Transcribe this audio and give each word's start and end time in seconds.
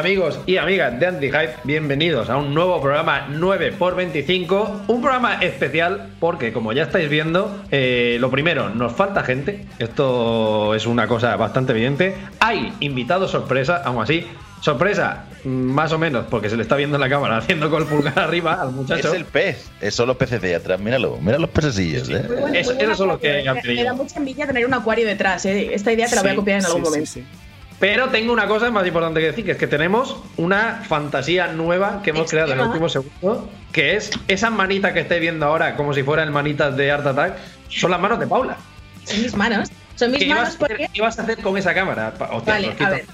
amigos 0.00 0.40
y 0.46 0.56
amigas 0.56 0.98
de 0.98 1.06
Anti-Hype, 1.06 1.56
bienvenidos 1.64 2.30
a 2.30 2.38
un 2.38 2.54
nuevo 2.54 2.80
programa 2.80 3.28
9x25. 3.28 4.84
Un 4.86 5.02
programa 5.02 5.34
especial 5.42 6.08
porque, 6.18 6.54
como 6.54 6.72
ya 6.72 6.84
estáis 6.84 7.10
viendo, 7.10 7.62
eh, 7.70 8.16
lo 8.18 8.30
primero, 8.30 8.70
nos 8.70 8.94
falta 8.94 9.22
gente. 9.22 9.66
Esto 9.78 10.74
es 10.74 10.86
una 10.86 11.06
cosa 11.06 11.36
bastante 11.36 11.72
evidente. 11.72 12.14
Hay 12.38 12.72
invitados 12.80 13.30
sorpresa, 13.30 13.82
aún 13.84 14.02
así. 14.02 14.26
Sorpresa, 14.62 15.26
más 15.44 15.92
o 15.92 15.98
menos, 15.98 16.24
porque 16.30 16.48
se 16.48 16.56
le 16.56 16.62
está 16.62 16.76
viendo 16.76 16.96
en 16.96 17.02
la 17.02 17.10
cámara 17.10 17.36
haciendo 17.36 17.68
con 17.68 17.82
el 17.82 17.88
pulgar 17.88 18.18
arriba 18.18 18.54
al 18.54 18.72
muchacho. 18.72 19.08
Es 19.08 19.14
el 19.14 19.26
pez, 19.26 19.70
es 19.82 19.94
son 19.94 20.08
los 20.08 20.16
peces 20.16 20.40
de 20.40 20.54
atrás, 20.54 20.80
míralo, 20.80 21.18
mira 21.20 21.38
los 21.38 21.50
pececillos. 21.50 22.08
¿eh? 22.08 22.26
Eso, 22.54 22.72
eso 22.72 22.94
son 22.94 23.08
los 23.08 23.20
que 23.20 23.46
han 23.46 23.58
Me 23.66 23.84
da 23.84 23.92
mucha 23.92 24.18
envidia 24.18 24.46
tener 24.46 24.64
un 24.64 24.72
acuario 24.72 25.06
detrás, 25.06 25.44
¿eh? 25.44 25.74
Esta 25.74 25.92
idea 25.92 26.08
te 26.08 26.16
la 26.16 26.22
voy 26.22 26.30
a 26.30 26.36
copiar 26.36 26.60
en 26.60 26.64
algún 26.64 26.82
momento. 26.82 27.20
Pero 27.80 28.10
tengo 28.10 28.32
una 28.32 28.46
cosa 28.46 28.70
más 28.70 28.86
importante 28.86 29.20
que 29.20 29.26
decir, 29.26 29.44
que 29.44 29.52
es 29.52 29.56
que 29.56 29.66
tenemos 29.66 30.22
una 30.36 30.82
fantasía 30.86 31.48
nueva 31.48 32.02
que 32.02 32.10
hemos 32.10 32.30
creado 32.30 32.52
en 32.52 32.60
el 32.60 32.66
último 32.66 32.90
segundo, 32.90 33.48
que 33.72 33.96
es 33.96 34.10
esas 34.28 34.52
manitas 34.52 34.92
que 34.92 35.00
estáis 35.00 35.22
viendo 35.22 35.46
ahora, 35.46 35.76
como 35.76 35.94
si 35.94 36.02
fueran 36.02 36.30
manitas 36.30 36.76
de 36.76 36.92
Art 36.92 37.06
Attack, 37.06 37.38
son 37.70 37.90
las 37.90 37.98
manos 37.98 38.20
de 38.20 38.26
Paula. 38.26 38.58
Son 39.04 39.22
mis 39.22 39.34
manos. 39.34 39.70
Son 39.96 40.10
mis 40.10 40.20
¿Qué 40.20 40.28
manos 40.28 40.50
ibas, 40.50 40.56
porque... 40.56 40.76
qué 40.76 40.90
ibas 40.92 41.18
a 41.18 41.22
hacer 41.22 41.38
con 41.40 41.56
esa 41.56 41.72
cámara? 41.72 42.12
Hostia, 42.30 42.52
Vale, 42.52 42.76
a 42.78 42.90
ver. 42.90 43.06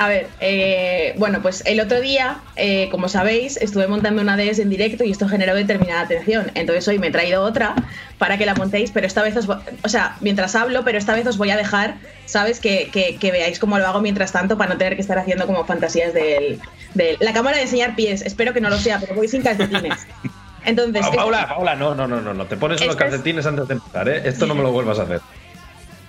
A 0.00 0.08
ver, 0.08 0.28
eh, 0.40 1.12
bueno, 1.18 1.42
pues 1.42 1.62
el 1.66 1.78
otro 1.78 2.00
día, 2.00 2.38
eh, 2.56 2.88
como 2.90 3.06
sabéis, 3.10 3.58
estuve 3.58 3.86
montando 3.86 4.22
una 4.22 4.34
DS 4.34 4.58
en 4.62 4.70
directo 4.70 5.04
y 5.04 5.10
esto 5.10 5.28
generó 5.28 5.54
determinada 5.54 6.00
atención. 6.00 6.50
Entonces 6.54 6.88
hoy 6.88 6.98
me 6.98 7.08
he 7.08 7.10
traído 7.10 7.42
otra 7.42 7.74
para 8.16 8.38
que 8.38 8.46
la 8.46 8.54
montéis, 8.54 8.92
pero 8.92 9.06
esta 9.06 9.22
vez 9.22 9.36
os 9.36 9.46
o 9.46 9.88
sea, 9.90 10.16
mientras 10.22 10.54
hablo, 10.54 10.84
pero 10.86 10.96
esta 10.96 11.14
vez 11.14 11.26
os 11.26 11.36
voy 11.36 11.50
a 11.50 11.56
dejar, 11.58 11.96
¿sabes? 12.24 12.60
Que, 12.60 12.88
que- 12.90 13.16
que 13.18 13.30
veáis 13.30 13.58
cómo 13.58 13.78
lo 13.78 13.86
hago 13.86 14.00
mientras 14.00 14.32
tanto 14.32 14.56
para 14.56 14.72
no 14.72 14.78
tener 14.78 14.94
que 14.96 15.02
estar 15.02 15.18
haciendo 15.18 15.46
como 15.46 15.66
fantasías 15.66 16.14
del, 16.14 16.58
del- 16.94 17.18
La 17.20 17.34
cámara 17.34 17.58
de 17.58 17.64
enseñar 17.64 17.94
pies, 17.94 18.22
espero 18.22 18.54
que 18.54 18.62
no 18.62 18.70
lo 18.70 18.78
sea, 18.78 19.00
pero 19.00 19.14
voy 19.14 19.28
sin 19.28 19.42
calcetines. 19.42 20.06
Entonces, 20.64 21.04
esto- 21.04 21.16
Paula, 21.16 21.46
Paula, 21.46 21.76
no, 21.76 21.94
no, 21.94 22.08
no, 22.08 22.22
no, 22.22 22.32
no. 22.32 22.46
Te 22.46 22.56
pones 22.56 22.80
unos 22.80 22.94
Esto 22.94 23.04
es- 23.04 23.10
calcetines 23.10 23.44
antes 23.44 23.68
de 23.68 23.74
empezar, 23.74 24.08
¿eh? 24.08 24.22
Esto 24.24 24.46
no 24.46 24.54
me 24.54 24.62
lo 24.62 24.72
vuelvas 24.72 24.98
a 24.98 25.02
hacer. 25.02 25.20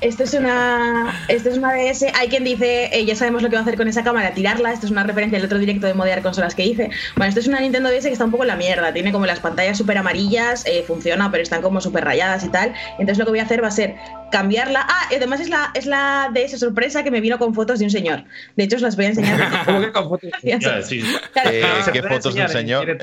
Esto 0.01 0.23
es 0.23 0.33
una, 0.33 1.13
esto 1.27 1.49
es 1.49 1.57
una 1.59 1.73
DS. 1.73 2.05
Hay 2.15 2.27
quien 2.27 2.43
dice, 2.43 2.89
eh, 2.91 3.05
ya 3.05 3.15
sabemos 3.15 3.43
lo 3.43 3.49
que 3.49 3.55
va 3.55 3.59
a 3.59 3.61
hacer 3.61 3.77
con 3.77 3.87
esa 3.87 4.03
cámara, 4.03 4.33
tirarla. 4.33 4.73
Esto 4.73 4.87
es 4.87 4.91
una 4.91 5.03
referencia 5.03 5.37
al 5.37 5.45
otro 5.45 5.59
directo 5.59 5.85
de 5.85 5.93
modear 5.93 6.23
consolas 6.23 6.55
que 6.55 6.65
hice. 6.65 6.89
Bueno, 7.15 7.29
esto 7.29 7.39
es 7.39 7.47
una 7.47 7.59
Nintendo 7.59 7.89
DS 7.89 8.05
que 8.07 8.13
está 8.13 8.25
un 8.25 8.31
poco 8.31 8.43
en 8.43 8.47
la 8.47 8.55
mierda. 8.55 8.91
Tiene 8.93 9.11
como 9.11 9.27
las 9.27 9.39
pantallas 9.39 9.77
súper 9.77 9.99
amarillas, 9.99 10.65
eh, 10.65 10.83
funciona, 10.87 11.29
pero 11.29 11.43
están 11.43 11.61
como 11.61 11.81
súper 11.81 12.03
rayadas 12.03 12.43
y 12.43 12.49
tal. 12.49 12.73
Entonces 12.97 13.19
lo 13.19 13.25
que 13.25 13.31
voy 13.31 13.39
a 13.39 13.43
hacer 13.43 13.63
va 13.63 13.67
a 13.67 13.71
ser 13.71 13.95
cambiarla. 14.31 14.87
Ah, 14.89 15.07
y 15.11 15.15
además 15.15 15.39
es 15.39 15.49
la, 15.49 15.69
es 15.75 15.85
la 15.85 16.31
DS 16.33 16.59
sorpresa 16.59 17.03
que 17.03 17.11
me 17.11 17.21
vino 17.21 17.37
con 17.37 17.53
fotos 17.53 17.77
de 17.77 17.85
un 17.85 17.91
señor. 17.91 18.23
De 18.55 18.63
hecho, 18.63 18.77
os 18.77 18.81
las 18.81 18.95
voy 18.95 19.05
a 19.05 19.09
enseñar. 19.09 19.39
¿Cómo 19.65 19.81
que 19.81 19.91
con 19.91 20.09
fotos? 20.09 20.29
Gracias. 20.41 20.61
Ya, 20.61 20.81
sí. 20.81 21.03
Claro, 21.31 21.49
Eh, 21.51 21.63
¿Qué 21.93 22.01
fotos 22.01 22.33
de 22.33 22.41
un 22.41 22.49
señor? 22.49 22.97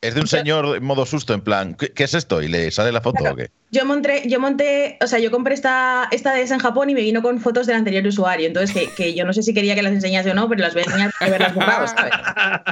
Eh, 0.00 0.08
¿Es 0.08 0.14
de 0.14 0.20
un 0.20 0.26
señor 0.28 0.76
en 0.76 0.84
modo 0.84 1.04
susto, 1.06 1.34
en 1.34 1.40
plan, 1.40 1.74
¿qué, 1.74 1.92
qué 1.92 2.04
es 2.04 2.14
esto? 2.14 2.40
¿Y 2.42 2.48
le 2.48 2.70
sale 2.70 2.92
la 2.92 3.00
foto 3.00 3.18
Claro. 3.18 3.34
o 3.34 3.36
qué? 3.36 3.50
Yo 3.70 3.84
monté, 3.84 4.22
yo 4.26 4.38
monté, 4.40 4.96
o 5.02 5.06
sea, 5.06 5.18
yo 5.18 5.30
compré 5.30 5.54
esta, 5.54 6.08
esta 6.12 6.34
DS 6.34 6.52
en 6.52 6.58
Japón 6.60 6.88
y 6.88 6.94
me 6.94 7.00
vino 7.02 7.20
con 7.20 7.40
fotos 7.40 7.66
del 7.66 7.76
anterior 7.76 8.06
usuario. 8.06 8.46
Entonces, 8.46 8.72
que, 8.74 8.94
que 8.94 9.14
yo 9.14 9.24
no 9.24 9.32
sé 9.32 9.42
si 9.42 9.52
quería 9.52 9.74
que 9.74 9.82
las 9.82 9.92
enseñase 9.92 10.30
o 10.30 10.34
no, 10.34 10.48
pero 10.48 10.62
las 10.62 10.72
voy 10.74 10.82
a 10.82 10.86
enseñar 10.86 11.10
para 11.18 11.30
verlas 11.30 11.52
¿sabes? 11.96 12.12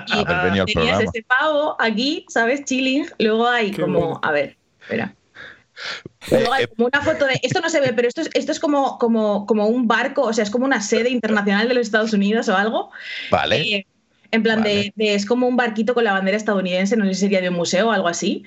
Y 0.06 0.18
al 0.18 0.26
tenías 0.26 0.66
programa. 0.72 1.02
este 1.02 1.22
pavo 1.24 1.76
aquí, 1.80 2.24
¿sabes? 2.28 2.64
Chilling. 2.64 3.06
Luego 3.18 3.46
hay 3.48 3.72
como, 3.72 4.18
a 4.22 4.30
ver, 4.32 4.56
espera. 4.80 5.14
Luego 6.30 6.52
hay 6.52 6.64
Eh, 6.64 6.68
como 6.68 6.88
una 6.88 7.02
foto 7.02 7.26
de. 7.26 7.38
Esto 7.42 7.60
no 7.60 7.68
se 7.68 7.80
ve, 7.80 7.92
pero 7.92 8.08
esto 8.08 8.22
es, 8.22 8.30
esto 8.32 8.52
es 8.52 8.60
como, 8.60 8.98
como, 8.98 9.44
como 9.46 9.66
un 9.66 9.86
barco, 9.86 10.22
o 10.22 10.32
sea, 10.32 10.44
es 10.44 10.50
como 10.50 10.64
una 10.64 10.80
sede 10.80 11.10
internacional 11.10 11.68
de 11.68 11.74
los 11.74 11.86
Estados 11.86 12.12
Unidos 12.14 12.48
o 12.48 12.56
algo. 12.56 12.90
Vale. 13.30 13.56
Eh, 13.60 13.86
en 14.30 14.42
plan 14.42 14.60
Vale. 14.60 14.74
de, 14.74 14.92
de- 14.96 15.14
es 15.14 15.26
como 15.26 15.46
un 15.48 15.56
barquito 15.56 15.94
con 15.94 16.04
la 16.04 16.12
bandera 16.12 16.36
estadounidense, 16.36 16.96
no 16.96 17.04
sé 17.06 17.14
si 17.14 17.20
sería 17.20 17.40
de 17.40 17.48
un 17.48 17.54
museo 17.56 17.88
o 17.88 17.92
algo 17.92 18.08
así. 18.08 18.44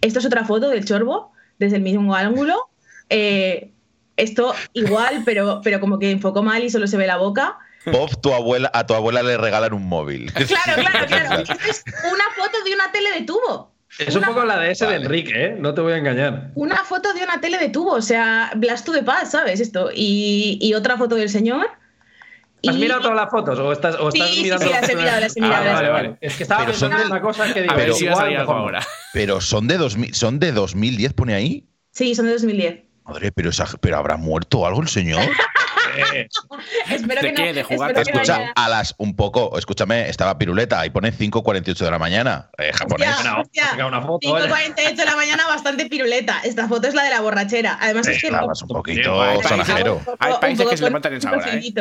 Esto 0.00 0.18
es 0.20 0.26
otra 0.26 0.44
foto 0.44 0.68
del 0.70 0.84
chorbo, 0.84 1.32
desde 1.58 1.76
el 1.76 1.82
mismo 1.82 2.14
ángulo. 2.14 2.56
Eh, 3.10 3.70
esto 4.16 4.54
igual, 4.74 5.22
pero, 5.24 5.62
pero 5.64 5.80
como 5.80 5.98
que 5.98 6.10
enfocó 6.10 6.42
mal 6.42 6.62
y 6.62 6.68
solo 6.68 6.86
se 6.86 6.98
ve 6.98 7.06
la 7.06 7.16
boca. 7.16 7.56
Pop, 7.90 8.10
tu 8.20 8.34
abuela, 8.34 8.70
a 8.74 8.86
tu 8.86 8.92
abuela 8.92 9.22
le 9.22 9.38
regalan 9.38 9.72
un 9.72 9.86
móvil. 9.88 10.30
Claro, 10.34 10.82
claro, 10.82 11.06
claro. 11.06 11.40
Esto 11.42 11.54
es 11.70 11.84
una 12.04 12.24
foto 12.36 12.62
de 12.66 12.74
una 12.74 12.92
tele 12.92 13.12
de 13.12 13.22
tubo. 13.22 13.72
Es 13.98 14.14
un 14.14 14.24
poco 14.24 14.44
la 14.44 14.58
de 14.58 14.72
ese 14.72 14.86
de 14.86 14.96
Enrique, 14.96 15.32
¿eh? 15.46 15.56
No 15.58 15.72
te 15.72 15.80
voy 15.80 15.94
a 15.94 15.96
engañar. 15.96 16.50
Una 16.54 16.84
foto 16.84 17.14
de 17.14 17.22
una 17.24 17.40
tele 17.40 17.56
de 17.56 17.70
tubo, 17.70 17.92
o 17.92 18.02
sea, 18.02 18.50
Blast 18.56 18.84
to 18.84 18.92
the 18.92 19.02
Past, 19.02 19.32
¿sabes? 19.32 19.58
Esto. 19.60 19.88
Y, 19.94 20.58
y 20.60 20.74
otra 20.74 20.98
foto 20.98 21.14
del 21.14 21.30
señor. 21.30 21.66
¿Has 22.66 22.74
Y- 22.74 22.78
mirado 22.78 23.00
todas 23.00 23.16
las 23.16 23.30
fotos 23.30 23.58
o 23.58 23.72
estás, 23.72 23.94
o 24.00 24.10
Sí, 24.10 24.18
estás 24.18 24.34
sí, 24.34 24.42
mirando 24.42 24.66
sí, 24.66 24.72
las 24.72 24.88
he 24.88 24.96
mirado, 24.96 25.20
las 25.20 25.36
he 25.36 25.40
mirado, 25.40 25.62
Ah, 25.62 25.64
las 25.66 25.74
vale, 25.74 25.88
vale. 25.90 26.16
Es 26.20 26.34
que 26.36 26.42
estaba 26.42 26.60
Pero 26.64 26.72
son 26.72 26.90
pensando 26.90 26.96
en 26.96 27.02
del- 27.02 27.22
una 27.22 27.32
cosa 27.32 27.54
que 27.54 27.60
digo, 27.62 27.72
A 27.72 27.76
ver 27.76 27.84
Pero- 27.86 27.94
si 27.96 28.04
igual, 28.06 28.36
algo 28.36 28.52
no. 28.52 28.58
ahora. 28.58 28.86
Pero 29.12 29.40
son 29.40 29.68
de, 29.68 29.76
2000, 29.78 30.14
son 30.14 30.38
de 30.40 30.52
2010, 30.52 31.12
pone 31.12 31.34
ahí. 31.34 31.68
Sí, 31.92 32.14
son 32.14 32.26
de 32.26 32.32
2010. 32.32 32.84
Madre, 33.04 33.32
pero, 33.32 33.50
esa- 33.50 33.66
pero 33.80 33.96
habrá 33.96 34.16
muerto 34.16 34.66
algo 34.66 34.82
el 34.82 34.88
señor. 34.88 35.20
Eh, 36.14 36.28
Espero 36.90 37.22
¿De 37.22 37.28
que 37.30 37.34
qué? 37.34 37.46
no. 37.48 37.52
¿De 37.54 37.62
jugar? 37.64 37.90
espero 37.90 38.04
que 38.06 38.12
no 38.12 38.20
Escucha, 38.20 38.36
haya- 38.36 38.52
a 38.54 38.68
las 38.68 38.94
un 38.98 39.16
poco, 39.16 39.58
escúchame, 39.58 40.08
estaba 40.08 40.38
piruleta 40.38 40.84
y 40.86 40.90
pone 40.90 41.10
5.48 41.10 41.84
de 41.86 41.90
la 41.90 41.98
mañana. 41.98 42.50
Eh, 42.58 42.70
japonés. 42.72 43.08
Hostia. 43.16 43.40
Hostia. 43.70 43.86
una 43.86 44.00
foto, 44.02 44.30
¿vale? 44.32 44.48
5.48 44.48 44.94
de 44.96 45.04
la 45.04 45.16
mañana, 45.16 45.46
bastante 45.48 45.86
piruleta. 45.86 46.40
Esta 46.44 46.68
foto 46.68 46.86
es 46.86 46.94
la 46.94 47.02
de 47.02 47.10
la 47.10 47.20
borrachera. 47.20 47.78
Además 47.80 48.06
es 48.06 48.20
que. 48.20 48.26
Estabas 48.28 48.62
un 48.62 48.68
poquito 48.68 49.20
Hay 49.22 49.28
países- 49.38 49.48
sonajero. 49.48 50.00
Hay 50.20 50.32
un 50.34 50.40
países 50.40 50.58
poco 50.58 50.70
que 50.70 50.76
se 50.76 50.84
levantan 50.84 51.12
en 51.14 51.18
esa 51.18 51.32
hora, 51.32 51.54
¿eh? 51.54 51.72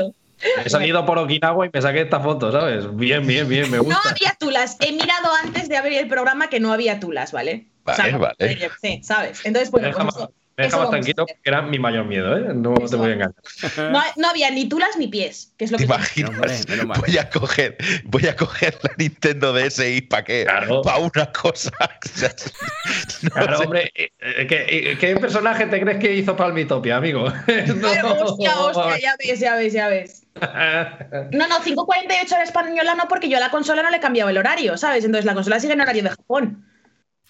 He 0.64 0.70
salido 0.70 1.06
por 1.06 1.18
Okinawa 1.18 1.66
y 1.66 1.70
me 1.74 1.82
saqué 1.82 2.02
esta 2.02 2.20
foto, 2.20 2.52
¿sabes? 2.52 2.96
Bien, 2.96 3.26
bien, 3.26 3.48
bien, 3.48 3.70
me 3.72 3.78
No 3.78 3.84
gusta. 3.84 4.10
había 4.10 4.36
tulas. 4.40 4.78
He 4.80 4.92
mirado 4.92 5.30
antes 5.44 5.68
de 5.68 5.78
abrir 5.78 5.98
el 5.98 6.08
programa 6.08 6.50
que 6.50 6.60
no 6.60 6.72
había 6.72 7.00
tulas, 7.00 7.32
¿vale? 7.32 7.68
Vale, 7.84 8.18
vale. 8.18 8.70
sé, 8.82 9.00
¿sabes? 9.04 9.46
Entonces, 9.46 9.72
bueno, 9.72 9.90
pues 9.92 10.28
me 10.58 10.64
deja 10.64 10.76
eso 10.76 10.78
más 10.78 10.86
vamos 10.88 10.88
a 10.88 10.90
tranquilo, 11.04 11.26
que 11.28 11.36
era 11.50 11.62
mi 11.62 11.78
mayor 11.80 12.06
miedo, 12.06 12.36
¿eh? 12.36 12.52
No 12.56 12.74
te 12.80 12.86
Eso. 12.86 12.98
voy 12.98 13.12
a 13.12 13.14
engañar. 13.14 13.36
no, 13.92 14.02
no 14.16 14.30
había 14.30 14.50
ni 14.50 14.68
tulas 14.68 14.98
ni 14.98 15.08
pies, 15.08 15.54
que 15.58 15.66
es 15.66 15.72
lo 15.72 15.78
¿Te 15.78 15.84
que. 15.86 15.94
imaginas? 15.94 16.32
Hombre. 16.32 16.56
Voy 17.06 17.18
a 17.18 17.30
coger, 17.30 17.78
voy 18.06 18.28
a 18.28 18.36
coger 18.36 18.78
la 18.82 18.92
Nintendo 18.98 19.54
DS 19.54 19.80
y 19.88 20.02
¿para 20.02 20.24
qué? 20.24 20.46
Claro. 20.46 20.82
Para 20.82 20.98
una 20.98 21.32
cosa. 21.32 21.72
No 23.22 23.30
Claro, 23.32 23.58
sé. 23.58 23.64
hombre, 23.64 23.92
eh, 23.96 24.10
eh, 24.20 24.48
¿qué, 24.48 24.66
eh, 24.92 24.98
qué 24.98 25.16
personaje 25.18 25.66
te 25.66 25.80
crees 25.82 26.00
que 26.00 26.14
hizo 26.14 26.36
Palmitopia, 26.36 26.98
amigo? 26.98 27.26
Claro, 27.80 28.24
hostia, 28.24 28.58
hostia, 28.60 29.00
ya 29.00 29.16
ves, 29.20 29.40
ya 29.40 29.56
ves, 29.56 29.74
ya 29.74 29.88
ves. 29.90 30.24
No, 31.32 31.48
no, 31.48 31.60
5.48 31.60 32.32
hora 32.34 32.44
española 32.44 32.96
no, 32.96 33.08
porque 33.08 33.28
yo 33.30 33.38
a 33.38 33.40
la 33.40 33.50
consola 33.52 33.82
no 33.84 33.90
le 33.90 33.98
he 33.98 34.00
cambiado 34.00 34.30
el 34.30 34.38
horario, 34.38 34.78
¿sabes? 34.78 35.04
Entonces 35.04 35.26
la 35.26 35.34
consola 35.34 35.60
sigue 35.60 35.74
en 35.74 35.82
horario 35.82 36.04
de 36.04 36.10
Japón. 36.10 36.66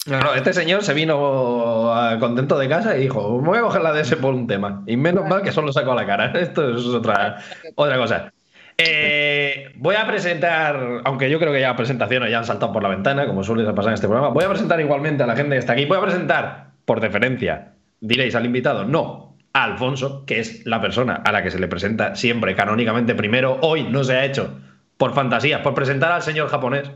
No, 0.07 0.19
no, 0.21 0.33
este 0.33 0.53
señor 0.53 0.83
se 0.83 0.93
vino 0.93 1.91
ah, 1.93 2.17
contento 2.19 2.57
de 2.57 2.69
casa 2.69 2.97
y 2.97 3.01
dijo, 3.01 3.41
me 3.41 3.49
voy 3.49 3.57
a 3.57 3.61
coger 3.61 3.81
la 3.81 3.91
DS 3.91 4.15
por 4.15 4.33
un 4.33 4.47
tema. 4.47 4.83
Y 4.87 4.95
menos 4.95 5.27
mal 5.27 5.41
que 5.41 5.51
solo 5.51 5.73
sacó 5.73 5.93
la 5.93 6.05
cara. 6.05 6.31
Esto 6.39 6.77
es 6.77 6.85
otra, 6.85 7.37
otra 7.75 7.97
cosa. 7.97 8.31
Eh, 8.77 9.71
voy 9.75 9.95
a 9.95 10.05
presentar, 10.07 11.01
aunque 11.03 11.29
yo 11.29 11.39
creo 11.39 11.51
que 11.51 11.59
ya 11.59 11.75
presentaciones 11.75 12.31
ya 12.31 12.39
han 12.39 12.45
saltado 12.45 12.71
por 12.71 12.83
la 12.83 12.89
ventana, 12.89 13.25
como 13.25 13.43
suele 13.43 13.65
pasar 13.73 13.89
en 13.89 13.95
este 13.95 14.07
programa, 14.07 14.29
voy 14.29 14.45
a 14.45 14.49
presentar 14.49 14.79
igualmente 14.79 15.23
a 15.23 15.27
la 15.27 15.35
gente 15.35 15.51
que 15.55 15.59
está 15.59 15.73
aquí. 15.73 15.85
Voy 15.85 15.97
a 15.97 16.01
presentar, 16.01 16.67
por 16.85 17.01
deferencia, 17.01 17.73
diréis 17.99 18.35
al 18.35 18.45
invitado, 18.45 18.85
no, 18.85 19.35
a 19.51 19.63
Alfonso, 19.63 20.25
que 20.25 20.39
es 20.39 20.65
la 20.65 20.79
persona 20.79 21.15
a 21.15 21.31
la 21.31 21.43
que 21.43 21.51
se 21.51 21.59
le 21.59 21.67
presenta 21.67 22.15
siempre 22.15 22.55
canónicamente 22.55 23.15
primero. 23.15 23.57
Hoy 23.61 23.83
no 23.83 24.03
se 24.03 24.15
ha 24.15 24.23
hecho 24.23 24.59
por 24.97 25.13
fantasía, 25.13 25.63
por 25.63 25.73
presentar 25.73 26.11
al 26.11 26.21
señor 26.21 26.47
japonés. 26.47 26.91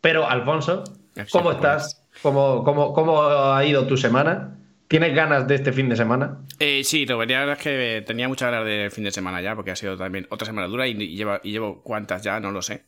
Pero, 0.00 0.28
Alfonso, 0.28 0.84
¿cómo 1.32 1.50
estás? 1.50 2.03
¿Cómo, 2.22 2.64
cómo, 2.64 2.92
¿Cómo 2.92 3.22
ha 3.22 3.64
ido 3.64 3.86
tu 3.86 3.96
semana? 3.96 4.50
¿Tienes 4.86 5.14
ganas 5.14 5.48
de 5.48 5.54
este 5.56 5.72
fin 5.72 5.88
de 5.88 5.96
semana? 5.96 6.40
Eh, 6.60 6.82
sí, 6.84 7.06
la 7.06 7.16
verdad 7.16 7.52
es 7.52 7.58
que 7.58 8.04
tenía 8.06 8.28
muchas 8.28 8.50
ganas 8.52 8.66
del 8.66 8.90
fin 8.90 9.02
de 9.02 9.10
semana 9.10 9.40
ya, 9.40 9.56
porque 9.56 9.70
ha 9.70 9.76
sido 9.76 9.96
también 9.96 10.26
otra 10.30 10.44
semana 10.46 10.68
dura 10.68 10.86
y, 10.86 10.90
y 10.92 11.16
lleva- 11.16 11.40
y 11.42 11.52
llevo 11.52 11.82
cuántas 11.82 12.22
ya, 12.22 12.38
no 12.38 12.50
lo 12.52 12.60
sé. 12.62 12.84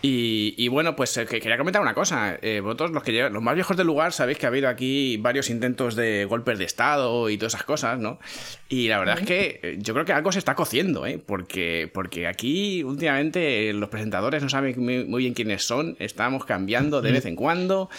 Y, 0.00 0.54
y 0.56 0.68
bueno, 0.68 0.94
pues 0.96 1.14
eh, 1.18 1.26
que 1.26 1.40
quería 1.40 1.58
comentar 1.58 1.82
una 1.82 1.92
cosa. 1.92 2.38
Eh, 2.40 2.60
vosotros, 2.60 2.92
los, 2.92 3.02
que 3.02 3.12
llevan- 3.12 3.32
los 3.32 3.42
más 3.42 3.56
viejos 3.56 3.76
del 3.76 3.88
lugar, 3.88 4.12
sabéis 4.12 4.38
que 4.38 4.46
ha 4.46 4.48
habido 4.48 4.68
aquí 4.68 5.16
varios 5.18 5.50
intentos 5.50 5.96
de 5.96 6.24
golpes 6.24 6.58
de 6.58 6.64
Estado 6.64 7.28
y 7.28 7.36
todas 7.36 7.54
esas 7.54 7.64
cosas, 7.66 7.98
¿no? 7.98 8.20
Y 8.68 8.86
la 8.88 9.00
verdad 9.00 9.18
es 9.18 9.26
que 9.26 9.60
eh, 9.62 9.76
yo 9.80 9.92
creo 9.92 10.06
que 10.06 10.12
algo 10.12 10.30
se 10.32 10.38
está 10.38 10.54
cociendo, 10.54 11.04
¿eh? 11.04 11.18
Porque, 11.18 11.90
porque 11.92 12.26
aquí 12.28 12.84
últimamente 12.84 13.68
eh, 13.68 13.72
los 13.74 13.88
presentadores 13.90 14.42
no 14.42 14.48
saben 14.48 14.80
muy, 14.82 15.04
muy 15.04 15.24
bien 15.24 15.34
quiénes 15.34 15.64
son, 15.64 15.96
estamos 15.98 16.44
cambiando 16.46 17.02
de 17.02 17.10
vez 17.12 17.26
en 17.26 17.34
cuando. 17.36 17.90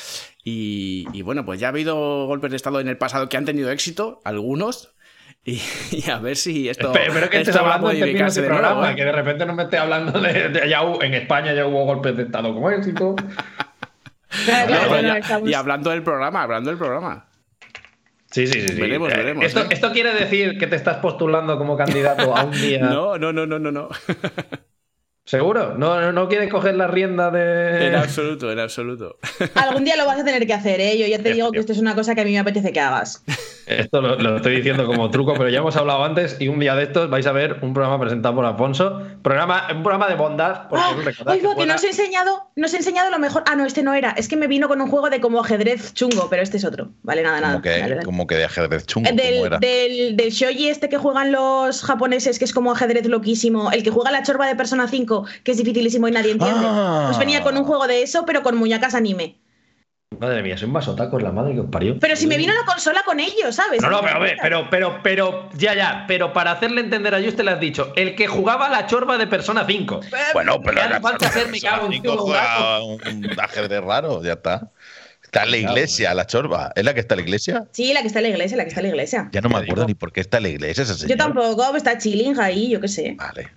Y, 0.48 1.08
y 1.12 1.24
bueno, 1.24 1.44
pues 1.44 1.60
ya 1.60 1.68
ha 1.68 1.70
habido 1.72 2.28
golpes 2.28 2.52
de 2.52 2.56
Estado 2.58 2.80
en 2.80 2.88
el 2.88 2.98
pasado 3.00 3.28
que 3.30 3.36
han 3.36 3.46
tenido 3.46 3.72
éxito, 3.72 4.22
algunos. 4.24 4.94
Y, 5.44 5.60
y 5.92 6.10
a 6.10 6.20
ver 6.20 6.38
si 6.38 6.70
esto. 6.70 6.88
Espero, 6.88 7.06
espero 7.08 7.30
que 7.32 7.38
esto 7.38 7.50
estés 7.50 7.62
hablando 7.62 7.90
en 7.92 8.00
términos 8.00 8.36
de 8.36 8.42
nuevo, 8.42 8.56
programa, 8.60 8.92
¿eh? 8.92 8.96
que 8.96 9.06
de 9.06 9.12
repente 9.12 9.46
no 9.48 9.56
me 9.56 9.64
esté 9.64 9.78
hablando 9.80 10.22
de, 10.22 10.50
de- 10.50 10.70
ya 10.70 10.84
hubo- 10.84 11.02
en 11.04 11.16
España 11.16 11.52
ya 11.54 11.66
hubo 11.66 11.84
golpes 11.86 12.16
de 12.16 12.24
Estado 12.24 12.54
como 12.54 12.70
éxito. 12.70 13.16
Claro, 14.46 14.62
No, 14.62 14.68
claro, 14.68 14.90
pero 14.90 15.02
no, 15.02 15.08
ya- 15.08 15.18
estamos- 15.18 15.50
Y 15.50 15.54
hablando 15.56 15.90
del 15.90 16.04
programa, 16.04 16.44
hablando 16.44 16.70
del 16.70 16.78
programa. 16.78 17.26
Sí, 18.30 18.46
sí, 18.48 18.62
sí. 18.62 18.68
sí. 18.70 18.82
Veremos, 18.82 19.12
Eh, 19.14 19.18
veremos, 19.18 19.46
Esto, 19.46 19.62
¿eh? 19.62 19.68
esto 19.72 19.92
quiere 19.94 20.14
decir 20.14 20.58
que 20.60 20.68
te 20.68 20.76
estás 20.76 20.98
postulando 20.98 21.58
como 21.58 21.76
candidato 21.78 22.36
a 22.36 22.44
un 22.44 22.52
día. 22.62 22.82
No, 22.82 23.18
no, 23.18 23.32
no, 23.34 23.46
no, 23.48 23.58
no, 23.60 23.72
no. 23.72 23.90
¿Seguro? 25.26 25.76
¿No, 25.76 26.00
no, 26.00 26.12
no 26.12 26.28
quieres 26.28 26.52
coger 26.52 26.76
la 26.76 26.86
rienda 26.88 27.32
de...? 27.32 27.88
En 27.88 27.96
absoluto, 27.96 28.52
en 28.52 28.60
absoluto. 28.60 29.18
Algún 29.56 29.84
día 29.84 29.98
lo 29.98 30.06
vas 30.06 30.20
a 30.20 30.24
tener 30.24 30.46
que 30.46 30.54
hacer, 30.54 30.80
¿eh? 30.80 31.00
Yo 31.00 31.08
ya 31.08 31.18
te 31.18 31.34
digo 31.34 31.52
que 31.52 31.60
esto 31.60 31.72
es 31.72 31.80
una 31.80 31.96
cosa 31.96 32.14
que 32.14 32.22
a 32.22 32.24
mí 32.24 32.32
me 32.32 32.40
apetece 32.40 32.72
que 32.72 32.80
hagas. 32.80 33.24
Esto 33.68 34.02
lo, 34.02 34.16
lo 34.18 34.36
estoy 34.38 34.58
diciendo 34.58 34.86
como 34.86 35.10
truco, 35.10 35.34
pero 35.34 35.50
ya 35.50 35.60
hemos 35.60 35.76
hablado 35.76 36.04
antes 36.04 36.38
y 36.40 36.48
un 36.50 36.60
día 36.60 36.76
de 36.76 36.84
estos 36.84 37.10
vais 37.10 37.26
a 37.26 37.32
ver 37.32 37.58
un 37.62 37.74
programa 37.74 38.00
presentado 38.00 38.36
por 38.36 38.46
Alfonso. 38.46 39.02
Programa, 39.24 39.68
un 39.76 39.82
programa 39.82 40.08
de 40.08 40.16
bondad. 40.16 40.68
Porque 40.70 40.84
¡Ah! 41.26 41.34
que 41.34 41.40
fuera- 41.40 41.74
nos 41.74 41.84
he 41.84 41.88
enseñado, 41.88 42.50
nos 42.56 42.74
he 42.74 42.78
enseñado 42.78 43.10
lo 43.10 43.18
mejor. 43.20 43.44
Ah, 43.48 43.56
no, 43.56 43.66
este 43.66 43.82
no 43.84 43.94
era. 43.94 44.12
Es 44.12 44.28
que 44.28 44.38
me 44.38 44.48
vino 44.48 44.68
con 44.68 44.82
un 44.82 44.90
juego 44.90 45.10
de 45.10 45.20
como 45.20 45.40
ajedrez 45.42 45.94
chungo, 45.94 46.28
pero 46.30 46.44
este 46.44 46.58
es 46.58 46.66
otro. 46.66 46.90
Vale, 47.04 47.24
nada, 47.24 47.42
nada. 47.42 47.54
Como 47.54 47.64
que, 47.64 48.00
como 48.06 48.28
que 48.28 48.36
de 48.36 48.46
ajedrez 48.46 48.86
chungo. 48.86 49.10
Eh, 49.10 49.12
¿cómo 49.12 49.24
Del, 49.24 49.46
era? 49.46 49.58
del, 49.60 50.16
del 50.18 50.30
shoji 50.32 50.70
este 50.70 50.88
que 50.90 50.98
juegan 50.98 51.32
los 51.32 51.82
japoneses, 51.84 52.38
que 52.40 52.46
es 52.46 52.54
como 52.54 52.72
ajedrez 52.72 53.06
loquísimo, 53.08 53.72
el 53.72 53.84
que 53.84 53.90
juega 53.90 54.12
la 54.12 54.22
chorba 54.24 54.48
de 54.48 54.56
Persona 54.56 54.88
5, 54.88 55.26
que 55.44 55.52
es 55.52 55.58
dificilísimo 55.58 56.08
y 56.08 56.12
nadie 56.12 56.32
entiende. 56.34 56.60
Ah. 56.64 57.06
Pues 57.08 57.18
venía 57.18 57.42
con 57.42 57.58
un 57.58 57.64
juego 57.64 57.88
de 57.88 58.04
eso, 58.04 58.26
pero 58.26 58.44
con 58.44 58.56
muñecas 58.58 58.94
anime. 58.94 59.38
Madre 60.20 60.42
mía, 60.44 60.58
soy 60.58 60.68
un 60.68 60.74
vasotacos, 60.74 61.22
la 61.22 61.32
madre 61.32 61.54
que 61.54 61.60
os 61.62 61.70
parió. 61.70 62.00
Pero 62.00 62.16
si 62.16 62.28
me 62.28 62.38
vino 62.38 62.54
la 62.54 62.64
consola 62.66 63.04
con 63.06 63.20
ellos, 63.20 63.56
¿sabes? 63.56 63.82
No, 63.82 63.90
no, 63.90 64.02
pero 64.02 64.16
a 64.16 64.20
ver, 64.20 64.38
pero, 64.42 64.70
pero, 64.70 65.00
pero, 65.04 65.50
ya, 65.56 65.74
ya, 65.74 66.06
pero 66.08 66.32
para 66.32 66.52
hacerle 66.52 66.82
entender 66.82 67.14
a 67.14 67.22
Juste 67.22 67.44
le 67.44 67.52
has 67.52 67.60
dicho, 67.60 67.92
el 67.96 68.16
que 68.16 68.28
jugaba 68.28 68.70
la 68.70 68.86
chorba 68.88 69.18
de 69.18 69.28
Persona 69.28 69.66
5. 69.68 70.02
Bueno, 70.34 70.62
pero 70.62 70.78
Ya 70.78 71.02
falta 71.02 71.30
ser 71.32 71.50
me 71.50 71.60
cago 71.60 71.92
en 71.92 72.08
un 72.08 73.40
ajedrez 73.40 73.82
raro, 73.82 74.24
ya 74.24 74.34
está. 74.34 74.72
Está 75.24 75.44
en 75.44 75.52
la 75.52 75.58
iglesia, 75.58 76.14
la 76.14 76.26
chorba. 76.28 76.72
¿Es 76.76 76.86
la 76.86 76.94
que 76.94 77.02
está 77.02 77.16
en 77.16 77.20
la 77.20 77.24
iglesia? 77.24 77.68
Sí, 77.72 77.94
la 77.94 78.02
que 78.02 78.08
está 78.08 78.20
en 78.20 78.24
la 78.24 78.30
iglesia, 78.30 78.58
la 78.58 78.64
que 78.64 78.70
está 78.70 78.80
en 78.80 78.86
la 78.86 78.90
iglesia. 78.90 79.30
Ya 79.34 79.42
no 79.42 79.50
me 79.50 79.56
Te 79.56 79.64
acuerdo 79.64 79.86
ni 79.86 79.96
por 79.96 80.14
qué 80.14 80.22
está 80.22 80.38
en 80.38 80.44
la 80.44 80.50
iglesia 80.50 80.84
esa 80.84 80.94
señora. 80.94 81.10
Yo 81.10 81.18
tampoco, 81.18 81.76
está 81.76 81.98
chilling 81.98 82.40
ahí, 82.40 82.70
yo 82.70 82.80
qué 82.80 82.88
sé. 82.88 83.16
Vale. 83.18 83.50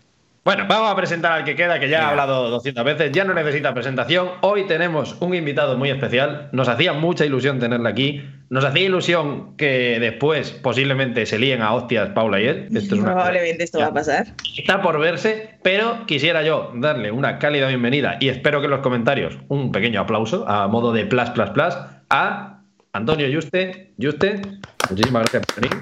Bueno, 0.44 0.64
vamos 0.66 0.90
a 0.90 0.96
presentar 0.96 1.32
al 1.32 1.44
que 1.44 1.54
queda, 1.54 1.78
que 1.78 1.88
ya 1.88 2.06
ha 2.06 2.10
hablado 2.10 2.48
200 2.48 2.82
veces, 2.84 3.12
ya 3.12 3.24
no 3.24 3.34
necesita 3.34 3.74
presentación. 3.74 4.30
Hoy 4.40 4.66
tenemos 4.66 5.16
un 5.20 5.34
invitado 5.34 5.76
muy 5.76 5.90
especial. 5.90 6.48
Nos 6.52 6.68
hacía 6.68 6.94
mucha 6.94 7.26
ilusión 7.26 7.58
tenerle 7.58 7.88
aquí. 7.88 8.24
Nos 8.48 8.64
hacía 8.64 8.84
ilusión 8.84 9.56
que 9.56 9.98
después 10.00 10.52
posiblemente 10.52 11.26
se 11.26 11.38
líen 11.38 11.60
a 11.60 11.74
hostias 11.74 12.10
Paula 12.10 12.40
y 12.40 12.46
él. 12.46 12.68
Esto 12.74 12.94
es 12.94 13.00
una 13.00 13.12
Probablemente 13.12 13.64
esto 13.64 13.80
va 13.80 13.86
a 13.86 13.92
pasar. 13.92 14.28
Está 14.56 14.80
por 14.80 14.98
verse, 14.98 15.58
pero 15.62 16.06
quisiera 16.06 16.42
yo 16.42 16.72
darle 16.76 17.10
una 17.10 17.38
cálida 17.38 17.68
bienvenida 17.68 18.16
y 18.18 18.30
espero 18.30 18.60
que 18.60 18.66
en 18.66 18.70
los 18.70 18.80
comentarios 18.80 19.36
un 19.48 19.70
pequeño 19.70 20.00
aplauso 20.00 20.48
a 20.48 20.66
modo 20.66 20.92
de 20.92 21.04
plus 21.04 21.28
plus 21.30 21.50
plus 21.50 21.76
a 22.08 22.62
Antonio 22.94 23.26
Juste. 23.30 23.92
Juste, 24.00 24.40
muchísimas 24.88 25.24
gracias 25.24 25.42
por 25.44 25.62
venir. 25.62 25.78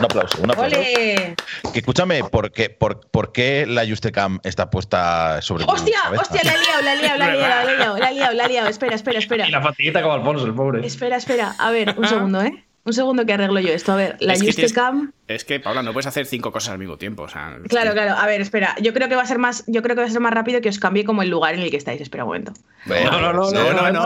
Un 0.00 0.04
aplauso, 0.06 0.38
un 0.42 0.50
aplauso. 0.50 0.76
¡Ole! 0.78 1.36
Que 1.72 1.78
escúchame, 1.80 2.24
¿por 2.24 2.50
qué, 2.52 2.70
por, 2.70 3.06
por 3.10 3.32
qué 3.32 3.66
la 3.68 3.86
Justecam 3.86 4.40
está 4.44 4.70
puesta 4.70 5.42
sobre 5.42 5.64
¡Hostia! 5.64 5.98
¡Hostia! 6.18 6.40
La 6.42 6.54
he 6.54 6.58
liado, 6.58 6.82
la 6.82 6.94
he 6.94 6.96
liado, 6.96 7.18
la 7.18 7.28
he 7.28 7.36
liado, 7.36 7.48
la 7.50 7.72
he 7.72 7.76
liado, 7.76 7.98
la 7.98 8.10
he 8.10 8.14
liado, 8.14 8.32
la 8.34 8.44
he 8.44 8.48
liado. 8.48 8.68
Espera, 8.68 8.94
espera, 8.94 9.18
espera. 9.18 9.46
Y 9.46 9.50
la 9.50 9.60
fatiguita 9.60 10.00
como 10.00 10.14
Alfonso, 10.14 10.46
el 10.46 10.54
pobre. 10.54 10.86
Espera, 10.86 11.16
espera. 11.16 11.54
A 11.58 11.70
ver, 11.70 11.94
un 11.98 12.08
segundo, 12.08 12.40
¿eh? 12.40 12.64
Un 12.82 12.92
segundo 12.94 13.26
que 13.26 13.32
arreglo 13.34 13.60
yo 13.60 13.68
esto. 13.74 13.92
A 13.92 13.96
ver, 13.96 14.16
la 14.20 14.32
Es 14.32 14.42
Justecam. 14.42 15.12
Es 15.28 15.44
que, 15.44 15.60
Paula, 15.60 15.82
no 15.82 15.92
puedes 15.92 16.06
hacer 16.06 16.24
cinco 16.26 16.50
cosas 16.50 16.70
al 16.72 16.78
mismo 16.78 16.96
tiempo. 16.96 17.24
O 17.24 17.28
sea, 17.28 17.56
es 17.62 17.68
Claro, 17.68 17.90
que- 17.90 17.94
claro. 17.96 18.14
A 18.18 18.26
ver, 18.26 18.40
espera. 18.40 18.74
Yo 18.80 18.94
creo 18.94 19.08
que 19.08 19.16
va 19.16 19.22
a 19.22 19.26
ser 19.26 19.38
más, 19.38 19.64
yo 19.66 19.82
creo 19.82 19.94
que 19.94 20.00
va 20.02 20.08
a 20.08 20.10
ser 20.10 20.20
más 20.20 20.32
rápido 20.32 20.60
que 20.62 20.70
os 20.70 20.78
cambie 20.78 21.04
como 21.04 21.22
el 21.22 21.28
lugar 21.28 21.54
en 21.54 21.60
el 21.60 21.70
que 21.70 21.76
estáis. 21.76 22.00
Espera 22.00 22.24
un 22.24 22.28
momento. 22.28 22.52
Bueno, 22.86 23.10
No, 23.10 23.20
no, 23.20 23.32
no, 23.32 23.50
no, 23.50 23.50
no, 23.52 23.72
no, 23.72 23.86
es 23.86 23.92
no. 23.92 24.00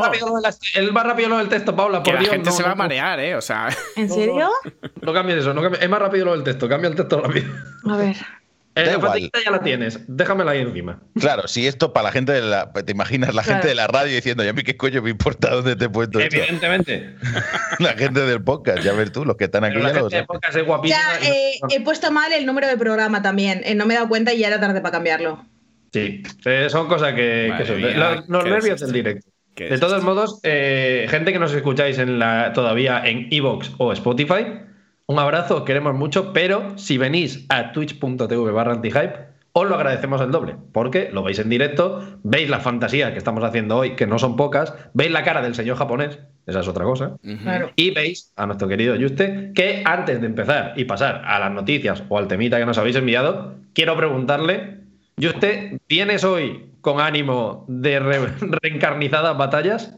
más 0.92 1.04
rápido 1.06 1.28
lo 1.28 1.38
del 1.38 1.48
texto, 1.48 1.76
Paula, 1.76 2.02
Que 2.02 2.10
por 2.10 2.14
la 2.14 2.20
Dios. 2.20 2.32
gente 2.32 2.50
no, 2.50 2.56
se 2.56 2.62
va 2.64 2.72
a 2.72 2.74
marear, 2.74 3.20
¿eh? 3.20 3.36
O 3.36 3.40
sea, 3.40 3.68
¿En 3.96 4.10
serio? 4.10 4.50
No 5.02 5.12
cambies 5.12 5.38
eso, 5.38 5.54
no 5.54 5.62
cambies- 5.62 5.80
es 5.82 5.88
más 5.88 6.00
rápido 6.00 6.24
lo 6.26 6.32
del 6.32 6.42
texto, 6.42 6.68
cambia 6.68 6.88
el 6.90 6.96
texto 6.96 7.20
rápido. 7.20 7.52
A 7.88 7.96
ver. 7.96 8.16
Eh, 8.76 8.96
la 9.00 9.40
ya 9.44 9.50
la 9.52 9.60
tienes, 9.62 10.00
déjamela 10.08 10.50
ahí 10.50 10.60
encima. 10.60 11.00
Claro, 11.20 11.46
si 11.46 11.66
esto 11.66 11.92
para 11.92 12.04
la 12.04 12.12
gente 12.12 12.32
de 12.32 12.40
la. 12.42 12.72
¿Te 12.72 12.90
imaginas 12.90 13.32
la 13.32 13.42
Claro. 13.42 13.54
gente 13.56 13.68
de 13.68 13.74
la 13.76 13.86
radio 13.86 14.12
diciendo, 14.14 14.42
ya 14.42 14.50
a 14.50 14.52
mí 14.52 14.64
qué 14.64 14.76
coño 14.76 15.00
me 15.00 15.10
importa 15.10 15.50
dónde 15.50 15.76
te 15.76 15.84
he 15.84 15.88
puesto 15.88 16.18
esto? 16.18 16.36
Evidentemente. 16.36 17.14
La 17.78 17.92
gente 17.94 18.20
del 18.20 18.42
podcast, 18.42 18.82
ya 18.82 18.92
ves 18.92 19.12
tú, 19.12 19.24
los 19.24 19.36
que 19.36 19.44
están 19.44 19.62
aquí 19.64 19.74
Pero 19.74 19.84
la 19.86 19.92
ya 19.94 20.00
lo 20.00 20.00
gente 20.10 20.16
de 20.16 20.22
saben. 20.22 20.26
podcast 20.26 20.56
es 20.56 20.64
guapísima. 20.66 21.00
Ya, 21.00 21.20
y 21.20 21.28
no- 21.60 21.68
eh, 21.68 21.76
he 21.76 21.80
puesto 21.84 22.10
mal 22.10 22.32
el 22.32 22.46
número 22.46 22.66
de 22.66 22.76
programa 22.76 23.22
también. 23.22 23.60
Eh, 23.64 23.74
no 23.76 23.86
me 23.86 23.94
he 23.94 23.96
dado 23.96 24.08
cuenta 24.08 24.32
y 24.32 24.38
ya 24.38 24.48
era 24.48 24.58
tarde 24.60 24.80
para 24.80 24.90
cambiarlo. 24.92 25.44
Sí, 25.92 26.22
eh, 26.44 26.66
son 26.68 26.88
cosas 26.88 27.14
que, 27.14 27.46
Madre 27.50 27.64
que 27.64 27.70
son. 27.70 27.80
mía, 27.80 28.24
los 28.26 28.44
nervios 28.44 28.80
del 28.80 28.92
directo. 28.92 29.28
De 29.56 29.78
todos 29.78 30.02
modos, 30.02 30.40
eh, 30.42 31.06
gente 31.08 31.32
que 31.32 31.38
nos 31.38 31.54
escucháis 31.54 31.98
en 31.98 32.18
la, 32.18 32.52
todavía 32.52 33.00
en 33.06 33.28
Evox 33.30 33.70
o 33.78 33.92
Spotify, 33.92 34.46
un 35.06 35.18
abrazo, 35.18 35.56
os 35.58 35.62
queremos 35.64 35.94
mucho, 35.94 36.32
pero 36.32 36.76
si 36.78 36.98
venís 36.98 37.44
a 37.48 37.72
twitch.tv 37.72 38.50
barra 38.52 38.72
antihype, 38.72 39.34
os 39.56 39.68
lo 39.68 39.76
agradecemos 39.76 40.20
el 40.20 40.32
doble, 40.32 40.56
porque 40.72 41.10
lo 41.12 41.22
veis 41.22 41.38
en 41.38 41.48
directo, 41.48 42.02
veis 42.24 42.50
las 42.50 42.62
fantasías 42.62 43.12
que 43.12 43.18
estamos 43.18 43.44
haciendo 43.44 43.76
hoy, 43.76 43.94
que 43.94 44.06
no 44.06 44.18
son 44.18 44.34
pocas, 44.36 44.74
veis 44.94 45.12
la 45.12 45.22
cara 45.22 45.42
del 45.42 45.54
señor 45.54 45.76
japonés, 45.76 46.18
esa 46.46 46.60
es 46.60 46.66
otra 46.68 46.84
cosa, 46.84 47.16
y 47.76 47.90
veis 47.92 48.32
a 48.36 48.46
nuestro 48.46 48.66
querido 48.66 48.96
Juste 49.00 49.52
que 49.54 49.82
antes 49.84 50.20
de 50.20 50.26
empezar 50.26 50.72
y 50.76 50.84
pasar 50.84 51.22
a 51.24 51.38
las 51.38 51.52
noticias 51.52 52.02
o 52.08 52.18
al 52.18 52.26
temita 52.26 52.58
que 52.58 52.66
nos 52.66 52.78
habéis 52.78 52.96
enviado, 52.96 53.54
quiero 53.74 53.96
preguntarle, 53.96 54.78
Juste, 55.22 55.78
¿vienes 55.88 56.24
hoy 56.24 56.70
con 56.80 57.00
ánimo 57.00 57.64
de 57.68 58.00
re- 58.00 58.32
reencarnizadas 58.62 59.38
batallas? 59.38 59.96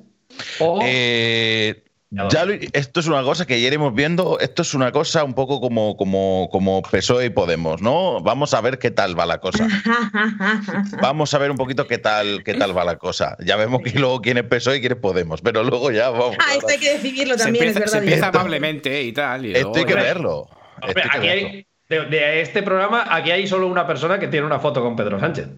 O 0.60 0.80
Eh, 0.82 1.82
ya 2.10 2.44
lo- 2.44 2.54
esto 2.72 3.00
es 3.00 3.06
una 3.06 3.22
cosa 3.22 3.46
que 3.46 3.60
ya 3.60 3.66
iremos 3.66 3.94
viendo. 3.94 4.38
Esto 4.40 4.62
es 4.62 4.74
una 4.74 4.92
cosa 4.92 5.24
un 5.24 5.34
poco 5.34 5.60
como, 5.60 5.96
como, 5.96 6.48
como 6.50 6.82
PSOE 6.82 7.26
y 7.26 7.30
Podemos, 7.30 7.82
¿no? 7.82 8.20
Vamos 8.22 8.54
a 8.54 8.60
ver 8.60 8.78
qué 8.78 8.90
tal 8.90 9.18
va 9.18 9.26
la 9.26 9.38
cosa. 9.38 9.66
Vamos 11.02 11.32
a 11.34 11.38
ver 11.38 11.50
un 11.50 11.56
poquito 11.56 11.86
qué 11.86 11.98
tal, 11.98 12.42
qué 12.44 12.54
tal 12.54 12.76
va 12.76 12.84
la 12.84 12.96
cosa. 12.96 13.36
Ya 13.44 13.56
vemos 13.56 13.82
que 13.82 13.98
luego 13.98 14.20
quién 14.20 14.38
es 14.38 14.44
PSOE 14.44 14.76
y 14.78 14.80
quién 14.80 14.92
es 14.92 14.98
Podemos, 14.98 15.40
pero 15.42 15.62
luego 15.62 15.90
ya 15.90 16.10
vamos. 16.10 16.36
ah, 16.40 16.54
esto 16.54 16.68
hay 16.68 16.78
que 16.78 16.92
decidirlo 16.94 17.36
Se 17.36 17.44
también, 17.44 17.66
empieza, 17.68 17.84
es 17.84 17.90
se 17.90 17.96
verdad. 17.98 18.04
empieza 18.08 18.26
Esto- 18.26 18.38
amablemente 18.38 19.02
y 19.02 19.12
tal. 19.12 19.46
Y 19.46 19.52
Esto 19.54 19.72
hay 19.74 19.84
que 19.84 19.94
verlo. 19.94 20.48
Hombre, 20.82 20.88
Esto 20.88 21.00
hay 21.02 21.10
que 21.10 21.16
aquí 21.18 21.26
verlo. 21.26 21.48
hay, 21.48 21.66
de, 21.88 22.16
de 22.16 22.40
este 22.40 22.62
programa, 22.62 23.04
aquí 23.10 23.30
hay 23.30 23.46
solo 23.46 23.66
una 23.66 23.86
persona 23.86 24.18
que 24.18 24.28
tiene 24.28 24.46
una 24.46 24.58
foto 24.58 24.82
con 24.82 24.96
Pedro 24.96 25.20
Sánchez. 25.20 25.48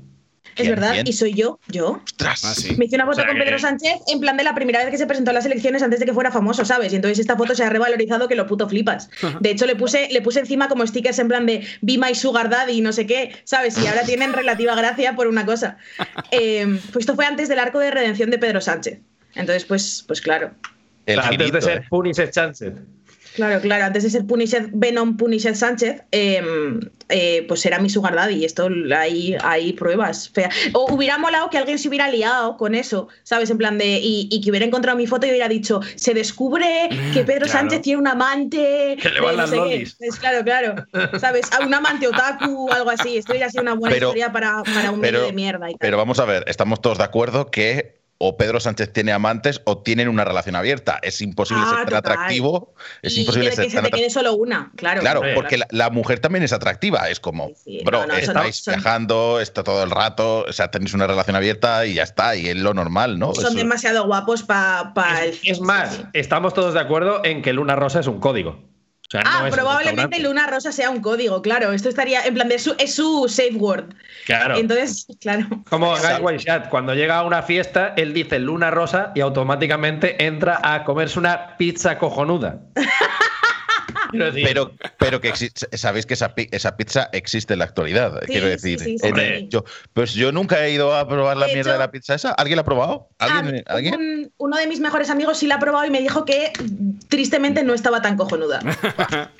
Es 0.58 0.64
¿Quién, 0.64 0.70
verdad, 0.74 0.92
quién? 0.92 1.06
y 1.06 1.12
soy 1.12 1.34
yo, 1.34 1.58
yo. 1.68 2.00
Ostras. 2.04 2.44
Ah, 2.44 2.54
sí. 2.54 2.74
Me 2.76 2.86
hice 2.86 2.96
una 2.96 3.04
foto 3.06 3.18
O 3.18 3.20
sea 3.20 3.26
con 3.28 3.36
que- 3.36 3.44
Pedro 3.44 3.58
Sánchez 3.58 3.92
en 4.08 4.20
plan 4.20 4.36
de 4.36 4.42
la 4.44 4.54
primera 4.54 4.80
vez 4.80 4.90
que 4.90 4.98
se 4.98 5.06
presentó 5.06 5.30
a 5.30 5.34
las 5.34 5.46
elecciones 5.46 5.82
antes 5.82 6.00
de 6.00 6.06
que 6.06 6.12
fuera 6.12 6.30
famoso, 6.32 6.64
¿sabes? 6.64 6.92
Y 6.92 6.96
entonces 6.96 7.18
esta 7.20 7.36
foto 7.36 7.54
se 7.54 7.62
ha 7.64 7.70
revalorizado 7.70 8.26
que 8.28 8.34
lo 8.34 8.46
puto 8.46 8.68
flipas. 8.68 9.08
De 9.40 9.50
hecho, 9.50 9.66
le 9.66 9.76
puse, 9.76 10.08
le 10.10 10.20
puse 10.20 10.40
encima 10.40 10.68
como 10.68 10.86
stickers 10.86 11.18
en 11.20 11.28
plan 11.28 11.46
de 11.46 11.66
Be 11.80 11.96
My 11.96 12.14
Sugar 12.14 12.50
Daddy 12.50 12.72
y 12.72 12.80
no 12.80 12.92
sé 12.92 13.06
qué, 13.06 13.36
¿sabes? 13.44 13.78
Y 13.78 13.86
ahora 13.86 14.02
tienen 14.02 14.32
relativa 14.32 14.74
gracia 14.74 15.14
por 15.14 15.26
una 15.28 15.46
cosa. 15.46 15.76
Eh, 16.32 16.66
pues 16.92 17.02
esto 17.04 17.14
fue 17.14 17.24
antes 17.24 17.48
del 17.48 17.58
arco 17.58 17.78
de 17.78 17.90
redención 17.90 18.30
de 18.30 18.38
Pedro 18.38 18.60
Sánchez. 18.60 18.98
Entonces, 19.34 19.64
pues, 19.64 20.04
pues 20.06 20.20
claro. 20.20 20.50
El 21.06 21.20
antes 21.20 21.52
de 21.52 21.62
ser 21.62 21.78
eh. 21.78 21.84
Punisher 21.88 22.32
Sánchez. 22.32 22.72
Claro, 23.38 23.60
claro, 23.60 23.84
antes 23.84 24.02
de 24.02 24.10
ser 24.10 24.26
Punisher, 24.26 24.68
Venom 24.72 25.16
Punisher 25.16 25.54
Sánchez, 25.54 26.02
eh, 26.10 26.42
eh, 27.08 27.44
pues 27.46 27.64
era 27.64 27.78
mi 27.78 27.88
sugar 27.88 28.16
daddy 28.16 28.34
y 28.34 28.44
esto 28.44 28.68
hay, 28.96 29.36
hay 29.44 29.74
pruebas 29.74 30.28
feas. 30.28 30.52
O 30.72 30.92
hubiera 30.92 31.18
molado 31.18 31.48
que 31.48 31.56
alguien 31.56 31.78
se 31.78 31.88
hubiera 31.88 32.10
liado 32.10 32.56
con 32.56 32.74
eso, 32.74 33.06
¿sabes? 33.22 33.48
En 33.50 33.56
plan 33.58 33.78
de, 33.78 34.00
y, 34.02 34.28
y 34.32 34.40
que 34.40 34.50
hubiera 34.50 34.66
encontrado 34.66 34.98
mi 34.98 35.06
foto 35.06 35.24
y 35.26 35.30
hubiera 35.30 35.48
dicho, 35.48 35.80
se 35.94 36.14
descubre 36.14 36.88
que 37.14 37.22
Pedro 37.22 37.46
claro. 37.46 37.52
Sánchez 37.60 37.82
tiene 37.82 38.00
un 38.00 38.08
amante. 38.08 38.96
Que 39.00 39.08
le 39.08 39.20
van 39.20 39.36
no 39.36 39.42
las 39.42 39.50
sé 39.50 39.56
qué". 39.56 39.60
lolis. 39.62 39.96
Es, 40.00 40.16
claro, 40.16 40.42
claro, 40.42 40.74
¿sabes? 41.20 41.46
A 41.52 41.64
un 41.64 41.72
amante 41.72 42.08
otaku 42.08 42.68
o 42.68 42.72
algo 42.72 42.90
así. 42.90 43.18
Esto 43.18 43.30
hubiera 43.34 43.48
sido 43.50 43.62
una 43.62 43.74
buena 43.74 43.94
Pero- 43.94 44.08
historia 44.08 44.32
para, 44.32 44.64
para 44.64 44.90
un 44.90 45.00
pero- 45.00 45.18
medio 45.18 45.26
de 45.28 45.32
mierda 45.32 45.68
y 45.70 45.74
tal. 45.74 45.78
Pero 45.78 45.96
vamos 45.96 46.18
a 46.18 46.24
ver, 46.24 46.42
estamos 46.48 46.80
todos 46.82 46.98
de 46.98 47.04
acuerdo 47.04 47.52
que 47.52 47.97
o 48.20 48.36
Pedro 48.36 48.58
Sánchez 48.58 48.92
tiene 48.92 49.12
amantes 49.12 49.60
o 49.64 49.78
tienen 49.78 50.08
una 50.08 50.24
relación 50.24 50.56
abierta. 50.56 50.98
Es 51.02 51.20
imposible 51.20 51.62
Ah, 51.64 51.68
ser 51.68 51.76
tan 51.76 51.84
total. 51.86 51.98
atractivo. 51.98 52.74
Es 53.00 53.16
y 53.16 53.20
imposible 53.20 53.50
que, 53.50 53.56
ser 53.56 53.64
que 53.66 53.70
se 53.70 53.76
tan 53.76 53.82
te 53.84 53.88
atractivo. 53.88 54.00
quede 54.06 54.10
solo 54.10 54.34
una, 54.34 54.72
claro. 54.76 55.00
Claro, 55.00 55.22
porque 55.36 55.56
la, 55.58 55.66
la 55.70 55.90
mujer 55.90 56.18
también 56.18 56.42
es 56.42 56.52
atractiva. 56.52 57.08
Es 57.08 57.20
como, 57.20 57.48
Sí, 57.48 57.54
sí. 57.78 57.80
bro, 57.84 58.06
No, 58.06 58.14
estáis 58.14 58.56
son- 58.56 58.74
viajando, 58.74 59.40
está 59.40 59.62
todo 59.62 59.84
el 59.84 59.90
rato, 59.90 60.44
o 60.48 60.52
sea, 60.52 60.70
tenéis 60.70 60.94
una 60.94 61.06
relación 61.06 61.36
abierta 61.36 61.86
y 61.86 61.94
ya 61.94 62.02
está, 62.02 62.34
y 62.34 62.48
es 62.48 62.56
lo 62.56 62.74
normal, 62.74 63.18
¿no? 63.20 63.34
Son 63.34 63.44
Eso- 63.46 63.54
demasiado 63.54 64.04
guapos 64.06 64.42
para 64.42 65.24
el. 65.24 65.38
Es 65.44 65.60
más, 65.60 65.94
sí. 65.94 66.02
estamos 66.12 66.54
todos 66.54 66.74
de 66.74 66.80
acuerdo 66.80 67.24
en 67.24 67.40
que 67.42 67.52
Luna 67.52 67.76
Rosa 67.76 68.00
es 68.00 68.08
un 68.08 68.18
código. 68.18 68.60
O 69.08 69.10
sea, 69.10 69.22
Ah, 69.24 69.44
no 69.44 69.50
probablemente. 69.50 70.20
Luna 70.20 70.46
Rosa 70.46 70.70
sea 70.70 70.90
un 70.90 71.00
código, 71.00 71.40
claro. 71.40 71.72
Esto 71.72 71.88
estaría 71.88 72.26
en 72.26 72.34
plan 72.34 72.48
de 72.48 72.58
su, 72.58 72.74
es 72.78 72.94
su 72.94 73.26
safe 73.26 73.54
word. 73.54 73.94
Claro. 74.26 74.56
Entonces, 74.56 75.06
claro. 75.18 75.46
Como 75.70 75.92
Guy. 75.96 76.20
Whitechat, 76.20 76.68
cuando 76.68 76.94
llega 76.94 77.16
a 77.18 77.22
una 77.22 77.42
fiesta, 77.42 77.94
él 77.96 78.12
dice 78.12 78.38
Luna 78.38 78.70
Rosa 78.70 79.12
y 79.14 79.20
automáticamente 79.20 80.22
entra 80.22 80.60
a 80.62 80.84
comerse 80.84 81.18
una 81.18 81.56
pizza 81.56 81.96
cojonuda. 81.98 82.60
Pero, 84.12 84.72
pero 84.98 85.20
que 85.20 85.32
sabéis 85.76 86.06
que 86.06 86.14
esa, 86.14 86.34
pi- 86.34 86.48
esa 86.50 86.76
pizza 86.76 87.08
existe 87.12 87.52
en 87.52 87.58
la 87.60 87.66
actualidad. 87.66 88.18
Sí, 88.22 88.26
quiero 88.32 88.48
decir, 88.48 88.78
sí, 88.80 88.98
sí, 88.98 89.06
En 89.06 89.16
sí. 89.16 89.20
el- 89.20 89.48
yo, 89.48 89.64
pues 89.92 90.14
yo 90.14 90.32
nunca 90.32 90.64
he 90.64 90.72
ido 90.72 90.94
a 90.96 91.06
probar 91.08 91.36
la 91.36 91.46
De 91.46 91.54
mierda 91.54 91.72
de 91.72 91.78
la 91.78 91.90
pizza 91.90 92.14
esa. 92.14 92.32
¿Alguien 92.32 92.56
la 92.56 92.62
ha 92.62 92.64
probado? 92.64 93.08
¿Alguien? 93.18 93.62
¿alguien? 93.66 93.94
un- 93.94 94.32
uno 94.38 94.56
de 94.56 94.66
mis 94.66 94.80
mejores 94.80 95.10
amigos 95.10 95.38
sí 95.38 95.46
la 95.46 95.56
ha 95.56 95.58
probado 95.60 95.84
y 95.86 95.90
me 95.90 96.00
dijo 96.00 96.24
que 96.24 96.52
tristemente 97.08 97.62
no 97.64 97.74
estaba 97.74 98.02
tan 98.02 98.16
cojonuda. 98.16 98.60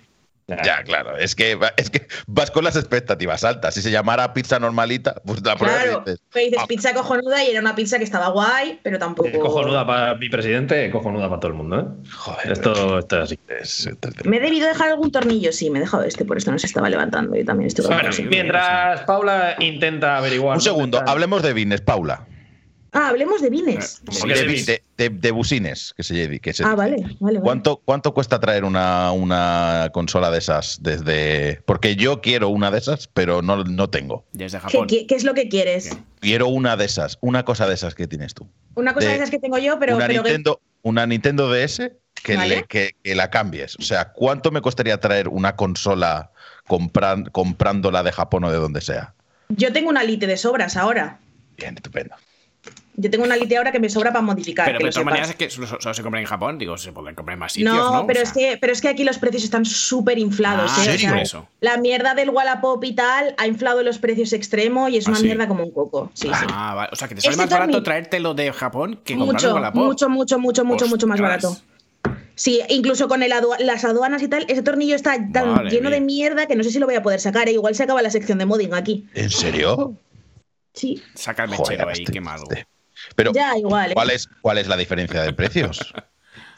Ya, 0.65 0.83
claro. 0.83 1.15
Es 1.19 1.35
que, 1.35 1.59
es 1.77 1.91
que 1.91 2.09
vas 2.27 2.51
con 2.51 2.65
las 2.65 2.75
expectativas 2.75 3.45
altas. 3.45 3.75
Si 3.75 3.83
se 3.83 3.91
llamara 3.91 4.33
pizza 4.33 4.59
normalita, 4.59 5.21
pues 5.27 5.45
la 5.45 5.57
prueba 5.57 5.77
Claro, 5.83 6.03
dices. 6.07 6.23
que 6.33 6.41
dices 6.41 6.59
"Ah, 6.63 6.67
pizza 6.67 6.95
cojonuda 6.95 7.45
y 7.45 7.51
era 7.51 7.61
una 7.61 7.75
pizza 7.75 7.99
que 7.99 8.05
estaba 8.05 8.29
guay, 8.31 8.81
pero 8.83 8.99
tampoco. 8.99 9.29
Eh, 9.29 9.39
Cojonuda 9.39 9.87
para 9.87 10.15
mi 10.15 10.31
presidente, 10.31 10.91
cojonuda 10.91 11.29
para 11.29 11.41
todo 11.41 11.51
el 11.51 11.57
mundo, 11.59 11.81
¿eh? 11.81 12.09
Joder, 12.17 12.53
Esto, 12.53 12.99
esto 12.99 13.17
es 13.19 13.23
así. 13.25 13.39
es- 13.61 13.87
es- 13.89 14.25
Me 14.25 14.39
he 14.39 14.41
debido 14.41 14.67
dejar 14.67 14.89
algún 14.89 15.13
tornillo, 15.13 15.53
sí, 15.53 15.69
me 15.69 15.81
he 15.81 15.83
dejado 15.83 16.05
este, 16.05 16.25
por 16.25 16.39
esto 16.39 16.51
no 16.51 16.59
se 16.59 16.67
estaba 16.67 16.89
levantando. 16.89 17.37
Yo 17.37 17.45
también 17.45 17.67
estoy 17.67 17.85
Bueno, 17.85 18.11
sí. 18.11 18.23
mientras 18.23 19.03
Paula 19.03 19.55
intenta 19.59 20.17
averiguar. 20.17 20.57
Un 20.57 20.63
segundo, 20.63 21.03
hablemos 21.07 21.43
de 21.43 21.53
vines, 21.53 21.83
Paula. 21.83 22.27
Ah, 22.93 23.09
hablemos 23.09 23.43
de 23.43 23.51
vines. 23.51 24.01
¿Cómo 24.07 24.19
¿Por 24.19 24.29
qué 24.29 24.45
De? 24.45 24.83
De- 24.99 25.09
de- 25.11 25.33
que 25.97 26.03
se, 26.03 26.41
que 26.41 26.53
se 26.53 26.65
Ah, 26.65 26.71
dice. 26.71 26.77
vale, 26.77 26.97
vale, 26.97 27.17
vale. 27.21 27.41
¿Cuánto, 27.41 27.77
¿Cuánto 27.85 28.13
cuesta 28.13 28.39
traer 28.41 28.65
una, 28.65 29.13
una 29.13 29.89
consola 29.95 30.31
de 30.31 30.39
esas 30.39 30.83
desde.? 30.83 31.63
Porque 31.65 31.95
yo 31.97 32.21
quiero 32.21 32.49
una 32.49 32.71
de 32.71 32.79
esas, 32.79 33.07
pero 33.07 33.41
no, 33.41 33.63
no 33.65 33.89
tengo. 33.89 34.27
Desde 34.33 34.59
¿Qué, 34.59 34.63
Japón. 34.63 34.87
qué- 34.89 35.07
qué 35.07 35.15
es 35.15 35.25
lo 35.25 35.35
que 35.35 35.49
quieres? 35.49 35.91
¿Qué? 35.91 35.99
Quiero 36.21 36.49
una 36.49 36.77
de 36.77 36.85
esas, 36.85 37.17
una 37.21 37.45
cosa 37.45 37.67
de 37.69 37.75
esas 37.75 37.95
que 37.95 38.09
tienes 38.09 38.35
tú. 38.35 38.49
Una 38.75 38.93
cosa 38.93 39.07
De- 39.07 39.13
de 39.13 39.17
esas 39.19 39.31
que 39.31 39.39
tengo 39.39 39.57
yo, 39.59 39.79
pero. 39.79 39.97
una, 39.97 40.07
pero 40.09 40.23
que- 40.25 40.29
Nintendo, 40.31 40.61
una 40.83 41.07
Nintendo 41.07 41.49
DS 41.51 41.93
que, 42.23 42.37
Vale. 42.37 42.57
le- 42.57 42.65
que, 42.65 42.91
que 43.03 43.15
la 43.15 43.31
cambies. 43.31 43.77
O 43.79 43.83
sea, 43.83 44.13
¿cuánto 44.13 44.51
me 44.51 44.61
costaría 44.61 44.99
traer 44.99 45.29
una 45.29 45.55
consola 45.55 46.33
compran- 46.67 47.31
comprándola 47.31 48.03
de 48.03 48.11
Japón 48.13 48.43
o 48.45 48.51
de 48.51 48.59
donde 48.59 48.81
sea? 48.81 49.15
Yo 49.51 49.73
tengo 49.73 49.89
una 49.91 50.03
lite 50.03 50.27
de 50.27 50.37
sobras 50.37 50.77
ahora. 50.77 51.21
Bien, 51.57 51.75
estupendo. 51.77 52.17
Yo 53.01 53.09
tengo 53.11 53.25
una 53.25 53.37
lite 53.37 53.57
ahora 53.57 53.71
que 53.71 53.79
me 53.79 53.89
sobra 53.89 54.11
para 54.13 54.23
modificar. 54.23 54.67
Pero 54.67 54.81
que 54.81 54.87
de 54.87 54.91
todas 54.91 55.05
maneras 55.05 55.31
es 55.31 55.37
que 55.37 55.49
solo, 55.51 55.69
solo 55.69 55.95
se 55.95 56.03
compra 56.03 56.19
en 56.21 56.27
Japón. 56.27 56.59
Digo, 56.59 56.77
se 56.77 56.91
pueden 56.91 57.15
comprar 57.15 57.35
en 57.35 57.39
más 57.39 57.53
sitios, 57.53 57.73
No, 57.73 57.93
¿no? 58.01 58.07
pero, 58.09 58.19
O 58.19 58.23
es 58.25 58.33
que, 58.33 58.59
pero 58.61 58.73
es 58.73 58.81
que 58.81 58.89
aquí 58.89 59.05
los 59.05 59.19
precios 59.19 59.45
están 59.45 59.65
súper 59.65 60.19
inflados. 60.19 60.73
Ah, 60.75 60.85
¿eh? 60.85 60.89
O 60.89 60.91
¿en 60.91 60.99
serio? 60.99 61.11
sea, 61.11 61.23
Eso. 61.23 61.49
la 61.61 61.77
mierda 61.77 62.15
del 62.17 62.31
Wallapop 62.31 62.83
y 62.83 62.95
tal 62.97 63.37
ha 63.39 63.47
inflado 63.47 63.85
los 63.85 63.99
precios 63.99 64.33
extremo 64.33 64.89
y 64.89 64.97
es 64.97 65.07
¿Ah, 65.07 65.11
una 65.13 65.21
sí? 65.21 65.27
mierda 65.27 65.47
como 65.47 65.63
un 65.63 65.71
coco. 65.71 66.11
Sí, 66.15 66.27
sí. 66.27 66.47
Ah, 66.53 66.75
vale. 66.75 66.89
O 66.93 66.97
sea, 66.97 67.07
que 67.07 67.15
te 67.15 67.21
sale 67.21 67.35
Este 67.35 67.43
más 67.45 67.51
barato 67.51 67.83
traértelo 67.85 68.35
de 68.35 68.53
Japón 68.53 69.01
que 69.05 69.15
Mucho, 69.15 69.53
con 69.53 69.63
la 69.63 69.73
pop. 69.73 69.85
mucho, 69.85 70.09
mucho, 70.09 70.39
mucho, 70.41 70.65
mucho, 70.65 70.89
mucho 70.89 71.07
más 71.07 71.21
barato. 71.21 71.57
Sí, 72.35 72.61
incluso 72.69 73.07
con 73.07 73.23
el 73.23 73.33
las 73.61 73.85
aduanas 73.85 74.23
y 74.23 74.29
tal, 74.29 74.45
ese 74.49 74.63
tornillo 74.63 74.97
está 74.97 75.13
tan 75.33 75.51
Madre 75.55 75.71
lleno 75.71 75.91
de 75.91 76.01
mierda 76.01 76.47
que 76.47 76.57
no 76.57 76.65
sé 76.65 76.71
si 76.71 76.79
lo 76.81 76.87
voy 76.87 76.95
a 76.97 77.03
poder 77.03 77.21
sacar. 77.21 77.49
¿eh? 77.49 77.53
Igual 77.53 77.75
se 77.77 77.85
acaba 77.85 78.03
la 78.03 78.11
sección 78.11 78.39
de 78.39 78.47
modding 78.47 78.75
aquí. 78.75 79.07
¿En 79.15 79.31
serio? 79.31 79.95
Sí, 80.75 81.03
Saca 81.15 81.45
el 81.45 81.51
Joder, 81.55 81.79
mechero 81.79 81.89
ahí, 81.91 82.05
qué 82.05 82.21
malo. 82.21 82.43
este. 82.51 82.67
Pero, 83.17 83.33
ya 83.33 83.57
igual. 83.57 83.91
¿eh? 83.91 83.95
¿cuál, 83.95 84.11
es, 84.11 84.29
¿cuál 84.41 84.59
es 84.59 84.69
la 84.69 84.77
diferencia 84.77 85.23
de 85.23 85.33
precios? 85.33 85.93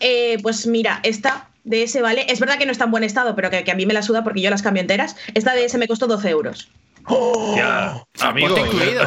Eh, 0.02 0.38
pues 0.42 0.66
mira, 0.66 1.00
esta 1.02 1.50
DS, 1.64 2.00
¿vale? 2.00 2.25
Es 2.30 2.40
verdad 2.40 2.56
que 2.56 2.64
no 2.64 2.73
está 2.73 2.85
en 2.85 2.90
buen 2.90 3.04
estado, 3.04 3.37
pero 3.37 3.50
que, 3.50 3.64
que 3.64 3.70
a 3.70 3.75
mí 3.75 3.85
me 3.85 3.92
la 3.92 4.02
suda 4.02 4.25
porque 4.25 4.40
yo 4.40 4.49
las 4.49 4.62
cambio 4.62 4.80
enteras. 4.80 5.14
Esta 5.35 5.52
DS 5.54 5.76
me 5.76 5.87
costó 5.88 6.06
12 6.06 6.30
euros. 6.30 6.70
Ya, 7.54 8.02
amigo. 8.20 8.56
Incluido. 8.56 9.04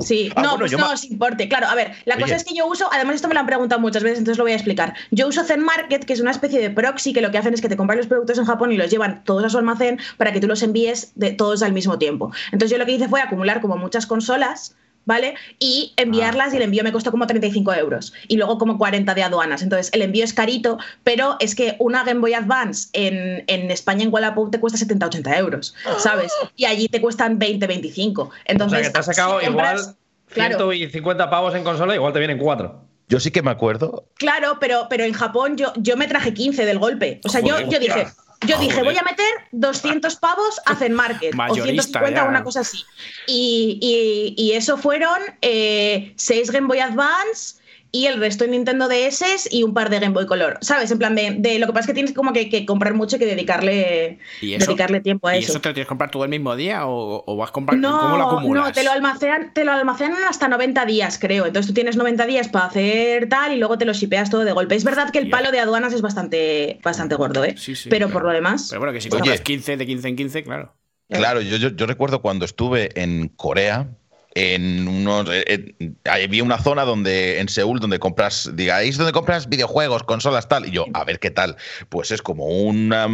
Sí, 0.00 0.30
Ah, 0.36 0.42
no, 0.42 0.48
bueno, 0.50 0.58
pues 0.60 0.72
no, 0.72 0.78
ma- 0.78 0.96
sin 0.96 1.12
importe. 1.12 1.48
Claro, 1.48 1.66
a 1.66 1.74
ver, 1.74 1.92
la 2.04 2.14
Oye. 2.14 2.22
cosa 2.24 2.36
es 2.36 2.44
que 2.44 2.54
yo 2.54 2.66
uso, 2.66 2.88
además 2.92 3.16
esto 3.16 3.26
me 3.28 3.34
lo 3.34 3.40
han 3.40 3.46
preguntado 3.46 3.80
muchas 3.80 4.02
veces, 4.04 4.18
entonces 4.20 4.38
lo 4.38 4.44
voy 4.44 4.52
a 4.52 4.56
explicar. 4.56 4.94
Yo 5.10 5.26
uso 5.28 5.42
Zen 5.44 5.60
Market, 5.64 6.04
que 6.04 6.12
es 6.12 6.20
una 6.20 6.30
especie 6.32 6.60
de 6.60 6.70
proxy 6.70 7.12
que 7.12 7.20
lo 7.20 7.30
que 7.32 7.38
hacen 7.38 7.54
es 7.54 7.60
que 7.60 7.68
te 7.68 7.76
compran 7.76 7.98
los 7.98 8.06
productos 8.06 8.38
en 8.38 8.44
Japón 8.44 8.70
y 8.72 8.76
los 8.76 8.90
llevan 8.90 9.24
todos 9.24 9.44
a 9.44 9.50
su 9.50 9.58
almacén 9.58 9.98
para 10.16 10.32
que 10.32 10.40
tú 10.40 10.46
los 10.46 10.62
envíes 10.62 11.10
de 11.16 11.32
todos 11.32 11.62
al 11.62 11.72
mismo 11.72 11.98
tiempo. 11.98 12.32
Entonces 12.52 12.70
yo 12.70 12.78
lo 12.78 12.86
que 12.86 12.92
hice 12.92 13.08
fue 13.08 13.20
acumular 13.20 13.60
como 13.60 13.76
muchas 13.76 14.06
consolas. 14.06 14.76
¿Vale? 15.06 15.34
Y 15.58 15.92
enviarlas 15.96 16.54
y 16.54 16.56
el 16.56 16.62
envío 16.62 16.82
me 16.82 16.90
costó 16.92 17.10
como 17.10 17.26
35 17.26 17.74
euros. 17.74 18.12
Y 18.28 18.36
luego 18.36 18.56
como 18.58 18.78
40 18.78 19.14
de 19.14 19.22
aduanas. 19.22 19.62
Entonces 19.62 19.90
el 19.92 20.00
envío 20.02 20.24
es 20.24 20.32
carito, 20.32 20.78
pero 21.02 21.36
es 21.40 21.54
que 21.54 21.76
una 21.78 22.04
Game 22.04 22.20
Boy 22.20 22.32
Advance 22.34 22.88
en, 22.94 23.44
en 23.46 23.70
España 23.70 24.04
en 24.04 24.12
Wallapop 24.12 24.50
te 24.50 24.58
cuesta 24.60 24.78
70-80 24.78 25.36
euros, 25.38 25.74
¿sabes? 25.98 26.32
Y 26.56 26.64
allí 26.64 26.88
te 26.88 27.00
cuestan 27.00 27.38
20-25. 27.38 28.18
O 28.18 28.30
Entonces, 28.46 28.78
sea, 28.78 28.88
que 28.88 28.92
te 28.92 28.98
has 29.00 29.06
sacado 29.06 29.40
si 29.40 29.46
compras- 29.46 29.80
igual 29.80 29.96
Claro. 30.28 30.56
150 30.72 31.30
pavos 31.30 31.54
en 31.54 31.62
consola, 31.64 31.94
igual 31.94 32.12
te 32.12 32.18
vienen 32.18 32.38
cuatro. 32.38 32.80
Yo 33.08 33.20
sí 33.20 33.30
que 33.30 33.42
me 33.42 33.50
acuerdo. 33.50 34.06
Claro, 34.14 34.56
pero, 34.58 34.86
pero 34.88 35.04
en 35.04 35.12
Japón 35.12 35.56
yo, 35.56 35.72
yo 35.76 35.96
me 35.98 36.08
traje 36.08 36.32
15 36.34 36.64
del 36.64 36.78
golpe. 36.78 37.20
O 37.24 37.28
sea, 37.28 37.40
yo 37.40 37.58
dije, 37.78 38.06
yo 38.46 38.58
dije, 38.58 38.82
voy 38.82 38.96
a 38.96 39.02
meter 39.02 39.26
200 39.52 40.16
pavos 40.16 40.60
a 40.66 40.74
Zen 40.76 40.92
Market 40.94 41.32
o 41.34 41.36
Mayorista, 41.36 41.82
150 42.00 42.20
ya. 42.22 42.24
una 42.28 42.42
cosa 42.44 42.60
así. 42.60 42.84
Y, 43.26 43.78
y- 43.80 44.42
y 44.42 44.52
eso 44.52 44.76
fueron 44.78 45.18
6 45.40 46.50
Game 46.50 46.66
Boy 46.66 46.80
Advance 46.80 47.56
y 47.94 48.06
el 48.06 48.18
resto 48.18 48.44
en 48.44 48.50
Nintendo 48.50 48.88
DS 48.88 49.48
y 49.52 49.62
un 49.62 49.72
par 49.72 49.88
de 49.88 50.00
Game 50.00 50.12
Boy 50.14 50.26
Color. 50.26 50.58
¿Sabes? 50.60 50.90
En 50.90 50.98
plan 50.98 51.14
de, 51.14 51.36
de 51.38 51.58
lo 51.60 51.66
que 51.66 51.72
pasa 51.72 51.82
es 51.82 51.86
que 51.86 51.94
tienes 51.94 52.12
como 52.12 52.32
que, 52.32 52.50
que 52.50 52.66
comprar 52.66 52.92
mucho 52.94 53.16
y 53.16 53.18
que 53.20 53.26
dedicarle, 53.26 54.18
¿Y 54.40 54.54
eso? 54.54 54.66
dedicarle 54.66 55.00
tiempo 55.00 55.28
a 55.28 55.36
¿Y 55.36 55.38
eso. 55.38 55.52
eso 55.52 55.60
te 55.60 55.68
lo 55.68 55.74
tienes 55.74 55.86
que 55.86 55.90
comprar 55.90 56.10
todo 56.10 56.24
el 56.24 56.30
mismo 56.30 56.56
día 56.56 56.86
o, 56.86 57.22
o 57.24 57.36
vas 57.36 57.50
a 57.50 57.52
comprar? 57.52 57.80
¿Cómo 57.80 58.16
lo 58.16 58.24
No, 58.24 58.38
acumulas? 58.38 58.66
no, 58.66 58.72
te 58.72 58.82
lo 58.82 58.90
almacenan, 58.90 59.54
te 59.54 59.64
lo 59.64 59.72
almacenan 59.72 60.24
hasta 60.28 60.48
90 60.48 60.84
días, 60.86 61.18
creo. 61.20 61.46
Entonces 61.46 61.68
tú 61.68 61.74
tienes 61.74 61.96
90 61.96 62.26
días 62.26 62.48
para 62.48 62.66
hacer 62.66 63.28
tal 63.28 63.52
y 63.52 63.58
luego 63.58 63.78
te 63.78 63.84
lo 63.84 63.92
shipeas 63.92 64.28
todo 64.28 64.44
de 64.44 64.52
golpe. 64.52 64.74
Es 64.74 64.82
verdad 64.84 65.10
que 65.10 65.20
el 65.20 65.30
palo 65.30 65.52
de 65.52 65.60
aduanas 65.60 65.92
es 65.92 66.02
bastante, 66.02 66.80
bastante 66.82 67.14
gordo, 67.14 67.44
¿eh? 67.44 67.54
Sí, 67.56 67.76
sí, 67.76 67.88
Pero 67.88 68.06
claro. 68.06 68.12
por 68.12 68.22
lo 68.24 68.32
demás. 68.32 68.66
Pero 68.70 68.80
bueno, 68.80 68.92
que 68.92 69.00
si 69.00 69.08
compras 69.08 69.40
15 69.40 69.76
de 69.76 69.86
15 69.86 70.08
en 70.08 70.16
15, 70.16 70.42
claro. 70.42 70.74
Claro, 71.08 71.40
yo, 71.42 71.58
yo, 71.58 71.68
yo 71.68 71.86
recuerdo 71.86 72.20
cuando 72.22 72.44
estuve 72.44 72.90
en 73.00 73.28
Corea, 73.28 73.88
en 74.34 74.88
unos. 74.88 75.28
eh, 75.30 75.74
eh, 75.78 75.92
había 76.04 76.42
una 76.42 76.58
zona 76.58 76.84
donde, 76.84 77.40
en 77.40 77.48
Seúl, 77.48 77.78
donde 77.80 77.98
compras, 77.98 78.50
digáis, 78.54 78.96
donde 78.96 79.12
compras 79.12 79.48
videojuegos, 79.48 80.02
consolas, 80.02 80.48
tal. 80.48 80.66
Y 80.66 80.72
yo, 80.72 80.86
a 80.92 81.04
ver 81.04 81.20
qué 81.20 81.30
tal. 81.30 81.56
Pues 81.88 82.10
es 82.10 82.20
como 82.20 82.46
una, 82.46 83.08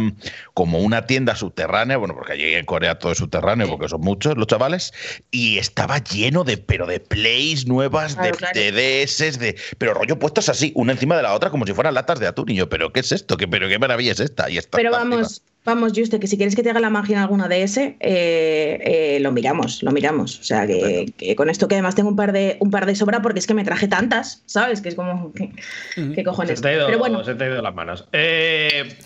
como 0.53 0.79
una 0.79 1.05
tienda 1.05 1.35
subterránea, 1.35 1.97
bueno, 1.97 2.15
porque 2.15 2.33
allí 2.33 2.53
en 2.53 2.65
Corea 2.65 2.97
todo 2.97 3.11
es 3.11 3.19
subterráneo, 3.19 3.69
porque 3.69 3.87
son 3.87 4.01
muchos 4.01 4.35
los 4.37 4.47
chavales, 4.47 4.93
y 5.29 5.57
estaba 5.57 5.99
lleno 5.99 6.43
de, 6.43 6.57
pero 6.57 6.87
de 6.87 6.99
plays 6.99 7.67
nuevas, 7.67 8.17
de, 8.17 8.31
Claro, 8.31 8.59
de 8.59 9.03
DS, 9.03 9.37
de. 9.37 9.55
Pero 9.77 9.93
rollo 9.93 10.17
puestos 10.17 10.49
así, 10.49 10.71
una 10.75 10.93
encima 10.93 11.15
de 11.15 11.23
la 11.23 11.33
otra, 11.33 11.49
como 11.49 11.65
si 11.65 11.73
fueran 11.73 11.93
latas 11.93 12.19
de 12.19 12.27
atún. 12.27 12.49
Y 12.49 12.55
yo, 12.55 12.69
¿pero 12.69 12.91
qué 12.91 13.01
es 13.01 13.11
esto? 13.11 13.37
¿Qué, 13.37 13.47
pero 13.47 13.67
qué 13.69 13.77
maravilla 13.77 14.13
es 14.13 14.19
esta? 14.19 14.49
Y 14.49 14.57
esta 14.57 14.77
Pero 14.77 14.91
vamos, 14.91 15.43
vamos, 15.65 15.93
Juste, 15.95 16.19
que 16.19 16.27
si 16.27 16.37
quieres 16.37 16.55
que 16.55 16.63
te 16.63 16.69
haga 16.69 16.79
la 16.79 16.89
magia 16.89 17.21
alguna 17.21 17.47
de 17.47 17.63
ese, 17.63 17.95
eh, 17.99 18.79
eh, 19.15 19.19
lo 19.21 19.31
miramos, 19.31 19.83
lo 19.83 19.91
miramos. 19.91 20.39
O 20.39 20.43
sea, 20.43 20.65
que, 20.67 21.13
que 21.17 21.35
con 21.35 21.49
esto 21.49 21.67
que 21.67 21.75
además 21.75 21.95
tengo 21.95 22.09
un 22.09 22.15
par 22.15 22.31
de 22.31 22.57
un 22.59 22.71
par 22.71 22.85
de 22.85 22.95
sobra 22.95 23.21
porque 23.21 23.39
es 23.39 23.47
que 23.47 23.53
me 23.53 23.63
traje 23.63 23.87
tantas, 23.87 24.43
¿sabes? 24.45 24.81
Que 24.81 24.89
es 24.89 24.95
como, 24.95 25.31
¿qué, 25.33 25.51
qué 25.95 26.13
Se 26.15 26.23
cojones? 26.23 26.61
te, 26.61 26.67
ha 26.69 26.73
ido, 26.73 26.85
Pero 26.87 26.99
bueno, 26.99 27.23
se 27.23 27.35
te 27.35 27.43
ha 27.43 27.47
ido 27.47 27.61
las 27.61 27.75
manos. 27.75 28.07
Eh, 28.13 28.97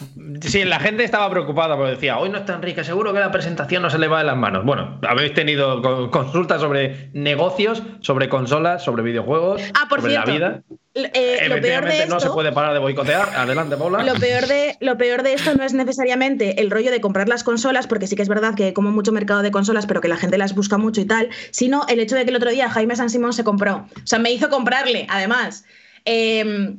sí, 0.42 0.64
la 0.64 0.80
gente 0.80 1.04
estaba 1.04 1.30
preocupada 1.30 1.76
porque 1.76 1.92
decía, 1.92 2.18
hoy 2.18 2.30
no 2.30 2.38
está 2.38 2.54
Enrique, 2.56 2.84
seguro 2.84 3.14
que 3.14 3.20
la 3.20 3.32
presentación 3.32 3.82
no 3.84 3.90
se 3.90 3.98
le 4.00 4.08
va 4.08 4.20
de 4.20 4.26
las 4.26 4.38
manos. 4.38 4.64
Bueno, 4.66 5.00
habéis 5.08 5.34
tenido 5.34 5.82
co- 5.82 6.10
consultas 6.12 6.62
sobre 6.62 7.10
negocios, 7.14 7.84
sobre 8.00 8.30
consolas, 8.30 8.84
sobre 8.84 9.04
videojuegos, 9.04 9.62
Ah, 9.74 9.88
por 9.90 10.00
sobre 10.00 10.14
cierto, 10.14 10.30
la 10.32 10.36
vida. 10.38 10.62
Eh, 10.96 11.48
lo 11.50 11.62
peor 11.62 11.86
de 11.86 12.00
esto... 12.04 12.14
no 12.14 12.20
se 12.20 12.30
puede 12.30 12.52
parar 12.52 12.74
de 12.74 12.80
boicotear. 12.80 13.30
Adelante, 13.36 13.76
Paula. 13.76 14.04
Lo 14.04 14.16
peor, 14.16 14.48
de, 14.48 14.78
lo 14.80 14.98
peor 14.98 15.24
de 15.24 15.34
esto 15.34 15.54
no 15.54 15.64
es 15.64 15.74
necesariamente 15.74 16.62
el 16.62 16.72
rollo 16.72 16.90
de 16.90 17.02
comprar 17.02 17.28
las 17.28 17.44
consolas, 17.44 17.86
porque 17.86 18.08
sí 18.08 18.16
que 18.16 18.22
es 18.22 18.30
verdad 18.30 18.56
que 18.56 18.66
hay 18.66 18.74
como 18.74 18.92
mucho 18.92 19.12
mercado 19.12 19.42
de 19.42 19.52
consolas, 19.52 19.86
pero 19.86 20.02
que 20.02 20.08
la 20.08 20.18
gente 20.18 20.38
las 20.38 20.56
busca 20.56 20.78
mucho 20.78 21.02
y 21.02 21.06
tal, 21.06 21.30
sino 21.52 21.86
el 21.90 22.00
hecho 22.00 22.16
de 22.16 22.24
que 22.24 22.30
el 22.30 22.36
otro 22.38 22.50
día 22.50 22.70
Jaime 22.70 22.96
San 22.96 23.10
Simón 23.10 23.34
se 23.34 23.44
compró. 23.44 23.88
O 23.96 24.08
sea, 24.08 24.20
me 24.20 24.32
hizo 24.32 24.50
comprarle, 24.50 25.06
además, 25.10 25.66
eh, 26.06 26.76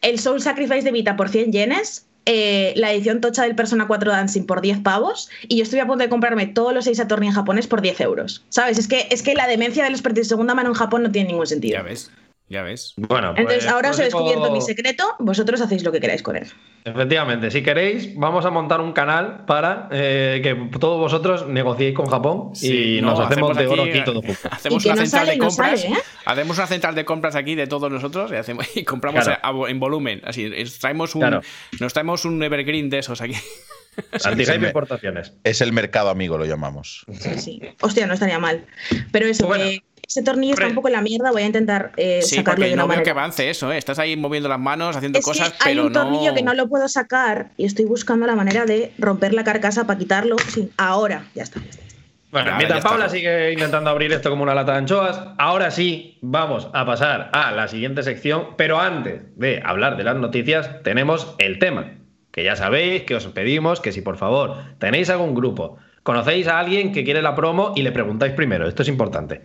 el 0.00 0.18
Soul 0.18 0.40
Sacrifice 0.40 0.82
de 0.82 0.92
Vita 0.92 1.16
por 1.16 1.28
100 1.28 1.52
yenes. 1.52 2.06
eh, 2.30 2.74
la 2.76 2.92
edición 2.92 3.22
tocha 3.22 3.44
del 3.44 3.54
Persona 3.54 3.86
4 3.86 4.10
Dancing 4.10 4.44
por 4.44 4.60
10 4.60 4.80
pavos 4.80 5.30
y 5.48 5.56
yo 5.56 5.62
estoy 5.62 5.80
a 5.80 5.86
punto 5.86 6.04
de 6.04 6.10
comprarme 6.10 6.46
todos 6.46 6.74
los 6.74 6.84
6 6.84 7.00
Attorney 7.00 7.28
en 7.30 7.34
japonés 7.34 7.66
por 7.66 7.80
10 7.80 8.02
euros. 8.02 8.44
¿Sabes? 8.50 8.76
Es 8.78 8.86
que, 8.86 9.08
es 9.10 9.22
que 9.22 9.32
la 9.34 9.46
demencia 9.46 9.82
de 9.82 9.88
los 9.88 10.02
precios 10.02 10.26
de 10.26 10.28
segunda 10.28 10.54
mano 10.54 10.68
en 10.68 10.74
Japón 10.74 11.02
no 11.04 11.10
tiene 11.10 11.30
ningún 11.30 11.46
sentido. 11.46 11.78
Ya 11.78 11.82
ves, 11.82 12.10
ya 12.48 12.62
ves. 12.62 12.94
Bueno, 12.96 13.30
Entonces, 13.36 13.64
pues, 13.64 13.66
ahora 13.72 13.90
os 13.90 13.98
he 13.98 14.04
descubierto 14.04 14.50
mi 14.50 14.60
secreto, 14.60 15.14
vosotros 15.18 15.60
hacéis 15.60 15.84
lo 15.84 15.92
que 15.92 16.00
queráis 16.00 16.22
con 16.22 16.36
él. 16.36 16.46
Efectivamente, 16.84 17.50
si 17.50 17.62
queréis, 17.62 18.14
vamos 18.16 18.46
a 18.46 18.50
montar 18.50 18.80
un 18.80 18.92
canal 18.92 19.44
para 19.46 19.88
eh, 19.92 20.40
que 20.42 20.78
todos 20.78 20.98
vosotros 20.98 21.46
negociéis 21.46 21.94
con 21.94 22.06
Japón 22.06 22.54
Sí, 22.54 22.98
y 22.98 23.00
no, 23.02 23.08
nos 23.10 23.20
hacemos, 23.20 23.56
de 23.56 23.66
oro 23.66 23.82
aquí, 23.82 23.90
aquí 23.90 24.04
todos 24.04 24.24
juntos. 24.24 24.46
Hacemos 24.50 24.84
una 24.86 24.94
no 24.94 25.00
central 25.02 25.20
sale, 25.26 25.32
de 25.32 25.38
no 25.38 25.46
compras. 25.48 25.80
sale, 25.82 25.94
¿eh? 25.94 25.98
Hacemos 26.24 26.56
una 26.56 26.66
central 26.66 26.94
de 26.94 27.04
compras 27.04 27.34
aquí 27.34 27.54
de 27.54 27.66
todos 27.66 27.90
nosotros 27.92 28.30
y, 28.32 28.36
hacemos, 28.36 28.66
y 28.76 28.84
compramos 28.84 29.24
Claro. 29.24 29.40
a- 29.42 29.66
a- 29.66 29.70
en 29.70 29.78
volumen. 29.80 30.22
Así, 30.24 30.50
traemos 30.80 31.14
un, 31.14 31.20
Claro. 31.20 31.42
nos 31.80 31.92
traemos 31.92 32.24
un 32.24 32.42
evergreen 32.42 32.88
de 32.88 32.98
esos 33.00 33.20
aquí. 33.20 33.34
Importaciones. 34.56 35.32
Es 35.44 35.60
el 35.60 35.72
mercado 35.72 36.08
amigo, 36.10 36.38
lo 36.38 36.44
llamamos. 36.44 37.04
Sí, 37.18 37.38
sí. 37.38 37.60
Hostia, 37.80 38.06
no 38.06 38.14
estaría 38.14 38.38
mal. 38.38 38.64
Pero 39.12 39.26
eso, 39.26 39.46
Bueno. 39.46 39.64
que 39.64 39.82
ese 40.08 40.22
tornillo 40.22 40.54
está 40.54 40.66
un 40.66 40.74
poco 40.74 40.88
en 40.88 40.94
la 40.94 41.02
mierda, 41.02 41.30
voy 41.30 41.42
a 41.42 41.46
intentar 41.46 41.92
eh, 41.98 42.20
Sí, 42.22 42.36
sacarlo 42.36 42.64
de 42.64 42.72
una 42.72 42.82
no 42.82 42.88
veo 42.88 42.96
que 42.96 43.00
manera. 43.10 43.20
avance 43.20 43.50
eso, 43.50 43.70
¿eh? 43.70 43.76
Estás 43.76 43.98
ahí 43.98 44.16
moviendo 44.16 44.48
las 44.48 44.58
manos, 44.58 44.96
haciendo 44.96 45.18
Es 45.18 45.24
cosas, 45.24 45.50
que 45.52 45.68
hay 45.68 45.74
pero 45.74 45.86
un 45.88 45.92
tornillo 45.92 46.30
no... 46.30 46.34
que 46.34 46.42
no 46.42 46.54
lo 46.54 46.66
puedo 46.68 46.88
sacar 46.88 47.50
y 47.58 47.66
estoy 47.66 47.84
buscando 47.84 48.26
la 48.26 48.34
manera 48.34 48.64
de 48.64 48.92
romper 48.98 49.34
la 49.34 49.44
carcasa 49.44 49.86
para 49.86 49.98
quitarlo. 49.98 50.36
Sí, 50.48 50.70
ahora, 50.78 51.26
ya 51.34 51.42
está. 51.42 51.60
ya 51.60 51.66
está. 51.68 51.82
Bueno, 52.30 52.50
Ya, 52.52 52.56
mientras 52.56 52.82
ya. 52.82 52.88
Paula 52.88 53.08
sigue 53.10 53.52
intentando 53.52 53.90
abrir 53.90 54.10
esto 54.12 54.30
como 54.30 54.42
una 54.44 54.54
lata 54.54 54.72
de 54.72 54.78
anchoas, 54.78 55.20
ahora 55.36 55.70
sí 55.70 56.18
vamos 56.22 56.68
a 56.72 56.86
pasar 56.86 57.28
a 57.34 57.52
la 57.52 57.68
siguiente 57.68 58.02
sección, 58.02 58.48
pero 58.56 58.80
antes 58.80 59.20
de 59.36 59.60
hablar 59.62 59.98
de 59.98 60.04
las 60.04 60.16
noticias, 60.16 60.82
tenemos 60.84 61.34
el 61.38 61.58
tema, 61.58 61.92
que 62.30 62.44
ya 62.44 62.56
sabéis 62.56 63.02
que 63.02 63.14
os 63.14 63.26
pedimos 63.26 63.80
que 63.82 63.92
si 63.92 64.00
por 64.00 64.16
favor 64.16 64.56
tenéis 64.78 65.10
algún 65.10 65.34
grupo, 65.34 65.76
conocéis 66.02 66.48
a 66.48 66.58
alguien 66.58 66.92
que 66.92 67.04
quiere 67.04 67.20
la 67.20 67.34
promo 67.34 67.72
y 67.76 67.82
le 67.82 67.92
preguntáis 67.92 68.32
primero, 68.32 68.66
esto 68.68 68.82
es 68.82 68.88
importante. 68.88 69.42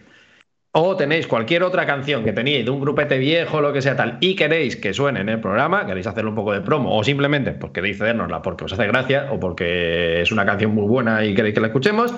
O 0.76 0.98
tenéis 0.98 1.28
cualquier 1.28 1.62
otra 1.62 1.86
canción 1.86 2.24
que 2.24 2.34
tenéis 2.34 2.66
de 2.66 2.72
un 2.72 2.82
grupete 2.82 3.20
viejo, 3.20 3.62
lo 3.62 3.72
que 3.74 3.84
sea 3.84 3.96
tal, 3.96 4.18
y 4.22 4.36
queréis 4.36 4.76
que 4.76 4.92
suene 4.92 5.20
en 5.20 5.30
el 5.30 5.40
programa, 5.40 5.86
queréis 5.86 6.08
hacerle 6.08 6.32
un 6.32 6.36
poco 6.36 6.52
de 6.52 6.62
promo, 6.62 6.98
o 6.98 7.04
simplemente 7.04 7.52
pues 7.52 7.74
queréis 7.74 8.00
cedernosla 8.00 8.42
porque 8.42 8.66
os 8.66 8.74
hace 8.74 8.88
gracia, 8.88 9.28
o 9.32 9.40
porque 9.40 10.24
es 10.24 10.32
una 10.32 10.48
canción 10.48 10.74
muy 10.74 10.88
buena 10.88 11.24
y 11.24 11.36
queréis 11.36 11.54
que 11.54 11.62
la 11.62 11.68
escuchemos, 11.68 12.12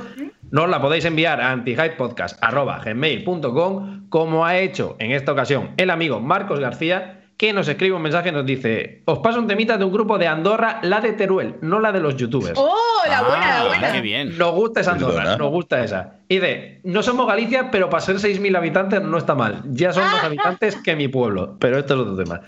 nos 0.51 0.69
la 0.69 0.81
podéis 0.81 1.03
enviar 1.03 1.41
a 1.41 1.51
antihypepodcast.gmail.com, 1.51 4.07
como 4.07 4.45
ha 4.45 4.57
hecho 4.57 4.95
en 5.00 5.12
esta 5.12 5.33
ocasión 5.33 5.71
el 5.75 5.89
amigo 5.89 6.21
Marcos 6.21 6.62
García, 6.62 7.14
que 7.37 7.51
nos 7.53 7.67
escribe 7.67 7.95
un 7.95 8.01
mensaje 8.01 8.29
y 8.29 8.31
nos 8.31 8.45
dice: 8.45 9.01
Os 9.05 9.19
paso 9.19 9.39
un 9.39 9.47
temita 9.47 9.77
de 9.77 9.83
un 9.85 9.91
grupo 9.91 10.17
de 10.17 10.27
Andorra, 10.27 10.79
la 10.83 11.01
de 11.01 11.13
Teruel, 11.13 11.55
no 11.61 11.79
la 11.79 11.91
de 11.91 11.99
los 11.99 12.15
youtubers. 12.15 12.53
¡Oh, 12.57 12.75
la 13.09 13.21
buena, 13.23 13.45
la 13.47 13.61
Ah, 13.61 13.67
buena! 13.67 13.91
qué 13.91 14.01
bien. 14.01 14.37
Nos 14.37 14.51
gusta 14.53 14.79
esa 14.81 14.93
Andorra, 14.93 15.15
Perdona. 15.15 15.37
nos 15.37 15.49
gusta 15.51 15.83
esa. 15.83 16.19
Y 16.29 16.37
de, 16.39 16.79
no 16.83 17.03
somos 17.03 17.27
Galicia, 17.27 17.69
pero 17.71 17.89
para 17.89 18.01
ser 18.01 18.15
6.000 18.17 18.57
habitantes 18.57 19.01
no 19.01 19.17
está 19.17 19.35
mal. 19.35 19.61
Ya 19.65 19.91
son 19.93 20.03
más 20.05 20.23
habitantes 20.23 20.75
que 20.77 20.95
mi 20.95 21.07
pueblo, 21.07 21.57
pero 21.59 21.77
esto 21.77 21.93
es 21.95 21.99
otro 21.99 22.15
tema. 22.15 22.41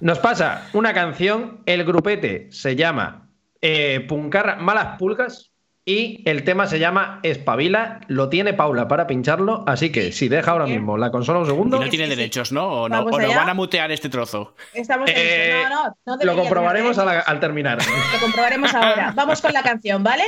Nos 0.00 0.18
pasa 0.18 0.68
una 0.74 0.92
canción, 0.92 1.60
el 1.66 1.84
grupete 1.84 2.48
se 2.50 2.76
llama 2.76 3.28
eh, 3.62 4.04
Puncarra 4.08 4.56
Malas 4.56 4.96
Pulgas 4.98 5.50
y 5.88 6.20
el 6.28 6.42
tema 6.42 6.66
se 6.66 6.80
llama 6.80 7.20
Espabila. 7.22 8.00
Lo 8.08 8.28
tiene 8.28 8.52
Paula 8.52 8.88
para 8.88 9.06
pincharlo, 9.06 9.62
así 9.68 9.90
que 9.92 10.10
si 10.10 10.28
deja 10.28 10.50
ahora 10.50 10.66
mismo 10.66 10.98
la 10.98 11.12
consola 11.12 11.38
un 11.38 11.44
Y 11.44 11.48
segundo, 11.48 11.78
no 11.80 11.88
tiene 11.88 12.08
derechos, 12.08 12.50
¿no? 12.50 12.66
O 12.66 12.88
no, 12.88 13.02
o 13.04 13.10
van 13.10 13.48
a 13.48 13.54
mutear 13.54 13.90
este 13.92 14.08
trozo. 14.08 14.54
Estamos 14.74 15.08
Eh. 15.14 15.62
No, 15.70 15.84
no, 15.84 16.16
no 16.16 16.24
lo 16.24 16.36
comprobaremos 16.36 16.96
tener 16.96 17.08
a 17.08 17.14
la- 17.14 17.20
al 17.20 17.38
terminar. 17.40 17.78
Lo 17.78 18.20
comprobaremos 18.20 18.74
ahora. 18.74 19.12
Vamos 19.14 19.40
con 19.40 19.52
la 19.52 19.62
canción, 19.62 20.02
¿vale? 20.02 20.24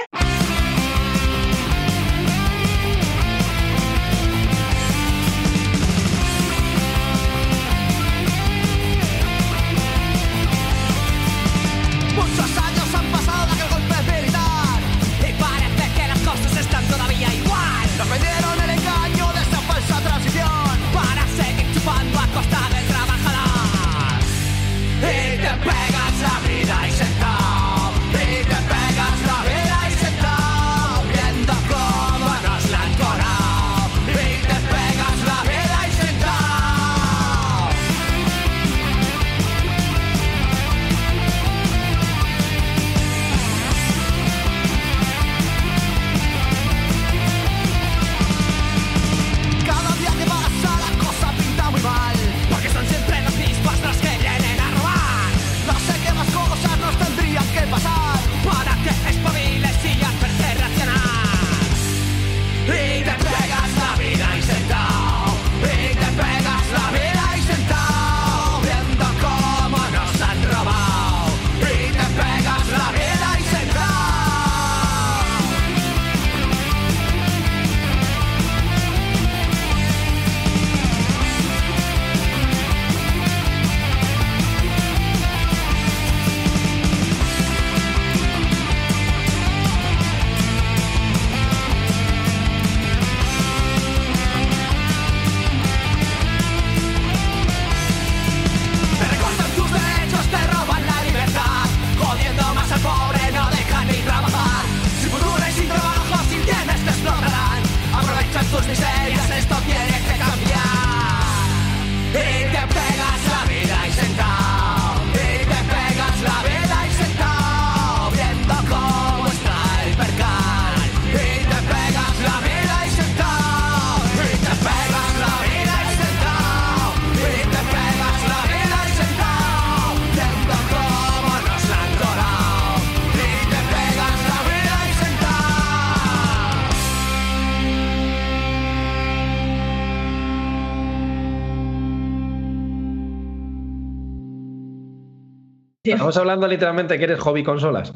Estamos 146.08 146.22
hablando 146.22 146.48
literalmente 146.48 146.96
que 146.96 147.04
eres 147.04 147.20
hobby 147.20 147.42
consolas. 147.44 147.92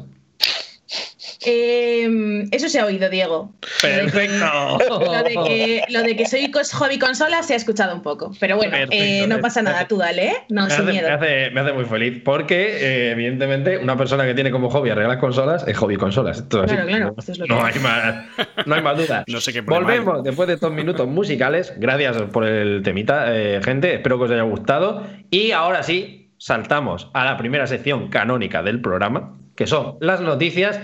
Eh, 1.45 2.47
eso 2.51 2.69
se 2.69 2.79
ha 2.79 2.85
oído, 2.85 3.09
Diego. 3.09 3.51
Perfecto. 3.81 4.77
Lo 4.87 5.23
de 5.23 5.33
que, 5.47 5.83
lo 5.89 6.03
de 6.03 6.15
que 6.15 6.25
soy 6.27 6.51
cos- 6.51 6.71
hobby 6.73 6.99
consola 6.99 7.41
se 7.41 7.53
ha 7.53 7.57
escuchado 7.57 7.95
un 7.95 8.03
poco. 8.03 8.31
Pero 8.39 8.55
bueno, 8.55 8.77
eh, 8.91 9.25
no 9.27 9.39
pasa 9.39 9.63
nada, 9.63 9.87
tú 9.87 9.97
dale, 9.97 10.27
¿eh? 10.27 10.33
No, 10.49 10.65
Me 10.65 10.69
sin 10.69 10.81
hace, 10.83 10.91
miedo. 10.91 11.07
me 11.09 11.13
hace- 11.15 11.49
me 11.49 11.61
hace 11.61 11.73
muy 11.73 11.85
feliz 11.85 12.21
porque, 12.23 12.77
eh, 13.07 13.11
evidentemente, 13.13 13.79
una 13.79 13.97
persona 13.97 14.25
que 14.25 14.35
tiene 14.35 14.51
como 14.51 14.69
hobby 14.69 14.91
arreglar 14.91 15.17
consolas 15.19 15.67
es 15.67 15.75
hobby 15.75 15.95
consolas. 15.97 16.37
Así. 16.41 16.47
Claro, 16.49 16.85
claro, 16.87 17.05
No- 17.07 17.15
esto 17.17 17.31
es 17.31 17.39
lo 17.39 17.45
no, 17.47 17.57
que 17.65 17.73
hay 17.73 17.79
más, 17.79 18.25
no 18.67 18.75
hay 18.75 18.81
más 18.83 18.97
duda. 18.97 19.23
No 19.27 19.41
sé 19.41 19.51
qué 19.51 19.61
Volvemos 19.61 20.23
después 20.23 20.47
de 20.47 20.53
estos 20.53 20.71
minutos 20.71 21.07
musicales. 21.07 21.73
Gracias 21.77 22.15
por 22.31 22.45
el 22.45 22.83
temita, 22.83 23.35
eh, 23.35 23.59
gente. 23.63 23.95
Espero 23.95 24.19
que 24.19 24.25
os 24.25 24.31
haya 24.31 24.43
gustado. 24.43 25.03
Y 25.31 25.51
ahora 25.51 25.81
sí, 25.83 26.22
saltamos 26.43 27.09
a 27.13 27.23
la 27.23 27.37
primera 27.37 27.67
sección 27.67 28.09
canónica 28.09 28.61
del 28.63 28.81
programa, 28.81 29.37
que 29.55 29.65
son 29.65 29.95
las 30.01 30.19
noticias. 30.19 30.77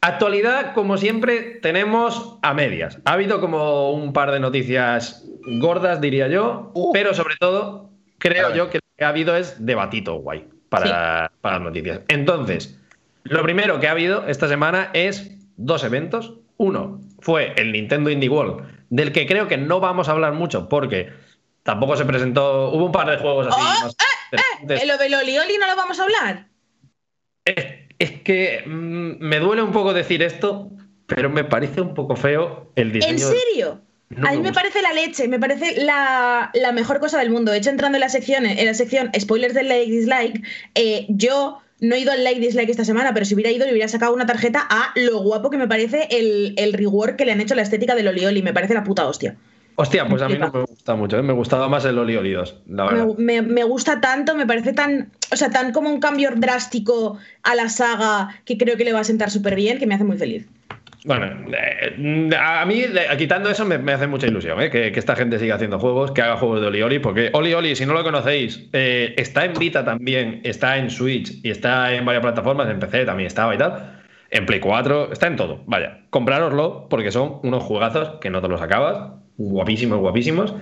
Actualidad, 0.00 0.72
como 0.72 0.96
siempre, 0.96 1.58
tenemos 1.60 2.38
a 2.40 2.54
medias. 2.54 2.98
Ha 3.04 3.12
habido 3.12 3.38
como 3.38 3.90
un 3.90 4.14
par 4.14 4.30
de 4.30 4.40
noticias 4.40 5.22
gordas, 5.60 6.00
diría 6.00 6.28
yo, 6.28 6.70
Uh. 6.72 6.94
pero 6.94 7.12
sobre 7.12 7.36
todo, 7.36 7.90
A 7.90 8.14
creo 8.16 8.54
yo 8.54 8.70
que 8.70 8.78
lo 8.78 8.96
que 8.96 9.04
ha 9.04 9.08
habido 9.08 9.36
es 9.36 9.66
debatito 9.66 10.14
guay 10.14 10.48
para, 10.70 11.30
para 11.42 11.56
las 11.56 11.64
noticias. 11.64 12.00
Entonces, 12.08 12.80
lo 13.24 13.42
primero 13.42 13.78
que 13.80 13.88
ha 13.88 13.90
habido 13.90 14.26
esta 14.26 14.48
semana 14.48 14.88
es 14.94 15.30
dos 15.58 15.84
eventos. 15.84 16.38
Uno 16.56 17.02
fue 17.20 17.52
el 17.58 17.72
Nintendo 17.72 18.08
Indie 18.08 18.30
World, 18.30 18.64
del 18.88 19.12
que 19.12 19.26
creo 19.26 19.46
que 19.46 19.58
no 19.58 19.78
vamos 19.78 20.08
a 20.08 20.12
hablar 20.12 20.32
mucho 20.32 20.70
porque 20.70 21.12
tampoco 21.64 21.96
se 21.96 22.06
presentó. 22.06 22.70
Hubo 22.70 22.86
un 22.86 22.92
par 22.92 23.10
de 23.10 23.18
juegos 23.18 23.48
así. 23.48 23.60
¡Oh! 23.60 23.84
más 23.84 23.96
¿Eh. 24.32 24.86
¿Lo 24.86 24.98
de 24.98 25.08
Lolioli 25.08 25.58
no 25.58 25.66
lo 25.66 25.76
vamos 25.76 25.98
a 26.00 26.04
hablar? 26.04 26.48
Es, 27.44 27.64
es 27.98 28.10
que 28.22 28.62
mm, 28.66 29.18
me 29.20 29.38
duele 29.38 29.62
un 29.62 29.72
poco 29.72 29.94
decir 29.94 30.22
esto, 30.22 30.70
pero 31.06 31.30
me 31.30 31.44
parece 31.44 31.80
un 31.80 31.94
poco 31.94 32.16
feo 32.16 32.72
el 32.76 32.92
diseño. 32.92 33.12
¿En 33.12 33.18
serio? 33.18 33.80
No 34.08 34.28
a 34.28 34.32
mí 34.32 34.38
me 34.38 34.52
parece 34.52 34.82
la 34.82 34.92
leche, 34.92 35.26
me 35.26 35.40
parece 35.40 35.82
la, 35.82 36.50
la 36.54 36.72
mejor 36.72 37.00
cosa 37.00 37.18
del 37.18 37.30
mundo. 37.30 37.50
De 37.50 37.58
hecho, 37.58 37.70
entrando 37.70 37.96
en 37.96 38.00
la 38.00 38.08
sección, 38.08 38.46
en 38.46 38.64
la 38.64 38.74
sección 38.74 39.10
spoilers 39.18 39.54
del 39.54 39.68
like 39.68 39.90
dislike, 39.90 40.42
eh, 40.76 41.06
yo 41.08 41.60
no 41.80 41.94
he 41.94 42.00
ido 42.00 42.12
al 42.12 42.22
like 42.22 42.40
dislike 42.40 42.70
esta 42.70 42.84
semana, 42.84 43.12
pero 43.12 43.26
si 43.26 43.34
hubiera 43.34 43.50
ido 43.50 43.66
le 43.66 43.72
hubiera 43.72 43.88
sacado 43.88 44.14
una 44.14 44.24
tarjeta 44.24 44.64
a 44.70 44.92
lo 44.94 45.18
guapo 45.22 45.50
que 45.50 45.56
me 45.56 45.66
parece 45.66 46.06
el, 46.10 46.54
el 46.56 46.72
rework 46.72 47.16
que 47.16 47.24
le 47.24 47.32
han 47.32 47.40
hecho 47.40 47.54
a 47.54 47.56
la 47.56 47.62
estética 47.62 47.96
del 47.96 48.06
Olioli. 48.06 48.42
Me 48.42 48.52
parece 48.52 48.74
la 48.74 48.84
puta 48.84 49.06
hostia. 49.06 49.36
Hostia, 49.76 50.06
pues 50.08 50.22
a 50.22 50.28
mí 50.28 50.38
no 50.38 50.50
me 50.50 50.60
gusta 50.62 50.94
mucho, 50.94 51.18
¿eh? 51.18 51.22
me 51.22 51.32
gustaba 51.34 51.68
más 51.68 51.84
el 51.84 51.98
Oli 51.98 52.16
Oli 52.16 52.32
2, 52.32 52.62
la 52.68 52.84
verdad. 52.86 53.06
Me, 53.18 53.42
me- 53.42 53.48
me 53.48 53.62
gusta 53.64 54.00
tanto, 54.00 54.34
me 54.34 54.46
parece 54.46 54.72
tan, 54.72 55.10
o 55.32 55.36
sea, 55.36 55.50
tan 55.50 55.72
como 55.72 55.90
un 55.90 56.00
cambio 56.00 56.30
drástico 56.34 57.18
a 57.42 57.54
la 57.54 57.68
saga 57.68 58.40
que 58.44 58.56
creo 58.56 58.76
que 58.76 58.84
le 58.84 58.92
va 58.92 59.00
a 59.00 59.04
sentar 59.04 59.30
súper 59.30 59.54
bien, 59.54 59.78
que 59.78 59.86
me 59.86 59.94
hace 59.94 60.04
muy 60.04 60.16
feliz. 60.16 60.46
Bueno, 61.04 61.26
eh, 61.56 62.30
a 62.36 62.64
mí, 62.66 62.80
eh, 62.80 63.16
quitando 63.16 63.48
eso, 63.50 63.64
me, 63.64 63.78
me 63.78 63.92
hace 63.92 64.06
mucha 64.08 64.26
ilusión 64.26 64.60
¿eh? 64.60 64.70
que, 64.70 64.90
que 64.90 64.98
esta 64.98 65.14
gente 65.14 65.38
siga 65.38 65.54
haciendo 65.54 65.78
juegos, 65.78 66.10
que 66.10 66.20
haga 66.22 66.36
juegos 66.36 66.60
de 66.60 66.66
Oli 66.66 66.82
Oli, 66.82 66.98
porque 66.98 67.30
Oli 67.32 67.54
Oli, 67.54 67.76
si 67.76 67.86
no 67.86 67.92
lo 67.92 68.02
conocéis, 68.02 68.66
eh, 68.72 69.14
está 69.16 69.44
en 69.44 69.52
Vita 69.54 69.84
también, 69.84 70.40
está 70.42 70.78
en 70.78 70.90
Switch 70.90 71.38
y 71.44 71.50
está 71.50 71.92
en 71.94 72.04
varias 72.04 72.22
plataformas, 72.22 72.68
en 72.70 72.80
PC 72.80 73.04
también 73.04 73.28
estaba 73.28 73.54
y 73.54 73.58
tal, 73.58 74.00
en 74.30 74.46
Play 74.46 74.58
4, 74.58 75.12
está 75.12 75.28
en 75.28 75.36
todo. 75.36 75.62
Vaya, 75.66 76.00
comprároslo 76.10 76.88
porque 76.88 77.12
son 77.12 77.38
unos 77.44 77.62
juegazos 77.62 78.18
que 78.20 78.30
no 78.30 78.40
te 78.42 78.48
los 78.48 78.60
acabas, 78.60 79.12
guapísimos, 79.38 79.98
guapísimos. 79.98 80.54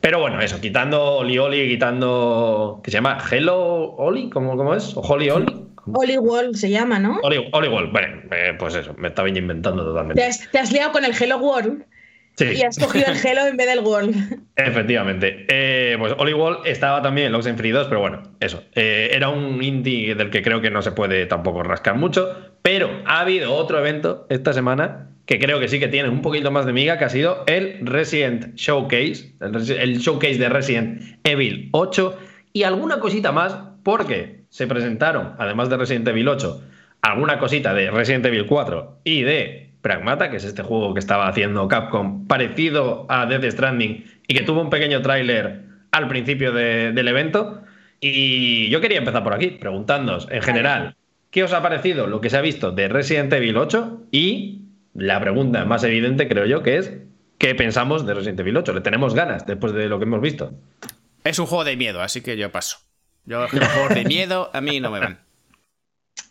Pero 0.00 0.20
bueno, 0.20 0.40
eso, 0.40 0.60
quitando 0.60 1.16
Oli 1.16 1.38
Oli, 1.38 1.68
quitando. 1.68 2.80
que 2.84 2.90
se 2.90 2.96
llama 2.98 3.18
Hello 3.30 3.94
Oli? 3.96 4.30
¿Cómo, 4.30 4.56
cómo 4.56 4.74
es? 4.74 4.96
¿O 4.96 5.00
Holly 5.00 5.30
Oli? 5.30 5.46
Oli 5.92 6.18
World 6.18 6.54
se 6.54 6.70
llama, 6.70 6.98
¿no? 6.98 7.18
Oli, 7.22 7.48
Oli 7.52 7.68
World. 7.68 7.92
Bueno, 7.92 8.22
eh, 8.30 8.54
pues 8.58 8.74
eso, 8.74 8.94
me 8.98 9.08
estaba 9.08 9.28
inventando 9.28 9.82
Te 9.82 9.88
totalmente. 9.88 10.22
has, 10.24 10.48
te 10.50 10.58
has 10.58 10.70
liado 10.72 10.92
con 10.92 11.04
el 11.04 11.12
Hello 11.18 11.38
World 11.38 11.84
Sí. 12.36 12.44
y 12.54 12.62
has 12.62 12.78
cogido 12.78 13.06
el 13.10 13.16
Hello 13.16 13.46
en 13.48 13.56
vez 13.56 13.66
del 13.66 13.80
World. 13.80 14.14
Efectivamente. 14.56 15.44
Eh, 15.48 15.96
pues 15.98 16.14
Oli 16.18 16.34
Wall 16.34 16.58
estaba 16.66 17.02
también 17.02 17.26
en 17.28 17.32
Lost 17.32 17.48
Free 17.56 17.72
2, 17.72 17.88
pero 17.88 17.98
bueno, 18.00 18.22
eso. 18.38 18.62
Eh, 18.76 19.10
era 19.12 19.28
un 19.28 19.60
indie 19.60 20.14
del 20.14 20.30
que 20.30 20.40
creo 20.42 20.60
que 20.60 20.70
no 20.70 20.80
se 20.80 20.92
puede 20.92 21.26
tampoco 21.26 21.64
rascar 21.64 21.96
mucho. 21.96 22.28
Pero 22.62 22.88
ha 23.06 23.20
habido 23.20 23.54
otro 23.54 23.80
evento 23.80 24.26
esta 24.30 24.52
semana 24.52 25.08
que 25.28 25.38
creo 25.38 25.60
que 25.60 25.68
sí 25.68 25.78
que 25.78 25.88
tiene 25.88 26.08
un 26.08 26.22
poquito 26.22 26.50
más 26.50 26.64
de 26.64 26.72
miga, 26.72 26.96
que 26.96 27.04
ha 27.04 27.10
sido 27.10 27.44
el 27.46 27.80
Resident 27.82 28.54
Showcase, 28.54 29.34
el, 29.42 29.98
showcase 29.98 30.38
de 30.38 30.48
Resident 30.48 31.02
Evil 31.22 31.68
8 31.72 32.18
y 32.54 32.62
alguna 32.62 32.98
cosita 32.98 33.30
más, 33.30 33.54
porque 33.82 34.44
se 34.48 34.66
presentaron, 34.66 35.34
además 35.38 35.68
de 35.68 35.76
Resident 35.76 36.08
Evil 36.08 36.28
8, 36.28 36.62
alguna 37.02 37.38
cosita 37.38 37.74
de 37.74 37.90
Resident 37.90 38.24
Evil 38.24 38.46
4 38.46 39.00
y 39.04 39.20
de 39.20 39.68
Pragmata, 39.82 40.30
que 40.30 40.38
es 40.38 40.44
este 40.44 40.62
juego 40.62 40.94
que 40.94 41.00
estaba 41.00 41.28
haciendo 41.28 41.68
Capcom, 41.68 42.26
parecido 42.26 43.04
a 43.10 43.26
Death 43.26 43.52
Stranding 43.52 44.06
y 44.26 44.34
que 44.34 44.44
tuvo 44.44 44.62
un 44.62 44.70
pequeño 44.70 45.02
tráiler 45.02 45.60
al 45.92 46.08
principio 46.08 46.52
de- 46.52 46.92
del 46.92 47.06
evento. 47.06 47.60
Y 48.00 48.70
yo 48.70 48.80
quería 48.80 48.96
empezar 48.96 49.22
por 49.22 49.34
aquí, 49.34 49.48
preguntándoos 49.48 50.26
en 50.30 50.40
general, 50.40 50.96
¿qué 51.30 51.44
os 51.44 51.52
ha 51.52 51.60
parecido 51.62 52.06
lo 52.06 52.22
que 52.22 52.30
se 52.30 52.38
ha 52.38 52.40
visto 52.40 52.72
de 52.72 52.88
Resident 52.88 53.30
Evil 53.34 53.58
8? 53.58 54.06
Y 54.10 54.62
la 54.98 55.20
pregunta 55.20 55.64
más 55.64 55.84
evidente, 55.84 56.28
creo 56.28 56.44
yo, 56.44 56.62
que 56.62 56.76
es, 56.76 56.92
¿qué 57.38 57.54
pensamos 57.54 58.04
de 58.04 58.14
Resident 58.14 58.40
Evil 58.40 58.56
8? 58.56 58.72
¿Le 58.72 58.80
tenemos 58.80 59.14
ganas 59.14 59.46
después 59.46 59.72
de 59.72 59.88
lo 59.88 59.98
que 59.98 60.04
hemos 60.04 60.20
visto? 60.20 60.52
Es 61.24 61.38
un 61.38 61.46
juego 61.46 61.64
de 61.64 61.76
miedo, 61.76 62.02
así 62.02 62.20
que 62.20 62.36
yo 62.36 62.50
paso. 62.50 62.78
Yo 63.24 63.46
los 63.52 63.68
juegos 63.68 63.94
de 63.94 64.04
miedo 64.04 64.50
a 64.52 64.60
mí 64.60 64.80
no 64.80 64.90
me 64.90 65.00
van. 65.00 65.20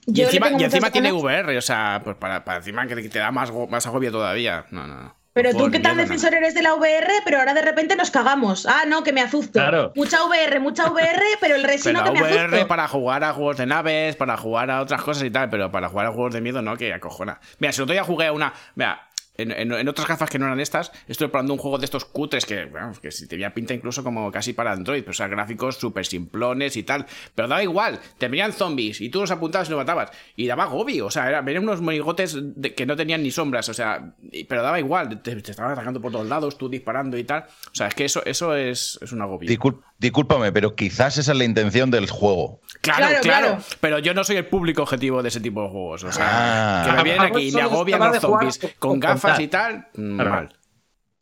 Y 0.05 0.13
Yo 0.13 0.25
encima, 0.25 0.51
y 0.51 0.63
encima 0.63 0.91
tiene 0.91 1.09
ganas, 1.09 1.23
VR, 1.23 1.57
o 1.57 1.61
sea, 1.61 2.01
pues 2.03 2.17
para, 2.17 2.43
para 2.43 2.57
encima 2.57 2.85
que 2.87 2.95
te 2.95 3.19
da 3.19 3.31
más, 3.31 3.51
más 3.69 3.87
agobio 3.87 4.11
todavía. 4.11 4.65
No, 4.71 4.85
no, 4.87 4.95
no. 4.95 5.16
Pero 5.37 5.53
tú, 5.53 5.69
¿qué 5.69 5.79
tan 5.79 5.97
defensor 5.97 6.33
eres 6.33 6.55
de 6.55 6.63
la 6.63 6.73
VR? 6.73 7.07
Pero 7.23 7.37
ahora 7.37 7.53
de 7.53 7.61
repente 7.61 7.95
nos 7.95 8.09
cagamos. 8.09 8.65
Ah, 8.65 8.85
no, 8.87 9.03
que 9.03 9.13
me 9.13 9.21
asusto. 9.21 9.59
Claro. 9.59 9.91
Mucha 9.95 10.23
VR, 10.25 10.59
mucha 10.59 10.89
VR, 10.89 11.21
pero 11.39 11.53
el 11.55 11.63
resino 11.63 11.99
Pero 12.01 12.13
que 12.13 12.21
me 12.21 12.27
VR 12.27 12.45
asusto. 12.45 12.67
para 12.67 12.87
jugar 12.87 13.23
a 13.23 13.33
juegos 13.33 13.57
de 13.57 13.67
naves, 13.67 14.15
para 14.15 14.35
jugar 14.35 14.71
a 14.71 14.81
otras 14.81 15.03
cosas 15.03 15.23
y 15.23 15.29
tal, 15.29 15.51
pero 15.51 15.71
para 15.71 15.89
jugar 15.89 16.07
a 16.07 16.11
juegos 16.11 16.33
de 16.33 16.41
miedo 16.41 16.63
no, 16.63 16.75
que 16.75 16.91
acojona. 16.91 17.39
Mira, 17.59 17.71
si 17.71 17.81
el 17.81 17.83
otro 17.83 17.93
día 17.93 18.03
jugué 18.03 18.25
a 18.25 18.31
una. 18.31 18.51
Mira, 18.73 19.06
en, 19.37 19.51
en- 19.51 19.71
en 19.71 19.87
otras 19.87 20.07
gafas 20.07 20.29
que 20.29 20.39
no 20.39 20.45
eran 20.45 20.59
estas, 20.59 20.91
estoy 21.07 21.27
probando 21.27 21.53
un 21.53 21.59
juego 21.59 21.77
de 21.77 21.85
estos 21.85 22.05
cutres 22.05 22.45
que, 22.45 22.65
bueno, 22.65 22.91
que 23.01 23.11
si 23.11 23.27
tenía 23.27 23.53
pinta 23.53 23.73
incluso 23.73 24.03
como 24.03 24.31
casi 24.31 24.53
para 24.53 24.71
Android, 24.71 25.01
pero, 25.01 25.11
o 25.11 25.13
sea, 25.13 25.27
gráficos 25.27 25.77
súper 25.77 26.05
simplones 26.05 26.75
y 26.77 26.83
tal. 26.83 27.05
Pero 27.35 27.47
daba 27.47 27.63
igual, 27.63 27.99
te 28.17 28.27
venían 28.27 28.53
zombies 28.53 29.01
y 29.01 29.09
tú 29.09 29.21
los 29.21 29.31
apuntabas 29.31 29.67
y 29.67 29.71
los 29.71 29.77
matabas. 29.79 30.11
Y 30.35 30.47
daba 30.47 30.63
agobio, 30.63 31.05
o 31.07 31.11
sea, 31.11 31.27
era, 31.27 31.41
venían 31.41 31.63
unos 31.63 31.81
monigotes 31.81 32.35
de- 32.37 32.73
que 32.73 32.85
no 32.85 32.95
tenían 32.95 33.23
ni 33.23 33.31
sombras, 33.31 33.69
o 33.69 33.73
sea, 33.73 34.13
y- 34.31 34.43
pero 34.45 34.61
daba 34.63 34.79
igual, 34.79 35.21
te, 35.21 35.35
te 35.41 35.51
estaban 35.51 35.71
atacando 35.71 36.01
por 36.01 36.11
todos 36.11 36.27
lados, 36.27 36.57
tú 36.57 36.69
disparando 36.69 37.17
y 37.17 37.23
tal. 37.23 37.43
O 37.71 37.75
sea, 37.75 37.87
es 37.87 37.95
que 37.95 38.05
eso, 38.05 38.23
eso 38.25 38.55
es, 38.55 38.97
es 39.01 39.11
un 39.11 39.21
agobio. 39.21 39.49
Discul- 39.49 39.81
discúlpame, 39.99 40.51
pero 40.51 40.75
quizás 40.75 41.17
esa 41.17 41.31
es 41.31 41.37
la 41.37 41.43
intención 41.43 41.91
del 41.91 42.09
juego. 42.09 42.59
Claro, 42.81 42.97
Claro, 43.07 43.21
claro, 43.21 43.47
claro. 43.47 43.63
Pero 43.79 43.99
yo 43.99 44.13
no 44.13 44.23
soy 44.23 44.37
el 44.37 44.45
público 44.45 44.81
objetivo 44.83 45.21
de 45.21 45.29
ese 45.29 45.39
tipo 45.39 45.63
de 45.63 45.69
juegos. 45.69 46.03
O 46.03 46.11
sea, 46.11 46.25
Ah. 46.29 46.85
que 46.85 46.91
me 46.97 47.03
vienen 47.03 47.21
aquí 47.21 47.49
y 47.49 47.51
me 47.51 47.61
agobian 47.61 47.99
los 47.99 48.19
zombies 48.19 48.59
con- 48.79 48.99
con 48.99 48.99
gafas 49.27 49.39
y 49.43 49.47
tal. 49.47 49.87
Claro. 49.93 50.29
Mal. 50.29 50.49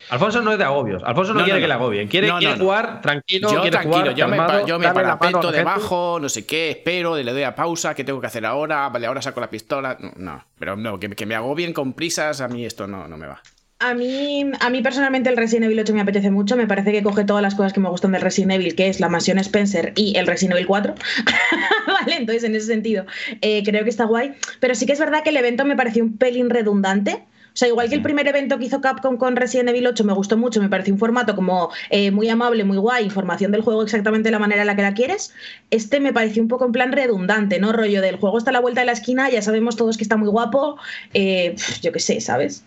Alfonso 0.09 0.41
no 0.41 0.51
es 0.51 0.57
de 0.57 0.63
agobios. 0.65 1.01
Alfonso 1.03 1.33
no, 1.33 1.39
No, 1.39 1.45
quiere 1.45 1.59
no, 1.59 1.63
que 1.63 1.67
le 1.67 1.73
agobien. 1.73 2.07
Quiere, 2.07 2.27
No, 2.27 2.37
quiere 2.37 2.57
no. 2.57 2.63
jugar 2.63 3.01
tranquilo. 3.01 3.49
yo 3.51 3.61
quiere 3.61 3.71
tranquilo, 3.71 3.95
jugar 4.01 4.15
yo 4.15 4.27
me, 4.27 4.37
yo 4.67 4.79
me 4.79 4.91
parapeto 4.93 5.51
debajo, 5.51 6.19
no 6.21 6.29
sé 6.29 6.45
qué, 6.45 6.69
espero, 6.71 7.15
le 7.17 7.31
doy 7.31 7.43
a 7.43 7.55
pausa, 7.55 7.95
¿qué 7.95 8.03
tengo 8.03 8.21
que 8.21 8.27
hacer 8.27 8.45
ahora? 8.45 8.87
Vale, 8.89 9.07
ahora 9.07 9.21
saco 9.21 9.39
la 9.41 9.49
pistola. 9.49 9.97
No, 9.99 10.11
No, 10.17 10.45
pero 10.59 10.75
no, 10.75 10.99
que, 10.99 11.09
que 11.09 11.25
me 11.25 11.33
agobien 11.33 11.73
con 11.73 11.93
prisas, 11.93 12.41
a 12.41 12.47
mí 12.47 12.65
esto 12.65 12.85
no, 12.87 13.07
no 13.07 13.17
me 13.17 13.25
va. 13.25 13.41
A 13.79 13.93
mí, 13.93 14.49
a 14.61 14.69
mí 14.69 14.81
personalmente 14.81 15.29
el 15.29 15.35
Resident 15.37 15.65
Evil 15.65 15.79
8 15.79 15.93
me 15.93 16.01
apetece 16.01 16.31
mucho, 16.31 16.55
me 16.55 16.65
parece 16.67 16.91
que 16.91 17.03
coge 17.03 17.25
todas 17.25 17.41
las 17.41 17.55
cosas 17.55 17.73
que 17.73 17.79
me 17.81 17.89
gustan 17.89 18.11
del 18.13 18.21
Resident 18.21 18.53
Evil, 18.53 18.73
que 18.75 18.87
es 18.87 18.99
la 19.01 19.09
mansión 19.09 19.37
Spencer 19.39 19.91
y 19.95 20.17
el 20.17 20.27
Resident 20.27 20.53
Evil 20.55 20.67
4. 20.67 20.93
vale, 21.87 22.15
entonces 22.15 22.43
en 22.45 22.55
ese 22.55 22.67
sentido 22.67 23.05
eh, 23.41 23.63
creo 23.65 23.83
que 23.83 23.89
está 23.89 24.05
guay. 24.05 24.33
Pero 24.59 24.75
sí 24.75 24.85
que 24.85 24.93
es 24.93 24.99
verdad 24.99 25.23
que 25.23 25.31
el 25.31 25.37
evento 25.37 25.65
me 25.65 25.75
pareció 25.75 26.03
un 26.03 26.17
pelín 26.17 26.49
redundante. 26.49 27.25
O 27.55 27.57
sea, 27.57 27.69
igual 27.69 27.87
que 27.87 27.95
el 27.95 28.01
primer 28.01 28.27
evento 28.27 28.59
que 28.59 28.65
hizo 28.65 28.81
Capcom 28.81 29.15
con 29.15 29.37
Resident 29.37 29.69
Evil 29.69 29.87
8 29.87 30.03
me 30.03 30.11
gustó 30.11 30.35
mucho, 30.35 30.61
me 30.61 30.67
pareció 30.67 30.93
un 30.93 30.99
formato 30.99 31.37
como 31.37 31.69
eh, 31.89 32.11
muy 32.11 32.27
amable, 32.27 32.65
muy 32.65 32.75
guay, 32.75 33.05
información 33.05 33.53
del 33.53 33.61
juego 33.61 33.81
exactamente 33.81 34.27
de 34.27 34.31
la 34.31 34.39
manera 34.39 34.61
en 34.63 34.67
la 34.67 34.75
que 34.75 34.81
la 34.81 34.93
quieres. 34.93 35.33
Este 35.71 36.01
me 36.01 36.11
pareció 36.11 36.41
un 36.41 36.49
poco 36.49 36.65
en 36.65 36.73
plan 36.73 36.91
redundante, 36.91 37.57
¿no? 37.61 37.71
Rollo 37.71 38.01
del 38.01 38.17
juego 38.17 38.37
está 38.37 38.49
a 38.49 38.53
la 38.53 38.59
vuelta 38.59 38.81
de 38.81 38.87
la 38.87 38.91
esquina, 38.91 39.29
ya 39.29 39.41
sabemos 39.41 39.77
todos 39.77 39.95
que 39.95 40.03
está 40.03 40.17
muy 40.17 40.27
guapo, 40.27 40.77
eh, 41.13 41.55
yo 41.81 41.93
qué 41.93 41.99
sé, 42.01 42.19
¿sabes? 42.19 42.65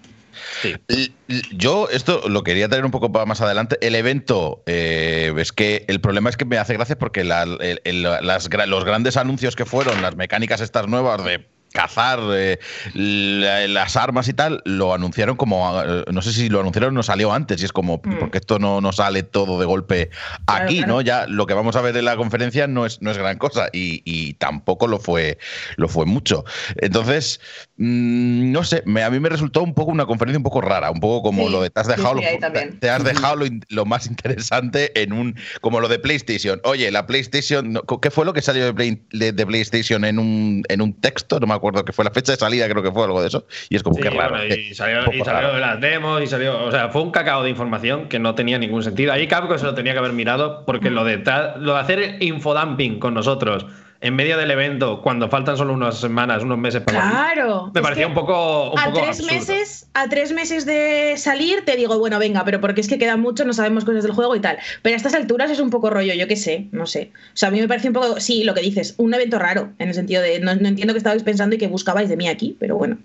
L- 0.88 1.12
Yo 1.52 1.88
esto 1.92 2.26
lo 2.26 2.42
quería 2.42 2.68
traer 2.70 2.86
un 2.86 2.90
poco 2.90 3.12
para 3.12 3.26
más 3.26 3.42
adelante. 3.42 3.76
El 3.82 3.94
evento, 3.94 4.62
eh, 4.64 5.34
es 5.36 5.52
que 5.52 5.84
el 5.88 6.00
problema 6.00 6.30
es 6.30 6.38
que 6.38 6.46
me 6.46 6.56
hace 6.56 6.72
gracia 6.72 6.96
porque 6.98 7.24
la- 7.24 7.42
el- 7.42 7.80
el- 7.84 8.02
las 8.02 8.48
gra- 8.48 8.64
los 8.66 8.84
grandes 8.86 9.18
anuncios 9.18 9.54
que 9.54 9.66
fueron, 9.66 10.00
las 10.00 10.16
mecánicas 10.16 10.62
estas 10.62 10.86
nuevas 10.88 11.22
de 11.24 11.46
cazar 11.72 12.20
eh, 12.32 12.58
la- 12.94 13.66
las 13.68 13.96
armas 13.96 14.28
y 14.28 14.32
tal, 14.34 14.62
lo 14.64 14.94
anunciaron 14.94 15.36
como, 15.36 15.80
eh, 15.82 16.04
no 16.12 16.22
sé 16.22 16.32
si 16.32 16.48
lo 16.48 16.60
anunciaron 16.60 16.90
o 16.90 16.98
no 16.98 17.02
salió 17.02 17.32
antes, 17.32 17.60
y 17.62 17.64
es 17.64 17.72
como, 17.72 18.00
Mm. 18.04 18.18
porque 18.18 18.38
esto 18.38 18.58
no, 18.58 18.80
no 18.80 18.92
sale 18.92 19.22
todo 19.22 19.58
de 19.60 19.66
golpe 19.66 20.10
Claro, 20.46 20.64
aquí, 20.64 20.78
claro. 20.78 20.92
¿no? 20.94 21.00
Ya 21.02 21.26
lo 21.26 21.46
que 21.46 21.54
vamos 21.54 21.76
a 21.76 21.80
ver 21.82 21.96
en 21.96 22.04
la 22.04 22.16
conferencia 22.16 22.66
no 22.66 22.86
es, 22.86 23.02
no 23.02 23.10
es 23.10 23.18
gran 23.18 23.38
cosa 23.38 23.68
y, 23.72 24.02
y 24.04 24.34
tampoco 24.34 24.86
lo 24.86 24.98
fue, 24.98 25.38
lo 25.76 25.88
fue 25.88 26.06
mucho. 26.06 26.44
Entonces, 26.76 27.40
mm, 27.78 28.52
no 28.52 28.64
sé, 28.64 28.82
me- 28.86 29.02
a 29.02 29.10
mí 29.10 29.20
me 29.20 29.28
resultó 29.28 29.62
un 29.62 29.72
poco 29.74 29.90
una 29.92 30.04
conferencia 30.06 30.36
un 30.38 30.42
poco 30.42 30.60
rara, 30.60 30.90
un 30.90 31.00
poco 31.00 31.22
como 31.22 31.46
Sí, 31.46 31.52
lo 31.52 31.62
de 31.62 31.70
te 31.70 31.80
has 31.80 31.86
dejado, 31.88 32.14
lo, 32.14 32.22
también. 32.40 32.78
te 32.80 32.90
has 32.90 33.04
dejado 33.04 33.44
lo, 33.68 33.84
más 33.86 34.06
interesante 34.06 35.00
en 35.00 35.12
un, 35.12 35.36
como 35.60 35.80
lo 35.80 35.88
de 35.88 35.98
PlayStation. 35.98 36.60
Oye, 36.64 36.90
la 36.90 37.06
PlayStation, 37.06 37.80
¿qué 38.02 38.10
fue 38.10 38.24
lo 38.24 38.32
que 38.32 38.42
salió 38.42 38.64
de, 38.64 38.74
Play- 38.74 39.02
de- 39.12 39.32
de 39.32 39.46
PlayStation 39.46 40.04
en 40.04 40.18
un, 40.18 40.62
en 40.68 40.80
un 40.82 40.92
texto? 41.00 41.38
No 41.40 41.46
me 41.46 41.54
acuerdo 41.54 41.84
qué 41.84 41.92
fue 41.92 42.04
la 42.04 42.10
fecha 42.10 42.32
de 42.32 42.38
salida, 42.38 42.68
creo 42.68 42.82
que 42.82 42.90
fue 42.92 43.04
algo 43.04 43.20
de 43.22 43.28
eso. 43.28 43.46
Y 43.70 43.76
es 43.76 43.82
como 43.82 43.96
Sí, 43.96 44.02
que 44.02 44.10
raro. 44.10 44.36
bueno, 44.36 44.54
y 44.54 44.74
salió, 44.74 45.00
y 45.12 45.18
salió 45.24 45.24
raro. 45.32 45.54
de 45.54 45.60
las 45.60 45.80
demos 45.80 46.22
y 46.22 46.26
salió. 46.26 46.64
O 46.64 46.70
sea, 46.70 46.88
fue 46.90 47.02
un 47.02 47.10
cacao 47.12 47.42
de 47.42 47.50
información 47.50 48.08
que 48.08 48.18
no 48.18 48.34
tenía 48.34 48.58
ningún 48.58 48.82
sentido. 48.82 49.12
Ahí 49.12 49.26
Capcom 49.28 49.56
se 49.58 49.64
lo 49.64 49.74
tenía 49.74 49.92
que 49.92 49.98
haber 50.00 50.12
mirado 50.12 50.64
porque 50.66 50.90
lo 50.90 51.04
de, 51.04 51.22
lo 51.58 51.74
de 51.74 51.80
hacer 51.80 52.16
infodumping 52.20 52.98
con 52.98 53.14
nosotros 53.14 53.66
en 54.00 54.14
medio 54.14 54.38
del 54.38 54.50
evento, 54.52 55.02
cuando 55.02 55.28
faltan 55.28 55.56
solo 55.56 55.72
unas 55.72 55.98
semanas, 55.98 56.44
unos 56.44 56.56
meses 56.58 56.82
para 56.82 57.00
Claro. 57.00 57.72
me 57.74 57.82
parecía 57.82 58.06
un 58.06 58.14
poco. 58.14 58.70
Un 58.70 58.78
a 58.78 58.84
poco 58.84 58.98
tres 58.98 59.18
absurdo. 59.18 59.32
meses, 59.34 59.88
a 59.92 60.08
tres 60.08 60.32
meses 60.32 60.64
de 60.66 61.14
salir, 61.16 61.64
te 61.64 61.74
digo, 61.74 61.98
bueno, 61.98 62.18
venga, 62.20 62.44
pero 62.44 62.60
porque 62.60 62.80
es 62.80 62.86
que 62.88 62.96
queda 62.98 63.16
mucho, 63.16 63.44
no 63.44 63.52
sabemos 63.52 63.84
cosas 63.84 64.04
del 64.04 64.12
juego 64.12 64.36
y 64.36 64.40
tal. 64.40 64.58
Pero 64.82 64.94
a 64.94 64.96
estas 64.96 65.14
alturas 65.14 65.50
es 65.50 65.58
un 65.58 65.70
poco 65.70 65.90
rollo, 65.90 66.14
yo 66.14 66.28
qué 66.28 66.36
sé, 66.36 66.68
no 66.70 66.86
sé. 66.86 67.10
O 67.34 67.36
sea, 67.36 67.48
a 67.48 67.52
mí 67.52 67.60
me 67.60 67.66
parece 67.66 67.88
un 67.88 67.94
poco, 67.94 68.20
sí, 68.20 68.44
lo 68.44 68.54
que 68.54 68.60
dices, 68.60 68.94
un 68.98 69.12
evento 69.14 69.38
raro, 69.38 69.70
en 69.80 69.88
el 69.88 69.94
sentido 69.94 70.22
de 70.22 70.38
no, 70.38 70.54
no 70.54 70.68
entiendo 70.68 70.94
qué 70.94 70.98
estabais 70.98 71.24
pensando 71.24 71.56
y 71.56 71.58
qué 71.58 71.66
buscabais 71.66 72.08
de 72.08 72.16
mí 72.16 72.28
aquí, 72.28 72.56
pero 72.60 72.76
bueno. 72.76 72.98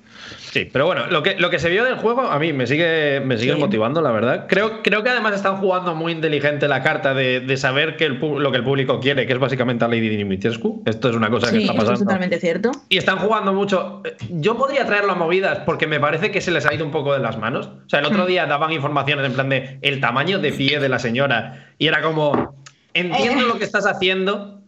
Sí, 0.53 0.69
pero 0.71 0.85
bueno, 0.85 1.07
lo 1.07 1.23
que, 1.23 1.35
lo 1.39 1.49
que 1.49 1.57
se 1.57 1.67
vio 1.67 1.83
del 1.83 1.95
juego 1.95 2.21
a 2.21 2.37
mí 2.37 2.53
me 2.53 2.67
sigue, 2.67 3.19
me 3.21 3.39
sigue 3.39 3.53
Sí. 3.55 3.59
motivando, 3.59 4.03
la 4.03 4.11
verdad. 4.11 4.45
Creo, 4.47 4.83
creo 4.83 5.01
que 5.01 5.09
además 5.09 5.33
están 5.33 5.57
jugando 5.57 5.95
muy 5.95 6.11
inteligente 6.11 6.67
la 6.67 6.83
carta 6.83 7.15
de, 7.15 7.39
de 7.39 7.57
saber 7.57 7.97
que 7.97 8.05
el, 8.05 8.19
lo 8.19 8.51
que 8.51 8.57
el 8.57 8.63
público 8.63 8.99
quiere, 8.99 9.25
que 9.25 9.33
es 9.33 9.39
básicamente 9.39 9.83
a 9.83 9.87
Lady 9.87 10.09
Dimitrescu. 10.09 10.83
Esto 10.85 11.09
es 11.09 11.15
una 11.15 11.31
cosa 11.31 11.49
que 11.49 11.57
está 11.57 11.71
eso 11.73 11.73
es 11.73 11.79
pasando. 11.79 11.99
totalmente 12.05 12.39
cierto. 12.39 12.69
Y 12.87 12.97
están 12.97 13.17
jugando 13.17 13.51
mucho. 13.51 14.03
Yo 14.29 14.55
podría 14.55 14.85
traerlo 14.85 15.13
a 15.13 15.15
movidas 15.15 15.61
porque 15.65 15.87
me 15.87 15.99
parece 15.99 16.29
que 16.29 16.39
se 16.39 16.51
les 16.51 16.67
ha 16.67 16.73
ido 16.75 16.85
un 16.85 16.91
poco 16.91 17.13
de 17.13 17.19
las 17.19 17.39
manos. 17.39 17.65
O 17.87 17.89
sea, 17.89 17.97
el 18.01 18.05
otro 18.05 18.27
día 18.27 18.45
daban 18.45 18.71
informaciones 18.71 19.25
en 19.25 19.33
plan 19.33 19.49
de 19.49 19.79
el 19.81 19.99
tamaño 20.01 20.37
de 20.37 20.51
pie 20.53 20.79
de 20.79 20.87
la 20.87 20.99
señora. 20.99 21.69
Y 21.79 21.87
era 21.87 22.03
como. 22.03 22.61
Entiendo 22.93 23.45
Eh. 23.45 23.47
lo 23.47 23.57
que 23.57 23.63
estás 23.63 23.87
haciendo, 23.87 24.61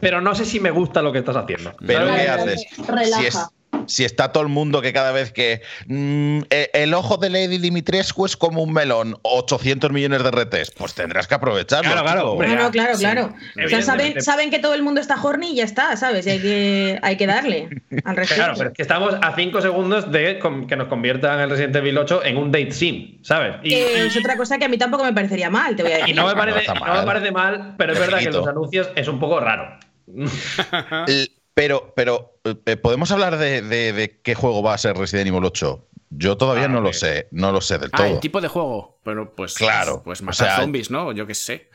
pero 0.00 0.22
no 0.22 0.34
sé 0.34 0.46
si 0.46 0.60
me 0.60 0.70
gusta 0.70 1.02
lo 1.02 1.12
que 1.12 1.18
estás 1.18 1.36
haciendo. 1.36 1.74
Pero. 1.86 2.06
¿qué 2.06 2.12
Relaja. 2.12 2.34
haces? 2.36 2.66
Relaja. 2.88 3.20
Si, 3.20 3.26
es- 3.26 3.46
si 3.90 4.04
está 4.04 4.32
todo 4.32 4.42
el 4.44 4.48
mundo 4.48 4.80
que 4.80 4.92
cada 4.92 5.12
vez 5.12 5.32
que 5.32 5.62
mm, 5.86 6.42
e- 6.50 6.70
el 6.74 6.94
ojo 6.94 7.16
de 7.16 7.28
Lady 7.28 7.58
Dimitrescu 7.58 8.24
es 8.24 8.36
como 8.36 8.62
un 8.62 8.72
melón, 8.72 9.16
800 9.22 9.90
millones 9.90 10.22
de 10.22 10.30
RTs, 10.30 10.70
pues 10.70 10.94
tendrás 10.94 11.26
que 11.26 11.34
aprovecharlo. 11.34 11.90
Claro, 11.90 12.04
claro, 12.06 12.32
hombre. 12.32 12.48
Claro, 12.48 12.64
ya, 12.66 12.70
claro, 12.70 12.94
sí. 12.94 13.00
claro. 13.00 13.26
O 13.26 13.28
sea, 13.30 13.40
Evidentemente. 13.64 13.82
saben, 13.84 14.22
saben 14.22 14.50
que 14.50 14.58
todo 14.60 14.74
el 14.74 14.82
mundo 14.82 15.00
está 15.00 15.20
horny 15.20 15.50
y 15.52 15.56
ya 15.56 15.64
está, 15.64 15.96
¿sabes? 15.96 16.26
Y 16.26 16.30
hay 16.30 16.38
que, 16.40 16.98
hay 17.02 17.16
que 17.16 17.26
darle 17.26 17.68
al 18.04 18.16
respecto. 18.16 18.34
Claro, 18.44 18.54
pero 18.56 18.70
es 18.70 18.76
que 18.76 18.82
estamos 18.82 19.14
a 19.20 19.34
5 19.34 19.60
segundos 19.60 20.10
de 20.12 20.38
que 20.68 20.76
nos 20.76 20.88
conviertan 20.88 21.40
el 21.40 21.50
Resident 21.50 21.76
Evil 21.76 21.98
8 21.98 22.24
en 22.24 22.36
un 22.36 22.52
date 22.52 22.72
sim, 22.72 23.18
¿sabes? 23.22 23.56
Y, 23.62 23.70
Que 23.70 24.06
es 24.06 24.16
otra 24.16 24.36
cosa 24.36 24.58
que 24.58 24.64
a 24.64 24.68
mí 24.68 24.78
tampoco 24.78 25.04
me 25.04 25.12
parecería 25.12 25.50
mal, 25.50 25.74
te 25.74 25.82
voy 25.82 25.92
a 25.92 25.98
y 25.98 26.00
decir. 26.02 26.16
no 26.16 26.26
me 26.26 26.34
parece, 26.34 26.66
no 26.68 26.74
mal. 26.80 27.00
me 27.00 27.06
parece 27.06 27.32
mal, 27.32 27.74
pero 27.76 27.92
es 27.92 27.98
verdad 27.98 28.18
que 28.20 28.30
los 28.30 28.46
anuncios 28.46 28.88
es 28.94 29.08
un 29.08 29.18
poco 29.18 29.40
raro. 29.40 29.78
Pero, 31.54 31.92
pero 31.96 32.40
eh, 32.66 32.76
¿podemos 32.76 33.10
hablar 33.10 33.36
de, 33.38 33.62
de- 33.62 33.92
de 33.92 34.20
qué 34.22 34.34
juego 34.34 34.62
va 34.62 34.74
a 34.74 34.78
ser 34.78 34.96
Resident 34.96 35.28
Evil 35.28 35.44
8? 35.44 35.86
Yo 36.10 36.36
todavía 36.36 36.64
Ah, 36.64 36.68
no 36.68 36.80
lo 36.80 36.92
sé, 36.92 37.28
no 37.30 37.52
lo 37.52 37.60
sé 37.60 37.78
del 37.78 37.90
Ah, 37.92 37.96
todo. 37.98 38.06
el 38.06 38.20
tipo 38.20 38.40
de 38.40 38.48
juego. 38.48 38.98
Pero 39.04 39.34
pues. 39.34 39.54
Claro, 39.54 40.02
Pues 40.04 40.20
o 40.20 40.24
matar 40.24 40.46
sea, 40.48 40.56
zombies, 40.60 40.90
¿no? 40.90 41.12
Yo 41.12 41.26
qué 41.26 41.34
sé. 41.34 41.68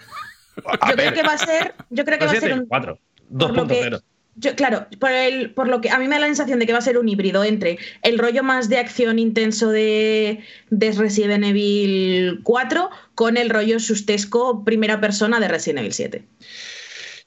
A 0.65 0.89
Yo 0.89 0.95
creo 0.95 1.13
que 1.13 1.23
va 1.23 1.33
a 1.33 1.37
ser, 1.37 1.73
yo 1.89 2.03
creo 2.05 2.17
que 2.19 2.25
va 2.25 2.31
a 2.31 2.35
ser 2.35 2.43
un, 2.51 2.57
Evil 2.59 2.67
4, 2.67 2.99
por 3.39 3.55
lo 3.55 3.67
que- 3.67 3.89
2.0. 3.89 4.01
Yo, 4.37 4.53
claro, 4.55 4.87
por, 4.99 5.11
el, 5.11 5.53
por 5.53 5.69
lo 5.69 5.79
que 5.79 5.89
a 5.89 5.97
mí 5.97 6.09
me 6.09 6.15
da 6.15 6.19
la 6.21 6.27
sensación 6.27 6.59
de 6.59 6.65
que 6.65 6.73
va 6.73 6.79
a 6.79 6.81
ser 6.81 6.97
un 6.97 7.07
híbrido 7.07 7.45
entre 7.45 7.77
el 8.03 8.19
rollo 8.19 8.43
más 8.43 8.67
de 8.67 8.79
acción 8.79 9.17
intenso 9.17 9.69
de, 9.69 10.41
de 10.69 10.91
Resident 10.91 11.45
Evil 11.45 12.41
4 12.43 12.89
con 13.15 13.37
el 13.37 13.49
rollo 13.49 13.79
sustesco 13.79 14.65
primera 14.65 14.99
persona 14.99 15.39
de 15.39 15.47
Resident 15.47 15.79
Evil 15.79 15.93
7. 15.93 16.25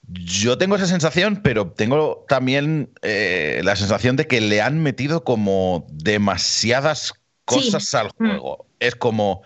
Yo 0.08 0.56
tengo 0.58 0.76
esa 0.76 0.86
sensación, 0.86 1.40
pero 1.42 1.70
tengo 1.70 2.24
también 2.28 2.90
eh, 3.02 3.60
la 3.64 3.76
sensación 3.76 4.16
de 4.16 4.26
que 4.26 4.40
le 4.40 4.62
han 4.62 4.82
metido 4.82 5.24
como 5.24 5.86
demasiadas 5.90 7.12
cosas 7.44 7.94
al 7.94 8.08
Mm. 8.18 8.28
juego. 8.28 8.66
Es 8.80 8.94
como. 8.94 9.42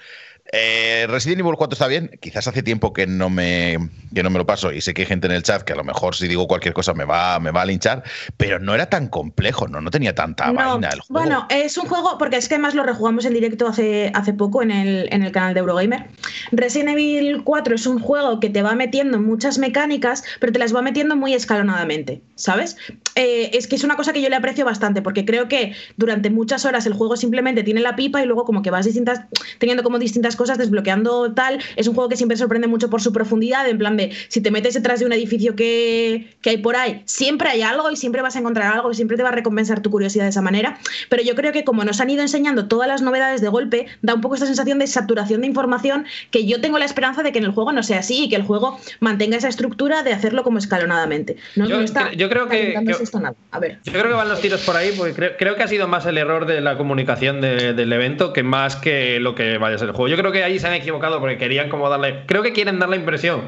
Eh, 0.54 1.06
Resident 1.08 1.40
Evil 1.40 1.54
4 1.56 1.72
está 1.74 1.86
bien, 1.86 2.10
quizás 2.20 2.46
hace 2.46 2.62
tiempo 2.62 2.92
que 2.92 3.06
no, 3.06 3.30
me, 3.30 3.78
que 4.14 4.22
no 4.22 4.28
me 4.28 4.38
lo 4.38 4.44
paso 4.44 4.70
y 4.70 4.82
sé 4.82 4.92
que 4.92 5.02
hay 5.02 5.06
gente 5.06 5.26
en 5.26 5.32
el 5.32 5.42
chat 5.42 5.62
que 5.62 5.72
a 5.72 5.76
lo 5.76 5.82
mejor 5.82 6.14
si 6.14 6.28
digo 6.28 6.46
cualquier 6.46 6.74
cosa 6.74 6.92
me 6.92 7.06
va, 7.06 7.40
me 7.40 7.50
va 7.50 7.62
a 7.62 7.64
linchar, 7.64 8.02
pero 8.36 8.58
no 8.58 8.74
era 8.74 8.90
tan 8.90 9.08
complejo, 9.08 9.66
no, 9.66 9.80
no 9.80 9.90
tenía 9.90 10.14
tanta 10.14 10.48
No, 10.48 10.54
vaina 10.54 10.90
el 10.90 11.00
juego. 11.00 11.06
Bueno, 11.08 11.46
es 11.48 11.78
un 11.78 11.88
juego, 11.88 12.18
porque 12.18 12.36
es 12.36 12.48
que 12.48 12.56
además 12.56 12.74
lo 12.74 12.82
rejugamos 12.82 13.24
en 13.24 13.32
directo 13.32 13.66
hace, 13.66 14.12
hace 14.14 14.34
poco 14.34 14.62
en 14.62 14.70
el, 14.70 15.08
en 15.10 15.22
el 15.22 15.32
canal 15.32 15.54
de 15.54 15.60
Eurogamer. 15.60 16.08
Resident 16.50 16.90
Evil 16.90 17.42
4 17.44 17.74
es 17.74 17.86
un 17.86 17.98
juego 17.98 18.38
que 18.38 18.50
te 18.50 18.60
va 18.60 18.74
metiendo 18.74 19.18
muchas 19.18 19.56
mecánicas, 19.56 20.22
pero 20.38 20.52
te 20.52 20.58
las 20.58 20.74
va 20.74 20.82
metiendo 20.82 21.16
muy 21.16 21.32
escalonadamente, 21.32 22.20
¿sabes? 22.34 22.76
Eh, 23.14 23.50
es 23.56 23.66
que 23.66 23.76
es 23.76 23.84
una 23.84 23.96
cosa 23.96 24.12
que 24.12 24.22
yo 24.22 24.28
le 24.28 24.36
aprecio 24.36 24.64
bastante, 24.64 25.02
porque 25.02 25.24
creo 25.24 25.48
que 25.48 25.74
durante 25.96 26.30
muchas 26.30 26.64
horas 26.64 26.86
el 26.86 26.94
juego 26.94 27.16
simplemente 27.16 27.62
tiene 27.62 27.80
la 27.80 27.94
pipa 27.94 28.22
y 28.22 28.26
luego 28.26 28.44
como 28.44 28.62
que 28.62 28.70
vas 28.70 28.86
distintas, 28.86 29.20
teniendo 29.58 29.82
como 29.82 29.98
distintas 29.98 30.34
cosas, 30.36 30.56
desbloqueando 30.58 31.32
tal. 31.34 31.58
Es 31.76 31.86
un 31.88 31.94
juego 31.94 32.08
que 32.08 32.16
siempre 32.16 32.36
sorprende 32.36 32.68
mucho 32.68 32.88
por 32.90 33.02
su 33.02 33.12
profundidad, 33.12 33.68
en 33.68 33.78
plan 33.78 33.96
de 33.96 34.12
si 34.28 34.40
te 34.40 34.50
metes 34.50 34.74
detrás 34.74 35.00
de 35.00 35.06
un 35.06 35.12
edificio 35.12 35.54
que, 35.56 36.30
que 36.40 36.50
hay 36.50 36.56
por 36.58 36.76
ahí, 36.76 37.02
siempre 37.04 37.48
hay 37.50 37.62
algo 37.62 37.90
y 37.90 37.96
siempre 37.96 38.22
vas 38.22 38.36
a 38.36 38.38
encontrar 38.38 38.72
algo 38.72 38.90
y 38.90 38.94
siempre 38.94 39.16
te 39.16 39.22
va 39.22 39.28
a 39.28 39.32
recompensar 39.32 39.80
tu 39.82 39.90
curiosidad 39.90 40.24
de 40.24 40.30
esa 40.30 40.42
manera. 40.42 40.78
Pero 41.08 41.22
yo 41.22 41.34
creo 41.34 41.52
que 41.52 41.64
como 41.64 41.84
nos 41.84 42.00
han 42.00 42.08
ido 42.10 42.22
enseñando 42.22 42.66
todas 42.68 42.88
las 42.88 43.02
novedades 43.02 43.40
de 43.40 43.48
golpe, 43.48 43.86
da 44.00 44.14
un 44.14 44.20
poco 44.20 44.34
esta 44.34 44.46
sensación 44.46 44.78
de 44.78 44.86
saturación 44.86 45.42
de 45.42 45.46
información 45.48 46.06
que 46.30 46.46
yo 46.46 46.60
tengo 46.60 46.78
la 46.78 46.84
esperanza 46.86 47.22
de 47.22 47.32
que 47.32 47.38
en 47.38 47.44
el 47.44 47.50
juego 47.52 47.72
no 47.72 47.82
sea 47.82 47.98
así 47.98 48.24
y 48.24 48.28
que 48.28 48.36
el 48.36 48.42
juego 48.42 48.78
mantenga 49.00 49.36
esa 49.36 49.48
estructura 49.48 50.02
de 50.02 50.12
hacerlo 50.12 50.42
como 50.44 50.58
escalonadamente. 50.58 51.36
No, 51.56 51.68
Yo 51.68 51.76
no 51.76 51.82
está 51.84 52.12
yo 52.12 52.28
creo 52.28 52.48
que- 52.48 52.72
esto 53.02 53.20
nada. 53.20 53.34
A 53.50 53.58
ver. 53.58 53.78
Yo 53.84 53.92
creo 53.92 54.04
que 54.08 54.12
van 54.14 54.28
los 54.28 54.40
tiros 54.40 54.60
por 54.62 54.76
ahí, 54.76 54.92
porque 54.96 55.14
creo, 55.14 55.36
creo 55.36 55.56
que 55.56 55.62
ha 55.62 55.68
sido 55.68 55.88
más 55.88 56.06
el 56.06 56.18
error 56.18 56.46
de 56.46 56.60
la 56.60 56.76
comunicación 56.76 57.40
de- 57.40 57.74
del 57.74 57.92
evento 57.92 58.32
que 58.32 58.42
más 58.42 58.76
que 58.76 59.20
lo 59.20 59.34
que 59.34 59.58
vaya 59.58 59.76
a 59.76 59.78
ser 59.78 59.88
el 59.88 59.94
juego. 59.94 60.08
Yo 60.08 60.16
creo 60.16 60.32
que 60.32 60.44
ahí 60.44 60.58
se 60.58 60.66
han 60.66 60.74
equivocado 60.74 61.20
porque 61.20 61.38
querían 61.38 61.68
como 61.68 61.88
darle. 61.88 62.24
Creo 62.26 62.42
que 62.42 62.52
quieren 62.52 62.78
dar 62.78 62.88
la 62.88 62.96
impresión 62.96 63.42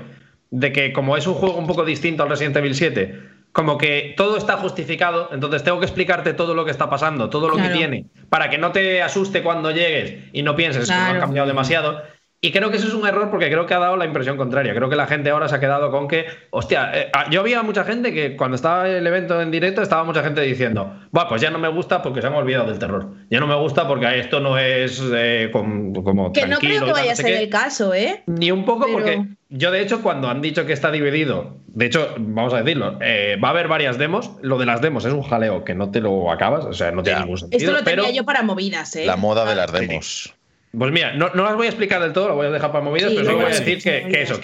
de 0.51 0.73
que, 0.73 0.93
como 0.93 1.17
es 1.17 1.27
un 1.27 1.35
juego 1.35 1.57
un 1.57 1.67
poco 1.67 1.85
distinto 1.85 2.23
al 2.23 2.29
Resident 2.29 2.57
Evil 2.57 2.75
7, 2.75 3.21
como 3.53 3.79
que 3.79 4.15
todo 4.17 4.37
está 4.37 4.57
justificado, 4.57 5.31
entonces 5.33 5.63
tengo 5.63 5.79
que 5.79 5.87
explicarte 5.87 6.33
todo 6.35 6.55
lo 6.55 6.65
que 6.65 6.71
está 6.73 6.91
pasando, 6.91 7.31
todo 7.31 7.49
lo 7.49 7.55
Claro. 7.55 7.71
que 7.71 7.77
tiene, 7.79 8.07
para 8.29 8.51
que 8.51 8.59
no 8.59 8.73
te 8.73 9.01
asuste 9.03 9.43
cuando 9.43 9.71
llegues 9.71 10.15
y 10.33 10.43
no 10.43 10.57
pienses 10.57 10.83
que 10.89 10.95
Claro. 10.95 11.15
han 11.15 11.21
cambiado 11.21 11.47
demasiado. 11.47 12.03
Y 12.47 12.53
creo 12.53 12.71
que 12.71 12.77
eso 12.77 12.87
es 12.89 12.93
un 12.93 13.07
error 13.07 13.31
porque 13.31 13.49
creo 13.51 13.65
que 13.65 13.73
ha 13.73 13.79
dado 13.79 13.97
la 13.97 14.05
impresión 14.05 14.37
contraria. 14.37 14.75
Creo 14.75 14.91
que 14.91 14.97
la 14.97 15.07
gente 15.07 15.31
ahora 15.31 15.49
se 15.49 15.55
ha 15.55 15.61
quedado 15.61 15.91
con 15.91 16.07
que, 16.09 16.27
hostia, 16.51 16.91
eh, 16.93 17.09
ah, 17.15 17.25
yo 17.31 17.41
había 17.41 17.63
mucha 17.63 17.85
gente 17.85 18.13
que 18.13 18.37
cuando 18.37 18.55
estaba 18.57 18.87
el 18.87 19.07
evento 19.07 19.41
en 19.41 19.51
directo 19.51 19.81
estaba 19.81 20.05
mucha 20.05 20.23
gente 20.23 20.43
diciendo, 20.43 20.95
va, 21.17 21.27
pues 21.27 21.41
ya 21.41 21.51
no 21.51 21.59
me 21.59 21.69
gusta 21.69 22.03
porque 22.03 22.21
se 22.21 22.27
han 22.27 22.35
olvidado 22.35 22.67
del 22.69 22.79
terror. 22.79 23.15
Ya 23.31 23.41
no 23.41 23.47
me 23.47 23.55
gusta 23.55 23.89
porque 23.89 24.19
esto 24.19 24.41
no 24.41 24.59
es 24.59 25.03
eh, 25.15 25.49
com- 25.55 25.95
como 25.95 26.35
Que 26.35 26.47
no 26.47 26.59
creo 26.59 26.85
que 26.85 26.93
vaya 26.93 27.13
a 27.13 27.17
ser 27.17 27.25
qué". 27.25 27.43
el 27.45 27.49
caso, 27.49 27.95
¿eh? 27.95 28.23
Ni 28.27 28.51
un 28.51 28.67
poco, 28.67 28.85
Pero- 28.85 28.93
porque 28.99 29.25
yo, 29.49 29.71
de 29.71 29.81
hecho, 29.81 30.03
cuando 30.03 30.29
han 30.29 30.43
dicho 30.43 30.67
que 30.67 30.75
está 30.75 30.91
dividido, 30.91 31.57
de 31.69 31.87
hecho, 31.87 32.15
vamos 32.19 32.53
a 32.53 32.59
decirlo, 32.63 32.99
eh, 33.01 33.39
va 33.43 33.49
a 33.49 33.51
haber 33.53 33.69
varias 33.69 33.97
demos. 33.97 34.33
Lo 34.43 34.59
de 34.59 34.67
las 34.67 34.83
demos 34.83 35.07
es 35.07 35.15
un 35.15 35.23
jaleo 35.23 35.65
que 35.65 35.75
no 35.75 35.91
te 35.91 36.03
lo 36.03 36.31
acabas, 36.31 36.67
o 36.67 36.75
sea, 36.75 36.91
no 36.91 37.03
tiene 37.03 37.21
Ya. 37.21 37.23
ningún 37.25 37.39
sentido. 37.39 37.59
Esto 37.59 37.73
lo 37.73 37.83
tenía 37.85 38.03
pero, 38.05 38.15
yo 38.15 38.25
para 38.27 38.43
movidas, 38.43 38.95
¿eh? 38.97 39.07
La 39.07 39.17
moda 39.17 39.47
de 39.47 39.55
las 39.55 39.71
sí. 39.71 39.87
demos. 39.87 40.35
Pues 40.79 40.93
mira, 40.93 41.13
no, 41.15 41.31
no 41.35 41.45
las 41.45 41.55
voy 41.57 41.67
a 41.67 41.71
explicar 41.71 42.01
del 42.03 42.13
todo, 42.13 42.29
lo 42.29 42.35
voy 42.35 42.47
a 42.47 42.51
dejar 42.51 42.73
para 42.73 42.85
movidas, 42.85 43.11
Sí, 43.11 43.17
pero 43.17 43.27
solo 43.31 43.39
voy 43.45 43.51
a 43.51 43.55
sí, 43.55 43.65
decir 43.65 43.83
que, 43.83 44.03
sí, 44.05 44.11
que 44.13 44.23
eso, 44.23 44.41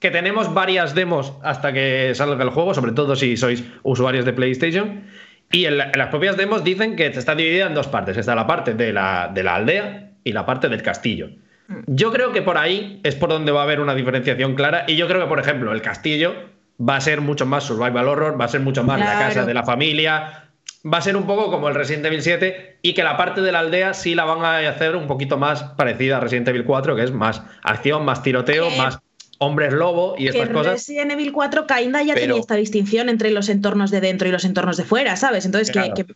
que, 0.00 0.10
tenemos 0.10 0.52
varias 0.52 0.94
demos 0.94 1.32
hasta 1.42 1.72
que 1.72 2.12
salga 2.14 2.42
el 2.42 2.50
juego, 2.50 2.74
sobre 2.74 2.92
todo 2.92 3.16
si 3.16 3.36
sois 3.36 3.64
usuarios 3.82 4.24
de 4.24 4.32
PlayStation. 4.32 5.04
Y 5.50 5.66
en, 5.66 5.78
la- 5.78 5.84
en 5.86 5.98
las 5.98 6.08
propias 6.08 6.36
demos 6.36 6.62
dicen 6.64 6.96
que 6.96 7.06
está 7.06 7.34
dividida 7.34 7.66
en 7.66 7.74
dos 7.74 7.88
partes. 7.88 8.16
Está 8.16 8.34
la 8.34 8.46
parte 8.46 8.74
de 8.74 8.92
la, 8.92 9.30
de 9.32 9.42
la 9.42 9.54
aldea 9.56 10.10
y 10.24 10.32
la 10.32 10.44
parte 10.44 10.68
del 10.68 10.82
castillo. 10.82 11.30
Mm. 11.68 11.74
Yo 11.86 12.12
creo 12.12 12.32
que 12.32 12.42
por 12.42 12.58
ahí 12.58 13.00
es 13.04 13.14
por 13.14 13.30
donde 13.30 13.52
va 13.52 13.60
a 13.60 13.64
haber 13.64 13.80
una 13.80 13.94
diferenciación 13.94 14.54
clara. 14.54 14.84
Y 14.86 14.96
yo 14.96 15.06
creo 15.08 15.20
que, 15.22 15.26
por 15.28 15.38
ejemplo, 15.40 15.72
el 15.72 15.80
castillo 15.80 16.34
va 16.78 16.96
a 16.96 17.00
ser 17.00 17.20
mucho 17.20 17.46
más 17.46 17.64
survival 17.64 18.08
horror, 18.08 18.38
va 18.40 18.46
a 18.46 18.48
ser 18.48 18.60
mucho 18.60 18.82
más 18.84 18.98
la 19.00 19.18
casa 19.18 19.46
de 19.46 19.54
la 19.54 19.62
familia. 19.62 20.43
Va 20.86 20.98
a 20.98 21.02
ser 21.02 21.16
un 21.16 21.26
poco 21.26 21.50
como 21.50 21.68
el 21.68 21.74
Resident 21.74 22.04
Evil 22.06 22.20
7 22.22 22.78
y 22.82 22.92
que 22.92 23.02
la 23.02 23.16
parte 23.16 23.40
de 23.40 23.50
la 23.52 23.60
aldea 23.60 23.94
sí 23.94 24.14
la 24.14 24.24
van 24.24 24.44
a 24.44 24.68
hacer 24.68 24.96
un 24.96 25.06
poquito 25.06 25.38
más 25.38 25.62
parecida 25.62 26.18
a 26.18 26.20
Resident 26.20 26.48
Evil 26.48 26.64
4, 26.64 26.94
que 26.96 27.04
es 27.04 27.12
más 27.12 27.40
acción, 27.62 28.04
más 28.04 28.22
tiroteo, 28.22 28.68
Que- 28.68 28.76
más 28.76 28.98
hombres 29.38 29.72
lobo 29.72 30.14
y 30.18 30.24
que 30.24 30.38
estas 30.38 30.50
cosas. 30.50 30.72
Resident 30.74 31.12
Evil 31.12 31.32
4 31.32 31.66
Kinda 31.66 32.02
ya 32.02 32.14
Pero- 32.14 32.26
tenía 32.26 32.40
esta 32.40 32.54
distinción 32.56 33.08
entre 33.08 33.30
los 33.30 33.48
entornos 33.48 33.90
de 33.90 34.00
dentro 34.00 34.28
y 34.28 34.30
los 34.32 34.44
entornos 34.44 34.76
de 34.76 34.84
fuera, 34.84 35.16
¿sabes? 35.16 35.46
Entonces, 35.46 35.70
que- 35.74 35.92
que, 36.04 36.14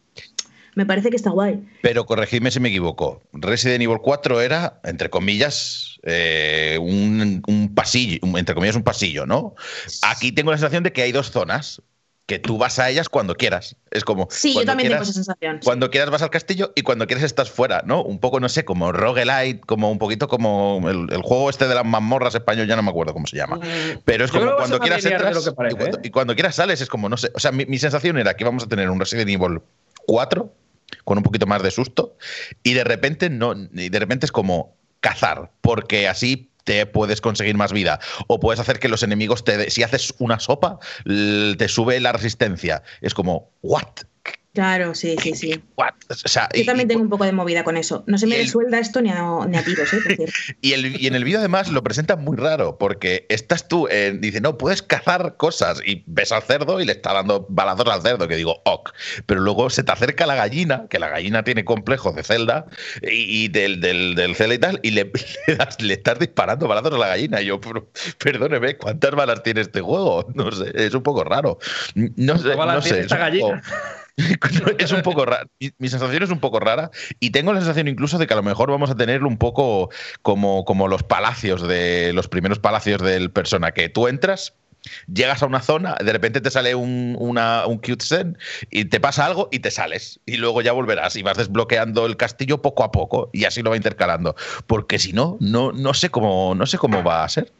me 0.74 0.84
parece 0.86 1.10
que 1.10 1.16
está 1.16 1.30
guay. 1.30 1.60
Pero 1.82 2.04
corregidme 2.06 2.50
si 2.50 2.60
me 2.60 2.68
equivoco. 2.68 3.22
Resident 3.32 3.82
Evil 3.82 3.98
4 4.02 4.40
era, 4.42 4.80
entre 4.84 5.08
comillas, 5.10 5.98
eh, 6.04 6.78
un, 6.80 7.42
un 7.46 7.74
pasillo, 7.74 8.18
un- 8.22 8.38
entre 8.38 8.54
comillas, 8.54 8.76
un 8.76 8.84
pasillo, 8.84 9.26
¿no? 9.26 9.54
Aquí 10.02 10.30
tengo 10.30 10.50
la 10.52 10.58
sensación 10.58 10.84
de 10.84 10.92
que 10.92 11.02
hay 11.02 11.10
dos 11.12 11.30
zonas, 11.32 11.82
que 12.28 12.38
tú 12.38 12.58
vas 12.58 12.78
a 12.78 12.90
ellas 12.90 13.08
cuando 13.08 13.34
quieras. 13.34 13.74
Es 13.90 14.04
como. 14.04 14.28
Sí, 14.30 14.50
yo 14.50 14.56
cuando 14.56 14.72
también 14.72 14.88
quieras- 14.88 15.00
tengo 15.00 15.10
esa 15.10 15.12
sensación. 15.14 15.56
sí. 15.62 15.64
Cuando 15.64 15.90
quieras 15.90 16.10
vas 16.10 16.20
al 16.20 16.28
castillo 16.28 16.72
y 16.76 16.82
cuando 16.82 17.06
quieres 17.06 17.24
estás 17.24 17.50
fuera, 17.50 17.82
¿no? 17.86 18.02
Un 18.04 18.18
poco, 18.20 18.38
no 18.38 18.50
sé, 18.50 18.66
como 18.66 18.92
roguelite, 18.92 19.60
como 19.60 19.90
un 19.90 19.98
poquito 19.98 20.28
como 20.28 20.78
el, 20.90 21.10
el 21.10 21.22
juego 21.22 21.48
este 21.48 21.66
de 21.66 21.74
las 21.74 21.86
mazmorras 21.86 22.34
español, 22.34 22.66
ya 22.68 22.76
no 22.76 22.82
me 22.82 22.90
acuerdo 22.90 23.14
cómo 23.14 23.26
se 23.26 23.38
llama. 23.38 23.58
Pero 24.04 24.26
es 24.26 24.30
Yo 24.30 24.40
como 24.40 24.56
cuando 24.56 24.78
quieras 24.78 25.02
entras 25.06 25.34
lo 25.36 25.42
que 25.42 25.52
parece, 25.52 25.74
y, 25.74 25.78
cuando, 25.78 25.96
¿eh? 25.96 26.00
y 26.04 26.10
cuando 26.10 26.34
quieras 26.34 26.54
sales, 26.54 26.82
es 26.82 26.88
como, 26.90 27.08
no 27.08 27.16
sé. 27.16 27.32
O 27.34 27.40
sea, 27.40 27.50
mi, 27.50 27.64
mi 27.64 27.78
sensación 27.78 28.18
era 28.18 28.34
que 28.34 28.44
íbamos 28.44 28.62
a 28.62 28.68
tener 28.68 28.90
un 28.90 29.00
Resident 29.00 29.30
Evil 29.30 29.62
4 30.06 30.52
con 31.04 31.16
un 31.16 31.24
poquito 31.24 31.46
más 31.46 31.62
de 31.62 31.70
susto 31.70 32.14
y 32.62 32.74
de 32.74 32.84
repente 32.84 33.30
no, 33.30 33.54
y 33.72 33.88
de 33.88 33.98
repente 33.98 34.26
es 34.26 34.32
como 34.32 34.76
cazar, 35.00 35.50
porque 35.62 36.08
así 36.08 36.47
te 36.68 36.84
puedes 36.84 37.22
conseguir 37.22 37.56
más 37.56 37.72
vida 37.72 37.98
o 38.26 38.40
puedes 38.40 38.60
hacer 38.60 38.78
que 38.78 38.90
los 38.90 39.02
enemigos 39.02 39.42
te 39.42 39.70
si 39.70 39.82
haces 39.82 40.12
una 40.18 40.38
sopa 40.38 40.78
te 41.06 41.66
sube 41.66 41.98
la 41.98 42.12
resistencia. 42.12 42.82
Es 43.00 43.14
como 43.14 43.50
what? 43.62 44.04
Claro, 44.54 44.94
sí, 44.94 45.14
sí, 45.22 45.34
sí. 45.34 45.62
What? 45.76 45.90
O 46.10 46.14
sea, 46.14 46.48
Yo 46.54 46.62
y- 46.62 46.66
también 46.66 46.86
y- 46.86 46.88
tengo 46.88 47.02
un 47.02 47.08
poco 47.10 47.24
de 47.24 47.32
movida 47.32 47.62
con 47.64 47.76
eso. 47.76 48.02
No 48.06 48.18
se 48.18 48.26
me 48.26 48.36
resuelda 48.38 48.78
esto 48.80 49.00
ni 49.00 49.10
a, 49.10 49.22
ni 49.46 49.56
a 49.56 49.62
tiros, 49.64 49.92
¿eh? 49.92 49.98
Por. 50.16 50.28
Y, 50.60 50.72
el- 50.72 51.00
y 51.00 51.06
en 51.06 51.14
el 51.14 51.22
vídeo 51.22 51.38
además 51.38 51.68
lo 51.70 51.82
presentan 51.84 52.24
muy 52.24 52.36
raro, 52.36 52.76
porque 52.78 53.26
estás 53.28 53.68
tú, 53.68 53.86
eh, 53.88 54.16
dice, 54.18 54.40
no, 54.40 54.58
puedes 54.58 54.82
cazar 54.82 55.36
cosas 55.36 55.80
y 55.84 56.02
ves 56.06 56.32
al 56.32 56.42
cerdo 56.42 56.80
y 56.80 56.86
le 56.86 56.92
está 56.92 57.12
dando 57.12 57.46
balazos 57.48 57.86
al 57.88 58.02
cerdo, 58.02 58.26
que 58.26 58.36
digo, 58.36 58.60
ok. 58.64 58.90
Pero 59.26 59.40
luego 59.42 59.70
se 59.70 59.84
te 59.84 59.92
acerca 59.92 60.26
la 60.26 60.34
gallina, 60.34 60.86
que 60.90 60.98
la 60.98 61.08
gallina 61.10 61.44
tiene 61.44 61.64
complejos 61.64 62.16
de 62.16 62.24
celda 62.24 62.66
y, 63.02 63.44
y 63.44 63.48
del, 63.48 63.80
del, 63.80 64.14
del 64.16 64.34
celda 64.34 64.54
y 64.54 64.58
tal, 64.58 64.80
y 64.82 64.90
le, 64.92 65.12
le 65.46 65.56
das- 65.56 65.80
le 65.80 65.94
estás 65.94 66.18
disparando 66.18 66.66
balazos 66.66 66.94
a 66.94 66.98
la 66.98 67.08
gallina. 67.08 67.40
Y 67.42 67.46
yo, 67.46 67.60
pero, 67.60 67.88
perdóneme, 68.18 68.76
¿cuántas 68.76 69.12
balas 69.12 69.42
tiene 69.42 69.60
este 69.60 69.80
juego? 69.82 70.26
No 70.34 70.50
sé, 70.50 70.72
es 70.74 70.94
un 70.94 71.02
poco 71.02 71.22
raro. 71.22 71.58
No 71.94 72.36
sé, 72.38 72.54
¿Cuántas 72.54 72.56
balas 72.56 72.74
no 72.76 72.80
tiene 72.82 72.98
sé. 72.98 73.02
esta 73.02 73.28
es 73.28 73.34
un 73.34 73.40
poco- 73.40 73.50
gallina? 73.52 73.62
es 74.78 74.92
un 74.92 75.02
poco 75.02 75.24
raro. 75.24 75.48
Mi, 75.60 75.70
mi 75.78 75.88
sensación 75.88 76.22
es 76.22 76.30
un 76.30 76.40
poco 76.40 76.60
rara 76.60 76.90
y 77.20 77.30
tengo 77.30 77.52
la 77.52 77.60
sensación 77.60 77.88
incluso 77.88 78.18
de 78.18 78.26
que 78.26 78.34
a 78.34 78.36
lo 78.36 78.42
mejor 78.42 78.70
vamos 78.70 78.90
a 78.90 78.96
tener 78.96 79.24
un 79.24 79.38
poco 79.38 79.90
como, 80.22 80.64
como 80.64 80.88
los 80.88 81.02
palacios 81.02 81.66
de 81.66 82.12
los 82.12 82.28
primeros 82.28 82.58
palacios 82.58 83.00
del 83.00 83.30
persona, 83.30 83.72
que 83.72 83.88
tú 83.88 84.08
entras 84.08 84.54
llegas 85.12 85.42
a 85.42 85.46
una 85.46 85.60
zona, 85.60 85.96
de 86.02 86.12
repente 86.12 86.40
te 86.40 86.50
sale 86.50 86.74
un, 86.74 87.16
una, 87.18 87.66
un 87.66 87.78
cutscene 87.78 88.34
y 88.70 88.86
te 88.86 89.00
pasa 89.00 89.26
algo 89.26 89.48
y 89.50 89.60
te 89.60 89.70
sales. 89.70 90.20
Y 90.26 90.36
luego 90.36 90.62
ya 90.62 90.72
volverás 90.72 91.16
y 91.16 91.22
vas 91.22 91.36
desbloqueando 91.36 92.06
el 92.06 92.16
castillo 92.16 92.62
poco 92.62 92.84
a 92.84 92.92
poco 92.92 93.30
y 93.32 93.44
así 93.44 93.62
lo 93.62 93.70
va 93.70 93.76
intercalando. 93.76 94.34
Porque 94.66 94.98
si 94.98 95.12
no, 95.12 95.36
no, 95.40 95.72
no, 95.72 95.94
sé, 95.94 96.10
cómo, 96.10 96.54
no 96.54 96.66
sé 96.66 96.78
cómo 96.78 97.02
va 97.02 97.24
a 97.24 97.28
ser. 97.28 97.52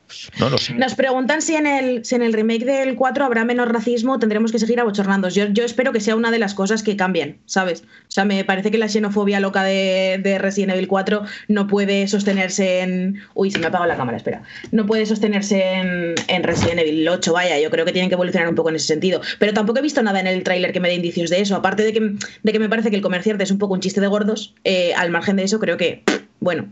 Nos 0.76 0.94
preguntan 0.94 1.42
si 1.42 1.54
en 1.54 1.66
el, 1.66 2.04
si 2.04 2.14
en 2.14 2.22
el 2.22 2.32
remake 2.32 2.64
del 2.64 2.96
4 2.96 3.24
habrá 3.24 3.44
menos 3.44 3.68
racismo 3.68 4.14
o 4.14 4.18
tendremos 4.18 4.52
que 4.52 4.58
seguir 4.58 4.80
abochornando. 4.80 5.28
Yo, 5.28 5.46
yo 5.46 5.64
espero 5.64 5.92
que 5.92 6.00
sea 6.00 6.16
una 6.16 6.30
de 6.30 6.38
las 6.38 6.54
cosas 6.54 6.82
que 6.82 6.96
cambien, 6.96 7.40
¿sabes? 7.44 7.82
O 7.82 8.10
sea, 8.10 8.24
me 8.24 8.42
parece 8.44 8.70
que 8.70 8.78
la 8.78 8.88
xenofobia 8.88 9.40
loca 9.40 9.62
de, 9.64 10.18
de 10.22 10.38
Resident 10.38 10.72
Evil 10.72 10.88
4 10.88 11.24
no 11.48 11.66
puede 11.66 12.08
sostenerse 12.08 12.80
en. 12.80 13.20
Uy, 13.34 13.50
se 13.50 13.58
me 13.58 13.66
ha 13.66 13.68
apagado 13.68 13.88
la 13.88 13.96
cámara, 13.96 14.16
espera. 14.16 14.42
No 14.72 14.86
puede 14.86 15.04
sostenerse 15.04 15.62
en, 15.74 16.14
en 16.28 16.42
Resident 16.42 16.80
Evil 16.80 17.04
8, 17.18 17.32
vaya. 17.32 17.58
Yo 17.60 17.70
creo 17.70 17.84
que 17.84 17.92
tienen 17.92 18.08
que 18.08 18.14
evolucionar 18.14 18.48
un 18.48 18.54
poco 18.54 18.70
en 18.70 18.76
ese 18.76 18.86
sentido. 18.86 19.20
Pero 19.38 19.52
tampoco 19.52 19.78
he 19.78 19.82
visto 19.82 20.02
nada 20.02 20.20
en 20.20 20.26
el 20.26 20.42
tráiler 20.42 20.72
que 20.72 20.80
me 20.80 20.88
dé 20.88 20.94
indicios 20.94 21.30
de 21.30 21.40
eso. 21.40 21.54
Aparte 21.56 21.82
de 21.84 21.92
que, 21.92 22.00
de 22.42 22.52
que 22.52 22.58
me 22.58 22.68
parece 22.68 22.90
que 22.90 22.96
el 22.96 23.02
comerciante 23.02 23.44
es 23.44 23.50
un 23.50 23.58
poco 23.58 23.74
un 23.74 23.80
chiste 23.80 24.00
de 24.00 24.06
gordos, 24.06 24.54
eh, 24.64 24.92
al 24.96 25.10
margen 25.10 25.36
de 25.36 25.44
eso, 25.44 25.58
creo 25.60 25.76
que. 25.76 26.02
Bueno, 26.40 26.68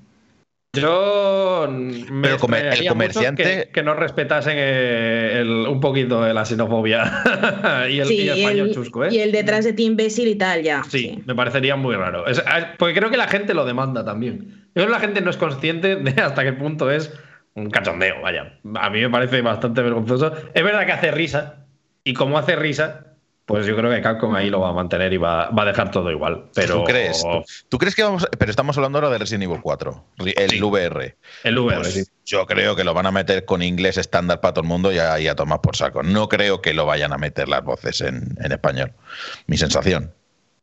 Yo 0.75 1.67
me 1.71 2.29
Pero 2.29 2.39
comer- 2.39 2.67
el 2.67 2.87
comerciante- 2.87 3.43
que, 3.43 3.71
que 3.73 3.83
no 3.83 3.95
respetasen 3.95 4.57
eh, 4.59 5.39
el- 5.41 5.67
un 5.67 5.81
poquito 5.81 6.23
de 6.23 6.35
la 6.35 6.45
xenofobia 6.45 7.23
y 7.91 7.99
el, 8.01 8.07
sí, 8.07 8.15
y 8.17 8.29
el 8.29 8.37
y 8.37 8.41
español 8.43 8.69
el, 8.69 8.75
chusco, 8.75 9.05
¿eh? 9.05 9.09
y 9.11 9.19
el 9.21 9.33
detrás 9.33 9.65
de 9.65 9.73
ti 9.73 9.85
imbécil 9.87 10.29
y 10.29 10.35
tal, 10.35 10.63
ya. 10.63 10.83
Sí, 10.89 11.23
me 11.25 11.35
parecería 11.35 11.77
muy 11.77 11.95
raro. 11.97 12.27
Es- 12.27 12.43
porque 12.79 12.95
creo 12.95 13.11
que 13.11 13.17
la 13.17 13.27
gente 13.29 13.55
lo 13.55 13.65
demanda 13.65 14.05
también. 14.05 14.67
Yo 14.75 14.83
creo 14.83 14.87
que 14.89 14.93
la 14.93 15.01
gente 15.01 15.21
no 15.23 15.31
es 15.31 15.39
consciente 15.39 15.97
de 15.97 16.21
hasta 16.23 16.45
qué 16.45 16.53
punto 16.53 16.91
es 16.91 17.11
un 17.57 17.71
cachondeo, 17.71 18.21
vaya. 18.23 18.59
A 18.81 18.91
mí 18.91 19.01
me 19.01 19.11
parece 19.11 19.41
bastante 19.43 19.83
vergonzoso. 19.83 20.33
Es 20.55 20.63
verdad 20.63 20.87
que 20.87 20.93
hace 20.93 21.11
risa, 21.11 21.67
y 22.05 22.15
como 22.15 22.39
hace 22.39 22.55
risa, 22.55 23.03
pues 23.47 23.65
yo 23.67 23.77
creo 23.77 23.91
que 23.93 24.01
Capcom 24.03 24.35
ahí 24.35 24.51
lo 24.51 24.61
va 24.61 24.71
a 24.71 24.73
mantener 24.73 25.13
y 25.13 25.17
va, 25.19 25.51
va 25.51 25.63
a 25.63 25.67
dejar 25.67 25.91
todo 25.91 26.11
igual. 26.11 26.47
Pero 26.55 26.79
¿Tú 26.79 26.85
crees? 26.85 27.23
¿Tú, 27.23 27.45
tú 27.69 27.79
crees 27.79 27.95
que 27.95 28.03
vamos 28.03 28.29
Pero 28.39 28.51
estamos 28.51 28.77
hablando 28.77 28.99
ahora 28.99 29.11
de 29.11 29.19
Resident 29.19 29.45
Evil 29.45 29.61
4, 29.63 30.05
el 30.37 30.51
Sí. 30.51 30.61
VR. 30.63 31.17
el 31.45 31.59
VR, 31.59 31.77
Pues 31.81 31.95
sí. 31.95 32.05
Yo 32.25 32.45
creo 32.47 32.75
que 32.75 32.83
lo 32.83 32.93
van 32.93 33.07
a 33.07 33.13
meter 33.13 33.45
con 33.45 33.63
inglés 33.63 33.99
estándar 33.99 34.41
para 34.41 34.55
todo 34.55 34.63
el 34.63 34.69
mundo 34.69 34.93
y 34.93 34.99
a, 34.99 35.19
y 35.21 35.29
a 35.29 35.37
tomar 35.37 35.61
por 35.61 35.77
saco. 35.77 36.03
No 36.03 36.29
creo 36.29 36.61
que 36.61 36.75
lo 36.75 36.87
vayan 36.87 37.13
a 37.13 37.19
meter 37.19 37.49
las 37.49 37.63
voces 37.63 38.01
en, 38.01 38.37
en 38.43 38.51
español. 38.53 38.93
Mi 39.47 39.57
sensación. 39.57 40.13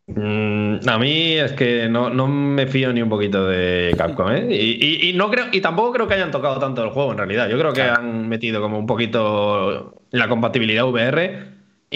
Mm, 0.07 0.79
a 0.87 0.97
mí 0.99 1.33
es 1.33 1.53
que 1.53 1.87
no, 1.87 2.09
no 2.09 2.27
me 2.27 2.67
fío 2.67 2.91
ni 2.91 3.01
un 3.01 3.09
poquito 3.09 3.47
de 3.47 3.93
Capcom, 3.97 4.31
¿eh? 4.31 4.47
Y, 4.49 4.85
y- 4.85 5.09
y 5.09 5.13
no 5.13 5.31
creo, 5.31 5.45
y 5.51 5.61
tampoco 5.61 5.93
creo 5.93 6.07
que 6.07 6.15
hayan 6.15 6.31
tocado 6.31 6.59
tanto 6.59 6.83
el 6.83 6.89
juego 6.89 7.11
en 7.13 7.17
realidad. 7.19 7.47
Yo 7.49 7.57
creo 7.57 7.71
que 7.71 7.83
han 7.83 8.27
metido 8.27 8.61
como 8.61 8.77
un 8.77 8.85
poquito 8.85 10.01
la 10.11 10.27
compatibilidad 10.27 10.85
VR 10.85 11.45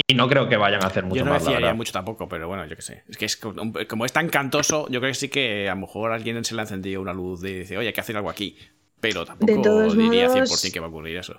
y 0.07 0.13
no 0.15 0.29
creo 0.29 0.47
que 0.47 0.55
vayan 0.55 0.83
a 0.83 0.87
hacer 0.87 1.03
mucho 1.03 1.17
Yo 1.17 1.25
no 1.25 1.31
más, 1.31 1.43
decía 1.43 1.59
verdad. 1.59 1.75
mucho 1.75 1.91
tampoco, 1.91 2.29
pero 2.29 2.47
bueno, 2.47 2.65
yo 2.65 2.75
qué 2.77 2.81
sé. 2.81 3.03
Es 3.09 3.17
que 3.17 3.25
es 3.25 3.35
como, 3.35 3.73
como 3.89 4.05
es 4.05 4.13
tan 4.13 4.29
cantoso, 4.29 4.87
yo 4.89 4.99
creo 5.01 5.11
que 5.11 5.15
sí 5.15 5.27
que 5.29 5.67
a 5.67 5.75
lo 5.75 5.81
mejor 5.81 6.11
a 6.11 6.15
alguien 6.15 6.43
se 6.45 6.55
le 6.55 6.61
ha 6.61 6.63
encendido 6.63 7.01
una 7.01 7.13
luz 7.13 7.41
de 7.41 7.59
dice, 7.59 7.77
oye, 7.77 7.87
hay 7.87 7.93
que 7.93 8.01
hacer 8.01 8.15
algo 8.15 8.29
aquí. 8.29 8.55
Pero 9.01 9.25
tampoco 9.25 9.51
De 9.51 9.61
todos 9.61 9.97
diría 9.97 10.27
modos- 10.29 10.33
100% 10.61 10.73
que 10.73 10.79
va 10.79 10.85
a 10.85 10.89
ocurrir 10.89 11.17
eso. 11.17 11.37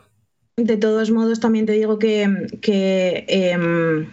De 0.57 0.77
todos 0.77 1.11
modos, 1.13 1.41
también 1.41 1.67
te 1.67 1.73
digo 1.73 1.99
que, 1.99 2.29
que, 2.61 3.25
em, 3.29 4.11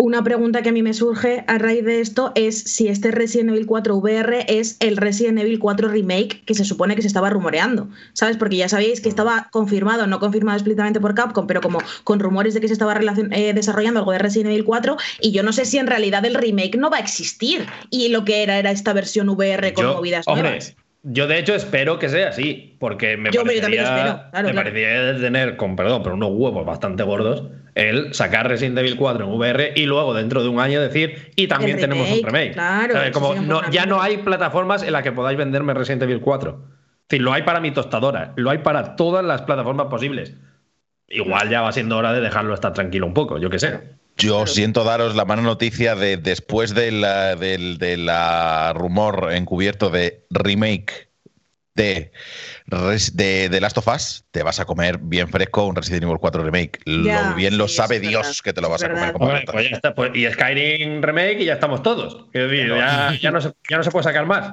una 0.00 0.24
pregunta 0.24 0.62
que 0.62 0.70
a 0.70 0.72
mí 0.72 0.82
me 0.82 0.94
surge 0.94 1.44
a 1.46 1.58
raíz 1.58 1.84
de 1.84 2.00
esto 2.00 2.32
es 2.34 2.58
si 2.58 2.88
este 2.88 3.10
Resident 3.10 3.50
Evil 3.50 3.66
4 3.66 3.94
VR 3.96 4.46
es 4.48 4.76
el 4.80 4.96
Resident 4.96 5.38
Evil 5.38 5.58
4 5.58 5.88
Remake 5.88 6.42
que 6.46 6.54
se 6.54 6.64
supone 6.64 6.96
que 6.96 7.02
se 7.02 7.08
estaba 7.08 7.28
rumoreando, 7.28 7.88
¿sabes? 8.14 8.36
Porque 8.36 8.56
ya 8.56 8.68
sabéis 8.68 9.00
que 9.00 9.08
estaba 9.10 9.48
confirmado, 9.52 10.06
no 10.06 10.18
confirmado 10.18 10.56
explícitamente 10.56 11.00
por 11.00 11.14
Capcom, 11.14 11.46
pero 11.46 11.60
como 11.60 11.78
con 12.04 12.18
rumores 12.18 12.54
de 12.54 12.60
que 12.60 12.68
se 12.68 12.72
estaba 12.72 12.98
eh, 13.32 13.52
desarrollando 13.52 14.00
algo 14.00 14.12
de 14.12 14.18
Resident 14.18 14.50
Evil 14.52 14.64
4 14.64 14.96
y 15.20 15.32
yo 15.32 15.42
no 15.42 15.52
sé 15.52 15.64
si 15.66 15.78
en 15.78 15.86
realidad 15.86 16.24
el 16.24 16.34
remake 16.34 16.76
no 16.78 16.88
va 16.90 16.96
a 16.96 17.00
existir 17.00 17.66
y 17.90 18.08
lo 18.08 18.24
que 18.24 18.42
era 18.42 18.58
era 18.58 18.70
esta 18.70 18.92
versión 18.92 19.28
VR 19.28 19.74
con 19.74 19.84
Yo- 19.84 19.94
movidas 19.94 20.26
hombre, 20.26 20.42
nuevas. 20.42 20.74
Yo 21.02 21.26
de 21.26 21.38
hecho 21.38 21.54
espero 21.54 21.98
que 21.98 22.08
sea 22.08 22.28
así, 22.28 22.76
porque 22.78 23.16
me 23.16 23.30
Yo, 23.30 23.42
parecería, 23.42 23.82
espero, 23.82 24.30
claro, 24.30 24.48
me 24.48 24.52
claro. 24.52 24.56
parecería 24.56 25.20
tener, 25.20 25.56
con 25.56 25.76
perdón, 25.76 26.02
pero 26.02 26.14
unos 26.14 26.30
huevos 26.32 26.66
bastante 26.66 27.02
gordos, 27.02 27.44
el 27.74 28.12
sacar 28.14 28.48
Resident 28.48 28.76
Evil 28.78 28.96
4 28.96 29.24
en 29.24 29.30
VR 29.32 29.72
y 29.76 29.86
luego 29.86 30.12
dentro 30.14 30.42
de 30.42 30.48
un 30.48 30.60
año 30.60 30.80
decir, 30.80 31.32
y 31.36 31.46
también 31.46 31.78
tenemos 31.78 32.10
un 32.10 32.22
remake, 32.24 32.52
claro, 32.52 32.92
¿Sabes? 32.94 33.10
Como 33.12 33.34
no- 33.36 33.70
ya 33.70 33.86
no 33.86 34.02
hay 34.02 34.18
plataformas 34.18 34.82
en 34.82 34.92
las 34.92 35.02
que 35.02 35.12
podáis 35.12 35.38
venderme 35.38 35.72
Resident 35.74 36.02
Evil 36.02 36.20
4. 36.20 36.64
Es 37.02 37.08
decir, 37.08 37.22
lo 37.24 37.32
hay 37.32 37.42
para 37.42 37.60
mi 37.60 37.70
tostadora, 37.70 38.32
lo 38.36 38.50
hay 38.50 38.58
para 38.58 38.94
todas 38.96 39.24
las 39.24 39.42
plataformas 39.42 39.86
posibles. 39.86 40.36
Igual 41.08 41.48
ya 41.48 41.60
va 41.62 41.72
siendo 41.72 41.96
hora 41.96 42.12
de 42.12 42.20
dejarlo 42.20 42.54
estar 42.54 42.72
tranquilo 42.72 43.06
un 43.06 43.14
poco, 43.14 43.38
yo 43.38 43.50
qué 43.50 43.58
sé. 43.58 43.80
Yo 44.20 44.46
siento 44.46 44.84
daros 44.84 45.14
la 45.16 45.24
mala 45.24 45.42
noticia 45.42 45.94
de 45.94 46.16
después 46.16 46.74
de 46.74 46.92
la, 46.92 47.36
del 47.36 47.78
de 47.78 47.96
la 47.96 48.72
rumor 48.74 49.32
encubierto 49.32 49.90
de 49.90 50.26
remake 50.30 51.10
de, 51.74 52.12
de, 53.12 53.48
de 53.48 53.60
Last 53.60 53.78
of 53.78 53.88
Us, 53.88 54.24
te 54.30 54.42
vas 54.42 54.60
a 54.60 54.64
comer 54.64 54.98
bien 54.98 55.28
fresco 55.28 55.64
un 55.64 55.76
Resident 55.76 56.02
Evil 56.04 56.18
4 56.18 56.42
remake. 56.42 56.80
Ya, 56.84 57.30
lo 57.30 57.34
bien 57.34 57.56
lo 57.56 57.68
sí, 57.68 57.76
sabe 57.76 57.96
eso 57.96 58.04
es 58.04 58.10
Dios 58.10 58.22
verdad, 58.26 58.40
que 58.44 58.52
te 58.52 58.60
lo 58.60 58.68
vas 58.68 58.82
a 58.82 58.88
comer 58.90 59.12
como 59.12 59.26
Hombre, 59.26 59.44
pues 59.50 59.70
ya 59.70 59.76
está, 59.76 59.94
pues- 59.94 60.10
y 60.14 60.30
Skyrim 60.30 61.02
Remake 61.02 61.40
y 61.40 61.44
ya 61.46 61.54
estamos 61.54 61.82
todos. 61.82 62.26
Ya, 62.34 63.14
ya 63.20 63.30
no 63.30 63.40
se, 63.40 63.52
ya 63.68 63.76
no 63.78 63.82
se 63.84 63.90
puede 63.90 64.04
sacar 64.04 64.26
más. 64.26 64.52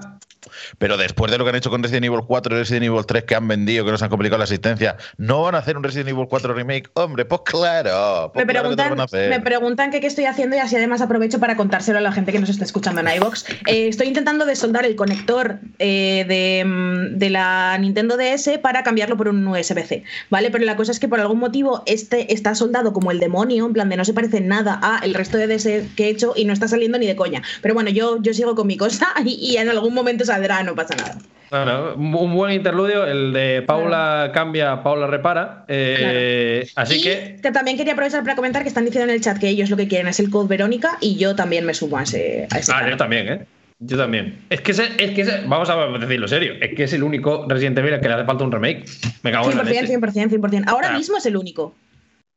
Pero 0.77 0.97
después 0.97 1.31
de 1.31 1.38
lo 1.38 1.43
que 1.43 1.49
han 1.49 1.55
hecho 1.55 1.69
con 1.69 1.83
Resident 1.83 2.05
Evil 2.05 2.21
4 2.25 2.55
y 2.55 2.60
Resident 2.60 2.86
Evil 2.86 3.05
3 3.05 3.23
que 3.23 3.36
han 3.36 3.47
vendido, 3.47 3.86
que 3.86 3.91
nos 3.91 4.01
han 4.01 4.10
complicado 4.10 4.38
la 4.38 4.45
asistencia, 4.45 4.97
¿no 5.17 5.43
van 5.43 5.55
a 5.55 5.60
hacer 5.60 5.77
un 5.77 5.83
Resident 5.83 6.10
Evil 6.10 6.27
4 6.29 6.53
remake? 6.53 6.89
Hombre, 6.93 7.25
pues 7.25 7.41
claro. 7.45 8.31
pues 8.33 8.45
Me 8.45 8.51
claro 8.51 8.75
preguntan, 8.75 9.29
me 9.29 9.39
preguntan 9.41 9.91
que 9.91 10.01
qué 10.01 10.07
estoy 10.07 10.25
haciendo 10.25 10.55
y 10.55 10.60
así 10.60 10.75
además 10.75 11.01
aprovecho 11.01 11.39
para 11.39 11.55
contárselo 11.55 11.97
a 11.97 12.01
la 12.01 12.12
gente 12.12 12.31
que 12.31 12.39
nos 12.39 12.49
está 12.49 12.63
escuchando 12.63 13.01
en 13.01 13.07
iVoox. 13.15 13.43
Eh, 13.67 13.88
estoy 13.88 14.07
intentando 14.07 14.45
desoldar 14.45 14.86
el 14.86 14.95
conector 14.95 15.60
eh, 15.79 16.25
de, 16.27 16.63
mm, 16.65 17.17
de 17.17 17.29
la 17.29 17.77
Nintendo 17.79 18.17
DS 18.17 18.60
para 18.62 18.83
cambiarlo 18.83 19.17
por 19.17 19.27
un 19.27 19.47
USB-C, 19.47 20.03
¿vale? 20.29 20.51
Pero 20.51 20.65
la 20.65 20.75
cosa 20.75 20.91
es 20.91 20.99
que 20.99 21.07
por 21.07 21.19
algún 21.19 21.39
motivo 21.39 21.83
este 21.86 22.33
está 22.33 22.55
soldado 22.55 22.93
como 22.93 23.12
el 23.12 23.19
demonio, 23.19 23.65
en 23.65 23.73
plan 23.73 23.89
de 23.89 23.97
no 23.97 24.05
se 24.05 24.13
parece 24.13 24.41
nada 24.41 24.79
a 24.81 24.99
el 25.03 25.13
resto 25.13 25.38
de 25.38 25.47
DS 25.47 25.93
que 25.95 26.05
he 26.05 26.10
hecho 26.10 26.33
y 26.36 26.45
no 26.45 26.53
está 26.53 26.67
saliendo 26.67 26.97
ni 26.97 27.07
de 27.07 27.15
coña. 27.15 27.41
Pero 27.62 27.73
bueno, 27.73 27.89
yo, 27.89 28.21
yo 28.21 28.33
sigo 28.33 28.55
con 28.55 28.67
mi 28.67 28.77
cosa 28.77 29.07
y, 29.25 29.33
y 29.33 29.57
en 29.57 29.69
algún 29.69 29.93
momento 29.93 30.25
saldrá, 30.38 30.63
no 30.63 30.76
pasa 30.76 30.95
nada. 30.95 31.17
Bueno, 31.50 31.93
un 31.95 32.34
buen 32.36 32.52
interludio, 32.54 33.06
el 33.06 33.32
de 33.32 33.62
Paula 33.62 34.32
cambia, 34.34 34.84
Paula 34.84 35.08
repara. 35.08 35.63
Eh, 35.69 36.67
Así 36.76 36.97
y 37.00 37.02
que 37.04 37.39
también 37.54 37.78
quería 37.78 37.93
aprovechar 37.93 38.21
para 38.23 38.36
comentar 38.36 38.63
que 38.63 38.67
están 38.67 38.84
diciendo 38.84 39.10
en 39.10 39.15
el 39.15 39.21
chat 39.23 39.38
que 39.38 39.47
ellos 39.47 39.69
lo 39.69 39.78
que 39.78 39.88
quieren 39.88 40.08
es 40.10 40.19
el 40.19 40.30
code 40.30 40.50
Verónica 40.50 40.97
y 41.00 41.15
yo 41.15 41.36
también 41.36 41.65
me 41.65 41.73
sumo 41.73 41.97
a 41.97 42.04
ese, 42.04 42.47
a 42.52 42.60
ese 42.60 42.71
Ah, 42.76 42.89
yo 42.89 42.97
también, 42.97 43.28
¿eh? 43.30 43.45
Yo 43.80 43.95
también. 43.95 44.39
Es 44.50 44.60
que, 44.60 44.71
ese- 44.71 44.89
es 44.97 45.12
que 45.12 45.21
ese- 45.21 45.43
vamos 45.45 45.69
a 45.69 45.76
decirlo 46.00 46.28
serio, 46.28 46.54
es 46.60 46.73
que 46.76 46.84
es 46.84 46.91
el 46.93 47.04
único 47.04 47.45
Resident 47.47 47.78
Evil 47.78 47.93
al 47.93 48.02
que 48.02 48.08
le 48.10 48.15
hace 48.15 48.26
falta 48.26 48.44
un 48.44 48.52
remake. 48.52 48.83
Me 49.23 49.31
cago 49.31 49.50
en 49.52 49.58
la 49.58 49.63
100%, 49.63 49.67
leche. 49.67 49.88
100%, 49.88 50.29
100%. 50.29 50.63
Ahora 50.67 50.90
Ah. 50.92 50.98
mismo 50.98 51.15
es 51.17 51.25
el 51.27 51.38
único. 51.38 51.73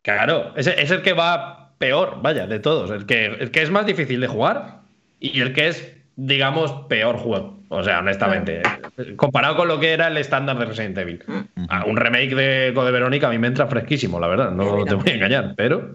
Claro, 0.03 0.53
es, 0.57 0.67
es 0.67 0.91
el 0.91 1.03
que 1.03 1.15
va 1.15 1.73
peor, 1.79 2.21
vaya, 2.23 2.47
de 2.47 2.61
todos. 2.61 2.91
El 2.91 3.07
que, 3.07 3.25
el 3.27 3.51
que 3.51 3.63
es 3.63 3.71
más 3.71 3.87
difícil 3.87 4.21
de 4.21 4.27
jugar 4.29 4.81
y 5.19 5.41
el 5.41 5.53
que 5.53 5.69
es, 5.69 5.93
digamos, 6.17 6.73
peor 6.89 7.17
juego. 7.17 7.61
O 7.69 7.85
sea, 7.85 8.01
honestamente. 8.01 8.63
Comparado 9.17 9.57
con 9.57 9.69
lo 9.69 9.79
que 9.79 9.93
era 9.93 10.09
el 10.09 10.17
estándar 10.17 10.59
de 10.59 10.65
Resident 10.65 10.99
Evil. 10.99 11.25
Ah, 11.69 11.85
un 11.87 11.97
remake 11.97 12.35
de 12.35 12.73
Code 12.75 12.91
Verónica 12.91 13.29
a 13.29 13.31
mí 13.31 13.39
me 13.39 13.47
entra 13.47 13.69
fresquísimo, 13.69 14.19
la 14.19 14.27
verdad. 14.27 14.51
No 14.51 14.85
te 14.85 14.95
voy 14.95 15.11
a 15.11 15.15
engañar, 15.15 15.55
pero. 15.57 15.95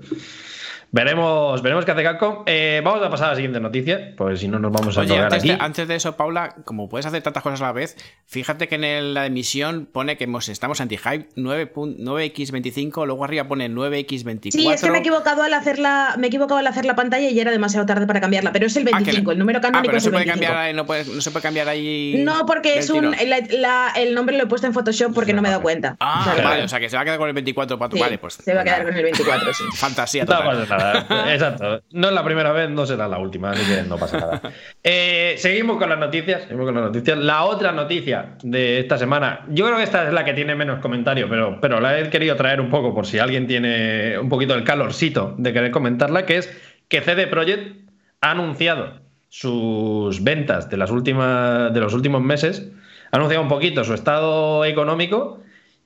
Veremos, 0.96 1.62
veremos 1.62 1.84
qué 1.84 1.92
hace 1.92 2.04
Capcom. 2.04 2.44
Eh, 2.46 2.80
vamos 2.82 3.04
a 3.06 3.10
pasar 3.10 3.28
a 3.28 3.30
la 3.32 3.36
siguiente 3.36 3.60
noticia, 3.60 4.14
pues 4.16 4.40
si 4.40 4.48
no 4.48 4.60
nos 4.60 4.72
vamos 4.72 4.98
a 4.98 5.02
Oye, 5.02 5.18
antes 5.18 5.40
aquí. 5.40 5.50
de, 5.50 5.58
antes 5.60 5.88
de 5.90 5.96
eso, 5.96 6.16
Paula, 6.16 6.56
como 6.64 6.88
puedes 6.88 7.06
hacer 7.06 7.22
tantas 7.22 7.44
cosas 7.44 7.60
a 7.60 7.66
la 7.66 7.72
vez, 7.74 7.98
fíjate 8.28 8.70
que 8.70 8.76
en 8.76 8.86
el- 8.86 9.14
la 9.14 9.26
emisión 9.26 9.90
pone 9.92 10.16
que 10.16 10.24
hemos- 10.24 10.48
estamos 10.48 10.80
anti-hype 10.80 11.28
9 11.36 11.70
pun- 11.74 11.98
9x25, 12.00 13.06
luego 13.06 13.26
arriba 13.26 13.44
pone 13.44 13.68
9x24. 13.68 14.52
Sí, 14.58 14.72
es 14.72 14.82
que 14.82 14.90
me 14.90 15.00
he 15.00 15.02
equivocado 15.02 15.44
al 15.44 15.54
hacer 15.54 15.80
la, 15.80 16.16
me 16.18 16.28
he 16.28 16.30
equivocado 16.30 16.60
al 16.60 16.68
hacer 16.68 16.86
la 16.86 16.96
pantalla 16.96 17.28
y 17.30 17.36
ya 17.36 17.42
era 17.42 17.52
demasiado 17.52 17.86
tarde 17.86 18.08
para 18.08 18.22
cambiarla, 18.22 18.54
pero 18.54 18.68
es 18.68 18.78
el 18.78 18.84
Ah, 18.84 19.00
que 19.00 19.04
25, 19.04 19.26
no- 19.26 19.32
el 19.34 19.40
número 19.40 19.60
Ah, 19.60 19.62
canónico 19.64 19.88
pero 19.88 19.94
no 19.96 19.98
es 19.98 20.04
se, 20.04 20.08
el 20.10 20.14
puede 20.14 20.26
25. 20.28 20.54
cambiar, 20.54 20.76
no, 20.76 20.86
puede- 20.86 21.04
no 21.14 21.20
se 21.20 21.32
puede 21.32 21.44
cambiar 21.44 21.68
ahí. 21.68 22.22
No, 22.24 22.46
porque 22.46 22.80
es 22.80 22.90
un 22.90 23.12
tirón. 23.12 23.30
la- 23.30 23.42
la- 23.60 23.92
el 23.98 24.16
nombre 24.16 24.38
lo 24.38 24.44
he 24.44 24.48
puesto 24.48 24.66
en 24.66 24.72
Photoshop 24.74 25.14
porque 25.14 25.34
no 25.34 25.42
me 25.42 25.50
he 25.50 25.52
dado 25.52 25.62
cuenta. 25.62 25.98
Ah, 26.00 26.22
¿sabes? 26.24 26.42
vale, 26.42 26.64
o 26.64 26.68
sea 26.70 26.80
que 26.80 26.90
se 26.90 26.96
va 26.96 27.02
a 27.02 27.06
quedar 27.06 27.18
con 27.18 27.28
el 27.28 27.34
24 27.34 27.78
para 27.78 27.90
tu. 27.90 27.98
Sí, 27.98 28.02
Vale, 28.02 28.18
pues. 28.18 28.36
se 28.36 28.54
va 28.54 28.62
a 28.62 28.64
quedar 28.64 28.86
con 28.86 28.96
el 28.96 29.04
24, 29.04 29.54
sí. 29.54 29.64
Fantasía 29.76 30.24
No 30.24 30.32
total. 30.38 30.46
pasa 30.68 30.85
nada. 30.94 31.34
Exacto. 31.34 31.82
No 31.92 32.08
es 32.08 32.14
la 32.14 32.24
primera 32.24 32.52
vez, 32.52 32.70
no 32.70 32.86
será 32.86 33.08
la 33.08 33.18
última, 33.18 33.52
así 33.52 33.64
que 33.66 33.84
no 33.84 33.98
pasa 33.98 34.20
nada. 34.20 34.42
Eh, 34.84 35.36
seguimos 35.38 35.78
con 35.78 35.90
las 35.90 36.00
noticias. 36.00 36.44
Seguimos 36.44 36.66
con 36.66 36.76
las 36.76 36.84
noticias. 36.86 37.18
La 37.18 37.46
otra 37.46 37.72
noticia 37.72 38.36
de 38.44 38.80
esta 38.80 38.98
semana, 38.98 39.46
yo 39.50 39.66
creo 39.66 39.78
que 39.78 39.84
esta 39.84 40.08
es 40.08 40.14
la 40.14 40.24
que 40.26 40.34
tiene 40.34 40.56
menos 40.56 40.80
comentario, 40.80 41.28
pero, 41.30 41.60
pero 41.60 41.80
la 41.80 42.00
he 42.00 42.10
querido 42.10 42.36
traer 42.36 42.62
un 42.62 42.70
poco 42.70 42.94
por 42.94 43.06
si 43.06 43.20
alguien 43.20 43.48
tiene 43.48 44.18
un 44.20 44.30
poquito 44.30 44.54
el 44.54 44.64
calorcito 44.64 45.36
de 45.38 45.54
querer 45.54 45.72
comentarla, 45.72 46.26
que 46.26 46.38
es 46.38 46.56
que 46.88 47.02
CD 47.02 47.28
Projekt 47.28 47.90
ha 48.22 48.32
anunciado 48.32 49.02
sus 49.30 50.24
ventas 50.24 50.70
de 50.70 50.78
las 50.78 50.92
últimas 50.92 51.74
de 51.74 51.80
los 51.80 51.94
últimos 51.94 52.22
meses, 52.22 52.72
ha 53.12 53.18
anunciado 53.18 53.44
un 53.44 53.50
poquito 53.50 53.84
su 53.84 53.94
estado 53.94 54.66
económico 54.66 55.42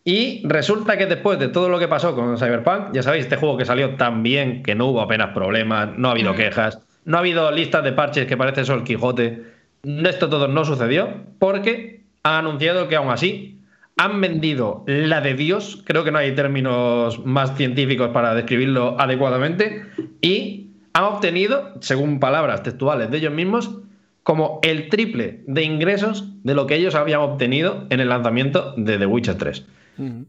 Y 0.06 0.41
resulta 0.45 0.97
que 0.97 1.06
después 1.06 1.39
de 1.39 1.50
todo 1.50 1.70
lo 1.70 1.78
que 1.78 1.88
pasó 1.88 2.16
con 2.16 2.38
Cyberpunk, 2.38 2.93
ya 2.93 3.04
sabéis, 3.04 3.26
este 3.26 3.36
juego 3.36 3.58
que 3.58 3.66
salió 3.66 3.95
tan 3.95 4.24
bien 4.24 4.64
que 4.64 4.74
no 4.76 4.88
hubo 4.88 5.02
apenas 5.02 5.34
problemas, 5.34 5.89
no 5.97 6.08
ha 6.08 6.12
habido 6.12 6.34
Mm. 6.34 6.38
quejas, 6.38 6.80
no 7.06 7.18
ha 7.18 7.20
habido 7.20 7.52
listas 7.52 7.84
de 7.84 7.91
parches 7.91 8.26
que 8.26 8.38
parece 8.38 8.62
eso 8.62 8.74
el 8.74 8.84
Quijote. 8.84 9.43
Esto 9.84 10.30
todo 10.30 10.47
no 10.47 10.66
sucedió 10.66 11.10
porque 11.38 12.02
han 12.24 12.45
anunciado 12.45 12.88
que 12.88 12.95
aún 12.95 13.10
así 13.12 13.60
han 13.97 14.22
vendido 14.22 14.84
la 14.88 15.20
de 15.20 15.34
Dios, 15.34 15.84
creo 15.86 16.06
que 16.06 16.12
no 16.12 16.20
hay 16.20 16.34
términos 16.34 17.26
más 17.26 17.58
científicos 17.58 18.10
para 18.10 18.34
describirlo 18.34 18.95
adecuadamente, 19.00 19.84
y 20.22 20.68
han 20.93 21.04
obtenido, 21.04 21.74
según 21.82 22.20
palabras 22.22 22.64
textuales 22.64 23.12
de 23.12 23.18
ellos 23.18 23.34
mismos, 23.34 23.72
como 24.24 24.60
el 24.64 24.88
triple 24.89 25.41
de 25.47 25.64
ingresos 25.64 26.32
de 26.43 26.54
lo 26.56 26.66
que 26.66 26.76
ellos 26.76 26.95
habían 26.95 27.20
obtenido 27.20 27.86
en 27.89 28.00
el 28.00 28.10
lanzamiento 28.10 28.74
de 28.78 28.97
The 28.97 29.06
Witcher 29.06 29.36
3. 29.36 29.66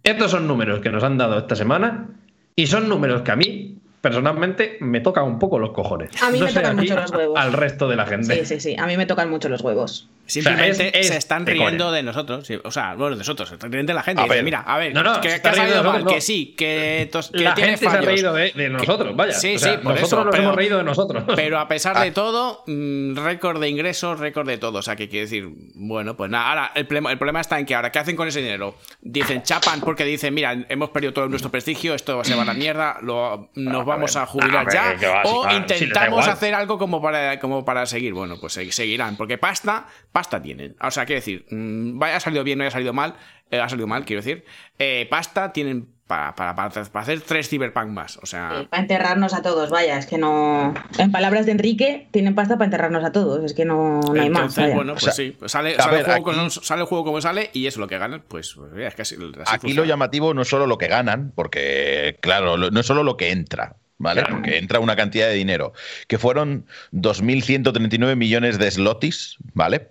Estos 0.03 0.31
son 0.31 0.47
números 0.47 0.81
que 0.81 0.91
nos 0.91 1.03
han 1.05 1.19
dado 1.19 1.39
esta 1.39 1.57
semana 1.57 2.09
y 2.57 2.67
son 2.67 2.89
números 2.89 3.23
que 3.23 3.31
a 3.31 3.37
mí, 3.37 3.80
personalmente, 4.01 4.77
me 4.81 5.01
tocan 5.01 5.25
un 5.25 5.39
poco 5.39 5.59
los 5.59 5.71
cojones. 5.73 6.11
A 6.23 6.31
mí 6.31 6.39
No 6.41 6.47
me 6.47 6.53
tocan 6.53 6.77
mucho 6.77 6.95
los 6.97 7.11
huevos. 7.11 7.39
Al 7.39 7.53
resto 7.53 7.89
de 7.89 7.97
la 7.97 8.07
gente. 8.07 8.35
Sí, 8.45 8.47
sí, 8.47 8.61
sí. 8.61 8.77
A 8.79 8.87
mí 8.87 8.97
me 8.97 9.07
tocan 9.07 9.29
mucho 9.31 9.49
los 9.49 9.61
huevos. 9.61 10.09
Simplemente 10.27 10.71
O 10.71 10.75
sea, 10.77 10.87
es- 10.87 11.07
se 11.09 11.13
es 11.15 11.19
están 11.19 11.45
de 11.45 11.53
riendo 11.55 11.87
coña. 11.87 11.97
de 11.97 12.03
nosotros. 12.05 12.47
sí, 12.47 12.57
O 12.63 12.71
sea, 12.71 12.95
bueno, 12.95 13.17
de 13.17 13.19
nosotros, 13.19 13.49
se 13.49 13.57
están 13.57 13.73
riendo 13.73 13.91
de 13.91 13.95
la 13.95 14.05
gente. 14.05 14.21
A 14.23 14.25
Dice, 14.27 14.37
ver. 14.37 14.45
mira, 14.45 14.61
a 14.61 14.79
ver, 14.79 14.95
No, 14.95 15.03
no, 15.03 15.21
que, 15.21 15.29
ha 15.29 15.55
salido 15.55 15.83
mal, 15.83 16.07
que 16.07 16.21
sí, 16.21 16.55
que, 16.57 17.09
tos- 17.11 17.33
que 17.33 17.43
La 17.43 17.55
tiene 17.55 17.71
gente 17.71 17.81
se 17.81 17.89
ha 17.89 17.91
fallos. 17.91 18.07
reído 18.07 18.33
de, 18.35 18.53
de 18.53 18.69
nosotros, 18.69 19.17
vaya. 19.17 19.33
Sí, 19.33 19.57
O 19.57 19.59
sea, 19.59 19.73
sí, 19.73 19.79
por 19.79 19.87
nosotros 19.95 20.07
eso, 20.09 20.25
nos 20.25 20.31
pero- 20.31 20.43
hemos 20.45 20.55
reído 20.55 20.79
de 20.79 20.85
nosotros. 20.85 21.25
Pero 21.35 21.59
a 21.59 21.67
pesar 21.67 21.99
de 21.99 22.13
todo, 22.13 22.63
mm, 22.69 23.17
récord 23.17 23.61
de 23.61 23.69
ingresos, 23.71 24.21
récord 24.21 24.47
de 24.47 24.59
todo. 24.59 24.79
O 24.79 24.83
sea, 24.83 24.95
que 24.95 25.09
quiere 25.09 25.25
decir, 25.25 25.49
bueno, 25.75 26.17
pues 26.17 26.31
nada. 26.31 26.49
Ahora, 26.49 26.73
el 26.77 26.87
problema, 26.87 27.11
el 27.11 27.19
problema 27.19 27.41
está 27.41 27.59
en 27.59 27.67
que 27.67 27.75
ahora, 27.75 27.91
¿qué 27.91 27.99
hacen 27.99 28.15
con 28.15 28.29
ese 28.29 28.41
dinero? 28.41 28.77
Dicen, 29.01 29.43
chapan 29.43 29.81
porque 29.81 30.05
dicen, 30.05 30.33
mira, 30.33 30.57
hemos 30.69 30.91
perdido 30.91 31.13
todo 31.13 31.29
nuestro 31.29 31.51
prestigio, 31.51 31.93
esto 31.93 32.23
se 32.23 32.37
va 32.37 32.43
a 32.43 32.47
la 32.47 32.55
mierda, 32.55 32.99
lo- 33.03 33.51
nos 33.57 33.85
vamos 33.91 34.17
a, 34.17 34.27
jubilar 34.27 34.69
a 34.69 34.73
ya. 34.99 35.23
o 35.25 35.51
intentamos 35.51 36.27
hacer 36.29 36.55
algo 36.55 36.79
como 36.79 37.01
para, 37.03 37.39
como 37.39 37.65
para 37.65 37.87
seguir. 37.87 38.15
Bueno, 38.15 38.37
pues 38.41 38.53
se- 38.55 38.73
seguirán, 38.73 39.17
porque 39.17 39.39
pasta, 39.39 39.87
pasta 40.13 40.41
tienen. 40.41 40.77
O 40.81 40.91
sea, 40.91 41.05
quiere 41.07 41.21
decir, 41.21 41.47
mm, 41.51 41.99
vaya 41.99 42.19
salido 42.21 42.45
bien, 42.45 42.59
no 42.59 42.65
haya 42.65 42.71
salido 42.71 42.93
mal, 42.93 43.15
eh, 43.51 43.61
ha 43.61 43.69
salido 43.69 43.87
mal, 43.87 44.05
quiero 44.05 44.23
decir, 44.23 44.45
eh, 44.79 45.07
pasta 45.11 45.53
tienen 45.53 45.89
para, 46.07 46.35
para, 46.35 46.57
para, 46.57 46.71
para 46.71 47.03
hacer 47.05 47.21
tres 47.21 47.49
Cyberpunk 47.49 47.87
más. 47.91 48.17
O 48.17 48.27
sea, 48.27 48.67
Para 48.69 48.83
enterrarnos 48.83 49.33
a 49.33 49.43
todos, 49.43 49.71
vaya, 49.71 49.97
es 49.97 50.07
que 50.07 50.19
no. 50.19 50.75
En 50.99 51.13
palabras 51.13 51.47
de 51.47 51.53
Enrique, 51.53 52.09
tienen 52.11 52.35
pasta 52.35 52.55
para 52.57 52.65
enterrarnos 52.65 53.05
a 53.05 53.13
todos, 53.13 53.45
es 53.45 53.55
que 53.55 53.65
no, 53.65 54.01
no 54.01 54.21
hay 54.21 54.29
más. 54.29 54.57
Vaya. 54.57 54.75
bueno, 54.75 54.95
pues 54.95 55.05
O 55.05 55.07
sea, 55.07 55.13
sí, 55.15 55.37
pues 55.39 55.53
sale, 55.53 55.77
sale, 55.77 55.99
ver, 55.99 56.01
el 56.09 56.21
juego 56.23 56.41
aquí- 56.41 56.51
sale 56.65 56.81
el 56.81 56.89
juego 56.89 57.05
como 57.05 57.21
sale 57.21 57.51
y 57.53 57.67
eso 57.69 57.77
es 57.77 57.81
lo 57.81 57.87
que 57.87 57.99
ganan, 57.99 58.25
pues, 58.27 58.55
pues, 58.57 58.73
es 58.77 58.95
que 58.97 59.03
así, 59.03 59.15
así 59.45 59.55
Aquí 59.55 59.73
lo 59.73 59.85
llamativo 59.85 60.35
no 60.35 60.43
es 60.43 60.49
solo 60.49 60.67
lo 60.67 60.79
que 60.79 60.89
ganan, 60.89 61.33
porque, 61.37 62.19
claro, 62.21 62.57
no 62.57 62.81
es 62.81 62.87
solo 62.87 63.05
lo 63.05 63.17
que 63.17 63.31
entra, 63.31 63.77
¿vale? 64.01 64.23
Claro. 64.23 64.37
Porque 64.37 64.59
entra 64.59 64.81
una 64.81 64.97
cantidad 64.97 65.29
de 65.29 65.35
dinero, 65.35 65.73
que 66.09 66.19
fueron 66.19 66.67
2.139 66.93 68.17
millones 68.17 68.59
de 68.59 68.71
slotis, 68.71 69.37
¿vale? 69.55 69.91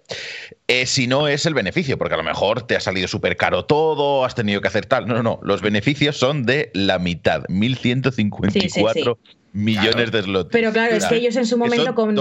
Eh, 0.67 0.85
si 0.85 1.07
no 1.07 1.27
es 1.27 1.45
el 1.45 1.53
beneficio, 1.53 1.97
porque 1.97 2.15
a 2.15 2.17
lo 2.17 2.23
mejor 2.23 2.63
te 2.63 2.75
ha 2.75 2.79
salido 2.79 3.07
súper 3.07 3.37
caro 3.37 3.65
todo, 3.65 4.25
has 4.25 4.35
tenido 4.35 4.61
que 4.61 4.67
hacer 4.67 4.85
tal. 4.85 5.07
No, 5.07 5.13
no, 5.13 5.23
no. 5.23 5.39
Los 5.43 5.61
beneficios 5.61 6.17
son 6.17 6.45
de 6.45 6.71
la 6.73 6.99
mitad, 6.99 7.43
1.154 7.45 9.17
millones 9.53 9.91
Claro. 9.95 10.11
de 10.11 10.21
slotis. 10.23 10.51
Pero 10.51 10.71
claro, 10.71 10.95
es 10.95 11.05
que 11.05 11.15
ellos 11.15 11.35
en 11.35 11.45
su 11.45 11.57
momento 11.57 11.85
son 11.85 11.95
con- 11.95 12.05
con- 12.05 12.15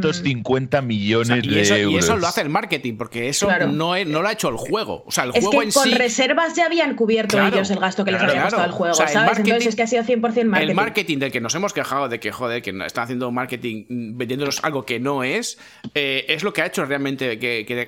250 0.00 0.82
millones 0.82 1.30
O 1.30 1.34
sea, 1.34 1.36
y, 1.44 1.58
eso, 1.58 1.74
de 1.74 1.80
y 1.80 1.82
euros. 1.84 2.04
eso 2.04 2.16
lo 2.16 2.26
hace 2.26 2.40
el 2.40 2.48
marketing, 2.48 2.96
porque 2.96 3.28
eso 3.28 3.46
Claro. 3.46 3.68
no, 3.68 3.94
es- 3.96 4.06
no 4.06 4.22
lo 4.22 4.28
ha 4.28 4.32
hecho 4.32 4.48
el 4.48 4.56
juego. 4.56 5.04
O 5.06 5.10
sea, 5.10 5.24
el 5.24 5.30
Es 5.34 5.44
juego 5.44 5.50
que 5.60 5.66
en 5.66 5.72
con 5.72 5.84
sí. 5.84 5.94
reservas 5.94 6.54
ya 6.56 6.66
habían 6.66 6.94
cubierto 6.96 7.36
Claro, 7.36 7.54
ellos 7.56 7.70
el 7.70 7.78
gasto 7.80 8.04
que 8.04 8.12
les 8.12 8.18
claro, 8.18 8.32
había 8.32 8.42
costado 8.44 8.64
el 8.64 8.72
juego, 8.72 8.92
O 8.92 8.96
sea, 8.96 9.06
el 9.06 9.12
¿sabes? 9.12 9.38
Entonces 9.38 9.66
es 9.66 9.76
que 9.76 9.82
ha 9.82 9.86
sido 9.86 10.02
100% 10.04 10.48
marketing. 10.50 10.70
El 10.70 10.74
marketing 10.76 11.18
del 11.18 11.32
que 11.32 11.40
nos 11.40 11.54
hemos 11.54 11.72
quejado 11.72 12.08
de 12.08 12.20
que, 12.20 12.32
joder, 12.32 12.62
que 12.62 12.70
están 12.86 13.04
haciendo 13.04 13.30
marketing 13.30 13.84
mm, 13.88 14.16
vendiéndonos 14.16 14.62
algo 14.64 14.84
que 14.86 14.98
no 15.00 15.22
es, 15.24 15.58
eh, 15.94 16.24
es 16.28 16.42
lo 16.42 16.52
que 16.52 16.62
ha 16.62 16.66
hecho 16.66 16.84
realmente 16.84 17.38
que, 17.38 17.64
que 17.66 17.86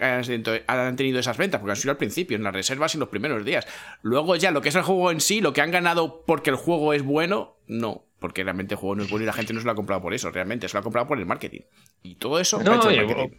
hayan 0.68 0.96
tenido 0.96 1.18
esas 1.18 1.36
ventas, 1.36 1.60
porque 1.60 1.72
han 1.72 1.76
sido 1.76 1.90
al 1.92 1.96
principio, 1.96 2.36
en 2.36 2.42
las 2.42 2.52
reservas 2.52 2.94
y 2.94 2.96
en 2.96 3.00
los 3.00 3.08
primeros 3.08 3.44
días. 3.44 3.66
Luego 4.02 4.36
ya 4.36 4.50
lo 4.50 4.60
que 4.62 4.68
es 4.68 4.74
el 4.74 4.82
juego 4.82 5.10
en 5.10 5.20
sí, 5.20 5.40
lo 5.40 5.52
que 5.52 5.60
han 5.60 5.70
ganado 5.70 6.22
porque 6.26 6.50
el 6.50 6.56
juego 6.56 6.92
es 6.92 7.02
bueno, 7.02 7.56
no. 7.66 8.04
Porque 8.22 8.42
realmente 8.42 8.74
el 8.74 8.80
juego 8.80 8.96
no 8.96 9.02
es 9.02 9.10
bueno 9.10 9.24
y 9.24 9.26
la 9.26 9.34
gente 9.34 9.52
no 9.52 9.60
se 9.60 9.66
lo 9.66 9.72
ha 9.72 9.74
comprado 9.74 10.00
por 10.00 10.14
eso, 10.14 10.30
realmente, 10.30 10.66
se 10.68 10.74
lo 10.74 10.80
ha 10.80 10.82
comprado 10.82 11.06
por 11.06 11.18
el 11.18 11.26
marketing. 11.26 11.60
Y 12.02 12.14
todo 12.14 12.40
eso 12.40 12.56
lo 12.62 12.72
ha 12.72 12.76
No, 12.76 12.90
hecho 12.90 13.30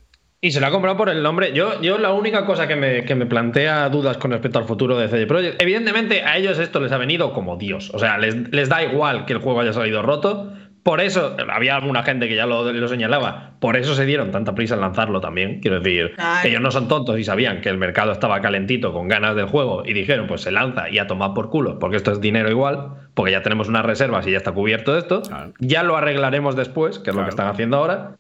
y, 0.41 0.51
se 0.51 0.59
la 0.59 0.67
ha 0.67 0.71
comprado 0.71 0.97
por 0.97 1.07
el 1.07 1.23
nombre. 1.23 1.53
Yo, 1.53 1.81
yo 1.81 1.97
la 1.97 2.11
única 2.11 2.45
cosa 2.45 2.67
que 2.67 2.75
me, 2.75 3.05
que 3.05 3.15
me 3.15 3.25
plantea 3.25 3.87
dudas 3.87 4.17
con 4.17 4.31
respecto 4.31 4.59
al 4.59 4.65
futuro 4.65 4.97
de 4.97 5.07
CD 5.07 5.25
Projekt, 5.25 5.61
evidentemente 5.61 6.21
a 6.21 6.37
ellos 6.37 6.59
esto 6.59 6.81
les 6.81 6.91
ha 6.91 6.97
venido 6.97 7.33
como 7.33 7.55
Dios. 7.55 7.91
O 7.93 7.99
sea, 7.99 8.17
les, 8.17 8.35
les 8.51 8.67
da 8.67 8.83
igual 8.83 9.25
que 9.25 9.31
el 9.31 9.39
juego 9.39 9.61
haya 9.61 9.71
salido 9.71 10.01
roto. 10.01 10.53
Por 10.83 10.99
eso, 10.99 11.37
había 11.49 11.77
alguna 11.77 12.03
gente 12.03 12.27
que 12.27 12.35
ya 12.35 12.45
lo, 12.45 12.69
lo 12.71 12.87
señalaba, 12.89 13.51
por 13.61 13.77
eso 13.77 13.95
se 13.95 14.05
dieron 14.05 14.31
tanta 14.31 14.53
prisa 14.53 14.75
en 14.75 14.81
lanzarlo 14.81 15.21
también. 15.21 15.61
Quiero 15.61 15.79
decir, 15.79 16.13
Claro. 16.15 16.41
que 16.41 16.49
ellos 16.49 16.59
no 16.61 16.71
son 16.71 16.89
tontos 16.89 17.17
y 17.17 17.23
sabían 17.23 17.61
que 17.61 17.69
el 17.69 17.77
mercado 17.77 18.11
estaba 18.11 18.41
calentito 18.41 18.91
con 18.91 19.07
ganas 19.07 19.35
del 19.37 19.45
juego 19.45 19.83
y 19.85 19.93
dijeron, 19.93 20.27
pues 20.27 20.41
se 20.41 20.51
lanza 20.51 20.89
y 20.89 20.99
a 20.99 21.07
tomar 21.07 21.33
por 21.33 21.49
culo, 21.49 21.79
porque 21.79 21.95
esto 21.95 22.11
es 22.11 22.19
dinero 22.19 22.49
igual, 22.49 22.89
porque 23.13 23.31
ya 23.31 23.41
tenemos 23.41 23.69
unas 23.69 23.85
reservas 23.85 24.27
y 24.27 24.31
ya 24.31 24.37
está 24.37 24.51
cubierto 24.51 24.97
esto. 24.97 25.21
Claro. 25.21 25.53
Ya 25.59 25.83
lo 25.83 25.95
arreglaremos 25.95 26.57
después, 26.57 26.99
que 26.99 27.11
es 27.11 27.15
lo 27.15 27.23
que 27.23 27.29
están 27.29 27.47
haciendo 27.47 27.77
ahora. 27.77 28.17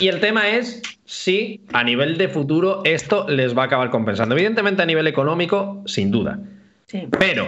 Y 0.00 0.08
el 0.08 0.20
tema 0.20 0.48
es 0.48 0.80
si 1.04 1.62
a 1.74 1.84
nivel 1.84 2.16
de 2.16 2.28
futuro 2.28 2.80
esto 2.84 3.26
les 3.28 3.56
va 3.56 3.64
a 3.64 3.66
acabar 3.66 3.90
compensando. 3.90 4.34
Evidentemente 4.34 4.80
a 4.80 4.86
nivel 4.86 5.06
económico, 5.08 5.82
sin 5.84 6.10
duda. 6.10 6.38
Sí. 6.86 7.06
Pero 7.18 7.46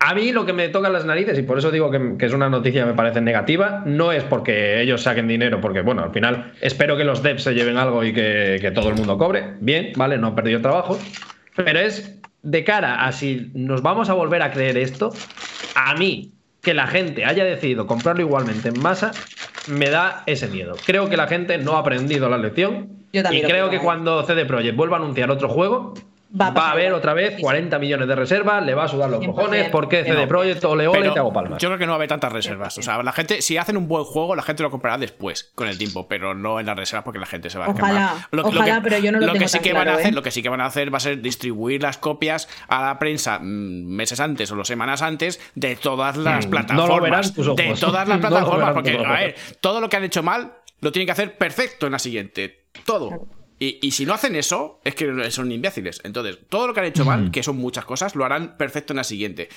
a 0.00 0.14
mí 0.14 0.32
lo 0.32 0.44
que 0.44 0.52
me 0.52 0.68
toca 0.68 0.88
las 0.88 1.04
narices, 1.04 1.38
y 1.38 1.42
por 1.42 1.58
eso 1.58 1.70
digo 1.70 1.90
que, 1.90 2.16
que 2.18 2.26
es 2.26 2.32
una 2.32 2.50
noticia 2.50 2.82
que 2.82 2.90
me 2.90 2.96
parece 2.96 3.20
negativa, 3.20 3.82
no 3.86 4.12
es 4.12 4.22
porque 4.24 4.80
ellos 4.80 5.02
saquen 5.02 5.28
dinero, 5.28 5.60
porque 5.60 5.80
bueno, 5.80 6.02
al 6.02 6.12
final 6.12 6.52
espero 6.60 6.96
que 6.96 7.04
los 7.04 7.22
devs 7.22 7.42
se 7.42 7.54
lleven 7.54 7.76
algo 7.76 8.04
y 8.04 8.12
que, 8.12 8.58
que 8.60 8.70
todo 8.70 8.88
el 8.90 8.96
mundo 8.96 9.16
cobre. 9.16 9.54
Bien, 9.60 9.92
vale, 9.96 10.18
no 10.18 10.28
han 10.28 10.34
perdido 10.34 10.60
trabajo. 10.60 10.98
Pero 11.54 11.78
es 11.78 12.18
de 12.42 12.64
cara 12.64 13.04
a 13.06 13.12
si 13.12 13.50
nos 13.54 13.82
vamos 13.82 14.10
a 14.10 14.14
volver 14.14 14.42
a 14.42 14.50
creer 14.50 14.76
esto, 14.76 15.12
a 15.74 15.94
mí 15.94 16.32
que 16.62 16.74
la 16.74 16.86
gente 16.86 17.24
haya 17.24 17.44
decidido 17.44 17.86
comprarlo 17.86 18.22
igualmente 18.22 18.68
en 18.68 18.80
masa, 18.80 19.12
me 19.68 19.88
da 19.88 20.24
ese 20.26 20.48
miedo. 20.48 20.74
Creo 20.84 21.08
que 21.08 21.16
la 21.16 21.28
gente 21.28 21.58
no 21.58 21.76
ha 21.76 21.78
aprendido 21.78 22.28
la 22.28 22.38
lección. 22.38 22.88
Yo 23.12 23.22
y 23.22 23.40
creo 23.40 23.48
creo, 23.48 23.70
que 23.70 23.76
¿eh? 23.76 23.80
cuando 23.82 24.24
CD 24.24 24.44
Projekt 24.44 24.76
vuelva 24.76 24.96
a 24.96 25.00
anunciar 25.00 25.30
otro 25.30 25.48
juego, 25.48 25.94
Va 26.40 26.50
va 26.50 26.68
a 26.68 26.72
haber 26.72 26.92
otra 26.92 27.14
vez 27.14 27.30
Sí, 27.30 27.36
sí. 27.36 27.42
40 27.42 27.78
millones 27.78 28.08
de 28.08 28.14
reservas, 28.14 28.64
le 28.64 28.74
va 28.74 28.84
a 28.84 28.88
sudar 28.88 29.08
los 29.10 29.20
100%. 29.20 29.34
cojones, 29.34 29.68
porque 29.70 29.98
Que 30.04 30.10
CD 30.10 30.22
no. 30.22 30.28
Projekt 30.28 30.64
ole 30.64 30.86
ole 30.88 31.10
te 31.10 31.18
hago 31.18 31.32
palmas. 31.32 31.60
Yo 31.62 31.68
creo 31.68 31.78
que 31.78 31.86
no 31.86 31.92
va 31.92 31.96
a 31.96 31.98
haber 31.98 32.08
tantas 32.08 32.32
reservas. 32.32 32.76
O 32.78 32.82
sea, 32.82 33.02
la 33.02 33.12
gente, 33.12 33.40
si 33.42 33.56
hacen 33.56 33.76
un 33.76 33.88
buen 33.88 34.04
juego, 34.04 34.36
la 34.36 34.42
gente 34.42 34.62
lo 34.62 34.70
comprará 34.70 34.98
después, 34.98 35.50
con 35.54 35.68
el 35.68 35.78
tiempo, 35.78 36.06
pero 36.08 36.34
no 36.34 36.60
en 36.60 36.66
las 36.66 36.76
reservas 36.76 37.04
porque 37.04 37.18
la 37.18 37.26
gente 37.26 37.48
se 37.50 37.58
va 37.58 37.66
a 37.66 37.70
Ojalá, 37.70 38.14
quemar. 38.30 38.46
ojalá, 38.46 38.80
pero 38.82 38.98
yo 38.98 39.12
no 39.12 39.20
lo 39.20 39.26
que 39.32 39.32
tengo 39.38 39.48
sí 39.48 39.54
tan 39.58 39.62
que 39.64 39.72
van 39.72 39.80
a 39.80 39.84
claro, 39.84 39.98
hacer, 39.98 40.12
¿eh? 40.12 40.14
Lo 40.14 40.22
que 40.22 40.30
sí 40.30 40.42
que 40.42 40.48
van 40.48 40.60
a 40.60 40.66
hacer 40.66 40.92
va 40.92 40.96
a 40.98 41.00
ser 41.00 41.20
distribuir 41.22 41.82
las 41.82 41.98
copias 41.98 42.48
a 42.68 42.82
la 42.82 42.98
prensa 42.98 43.38
mm, 43.40 43.42
meses 43.86 44.20
antes 44.20 44.50
o 44.52 44.56
las 44.56 44.66
semanas 44.68 45.02
antes 45.02 45.40
de 45.54 45.76
todas 45.76 46.16
las 46.16 46.46
Mm, 46.46 46.50
plataformas. 46.50 46.88
no 46.88 46.96
lo 46.96 47.02
verán 47.02 47.34
tus 47.34 47.46
ojos. 47.46 47.56
De 47.56 47.74
todas 47.80 48.06
las 48.08 48.20
No 48.20 48.28
lo 48.28 48.36
plataformas. 48.36 48.58
verán 48.58 48.74
porque, 48.74 48.98
a 49.06 49.12
ver, 49.12 49.34
todo 49.60 49.80
lo 49.80 49.88
que 49.88 49.96
han 49.96 50.04
hecho 50.04 50.22
mal 50.22 50.52
lo 50.80 50.92
tienen 50.92 51.06
que 51.06 51.12
hacer 51.12 51.36
perfecto 51.38 51.86
en 51.86 51.92
la 51.92 51.98
siguiente. 51.98 52.64
Todo. 52.84 53.26
Y, 53.58 53.78
y 53.80 53.92
si 53.92 54.04
no 54.04 54.12
hacen 54.12 54.36
eso, 54.36 54.80
es 54.84 54.94
que 54.94 55.30
son 55.30 55.50
imbéciles. 55.50 56.00
Entonces, 56.04 56.38
todo 56.48 56.66
lo 56.66 56.74
que 56.74 56.80
han 56.80 56.86
hecho 56.86 57.04
mal, 57.04 57.30
que 57.30 57.42
son 57.42 57.56
muchas 57.56 57.84
cosas, 57.84 58.14
lo 58.14 58.24
harán 58.24 58.56
perfecto 58.56 58.92
en 58.92 58.98
la 58.98 59.04
siguiente. 59.04 59.48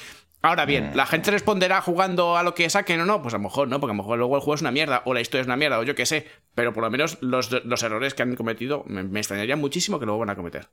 Ahora 0.41 0.66
bien, 0.66 0.91
¿la 0.95 1.06
gente 1.06 1.32
responderá 1.32 1.82
jugando 1.82 2.38
a 2.38 2.43
lo 2.43 2.56
que 2.56 2.70
saquen 2.70 3.02
o 3.02 3.06
no? 3.06 3.22
Pues 3.22 3.34
a 3.34 3.38
lo 3.38 3.43
mejor 3.43 3.68
no, 3.68 3.82
porque 3.82 3.91
a 3.91 3.95
lo 3.95 4.02
mejor 4.02 4.18
luego 4.18 4.36
el 4.38 4.41
juego 4.41 4.56
es 4.56 4.62
una 4.62 4.72
mierda, 4.72 5.02
o 5.06 5.14
la 5.14 5.20
historia 5.20 5.41
es 5.41 5.47
una 5.47 5.58
mierda, 5.58 5.80
o 5.80 5.84
yo 5.84 5.95
qué 5.95 6.06
sé. 6.06 6.28
Pero 6.56 6.72
por 6.74 6.84
lo 6.84 6.89
menos 6.89 7.18
los, 7.20 7.52
los 7.66 7.84
errores 7.84 8.14
que 8.14 8.24
han 8.24 8.36
cometido 8.38 8.86
me, 8.88 9.04
me 9.04 9.20
extrañaría 9.20 9.58
muchísimo 9.58 10.00
que 10.00 10.06
luego 10.06 10.20
van 10.20 10.30
a 10.30 10.36
cometer. 10.36 10.70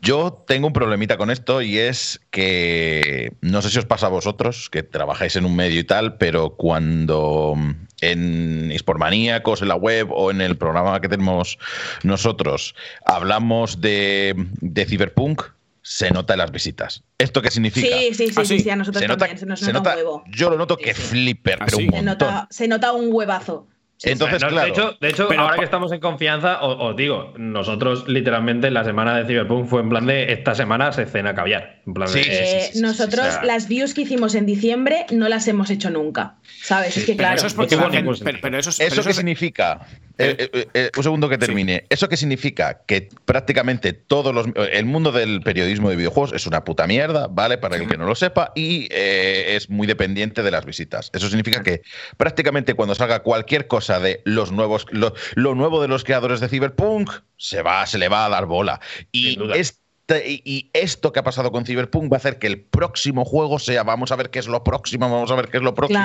Yo 0.00 0.44
tengo 0.46 0.68
un 0.68 0.72
problemita 0.72 1.16
con 1.16 1.30
esto 1.30 1.60
y 1.60 1.76
es 1.78 2.20
que 2.30 3.32
no 3.40 3.62
sé 3.62 3.70
si 3.70 3.78
os 3.78 3.84
pasa 3.86 4.06
a 4.06 4.10
vosotros, 4.10 4.70
que 4.70 4.82
trabajáis 4.84 5.34
en 5.36 5.44
un 5.44 5.56
medio 5.56 5.80
y 5.80 5.84
tal, 5.84 6.16
pero 6.18 6.50
cuando 6.50 7.54
en 8.00 8.70
Hispormaníacos, 8.70 9.60
en 9.62 9.68
la 9.68 9.74
web 9.74 10.08
o 10.12 10.30
en 10.30 10.40
el 10.40 10.56
programa 10.56 11.00
que 11.00 11.08
tenemos 11.08 11.58
nosotros 12.04 12.74
hablamos 13.04 13.80
de, 13.80 14.34
de 14.60 14.86
Cyberpunk, 14.86 15.42
se 15.82 16.10
nota 16.12 16.34
en 16.34 16.38
las 16.38 16.52
visitas. 16.52 17.02
¿Esto 17.18 17.42
qué 17.42 17.50
significa? 17.50 17.88
Sí, 17.98 18.14
sí, 18.14 18.26
sí, 18.28 18.34
Ah, 18.36 18.44
sí, 18.44 18.58
sí. 18.58 18.64
sí, 18.64 18.70
a 18.70 18.76
nosotros 18.76 19.00
se 19.00 19.08
nota, 19.08 19.18
también 19.20 19.38
se 19.38 19.46
nos 19.46 19.58
se 19.60 19.72
nota, 19.72 19.78
nota- 19.78 19.90
un 19.92 19.96
huevo. 19.96 20.24
yo 20.30 20.50
lo 20.50 20.58
noto 20.58 20.76
Sí, 20.78 20.84
que 20.84 20.94
sí. 20.94 21.02
flipper, 21.02 21.58
¿Ah, 21.60 21.64
pero 21.64 21.78
sí? 21.78 21.86
un 21.86 21.92
Se 21.94 22.02
nota, 22.02 22.46
se 22.50 22.68
nota 22.68 22.92
un 22.92 23.08
huevazo. 23.12 23.66
Sí, 24.00 24.10
Entonces, 24.10 24.40
No, 24.40 24.48
claro. 24.48 24.64
De 24.66 24.70
hecho, 24.72 24.96
de 25.00 25.08
hecho 25.08 25.26
Pero 25.28 25.42
ahora 25.42 25.56
que 25.58 25.64
estamos 25.64 25.90
en 25.90 25.98
confianza, 25.98 26.62
os, 26.62 26.76
os 26.78 26.96
digo, 26.96 27.34
nosotros 27.36 28.06
literalmente 28.06 28.70
la 28.70 28.84
semana 28.84 29.16
de 29.16 29.26
Cyberpunk 29.26 29.66
fue 29.66 29.80
en 29.82 29.88
plan 29.88 30.06
de 30.06 30.32
esta 30.32 30.54
semana 30.54 30.92
se 30.92 31.04
cena 31.06 31.34
caviar. 31.34 31.82
En 31.84 31.94
plan 31.94 32.06
Sí, 32.08 32.20
de, 32.20 32.26
Eh, 32.30 32.60
sí, 32.70 32.72
sí, 32.74 32.80
nosotros 32.80 33.26
o 33.26 33.30
sea- 33.32 33.42
las 33.44 33.66
views 33.66 33.94
que 33.94 34.02
hicimos 34.02 34.36
en 34.36 34.46
diciembre 34.46 35.04
no 35.10 35.28
las 35.28 35.48
hemos 35.48 35.68
hecho 35.70 35.90
nunca. 35.90 36.36
¿Sabes? 36.62 36.96
es 36.96 37.04
que 37.06 37.12
Pero 37.14 37.18
claro. 37.26 37.36
eso 37.38 37.46
es 37.48 37.54
porque 37.54 37.74
no 37.74 37.82
la 37.82 37.86
tuvo 37.88 37.92
gente. 37.96 38.12
ningún 38.32 38.40
Pero, 38.40 38.58
eso 38.58 38.70
es, 38.70 38.78
¿Eso 38.80 38.90
pero 38.90 39.02
qué 39.02 39.10
es- 39.10 39.16
significa? 39.16 39.80
Eh, 40.18 40.68
eh, 40.74 40.90
un 40.96 41.02
segundo 41.02 41.28
que 41.28 41.38
termine. 41.38 41.84
¿Eso 41.88 42.08
qué 42.08 42.16
significa? 42.16 42.82
Que 42.86 43.08
prácticamente 43.24 43.92
todos 43.92 44.34
los. 44.34 44.46
El 44.72 44.84
mundo 44.84 45.12
del 45.12 45.40
periodismo 45.40 45.90
de 45.90 45.96
videojuegos 45.96 46.32
es 46.32 46.46
una 46.46 46.64
puta 46.64 46.86
mierda, 46.86 47.28
¿vale? 47.28 47.58
Para 47.58 47.76
el 47.76 47.88
que 47.88 47.96
no 47.96 48.06
lo 48.06 48.14
sepa, 48.14 48.52
y 48.54 48.88
es 48.90 49.70
muy 49.70 49.86
dependiente 49.86 50.42
de 50.42 50.50
las 50.50 50.64
visitas. 50.64 51.10
Eso 51.12 51.28
significa 51.28 51.62
que 51.62 51.82
prácticamente 52.16 52.74
cuando 52.74 52.94
salga 52.94 53.20
cualquier 53.20 53.66
cosa 53.66 54.00
de 54.00 54.20
los 54.24 54.52
nuevos. 54.52 54.86
Lo, 54.90 55.54
nuevo 55.54 55.80
de 55.80 55.88
los 55.88 56.04
creadores 56.04 56.40
de 56.40 56.48
Cyberpunk, 56.48 57.10
se 57.36 57.62
va, 57.62 57.86
se 57.86 57.98
le 57.98 58.08
va 58.08 58.26
a 58.26 58.28
dar 58.28 58.46
bola. 58.46 58.80
Y 59.12 59.38
es 59.54 59.80
y 60.16 60.70
esto 60.72 61.12
que 61.12 61.20
ha 61.20 61.22
pasado 61.22 61.52
con 61.52 61.66
Cyberpunk 61.66 62.10
va 62.10 62.16
a 62.16 62.18
hacer 62.18 62.38
que 62.38 62.46
el 62.46 62.60
próximo 62.60 63.24
juego 63.24 63.58
sea 63.58 63.82
vamos 63.82 64.10
a 64.10 64.16
ver 64.16 64.30
qué 64.30 64.38
es 64.38 64.46
lo 64.46 64.64
próximo, 64.64 65.10
vamos 65.10 65.30
a 65.30 65.34
ver 65.34 65.48
qué 65.48 65.58
es 65.58 65.62
lo 65.62 65.74
próximo. 65.74 66.00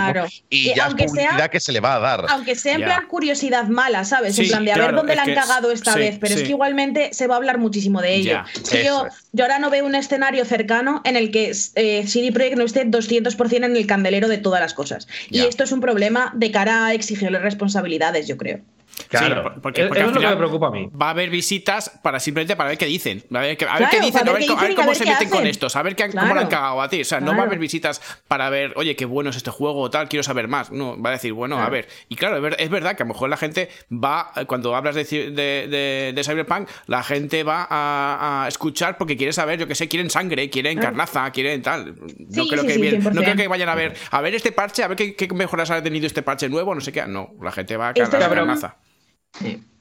Y, 0.49 0.74
ya 0.76 0.88
es 0.88 0.93
publicidad 0.93 1.49
que 1.49 1.60
se 1.60 1.72
le 1.72 1.80
va 1.80 1.95
a 1.95 1.99
dar. 1.99 2.26
Aunque 2.30 2.56
sea 2.56 2.76
en 2.76 2.84
plan 2.84 3.08
curiosidad 3.08 3.68
mala, 3.68 4.04
¿sabes? 4.04 4.38
en 4.38 4.47
plan 4.47 4.66
de 4.66 4.74
a 4.74 4.78
ver 4.78 4.95
dónde 4.95 5.16
la 5.16 5.24
han 5.24 5.34
cagado 5.34 5.72
esta 5.72 5.95
vez, 5.95 6.18
pero 6.20 6.36
es 6.36 6.43
que 6.43 6.49
igualmente 6.49 7.14
se 7.14 7.28
va 7.28 7.36
a 7.36 7.38
hablar 7.38 7.58
muchísimo 7.58 8.01
de 8.01 8.16
ello. 8.16 8.43
yo, 8.84 9.08
yo, 9.32 9.43
ahora 9.43 9.60
no 9.60 9.70
veo 9.70 9.86
un 9.86 9.95
escenario 9.95 10.43
cercano 10.45 11.01
en 11.06 11.16
el 11.16 11.32
que 11.32 11.54
eh, 11.76 12.08
CD 12.08 12.32
Projekt 12.32 12.58
no 12.58 12.66
esté 12.66 12.86
200% 12.86 13.66
en 13.66 13.76
el 13.76 13.88
candelero 13.88 14.28
de 14.28 14.38
todas 14.38 14.60
las 14.60 14.74
cosas. 14.74 15.08
Y 15.30 15.39
esto 15.39 15.64
es 15.64 15.72
un 15.72 15.80
problema 15.80 16.32
de 16.36 16.51
cara 16.51 16.88
a 16.88 16.93
exigirle 16.93 17.39
responsabilidades, 17.39 18.28
yo 18.28 18.38
creo. 18.38 18.60
Claro, 19.10 19.56
porque, 19.62 19.86
porque 19.86 20.02
es 20.02 20.12
lo 20.12 20.20
que 20.20 20.28
me 20.28 20.36
preocupa 20.36 20.68
a 20.68 20.72
mí. 20.72 20.89
Va 20.89 21.08
a 21.08 21.10
haber 21.12 21.30
visitas 21.30 21.89
para 22.02 22.20
simplemente 22.20 22.56
para 22.56 22.70
ver 22.70 22.78
qué 22.78 22.86
dicen. 22.86 23.24
A 23.34 23.39
ver, 23.39 23.58
qué, 23.58 23.66
dicen, 24.02 24.28
a 24.28 24.34
ver, 24.34 24.76
cómo 24.76 24.96
se 24.96 25.06
meten 25.06 25.30
con 25.30 25.46
esto, 25.46 25.68
a 25.74 25.84
ver 25.84 25.96
qué, 25.96 26.10
cómo 26.10 26.34
lo 26.34 26.39
han 26.39 26.48
cagado 26.48 26.82
a 26.82 26.89
ti. 26.89 27.02
O 27.02 27.06
sea, 27.06 27.20
no 27.20 27.36
va 27.36 27.44
a 27.44 27.46
haber 27.46 27.60
visitas 27.60 28.02
para 28.28 28.50
ver, 28.50 28.74
oye, 28.76 28.96
qué 28.96 29.06
bueno 29.06 29.30
es 29.30 29.38
este 29.38 29.52
juego 29.52 29.82
o 29.82 29.89
tal, 29.89 30.10
quiero 30.10 30.24
saber 30.24 30.48
más. 30.48 30.72
No, 30.72 31.00
va 31.02 31.12
a 31.12 31.14
decir, 31.14 31.34
bueno, 31.34 31.60
a 31.60 31.70
ver. 31.70 31.88
Y 32.10 32.16
claro, 32.16 32.46
es 32.48 32.70
verdad 32.70 32.96
que 32.96 33.04
a 33.04 33.06
lo 33.06 33.14
mejor 33.14 33.30
la 33.30 33.38
gente 33.38 33.70
va, 33.91 34.32
cuando 34.48 34.76
hablas 34.76 34.96
de, 34.96 35.04
de, 36.14 36.24
Cyberpunk, 36.24 36.70
la 36.88 37.04
gente 37.04 37.44
va 37.44 37.68
a, 37.70 38.48
escuchar 38.48 38.98
porque 38.98 39.18
quiere 39.18 39.34
saber, 39.34 39.60
yo 39.60 39.68
que 39.68 39.76
sé, 39.76 39.88
quieren 39.88 40.10
sangre, 40.10 40.50
quieren 40.50 40.80
carnaza, 40.80 41.30
quieren 41.32 41.62
tal. 41.62 41.96
No, 41.96 42.48
creo, 42.48 42.66
que 42.66 43.00
no 43.00 43.22
creo 43.22 43.36
que 43.36 43.48
vayan 43.48 43.70
a 43.70 43.76
ver, 43.76 43.96
a 44.12 44.22
ver 44.22 44.36
este 44.36 44.52
parche, 44.52 44.84
a 44.84 44.88
ver 44.88 44.98
qué, 44.98 45.28
mejoras 45.34 45.72
ha 45.72 45.82
tenido 45.82 46.08
este 46.08 46.22
parche 46.22 46.50
nuevo, 46.50 46.74
no 46.74 46.82
sé 46.82 46.91
qué. 46.91 47.06
No, 47.08 47.32
la 47.41 47.52
gente 47.52 47.78
va 47.78 47.89
a 47.89 47.94
carnaza. 47.94 48.78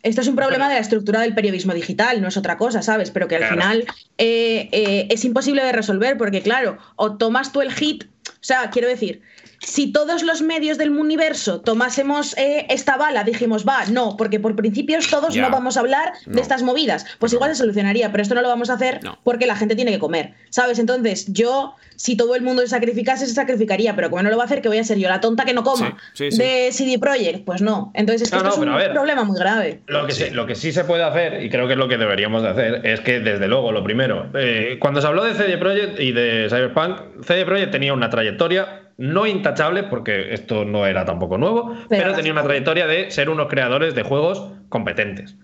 Esto 0.02 0.20
es 0.20 0.26
un 0.26 0.34
problema 0.34 0.68
de 0.68 0.74
la 0.74 0.80
estructura 0.80 1.20
del 1.20 1.34
periodismo 1.34 1.74
digital, 1.74 2.20
no 2.20 2.28
es 2.28 2.36
otra 2.36 2.56
cosa, 2.56 2.82
¿sabes? 2.82 3.10
Pero 3.10 3.28
que 3.28 3.36
al 3.36 3.44
final 3.44 3.84
eh, 4.18 4.68
eh, 4.72 5.06
es 5.10 5.24
imposible 5.24 5.62
de 5.62 5.72
resolver 5.72 6.18
porque, 6.18 6.42
claro, 6.42 6.78
o 6.96 7.16
tomas 7.16 7.52
tú 7.52 7.60
el 7.60 7.72
hit, 7.72 8.04
o 8.28 8.32
sea, 8.40 8.70
quiero 8.70 8.88
decir, 8.88 9.22
si 9.64 9.92
todos 9.92 10.22
los 10.22 10.42
medios 10.42 10.78
del 10.78 10.90
universo 10.90 11.60
tomásemos 11.60 12.36
eh, 12.36 12.66
esta 12.68 12.96
bala, 12.96 13.24
dijimos, 13.24 13.66
va, 13.66 13.86
no, 13.86 14.16
porque 14.16 14.40
por 14.40 14.56
principios 14.56 15.08
todos 15.08 15.36
no 15.36 15.50
vamos 15.50 15.76
a 15.76 15.80
hablar 15.80 16.12
de 16.26 16.40
estas 16.40 16.62
movidas, 16.62 17.06
pues 17.18 17.32
igual 17.32 17.50
se 17.50 17.56
solucionaría, 17.56 18.10
pero 18.10 18.22
esto 18.22 18.34
no 18.34 18.42
lo 18.42 18.48
vamos 18.48 18.70
a 18.70 18.74
hacer 18.74 19.00
porque 19.22 19.46
la 19.46 19.56
gente 19.56 19.76
tiene 19.76 19.92
que 19.92 19.98
comer, 19.98 20.34
¿sabes? 20.50 20.78
Entonces, 20.78 21.32
yo, 21.32 21.76
si 21.96 22.16
todo 22.16 22.34
el 22.34 22.42
mundo 22.42 22.62
se 22.62 22.68
sacrificase, 22.68 23.26
se 23.26 23.34
sacrificaría, 23.34 23.94
pero 23.94 24.10
como 24.10 24.22
no 24.22 24.30
lo 24.30 24.36
va 24.36 24.42
a 24.42 24.46
hacer, 24.46 24.62
que 24.62 24.68
voy 24.68 24.78
a 24.78 24.84
ser 24.84 24.98
yo 24.98 25.08
la 25.08 25.20
tonta 25.20 25.44
que 25.44 25.54
no 25.54 25.62
coma 25.62 25.96
de 26.18 26.68
CD 26.72 26.98
Projekt, 26.98 27.44
pues 27.44 27.62
no. 27.62 27.92
Entonces, 27.94 28.22
esto 28.22 28.46
es 28.46 28.58
un 28.58 28.92
problema 28.92 29.24
muy 29.24 29.38
grave. 29.38 29.80
Lo 29.86 30.06
que, 30.06 30.12
sí. 30.12 30.30
lo 30.30 30.46
que 30.46 30.54
sí 30.54 30.72
se 30.72 30.84
puede 30.84 31.04
hacer, 31.04 31.42
y 31.42 31.50
creo 31.50 31.66
que 31.66 31.74
es 31.74 31.78
lo 31.78 31.88
que 31.88 31.98
deberíamos 31.98 32.42
de 32.42 32.48
hacer, 32.48 32.86
es 32.86 33.00
que, 33.00 33.20
desde 33.20 33.48
luego, 33.48 33.72
lo 33.72 33.84
primero, 33.84 34.28
eh, 34.34 34.76
cuando 34.80 35.00
se 35.00 35.06
habló 35.06 35.24
de 35.24 35.34
CD 35.34 35.56
Projekt 35.58 36.00
y 36.00 36.12
de 36.12 36.48
Cyberpunk, 36.48 37.22
CD 37.24 37.44
Projekt 37.44 37.70
tenía 37.70 37.94
una 37.94 38.10
trayectoria 38.10 38.81
no 38.98 39.26
intachable, 39.26 39.84
porque 39.84 40.32
esto 40.32 40.64
no 40.64 40.86
era 40.86 41.04
tampoco 41.04 41.38
nuevo, 41.38 41.76
pero, 41.88 42.14
tenía 42.14 42.32
una 42.32 42.42
trayectoria 42.42 42.86
de 42.86 43.10
ser 43.10 43.30
unos 43.30 43.48
creadores 43.48 43.94
de 43.94 44.02
juegos 44.02 44.50
competentes. 44.68 45.36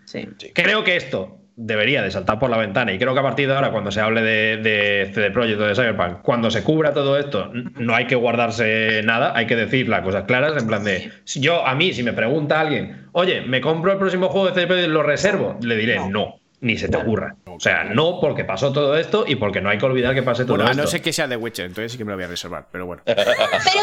Creo 0.55 0.85
que 0.85 0.97
esto 0.97 1.39
debería 1.57 2.03
de 2.03 2.11
saltar 2.13 2.39
por 2.39 2.51
la 2.51 2.57
ventana 2.57 2.93
y 2.93 2.99
creo 2.99 3.15
que 3.15 3.21
a 3.21 3.23
partir 3.23 3.49
de 3.49 3.55
ahora, 3.55 3.73
cuando 3.73 3.91
se 3.91 4.01
hable 4.01 4.23
de, 4.23 4.59
de 4.59 5.11
CD 5.13 5.33
Projekt 5.33 5.61
o 5.61 5.67
de 5.67 5.75
Cyberpunk, 5.75 6.23
cuando 6.23 6.51
se 6.53 6.63
cubra 6.63 6.93
todo 6.93 7.19
esto, 7.19 7.51
no 7.53 7.97
hay 7.97 8.07
que 8.07 8.15
guardarse 8.15 9.03
nada, 9.05 9.33
hay 9.35 9.47
que 9.47 9.57
decir 9.57 9.89
las 9.89 10.03
cosas 10.03 10.25
claras, 10.25 10.57
en 10.57 10.69
plan 10.69 10.85
de, 10.85 11.11
si 11.25 11.41
yo 11.41 11.67
a 11.67 11.75
mí, 11.75 11.93
si 11.93 12.05
me 12.05 12.13
pregunta 12.13 12.61
alguien, 12.61 13.09
oye, 13.13 13.41
¿me 13.41 13.61
compro 13.61 13.91
el 13.91 13.99
próximo 13.99 14.29
juego 14.29 14.47
de 14.47 14.55
CD 14.55 14.67
Projekt 14.69 14.89
y 14.89 14.93
lo 14.93 15.03
reservo? 15.03 15.59
Le 15.61 15.77
diré 15.77 16.09
no 16.09 16.37
ni 16.61 16.77
se 16.77 16.89
te 16.89 16.97
ocurra. 16.97 17.37
O 17.47 17.61
sea, 17.61 17.85
no 17.85 18.19
porque 18.21 18.45
pasó 18.45 18.73
todo 18.73 18.97
esto 18.97 19.25
y 19.27 19.37
porque 19.37 19.61
no 19.61 19.71
hay 19.71 19.79
que 19.79 19.87
olvidar 19.87 20.15
que 20.15 20.23
pase 20.23 20.45
todo 20.45 20.57
bueno, 20.57 20.71
esto. 20.71 20.83
no 20.83 20.89
sé 20.89 21.01
que 21.01 21.13
sea 21.13 21.29
de 21.29 21.37
Witcher, 21.37 21.67
entonces 21.67 21.93
sí 21.93 21.99
que 21.99 22.05
me 22.05 22.11
lo 22.11 22.17
voy 22.17 22.25
a 22.25 22.29
reservar, 22.29 22.67
pero 22.71 22.87
bueno. 22.87 23.03
Pero 23.05 23.21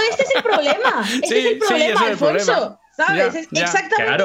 este 0.10 0.24
es 0.24 0.36
el 0.36 0.44
problema. 0.44 1.06
Este 1.14 1.40
es 1.40 1.46
el 1.46 1.58
problema, 1.60 2.08
Alfonso. 2.08 2.80
¿Sabes? 2.96 3.36
es 3.36 3.48
exactamente 3.52 4.24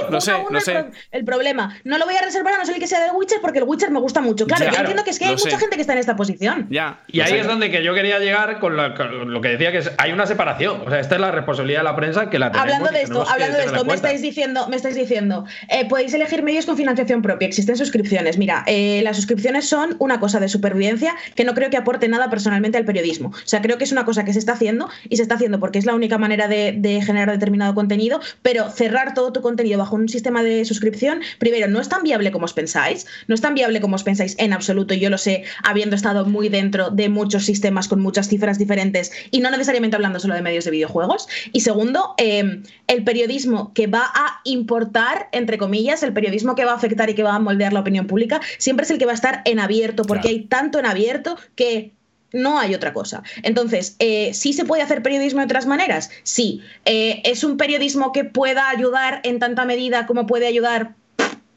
El, 1.10 1.24
problema. 1.24 1.76
No 1.84 1.98
lo 1.98 2.04
voy 2.04 2.14
a 2.14 2.22
reservar 2.22 2.54
a 2.54 2.58
no 2.58 2.66
ser 2.66 2.78
que 2.78 2.86
sea 2.86 3.00
del 3.00 3.10
Witcher 3.14 3.40
porque 3.40 3.58
el 3.58 3.64
Witcher 3.64 3.90
me 3.90 3.98
gusta 3.98 4.20
mucho. 4.20 4.46
Claro, 4.46 4.66
yo 4.70 4.78
entiendo 4.78 5.02
que 5.02 5.10
es 5.10 5.18
que 5.18 5.24
hay 5.24 5.36
mucha 5.36 5.58
gente 5.58 5.76
que 5.76 5.80
está 5.80 5.92
en 5.94 5.98
esta 5.98 6.14
posición. 6.14 6.68
Ya. 6.70 7.00
Y 7.08 7.20
ahí 7.20 7.38
es 7.38 7.46
donde 7.46 7.70
que 7.70 7.82
yo 7.82 7.94
quería 7.94 8.18
llegar 8.18 8.60
con, 8.60 8.76
lo 8.76 9.40
que 9.40 9.48
decía 9.48 9.72
que 9.72 9.82
hay 9.98 10.12
una 10.12 10.26
separación. 10.26 10.82
O 10.86 10.90
sea, 10.90 11.00
esta 11.00 11.16
es 11.16 11.20
la 11.20 11.32
responsabilidad 11.32 11.80
de 11.80 11.84
la 11.84 11.96
prensa 11.96 12.30
que 12.30 12.38
la 12.38 12.52
tenemos. 12.52 12.72
Hablando 12.72 12.92
de 12.92 13.02
esto, 13.02 13.28
hablando 13.28 13.58
de 13.58 13.64
esto, 13.64 13.84
me 13.84 13.94
estáis 13.94 14.22
diciendo, 14.22 14.68
me 14.68 14.76
estáis 14.76 14.94
diciendo, 14.94 15.44
eh, 15.68 15.88
podéis 15.88 16.14
elegir 16.14 16.42
medios 16.42 16.66
con 16.66 16.76
financiación 16.76 17.22
propia. 17.22 17.48
Existen 17.48 17.76
suscripciones. 17.76 18.38
Mira, 18.38 18.62
eh, 18.66 19.00
las 19.02 19.16
suscripciones 19.16 19.68
son 19.68 19.96
una 19.98 20.20
cosa 20.20 20.38
de 20.38 20.48
supervivencia 20.48 21.16
que 21.34 21.44
no 21.44 21.54
creo 21.54 21.70
que 21.70 21.76
aporte 21.76 22.08
nada 22.08 22.30
personalmente 22.30 22.78
al 22.78 22.84
periodismo. 22.84 23.30
O 23.30 23.46
sea, 23.48 23.62
creo 23.62 23.78
que 23.78 23.84
es 23.84 23.92
una 23.92 24.04
cosa 24.04 24.24
que 24.24 24.32
se 24.32 24.38
está 24.38 24.52
haciendo 24.52 24.88
y 25.08 25.16
se 25.16 25.22
está 25.22 25.34
haciendo 25.34 25.58
porque 25.58 25.78
es 25.78 25.86
la 25.86 25.94
única 25.94 26.18
manera 26.18 26.46
de, 26.46 26.74
de 26.76 27.02
generar 27.02 27.30
determinado 27.30 27.74
contenido, 27.74 28.20
pero 28.42 28.59
cerrar 28.68 29.14
todo 29.14 29.32
tu 29.32 29.40
contenido 29.40 29.78
bajo 29.78 29.96
un 29.96 30.08
sistema 30.08 30.42
de 30.42 30.64
suscripción, 30.64 31.20
primero, 31.38 31.68
no 31.68 31.80
es 31.80 31.88
tan 31.88 32.02
viable 32.02 32.32
como 32.32 32.44
os 32.44 32.52
pensáis, 32.52 33.06
no 33.28 33.34
es 33.34 33.40
tan 33.40 33.54
viable 33.54 33.80
como 33.80 33.96
os 33.96 34.02
pensáis 34.02 34.34
en 34.38 34.52
absoluto, 34.52 34.92
yo 34.92 35.08
lo 35.08 35.16
sé, 35.16 35.44
habiendo 35.62 35.96
estado 35.96 36.26
muy 36.26 36.48
dentro 36.48 36.90
de 36.90 37.08
muchos 37.08 37.44
sistemas 37.44 37.88
con 37.88 38.00
muchas 38.00 38.28
cifras 38.28 38.58
diferentes 38.58 39.12
y 39.30 39.40
no 39.40 39.50
necesariamente 39.50 39.96
hablando 39.96 40.20
solo 40.20 40.34
de 40.34 40.42
medios 40.42 40.64
de 40.64 40.72
videojuegos. 40.72 41.28
Y 41.52 41.60
segundo, 41.60 42.14
em, 42.18 42.62
el 42.86 43.04
periodismo 43.04 43.72
que 43.72 43.86
va 43.86 44.04
a 44.12 44.40
importar, 44.44 45.28
entre 45.32 45.58
comillas, 45.58 46.02
el 46.02 46.12
periodismo 46.12 46.54
que 46.54 46.64
va 46.64 46.72
a 46.72 46.76
afectar 46.76 47.08
y 47.08 47.14
que 47.14 47.22
va 47.22 47.34
a 47.34 47.38
moldear 47.38 47.72
la 47.72 47.80
opinión 47.80 48.06
pública, 48.06 48.40
siempre 48.58 48.84
es 48.84 48.90
el 48.90 48.98
que 48.98 49.06
va 49.06 49.12
a 49.12 49.14
estar 49.14 49.42
en 49.44 49.60
abierto, 49.60 50.02
porque 50.04 50.28
hay 50.28 50.44
tanto 50.44 50.78
en 50.78 50.86
abierto 50.86 51.36
que 51.54 51.92
no 52.32 52.58
hay 52.58 52.74
otra 52.74 52.92
cosa. 52.92 53.22
Entonces, 53.42 53.96
eh, 53.98 54.32
¿sí 54.34 54.52
se 54.52 54.64
puede 54.64 54.82
hacer 54.82 55.02
periodismo 55.02 55.40
de 55.40 55.46
otras 55.46 55.66
maneras? 55.66 56.10
Sí. 56.22 56.62
Eh, 56.84 57.22
¿Es 57.24 57.44
un 57.44 57.56
periodismo 57.56 58.12
que 58.12 58.24
pueda 58.24 58.68
ayudar 58.68 59.20
en 59.24 59.38
tanta 59.38 59.64
medida 59.64 60.06
como 60.06 60.26
puede 60.26 60.46
ayudar 60.46 60.94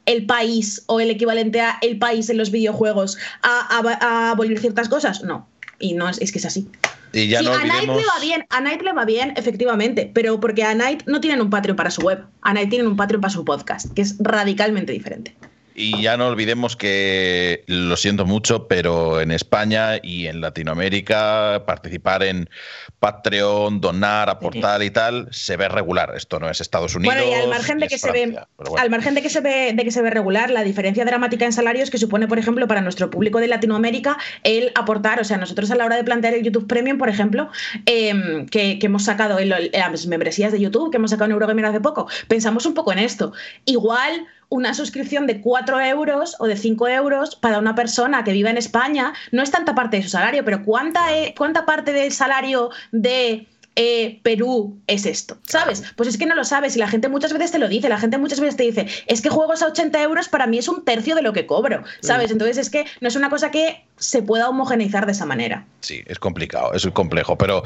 el 0.06 0.26
país 0.26 0.82
o 0.86 1.00
el 1.00 1.10
equivalente 1.10 1.60
a 1.60 1.78
el 1.80 1.98
país 1.98 2.28
en 2.28 2.36
los 2.36 2.50
videojuegos 2.50 3.18
a, 3.42 4.30
abolir 4.30 4.58
ciertas 4.58 4.88
cosas? 4.88 5.22
No. 5.22 5.48
Y 5.78 5.94
no 5.94 6.08
es, 6.08 6.18
que 6.18 6.38
es 6.38 6.44
así. 6.44 6.68
Y 7.12 7.28
ya 7.28 7.38
a 7.38 7.42
Night 7.42 7.86
le 7.86 8.04
va 8.04 8.20
bien, 8.20 8.44
a 8.50 8.60
Night 8.60 8.82
le 8.82 8.92
va 8.92 9.04
bien, 9.04 9.34
efectivamente, 9.36 10.10
pero 10.12 10.40
porque 10.40 10.64
a 10.64 10.74
Night 10.74 11.04
no 11.06 11.20
tienen 11.20 11.40
un 11.40 11.50
Patreon 11.50 11.76
para 11.76 11.90
su 11.90 12.02
web, 12.02 12.24
a 12.42 12.52
Night 12.52 12.70
tienen 12.70 12.88
un 12.88 12.96
Patreon 12.96 13.20
para 13.20 13.32
su 13.32 13.44
podcast, 13.44 13.92
que 13.94 14.02
es 14.02 14.16
radicalmente 14.18 14.92
diferente. 14.92 15.34
Y 15.74 16.00
ya 16.02 16.16
no 16.16 16.28
olvidemos 16.28 16.76
que, 16.76 17.64
lo 17.66 17.96
siento 17.96 18.24
mucho, 18.24 18.68
pero 18.68 19.20
en 19.20 19.32
España 19.32 19.98
y 20.00 20.28
en 20.28 20.40
Latinoamérica 20.40 21.64
participar 21.66 22.22
en 22.22 22.48
Patreon, 23.00 23.80
donar, 23.80 24.30
aportar 24.30 24.82
y 24.84 24.90
tal, 24.90 25.28
se 25.32 25.56
ve 25.56 25.68
regular. 25.68 26.12
Esto 26.16 26.38
no 26.38 26.48
es 26.48 26.60
Estados 26.60 26.94
Unidos. 26.94 27.16
Bueno, 27.16 27.28
y 27.28 27.34
al 27.34 27.48
margen 27.48 27.78
de 27.78 27.88
que 27.88 27.98
se 27.98 28.12
ve, 28.12 28.38
al 28.78 28.90
margen 28.90 29.14
de 29.14 29.22
que 29.22 29.30
se 29.30 29.40
ve, 29.40 29.72
de 29.74 29.84
que 29.84 29.90
se 29.90 30.00
ve 30.00 30.10
regular, 30.10 30.50
la 30.50 30.62
diferencia 30.62 31.04
dramática 31.04 31.44
en 31.44 31.52
salarios 31.52 31.90
que 31.90 31.98
supone, 31.98 32.28
por 32.28 32.38
ejemplo, 32.38 32.68
para 32.68 32.80
nuestro 32.80 33.10
público 33.10 33.40
de 33.40 33.48
Latinoamérica, 33.48 34.16
el 34.44 34.70
aportar, 34.76 35.20
o 35.20 35.24
sea, 35.24 35.38
nosotros 35.38 35.70
a 35.72 35.74
la 35.74 35.84
hora 35.84 35.96
de 35.96 36.04
plantear 36.04 36.34
el 36.34 36.44
YouTube 36.44 36.68
Premium, 36.68 36.98
por 36.98 37.08
ejemplo, 37.08 37.50
em, 37.86 38.46
que, 38.46 38.78
hemos 38.84 39.04
sacado 39.04 39.38
en, 39.38 39.48
las 39.48 40.06
membresías 40.06 40.52
de 40.52 40.60
YouTube, 40.60 40.90
que 40.90 40.98
hemos 40.98 41.10
sacado 41.10 41.24
en 41.26 41.32
Eurogamer 41.32 41.64
hace 41.64 41.80
poco, 41.80 42.06
pensamos 42.28 42.66
un 42.66 42.74
poco 42.74 42.92
en 42.92 42.98
esto. 42.98 43.32
Igual 43.64 44.26
una 44.54 44.72
suscripción 44.72 45.26
de 45.26 45.40
4 45.40 45.80
euros 45.80 46.36
o 46.38 46.46
de 46.46 46.56
5 46.56 46.86
euros 46.86 47.34
para 47.34 47.58
una 47.58 47.74
persona 47.74 48.22
que 48.22 48.32
vive 48.32 48.50
en 48.50 48.56
España. 48.56 49.12
No 49.32 49.42
es 49.42 49.50
tanta 49.50 49.74
parte 49.74 49.96
de 49.96 50.04
su 50.04 50.10
salario, 50.10 50.44
pero 50.44 50.64
¿cuánta, 50.64 51.00
cuánta 51.36 51.66
parte 51.66 51.92
del 51.92 52.12
salario 52.12 52.70
de 52.92 53.48
eh, 53.76 54.20
Perú 54.22 54.80
es 54.86 55.06
esto, 55.06 55.38
¿sabes? 55.46 55.82
Pues 55.96 56.08
es 56.08 56.16
que 56.16 56.26
no 56.26 56.34
lo 56.34 56.44
sabes 56.44 56.76
y 56.76 56.78
la 56.78 56.88
gente 56.88 57.08
muchas 57.08 57.32
veces 57.32 57.50
te 57.50 57.58
lo 57.58 57.68
dice, 57.68 57.88
la 57.88 57.98
gente 57.98 58.18
muchas 58.18 58.40
veces 58.40 58.56
te 58.56 58.62
dice, 58.62 58.86
es 59.06 59.20
que 59.20 59.30
juegos 59.30 59.62
a 59.62 59.66
80 59.66 60.00
euros 60.02 60.28
para 60.28 60.46
mí 60.46 60.58
es 60.58 60.68
un 60.68 60.84
tercio 60.84 61.14
de 61.14 61.22
lo 61.22 61.32
que 61.32 61.46
cobro, 61.46 61.82
¿sabes? 62.00 62.30
Entonces 62.30 62.56
es 62.58 62.70
que 62.70 62.86
no 63.00 63.08
es 63.08 63.16
una 63.16 63.30
cosa 63.30 63.50
que 63.50 63.84
se 63.96 64.22
pueda 64.22 64.48
homogeneizar 64.48 65.06
de 65.06 65.12
esa 65.12 65.26
manera. 65.26 65.66
Sí, 65.80 66.02
es 66.06 66.18
complicado, 66.18 66.72
es 66.72 66.86
complejo, 66.88 67.36
pero 67.36 67.62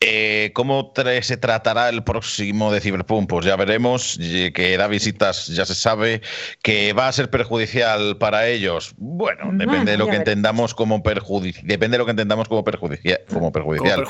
eh, 0.00 0.52
¿cómo 0.54 0.92
se 1.22 1.36
tratará 1.36 1.88
el 1.88 2.02
próximo 2.04 2.72
de 2.72 2.80
Cyberpunk? 2.80 3.28
Pues 3.28 3.46
ya 3.46 3.56
veremos, 3.56 4.18
que 4.54 4.76
da 4.78 4.86
visitas, 4.86 5.48
ya 5.48 5.66
se 5.66 5.74
sabe, 5.74 6.22
que 6.62 6.92
va 6.92 7.08
a 7.08 7.12
ser 7.12 7.30
perjudicial 7.30 8.16
para 8.18 8.46
ellos. 8.48 8.94
Bueno, 8.96 9.50
depende 9.52 9.92
de 9.92 9.98
lo 9.98 10.08
que 10.08 10.16
entendamos 10.16 10.74
como 10.74 11.02
perjudicial. 11.02 11.66
Depende 11.66 11.96
de 11.96 11.98
lo 11.98 12.04
que 12.04 12.12
entendamos 12.12 12.48
como, 12.48 12.64
perjudicial. 12.64 13.20
Como 13.28 13.52
perjudicial. 13.52 14.06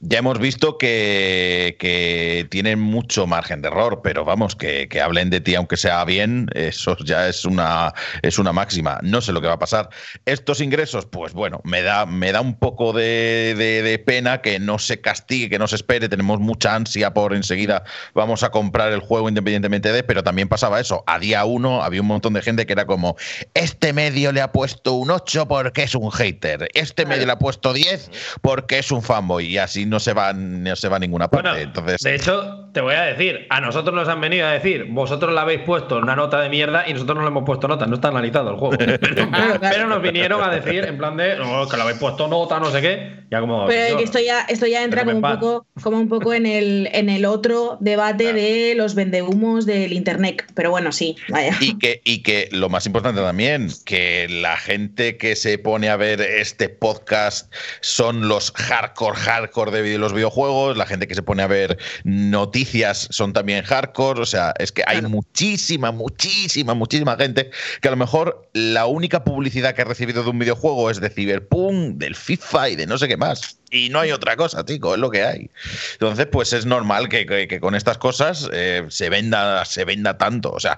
Ya 0.00 0.18
hemos 0.18 0.38
visto 0.38 0.78
que, 0.78 2.46
tienen 2.50 2.80
mucho 2.80 3.26
margen 3.26 3.62
de 3.62 3.68
error, 3.68 4.00
pero 4.02 4.24
vamos, 4.24 4.56
que, 4.56 4.88
hablen 5.02 5.30
de 5.30 5.40
ti 5.40 5.54
aunque 5.54 5.76
sea 5.76 6.04
bien, 6.04 6.48
eso 6.54 6.96
ya 7.04 7.28
es 7.28 7.44
una, 7.44 7.92
es 8.22 8.38
una 8.38 8.52
máxima. 8.52 8.98
No 9.02 9.20
sé 9.20 9.32
lo 9.32 9.40
que 9.40 9.46
va 9.46 9.54
a 9.54 9.58
pasar. 9.58 9.90
Estos 10.24 10.60
ingresos, 10.60 11.06
pues 11.06 11.32
bueno, 11.32 11.60
me 11.64 11.82
da, 11.82 12.06
me 12.06 12.32
da 12.32 12.40
un 12.40 12.58
poco 12.58 12.92
de, 12.92 13.54
de, 13.56 13.82
de 13.82 13.98
pena 13.98 14.40
que 14.40 14.58
no 14.58 14.78
se 14.78 15.00
castigue, 15.00 15.50
que 15.50 15.58
no 15.58 15.68
se 15.68 15.76
espere. 15.76 16.08
Tenemos 16.08 16.40
mucha 16.40 16.74
ansia 16.74 17.12
por 17.12 17.34
enseguida 17.34 17.84
vamos 18.14 18.42
a 18.42 18.50
comprar 18.50 18.92
el 18.92 19.00
juego 19.00 19.28
independientemente 19.28 19.92
de, 19.92 20.02
pero 20.02 20.22
también 20.22 20.48
pasaba 20.48 20.80
eso. 20.80 21.04
A 21.06 21.18
día 21.18 21.44
uno 21.44 21.82
había 21.82 22.00
un 22.00 22.06
montón 22.06 22.32
de 22.34 22.42
gente 22.42 22.66
que 22.66 22.72
era 22.72 22.86
como, 22.86 23.16
este 23.54 23.92
medio 23.92 24.32
le 24.32 24.40
ha 24.40 24.52
puesto 24.52 24.94
un 24.94 25.10
8 25.10 25.48
porque 25.48 25.82
es 25.82 25.94
un 25.94 26.10
hater, 26.10 26.68
este 26.74 27.06
medio 27.06 27.26
le 27.26 27.32
ha 27.32 27.38
puesto 27.38 27.72
10 27.72 28.10
porque 28.40 28.78
es 28.78 28.90
un 28.90 29.02
fanboy 29.02 29.46
y 29.46 29.58
así 29.58 29.86
no 29.90 29.98
se 29.98 30.14
va, 30.14 30.32
no 30.32 30.76
se 30.76 30.88
va 30.88 30.96
a 30.96 30.98
ninguna 31.00 31.28
parte. 31.28 31.62
Entonces, 31.62 31.98
de 32.00 32.14
hecho, 32.14 32.68
te 32.72 32.80
voy 32.80 32.94
a 32.94 33.02
decir, 33.02 33.46
a 33.50 33.60
nosotros 33.60 33.94
nos 33.94 34.08
han 34.08 34.20
venido 34.20 34.46
a 34.46 34.52
decir, 34.52 34.86
vosotros 34.88 35.34
le 35.34 35.40
habéis 35.40 35.60
puesto 35.62 35.98
una 35.98 36.14
nota 36.14 36.40
de 36.40 36.48
mierda 36.48 36.88
y 36.88 36.92
nosotros 36.92 37.16
no 37.16 37.22
le 37.22 37.28
hemos 37.28 37.44
puesto 37.44 37.66
nota, 37.66 37.86
no 37.86 37.96
está 37.96 38.08
analizado 38.08 38.50
el 38.50 38.56
juego. 38.56 38.76
pero, 39.60 39.88
nos 39.88 40.00
vinieron 40.00 40.42
a 40.42 40.48
decir 40.48 40.84
en 40.84 40.96
plan 40.96 41.16
de, 41.16 41.36
no, 41.36 41.68
que 41.68 41.76
le 41.76 41.82
habéis 41.82 41.98
puesto 41.98 42.28
nota, 42.28 42.60
no 42.60 42.70
sé 42.70 42.80
qué, 42.80 43.24
ya 43.30 43.40
como... 43.40 43.66
Pero 43.66 43.98
esto 43.98 44.20
ya, 44.20 44.42
esto 44.42 44.66
ya 44.66 44.84
entra 44.84 45.04
como 45.04 45.16
un, 45.16 45.22
poco, 45.22 45.66
como 45.82 45.98
un 45.98 46.08
poco 46.08 46.32
en 46.32 46.46
el, 46.46 46.88
en 46.92 47.08
el 47.08 47.24
otro 47.24 47.76
debate 47.80 48.32
de 48.32 48.74
los 48.76 48.94
vendehumos 48.94 49.66
del 49.66 49.92
internet. 49.92 50.44
Pero 50.54 50.70
bueno, 50.70 50.92
sí, 50.92 51.16
vaya. 51.28 51.56
Y 51.60 51.78
que, 51.78 52.00
y 52.04 52.22
que 52.22 52.48
lo 52.52 52.68
más 52.68 52.86
importante 52.86 53.20
también, 53.20 53.68
que 53.84 54.28
la 54.28 54.56
gente 54.56 55.16
que 55.16 55.34
se 55.34 55.58
pone 55.58 55.88
a 55.88 55.96
ver 55.96 56.20
este 56.20 56.68
podcast 56.68 57.52
son 57.80 58.28
los 58.28 58.52
hardcore, 58.52 59.16
hardcore 59.16 59.72
de 59.72 59.79
los 59.82 60.12
videojuegos, 60.12 60.76
la 60.76 60.86
gente 60.86 61.06
que 61.06 61.14
se 61.14 61.22
pone 61.22 61.42
a 61.42 61.46
ver 61.46 61.78
noticias 62.04 63.08
son 63.10 63.32
también 63.32 63.64
hardcore, 63.64 64.20
o 64.20 64.26
sea, 64.26 64.54
es 64.58 64.72
que 64.72 64.82
hay 64.86 65.02
muchísima, 65.02 65.92
muchísima, 65.92 66.74
muchísima 66.74 67.16
gente 67.16 67.50
que 67.80 67.88
a 67.88 67.90
lo 67.90 67.96
mejor 67.96 68.48
la 68.52 68.86
única 68.86 69.24
publicidad 69.24 69.74
que 69.74 69.82
ha 69.82 69.84
recibido 69.84 70.22
de 70.22 70.30
un 70.30 70.38
videojuego 70.38 70.90
es 70.90 71.00
de 71.00 71.10
Cyberpunk, 71.10 71.96
del 71.96 72.14
FIFA 72.14 72.70
y 72.70 72.76
de 72.76 72.86
no 72.86 72.98
sé 72.98 73.08
qué 73.08 73.16
más. 73.16 73.59
Y 73.70 73.88
no 73.88 74.00
hay 74.00 74.10
otra 74.10 74.34
cosa, 74.36 74.64
chico, 74.64 74.94
es 74.94 75.00
lo 75.00 75.10
que 75.10 75.22
hay. 75.22 75.48
Entonces, 75.92 76.26
pues 76.26 76.52
es 76.52 76.66
normal 76.66 77.08
que, 77.08 77.24
que, 77.24 77.60
con 77.60 77.76
estas 77.76 77.98
cosas 77.98 78.50
eh, 78.52 78.84
se, 78.88 79.08
venda, 79.08 79.64
se 79.64 79.84
venda 79.84 80.18
tanto. 80.18 80.50
O 80.50 80.58
sea, 80.58 80.76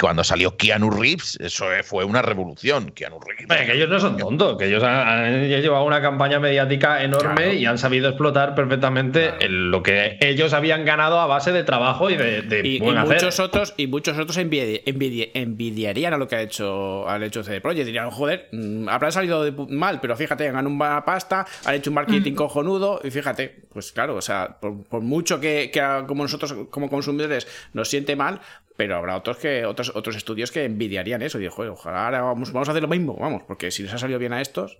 cuando 0.00 0.24
salió 0.24 0.56
Keanu 0.56 0.90
Reeves, 0.90 1.36
eso 1.40 1.66
fue 1.82 2.04
una 2.04 2.22
revolución. 2.22 2.92
Keanu 2.92 3.20
Reeves. 3.20 3.66
que 3.66 3.74
ellos 3.74 3.90
no 3.90 4.00
son 4.00 4.16
tontos, 4.16 4.56
que 4.56 4.68
ellos 4.68 4.82
han, 4.82 5.48
llevado 5.48 5.84
una 5.84 6.00
campaña 6.00 6.40
mediática 6.40 7.02
enorme 7.02 7.56
y 7.56 7.66
han 7.66 7.76
sabido 7.76 8.08
explotar 8.08 8.54
perfectamente 8.54 9.34
lo 9.48 9.82
que 9.82 10.16
ellos 10.20 10.54
habían 10.54 10.86
ganado 10.86 11.20
a 11.20 11.26
base 11.26 11.52
de 11.52 11.62
trabajo 11.62 12.08
y 12.08 12.16
de, 12.16 12.40
de 12.40 12.66
y, 12.66 12.80
muchos 12.80 13.38
otros 13.38 13.74
Y 13.76 13.86
muchos 13.86 14.18
otros 14.18 14.38
envidiarían 14.38 16.14
a 16.14 16.16
lo 16.16 16.26
que 16.26 16.36
ha 16.36 16.40
hecho, 16.40 17.06
ha 17.06 17.22
hecho 17.22 17.44
CD 17.44 17.60
Projekt. 17.60 17.84
Dirían, 17.84 18.10
joder, 18.10 18.48
mm, 18.52 18.88
habrá 18.88 19.10
salido 19.10 19.44
mal, 19.68 20.00
pero 20.00 20.16
fíjate, 20.16 20.48
han 20.48 20.54
ganado 20.54 20.74
una 20.74 21.04
pasta, 21.04 21.46
han 21.66 21.74
hecho 21.74 21.90
un 21.90 21.94
marketing 21.94 22.13
marketing 22.14 22.34
cojonudo 22.34 23.00
y 23.02 23.10
fíjate, 23.10 23.64
pues 23.72 23.92
claro, 23.92 24.16
o 24.16 24.22
sea, 24.22 24.58
por, 24.60 25.00
mucho 25.00 25.40
que, 25.40 25.70
como 26.06 26.22
nosotros 26.22 26.54
como 26.70 26.88
consumidores 26.88 27.46
nos 27.72 27.88
siente 27.88 28.16
mal, 28.16 28.40
pero 28.76 28.96
habrá 28.96 29.16
otros 29.16 29.36
que 29.36 29.64
otros 29.64 29.92
otros 29.94 30.16
estudios 30.16 30.50
que 30.50 30.64
envidiarían 30.64 31.22
eso 31.22 31.38
y 31.38 31.42
digo, 31.42 31.54
ojalá 31.56 32.06
ahora 32.06 32.22
vamos, 32.22 32.52
vamos 32.52 32.68
a 32.68 32.72
hacer 32.72 32.82
lo 32.82 32.88
mismo, 32.88 33.16
vamos, 33.16 33.42
porque 33.46 33.70
si 33.70 33.82
les 33.82 33.92
ha 33.92 33.98
salido 33.98 34.18
bien 34.18 34.32
a 34.32 34.40
estos, 34.40 34.78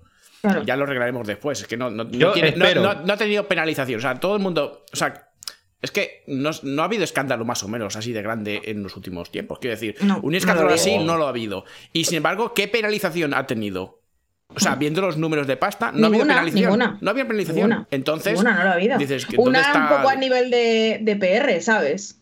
ya 0.64 0.76
lo 0.76 0.85
arreglaremos 0.85 1.26
después. 1.26 1.61
Es 1.61 1.66
que 1.66 1.76
no, 1.76 1.91
no, 1.91 2.03
ha 2.03 3.16
tenido 3.16 3.49
penalización, 3.49 3.99
o 3.99 4.03
sea, 4.03 4.14
todo 4.16 4.37
el 4.37 4.43
mundo, 4.43 4.85
o 4.93 4.97
sea, 4.97 5.30
es 5.80 5.91
que 5.91 6.22
no, 6.26 6.51
ha 6.51 6.85
habido 6.85 7.05
escándalo 7.05 7.45
más 7.45 7.62
o 7.62 7.68
menos 7.68 7.97
así 7.97 8.12
de 8.12 8.22
grande 8.22 8.62
en 8.64 8.82
los 8.82 8.97
últimos 8.97 9.30
tiempos. 9.30 9.59
Quiero 9.59 9.76
decir, 9.76 9.97
un 10.22 10.35
escándalo 10.35 10.72
así 10.72 10.99
no 10.99 11.16
lo 11.16 11.26
ha 11.26 11.28
habido. 11.28 11.64
Y 11.93 12.05
sin 12.05 12.18
embargo, 12.18 12.55
¿qué 12.55 12.68
penalización 12.68 13.35
ha 13.35 13.47
tenido? 13.47 14.04
O 14.55 14.61
sea, 14.61 14.75
viendo 14.77 15.01
los 15.01 15.17
números 15.17 15.47
de 15.47 15.57
pasta, 15.57 15.93
no 15.93 16.07
había 16.07 16.25
penalización. 16.25 16.99
No 17.01 17.11
había 17.11 17.27
penalización. 17.27 17.87
Entonces, 17.91 18.43
no 18.43 18.51
lo 18.51 18.71
ha 18.71 18.73
habido. 18.73 18.99
Dices, 18.99 19.27
una 19.37 19.61
un 19.75 19.89
poco 19.89 20.09
a 20.09 20.17
nivel 20.17 20.51
de, 20.51 20.99
de 21.03 21.17
PR, 21.17 21.61
¿sabes? 21.61 22.21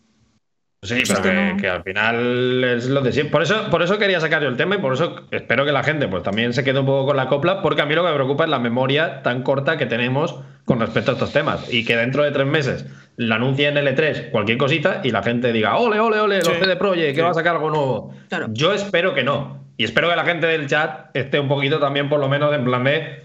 Sí, 0.83 1.01
pero 1.07 1.57
que, 1.57 1.69
al 1.69 1.81
final 1.83 2.63
es 2.63 2.89
lo 2.89 3.01
de 3.01 3.13
siempre. 3.13 3.31
Por 3.31 3.41
eso, 3.41 3.69
por 3.69 3.81
eso 3.81 3.97
quería 3.97 4.19
sacar 4.19 4.41
yo 4.43 4.49
el 4.49 4.57
tema 4.57 4.75
y 4.75 4.79
por 4.79 4.93
eso 4.93 5.27
espero 5.31 5.63
que 5.63 5.71
la 5.71 5.81
gente 5.81 6.09
pues 6.09 6.23
también 6.23 6.51
se 6.51 6.65
quede 6.65 6.79
un 6.79 6.85
poco 6.85 7.05
con 7.07 7.15
la 7.15 7.29
copla, 7.29 7.61
porque 7.61 7.81
a 7.81 7.85
mí 7.85 7.95
lo 7.95 8.03
que 8.03 8.09
me 8.09 8.15
preocupa 8.15 8.43
es 8.43 8.49
la 8.49 8.59
memoria 8.59 9.21
tan 9.21 9.43
corta 9.43 9.77
que 9.77 9.85
tenemos 9.85 10.41
con 10.65 10.81
respecto 10.81 11.11
a 11.11 11.13
estos 11.13 11.31
temas. 11.31 11.73
Y 11.73 11.85
que 11.85 11.95
dentro 11.95 12.23
de 12.23 12.31
tres 12.31 12.47
meses 12.47 12.85
la 13.15 13.35
anuncie 13.35 13.69
en 13.69 13.75
L3 13.75 14.31
cualquier 14.31 14.57
cosita 14.57 14.99
y 15.05 15.11
la 15.11 15.23
gente 15.23 15.53
diga, 15.53 15.77
ole, 15.77 16.01
ole, 16.01 16.19
ole, 16.19 16.39
los 16.39 16.57
CD 16.57 16.75
Projekt, 16.75 17.15
que 17.15 17.21
va 17.21 17.29
a 17.29 17.33
sacar 17.33 17.55
algo 17.55 17.69
nuevo. 17.69 18.13
Yo 18.49 18.73
espero 18.73 19.13
que 19.13 19.23
no. 19.23 19.62
Y 19.77 19.85
espero 19.85 20.09
que 20.09 20.15
la 20.15 20.25
gente 20.25 20.47
del 20.47 20.67
chat 20.67 21.15
esté 21.15 21.39
un 21.39 21.47
poquito 21.47 21.79
también, 21.79 22.09
por 22.09 22.19
lo 22.19 22.29
menos, 22.29 22.53
en 22.53 22.63
plan 22.63 22.83
de. 22.83 23.23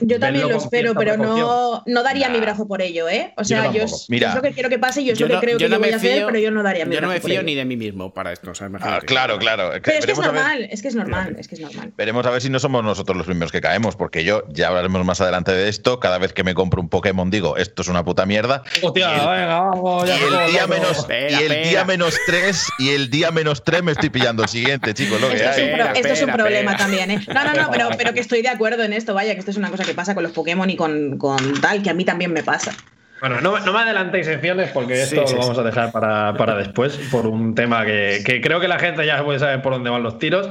Yo 0.00 0.18
también 0.18 0.48
lo 0.48 0.56
espero, 0.56 0.94
pero 0.94 1.16
no, 1.16 1.82
no 1.86 2.02
daría 2.02 2.28
mi 2.28 2.40
brazo 2.40 2.66
por 2.66 2.82
ello, 2.82 3.08
¿eh? 3.08 3.32
O 3.36 3.44
sea, 3.44 3.70
yo, 3.72 3.84
es, 3.84 4.06
lo 4.08 4.42
que 4.42 4.52
quiero 4.52 4.68
que 4.68 4.78
pase 4.78 5.02
y 5.02 5.04
yo 5.06 5.12
es 5.12 5.20
lo 5.20 5.28
que 5.28 5.38
creo 5.38 5.58
que 5.58 5.68
yo 5.68 5.78
voy 5.78 5.90
a 5.90 5.96
hacer, 5.96 6.26
pero 6.26 6.38
yo 6.38 6.50
no 6.50 6.62
daría 6.62 6.84
mi 6.84 6.96
brazo. 6.96 7.02
Yo 7.02 7.06
no 7.06 7.14
me 7.14 7.20
fío 7.20 7.42
ni 7.42 7.54
de 7.54 7.64
mí 7.64 7.76
mismo 7.76 8.12
para 8.12 8.32
esto. 8.32 8.50
O 8.50 8.54
sea, 8.54 8.68
ah, 8.80 9.00
claro, 9.04 9.38
claro. 9.38 9.70
Pero 9.82 9.98
es 9.98 10.06
que 10.06 10.12
es 10.12 10.18
normal, 10.18 10.68
es 10.70 10.82
que 10.82 10.88
es 10.88 10.94
normal, 10.94 11.36
es 11.38 11.48
que 11.48 11.54
es 11.54 11.60
normal. 11.60 11.92
Veremos 11.96 12.26
a 12.26 12.30
ver 12.30 12.42
si 12.42 12.50
no 12.50 12.58
somos 12.58 12.82
nosotros 12.82 13.16
los 13.16 13.26
primeros 13.26 13.52
que 13.52 13.60
caemos, 13.60 13.94
porque 13.94 14.24
yo 14.24 14.44
ya 14.48 14.68
hablaremos 14.68 15.04
más 15.04 15.20
adelante 15.20 15.52
de 15.52 15.68
esto. 15.68 16.00
Cada 16.00 16.18
vez 16.18 16.32
que 16.32 16.42
me 16.42 16.54
compro 16.54 16.80
un 16.80 16.88
Pokémon 16.88 17.30
digo, 17.30 17.56
esto 17.56 17.82
es 17.82 17.88
una 17.88 18.04
puta 18.04 18.26
mierda. 18.26 18.64
Hostia, 18.82 19.10
venga, 19.10 19.60
vamos, 19.60 20.08
ya 20.08 20.16
y 20.18 20.22
el 20.22 20.52
día 20.52 20.66
menos, 20.66 21.06
y 21.08 21.34
el 21.34 21.62
día 21.62 21.84
menos 21.84 22.16
3 22.26 22.66
y 22.78 22.88
el 22.90 23.10
día 23.10 23.30
menos 23.30 23.62
3 23.62 23.82
me 23.82 23.92
estoy 23.92 24.10
pillando 24.10 24.42
el 24.42 24.48
siguiente, 24.48 24.92
chicos. 24.92 25.22
Esto. 25.22 26.08
Es 26.08 26.22
un, 26.22 26.32
problema 26.32 26.76
también, 26.76 27.10
¿eh? 27.10 27.20
No, 27.32 27.44
no, 27.44 27.54
no, 27.54 27.70
pero, 27.70 27.90
pero 27.96 28.12
que 28.12 28.20
estoy 28.20 28.42
de 28.42 28.48
acuerdo 28.48 28.82
en 28.82 28.92
esto, 28.92 29.14
vaya, 29.14 29.34
que 29.34 29.38
esto 29.38 29.50
es 29.50 29.56
una 29.56 29.70
cosa 29.70 29.83
que 29.84 29.94
pasa 29.94 30.14
con 30.14 30.22
los 30.22 30.32
Pokémon 30.32 30.68
y 30.68 30.76
con, 30.76 31.18
tal, 31.60 31.82
que 31.82 31.90
a 31.90 31.94
mí 31.94 32.04
también 32.04 32.32
me 32.32 32.42
pasa. 32.42 32.72
Bueno, 33.20 33.40
no, 33.40 33.52
me 33.52 33.78
adelantéis 33.78 34.26
secciones 34.26 34.70
porque 34.70 35.02
esto 35.02 35.22
lo 35.22 35.38
vamos 35.38 35.58
a 35.58 35.62
dejar 35.62 35.92
para, 35.92 36.56
después, 36.56 36.96
por 37.10 37.26
un 37.26 37.54
tema 37.54 37.84
que, 37.84 38.40
creo 38.42 38.60
que 38.60 38.68
la 38.68 38.78
gente 38.78 39.06
ya 39.06 39.24
puede 39.24 39.38
saber 39.38 39.62
por 39.62 39.72
dónde 39.72 39.90
van 39.90 40.02
los 40.02 40.18
tiros. 40.18 40.50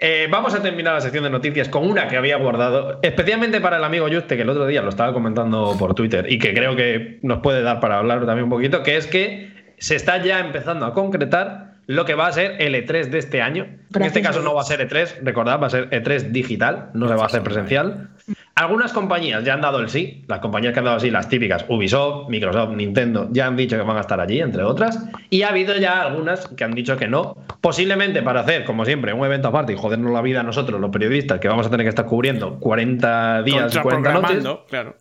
Eh, 0.00 0.28
vamos 0.30 0.54
a 0.54 0.62
terminar 0.62 0.94
la 0.94 1.00
sección 1.00 1.24
de 1.24 1.30
noticias 1.30 1.68
con 1.68 1.88
una 1.88 2.06
que 2.06 2.16
había 2.16 2.36
guardado, 2.36 3.00
especialmente 3.02 3.60
para 3.60 3.78
el 3.78 3.84
amigo 3.84 4.06
Juste, 4.06 4.36
que 4.36 4.42
el 4.42 4.48
otro 4.48 4.66
día 4.66 4.80
lo 4.80 4.90
estaba 4.90 5.12
comentando 5.12 5.74
por 5.76 5.94
Twitter 5.94 6.30
y 6.30 6.38
que 6.38 6.54
creo 6.54 6.76
que 6.76 7.18
nos 7.22 7.40
puede 7.40 7.62
dar 7.62 7.80
para 7.80 7.98
hablar 7.98 8.24
también 8.24 8.44
un 8.44 8.50
poquito, 8.50 8.84
que 8.84 8.96
es 8.96 9.08
que 9.08 9.74
se 9.78 9.96
está 9.96 10.22
ya 10.22 10.38
empezando 10.38 10.86
a 10.86 10.94
concretar 10.94 11.68
lo 11.88 12.04
que 12.04 12.14
va 12.14 12.26
a 12.26 12.32
ser 12.32 12.60
el 12.60 12.74
E3 12.74 13.06
de 13.06 13.18
este 13.18 13.40
año. 13.40 13.66
En 13.94 14.02
este 14.02 14.20
caso 14.20 14.42
no 14.42 14.54
va 14.54 14.60
a 14.60 14.64
ser 14.64 14.86
E3, 14.86 15.22
recordad, 15.22 15.60
va 15.60 15.68
a 15.68 15.70
ser 15.70 15.88
E3 15.88 16.30
digital, 16.30 16.90
no 16.92 17.08
se 17.08 17.14
va 17.14 17.22
a 17.22 17.26
hacer 17.26 17.42
presencial. 17.42 18.10
Algunas 18.58 18.92
compañías 18.92 19.44
ya 19.44 19.54
han 19.54 19.60
dado 19.60 19.78
el 19.78 19.88
sí, 19.88 20.24
las 20.26 20.40
compañías 20.40 20.72
que 20.72 20.80
han 20.80 20.84
dado 20.84 20.96
el 20.96 21.00
sí, 21.00 21.12
las 21.12 21.28
típicas, 21.28 21.64
Ubisoft, 21.68 22.28
Microsoft, 22.28 22.74
Nintendo, 22.74 23.28
ya 23.30 23.46
han 23.46 23.56
dicho 23.56 23.76
que 23.76 23.84
van 23.84 23.96
a 23.96 24.00
estar 24.00 24.20
allí, 24.20 24.40
entre 24.40 24.64
otras, 24.64 24.98
y 25.30 25.42
ha 25.42 25.50
habido 25.50 25.76
ya 25.76 26.02
algunas 26.02 26.48
que 26.48 26.64
han 26.64 26.72
dicho 26.72 26.96
que 26.96 27.06
no, 27.06 27.36
posiblemente 27.60 28.20
para 28.20 28.40
hacer, 28.40 28.64
como 28.64 28.84
siempre, 28.84 29.12
un 29.12 29.24
evento 29.24 29.46
aparte 29.46 29.74
y 29.74 29.76
jodernos 29.76 30.10
la 30.10 30.22
vida 30.22 30.40
a 30.40 30.42
nosotros, 30.42 30.80
los 30.80 30.90
periodistas, 30.90 31.38
que 31.38 31.46
vamos 31.46 31.68
a 31.68 31.70
tener 31.70 31.84
que 31.84 31.90
estar 31.90 32.06
cubriendo 32.06 32.58
40 32.58 33.44
días, 33.44 33.76
y 33.76 33.78
40 33.78 34.12
noches. 34.12 34.44
Claro. 34.68 34.96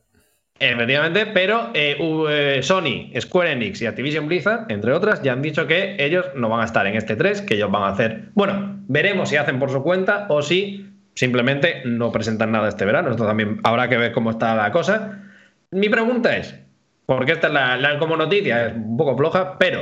Efectivamente, 0.60 1.26
pero 1.26 1.72
eh, 1.74 1.97
eh, 2.30 2.60
Sony, 2.62 3.10
Square 3.20 3.53
Enix 3.53 3.82
y 3.82 3.88
Activision 3.88 4.28
Blizzard, 4.28 4.72
entre 4.72 4.93
otras, 4.93 5.24
ya 5.24 5.34
han 5.34 5.41
dicho 5.41 5.66
que 5.66 5.95
ellos 5.97 6.28
no 6.36 6.47
van 6.49 6.62
a 6.62 6.66
estar 6.66 6.86
en 6.86 6.95
este 6.95 7.16
3, 7.16 7.41
que 7.41 7.55
ellos 7.55 7.72
van 7.72 7.84
a 7.84 7.88
hacer. 7.88 8.26
Bueno, 8.36 8.84
veremos 8.88 9.30
si 9.30 9.36
hacen 9.36 9.58
por 9.58 9.72
su 9.72 9.82
cuenta 9.82 10.28
o 10.30 10.43
si 10.43 10.88
Simplemente 11.18 11.82
no 11.84 12.11
presentan 12.11 12.51
nada 12.51 12.70
este 12.70 12.86
verano. 12.86 13.09
Esto 13.09 13.26
también 13.26 13.59
habrá 13.63 13.89
que 13.89 13.97
ver 13.97 14.11
cómo 14.11 14.30
está 14.30 14.53
la 14.53 14.72
cosa. 14.72 15.20
Mi 15.72 15.89
pregunta 15.89 16.38
es, 16.38 16.53
porque 17.07 17.32
esta 17.32 17.47
es 17.47 17.53
la, 17.53 17.97
como 17.97 18.15
noticia, 18.15 18.68
es 18.68 18.76
un 18.76 18.97
poco 18.97 19.18
floja, 19.18 19.57
pero 19.57 19.80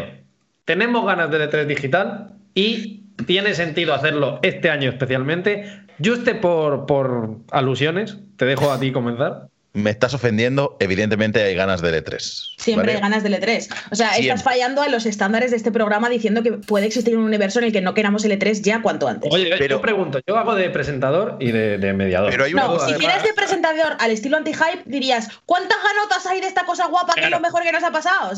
tenemos 0.64 1.06
ganas 1.06 1.30
de 1.30 1.50
E3 1.50 1.66
digital 1.66 2.28
y 2.54 3.04
tiene 3.26 3.54
sentido 3.54 3.94
hacerlo 3.94 4.40
este 4.44 4.70
año 4.70 4.90
especialmente. 4.90 5.66
Yo 6.00 6.14
esté 6.14 6.36
por, 6.36 6.86
por 6.86 7.40
alusiones, 7.52 8.18
te 8.38 8.46
dejo 8.46 8.72
a 8.72 8.80
ti 8.80 8.94
comenzar 8.94 9.50
me 9.76 9.90
estás 9.90 10.14
ofendiendo, 10.14 10.78
evidentemente 10.80 11.44
hay 11.44 11.54
ganas 11.54 11.82
de 11.82 12.02
L3. 12.02 12.56
Siempre 12.58 12.94
hay 12.94 13.02
ganas 13.02 13.24
de 13.24 13.30
L3. 13.30 13.68
O 13.92 13.96
sea, 13.96 14.16
estás 14.16 14.42
fallando 14.42 14.82
a 14.82 14.88
los 14.88 15.06
estándares 15.06 15.52
de 15.52 15.58
este 15.58 15.72
programa 15.72 16.10
diciendo 16.10 16.42
que 16.42 16.54
puede 16.54 16.88
existir 16.88 17.18
un 17.18 17.26
universo 17.26 17.60
en 17.60 17.66
el 17.66 17.72
que 17.74 17.82
no 17.82 17.94
queramos 17.94 18.26
L3 18.26 18.62
ya 18.62 18.82
cuanto 18.82 19.08
antes. 19.08 19.32
Oye, 19.34 19.54
pero, 19.58 19.76
yo 19.76 19.82
pregunto, 19.82 20.22
yo 20.26 20.38
hago 20.38 20.56
de 20.56 20.70
presentador 20.70 21.36
y 21.42 21.52
de, 21.52 21.94
mediador. 21.94 22.32
Pero 22.32 22.48
no, 22.50 22.80
si 22.80 22.94
quieres 22.94 23.22
de 23.24 23.34
presentador 23.34 23.98
al 24.00 24.12
estilo 24.12 24.38
anti-hype, 24.38 24.84
dirías, 24.86 25.30
¿cuántas 25.46 25.78
ganotas 25.84 26.26
hay 26.26 26.40
de 26.40 26.48
esta 26.48 26.66
cosa 26.66 26.88
guapa 26.88 27.14
que 27.14 27.26
es 27.26 27.30
lo 27.30 27.42
mejor 27.42 27.64
que 27.64 27.72
nos 27.74 27.84
ha 27.84 27.92
pasado? 27.92 28.32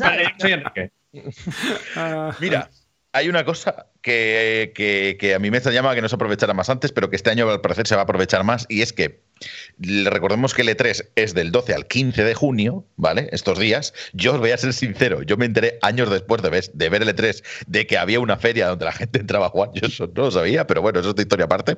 Mira, 2.39 2.69
hay 3.13 3.29
una 3.29 3.45
cosa 3.45 3.87
que, 4.01 4.71
que, 5.19 5.35
a 5.35 5.39
mí 5.39 5.51
me 5.51 5.59
llama 5.59 5.93
que 5.93 6.01
no 6.01 6.09
se 6.09 6.15
aprovechara 6.15 6.53
más 6.53 6.69
antes, 6.69 6.91
pero 6.91 7.09
que 7.09 7.15
este 7.15 7.29
año 7.29 7.49
al 7.49 7.61
parecer 7.61 7.87
se 7.87 7.95
va 7.95 8.01
a 8.01 8.03
aprovechar 8.03 8.43
más, 8.43 8.65
y 8.69 8.81
es 8.81 8.91
que 8.91 9.26
recordemos 9.79 10.53
que 10.53 10.61
el 10.63 10.69
E3 10.69 11.09
es 11.15 11.33
del 11.33 11.51
12 11.51 11.73
al 11.73 11.87
15 11.87 12.23
de 12.23 12.33
junio, 12.33 12.85
¿vale? 12.95 13.29
Estos 13.31 13.59
días. 13.59 13.93
Yo 14.13 14.33
os 14.33 14.39
voy 14.39 14.51
a 14.51 14.57
ser 14.57 14.73
sincero, 14.73 15.21
yo 15.23 15.37
me 15.37 15.45
enteré 15.45 15.79
años 15.81 16.09
después 16.09 16.41
de 16.41 16.49
ver, 16.49 16.71
de 16.73 16.89
ver 16.89 17.01
el 17.03 17.09
E3 17.09 17.43
de 17.67 17.87
que 17.87 17.97
había 17.97 18.19
una 18.19 18.37
feria 18.37 18.67
donde 18.67 18.85
la 18.85 18.91
gente 18.91 19.19
entraba 19.19 19.47
a 19.47 19.49
jugar. 19.49 19.71
Yo 19.73 19.87
eso 19.87 20.07
no 20.15 20.23
lo 20.23 20.31
sabía, 20.31 20.65
pero 20.67 20.81
bueno, 20.81 20.99
eso 20.99 21.09
es 21.09 21.11
otra 21.11 21.21
historia 21.23 21.45
aparte. 21.45 21.77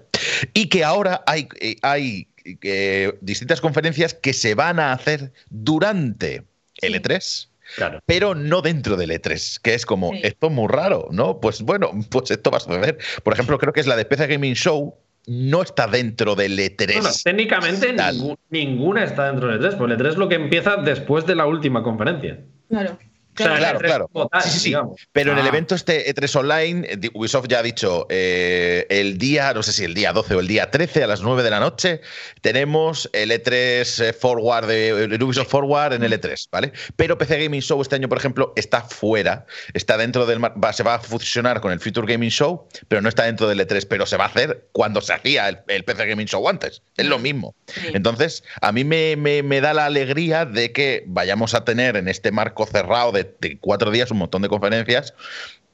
Y 0.54 0.68
que 0.70 0.84
ahora 0.84 1.24
hay, 1.26 1.48
eh, 1.60 1.76
hay 1.82 2.28
eh, 2.62 3.14
distintas 3.22 3.62
conferencias 3.62 4.14
que 4.14 4.34
se 4.34 4.56
van 4.56 4.80
a 4.80 4.94
hacer 4.94 5.32
durante 5.50 6.44
el 6.82 6.96
E3. 6.96 7.48
Claro. 7.76 8.00
Pero 8.08 8.34
no 8.34 8.64
dentro 8.64 8.98
del 8.98 9.12
E3, 9.12 9.60
que 9.62 9.76
es 9.76 9.86
como, 9.86 10.12
Sí. 10.14 10.22
esto 10.24 10.48
es 10.48 10.54
muy 10.54 10.68
raro, 10.68 11.08
¿no? 11.12 11.40
Pues 11.40 11.62
bueno, 11.62 11.92
pues 12.10 12.32
esto 12.32 12.50
va 12.50 12.58
a 12.58 12.62
suceder. 12.62 12.98
Por 13.24 13.34
ejemplo, 13.34 13.60
creo 13.60 13.74
que 13.74 13.80
es 13.80 13.86
la 13.86 13.96
de 13.96 14.06
PC 14.06 14.26
Gaming 14.26 14.56
Show, 14.56 14.98
no 15.32 15.62
está 15.62 15.86
dentro 15.86 16.34
del 16.36 16.58
E 16.60 16.76
E3. 16.76 16.94
Bueno, 17.02 17.10
técnicamente 17.24 17.94
Tal. 17.94 18.16
ningú- 18.18 18.38
ninguna 18.50 19.04
está 19.04 19.28
dentro 19.32 19.48
del 19.48 19.62
E3, 19.62 19.78
porque 19.78 19.94
el 19.94 20.00
E3 20.00 20.10
es 20.10 20.18
lo 20.18 20.28
que 20.28 20.36
empieza 20.36 20.78
después 20.78 21.26
de 21.28 21.36
la 21.36 21.46
última 21.46 21.84
conferencia. 21.84 22.40
Claro. 22.68 22.98
Claro, 23.44 23.80
E3 23.80 23.84
claro. 23.86 24.10
Sí, 24.44 24.60
sí. 24.60 24.74
Pero 25.12 25.32
en 25.34 25.40
el 25.40 25.46
Ah. 25.46 25.50
evento 25.50 25.76
este 25.76 26.14
E3 26.14 26.36
Online, 26.36 27.00
Ubisoft 27.14 27.48
ya 27.48 27.60
ha 27.60 27.64
dicho 27.64 28.06
eh, 28.10 28.86
el 28.90 29.18
día, 29.18 29.54
no 29.54 29.64
sé 29.64 29.72
si 29.74 29.84
el 29.84 29.94
día 29.94 30.14
12 30.14 30.36
o 30.36 30.40
el 30.40 30.48
día 30.48 30.72
13 30.72 31.04
a 31.04 31.08
las 31.08 31.22
9 31.22 31.44
de 31.44 31.50
la 31.50 31.60
noche, 31.60 32.02
tenemos 32.42 33.10
el 33.14 33.32
E3 33.32 34.00
eh, 34.10 34.14
Forward, 34.14 34.68
de, 34.68 34.90
el 34.90 35.24
Ubisoft 35.24 35.50
Forward 35.50 35.94
en 35.94 36.04
el 36.04 36.14
E3, 36.14 36.48
¿vale? 36.52 36.72
Pero 36.96 37.18
PC 37.18 37.44
Gaming 37.44 37.62
Show 37.62 37.82
este 37.82 37.96
año, 37.96 38.10
por 38.10 38.18
ejemplo, 38.18 38.54
está 38.56 38.82
fuera, 38.82 39.46
está 39.74 39.98
dentro 39.98 40.26
del. 40.26 40.44
va- 40.44 40.74
se 40.74 40.84
va 40.84 40.96
a 40.96 41.00
fusionar 41.00 41.62
con 41.62 41.72
el 41.72 41.80
Future 41.80 42.12
Gaming 42.12 42.30
Show, 42.30 42.68
pero 42.88 43.02
no 43.02 43.10
está 43.10 43.24
dentro 43.24 43.48
del 43.48 43.60
E3, 43.60 43.86
pero 43.88 44.06
se 44.06 44.18
va 44.18 44.26
a 44.26 44.28
hacer 44.28 44.68
cuando 44.72 45.02
se 45.02 45.14
hacía 45.14 45.50
el, 45.50 45.60
el 45.68 45.84
PC 45.84 46.06
Gaming 46.06 46.28
Show 46.28 46.48
antes. 46.48 46.82
Es 46.98 47.06
lo 47.06 47.20
mismo. 47.20 47.56
Sí. 47.68 47.82
Entonces, 47.94 48.44
a 48.62 48.72
mí 48.72 48.84
me, 48.84 49.16
me- 49.16 49.44
me 49.44 49.62
da 49.62 49.74
la 49.74 49.86
alegría 49.86 50.46
de 50.46 50.72
que 50.72 51.04
vayamos 51.08 51.54
a 51.54 51.66
tener 51.66 51.98
en 51.98 52.08
este 52.08 52.32
marco 52.32 52.66
cerrado 52.66 53.12
de, 53.12 53.29
de 53.40 53.58
cuatro 53.60 53.92
días 53.92 54.12
un 54.12 54.18
montón 54.18 54.42
de 54.42 54.50
conferencias. 54.50 55.14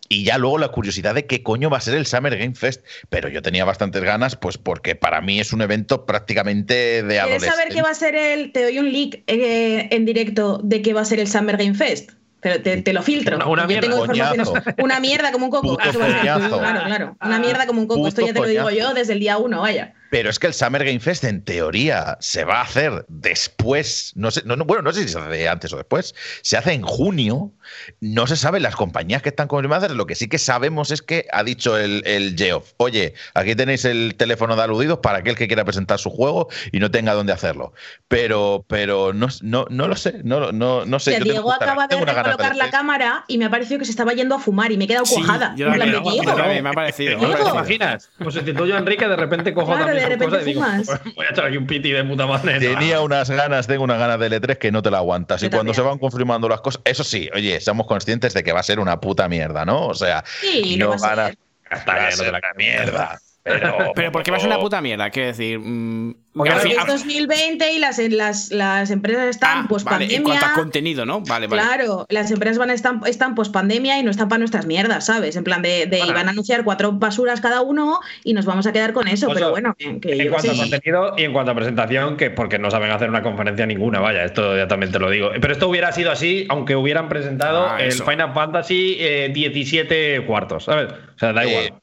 Y 0.07 0.23
ya 0.23 0.37
luego 0.37 0.59
la 0.59 0.67
curiosidad 0.67 1.15
de 1.15 1.25
qué 1.25 1.41
coño 1.41 1.71
va 1.71 1.77
a 1.77 1.81
ser 1.81 1.95
el 1.95 2.05
Summer 2.05 2.37
Game 2.37 2.53
Fest. 2.53 2.85
Pero 3.09 3.27
yo 3.27 3.41
tenía 3.41 3.65
bastantes 3.65 4.03
ganas, 4.03 4.35
pues 4.35 4.57
porque 4.59 4.93
para 4.95 5.19
mí 5.19 5.39
es 5.39 5.51
un 5.51 5.63
evento 5.63 6.05
prácticamente 6.05 6.75
de 6.75 7.01
¿Quieres 7.01 7.19
adolescentes. 7.21 7.55
saber 7.57 7.73
qué 7.73 7.81
va 7.81 7.89
a 7.89 7.95
ser 7.95 8.15
el.? 8.15 8.51
Te 8.51 8.63
doy 8.65 8.77
un 8.77 8.91
leak 8.91 9.23
eh, 9.25 9.87
en 9.89 10.05
directo 10.05 10.59
de 10.63 10.83
qué 10.83 10.93
va 10.93 11.01
a 11.01 11.05
ser 11.05 11.19
el 11.19 11.27
Summer 11.27 11.57
Game 11.57 11.73
Fest. 11.73 12.11
Te, 12.39 12.59
te- 12.59 12.83
te 12.83 12.93
lo 12.93 13.01
filtro. 13.01 13.37
Una- 13.37 13.47
una 13.47 13.65
mierda. 13.65 13.89
tengo. 13.89 14.53
Una 14.83 14.99
mierda 14.99 15.31
como 15.31 15.45
un 15.45 15.51
coco. 15.51 15.69
Puto 15.69 15.89
Eso 15.89 15.97
va 15.97 16.05
a 16.05 16.09
ser. 16.09 16.19
coñazo. 16.19 16.59
Claro, 16.59 16.81
claro. 16.85 17.17
Una 17.25 17.39
mierda 17.39 17.65
como 17.65 17.81
un 17.81 17.87
coco. 17.87 18.07
Esto 18.07 18.21
Puto 18.21 18.27
ya 18.27 18.33
te 18.35 18.39
lo 18.41 18.47
digo 18.47 18.63
coñazo. 18.65 18.87
yo 18.89 18.93
desde 18.93 19.13
el 19.13 19.19
día 19.19 19.39
uno, 19.39 19.61
vaya. 19.61 19.95
Pero 20.16 20.30
es 20.30 20.39
que 20.39 20.47
el 20.47 20.53
Summer 20.53 20.86
Game 20.86 21.01
Fest, 21.01 21.26
en 21.26 21.43
teoría, 21.43 22.16
se 22.22 22.45
va 22.45 22.59
a 22.59 22.61
hacer 22.63 23.05
después. 23.09 24.13
No 24.16 24.32
sé, 24.32 24.43
no, 24.45 24.55
no, 24.55 24.63
bueno, 24.63 24.82
no 24.82 24.93
sé 24.93 25.03
si 25.03 25.09
se 25.09 25.20
hace 25.20 25.49
antes 25.49 25.74
o 25.74 25.76
después. 25.78 26.16
Se 26.41 26.55
hace 26.55 26.72
en 26.72 26.84
junio. 26.84 27.51
No 27.99 28.26
se 28.26 28.38
sabe 28.38 28.61
las 28.61 28.78
compañías 28.78 29.22
que 29.22 29.28
están 29.30 29.49
confirmadas. 29.49 29.91
Lo 29.91 30.05
que 30.05 30.16
sí 30.16 30.30
que 30.30 30.38
sabemos 30.38 30.91
es 30.91 31.01
que 31.01 31.28
ha 31.34 31.43
dicho 31.43 31.78
el, 31.78 32.01
el 32.05 32.36
Geoff: 32.38 32.72
Oye, 32.78 33.13
aquí 33.34 33.55
tenéis 33.55 33.84
el 33.84 34.16
teléfono 34.16 34.55
de 34.55 34.63
aludidos 34.63 34.99
para 34.99 35.18
aquel 35.18 35.36
que 35.36 35.47
quiera 35.47 35.66
presentar 35.66 35.99
su 35.99 36.09
juego 36.09 36.47
y 36.72 36.80
no 36.80 36.91
tenga 36.91 37.13
dónde 37.13 37.34
hacerlo. 37.34 37.74
Pero, 38.07 38.63
pero 38.70 39.11
no, 39.11 39.28
no, 39.41 39.66
no 39.70 39.88
lo 39.89 39.97
sé. 39.97 40.22
No, 40.24 40.53
no, 40.53 40.86
no 40.86 40.99
sé. 40.99 41.11
Que 41.11 41.18
yo 41.18 41.24
tengo 41.26 41.34
Diego 41.34 41.51
acaba 41.51 41.88
de 41.88 41.97
recolocar 41.99 42.53
de- 42.53 42.57
la 42.57 42.70
cámara 42.70 43.26
y 43.28 43.38
me 43.38 43.45
ha 43.45 43.49
parecido 43.49 43.80
que 43.80 43.86
se 43.86 43.91
estaba 43.91 44.13
yendo 44.13 44.36
a 44.36 44.39
fumar 44.39 44.72
y 44.72 44.78
me 44.78 44.86
he 44.86 44.88
quedado 44.88 45.05
Sí, 45.05 45.16
cuajada. 45.16 45.53
yo 45.57 45.70
de, 45.70 45.78
yo 45.78 46.24
también, 46.36 46.63
me 46.63 46.70
ha 46.70 46.74
parecido. 46.74 47.18
me 47.20 47.26
ha 47.26 47.28
Diego. 47.28 47.34
¿Te 47.36 47.43
parecido. 47.43 47.53
imaginas? 47.55 48.09
Pues 48.18 48.34
sustituyo 48.36 48.76
a 48.76 48.78
Enrique, 48.78 49.07
de 49.07 49.16
repente 49.16 49.53
cojo 49.53 49.68
Claro, 49.68 49.86
también 49.88 50.04
de 50.09 50.15
repente 50.17 50.53
fumas. 50.53 50.85
"Pues 50.85 51.15
voy 51.15 51.25
a 51.25 51.29
echar 51.31 51.45
aquí 51.45 51.57
un 51.57 51.67
piti 51.67 51.91
de 51.91 52.03
puta 52.03 52.25
madre. 52.27 52.59
Tenía 52.59 53.01
unas 53.01 53.29
ganas, 53.29 53.67
tengo 53.67 53.83
unas 53.83 53.99
ganas 53.99 54.19
de 54.19 54.27
L3 54.27 54.57
que 54.57 54.71
no 54.71 54.81
te 54.81 54.91
la 54.91 54.97
aguantas. 54.99 55.41
Yo 55.41 55.47
y 55.47 55.49
cuando 55.49 55.71
también. 55.71 55.75
se 55.75 55.81
van 55.89 55.97
confirmando 55.99 56.47
las 56.49 56.61
cosas, 56.61 56.81
eso 56.85 57.03
sí, 57.03 57.29
oye, 57.33 57.59
somos 57.61 57.87
conscientes 57.87 58.33
de 58.33 58.43
que 58.43 58.51
va 58.53 58.59
a 58.59 58.63
ser 58.63 58.79
una 58.79 58.99
puta 58.99 59.27
mierda, 59.27 59.65
¿no? 59.65 59.87
O 59.87 59.93
sea, 59.93 60.23
Sí, 60.41 60.77
no 60.77 60.97
van 60.97 61.19
a, 61.19 61.27
Está 61.29 61.93
va 61.93 61.93
a 61.93 62.07
bien, 62.07 62.17
no 62.17 62.23
te 62.23 62.31
la 62.31 62.41
mierda. 62.55 63.19
Pero, 63.45 63.77
Pero 63.95 64.11
¿por 64.11 64.23
qué 64.23 64.31
va 64.31 64.37
a 64.37 64.39
ser 64.39 64.49
una 64.49 64.59
puta 64.59 64.81
mierda? 64.81 65.09
Quiero 65.11 65.27
decir. 65.27 65.59
mm, 65.59 66.15
Porque 66.33 66.49
al 66.51 66.55
al 66.57 66.61
fin- 66.63 66.71
Es 66.71 66.77
al- 66.79 66.87
2020 66.87 67.73
y 67.73 67.79
las, 67.79 67.97
las, 67.99 68.51
las 68.51 68.89
empresas 68.91 69.27
están 69.27 69.59
Ah, 69.59 69.65
pues 69.69 69.83
vale, 69.83 70.05
en 70.05 70.09
pandemia. 70.23 70.39
cuanto 70.39 70.45
a 70.47 70.53
contenido, 70.63 71.05
¿no? 71.05 71.21
Vale, 71.21 71.45
vale. 71.47 71.61
Claro, 71.61 72.05
las 72.09 72.31
empresas 72.31 72.57
van 72.57 72.71
a 72.71 72.73
estar, 72.73 72.95
están 73.05 73.35
post 73.35 73.53
pandemia 73.53 73.99
y 73.99 74.03
no 74.03 74.09
están 74.09 74.27
para 74.29 74.39
nuestras 74.39 74.65
mierdas, 74.65 75.05
¿sabes? 75.05 75.35
En 75.35 75.43
plan 75.43 75.61
de, 75.61 75.85
de 75.85 75.99
Bueno. 75.99 76.13
van 76.13 76.27
a 76.27 76.31
anunciar 76.31 76.63
cuatro 76.63 76.91
basuras 76.93 77.39
cada 77.39 77.61
uno 77.61 77.99
y 78.23 78.33
nos 78.33 78.45
vamos 78.45 78.65
a 78.65 78.73
quedar 78.73 78.93
con 78.93 79.07
eso, 79.07 79.29
pero 79.33 79.51
bueno, 79.51 79.75
que, 79.77 79.99
que 79.99 80.13
en 80.13 80.29
cuanto 80.31 80.51
a 80.51 80.55
contenido 80.55 81.13
y 81.15 81.23
en 81.23 81.31
cuanto 81.31 81.51
a 81.51 81.55
presentación, 81.55 82.17
que 82.17 82.31
porque 82.31 82.57
no 82.57 82.71
saben 82.71 82.89
hacer 82.89 83.09
una 83.09 83.21
conferencia 83.21 83.65
ninguna, 83.67 83.99
vaya, 83.99 84.25
esto 84.25 84.57
ya 84.57 84.67
también 84.67 84.91
te 84.91 84.97
lo 84.99 85.09
digo. 85.11 85.29
Pero 85.39 85.53
esto 85.53 85.69
hubiera 85.69 85.91
sido 85.91 86.11
así, 86.11 86.47
aunque 86.49 86.75
hubieran 86.75 87.07
presentado 87.09 87.67
Ah, 87.69 87.77
el. 87.79 87.93
Final 87.93 88.33
Fantasy 88.33 88.97
eh, 88.99 89.29
17 89.33 90.25
cuartos, 90.25 90.65
¿sabes? 90.65 90.91
O 90.91 91.19
sea, 91.19 91.31
da 91.31 91.43
Eh, 91.43 91.49
igual. 91.49 91.81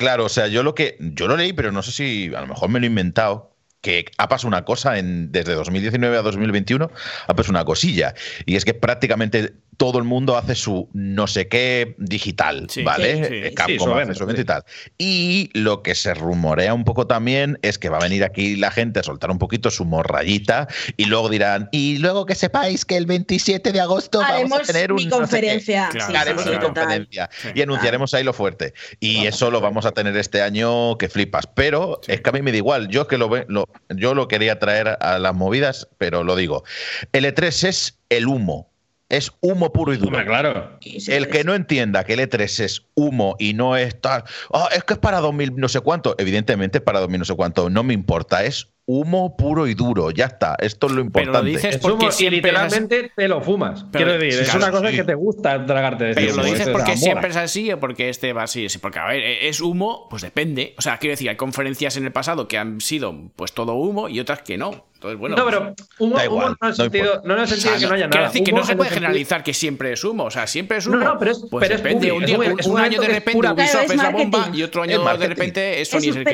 Claro, 0.00 0.24
o 0.24 0.28
sea, 0.30 0.46
yo 0.46 0.62
lo 0.62 0.74
que. 0.74 0.96
Yo 0.98 1.28
lo 1.28 1.36
leí, 1.36 1.52
pero 1.52 1.72
no 1.72 1.82
sé 1.82 1.92
si 1.92 2.34
a 2.34 2.40
lo 2.40 2.46
mejor 2.46 2.70
me 2.70 2.80
lo 2.80 2.86
he 2.86 2.88
inventado. 2.88 3.54
Que 3.82 4.06
ha 4.16 4.28
pasado 4.30 4.48
una 4.48 4.64
cosa 4.64 4.98
en, 4.98 5.30
desde 5.30 5.52
2019 5.52 6.16
a 6.16 6.22
2021, 6.22 6.90
ha 7.26 7.34
pasado 7.34 7.50
una 7.50 7.66
cosilla. 7.66 8.14
Y 8.46 8.56
es 8.56 8.64
que 8.64 8.72
prácticamente 8.72 9.52
todo 9.80 9.96
el 9.96 10.04
mundo 10.04 10.36
hace 10.36 10.54
su 10.54 10.90
no 10.92 11.26
sé 11.26 11.48
qué 11.48 11.94
digital, 11.96 12.66
Sí, 12.68 12.82
¿vale? 12.82 13.16
sí, 13.16 13.24
sí. 13.24 13.34
Eh, 13.46 13.54
Capcom 13.54 13.78
Sí, 13.78 13.78
su 13.82 13.94
hace 13.94 14.14
su 14.14 14.28
sí. 14.30 14.36
y 14.42 14.44
tal. 14.44 14.64
Y 14.98 15.50
lo 15.54 15.82
que 15.82 15.94
se 15.94 16.12
rumorea 16.12 16.74
un 16.74 16.84
poco 16.84 17.06
también 17.06 17.58
es 17.62 17.78
que 17.78 17.88
va 17.88 17.96
a 17.96 18.00
venir 18.02 18.22
aquí 18.22 18.56
la 18.56 18.70
gente 18.70 19.00
a 19.00 19.02
soltar 19.02 19.30
un 19.30 19.38
poquito 19.38 19.70
su 19.70 19.86
morrayita 19.86 20.68
y 20.98 21.06
luego 21.06 21.30
dirán, 21.30 21.70
y 21.72 21.96
luego 21.96 22.26
que 22.26 22.34
sepáis 22.34 22.84
que 22.84 22.98
el 22.98 23.06
27 23.06 23.72
de 23.72 23.80
agosto 23.80 24.18
vamos 24.18 24.30
a 24.32 24.36
Haremos 24.36 24.62
tener 24.66 24.92
un 24.92 24.96
mi 24.96 25.06
no 25.06 25.10
sé 25.10 25.16
qué". 25.16 25.20
conferencia. 25.20 25.88
Claro, 25.90 26.06
sí, 26.06 26.12
sí, 26.12 26.16
haremos 26.18 26.46
una 26.46 26.60
conferencia 26.60 27.30
Sí. 27.40 27.48
y 27.54 27.62
anunciaremos 27.62 28.12
ahí 28.12 28.22
lo 28.22 28.34
fuerte. 28.34 28.74
Y 29.00 29.24
eso 29.24 29.50
lo 29.50 29.62
vamos 29.62 29.86
a 29.86 29.92
tener 29.92 30.14
este 30.18 30.42
año 30.42 30.98
que 30.98 31.08
flipas. 31.08 31.46
Pero 31.46 32.02
es 32.06 32.20
que 32.20 32.28
a 32.28 32.32
mí 32.34 32.42
me 32.42 32.50
da 32.50 32.58
igual. 32.58 32.88
Yo 32.88 33.08
que 33.08 33.16
lo, 33.16 33.30
lo- 33.48 33.66
yo 33.88 34.12
lo 34.14 34.28
quería 34.28 34.58
traer 34.58 34.98
a 35.00 35.18
las 35.18 35.34
movidas, 35.34 35.88
pero 35.96 36.22
lo 36.22 36.36
digo. 36.36 36.64
El 37.12 37.24
E3 37.24 37.64
es 37.68 37.98
el 38.10 38.26
humo. 38.26 38.69
Es 39.10 39.32
humo 39.40 39.72
puro 39.72 39.92
y 39.92 39.96
duro. 39.96 40.08
Hombre, 40.16 40.24
claro. 40.24 40.78
El 41.08 41.28
que 41.28 41.44
no 41.44 41.54
entienda 41.54 42.04
que 42.04 42.14
el 42.14 42.20
E3 42.20 42.60
es 42.60 42.86
humo 42.94 43.36
y 43.38 43.52
no 43.54 43.76
es 43.76 44.00
tal, 44.00 44.22
"Ah, 44.54 44.68
es 44.74 44.84
que 44.84 44.94
es 44.94 44.98
para 45.00 45.20
2000 45.20 45.52
no 45.56 45.68
sé 45.68 45.80
cuánto, 45.80 46.14
evidentemente 46.16 46.78
es 46.78 46.84
para 46.84 47.00
2000 47.00 47.18
no 47.18 47.24
sé 47.24 47.34
cuánto, 47.34 47.68
no 47.68 47.82
me 47.82 47.92
importa, 47.92 48.44
es 48.44 48.68
humo 48.92 49.36
puro 49.36 49.66
y 49.68 49.74
duro, 49.74 50.10
ya 50.10 50.24
está, 50.26 50.56
esto 50.58 50.86
es 50.88 50.92
lo 50.92 50.96
Pero 50.96 51.06
importante. 51.24 51.38
lo 51.38 51.44
dices 51.44 51.74
Es 51.76 51.80
porque 51.80 51.94
humo 52.06 52.08
es 52.08 52.20
literalmente 52.20 53.12
te 53.14 53.28
lo 53.28 53.40
fumas. 53.40 53.84
Pero- 53.92 54.04
Quiero 54.06 54.12
decir, 54.20 54.40
es 54.40 54.50
claro, 54.50 54.58
una 54.66 54.70
cosa 54.72 54.90
sí. 54.90 54.96
que 54.96 55.04
te 55.04 55.14
gusta 55.14 55.64
tragarte 55.66 56.04
de 56.04 56.14
Pero 56.14 56.26
lo 56.28 56.32
humo, 56.34 56.42
dices 56.44 56.66
es 56.66 56.68
porque 56.72 56.96
siempre 56.96 57.30
es 57.30 57.36
así 57.36 57.70
o 57.72 57.78
porque 57.78 58.08
este 58.08 58.32
va 58.32 58.42
así. 58.44 58.68
Sí, 58.68 58.78
Porque, 58.78 58.98
a 58.98 59.06
ver, 59.06 59.22
es 59.22 59.60
humo, 59.60 60.06
pues 60.10 60.22
depende. 60.22 60.74
O 60.78 60.82
sea, 60.82 60.98
quiero 60.98 61.12
decir, 61.12 61.28
hay 61.28 61.36
conferencias 61.36 61.96
en 61.96 62.04
el 62.04 62.12
pasado 62.12 62.48
que 62.48 62.58
han 62.58 62.80
sido 62.80 63.14
pues 63.36 63.52
todo 63.52 63.74
humo 63.74 64.08
y 64.08 64.18
otras 64.20 64.42
que 64.42 64.58
no. 64.58 64.86
Entonces, 64.94 65.18
bueno. 65.18 65.36
no, 65.36 65.44
pues- 65.44 65.54
pero 65.56 65.74
humo, 65.98 66.16
Da 66.16 66.24
igual, 66.26 66.46
humo 66.48 66.56
no 66.60 66.68
no 66.68 66.74
sentido, 66.74 67.22
no 67.24 67.34
en 67.34 67.40
el 67.40 67.48
sentido 67.48 67.70
o 67.70 67.72
de 67.74 67.78
sea, 67.78 67.86
que 67.88 67.90
no 67.90 67.94
haya 67.96 68.04
quiero 68.08 68.20
nada. 68.20 68.28
decir 68.32 68.44
que 68.44 68.52
no 68.52 68.58
Humo 68.58 68.66
se 68.66 68.76
puede 68.76 68.88
sentido- 68.90 69.06
generalizar 69.06 69.42
que 69.44 69.54
siempre 69.54 69.92
es 69.92 70.04
humo. 70.04 70.24
O 70.24 70.30
sea, 70.30 70.46
siempre 70.46 70.76
es 70.78 70.86
No, 70.86 70.96
humo. 70.98 71.04
no, 71.04 71.18
pero 71.18 71.30
es- 71.30 71.44
pues 71.50 71.62
pero 71.62 71.74
es 71.76 71.82
depende. 71.82 72.12
un 72.12 72.22
es 72.22 72.26
día, 72.26 72.38
un- 72.38 72.52
un, 72.52 72.60
es 72.60 72.66
un 72.66 72.78
año 72.78 73.00
de 73.00 73.06
repente 73.08 73.38
Ubisoft 73.48 73.84
es 73.84 73.90
es 73.92 73.96
la 73.96 74.10
bomba 74.10 74.50
y 74.52 74.62
otro 74.62 74.84
Es 74.84 74.90
año 74.90 75.16
de 75.18 75.26
repente 75.28 75.80
es 75.80 75.88
Eso, 75.88 75.98
Sony 75.98 76.10
es 76.10 76.16
el 76.16 76.24
que 76.24 76.30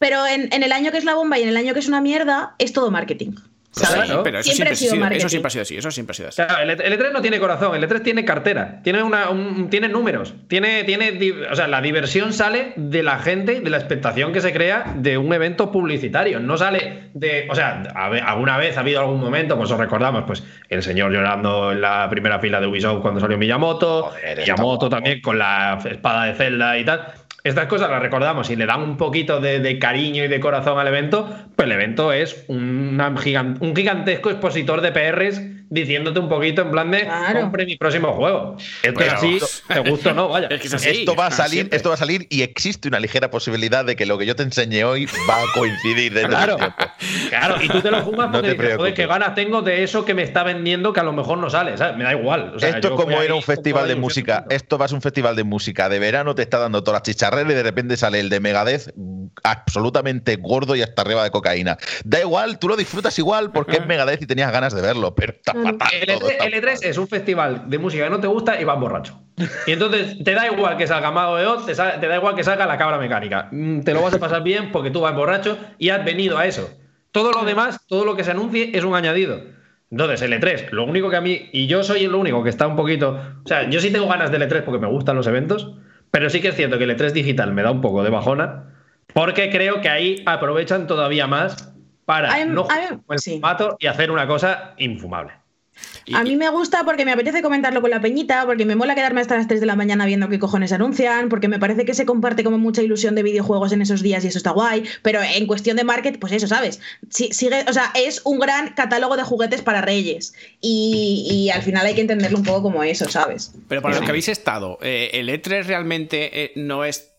pero 0.00 0.26
en, 0.26 0.52
en 0.52 0.62
el 0.64 0.72
año 0.72 0.90
que 0.90 0.98
es 0.98 1.04
la 1.04 1.14
bomba 1.14 1.38
y 1.38 1.42
en 1.44 1.50
el 1.50 1.56
año 1.56 1.72
que 1.74 1.78
es 1.78 1.86
una 1.88 2.00
mierda, 2.00 2.54
es 2.58 2.72
todo 2.72 2.90
marketing. 2.90 3.32
¿sabes? 3.72 4.08
sí, 4.10 4.16
pero 4.24 4.40
eso 4.40 4.50
Siempre 4.50 4.52
siempre, 4.52 4.72
ha 4.72 4.74
sido 4.74 4.90
sido, 4.90 5.00
marketing. 5.00 5.18
eso 5.20 5.28
siempre 5.28 5.46
ha 5.46 5.50
sido 5.50 5.62
así. 5.62 5.76
Eso 5.76 5.90
siempre 5.92 6.10
ha 6.10 6.14
sido 6.16 6.28
así. 6.30 6.42
Claro, 6.42 6.62
el, 6.64 6.70
E- 6.70 6.86
el 6.88 6.98
E3 6.98 7.12
no 7.12 7.22
tiene 7.22 7.38
corazón, 7.38 7.76
el 7.76 7.88
E3 7.88 8.02
tiene 8.02 8.24
cartera, 8.24 8.80
tiene 8.82 9.00
una, 9.04 9.30
un- 9.30 9.70
tiene 9.70 9.86
números, 9.88 10.34
tiene, 10.48 10.82
tiene, 10.82 11.16
o 11.48 11.54
sea, 11.54 11.68
la 11.68 11.80
diversión 11.80 12.32
sale 12.32 12.72
de 12.74 13.04
la 13.04 13.20
gente, 13.20 13.60
de 13.60 13.70
la 13.70 13.76
expectación 13.76 14.32
que 14.32 14.40
se 14.40 14.52
crea 14.52 14.92
de 14.96 15.18
un 15.18 15.32
evento 15.32 15.70
publicitario, 15.70 16.40
no 16.40 16.56
sale 16.56 17.10
de, 17.14 17.46
o 17.48 17.54
sea, 17.54 17.82
alguna 18.26 18.56
vez 18.56 18.76
ha 18.76 18.80
habido 18.80 19.00
algún 19.02 19.20
momento, 19.20 19.56
pues 19.56 19.70
os 19.70 19.78
recordamos, 19.78 20.24
pues 20.26 20.42
el 20.68 20.82
señor 20.82 21.12
llorando 21.12 21.70
en 21.70 21.80
la 21.80 22.08
primera 22.10 22.40
fila 22.40 22.60
de 22.60 22.66
Ubisoft 22.66 23.02
cuando 23.02 23.20
salió 23.20 23.38
Miyamoto, 23.38 24.02
Joder, 24.10 24.38
Miyamoto 24.38 24.88
también 24.88 25.20
con 25.20 25.38
la 25.38 25.78
espada 25.88 26.24
de 26.24 26.34
Zelda 26.34 26.76
y 26.76 26.84
tal. 26.84 27.06
Estas 27.42 27.66
cosas 27.66 27.90
las 27.90 28.02
recordamos 28.02 28.50
y 28.50 28.56
le 28.56 28.66
dan 28.66 28.82
un 28.82 28.96
poquito 28.96 29.40
de, 29.40 29.60
de 29.60 29.78
cariño 29.78 30.24
y 30.24 30.28
de 30.28 30.40
corazón 30.40 30.78
al 30.78 30.88
evento, 30.88 31.28
pues 31.56 31.66
el 31.66 31.72
evento 31.72 32.12
es 32.12 32.44
gigan- 32.48 33.56
un 33.60 33.74
gigantesco 33.74 34.30
expositor 34.30 34.80
de 34.82 34.92
PRs 34.92 35.40
diciéndote 35.70 36.18
un 36.20 36.28
poquito 36.28 36.62
en 36.62 36.70
plan 36.72 36.90
de 36.90 37.04
Claro. 37.04 37.40
compre 37.42 37.64
mi 37.64 37.76
próximo 37.76 38.12
juego. 38.12 38.56
Esto 38.82 38.98
Pero- 38.98 39.06
es 39.06 39.12
así, 39.14 39.38
te 39.72 39.78
gusta 39.90 40.10
o 40.10 40.14
no, 40.14 40.28
vaya. 40.28 40.48
Es 40.50 40.60
que 40.60 40.66
es 40.66 40.74
así. 40.74 40.88
esto 40.90 41.14
va 41.14 41.26
a 41.26 41.30
salir, 41.30 41.52
siempre. 41.52 41.76
esto 41.76 41.88
va 41.90 41.94
a 41.94 41.98
salir 41.98 42.26
y 42.28 42.42
existe 42.42 42.88
una 42.88 42.98
ligera 43.00 43.30
posibilidad 43.30 43.84
de 43.84 43.94
que 43.96 44.04
lo 44.04 44.18
que 44.18 44.26
yo 44.26 44.34
te 44.36 44.42
enseñe 44.42 44.82
hoy 44.84 45.06
va 45.28 45.36
a 45.36 45.44
coincidir 45.54 46.12
dentro 46.12 46.30
Claro, 46.30 46.56
del 46.56 46.66
tiempo. 46.74 46.94
claro, 47.30 47.62
y 47.62 47.68
tú 47.68 47.80
te 47.80 47.90
lo 47.90 48.02
fumas 48.02 48.26
No 48.26 48.32
porque 48.32 48.54
te 48.54 48.62
dices, 48.62 48.76
joder, 48.76 48.94
qué 48.94 49.06
ganas 49.06 49.34
tengo 49.34 49.62
de 49.62 49.82
eso 49.84 50.04
que 50.04 50.12
me 50.14 50.22
está 50.22 50.42
vendiendo 50.42 50.92
que 50.92 51.00
a 51.00 51.04
lo 51.04 51.12
mejor 51.12 51.38
no 51.38 51.48
sale, 51.48 51.76
¿sabes? 51.78 51.96
Me 51.96 52.04
da 52.04 52.12
igual. 52.12 52.52
o 52.56 52.58
sea, 52.58 52.70
esto 52.70 52.90
como 52.96 53.04
voy 53.16 53.24
ir 53.24 53.30
a 53.30 53.32
ahí 53.34 53.38
un 53.38 53.42
festival 53.42 53.86
de 53.88 53.94
música. 53.94 54.44
Esto 54.50 54.76
va 54.76 54.86
a 54.86 54.88
ser 54.88 54.96
un 54.96 55.02
festival 55.02 55.36
de 55.36 55.44
música 55.44 55.88
de 55.88 55.98
verano, 56.00 56.34
te 56.34 56.42
está 56.42 56.58
dando 56.58 56.82
todas 56.82 57.00
las 57.00 57.02
chicharreras 57.14 57.50
y 57.52 57.54
de 57.54 57.62
repente 57.62 57.96
sale 57.96 58.18
el 58.20 58.28
de 58.28 58.40
Megadeth 58.40 58.92
mm, 58.96 59.26
absolutamente 59.44 60.36
gordo 60.36 60.74
y 60.74 60.82
hasta 60.82 61.02
arriba 61.02 61.22
de 61.24 61.30
cocaína. 61.30 61.78
Da 62.04 62.20
igual, 62.20 62.58
tú 62.58 62.68
lo 62.68 62.76
disfrutas 62.76 63.18
igual 63.18 63.52
porque 63.52 63.76
es 63.76 63.86
Megadeth 63.86 64.22
y 64.22 64.26
tenías 64.26 64.50
ganas 64.52 64.74
de 64.74 64.82
verlo, 64.82 65.14
pero 65.14 65.32
está 65.32 65.52
Claro. 65.62 65.78
El 65.92 66.06
todo, 66.06 66.28
E3, 66.28 66.32
está 66.32 66.44
el 66.44 66.54
E3 66.54 66.72
fatal. 66.72 66.90
es 66.90 66.98
un 66.98 67.08
festival 67.08 67.62
de 67.66 67.78
música 67.78 68.04
que 68.04 68.10
no 68.10 68.20
te 68.20 68.26
gusta 68.26 68.60
y 68.60 68.64
vas 68.64 68.78
borracho. 68.78 69.20
Y 69.66 69.72
entonces 69.72 70.22
te 70.22 70.34
da 70.34 70.46
igual 70.46 70.76
que 70.76 70.86
salga 70.86 71.10
Mago 71.10 71.36
de 71.36 71.46
Oz, 71.46 71.66
te, 71.66 71.74
te 71.74 72.06
da 72.08 72.16
igual 72.16 72.34
que 72.34 72.44
salga 72.44 72.66
la 72.66 72.76
cabra 72.76 72.98
mecánica. 72.98 73.48
Mm, 73.50 73.80
Te 73.80 73.94
lo 73.94 74.02
vas 74.02 74.14
a 74.14 74.18
pasar 74.18 74.42
bien 74.42 74.70
porque 74.72 74.90
tú 74.90 75.00
vas 75.00 75.14
borracho 75.14 75.58
y 75.78 75.88
has 75.88 76.04
venido 76.04 76.36
a 76.38 76.46
eso. 76.46 76.68
Todo 77.10 77.32
lo 77.32 77.44
demás, 77.44 77.80
todo 77.88 78.04
lo 78.04 78.16
que 78.16 78.24
se 78.24 78.30
anuncie 78.32 78.70
es 78.76 78.84
un 78.84 78.94
añadido. 78.94 79.40
Entonces, 79.90 80.22
el 80.22 80.32
E3, 80.32 80.70
lo 80.70 80.84
único 80.84 81.10
que 81.10 81.16
a 81.16 81.20
mí, 81.20 81.48
y 81.52 81.66
yo 81.66 81.82
soy 81.82 82.04
el 82.04 82.14
único 82.14 82.44
que 82.44 82.50
está 82.50 82.66
un 82.68 82.76
poquito. 82.76 83.18
O 83.44 83.48
sea, 83.48 83.68
yo 83.68 83.80
sí 83.80 83.90
tengo 83.90 84.06
ganas 84.06 84.30
del 84.30 84.42
E3 84.42 84.62
porque 84.62 84.78
me 84.78 84.86
gustan 84.86 85.16
los 85.16 85.26
eventos, 85.26 85.74
pero 86.12 86.30
sí 86.30 86.40
que 86.40 86.48
es 86.48 86.54
cierto 86.54 86.78
que 86.78 86.84
el 86.84 86.96
E3 86.96 87.10
digital 87.10 87.52
me 87.52 87.62
da 87.62 87.72
un 87.72 87.80
poco 87.80 88.04
de 88.04 88.10
bajona, 88.10 88.74
porque 89.12 89.50
creo 89.50 89.80
que 89.80 89.88
ahí 89.88 90.22
aprovechan 90.26 90.86
todavía 90.86 91.26
más 91.26 91.72
para 92.04 92.44
no 92.44 92.64
jugar 92.64 93.00
con 93.04 93.14
el 93.14 93.18
sí. 93.18 93.32
formato 93.32 93.76
y 93.80 93.86
hacer 93.86 94.12
una 94.12 94.28
cosa 94.28 94.74
infumable. 94.78 95.32
Y- 96.06 96.14
A 96.14 96.22
mí 96.22 96.36
me 96.36 96.48
gusta 96.50 96.84
porque 96.84 97.04
me 97.04 97.12
apetece 97.12 97.42
comentarlo 97.42 97.80
con 97.80 97.90
la 97.90 98.00
peñita, 98.00 98.44
porque 98.46 98.64
me 98.64 98.76
mola 98.76 98.94
quedarme 98.94 99.20
hasta 99.20 99.36
las 99.36 99.46
3 99.48 99.60
de 99.60 99.66
la 99.66 99.76
mañana 99.76 100.06
viendo 100.06 100.28
qué 100.28 100.38
cojones 100.38 100.72
anuncian, 100.72 101.28
porque 101.28 101.48
me 101.48 101.58
parece 101.58 101.84
que 101.84 101.94
se 101.94 102.06
comparte 102.06 102.42
como 102.44 102.58
mucha 102.58 102.82
ilusión 102.82 103.14
de 103.14 103.22
videojuegos 103.22 103.72
en 103.72 103.82
esos 103.82 104.02
días 104.02 104.24
y 104.24 104.28
eso 104.28 104.38
está 104.38 104.50
guay, 104.50 104.84
pero 105.02 105.20
en 105.22 105.46
cuestión 105.46 105.76
de 105.76 105.84
market, 105.84 106.18
pues 106.18 106.32
eso, 106.32 106.46
¿sabes? 106.46 106.80
Si- 107.10 107.32
sigue, 107.32 107.64
o 107.68 107.72
sea, 107.72 107.92
es 107.94 108.22
un 108.24 108.38
gran 108.38 108.74
catálogo 108.74 109.16
de 109.16 109.22
juguetes 109.22 109.62
para 109.62 109.80
reyes 109.80 110.34
y, 110.60 111.26
y 111.30 111.50
al 111.50 111.62
final 111.62 111.84
hay 111.86 111.94
que 111.94 112.00
entenderlo 112.00 112.38
un 112.38 112.44
poco 112.44 112.62
como 112.62 112.82
eso, 112.84 113.08
¿sabes? 113.08 113.52
Pero 113.68 113.82
para 113.82 113.94
los 113.96 114.04
que 114.04 114.10
habéis 114.10 114.28
estado, 114.28 114.78
eh, 114.82 115.10
el 115.14 115.28
E3 115.28 115.64
realmente 115.66 116.44
eh, 116.44 116.52
no 116.56 116.84
es. 116.84 117.09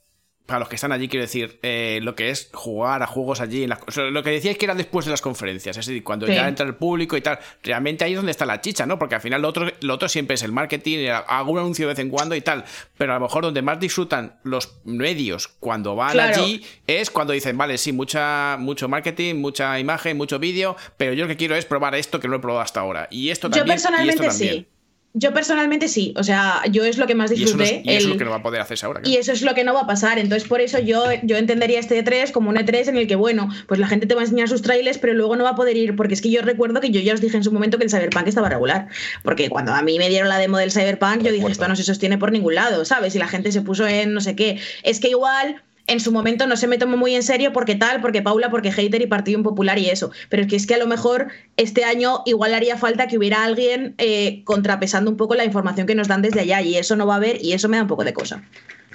Para 0.46 0.60
los 0.60 0.70
que 0.70 0.76
están 0.76 0.92
allí, 0.92 1.08
quiero 1.08 1.22
decir, 1.24 1.60
eh, 1.62 2.00
lo 2.02 2.14
que 2.14 2.30
es 2.30 2.50
jugar 2.52 3.02
a 3.04 3.08
juegos 3.08 3.40
allí. 3.40 3.64
En 3.64 3.70
las- 3.70 3.80
o 3.88 3.92
sea, 3.92 4.04
lo 4.06 4.22
que 4.22 4.32
decíais 4.32 4.58
que 4.58 4.66
era 4.66 4.76
después 4.76 5.06
de 5.06 5.12
las 5.12 5.22
conferencias, 5.22 5.78
es 5.78 5.86
decir, 5.86 6.04
cuando 6.04 6.26
Sí. 6.28 6.34
ya 6.34 6.48
entra 6.48 6.66
el 6.66 6.76
público 6.76 7.16
y 7.16 7.22
tal. 7.22 7.40
Realmente 7.64 8.04
ahí 8.04 8.12
es 8.14 8.18
donde 8.18 8.32
está 8.32 8.46
la 8.46 8.60
chicha, 8.60 8.86
¿no? 8.86 9.00
Porque 9.00 9.16
al 9.16 9.22
final 9.22 9.42
lo 9.42 9.48
otro, 9.48 9.72
lo 9.80 9.94
otro 9.94 10.10
siempre 10.10 10.34
es 10.34 10.44
el 10.44 10.52
marketing, 10.52 10.98
eh, 11.00 11.12
algún 11.12 11.60
anuncio 11.60 11.88
de 11.88 11.94
vez 11.94 12.00
en 12.00 12.10
cuando 12.10 12.36
y 12.36 12.42
tal. 12.42 12.66
Pero 12.98 13.14
a 13.14 13.16
lo 13.16 13.22
mejor 13.22 13.44
donde 13.44 13.62
más 13.62 13.80
disfrutan 13.80 14.40
los 14.44 14.74
medios 14.84 15.48
cuando 15.48 15.96
van 15.96 16.12
Claro. 16.14 16.44
allí 16.44 16.66
es 16.86 17.10
cuando 17.12 17.32
dicen, 17.34 17.58
vale, 17.58 17.78
sí, 17.78 17.94
mucha, 17.94 18.58
mucho 18.60 18.90
marketing, 18.90 19.36
mucha 19.36 19.80
imagen, 19.80 20.18
mucho 20.18 20.38
vídeo, 20.40 20.76
pero 20.98 21.14
yo 21.14 21.24
lo 21.24 21.28
que 21.30 21.38
quiero 21.38 21.56
es 21.56 21.66
probar 21.66 21.96
esto 21.96 22.20
que 22.20 22.28
no 22.28 22.36
he 22.36 22.40
probado 22.40 22.62
hasta 22.62 22.82
ahora. 22.82 23.08
Y 23.10 23.30
esto 23.30 23.48
Yo 23.48 23.58
también. 23.60 23.76
y 23.76 23.78
esto 23.78 23.90
personalmente 23.90 24.28
también. 24.28 24.54
sí. 24.56 24.68
Yo 25.14 25.34
personalmente 25.34 25.88
sí. 25.90 26.14
O 26.18 26.24
sea, 26.24 26.62
yo 26.70 26.86
es 26.86 26.98
lo 26.98 27.06
que 27.06 27.16
más 27.16 27.32
Y 27.32 27.44
eso, 27.44 27.58
no 27.58 27.64
es, 27.64 27.70
disfruté. 27.70 27.92
y 27.92 27.96
eso 27.96 28.08
es 28.08 28.14
lo 28.14 28.18
que 28.18 28.24
no 28.24 28.32
va 28.32 28.38
a 28.38 28.44
poder 28.44 28.62
hacerse 28.62 28.86
ahora. 28.86 29.02
Y 29.04 29.18
eso 29.18 29.34
es 29.34 29.42
lo 29.42 29.54
que 29.54 29.64
no 29.64 29.74
va 29.74 29.82
a 29.82 29.88
pasar. 29.88 30.20
Entonces, 30.20 30.48
por 30.48 30.62
eso 30.62 30.80
yo, 30.80 31.04
yo 31.24 31.38
entendería 31.38 31.80
este 31.80 32.04
E3 32.04 32.32
como 32.32 32.50
un 32.50 32.56
E3 32.56 32.88
en 32.88 32.98
el 32.98 33.08
que, 33.08 33.16
bueno, 33.16 33.50
pues 33.68 33.80
la 33.80 33.88
gente 33.88 34.06
te 34.06 34.16
va 34.16 34.22
a 34.22 34.24
enseñar 34.24 34.48
sus 34.48 34.62
trailers, 34.62 34.98
pero 34.98 35.14
luego 35.14 35.36
no 35.36 35.44
va 35.44 35.52
a 35.52 35.56
poder 35.56 35.76
ir. 35.76 35.96
Porque 35.96 36.14
es 36.14 36.22
que 36.22 36.32
yo 36.32 36.42
recuerdo 36.42 36.80
que 36.80 36.92
yo 36.92 37.02
ya 37.02 37.14
os 37.14 37.22
dije 37.22 37.36
en 37.36 37.44
su 37.44 37.52
momento 37.52 37.78
que 37.78 37.84
el 37.84 37.90
Cyberpunk 37.90 38.28
estaba 38.28 38.48
regular. 38.48 38.88
Porque 39.24 39.50
cuando 39.50 39.74
a 39.74 39.82
mí 39.82 39.98
me 40.00 40.08
dieron 40.08 40.30
la 40.30 40.38
demo 40.38 40.58
del 40.58 40.72
Cyberpunk, 40.72 41.24
yo 41.24 41.32
dije, 41.32 41.48
esto 41.48 41.68
no 41.68 41.76
se 41.76 41.84
sostiene 41.84 42.18
por 42.18 42.32
ningún 42.32 42.56
lado, 42.56 42.86
¿sabes? 42.86 43.14
Y 43.16 43.20
la 43.20 43.28
gente 43.28 43.52
se 43.52 43.62
puso 43.62 43.86
en 43.88 44.14
no 44.14 44.22
sé 44.22 44.36
qué. 44.36 44.60
Es 44.84 45.00
que 45.00 45.10
igual. 45.10 45.62
En 45.92 46.00
su 46.00 46.14
momento 46.14 46.48
no 46.48 46.56
se 46.56 46.68
me 46.68 46.78
tomó 46.78 46.96
muy 46.96 47.16
en 47.16 47.22
serio 47.22 47.52
porque 47.52 47.76
tal, 47.76 48.00
porque 48.00 48.22
Paula, 48.22 48.50
porque 48.50 48.72
hater 48.72 49.02
y 49.02 49.08
partido 49.08 49.38
impopular 49.38 49.78
y 49.78 49.90
eso. 49.90 50.10
Pero 50.30 50.44
es 50.44 50.48
que 50.48 50.56
es 50.56 50.66
que 50.66 50.76
a 50.76 50.78
lo 50.78 50.88
mejor 50.88 51.28
este 51.58 51.84
año 51.84 52.22
igual 52.26 52.54
haría 52.54 52.78
falta 52.78 53.08
que 53.08 53.18
hubiera 53.18 53.44
alguien 53.44 53.96
eh, 53.98 54.42
contrapesando 54.46 55.12
un 55.12 55.18
poco 55.18 55.36
la 55.36 55.44
información 55.44 55.88
que 55.88 55.94
nos 55.94 56.08
dan 56.08 56.22
desde 56.22 56.40
allá 56.40 56.62
y 56.62 56.78
eso 56.78 56.96
no 56.96 57.06
va 57.06 57.16
a 57.16 57.18
haber 57.18 57.44
y 57.44 57.52
eso 57.52 57.68
me 57.68 57.76
da 57.76 57.84
un 57.84 57.90
poco 57.90 58.06
de 58.06 58.14
cosa. 58.14 58.42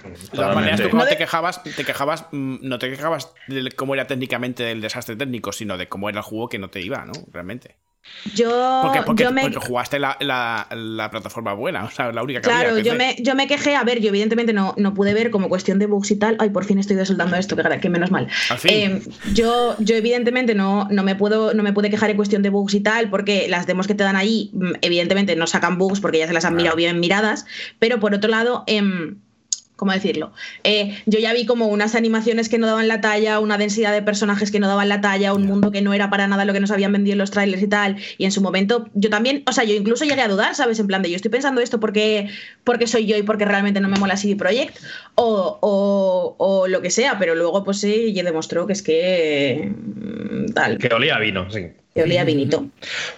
De 0.04 0.36
todas 0.36 0.54
maneras, 0.54 0.80
tú 0.80 0.88
cuando 0.88 1.06
te 1.06 1.18
quejabas, 1.18 1.62
te 1.62 1.84
quejabas, 1.84 2.24
mm, 2.32 2.56
no 2.62 2.78
te 2.78 2.88
quejabas 2.88 3.30
de 3.46 3.70
cómo 3.72 3.92
era 3.92 4.06
técnicamente 4.06 4.72
el 4.72 4.80
desastre 4.80 5.16
técnico, 5.16 5.52
sino 5.52 5.76
de 5.76 5.88
cómo 5.88 6.08
era 6.08 6.20
el 6.20 6.24
juego 6.24 6.48
que 6.48 6.58
no 6.58 6.70
te 6.70 6.80
iba, 6.80 7.04
¿no? 7.04 7.12
Realmente. 7.30 7.76
Yo, 8.34 8.80
Porque, 8.82 9.02
porque, 9.02 9.22
yo 9.22 9.30
me, 9.30 9.42
porque 9.42 9.58
jugaste 9.58 10.00
la, 10.00 10.16
la- 10.20 10.66
la 10.74 11.10
plataforma 11.10 11.52
buena, 11.52 11.84
o 11.84 11.90
sea, 11.90 12.10
la 12.10 12.24
única 12.24 12.40
que 12.40 12.48
claro, 12.48 12.70
había. 12.70 12.82
yo 12.82 12.94
me, 12.96 13.14
yo 13.20 13.36
me 13.36 13.46
quejé, 13.46 13.76
a 13.76 13.84
ver, 13.84 14.00
yo 14.00 14.08
evidentemente 14.08 14.52
no, 14.52 14.74
no 14.76 14.94
pude 14.94 15.14
ver 15.14 15.30
como 15.30 15.48
cuestión 15.48 15.78
de 15.78 15.86
bugs 15.86 16.10
y 16.10 16.16
tal. 16.16 16.36
Ay, 16.40 16.50
por 16.50 16.64
fin 16.64 16.78
estoy 16.80 16.96
desoldando 16.96 17.36
esto, 17.36 17.54
que, 17.54 17.62
que 17.80 17.88
menos 17.88 18.10
mal. 18.10 18.26
Eh, 18.64 19.00
yo, 19.32 19.76
yo 19.78 19.94
evidentemente 19.94 20.56
no, 20.56 20.88
no, 20.90 21.04
me 21.04 21.14
puedo, 21.14 21.54
no 21.54 21.62
me 21.62 21.72
pude 21.72 21.88
quejar 21.88 22.10
en 22.10 22.16
cuestión 22.16 22.42
de 22.42 22.50
bugs 22.50 22.74
y 22.74 22.80
tal, 22.80 23.10
porque 23.10 23.46
las 23.48 23.66
demos 23.68 23.86
que 23.86 23.94
te 23.94 24.02
dan 24.02 24.16
ahí, 24.16 24.50
mm, 24.54 24.72
evidentemente 24.82 25.36
no 25.36 25.46
sacan 25.46 25.78
bugs 25.78 26.00
porque 26.00 26.18
ya 26.18 26.26
se 26.26 26.32
las 26.32 26.44
han 26.44 26.56
mirado 26.56 26.74
bien 26.76 26.98
miradas, 26.98 27.46
pero 27.78 28.00
por 28.00 28.12
otro 28.12 28.28
lado, 28.28 28.64
em, 28.66 29.18
¿cómo 29.76 29.92
decirlo? 29.92 30.32
Eh, 30.64 30.98
yo 31.06 31.18
ya 31.18 31.32
vi 31.32 31.46
como 31.46 31.66
unas 31.68 31.94
animaciones 31.94 32.48
que 32.48 32.58
no 32.58 32.66
daban 32.66 32.88
la 32.88 33.00
talla, 33.00 33.38
una 33.40 33.58
densidad 33.58 33.92
de 33.92 34.02
personajes 34.02 34.50
que 34.50 34.58
no 34.58 34.66
daban 34.68 34.88
la 34.88 35.00
talla, 35.00 35.34
un 35.34 35.46
mundo 35.46 35.70
que 35.70 35.82
no 35.82 35.94
era 35.94 36.10
para 36.10 36.26
nada 36.26 36.44
lo 36.44 36.52
que 36.52 36.60
nos 36.60 36.70
habían 36.70 36.92
vendido 36.92 37.12
en 37.12 37.18
los 37.18 37.30
trailers 37.30 37.62
y 37.62 37.68
tal. 37.68 37.96
Y 38.18 38.24
en 38.24 38.32
su 38.32 38.40
momento, 38.40 38.88
yo 38.94 39.10
también, 39.10 39.42
o 39.46 39.52
sea, 39.52 39.64
yo 39.64 39.74
incluso 39.74 40.04
llegué 40.04 40.22
a 40.22 40.28
dudar, 40.28 40.54
¿sabes? 40.54 40.80
En 40.80 40.86
plan 40.86 41.02
de 41.02 41.10
yo 41.10 41.16
estoy 41.16 41.30
pensando 41.30 41.60
esto 41.60 41.78
porque, 41.78 42.28
porque 42.64 42.86
soy 42.86 43.06
yo 43.06 43.16
y 43.16 43.22
porque 43.22 43.44
realmente 43.44 43.80
no 43.80 43.88
me 43.88 43.98
mola 43.98 44.16
CD 44.16 44.34
Projekt 44.36 44.78
o, 45.14 45.58
o, 45.60 46.36
o 46.38 46.68
lo 46.68 46.80
que 46.80 46.90
sea, 46.90 47.18
pero 47.18 47.34
luego, 47.34 47.62
pues 47.62 47.78
sí, 47.78 48.12
ya 48.14 48.22
demostró 48.22 48.66
que 48.66 48.72
es 48.72 48.82
que. 48.82 49.70
mm, 49.74 50.52
tal, 50.54 50.78
Que 50.78 50.88
olía 50.88 51.16
a 51.16 51.18
vino, 51.18 51.50
sí. 51.50 51.66
que 51.94 52.02
olía 52.02 52.22
a 52.22 52.24
vinito. 52.24 52.66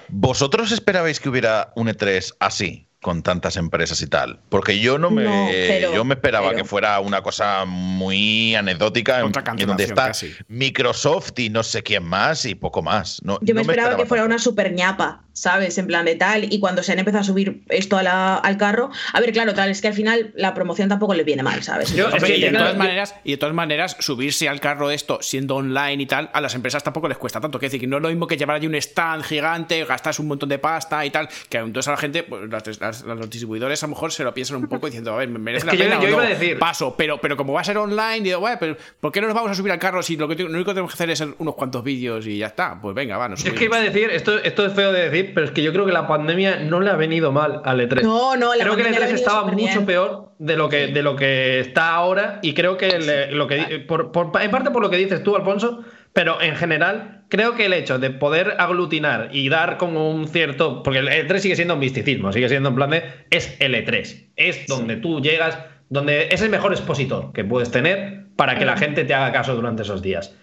¿Vosotros 0.09 0.73
esperabais 0.73 1.21
que 1.21 1.29
hubiera 1.29 1.73
un 1.77 1.87
E3 1.89 2.35
así? 2.41 2.88
Con 3.01 3.23
tantas 3.23 3.57
empresas 3.57 4.03
y 4.03 4.09
tal. 4.09 4.41
Porque 4.49 4.81
yo 4.81 4.99
no 4.99 5.11
me, 5.11 5.23
No, 5.25 5.95
yo 5.95 6.05
me 6.05 6.15
esperaba 6.15 6.55
que 6.55 6.65
fuera 6.65 6.99
una 7.01 7.23
cosa 7.23 7.65
muy 7.65 8.55
anecdótica 8.57 9.21
en, 9.21 9.33
donde 9.67 9.85
está 9.85 10.09
casi. 10.09 10.35
Microsoft 10.49 11.39
y 11.39 11.49
no 11.49 11.63
sé 11.63 11.83
quién 11.83 12.05
más 12.05 12.45
y 12.45 12.55
poco 12.57 12.83
más. 12.83 13.21
No, 13.23 13.39
Yo 13.41 13.55
me 13.55 13.59
no 13.59 13.61
esperaba 13.63 13.97
que 13.97 14.05
fuera 14.05 14.23
tanto. 14.25 14.35
una 14.35 14.43
super 14.43 14.73
ñapa, 14.73 15.23
¿sabes? 15.33 15.79
En 15.79 15.87
plan 15.87 16.05
de 16.05 16.17
tal. 16.17 16.53
Y 16.53 16.59
cuando 16.59 16.83
se 16.83 16.91
han 16.93 16.99
empezado 16.99 17.21
a 17.21 17.25
subir 17.25 17.63
esto 17.69 17.97
a 17.97 18.03
la- 18.03 18.37
al 18.37 18.57
carro. 18.57 18.91
A 19.13 19.21
ver, 19.21 19.33
claro, 19.33 19.55
tal, 19.55 19.71
es 19.71 19.81
que 19.81 19.89
al 19.89 19.95
final 19.95 20.33
la 20.35 20.53
promoción 20.55 20.89
tampoco 20.89 21.15
les 21.15 21.25
viene 21.25 21.45
mal, 21.45 21.63
¿sabes? 21.63 21.95
Yo- 21.95 22.07
Hombre, 22.07 22.19
Es 22.19 22.25
que 22.25 22.37
y, 22.39 22.41
de 22.43 22.51
todas 22.51 22.73
yo- 22.73 22.79
maneras, 22.79 23.15
y 23.23 23.31
de 23.31 23.37
todas 23.37 23.55
maneras, 23.55 23.97
subirse 24.01 24.49
al 24.49 24.59
carro 24.61 24.91
esto 24.91 25.19
siendo 25.23 25.55
online 25.57 26.03
y 26.03 26.07
tal, 26.07 26.31
a 26.33 26.41
las 26.41 26.55
empresas 26.57 26.83
tampoco 26.83 27.07
les 27.09 27.17
cuesta 27.19 27.41
tanto. 27.41 27.59
Quiere 27.61 27.69
decir 27.71 27.81
que 27.81 27.87
no 27.87 27.97
es 27.99 28.03
lo 28.03 28.09
mismo 28.09 28.27
que 28.27 28.37
llevar 28.37 28.57
allí 28.57 28.67
un 28.67 28.75
stand 28.75 29.23
gigante, 29.23 29.85
gastas 29.85 30.19
un 30.19 30.27
montón 30.27 30.49
de 30.49 30.59
pasta 30.59 31.07
y 31.07 31.11
tal, 31.11 31.29
que 31.49 31.59
entonces 31.59 31.87
a 31.89 31.93
la 31.93 31.97
gente, 31.97 32.25
pues, 32.25 32.43
las- 32.51 32.88
las- 32.89 33.03
los 33.03 33.31
distribuidores 33.31 33.83
a 33.83 33.87
lo 33.87 33.91
mejor 33.91 34.13
se 34.13 34.25
lo 34.25 34.35
piensan 34.35 34.57
un 34.59 34.69
poco 34.69 34.87
diciendo, 34.87 35.13
a 35.13 35.17
ver, 35.17 35.29
¿me 35.29 35.39
merece 35.39 35.61
Es 35.61 35.65
la 35.67 35.73
que 35.73 35.79
pena 35.85 35.95
yo 36.01 36.07
o 36.07 36.09
iba 36.11 36.17
no? 36.17 36.23
a 36.23 36.31
decir- 36.31 36.59
Paso, 36.59 36.95
pero, 36.97 37.19
pero 37.21 37.37
como 37.37 37.53
va 37.53 37.61
a 37.61 37.65
ser 37.65 37.79
online, 37.79 38.21
digo, 38.21 38.41
bueno, 38.41 38.57
pero 38.61 38.77
¿por 39.01 39.13
qué 39.13 39.21
no 39.21 39.27
nos 39.29 39.35
vamos 39.37 39.51
a 39.51 39.55
subir 39.55 39.73
al 39.73 39.79
carro 39.79 40.03
si 40.03 40.17
lo, 40.17 40.27
que, 40.29 40.37
lo 40.43 40.49
único 40.51 40.67
que 40.67 40.75
tenemos 40.75 40.91
que 40.93 40.95
hacer 40.97 41.11
es 41.11 41.25
unos 41.39 41.55
cuantos 41.55 41.83
vídeos 41.85 42.27
y 42.27 42.39
ya 42.39 42.47
está? 42.49 42.79
Pues 42.81 42.95
venga, 42.95 43.17
va, 43.17 43.29
nos 43.29 43.45
Es 43.45 43.53
que 43.53 43.65
iba 43.65 43.77
a 43.77 43.81
decir, 43.81 44.11
esto, 44.11 44.39
esto 44.39 44.67
es 44.67 44.73
feo 44.73 44.93
de 44.93 45.09
decir, 45.11 45.33
pero 45.35 45.47
es 45.47 45.53
que 45.53 45.63
yo 45.63 45.73
creo 45.73 45.87
que 45.87 45.93
la 45.93 46.07
pandemia 46.07 46.57
no 46.61 46.81
le 46.81 46.91
ha 46.91 46.97
venido 46.97 47.33
mal 47.33 47.63
al 47.65 47.81
E3. 47.81 48.03
No, 48.03 48.37
no, 48.37 48.55
la 48.55 48.63
creo 48.65 48.75
que 48.77 48.83
el 48.83 48.87
pandemia 48.89 48.99
le 49.01 49.05
ha 49.05 49.09
E3 49.09 49.11
venido 49.11 49.17
estaba 49.17 49.45
mucho 49.53 49.87
peor 49.87 50.33
de 50.39 50.57
lo 50.57 50.69
que, 50.69 50.87
de 50.89 51.03
lo 51.03 51.17
que 51.17 51.61
está 51.61 51.91
ahora 51.95 52.39
y 52.43 52.55
creo 52.55 52.77
que 52.77 52.99
le- 52.99 53.33
lo 53.33 53.47
que 53.49 53.85
por- 53.89 54.13
por- 54.13 54.31
en 54.41 54.51
parte 54.51 54.71
por 54.71 54.83
lo 54.83 54.89
que 54.91 54.97
dices 54.97 55.23
tú, 55.23 55.35
Alfonso, 55.37 55.83
pero 56.19 56.43
en 56.43 56.57
general 56.57 57.23
creo 57.29 57.55
que 57.55 57.67
el 57.67 57.73
hecho 57.73 58.01
de 58.01 58.11
poder 58.11 58.57
aglutinar 58.59 59.29
y 59.31 59.49
dar 59.49 59.77
como 59.77 60.11
un 60.11 60.27
cierto, 60.27 60.83
porque 60.83 60.99
el 60.99 61.07
E3 61.07 61.39
sigue 61.39 61.55
siendo 61.55 61.75
un 61.75 61.81
misticismo, 61.81 62.33
sigue 62.33 62.49
siendo 62.49 62.71
en 62.71 62.75
plan 62.75 62.91
de 62.91 63.05
es 63.31 63.55
el 63.61 63.73
E3, 63.73 64.31
es 64.35 64.67
donde 64.67 64.97
tú 64.97 65.21
llegas, 65.21 65.57
donde 65.91 66.27
es 66.33 66.43
el 66.43 66.51
mejor 66.51 66.73
expositor 66.73 67.33
que 67.33 67.45
puedes 67.45 67.71
tener 67.71 68.25
para 68.35 68.59
que 68.59 68.65
la 68.65 68.77
gente 68.77 69.05
te 69.05 69.15
haga 69.15 69.31
caso 69.31 69.55
durante 69.55 69.83
esos 69.83 70.03
días. 70.03 70.35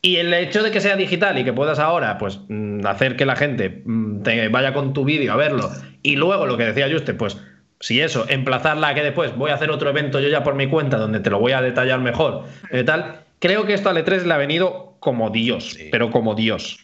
Y 0.00 0.16
el 0.16 0.32
hecho 0.32 0.62
de 0.62 0.70
que 0.70 0.80
sea 0.80 0.96
digital 0.96 1.38
y 1.38 1.44
que 1.44 1.52
puedas 1.52 1.78
ahora 1.78 2.16
pues 2.16 2.40
mm, 2.48 2.86
hacer 2.86 3.16
que 3.16 3.26
la 3.26 3.36
gente 3.36 3.82
mm, 3.84 4.22
te 4.22 4.48
vaya 4.48 4.72
con 4.72 4.94
tu 4.94 5.04
vídeo 5.04 5.34
a 5.34 5.36
verlo 5.36 5.70
y 6.02 6.16
luego 6.16 6.46
lo 6.46 6.56
que 6.56 6.64
decía 6.64 6.88
Juste, 6.90 7.12
pues 7.12 7.36
si 7.80 8.00
eso, 8.00 8.24
emplazarla 8.30 8.88
a 8.88 8.94
que 8.94 9.02
después 9.02 9.36
voy 9.36 9.50
a 9.50 9.56
hacer 9.56 9.70
otro 9.72 9.90
evento 9.90 10.20
yo 10.20 10.30
ya 10.30 10.42
por 10.42 10.54
mi 10.54 10.68
cuenta 10.68 10.96
donde 10.96 11.20
te 11.20 11.28
lo 11.28 11.38
voy 11.38 11.52
a 11.52 11.60
detallar 11.60 12.00
mejor 12.00 12.44
y 12.72 12.82
tal, 12.84 13.24
creo 13.40 13.66
que 13.66 13.74
esto 13.74 13.90
al 13.90 13.98
E3 13.98 14.22
le 14.22 14.32
ha 14.32 14.38
venido 14.38 14.91
como 15.02 15.30
Dios, 15.30 15.76
pero 15.90 16.12
como 16.12 16.36
Dios. 16.36 16.78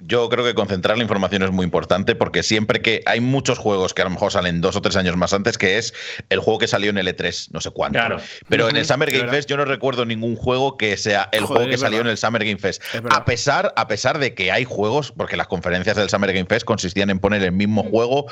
Yo 0.00 0.28
creo 0.28 0.44
que 0.44 0.52
concentrar 0.52 0.96
la 0.96 1.04
información 1.04 1.44
es 1.44 1.52
muy 1.52 1.62
importante 1.62 2.16
porque 2.16 2.42
siempre 2.42 2.82
que 2.82 3.02
hay 3.06 3.20
muchos 3.20 3.56
juegos 3.58 3.94
que 3.94 4.02
a 4.02 4.04
lo 4.06 4.10
mejor 4.10 4.32
salen 4.32 4.60
dos 4.60 4.74
o 4.74 4.82
tres 4.82 4.96
años 4.96 5.16
más 5.16 5.32
antes, 5.32 5.58
que 5.58 5.78
es 5.78 5.94
el 6.28 6.40
juego 6.40 6.58
que 6.58 6.66
salió 6.66 6.90
en 6.90 6.98
el 6.98 7.06
E3, 7.06 7.50
no 7.52 7.60
sé 7.60 7.70
cuánto. 7.70 8.00
Claro. 8.00 8.18
Pero 8.48 8.68
en 8.68 8.76
el 8.76 8.84
Summer 8.84 9.12
Game. 9.12 9.30
Fest 9.30 9.48
yo 9.48 9.56
no 9.56 9.64
recuerdo 9.64 10.04
ningún 10.04 10.34
juego 10.34 10.76
que 10.76 10.96
sea 10.96 11.28
el 11.30 11.44
Joder, 11.44 11.56
juego 11.56 11.70
que 11.70 11.78
salió 11.78 11.98
verdad. 11.98 12.08
en 12.08 12.10
el 12.10 12.18
Summer 12.18 12.44
Game 12.44 12.58
Fest. 12.58 12.82
A 13.10 13.24
pesar, 13.24 13.72
a 13.76 13.86
pesar 13.86 14.18
de 14.18 14.34
que 14.34 14.50
hay 14.50 14.64
juegos, 14.64 15.12
porque 15.12 15.36
las 15.36 15.46
conferencias 15.46 15.94
del 15.94 16.10
Summer 16.10 16.32
Game 16.32 16.46
Fest 16.46 16.64
consistían 16.64 17.10
en 17.10 17.20
poner 17.20 17.44
el 17.44 17.52
mismo 17.52 17.84
juego 17.84 18.26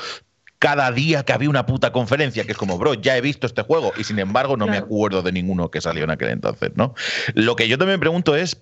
cada 0.59 0.91
día 0.91 1.23
que 1.23 1.33
había 1.33 1.49
una 1.49 1.65
puta 1.65 1.91
conferencia, 1.91 2.43
que 2.43 2.51
es 2.51 2.57
como, 2.57 2.77
bro, 2.77 2.93
ya 2.93 3.17
he 3.17 3.21
visto 3.21 3.47
este 3.47 3.63
juego 3.63 3.93
y 3.97 4.03
sin 4.03 4.19
embargo 4.19 4.57
no 4.57 4.67
me 4.67 4.77
acuerdo 4.77 5.23
de 5.23 5.31
ninguno 5.31 5.71
que 5.71 5.81
salió 5.81 6.03
en 6.03 6.11
aquel 6.11 6.29
entonces, 6.29 6.71
¿no? 6.75 6.93
Lo 7.33 7.55
que 7.55 7.67
yo 7.67 7.79
también 7.79 7.97
me 7.97 8.01
pregunto 8.01 8.35
es, 8.35 8.61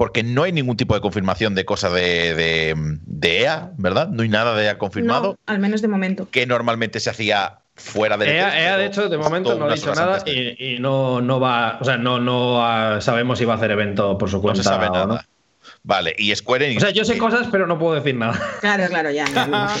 porque 0.00 0.22
no 0.22 0.44
hay 0.44 0.52
ningún 0.52 0.78
tipo 0.78 0.94
de 0.94 1.02
confirmación 1.02 1.54
de 1.54 1.66
cosa 1.66 1.90
de, 1.90 2.34
de, 2.34 2.74
de 3.04 3.40
EA, 3.42 3.72
¿verdad? 3.76 4.08
No 4.08 4.22
hay 4.22 4.30
nada 4.30 4.54
de 4.54 4.64
EA 4.64 4.78
confirmado, 4.78 5.32
No, 5.32 5.38
al 5.44 5.58
menos 5.58 5.82
de 5.82 5.88
momento. 5.88 6.26
que 6.30 6.46
normalmente 6.46 7.00
se 7.00 7.10
hacía 7.10 7.58
fuera 7.74 8.16
del 8.16 8.30
EA, 8.30 8.48
E3, 8.50 8.54
EA, 8.54 8.76
de 8.78 8.88
pero 8.88 8.88
hecho, 8.88 9.08
de 9.10 9.18
momento 9.18 9.58
no 9.58 9.66
ha 9.68 9.74
dicho 9.74 9.94
nada 9.94 10.20
de- 10.20 10.56
y, 10.58 10.76
y 10.76 10.78
no, 10.78 11.20
no 11.20 11.38
va, 11.38 11.76
o 11.82 11.84
sea, 11.84 11.98
no, 11.98 12.18
no 12.18 12.64
ah, 12.64 13.02
sabemos 13.02 13.38
si 13.40 13.44
va 13.44 13.52
a 13.52 13.56
hacer 13.58 13.72
evento 13.72 14.16
por 14.16 14.30
su 14.30 14.36
No 14.36 14.42
cuenta 14.42 14.62
se 14.62 14.68
sabe 14.70 14.88
nada. 14.88 15.04
no. 15.04 15.20
Vale, 15.82 16.14
y 16.16 16.34
Square 16.34 16.64
Enix. 16.64 16.82
O 16.82 16.86
sea, 16.86 16.94
yo 16.94 17.04
sé 17.04 17.18
cosas, 17.18 17.48
pero 17.52 17.66
no 17.66 17.78
puedo 17.78 17.94
decir 17.96 18.14
nada. 18.14 18.40
Claro, 18.62 18.86
claro, 18.88 19.10
ya. 19.10 19.26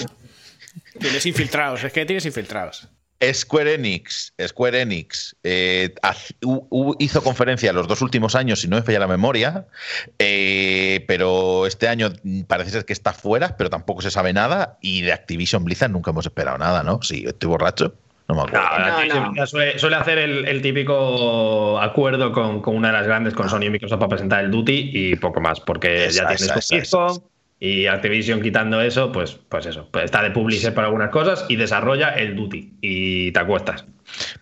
Tienes 1.00 1.24
infiltrados, 1.24 1.82
es 1.82 1.94
que 1.94 2.04
tienes 2.04 2.26
infiltrados. 2.26 2.88
Square 3.22 3.74
Enix, 3.74 4.32
Square 4.46 4.80
Enix 4.80 5.36
eh, 5.44 5.94
hizo 6.98 7.22
conferencia 7.22 7.72
los 7.72 7.86
dos 7.86 8.00
últimos 8.00 8.34
años, 8.34 8.60
si 8.60 8.68
no 8.68 8.76
me 8.76 8.82
falla 8.82 8.98
la 8.98 9.06
memoria, 9.06 9.66
eh, 10.18 11.04
pero 11.06 11.66
este 11.66 11.86
año 11.88 12.12
parece 12.46 12.70
ser 12.70 12.84
que 12.86 12.94
está 12.94 13.12
fuera, 13.12 13.56
pero 13.58 13.68
tampoco 13.68 14.00
se 14.00 14.10
sabe 14.10 14.32
nada. 14.32 14.78
Y 14.80 15.02
de 15.02 15.12
Activision 15.12 15.64
Blizzard 15.64 15.90
nunca 15.90 16.12
hemos 16.12 16.24
esperado 16.24 16.56
nada, 16.56 16.82
¿no? 16.82 17.02
Sí, 17.02 17.24
estoy 17.26 17.48
borracho. 17.48 17.94
No 18.28 18.36
me 18.36 18.42
acuerdo. 18.42 19.14
No, 19.14 19.32
No. 19.32 19.46
Suele, 19.46 19.78
suele 19.78 19.96
hacer 19.96 20.18
el, 20.18 20.46
el 20.46 20.62
típico 20.62 21.78
acuerdo 21.80 22.32
con, 22.32 22.62
con 22.62 22.76
una 22.76 22.88
de 22.88 22.94
las 22.94 23.06
grandes, 23.06 23.34
con 23.34 23.50
Sony 23.50 23.64
y 23.64 23.70
Microsoft, 23.70 23.98
para 23.98 24.08
presentar 24.08 24.44
el 24.44 24.50
Duty 24.50 24.90
y 24.94 25.16
poco 25.16 25.40
más, 25.40 25.60
porque 25.60 26.06
Esa, 26.06 26.22
ya 26.22 26.28
tienes 26.28 26.42
esa, 26.42 26.52
tu 26.54 26.58
esa, 26.60 26.76
disco 26.76 27.06
esa. 27.06 27.20
Y 27.62 27.86
Activision 27.86 28.40
quitando 28.40 28.80
eso, 28.80 29.12
pues, 29.12 29.38
pues 29.48 29.66
eso, 29.66 29.86
pues 29.92 30.06
está 30.06 30.22
de 30.22 30.30
publisher 30.30 30.72
para 30.72 30.86
algunas 30.86 31.10
cosas 31.10 31.44
y 31.48 31.56
desarrolla 31.56 32.08
el 32.08 32.34
Duty 32.34 32.72
y 32.80 33.32
te 33.32 33.38
acuestas. 33.38 33.84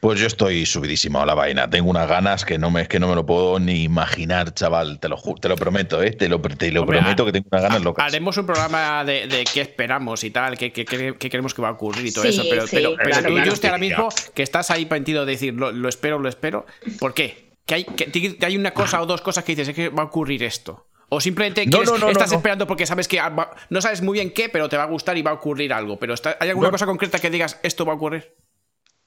Pues 0.00 0.18
yo 0.20 0.26
estoy 0.28 0.64
subidísimo 0.64 1.20
a 1.20 1.26
la 1.26 1.34
vaina. 1.34 1.68
Tengo 1.68 1.90
unas 1.90 2.08
ganas 2.08 2.44
que 2.46 2.56
no 2.56 2.70
me, 2.70 2.86
que 2.88 2.98
no 2.98 3.06
me 3.08 3.14
lo 3.14 3.26
puedo 3.26 3.58
ni 3.58 3.82
imaginar, 3.82 4.54
chaval. 4.54 4.98
Te 4.98 5.08
lo, 5.10 5.16
te 5.38 5.48
lo 5.48 5.56
prometo, 5.56 6.02
¿eh? 6.02 6.12
Te 6.12 6.26
lo, 6.28 6.40
te 6.40 6.70
lo 6.72 6.82
Hombre, 6.82 6.98
prometo 7.00 7.22
ha- 7.24 7.26
que 7.26 7.32
tengo 7.32 7.48
unas 7.52 7.62
ganas 7.62 7.82
locas. 7.82 8.06
Haremos 8.06 8.36
un 8.38 8.46
programa 8.46 9.04
de, 9.04 9.26
de 9.26 9.44
qué 9.52 9.60
esperamos 9.60 10.24
y 10.24 10.30
tal, 10.30 10.56
qué, 10.56 10.72
qué- 10.72 10.86
qué- 10.86 11.14
qué 11.18 11.28
creemos 11.28 11.52
que 11.52 11.60
va 11.60 11.68
a 11.68 11.72
ocurrir 11.72 12.06
y 12.06 12.12
todo 12.12 12.22
Sí, 12.22 12.30
eso. 12.30 12.44
Pero, 12.48 12.66
sí, 12.66 12.76
pero, 12.76 12.94
pero 12.96 13.16
tú, 13.16 13.34
claro. 13.34 13.50
Juste, 13.50 13.66
ahora 13.66 13.78
mismo, 13.78 14.08
que 14.34 14.42
estás 14.42 14.70
ahí 14.70 14.86
metido 14.90 15.26
de 15.26 15.32
decir 15.32 15.52
lo, 15.52 15.70
lo 15.72 15.88
espero, 15.90 16.18
lo 16.18 16.28
espero, 16.30 16.64
¿por 16.98 17.12
qué? 17.12 17.50
Que 17.66 17.74
hay, 17.74 17.84
que 17.84 18.06
que 18.38 18.46
hay 18.46 18.56
una 18.56 18.70
cosa 18.70 19.02
o 19.02 19.06
dos 19.06 19.20
cosas 19.20 19.44
que 19.44 19.52
dices, 19.52 19.68
es 19.68 19.74
que 19.74 19.88
va 19.90 20.04
a 20.04 20.06
ocurrir 20.06 20.42
esto. 20.44 20.86
O 21.10 21.20
simplemente 21.20 21.64
No, 21.66 21.70
quieres- 21.78 21.88
no, 21.90 21.98
no, 21.98 22.10
estás 22.10 22.28
no, 22.28 22.32
no. 22.34 22.38
esperando 22.38 22.66
porque 22.66 22.84
sabes 22.86 23.08
que 23.08 23.18
ah, 23.18 23.30
va- 23.30 23.54
no 23.70 23.80
sabes 23.80 24.02
muy 24.02 24.14
bien 24.18 24.30
qué, 24.32 24.48
pero 24.48 24.68
te 24.68 24.76
va 24.76 24.82
a 24.82 24.86
gustar 24.86 25.16
y 25.16 25.22
va 25.22 25.30
a 25.30 25.34
ocurrir 25.34 25.72
algo. 25.72 25.98
Pero 25.98 26.12
está- 26.14 26.36
¿hay 26.40 26.50
alguna 26.50 26.68
No. 26.68 26.72
cosa 26.72 26.86
concreta 26.86 27.18
que 27.18 27.30
digas 27.30 27.58
esto 27.62 27.84
va 27.86 27.92
a 27.94 27.96
ocurrir? 27.96 28.34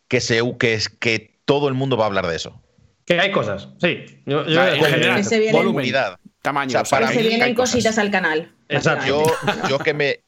Que, 0.07 0.19
se, 0.19 0.41
que, 0.59 0.73
es, 0.73 0.89
que 0.89 1.39
todo 1.45 1.67
el 1.67 1.73
mundo 1.75 1.97
va 1.97 2.05
a 2.05 2.07
hablar 2.07 2.27
de 2.27 2.35
eso. 2.35 2.61
Que 3.05 3.19
hay 3.19 3.31
cosas, 3.31 3.69
sí. 3.79 4.05
Yo- 4.25 4.45
yo- 4.47 4.59
Vale, 4.59 4.77
en 4.77 4.83
general, 4.85 5.17
Que 5.17 5.23
se 5.23 5.37
vienen- 5.39 5.53
volumen, 5.53 5.73
Comunidad. 5.75 6.19
tamaño. 6.41 6.69
O 6.69 6.71
sea, 6.71 6.85
¿sabes? 6.85 6.89
para 6.89 7.07
Que 7.17 7.23
se 7.23 7.27
vienen 7.29 7.55
cosas. 7.55 7.71
cositas 7.75 7.97
al 7.97 8.11
canal. 8.11 8.55
Exacto. 8.69 9.23
Yo, 9.69 9.79
que 9.79 9.93
me. 9.93 10.19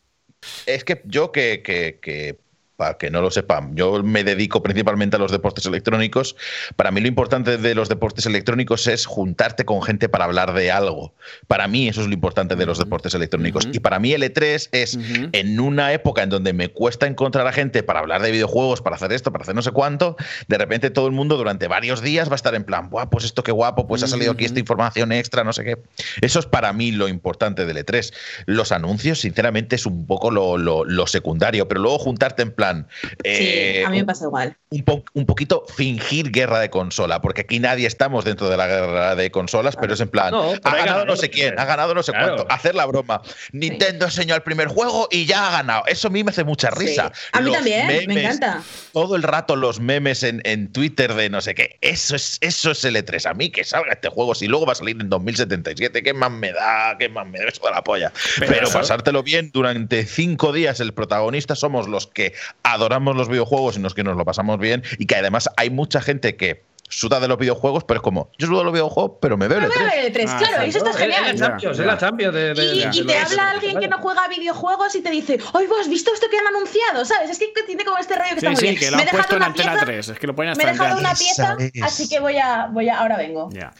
Es 0.65 0.83
que 0.83 1.01
yo 1.05 1.31
que, 1.31 1.61
que, 1.63 1.99
que- 2.01 2.37
para 2.83 2.97
que 2.97 3.09
no 3.09 3.21
lo 3.21 3.31
sepan, 3.31 3.75
yo 3.77 4.03
me 4.03 4.25
dedico 4.25 4.61
principalmente 4.61 5.15
a 5.15 5.19
los 5.19 5.31
deportes 5.31 5.65
electrónicos. 5.65 6.35
Para 6.75 6.91
mí 6.91 6.99
lo 6.99 7.07
importante 7.07 7.57
de 7.57 7.75
los 7.75 7.87
deportes 7.87 8.25
electrónicos 8.25 8.87
es 8.87 9.05
juntarte 9.05 9.63
con 9.63 9.81
gente 9.83 10.09
para 10.09 10.25
hablar 10.25 10.53
de 10.53 10.69
algo. 10.69 11.13
Para 11.47 11.69
mí 11.69 11.87
eso 11.87 12.01
es 12.01 12.07
lo 12.07 12.13
importante 12.13 12.57
de 12.57 12.65
los 12.65 12.77
deportes 12.79 13.13
electrónicos. 13.13 13.63
Ujú. 13.67 13.75
Y 13.77 13.79
para 13.79 13.99
mí 13.99 14.11
el 14.11 14.21
E3 14.23 14.67
es 14.73 14.95
Ujú. 14.95 15.29
en 15.31 15.59
una 15.61 15.93
época 15.93 16.23
en 16.23 16.29
donde 16.29 16.51
me 16.51 16.67
cuesta 16.67 17.07
encontrar 17.07 17.47
a 17.47 17.53
gente 17.53 17.83
para 17.83 17.99
hablar 18.01 18.21
de 18.21 18.31
videojuegos, 18.31 18.81
para 18.81 18.97
hacer 18.97 19.13
esto, 19.13 19.31
para 19.31 19.43
hacer 19.43 19.55
no 19.55 19.61
sé 19.61 19.71
cuánto, 19.71 20.17
de 20.49 20.57
repente 20.57 20.89
todo 20.89 21.07
el 21.07 21.13
mundo 21.13 21.37
durante 21.37 21.69
varios 21.69 22.01
días 22.01 22.27
va 22.27 22.33
a 22.33 22.35
estar 22.35 22.53
en 22.53 22.65
plan, 22.65 22.89
Buah, 22.89 23.05
pues 23.09 23.23
esto 23.23 23.43
qué 23.43 23.53
guapo, 23.53 23.87
pues 23.87 24.03
ha 24.03 24.07
salido 24.07 24.33
aquí 24.33 24.43
esta 24.43 24.59
información 24.59 25.13
extra, 25.13 25.45
no 25.45 25.53
sé 25.53 25.63
qué. 25.63 25.77
Eso 26.19 26.39
es 26.39 26.47
para 26.47 26.73
mí 26.73 26.91
lo 26.91 27.07
importante 27.07 27.65
del 27.65 27.77
E3. 27.77 28.13
Los 28.45 28.73
anuncios, 28.73 29.21
sinceramente, 29.21 29.77
es 29.77 29.85
un 29.85 30.05
poco 30.05 30.31
lo, 30.31 30.57
lo- 30.57 30.83
lo 30.83 31.07
secundario, 31.07 31.69
pero 31.69 31.79
luego 31.79 31.97
juntarte 31.97 32.41
en 32.41 32.51
plan... 32.51 32.72
Sí, 33.01 33.09
eh, 33.23 33.83
a 33.85 33.89
mí 33.89 33.97
me 33.99 34.05
pasa 34.05 34.25
igual. 34.25 34.55
un, 34.69 34.83
po- 34.83 35.03
un 35.13 35.25
poquito 35.25 35.65
fingir 35.75 36.31
guerra 36.31 36.59
de 36.59 36.69
consola, 36.69 37.21
porque 37.21 37.41
aquí 37.41 37.59
nadie 37.59 37.87
estamos 37.87 38.25
dentro 38.25 38.49
de 38.49 38.57
la 38.57 38.67
guerra 38.67 39.15
de 39.15 39.31
consolas, 39.31 39.75
pero 39.75 39.93
es 39.93 39.99
en 39.99 40.09
plan, 40.09 40.31
No, 40.31 40.53
ha 40.63 40.75
ganado 40.75 41.05
no 41.05 41.15
sé 41.15 41.29
quién, 41.29 41.59
ha 41.59 41.65
ganado 41.65 41.93
no 41.93 42.03
sé 42.03 42.11
Claro. 42.11 42.35
cuánto, 42.35 42.53
hacer 42.53 42.75
la 42.75 42.85
broma. 42.85 43.21
Nintendo 43.51 44.05
enseñó 44.05 44.35
el 44.35 44.41
primer 44.41 44.67
juego 44.67 45.07
y 45.11 45.25
ya 45.25 45.47
ha 45.47 45.51
ganado. 45.51 45.83
Eso 45.87 46.07
a 46.07 46.11
mí 46.11 46.23
me 46.23 46.31
hace 46.31 46.43
mucha 46.43 46.69
Sí. 46.71 46.79
risa. 46.85 47.11
A 47.31 47.39
mí 47.41 47.47
Los 47.47 47.55
también, 47.57 47.87
me 48.07 48.21
encanta. 48.23 48.61
Todo 48.91 49.15
el 49.15 49.23
rato 49.23 49.55
los 49.55 49.79
memes 49.79 50.23
en, 50.23 50.41
en 50.45 50.71
Twitter 50.71 51.13
de 51.13 51.29
no 51.29 51.41
sé 51.41 51.55
qué. 51.55 51.77
Eso 51.81 52.15
es, 52.15 52.37
eso 52.41 52.71
es 52.71 52.83
el 52.85 52.95
E3. 52.95 53.29
A 53.29 53.33
mí 53.33 53.49
que 53.49 53.63
salga 53.63 53.93
este 53.93 54.09
juego, 54.09 54.35
si 54.35 54.47
luego 54.47 54.65
va 54.65 54.73
a 54.73 54.75
salir 54.75 54.97
en 54.99 55.09
2077, 55.09 56.03
¿qué 56.03 56.13
más 56.13 56.31
me 56.31 56.51
da? 56.51 56.95
¿Qué 56.97 57.09
más 57.09 57.27
me 57.27 57.39
da? 57.39 57.45
Eso 57.47 57.61
de 57.65 57.71
la 57.71 57.83
polla. 57.83 58.11
Pero 58.39 58.69
pasártelo 58.71 59.23
bien 59.23 59.51
durante 59.53 60.05
cinco 60.05 60.51
días, 60.53 60.79
el 60.79 60.93
protagonista 60.93 61.55
somos 61.55 61.87
los 61.87 62.07
que 62.07 62.33
adoramos 62.63 63.15
los 63.15 63.29
videojuegos 63.29 63.77
y 63.77 63.79
los 63.81 63.93
que 63.93 64.03
nos 64.03 64.15
lo 64.15 64.25
pasamos 64.25 64.59
bien. 64.59 64.83
Y 64.99 65.05
que 65.07 65.15
además 65.15 65.49
hay 65.57 65.69
mucha 65.69 66.01
gente 66.01 66.35
que 66.35 66.63
suda 66.89 67.19
de 67.19 67.27
los 67.27 67.39
videojuegos, 67.39 67.85
pero 67.85 67.99
es 67.99 68.03
como, 68.03 68.29
yo 68.37 68.45
sudo 68.45 68.59
de 68.59 68.65
los 68.65 68.73
videojuegos, 68.73 69.13
pero 69.19 69.35
me 69.35 69.47
veo 69.47 69.57
el 69.57 69.63
Pero 69.67 69.79
voy 69.79 69.83
a 69.83 69.89
E3. 69.89 69.95
ver 69.95 70.05
el 70.05 70.13
3, 70.13 70.29
Ah, 70.29 70.37
claro, 70.37 70.63
eso 70.63 70.77
está 70.77 70.89
Es 70.91 70.95
la 70.95 71.01
genial. 71.15 71.37
Champions, 71.39 71.79
es 71.79 71.85
la. 71.87 71.97
Champions 71.97 72.33
de, 72.35 72.53
de- 72.53 72.65
Y, 72.65 72.79
de- 72.81 72.89
y 73.01 73.05
te 73.07 73.17
habla 73.17 73.49
alguien 73.51 73.79
que 73.79 73.87
no 73.87 73.97
juega 73.97 74.25
a 74.25 74.27
videojuegos 74.27 74.93
y 74.93 75.01
te 75.01 75.09
dice, 75.09 75.39
oye, 75.53 75.65
¿vos 75.67 75.79
has 75.81 75.89
visto 75.89 76.13
esto 76.13 76.27
que 76.29 76.37
han 76.37 76.45
anunciado? 76.47 77.03
¿Sabes? 77.03 77.31
Es 77.31 77.39
que 77.39 77.47
tiene 77.65 77.83
como 77.83 77.97
este 77.97 78.13
rollo 78.15 78.35
que 78.35 78.41
Sí, 78.41 78.45
está 78.45 78.49
muy 78.51 78.55
sí, 78.57 78.65
bien. 78.67 78.77
que 78.79 78.91
lo 78.91 78.97
me 78.97 79.03
he 79.03 79.05
han 79.05 79.05
dejado 79.07 79.17
puesto 79.23 79.33
en 79.35 79.37
una 79.37 79.45
Antena 79.47 79.71
pieza, 79.71 79.85
3. 79.85 80.09
Es 80.09 80.19
que 80.19 80.27
lo 80.27 80.35
ponen 80.35 80.53
me 80.57 80.63
he 80.63 80.67
hasta 80.69 80.83
dejado 80.83 80.99
una 80.99 81.13
pieza, 81.15 81.57
así 81.83 82.07
que 82.09 82.19
voy 82.19 82.37
a, 82.37 82.67
voy 82.71 82.89
a, 82.89 82.99
ahora 82.99 83.17
vengo. 83.17 83.49
Ya. 83.51 83.73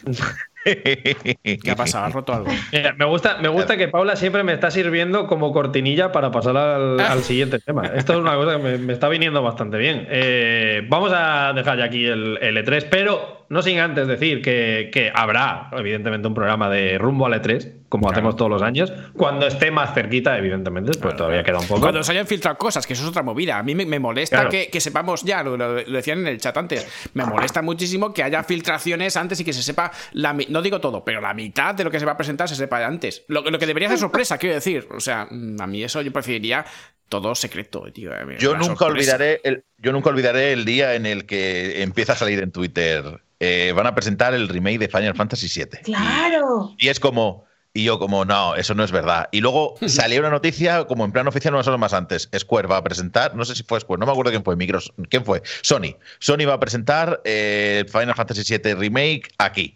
¿Qué 0.64 1.70
ha 1.70 1.76
pasado? 1.76 2.06
¿Has 2.06 2.12
roto 2.12 2.32
algo? 2.34 2.50
Mira, 2.72 2.94
me 2.94 3.04
gusta, 3.04 3.38
me 3.40 3.48
gusta 3.48 3.76
que 3.76 3.88
Paula 3.88 4.16
siempre 4.16 4.42
me 4.42 4.54
está 4.54 4.70
sirviendo 4.70 5.26
como 5.26 5.52
cortinilla 5.52 6.10
para 6.12 6.30
pasar 6.30 6.56
al, 6.56 7.00
Ah. 7.00 7.12
al 7.12 7.22
siguiente 7.22 7.58
tema. 7.58 7.86
Esto 7.94 8.14
es 8.14 8.18
una 8.18 8.34
cosa 8.34 8.56
que 8.56 8.62
me, 8.62 8.78
me 8.78 8.92
está 8.92 9.08
viniendo 9.08 9.42
bastante 9.42 9.76
bien. 9.76 10.06
Eh, 10.10 10.82
vamos 10.88 11.12
a 11.14 11.52
dejar 11.54 11.78
ya 11.78 11.84
aquí 11.84 12.06
el, 12.06 12.38
el 12.40 12.56
E3, 12.56 12.86
pero 12.90 13.43
no 13.48 13.62
sin 13.62 13.78
antes 13.78 14.06
decir 14.06 14.42
que, 14.42 14.90
que 14.92 15.10
habrá, 15.14 15.68
evidentemente, 15.72 16.26
un 16.28 16.34
programa 16.34 16.68
de 16.70 16.98
rumbo 16.98 17.26
al 17.26 17.34
E3, 17.34 17.72
como 17.88 18.04
Claro. 18.08 18.12
hacemos 18.18 18.36
todos 18.36 18.50
los 18.50 18.62
años, 18.62 18.92
cuando 19.16 19.46
esté 19.46 19.70
más 19.70 19.94
cerquita, 19.94 20.36
evidentemente, 20.36 20.98
pues 21.00 21.14
todavía 21.16 21.42
queda 21.44 21.58
un 21.58 21.66
poco. 21.66 21.80
Cuando 21.80 22.02
se 22.02 22.12
hayan 22.12 22.26
filtrado 22.26 22.56
cosas, 22.58 22.86
que 22.86 22.92
eso 22.94 23.02
es 23.04 23.08
otra 23.08 23.22
movida. 23.22 23.58
A 23.58 23.62
mí 23.62 23.74
me, 23.74 23.86
me 23.86 23.98
molesta 24.00 24.36
Claro. 24.36 24.50
que, 24.50 24.68
que 24.68 24.80
sepamos 24.80 25.22
ya, 25.22 25.42
lo, 25.42 25.56
decían 25.84 26.20
en 26.20 26.26
el 26.28 26.38
chat 26.40 26.56
antes, 26.56 26.86
me 27.14 27.24
molesta 27.24 27.62
muchísimo 27.62 28.12
que 28.12 28.22
haya 28.22 28.42
filtraciones 28.42 29.16
antes 29.16 29.38
y 29.40 29.44
que 29.44 29.52
se 29.52 29.62
sepa, 29.62 29.92
la, 30.12 30.32
no 30.48 30.60
digo 30.62 30.80
todo, 30.80 31.04
pero 31.04 31.20
la 31.20 31.34
mitad 31.34 31.74
de 31.74 31.84
lo 31.84 31.90
que 31.90 32.00
se 32.00 32.06
va 32.06 32.12
a 32.12 32.16
presentar 32.16 32.48
se 32.48 32.56
sepa 32.56 32.84
antes. 32.84 33.24
Lo, 33.28 33.42
lo 33.42 33.58
que 33.58 33.66
debería 33.66 33.88
ser 33.88 33.98
sorpresa, 33.98 34.38
quiero 34.38 34.54
decir. 34.56 34.88
O 34.90 35.00
sea, 35.00 35.28
mm, 35.30 35.60
a 35.60 35.66
mí 35.66 35.84
eso 35.84 36.02
yo 36.02 36.12
preferiría 36.12 36.64
todo 37.08 37.34
secreto, 37.34 37.84
tío. 37.92 38.10
Yo 38.38 38.54
nunca 38.56 38.64
sorpresa. 38.86 38.86
olvidaré 38.86 39.40
el, 39.44 39.62
yo 39.78 39.92
nunca 39.92 40.10
olvidaré 40.10 40.52
el 40.52 40.64
día 40.64 40.94
en 40.94 41.06
el 41.06 41.26
que 41.26 41.82
empieza 41.82 42.12
a 42.14 42.16
salir 42.16 42.40
en 42.40 42.50
Twitter. 42.52 43.20
eh, 43.40 43.72
van 43.76 43.86
a 43.86 43.94
presentar 43.94 44.32
el 44.32 44.48
remake 44.48 44.78
de 44.78 44.88
Final 44.88 45.14
Fantasy 45.14 45.48
VII. 45.48 45.80
Claro. 45.82 46.74
Y 46.78 46.88
es 46.88 46.98
como. 47.00 47.44
Y 47.76 47.82
yo, 47.82 47.98
como, 47.98 48.24
no, 48.24 48.54
eso 48.54 48.72
no 48.74 48.84
es 48.84 48.92
verdad. 48.92 49.28
Y 49.32 49.40
luego 49.40 49.74
salió 49.88 50.20
una 50.20 50.30
noticia, 50.30 50.84
como 50.84 51.04
en 51.04 51.10
plan 51.10 51.26
oficial, 51.26 51.52
unas 51.54 51.66
horas 51.66 51.80
más 51.80 51.92
antes. 51.92 52.30
Square 52.38 52.68
va 52.68 52.76
a 52.76 52.84
presentar, 52.84 53.34
no 53.34 53.44
sé 53.44 53.56
si 53.56 53.64
fue 53.64 53.80
Square, 53.80 53.98
no 53.98 54.06
me 54.06 54.12
acuerdo 54.12 54.30
quién 54.30 54.44
fue, 54.44 54.54
Micros, 54.54 54.92
¿quién 55.10 55.24
fue? 55.24 55.42
Sony. 55.62 55.96
Sony 56.20 56.46
va 56.46 56.54
a 56.54 56.60
presentar 56.60 57.20
eh, 57.24 57.84
Final 57.90 58.14
Fantasy 58.14 58.56
VII 58.58 58.74
Remake 58.74 59.24
aquí. 59.38 59.74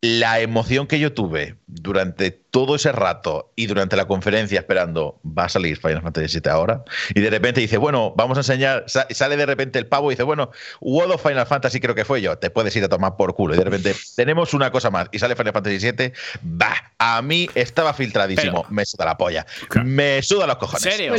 La 0.00 0.40
emoción 0.40 0.86
que 0.86 0.98
yo 0.98 1.12
tuve 1.12 1.56
durante 1.66 2.43
todo 2.54 2.76
ese 2.76 2.92
rato 2.92 3.50
y 3.56 3.66
durante 3.66 3.96
la 3.96 4.06
conferencia 4.06 4.60
esperando, 4.60 5.18
va 5.26 5.46
a 5.46 5.48
salir 5.48 5.76
Final 5.76 6.02
Fantasy 6.02 6.38
VII 6.38 6.52
ahora, 6.52 6.84
y 7.12 7.20
de 7.20 7.28
repente 7.28 7.60
dice, 7.60 7.78
bueno, 7.78 8.14
vamos 8.16 8.38
a 8.38 8.42
enseñar, 8.42 8.84
sale 8.86 9.36
de 9.36 9.44
repente 9.44 9.76
el 9.80 9.88
pavo 9.88 10.12
y 10.12 10.14
dice, 10.14 10.22
bueno, 10.22 10.52
World 10.80 11.14
of 11.14 11.22
Final 11.26 11.46
Fantasy 11.46 11.80
creo 11.80 11.96
que 11.96 12.04
fue 12.04 12.22
yo, 12.22 12.38
te 12.38 12.50
puedes 12.50 12.76
ir 12.76 12.84
a 12.84 12.88
tomar 12.88 13.16
por 13.16 13.34
culo, 13.34 13.54
y 13.54 13.58
de 13.58 13.64
repente 13.64 13.96
tenemos 14.14 14.54
una 14.54 14.70
cosa 14.70 14.88
más, 14.88 15.08
y 15.10 15.18
sale 15.18 15.34
Final 15.34 15.52
Fantasy 15.52 15.90
VII, 15.90 16.12
va, 16.62 16.92
a 16.96 17.20
mí 17.22 17.50
estaba 17.56 17.92
filtradísimo, 17.92 18.64
me 18.70 18.86
suda 18.86 19.04
la 19.04 19.16
polla, 19.16 19.44
me 19.82 20.22
suda 20.22 20.46
los 20.46 20.56
cojones. 20.58 20.80
¿Serio? 20.80 21.12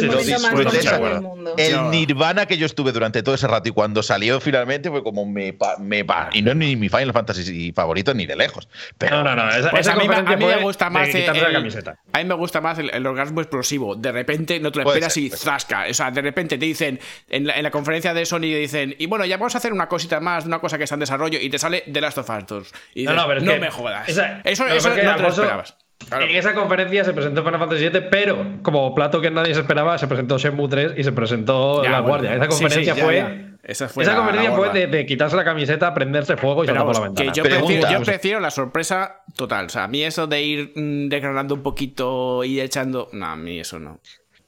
el 1.57 1.91
nirvana 1.91 2.45
que 2.45 2.57
yo 2.57 2.65
estuve 2.65 2.93
durante 2.93 3.21
todo 3.23 3.35
ese 3.35 3.47
rato 3.47 3.67
y 3.67 3.73
cuando 3.73 4.01
salió 4.03 4.39
finalmente 4.39 4.89
fue 4.89 5.03
como 5.03 5.25
me, 5.25 5.53
me 5.79 6.05
y 6.31 6.41
no 6.41 6.51
es 6.51 6.57
ni 6.57 6.77
mi 6.77 6.87
Final 6.87 7.11
Fantasy 7.11 7.73
favorito 7.73 8.13
ni 8.13 8.25
de 8.25 8.37
lejos. 8.37 8.69
Pero, 8.97 9.21
no, 9.21 9.35
no, 9.35 9.45
no, 9.45 9.51
esa, 9.51 9.71
pues 9.71 9.85
a 9.89 9.95
mí, 9.95 10.07
me 10.07 10.61
gusta 10.61 10.89
más 10.89 11.09
la 11.33 11.51
camiseta. 11.51 11.99
A 12.13 12.17
mí 12.19 12.25
me 12.25 12.35
gusta 12.35 12.61
más 12.61 12.79
el, 12.79 13.05
orgasmo 13.05 13.41
explosivo. 13.41 13.95
De 13.95 14.11
repente 14.11 14.59
no 14.59 14.71
te 14.71 14.81
lo 14.81 14.89
esperas 14.89 15.15
y 15.17 15.29
zasca. 15.29 15.85
O 15.89 15.93
sea, 15.93 16.11
de 16.11 16.21
repente 16.21 16.57
te 16.57 16.65
dicen 16.65 16.99
en 17.29 17.45
la, 17.45 17.71
conferencia 17.71 18.13
de 18.13 18.25
Sony 18.25 18.41
dicen, 18.41 18.95
y 18.97 19.05
bueno, 19.07 19.25
ya 19.25 19.37
vamos 19.37 19.55
a 19.55 19.57
hacer 19.57 19.73
una 19.73 19.87
cosita 19.87 20.19
más, 20.19 20.45
una 20.45 20.59
cosa 20.59 20.77
que 20.77 20.83
está 20.85 20.95
en 20.95 21.01
desarrollo 21.01 21.39
y 21.39 21.49
te 21.49 21.59
sale 21.59 21.83
The 21.91 22.01
Last 22.01 22.17
of 22.17 22.29
Us 22.29 22.47
2. 22.47 22.73
Y 22.95 23.03
no, 23.05 23.13
no, 23.13 23.27
pero 23.27 23.41
no 23.41 23.57
me 23.57 23.69
jodas. 23.69 24.07
eso 24.09 24.23
eso 24.43 24.65
no 24.65 25.15
te 25.15 25.21
lo 25.21 25.29
esperabas. 25.29 25.77
En 26.11 26.35
esa 26.35 26.53
conferencia 26.53 27.03
se 27.03 27.13
presentó 27.13 27.43
Final 27.43 27.59
Fantasy 27.59 27.89
VII, 27.89 28.01
pero 28.11 28.59
como 28.61 28.93
plato 28.93 29.21
que 29.21 29.31
nadie 29.31 29.53
se 29.53 29.61
esperaba, 29.61 29.97
se 29.97 30.07
presentó 30.07 30.37
Shenmue 30.37 30.67
3 30.67 30.93
y 30.97 31.03
se 31.03 31.11
presentó 31.11 31.83
La 31.83 31.99
Guardia. 31.99 32.35
Esa 32.35 32.47
conferencia 32.47 32.95
fue. 32.95 33.54
Esa, 33.67 33.87
conferencia 33.87 34.51
fue 34.51 34.87
de, 34.87 35.05
quitarse 35.07 35.35
la 35.35 35.43
camiseta, 35.43 35.91
prenderse 35.91 36.37
fuego 36.37 36.63
y 36.63 36.67
saltar 36.67 36.85
por 36.85 36.93
la 36.93 37.01
ventana. 37.01 37.33
yo, 37.33 37.43
prefiero, 37.43 37.89
yo, 37.89 38.01
prefiero, 38.03 38.39
la 38.39 38.51
sorpresa 38.51 39.23
total. 39.35 39.65
O 39.65 39.69
sea, 39.69 39.85
a 39.85 39.87
mí 39.87 40.03
eso 40.03 40.27
de 40.27 40.43
ir 40.43 40.73
mm, 40.75 41.51
un 41.51 41.63
poquito 41.63 42.43
y 42.43 42.61
echando. 42.61 43.09
No, 43.11 43.25
a 43.25 43.35
mí 43.35 43.59
eso 43.59 43.79
no. 43.79 43.99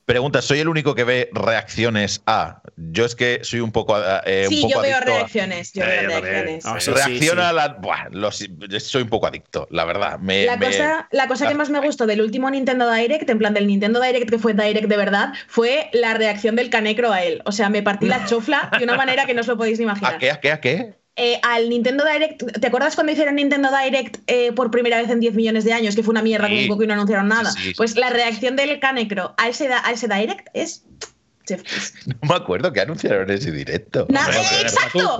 Pregunta, 0.08 0.42
¿soy 0.42 0.60
el 0.60 0.70
único 0.70 0.96
que 0.96 1.04
ve 1.04 1.30
reacciones 1.34 2.22
a? 2.26 2.62
Yo 2.78 3.04
es 3.04 3.14
que 3.14 3.42
soy 3.44 3.60
un 3.60 3.74
poco. 3.74 3.98
Eh, 4.26 4.46
sí, 4.48 4.64
un 4.64 4.72
poco 4.72 4.76
yo 4.76 4.82
veo 4.82 5.02
reacciones. 5.02 5.74
Yo 5.74 5.86
veo 5.86 6.22
reacciones. 6.22 6.66
Ah, 6.66 6.78
Reacciona 6.80 7.50
a 7.50 7.52
la. 7.52 7.68
Buah, 7.74 8.08
soy 8.32 9.02
un 9.02 9.10
poco 9.10 9.28
adicto, 9.28 9.68
la 9.70 9.84
verdad. 9.84 10.18
la, 10.22 10.58
Cosa, 10.58 11.10
la 11.12 11.28
cosa 11.28 11.50
que 11.50 11.56
más 11.56 11.70
me 11.70 11.82
gustó 11.82 12.06
del 12.06 12.22
último 12.22 12.50
Nintendo 12.50 12.90
Direct, 12.90 13.30
en 13.30 13.38
plan 13.38 13.54
del 13.54 13.68
Nintendo 13.68 14.00
Direct 14.00 14.30
que 14.30 14.40
fue 14.40 14.54
Direct 14.54 14.88
de 14.88 14.96
verdad, 14.96 15.34
fue 15.50 15.90
la 15.92 16.14
reacción 16.14 16.56
del 16.56 16.70
canecro 16.70 17.12
a 17.12 17.22
él. 17.24 17.42
O 17.44 17.52
sea, 17.52 17.68
me 17.70 17.84
partí 17.84 18.06
la 18.06 18.24
chofla 18.28 18.72
de 18.78 18.86
una 18.86 18.96
manera 18.96 19.26
que 19.26 19.34
no 19.34 19.42
os 19.42 19.48
lo 19.48 19.58
podéis 19.58 19.78
ni 19.78 19.84
imaginar. 19.84 20.16
¿A 20.16 20.18
qué? 20.20 20.32
¿A 20.32 20.40
qué? 20.40 20.52
¿A 20.54 20.62
qué? 20.62 20.96
Eh, 21.20 21.40
al 21.42 21.68
Nintendo 21.68 22.06
Direct, 22.06 22.44
¿te 22.60 22.68
acuerdas 22.68 22.94
cuando 22.94 23.12
hicieron 23.12 23.36
Nintendo 23.36 23.70
Direct 23.84 24.18
eh, 24.28 24.52
por 24.52 24.70
primera 24.70 25.02
vez 25.02 25.10
en 25.10 25.20
10 25.20 25.34
millones 25.34 25.66
de 25.66 25.74
años? 25.74 25.96
Que 25.96 26.04
fue 26.04 26.12
una 26.12 26.22
mierda 26.22 26.48
con 26.48 26.58
un 26.58 26.68
poco 26.68 26.84
y 26.84 26.88
no 26.88 26.94
anunciaron 26.94 27.28
nada. 27.28 27.52
pues 27.76 27.96
la 27.96 28.12
reacción 28.12 28.56
del 28.56 28.80
Canecro 28.80 29.34
a 29.38 29.50
ese, 29.50 29.68
a 29.74 29.92
ese 29.92 30.08
Direct 30.08 30.48
es. 30.54 30.84
No 32.06 32.30
me 32.30 32.36
acuerdo 32.36 32.74
que 32.74 32.82
anunciaron 32.82 33.32
ese 33.32 33.52
directo. 33.54 34.06
exacto, 34.10 35.18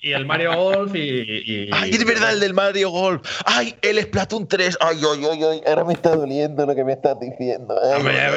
Y, 0.00 0.12
el 0.12 0.24
Mario 0.24 0.54
Golf 0.54 0.94
y, 0.94 1.68
Ay, 1.72 1.90
es 1.90 2.04
verdad, 2.04 2.32
el 2.32 2.38
del 2.38 2.54
Mario 2.54 2.90
Golf. 2.90 3.28
Ay, 3.44 3.74
el 3.82 4.00
Splatoon 4.00 4.46
3. 4.46 4.78
Ay, 4.80 4.98
ay, 5.12 5.24
ay, 5.28 5.42
ay. 5.42 5.62
Ahora 5.66 5.84
me 5.84 5.92
está 5.94 6.14
doliendo 6.14 6.64
lo 6.64 6.74
que 6.76 6.84
me 6.84 6.92
estás 6.92 7.18
diciendo. 7.18 7.74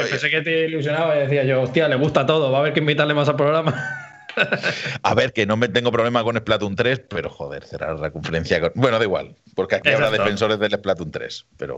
pensé 0.10 0.30
que 0.32 0.42
te 0.42 0.66
ilusionaba 0.66 1.16
y 1.18 1.20
decía 1.20 1.44
yo, 1.44 1.62
hostia, 1.62 1.88
le 1.88 1.98
gusta 1.98 2.26
todo. 2.26 2.52
Va 2.52 2.58
a 2.58 2.62
haber 2.62 2.74
que 2.74 2.80
invitarle 2.80 3.14
más 3.14 3.30
al 3.30 3.36
programa. 3.36 4.03
A 5.04 5.16
ver, 5.16 5.34
que 5.34 5.46
no 5.46 5.58
me 5.58 5.68
tengo 5.68 5.92
problema 5.92 6.24
con 6.24 6.38
Splatoon 6.38 6.76
3, 6.76 7.04
pero 7.10 7.30
joder, 7.30 7.64
cerrar 7.66 8.00
la 8.00 8.12
conferencia 8.12 8.60
con... 8.62 8.72
Bueno, 8.76 8.98
da 8.98 9.06
igual, 9.06 9.36
porque 9.56 9.76
aquí 9.76 9.90
habrá 9.90 10.12
defensores 10.12 10.60
del 10.60 10.72
Splatoon 10.72 11.12
3. 11.12 11.46
Pero... 11.58 11.78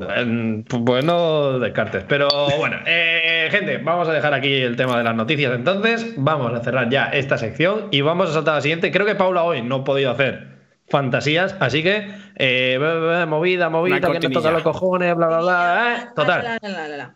Bueno, 0.80 1.60
descartes. 1.60 2.04
Pero 2.08 2.28
bueno, 2.58 2.78
eh, 2.86 3.48
gente, 3.52 3.78
vamos 3.78 4.08
a 4.08 4.14
dejar 4.14 4.34
aquí 4.34 4.54
el 4.54 4.76
tema 4.76 4.98
de 4.98 5.04
las 5.04 5.16
noticias 5.16 5.54
entonces. 5.54 6.14
Vamos 6.18 6.54
a 6.54 6.64
cerrar 6.64 6.90
ya 6.90 7.06
esta 7.06 7.38
sección 7.38 7.88
y 7.92 8.02
vamos 8.02 8.30
a 8.30 8.34
saltar 8.34 8.54
a 8.54 8.58
la 8.58 8.62
siguiente. 8.62 8.92
Creo 8.92 9.06
que 9.06 9.16
Paula 9.16 9.44
hoy 9.44 9.62
no 9.62 9.76
ha 9.76 9.84
podido 9.84 10.12
hacer 10.12 10.56
fantasías, 10.88 11.56
así 11.60 11.82
que 11.82 12.08
eh, 12.36 13.26
movida, 13.28 13.70
movida, 13.70 14.00
que 14.00 14.20
nos 14.20 14.32
toca 14.32 14.52
los 14.52 14.64
cojones, 14.64 15.16
bla, 15.16 15.28
bla, 15.28 15.40
bla. 15.40 15.96
Eh. 15.96 16.08
Total. 16.16 16.60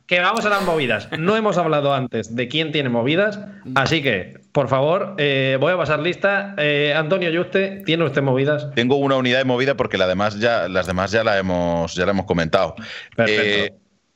Que 0.08 0.20
vamos 0.20 0.46
a 0.46 0.50
las 0.50 0.64
movidas. 0.64 1.10
No 1.18 1.36
hemos 1.36 1.58
hablado 1.58 1.94
antes 1.94 2.36
de 2.36 2.48
quién 2.48 2.72
tiene 2.72 2.90
movidas, 2.90 3.40
así 3.76 4.02
que, 4.02 4.39
por 4.52 4.68
favor, 4.68 5.16
eh, 5.18 5.58
voy 5.60 5.74
a 5.74 5.78
pasar 5.78 6.00
lista. 6.00 6.56
Antonio, 6.95 7.30
¿y 7.32 7.39
usted 7.39 7.84
tiene 7.84 8.04
usted 8.06 8.22
movidas? 8.22 8.70
Tengo 8.76 8.95
una 8.97 9.16
unidad 9.16 9.39
de 9.39 9.45
movida 9.45 9.76
porque 9.76 9.97
la 9.97 10.08
demás 10.08 10.39
ya, 10.39 10.68
las 10.68 10.88
demás 10.88 11.12
ya 11.12 11.24
la 11.24 11.38
hemos, 11.38 11.95
ya 11.95 12.06
la 12.06 12.12
hemos 12.12 12.26
comentado. 12.26 12.76
Perfecto. 13.16 13.76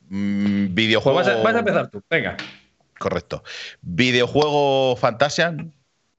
Mm, 0.09 0.73
videojuego. 0.73 1.21
Pues 1.21 1.43
vas, 1.43 1.55
a, 1.55 1.59
empezar 1.59 1.89
tú, 1.89 2.01
venga. 2.09 2.37
Correcto. 2.99 3.43
Videojuego 3.81 4.95
Fantasian 4.95 5.73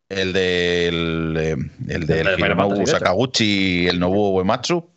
el 0.08 0.32
del, 0.32 1.36
eh, 1.38 1.56
el 1.88 2.10
el 2.10 2.86
Sakaguchi 2.86 3.84
y 3.84 3.86
el 3.86 3.98
Nobuo 3.98 4.30
Uematsu. 4.30 4.90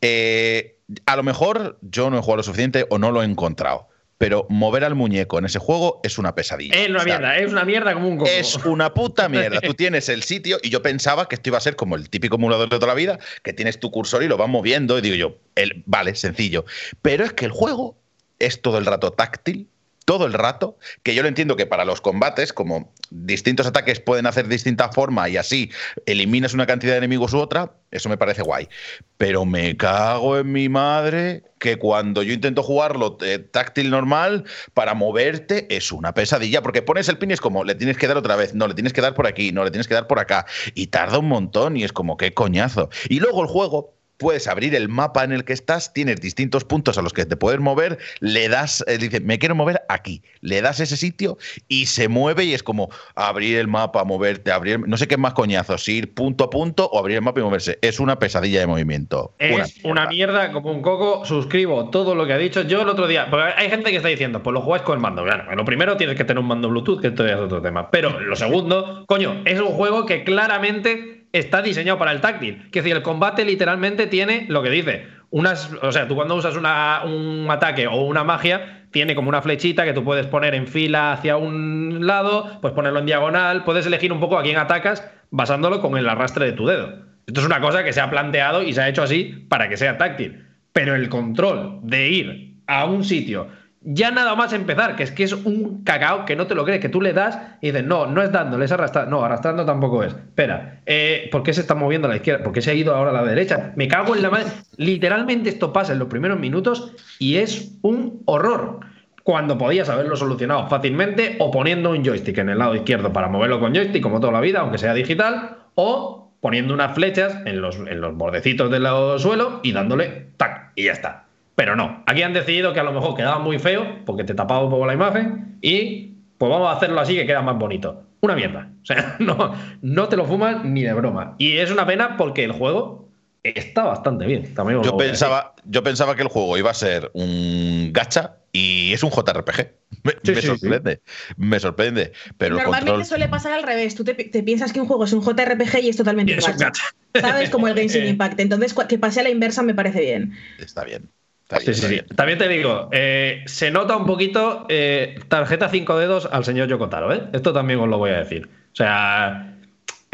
Eh, 0.00 0.78
a 1.06 1.16
lo 1.16 1.22
mejor 1.22 1.78
yo 1.82 2.10
no 2.10 2.18
he 2.18 2.20
jugado 2.20 2.38
lo 2.38 2.42
suficiente 2.42 2.86
o 2.90 2.98
no 2.98 3.10
lo 3.10 3.22
he 3.22 3.24
encontrado. 3.24 3.88
Pero 4.18 4.46
mover 4.48 4.84
al 4.84 4.94
muñeco 4.94 5.38
en 5.38 5.46
ese 5.46 5.58
juego 5.58 6.00
es 6.04 6.18
una 6.18 6.34
pesadilla. 6.34 6.74
Es 6.74 6.88
una 6.88 7.04
mierda, 7.04 7.38
es 7.38 7.50
una 7.50 7.64
mierda 7.64 7.94
como 7.94 8.08
un 8.08 8.18
coco. 8.18 8.30
Es 8.30 8.56
una 8.64 8.94
puta 8.94 9.28
mierda. 9.30 9.60
Tú 9.60 9.74
tienes 9.74 10.08
el 10.08 10.22
sitio 10.22 10.58
y 10.62 10.70
yo 10.70 10.82
pensaba 10.82 11.28
que 11.28 11.34
esto 11.34 11.50
iba 11.50 11.58
a 11.58 11.60
ser 11.60 11.76
como 11.76 11.96
el 11.96 12.08
típico 12.08 12.36
emulador 12.36 12.68
de 12.68 12.76
toda 12.76 12.88
la 12.88 12.94
vida, 12.94 13.18
que 13.42 13.52
tienes 13.52 13.80
tu 13.80 13.90
cursor 13.90 14.22
y 14.22 14.28
lo 14.28 14.36
vas 14.36 14.48
moviendo. 14.48 14.98
Y 14.98 15.00
digo 15.00 15.16
yo, 15.16 15.38
el, 15.56 15.82
vale, 15.86 16.14
sencillo. 16.14 16.64
Pero 17.02 17.24
es 17.24 17.32
que 17.32 17.44
el 17.44 17.50
juego 17.50 17.96
es 18.38 18.62
todo 18.62 18.78
el 18.78 18.86
rato 18.86 19.12
táctil, 19.12 19.68
todo 20.04 20.26
el 20.26 20.32
rato, 20.32 20.78
que 21.02 21.14
yo 21.14 21.22
lo 21.22 21.28
entiendo 21.28 21.56
que 21.56 21.66
para 21.66 21.84
los 21.84 22.00
combates, 22.00 22.52
como 22.52 22.92
distintos 23.10 23.66
ataques 23.66 24.00
pueden 24.00 24.26
hacer 24.26 24.48
distinta 24.48 24.90
forma 24.90 25.28
y 25.28 25.36
así 25.36 25.70
eliminas 26.06 26.54
una 26.54 26.66
cantidad 26.66 26.92
de 26.92 26.98
enemigos 26.98 27.32
u 27.32 27.38
otra, 27.38 27.72
eso 27.90 28.08
me 28.08 28.18
parece 28.18 28.42
guay. 28.42 28.68
Pero 29.16 29.44
me 29.44 29.76
cago 29.76 30.38
en 30.38 30.52
mi 30.52 30.68
madre 30.68 31.44
que 31.58 31.78
cuando 31.78 32.22
yo 32.22 32.34
intento 32.34 32.62
jugarlo 32.62 33.16
eh, 33.22 33.38
táctil 33.38 33.88
normal, 33.88 34.44
para 34.74 34.94
moverte 34.94 35.74
es 35.74 35.92
una 35.92 36.12
pesadilla, 36.12 36.60
porque 36.60 36.82
pones 36.82 37.08
el 37.08 37.16
pin 37.16 37.30
y 37.30 37.34
es 37.34 37.40
como, 37.40 37.64
le 37.64 37.74
tienes 37.74 37.96
que 37.96 38.06
dar 38.06 38.18
otra 38.18 38.36
vez, 38.36 38.54
no, 38.54 38.68
le 38.68 38.74
tienes 38.74 38.92
que 38.92 39.00
dar 39.00 39.14
por 39.14 39.26
aquí, 39.26 39.52
no, 39.52 39.64
le 39.64 39.70
tienes 39.70 39.88
que 39.88 39.94
dar 39.94 40.06
por 40.06 40.18
acá, 40.18 40.44
y 40.74 40.88
tarda 40.88 41.18
un 41.18 41.28
montón 41.28 41.76
y 41.76 41.84
es 41.84 41.92
como, 41.92 42.18
qué 42.18 42.34
coñazo. 42.34 42.90
Y 43.08 43.20
luego 43.20 43.42
el 43.42 43.48
juego 43.48 43.93
puedes 44.18 44.46
abrir 44.46 44.74
el 44.74 44.88
mapa 44.88 45.24
en 45.24 45.32
el 45.32 45.44
que 45.44 45.52
estás, 45.52 45.92
tienes 45.92 46.20
distintos 46.20 46.64
puntos 46.64 46.98
a 46.98 47.02
los 47.02 47.12
que 47.12 47.26
te 47.26 47.36
puedes 47.36 47.60
mover, 47.60 47.98
le 48.20 48.48
das, 48.48 48.84
eh, 48.86 48.98
dice, 48.98 49.20
me 49.20 49.38
quiero 49.38 49.54
mover 49.54 49.82
aquí, 49.88 50.22
le 50.40 50.62
das 50.62 50.80
ese 50.80 50.96
sitio 50.96 51.38
y 51.68 51.86
se 51.86 52.08
mueve 52.08 52.44
y 52.44 52.54
es 52.54 52.62
como 52.62 52.90
abrir 53.14 53.58
el 53.58 53.68
mapa, 53.68 54.04
moverte, 54.04 54.52
abrir, 54.52 54.86
no 54.86 54.96
sé 54.96 55.08
qué 55.08 55.16
más 55.16 55.34
coñazos, 55.34 55.88
ir 55.88 56.14
punto 56.14 56.44
a 56.44 56.50
punto 56.50 56.86
o 56.86 56.98
abrir 56.98 57.16
el 57.16 57.22
mapa 57.22 57.40
y 57.40 57.42
moverse. 57.42 57.78
Es 57.82 58.00
una 58.00 58.18
pesadilla 58.18 58.60
de 58.60 58.66
movimiento. 58.66 59.34
Es 59.38 59.76
una 59.84 60.06
mierda, 60.06 60.52
como 60.52 60.70
un 60.70 60.82
coco, 60.82 61.24
suscribo 61.24 61.90
todo 61.90 62.14
lo 62.14 62.26
que 62.26 62.32
ha 62.32 62.38
dicho. 62.38 62.62
Yo 62.62 62.82
el 62.82 62.88
otro 62.88 63.06
día, 63.06 63.28
porque 63.30 63.52
hay 63.56 63.68
gente 63.68 63.90
que 63.90 63.96
está 63.96 64.08
diciendo, 64.08 64.42
pues 64.42 64.54
lo 64.54 64.60
jugáis 64.60 64.82
con 64.82 64.94
el 64.94 65.00
mando. 65.00 65.22
Bueno, 65.22 65.44
lo 65.54 65.64
primero 65.64 65.96
tienes 65.96 66.16
que 66.16 66.24
tener 66.24 66.40
un 66.40 66.46
mando 66.46 66.68
Bluetooth, 66.68 67.00
que 67.00 67.08
esto 67.08 67.26
es 67.26 67.36
otro 67.36 67.60
tema. 67.60 67.90
Pero 67.90 68.20
lo 68.20 68.36
segundo, 68.36 69.04
coño, 69.06 69.42
es 69.44 69.60
un 69.60 69.68
juego 69.68 70.06
que 70.06 70.24
claramente 70.24 71.23
está 71.34 71.62
diseñado 71.62 71.98
para 71.98 72.12
el 72.12 72.20
táctil. 72.20 72.70
Que 72.70 72.80
decir, 72.80 72.96
el 72.96 73.02
combate 73.02 73.44
literalmente 73.44 74.06
tiene 74.06 74.46
lo 74.48 74.62
que 74.62 74.70
dice. 74.70 75.06
Unas, 75.30 75.70
o 75.82 75.90
sea, 75.90 76.06
tú 76.06 76.14
cuando 76.14 76.36
usas 76.36 76.56
un 76.56 77.46
ataque 77.50 77.88
o 77.88 78.02
una 78.02 78.22
magia, 78.22 78.86
tiene 78.92 79.16
como 79.16 79.28
una 79.28 79.42
flechita 79.42 79.84
que 79.84 79.92
tú 79.92 80.04
puedes 80.04 80.26
poner 80.28 80.54
en 80.54 80.68
fila 80.68 81.12
hacia 81.12 81.36
un 81.36 82.06
lado, 82.06 82.60
puedes 82.60 82.76
ponerlo 82.76 83.00
en 83.00 83.06
diagonal, 83.06 83.64
puedes 83.64 83.84
elegir 83.84 84.12
un 84.12 84.20
poco 84.20 84.38
a 84.38 84.42
quién 84.42 84.56
atacas 84.56 85.10
basándolo 85.30 85.80
con 85.80 85.98
el 85.98 86.08
arrastre 86.08 86.46
de 86.46 86.52
tu 86.52 86.66
dedo. 86.66 87.02
Esto 87.26 87.40
es 87.40 87.46
una 87.46 87.60
cosa 87.60 87.82
que 87.82 87.92
se 87.92 88.00
ha 88.00 88.10
planteado 88.10 88.62
y 88.62 88.72
se 88.72 88.82
ha 88.82 88.88
hecho 88.88 89.02
así 89.02 89.46
para 89.48 89.68
que 89.68 89.76
sea 89.76 89.98
táctil. 89.98 90.46
Pero 90.72 90.94
el 90.94 91.08
control 91.08 91.80
de 91.82 92.08
ir 92.08 92.54
a 92.68 92.84
un 92.84 93.02
sitio 93.02 93.48
ya 93.84 94.10
nada 94.10 94.34
más 94.34 94.52
empezar, 94.54 94.96
que 94.96 95.02
es 95.02 95.12
que 95.12 95.24
es 95.24 95.32
un 95.34 95.84
cacao 95.84 96.24
que 96.24 96.36
no 96.36 96.46
te 96.46 96.54
lo 96.54 96.64
crees, 96.64 96.80
que 96.80 96.88
tú 96.88 97.02
le 97.02 97.12
das 97.12 97.38
y 97.60 97.66
dices, 97.66 97.84
no, 97.84 98.06
no 98.06 98.22
es 98.22 98.32
dándole, 98.32 98.64
es 98.64 98.72
arrastrando. 98.72 99.10
No, 99.10 99.24
arrastrando 99.24 99.64
tampoco 99.66 100.02
es. 100.02 100.14
Espera, 100.14 100.80
eh, 100.86 101.28
¿por 101.30 101.42
qué 101.42 101.52
se 101.52 101.60
está 101.60 101.74
moviendo 101.74 102.08
a 102.08 102.10
la 102.10 102.16
izquierda? 102.16 102.42
¿Por 102.42 102.52
qué 102.52 102.62
se 102.62 102.70
ha 102.70 102.74
ido 102.74 102.94
ahora 102.94 103.10
a 103.10 103.12
la 103.12 103.24
derecha? 103.24 103.72
Me 103.76 103.86
cago 103.86 104.16
en 104.16 104.22
la 104.22 104.30
madre. 104.30 104.46
Literalmente 104.78 105.50
esto 105.50 105.72
pasa 105.72 105.92
en 105.92 105.98
los 105.98 106.08
primeros 106.08 106.38
minutos 106.38 106.92
y 107.18 107.36
es 107.36 107.76
un 107.82 108.22
horror. 108.24 108.80
Cuando 109.22 109.58
podías 109.58 109.88
haberlo 109.88 110.16
solucionado 110.16 110.66
fácilmente 110.68 111.36
o 111.38 111.50
poniendo 111.50 111.90
un 111.90 112.04
joystick 112.04 112.38
en 112.38 112.48
el 112.50 112.58
lado 112.58 112.74
izquierdo 112.74 113.12
para 113.12 113.28
moverlo 113.28 113.60
con 113.60 113.74
joystick, 113.74 114.02
como 114.02 114.20
toda 114.20 114.32
la 114.32 114.40
vida, 114.40 114.60
aunque 114.60 114.78
sea 114.78 114.94
digital, 114.94 115.58
o 115.74 116.32
poniendo 116.40 116.74
unas 116.74 116.94
flechas 116.94 117.38
en 117.46 117.60
los, 117.60 117.76
en 117.76 118.00
los 118.00 118.14
bordecitos 118.14 118.70
del 118.70 118.86
suelo 119.18 119.60
y 119.62 119.72
dándole 119.72 120.28
tac, 120.36 120.72
y 120.74 120.84
ya 120.84 120.92
está. 120.92 121.23
Pero 121.54 121.76
no, 121.76 122.02
aquí 122.06 122.22
han 122.22 122.32
decidido 122.32 122.72
que 122.72 122.80
a 122.80 122.84
lo 122.84 122.92
mejor 122.92 123.14
quedaba 123.16 123.38
muy 123.38 123.58
feo 123.58 124.04
porque 124.04 124.24
te 124.24 124.34
tapaba 124.34 124.64
un 124.64 124.70
poco 124.70 124.86
la 124.86 124.94
imagen 124.94 125.58
y 125.60 126.14
pues 126.38 126.50
vamos 126.50 126.68
a 126.68 126.72
hacerlo 126.76 127.00
así 127.00 127.14
que 127.14 127.26
queda 127.26 127.42
más 127.42 127.58
bonito. 127.58 128.02
Una 128.20 128.34
mierda. 128.34 128.70
O 128.84 128.86
sea, 128.86 129.16
no, 129.18 129.54
no 129.80 130.08
te 130.08 130.16
lo 130.16 130.26
fumas 130.26 130.62
ni 130.64 130.82
de 130.82 130.92
broma. 130.92 131.36
Y 131.38 131.56
es 131.56 131.70
una 131.70 131.86
pena 131.86 132.18
porque 132.18 132.44
el 132.44 132.52
juego 132.52 133.08
está 133.42 133.84
bastante 133.84 134.26
bien. 134.26 134.52
También 134.54 134.82
Yo 134.82 134.96
pensaba, 134.98 135.54
yo 135.64 135.82
pensaba 135.82 136.14
que 136.16 136.22
el 136.22 136.28
juego 136.28 136.58
iba 136.58 136.70
a 136.70 136.74
ser 136.74 137.10
un 137.14 137.90
gacha 137.92 138.36
y 138.52 138.92
es 138.92 139.02
un 139.02 139.10
JRPG. 139.10 139.72
Me, 140.02 140.12
Sí, 140.22 140.32
me 140.32 140.42
sí, 140.42 140.46
sorprende, 140.48 141.00
me 141.36 141.60
sorprende. 141.60 142.12
Pero 142.36 142.56
Normalmente 142.56 142.90
control. 142.92 143.04
suele 143.06 143.28
pasar 143.28 143.52
al 143.52 143.62
revés. 143.62 143.94
Tú 143.94 144.04
te, 144.04 144.14
te 144.14 144.42
piensas 144.42 144.72
que 144.72 144.80
un 144.80 144.86
juego 144.86 145.04
es 145.04 145.12
un 145.12 145.22
JRPG 145.22 145.78
y 145.82 145.88
es 145.88 145.96
totalmente 145.96 146.34
Y 146.34 146.38
es 146.38 146.48
un 146.48 146.58
gacha. 146.58 146.66
gacha. 146.66 146.82
¿Sabes? 147.14 147.48
Como 147.50 147.68
el 147.68 147.74
Genshin 147.74 148.04
Impact. 148.06 148.38
Entonces, 148.40 148.74
que 148.88 148.98
pase 148.98 149.20
a 149.20 149.22
la 149.22 149.30
inversa 149.30 149.62
me 149.62 149.74
parece 149.74 150.00
bien. 150.00 150.34
Está 150.56 150.84
bien. 150.84 151.13
Está 151.44 151.58
bien, 151.58 151.74
Sí, 151.74 151.74
sí, 151.74 151.80
está 151.80 151.88
sí. 151.88 151.94
bien. 151.94 152.06
También 152.16 152.38
te 152.38 152.48
digo, 152.48 152.88
eh, 152.92 153.42
se 153.46 153.70
nota 153.70 153.96
un 153.96 154.06
poquito 154.06 154.66
eh, 154.68 155.18
tarjeta 155.28 155.68
5 155.68 155.98
dedos 155.98 156.28
al 156.32 156.44
señor 156.44 156.68
Yokotaro, 156.68 157.12
¿eh? 157.12 157.28
Esto 157.32 157.52
también 157.52 157.80
os 157.80 157.88
lo 157.88 157.98
voy 157.98 158.10
a 158.10 158.18
decir. 158.18 158.48
O 158.72 158.76
sea, 158.76 159.53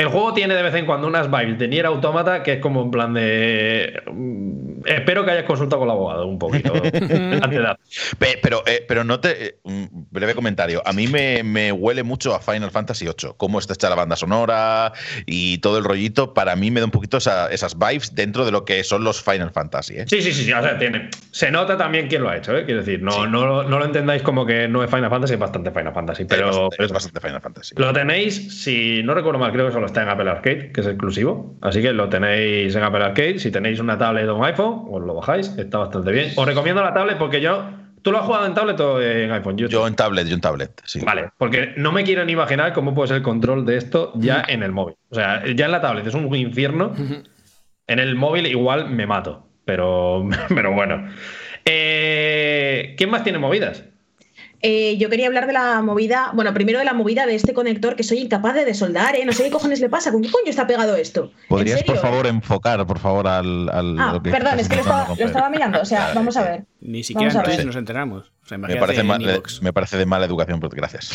el 0.00 0.08
juego 0.08 0.32
tiene 0.34 0.54
de 0.54 0.62
vez 0.62 0.74
en 0.74 0.86
cuando 0.86 1.06
unas 1.06 1.30
vibes 1.30 1.58
de 1.58 1.68
Nier 1.68 1.86
Automata 1.86 2.42
que 2.42 2.54
es 2.54 2.60
como 2.60 2.82
en 2.82 2.90
plan 2.90 3.12
de. 3.14 4.02
mm, 4.10 4.60
Espero 4.86 5.26
que 5.26 5.30
hayas 5.32 5.44
consultado 5.44 5.80
con 5.80 5.88
el 5.88 5.92
abogado 5.92 6.26
un 6.26 6.38
poquito. 6.38 6.72
antes 6.82 7.50
de- 7.50 7.76
Pe- 8.18 8.38
Pero, 8.42 8.62
eh, 8.66 8.82
pero 8.88 9.04
no 9.04 9.20
te. 9.20 9.46
eh, 9.46 9.58
un 9.64 10.06
breve 10.10 10.34
comentario. 10.34 10.82
A 10.86 10.92
mí 10.94 11.06
me, 11.06 11.42
me 11.42 11.70
huele 11.70 12.02
mucho 12.02 12.34
a 12.34 12.40
Final 12.40 12.70
Fantasy 12.70 13.04
VIII. 13.04 13.32
Cómo 13.36 13.58
está 13.58 13.74
hecha 13.74 13.90
la 13.90 13.94
banda 13.96 14.16
sonora 14.16 14.92
y 15.26 15.58
todo 15.58 15.76
el 15.78 15.84
rollito. 15.84 16.32
Para 16.32 16.56
mí 16.56 16.70
me 16.70 16.80
da 16.80 16.86
un 16.86 16.92
poquito 16.92 17.18
esa- 17.18 17.48
esas 17.52 17.78
vibes 17.78 18.14
dentro 18.14 18.46
de 18.46 18.52
lo 18.52 18.64
que 18.64 18.82
son 18.84 19.04
los 19.04 19.22
Final 19.22 19.50
Fantasy. 19.50 19.98
¿eh? 19.98 20.04
Sí, 20.08 20.22
sí, 20.22 20.32
sí, 20.32 20.44
sí. 20.44 20.52
O 20.52 20.62
sea, 20.62 20.78
tiene. 20.78 21.10
Se 21.30 21.50
nota 21.50 21.76
también 21.76 22.08
quién 22.08 22.22
lo 22.22 22.30
ha 22.30 22.36
hecho, 22.38 22.56
¿eh? 22.56 22.64
Quiero 22.64 22.80
decir, 22.80 23.02
no, 23.02 23.26
no, 23.26 23.62
no 23.62 23.78
lo 23.78 23.84
entendáis 23.84 24.22
como 24.22 24.46
que 24.46 24.66
no 24.66 24.82
es 24.82 24.90
Final 24.90 25.10
Fantasy, 25.10 25.34
es 25.34 25.40
bastante 25.40 25.70
Final 25.70 25.92
Fantasy. 25.92 26.24
Pero, 26.24 26.48
es, 26.48 26.56
bastante, 26.56 26.84
es 26.86 26.92
bastante 26.92 27.20
Final 27.20 27.40
Fantasy. 27.42 27.74
Lo 27.76 27.92
tenéis, 27.92 28.62
si 28.62 29.02
no 29.02 29.12
recuerdo 29.14 29.38
mal, 29.38 29.52
creo 29.52 29.66
que 29.66 29.72
solo 29.72 29.86
está 29.90 30.02
en 30.02 30.08
Apple 30.08 30.30
Arcade, 30.30 30.72
que 30.72 30.80
es 30.80 30.86
exclusivo. 30.86 31.56
Así 31.60 31.82
que 31.82 31.92
lo 31.92 32.08
tenéis 32.08 32.74
en 32.74 32.82
Apple 32.82 33.04
Arcade. 33.04 33.38
Si 33.38 33.50
tenéis 33.50 33.80
una 33.80 33.98
tablet 33.98 34.28
o 34.28 34.36
un 34.36 34.44
iPhone, 34.44 34.86
os 34.90 35.02
lo 35.02 35.14
bajáis, 35.14 35.48
está 35.58 35.78
bastante 35.78 36.10
bien. 36.12 36.32
Os 36.36 36.46
recomiendo 36.46 36.82
la 36.82 36.94
tablet 36.94 37.18
porque 37.18 37.40
yo. 37.40 37.64
¿Tú 38.02 38.12
lo 38.12 38.18
has 38.18 38.24
jugado 38.24 38.46
en 38.46 38.54
tablet 38.54 38.80
o 38.80 39.02
en 39.02 39.30
iPhone? 39.30 39.58
Yo 39.58 39.86
en 39.86 39.94
tablet, 39.94 40.26
yo 40.26 40.34
en 40.34 40.40
tablet. 40.40 40.80
Sí. 40.86 41.00
Vale, 41.04 41.30
porque 41.36 41.74
no 41.76 41.92
me 41.92 42.02
quiero 42.02 42.24
ni 42.24 42.32
imaginar 42.32 42.72
cómo 42.72 42.94
puede 42.94 43.08
ser 43.08 43.18
el 43.18 43.22
control 43.22 43.66
de 43.66 43.76
esto 43.76 44.12
ya 44.14 44.42
en 44.48 44.62
el 44.62 44.72
móvil. 44.72 44.96
O 45.10 45.14
sea, 45.14 45.44
ya 45.54 45.66
en 45.66 45.70
la 45.70 45.82
tablet 45.82 46.06
es 46.06 46.14
un 46.14 46.34
infierno. 46.34 46.94
En 47.86 47.98
el 47.98 48.14
móvil 48.14 48.46
igual 48.46 48.88
me 48.88 49.06
mato. 49.06 49.46
Pero, 49.66 50.26
pero 50.48 50.72
bueno. 50.72 51.08
Eh, 51.66 52.94
¿Quién 52.96 53.10
más 53.10 53.22
tiene 53.22 53.38
movidas? 53.38 53.84
Eh, 54.62 54.96
yo 54.98 55.08
quería 55.08 55.26
hablar 55.26 55.46
de 55.46 55.54
la 55.54 55.80
movida, 55.80 56.32
bueno, 56.34 56.52
primero 56.52 56.78
de 56.78 56.84
la 56.84 56.92
movida 56.92 57.24
de 57.26 57.34
este 57.34 57.54
conector 57.54 57.96
que 57.96 58.02
soy 58.02 58.18
incapaz 58.18 58.54
de 58.54 58.64
desoldar, 58.66 59.16
¿eh? 59.16 59.24
No 59.24 59.32
sé 59.32 59.44
qué 59.44 59.50
cojones 59.50 59.80
le 59.80 59.88
pasa, 59.88 60.12
¿con 60.12 60.20
qué 60.22 60.30
coño 60.30 60.50
está 60.50 60.66
pegado 60.66 60.96
esto? 60.96 61.32
¿En 61.42 61.48
¿Podrías, 61.48 61.82
por 61.82 61.96
favor, 61.98 62.26
enfocar, 62.26 62.86
por 62.86 62.98
favor, 62.98 63.26
al. 63.26 63.68
al- 63.70 63.98
Ah, 63.98 64.10
lo 64.14 64.22
que 64.22 64.30
perdón, 64.30 64.60
es 64.60 64.68
que 64.68 64.76
lo 64.76 64.82
estaba, 64.82 65.08
lo 65.18 65.24
estaba 65.26 65.48
mirando, 65.50 65.80
o 65.80 65.84
sea, 65.84 66.12
vamos 66.14 66.36
a 66.36 66.42
ver. 66.42 66.64
Ni 66.80 67.02
siquiera 67.02 67.32
Vamos 67.32 67.34
en 67.34 67.40
a 67.40 67.42
ver. 67.44 67.54
Twitch 67.56 67.66
nos 67.66 67.76
enteramos. 67.76 68.32
O 68.50 68.66
sea, 68.66 68.74
Me 68.74 68.76
parece, 68.76 69.02
mal, 69.04 69.22
iVoox. 69.22 69.62
me 69.62 69.72
parece 69.72 69.96
de 69.96 70.06
mala 70.06 70.26
educación, 70.26 70.58
pero 70.58 70.70
gracias. 70.74 71.08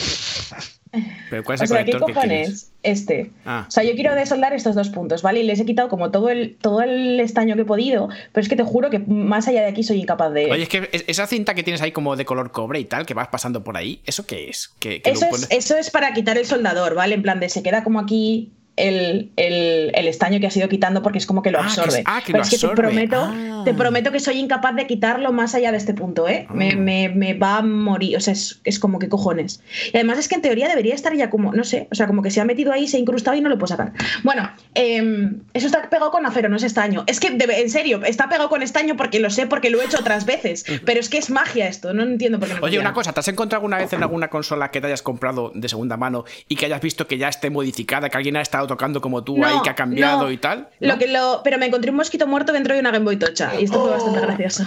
Pero 1.30 1.44
¿cuál 1.44 1.56
es 1.56 1.62
O 1.62 1.64
el 1.66 1.68
sea, 1.68 1.84
¿qué 1.84 1.92
conector 1.92 2.08
que 2.08 2.14
cojones? 2.14 2.72
Este. 2.82 3.32
Ah. 3.46 3.66
O 3.68 3.72
sea, 3.72 3.84
yo 3.84 3.94
quiero 3.96 4.16
desoldar 4.16 4.54
estos 4.54 4.76
dos 4.76 4.88
puntos, 4.90 5.22
¿vale? 5.22 5.42
Y 5.42 5.44
les 5.44 5.60
he 5.60 5.66
quitado 5.66 5.90
como 5.90 6.12
todo 6.12 6.30
el, 6.30 6.56
todo 6.62 6.82
el 6.82 7.20
estaño 7.20 7.56
que 7.56 7.64
he 7.64 7.66
podido, 7.66 8.08
pero 8.32 8.42
es 8.42 8.48
que 8.48 8.56
te 8.56 8.64
juro 8.64 8.90
que 8.90 9.00
más 9.00 9.48
allá 9.50 9.62
de 9.64 9.68
aquí 9.68 9.84
soy 9.84 10.00
incapaz 10.00 10.32
de. 10.32 10.50
Oye, 10.50 10.64
es 10.64 10.70
que 10.70 10.88
es- 10.94 11.04
esa 11.08 11.28
cinta 11.28 11.54
que 11.54 11.64
tienes 11.64 11.82
ahí 11.82 11.92
como 11.92 12.16
de 12.16 12.24
color 12.24 12.52
cobre 12.52 12.80
y 12.80 12.86
tal, 12.86 13.06
que 13.06 13.14
vas 13.14 13.28
pasando 13.28 13.64
por 13.66 13.76
ahí, 13.76 14.00
¿eso 14.06 14.26
qué 14.26 14.50
es? 14.50 14.74
¿Que, 14.80 15.02
que 15.02 15.10
lo 15.12 15.16
Eso 15.18 15.26
es, 15.26 15.32
pones- 15.32 15.48
eso 15.52 15.78
es 15.78 15.90
para 15.90 16.14
quitar 16.14 16.38
el 16.38 16.46
soldador, 16.46 16.96
¿vale? 16.96 17.16
En 17.16 17.22
plan 17.24 17.42
de 17.42 17.50
se 17.50 17.62
queda 17.62 17.84
como 17.84 18.00
aquí 18.00 18.54
el, 18.78 19.32
el- 19.38 19.92
el 19.96 20.08
estaño 20.08 20.40
que 20.40 20.48
has 20.48 20.58
ido 20.58 20.68
quitando 20.70 21.02
porque 21.02 21.18
es 21.18 21.26
como 21.26 21.42
que 21.42 21.52
lo 21.52 21.60
Ah, 21.60 21.64
que 21.64 21.68
absorbe. 21.82 22.04
ah, 22.06 22.20
que 22.26 22.34
Pero 22.34 22.38
lo 22.40 22.44
es 22.44 22.50
que 22.50 22.58
te 22.68 22.74
prometo, 22.74 23.22
Ah. 23.22 23.62
te 23.66 23.74
prometo 23.74 24.12
que 24.12 24.20
soy 24.20 24.40
incapaz 24.40 24.76
de 24.76 24.86
quitarlo 24.88 25.32
más 25.32 25.56
allá 25.56 25.72
de 25.72 25.78
este 25.78 25.94
punto, 25.94 26.28
¿eh? 26.28 26.48
Me, 26.54 26.72
Ah. 26.72 26.76
me- 26.76 27.10
me 27.10 27.34
va 27.34 27.58
a 27.58 27.62
morir. 27.62 28.18
O 28.18 28.20
sea, 28.20 28.34
es, 28.34 28.60
es 28.64 28.80
como 28.80 29.00
que 29.00 29.08
cojones. 29.10 29.62
Y 29.94 29.98
además 29.98 30.20
es 30.20 30.28
que 30.28 30.36
en 30.36 30.42
teoría 30.42 30.68
debería 30.68 30.94
estar 30.94 31.14
ya 31.16 31.30
como, 31.30 31.54
no 31.54 31.64
sé, 31.64 31.88
o 31.92 31.96
sea, 31.96 32.08
como 32.08 32.22
que 32.22 32.32
se 32.32 32.42
ha 32.42 32.46
metido 32.46 32.72
ahí, 32.72 32.88
se 32.88 32.98
ha 32.98 33.00
incrustado 33.00 33.38
y 33.38 33.42
no 33.42 33.50
lo 33.50 33.58
puedo 33.58 33.68
sacar. 33.68 33.94
Bueno, 34.24 34.50
em, 34.74 35.40
eso 35.54 35.68
está 35.68 35.90
pegado 35.90 36.12
con 36.12 36.26
acero, 36.26 36.50
no 36.50 36.58
es 36.58 36.64
estaño. 36.64 37.04
Es 37.08 37.20
que, 37.20 37.32
debe- 37.32 37.62
en 37.62 37.70
serio, 37.70 38.02
está 38.06 38.28
pegado 38.30 38.50
con 38.50 38.62
estaño 38.62 38.96
porque 38.98 39.20
lo 39.20 39.30
sé, 39.30 39.48
porque 39.48 39.70
lo 39.70 39.82
he 39.82 39.86
hecho 39.86 40.00
otras 40.00 40.26
veces. 40.26 40.66
Pero 40.86 41.00
es 41.00 41.10
que 41.10 41.18
es 41.18 41.30
magia 41.30 41.68
esto, 41.68 41.94
no 41.94 42.04
entiendo 42.04 42.40
por 42.40 42.48
qué 42.50 42.56
no 42.56 42.62
Oye, 42.62 42.80
una 42.80 42.94
cosa, 42.94 43.14
¿te 43.14 43.20
has 43.22 43.28
encontrado 43.28 43.60
alguna 43.62 43.78
vez 43.78 43.94
en 43.94 44.02
alguna 44.04 44.28
consola 44.30 44.70
que 44.72 44.82
te 44.82 44.88
hayas 44.88 45.02
comprado 45.02 45.52
de 45.56 45.70
segunda 45.70 45.98
mano 45.98 46.26
y 46.50 46.56
que 46.56 46.66
hayas 46.66 46.82
visto 46.82 47.08
que 47.08 47.18
ya 47.18 47.30
esté 47.30 47.50
modificada, 47.50 48.10
que 48.10 48.18
alguien 48.18 48.36
ha 48.38 48.42
estado 48.42 48.65
tocando 48.68 49.02
como 49.02 49.24
tú 49.24 49.44
ahí, 49.44 49.56
que 49.64 49.70
ha 49.70 49.76
cambiado 49.76 50.24
no. 50.24 50.32
y 50.32 50.38
tal? 50.38 50.70
Lo 50.80 50.94
¿No? 50.94 51.00
que 51.00 51.08
lo, 51.08 51.42
pero 51.44 51.58
me 51.58 51.66
encontré 51.68 51.92
un 51.92 51.98
mosquito 51.98 52.28
muerto 52.28 52.52
dentro 52.54 52.74
de 52.74 52.80
una 52.80 52.92
Game 52.92 53.06
Boy 53.06 53.18
Tocha 53.18 53.52
y 53.60 53.66
esto 53.66 53.82
fue 53.82 53.92
bastante 53.92 54.20
gracioso. 54.22 54.64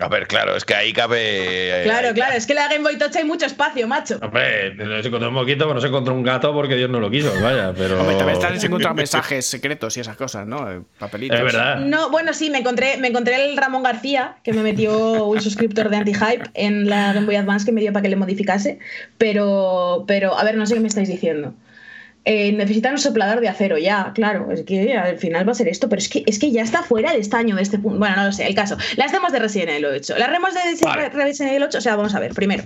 A 0.00 0.08
ver, 0.08 0.26
claro, 0.26 0.56
es 0.56 0.64
que 0.64 0.74
ahí 0.74 0.92
cabe. 0.92 1.82
Claro, 1.84 2.08
ahí- 2.08 2.14
claro, 2.14 2.34
es 2.34 2.46
que 2.46 2.52
en 2.52 2.56
la 2.58 2.66
Game 2.66 2.82
Boy 2.82 2.98
Tocha 2.98 3.20
hay 3.20 3.24
mucho 3.24 3.46
espacio, 3.46 3.86
macho. 3.86 4.18
Hombre, 4.20 4.74
se 4.76 5.06
encontró 5.06 5.28
un 5.28 5.34
moquito, 5.34 5.66
pero 5.66 5.74
no 5.74 5.80
se 5.80 5.86
encontró 5.86 6.12
un 6.14 6.24
gato 6.24 6.52
porque 6.52 6.74
Dios 6.74 6.90
no 6.90 6.98
lo 6.98 7.08
quiso, 7.12 7.32
vaya. 7.40 7.72
Pero... 7.76 8.00
Hombre, 8.00 8.16
también 8.16 8.40
te 8.40 8.46
has 8.46 8.64
encontrado 8.64 8.96
mensajes 8.96 9.46
secretos 9.46 9.96
y 9.96 10.00
esas 10.00 10.16
cosas, 10.16 10.48
¿no? 10.48 10.68
Eh, 10.68 10.80
Papelitos. 10.98 11.38
Es 11.38 11.44
verdad. 11.44 11.76
No, 11.78 12.10
bueno, 12.10 12.32
sí, 12.32 12.50
me 12.50 12.58
encontré, 12.58 12.96
me 12.96 13.06
encontré 13.06 13.36
el 13.44 13.56
Ramón 13.56 13.84
García, 13.84 14.34
que 14.42 14.52
me 14.52 14.62
metió 14.64 15.26
un 15.26 15.40
suscriptor 15.40 15.88
de 15.88 15.96
Anti-Hype 15.98 16.50
en 16.54 16.90
la 16.90 17.12
Game 17.12 17.26
Boy 17.26 17.36
Advance 17.36 17.64
que 17.64 17.70
me 17.70 17.80
dio 17.80 17.92
para 17.92 18.02
que 18.02 18.08
le 18.08 18.16
modificase. 18.16 18.80
Pero, 19.16 20.04
pero, 20.08 20.36
a 20.36 20.42
ver, 20.42 20.56
no 20.56 20.66
sé 20.66 20.74
qué 20.74 20.80
me 20.80 20.88
estáis 20.88 21.08
diciendo. 21.08 21.54
Eh, 22.26 22.52
necesitan 22.52 22.92
un 22.92 22.98
soplador 22.98 23.40
de 23.40 23.48
acero, 23.48 23.76
ya, 23.76 24.12
claro. 24.14 24.50
Es 24.50 24.62
que 24.62 24.94
al 24.96 25.18
final 25.18 25.46
va 25.46 25.52
a 25.52 25.54
ser 25.54 25.68
esto, 25.68 25.88
pero 25.88 26.00
es 26.00 26.08
que, 26.08 26.22
es 26.26 26.38
que 26.38 26.50
ya 26.50 26.62
está 26.62 26.82
fuera 26.82 27.12
de 27.12 27.18
estaño 27.18 27.56
de 27.56 27.62
este 27.62 27.78
punto. 27.78 27.98
Bueno, 27.98 28.16
no 28.16 28.24
lo 28.24 28.32
sé, 28.32 28.46
el 28.46 28.54
caso. 28.54 28.76
Las 28.96 29.12
demos 29.12 29.30
de 29.32 29.40
Resident 29.40 29.70
Evil 29.70 29.86
8. 29.86 30.14
Las 30.18 30.30
demos 30.30 30.54
de 30.54 30.60
Vale. 30.82 31.08
Resident 31.10 31.50
Evil 31.52 31.64
8, 31.64 31.78
o 31.78 31.80
sea, 31.80 31.96
vamos 31.96 32.14
a 32.14 32.20
ver, 32.20 32.32
primero. 32.32 32.64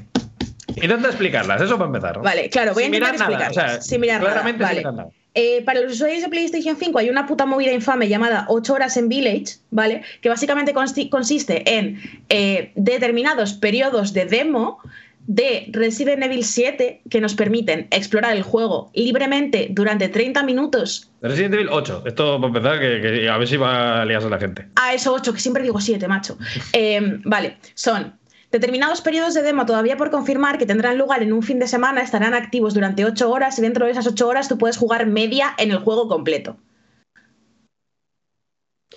Intenta 0.77 1.09
explicarlas, 1.09 1.61
eso 1.61 1.77
para 1.77 1.87
empezar. 1.87 2.17
¿no? 2.19 2.23
Vale, 2.23 2.49
claro, 2.51 2.73
voy 2.73 2.85
Sin 2.85 2.95
a 2.95 2.97
intentar 2.99 3.15
mirar 3.15 3.31
nada, 3.33 3.47
explicarlas. 3.47 3.79
o 3.81 3.81
sea, 3.81 3.83
sin 3.83 4.01
mirar 4.01 4.21
nada, 4.21 4.33
claramente 4.33 4.59
sin 4.59 4.67
vale. 4.69 4.79
mirar 4.79 4.95
nada. 4.95 5.11
Eh, 5.35 5.63
para 5.65 5.81
los 5.81 5.93
usuarios 5.93 6.23
de 6.23 6.29
PlayStation 6.29 6.77
5 6.77 6.99
hay 6.99 7.11
una 7.11 7.27
puta 7.27 7.47
movida 7.47 7.73
infame 7.73 8.09
llamada 8.09 8.47
8 8.49 8.75
horas 8.75 8.97
en 8.97 9.09
Village, 9.09 9.59
¿vale? 9.71 10.03
Que 10.21 10.29
básicamente 10.29 10.73
consiste 11.11 11.63
en 11.79 12.01
eh, 12.29 12.73
determinados 12.77 13.55
periodos 13.55 14.13
de 14.13 14.25
demo 14.25 14.79
de 15.29 15.69
Resident 15.73 16.23
Evil 16.23 16.43
7 16.43 17.03
que 17.09 17.21
nos 17.21 17.35
permiten 17.35 17.87
explorar 17.91 18.35
el 18.35 18.43
juego 18.43 18.91
libremente 18.95 19.69
durante 19.71 20.09
30 20.09 20.43
minutos. 20.43 21.11
Resident 21.21 21.55
Evil 21.55 21.69
8. 21.71 22.05
Esto 22.07 22.41
para 22.41 22.47
empezar, 22.47 22.81
que, 22.81 23.01
que 23.03 23.29
a 23.29 23.37
ver 23.37 23.47
si 23.47 23.59
va 23.59 24.01
a 24.01 24.05
liarse 24.07 24.31
la 24.31 24.39
gente. 24.39 24.67
A 24.77 24.95
eso 24.95 25.13
8, 25.13 25.35
que 25.35 25.41
siempre 25.41 25.63
digo 25.63 25.81
7, 25.81 26.09
macho. 26.09 26.39
Eh, 26.73 27.21
vale, 27.25 27.59
son 27.75 28.19
determinados 28.51 29.03
periodos 29.03 29.35
de 29.35 29.43
demo 29.43 29.67
todavía 29.67 29.99
por 29.99 30.11
confirmar 30.11 30.57
que 30.57 30.65
tendrán 30.65 30.97
lugar 30.97 31.23
en 31.23 31.35
un 31.35 31.43
fin 31.43 31.59
de 31.59 31.69
semana, 31.69 32.01
estarán 32.01 32.33
activos 32.33 32.73
durante 32.73 33.05
8 33.05 33.31
horas 33.31 33.59
y 33.59 33.63
dentro 33.63 33.85
de 33.85 33.93
esas 33.93 34.07
8 34.07 34.27
horas 34.27 34.49
tú 34.49 34.57
puedes 34.57 34.79
jugar 34.79 35.07
media 35.07 35.55
en 35.59 35.73
el 35.73 35.79
juego 35.79 36.09
completo. 36.09 36.57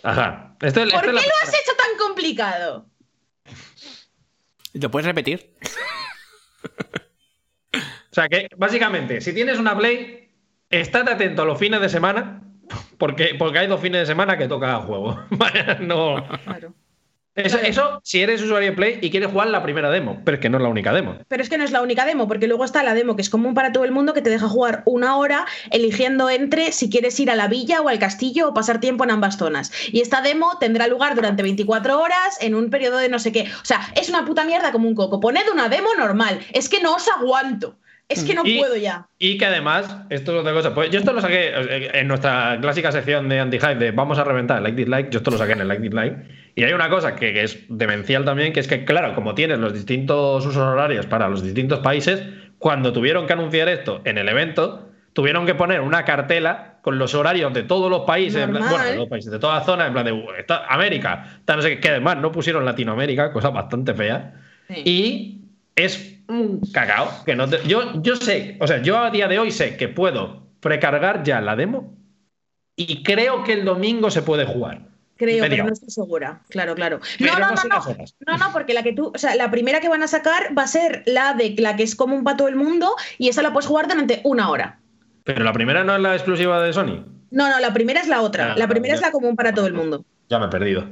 Ajá. 0.01 0.55
Esto, 0.61 0.79
¿Por 0.79 0.87
esto 0.87 1.01
qué 1.01 1.11
lo 1.11 1.19
has 1.19 1.49
hecho 1.49 1.75
tan 1.77 1.97
complicado? 2.07 2.85
¿Lo 4.73 4.89
puedes 4.89 5.05
repetir? 5.05 5.53
O 8.11 8.13
sea 8.15 8.27
que, 8.27 8.49
básicamente, 8.57 9.21
si 9.21 9.33
tienes 9.33 9.57
una 9.57 9.77
Play, 9.77 10.29
estate 10.69 11.11
atento 11.11 11.43
a 11.43 11.45
los 11.45 11.57
fines 11.57 11.79
de 11.79 11.87
semana, 11.89 12.43
porque, 12.97 13.35
porque 13.39 13.59
hay 13.59 13.67
dos 13.67 13.79
fines 13.79 14.01
de 14.01 14.05
semana 14.05 14.37
que 14.37 14.47
toca 14.47 14.75
juego. 14.81 15.19
No. 15.79 16.23
Claro. 16.43 16.73
Eso, 17.33 17.57
eso 17.59 18.01
si 18.03 18.21
eres 18.21 18.41
usuario 18.41 18.71
de 18.71 18.75
Play 18.75 18.99
y 19.01 19.09
quieres 19.09 19.31
jugar 19.31 19.47
la 19.47 19.63
primera 19.63 19.89
demo, 19.89 20.21
pero 20.25 20.35
es 20.35 20.41
que 20.41 20.49
no 20.49 20.57
es 20.57 20.63
la 20.63 20.67
única 20.67 20.91
demo. 20.91 21.15
Pero 21.29 21.41
es 21.41 21.49
que 21.49 21.57
no 21.57 21.63
es 21.63 21.71
la 21.71 21.81
única 21.81 22.05
demo, 22.05 22.27
porque 22.27 22.47
luego 22.47 22.65
está 22.65 22.83
la 22.83 22.93
demo 22.93 23.15
que 23.15 23.21
es 23.21 23.29
común 23.29 23.53
para 23.53 23.71
todo 23.71 23.85
el 23.85 23.91
mundo, 23.91 24.13
que 24.13 24.21
te 24.21 24.29
deja 24.29 24.49
jugar 24.49 24.83
una 24.85 25.15
hora 25.15 25.45
eligiendo 25.69 26.29
entre 26.29 26.73
si 26.73 26.89
quieres 26.89 27.17
ir 27.21 27.31
a 27.31 27.35
la 27.35 27.47
villa 27.47 27.79
o 27.79 27.87
al 27.87 27.99
castillo 27.99 28.49
o 28.49 28.53
pasar 28.53 28.81
tiempo 28.81 29.05
en 29.05 29.11
ambas 29.11 29.37
zonas. 29.37 29.71
Y 29.93 30.01
esta 30.01 30.21
demo 30.21 30.57
tendrá 30.59 30.87
lugar 30.87 31.15
durante 31.15 31.41
24 31.41 32.01
horas 32.01 32.37
en 32.41 32.53
un 32.53 32.69
periodo 32.69 32.97
de 32.97 33.07
no 33.07 33.17
sé 33.17 33.31
qué. 33.31 33.49
O 33.61 33.65
sea, 33.65 33.79
es 33.95 34.09
una 34.09 34.25
puta 34.25 34.43
mierda 34.43 34.73
como 34.73 34.89
un 34.89 34.95
coco. 34.95 35.21
Poned 35.21 35.47
una 35.53 35.69
demo 35.69 35.89
normal. 35.97 36.41
Es 36.51 36.67
que 36.67 36.81
no 36.81 36.95
os 36.95 37.07
aguanto. 37.07 37.77
Es 38.11 38.23
que 38.23 38.33
no 38.33 38.41
Y- 38.45 38.57
puedo 38.59 38.75
ya. 38.75 39.07
Y 39.17 39.37
que 39.37 39.45
además, 39.45 39.95
esto 40.09 40.33
es 40.33 40.39
otra 40.41 40.53
cosa. 40.53 40.73
Pues 40.73 40.89
yo 40.91 40.99
esto 40.99 41.13
lo 41.13 41.21
saqué 41.21 41.49
eh, 41.55 41.91
en 41.93 42.07
nuestra 42.07 42.57
clásica 42.61 42.91
sección 42.91 43.29
de 43.29 43.39
anti-hype 43.39 43.75
de 43.75 43.91
vamos 43.91 44.17
a 44.19 44.23
reventar 44.23 44.57
el 44.57 44.63
like 44.63 44.75
dislike. 44.77 45.09
Yo 45.09 45.19
esto 45.19 45.31
lo 45.31 45.37
saqué 45.37 45.53
en 45.53 45.61
el 45.61 45.67
like 45.67 45.81
dislike. 45.81 46.17
Y 46.55 46.63
hay 46.63 46.73
una 46.73 46.89
cosa 46.89 47.15
que, 47.15 47.33
que 47.33 47.43
es 47.43 47.59
demencial 47.69 48.25
también, 48.25 48.51
que 48.53 48.59
es 48.59 48.67
que, 48.67 48.83
claro, 48.85 49.13
como 49.15 49.33
tienes 49.35 49.59
los 49.59 49.73
distintos 49.73 50.45
usos 50.45 50.57
horarios 50.61 51.05
para 51.05 51.29
los 51.29 51.43
distintos 51.43 51.79
países, 51.79 52.21
cuando 52.57 52.91
tuvieron 52.93 53.25
que 53.27 53.33
anunciar 53.33 53.69
esto 53.69 54.01
en 54.03 54.17
el 54.17 54.27
evento, 54.27 54.89
tuvieron 55.13 55.45
que 55.45 55.55
poner 55.55 55.81
una 55.81 56.03
cartela 56.05 56.79
con 56.81 56.97
los 56.97 57.13
horarios 57.15 57.53
de 57.53 57.63
todos 57.63 57.89
los 57.89 58.01
países, 58.01 58.47
Normal. 58.47 58.69
bueno, 58.69 58.85
de 58.85 58.95
los 58.97 59.07
países, 59.07 59.31
de 59.31 59.39
todas 59.39 59.57
las 59.59 59.65
zonas, 59.65 59.87
en 59.87 59.93
plan 59.93 60.05
de 60.05 60.11
"Uh, 60.13 60.25
esta- 60.37 60.65
América, 60.67 61.39
tal, 61.45 61.57
no 61.57 61.61
sé 61.61 61.69
qué, 61.75 61.79
que 61.79 61.89
además 61.89 62.17
no 62.17 62.31
pusieron 62.31 62.65
Latinoamérica, 62.65 63.31
cosa 63.31 63.49
bastante 63.49 63.93
fea. 63.93 64.33
Sí. 64.67 64.81
Y 64.85 65.41
es 65.75 66.20
un 66.31 66.61
cagao. 66.73 67.09
Que 67.25 67.35
no 67.35 67.47
te- 67.49 67.67
yo, 67.67 68.01
yo 68.01 68.15
sé, 68.15 68.57
o 68.59 68.67
sea, 68.67 68.81
yo 68.81 68.97
a 68.97 69.09
día 69.11 69.27
de 69.27 69.39
hoy 69.39 69.51
sé 69.51 69.77
que 69.77 69.87
puedo 69.87 70.47
precargar 70.59 71.23
ya 71.23 71.41
la 71.41 71.55
demo 71.55 71.95
y 72.75 73.03
creo 73.03 73.43
que 73.43 73.53
el 73.53 73.65
domingo 73.65 74.09
se 74.11 74.21
puede 74.21 74.45
jugar. 74.45 74.89
Creo, 75.17 75.45
pero 75.47 75.65
no 75.65 75.73
estoy 75.73 75.89
segura. 75.91 76.41
Claro, 76.49 76.73
claro. 76.73 76.99
No, 77.19 77.33
no, 77.37 77.51
no 77.51 77.55
no, 77.69 77.95
no. 78.27 78.37
No, 78.37 78.53
porque 78.53 78.73
la 78.73 78.81
que 78.81 78.93
tú, 78.93 79.11
o 79.13 79.17
sea, 79.19 79.35
la 79.35 79.51
primera 79.51 79.79
que 79.79 79.87
van 79.87 80.01
a 80.01 80.07
sacar 80.07 80.57
va 80.57 80.63
a 80.63 80.67
ser 80.67 81.03
la 81.05 81.35
de 81.35 81.53
la 81.59 81.75
que 81.75 81.83
es 81.83 81.95
común 81.95 82.23
para 82.23 82.37
todo 82.37 82.47
el 82.47 82.55
mundo 82.55 82.95
y 83.19 83.29
esa 83.29 83.43
la 83.43 83.53
puedes 83.53 83.67
jugar 83.67 83.87
durante 83.87 84.21
una 84.23 84.49
hora. 84.49 84.79
Pero 85.23 85.43
la 85.43 85.53
primera 85.53 85.83
no 85.83 85.95
es 85.95 86.01
la 86.01 86.15
exclusiva 86.15 86.59
de 86.63 86.73
Sony. 86.73 87.05
No, 87.29 87.49
no, 87.49 87.59
la 87.59 87.71
primera 87.71 88.01
es 88.01 88.07
la 88.07 88.21
otra. 88.21 88.53
Ah, 88.53 88.55
la 88.57 88.67
primera 88.67 88.95
es 88.95 89.01
la 89.01 89.11
común 89.11 89.35
para 89.35 89.53
todo 89.53 89.67
el 89.67 89.73
mundo. 89.73 90.03
Ya 90.31 90.39
me 90.39 90.45
he 90.45 90.49
perdido. 90.49 90.85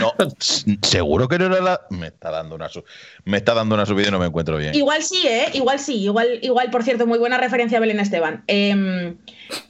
No, 0.00 0.12
seguro 0.82 1.28
que 1.28 1.38
no 1.38 1.46
era 1.46 1.60
la. 1.60 1.80
Me 1.90 2.08
está 2.08 2.32
dando 2.32 2.56
una, 2.56 2.68
su- 2.68 2.82
me 3.24 3.36
está 3.36 3.54
dando 3.54 3.76
una 3.76 3.86
subida 3.86 4.08
y 4.08 4.10
no 4.10 4.18
me 4.18 4.26
encuentro 4.26 4.56
bien. 4.56 4.74
Igual 4.74 5.04
sí, 5.04 5.22
¿eh? 5.28 5.46
Igual 5.54 5.78
sí. 5.78 6.02
Igual, 6.02 6.40
igual 6.42 6.70
por 6.72 6.82
cierto, 6.82 7.06
muy 7.06 7.18
buena 7.20 7.38
referencia 7.38 7.78
a 7.78 7.80
Belén 7.80 8.00
Esteban. 8.00 8.42
Em, 8.48 9.16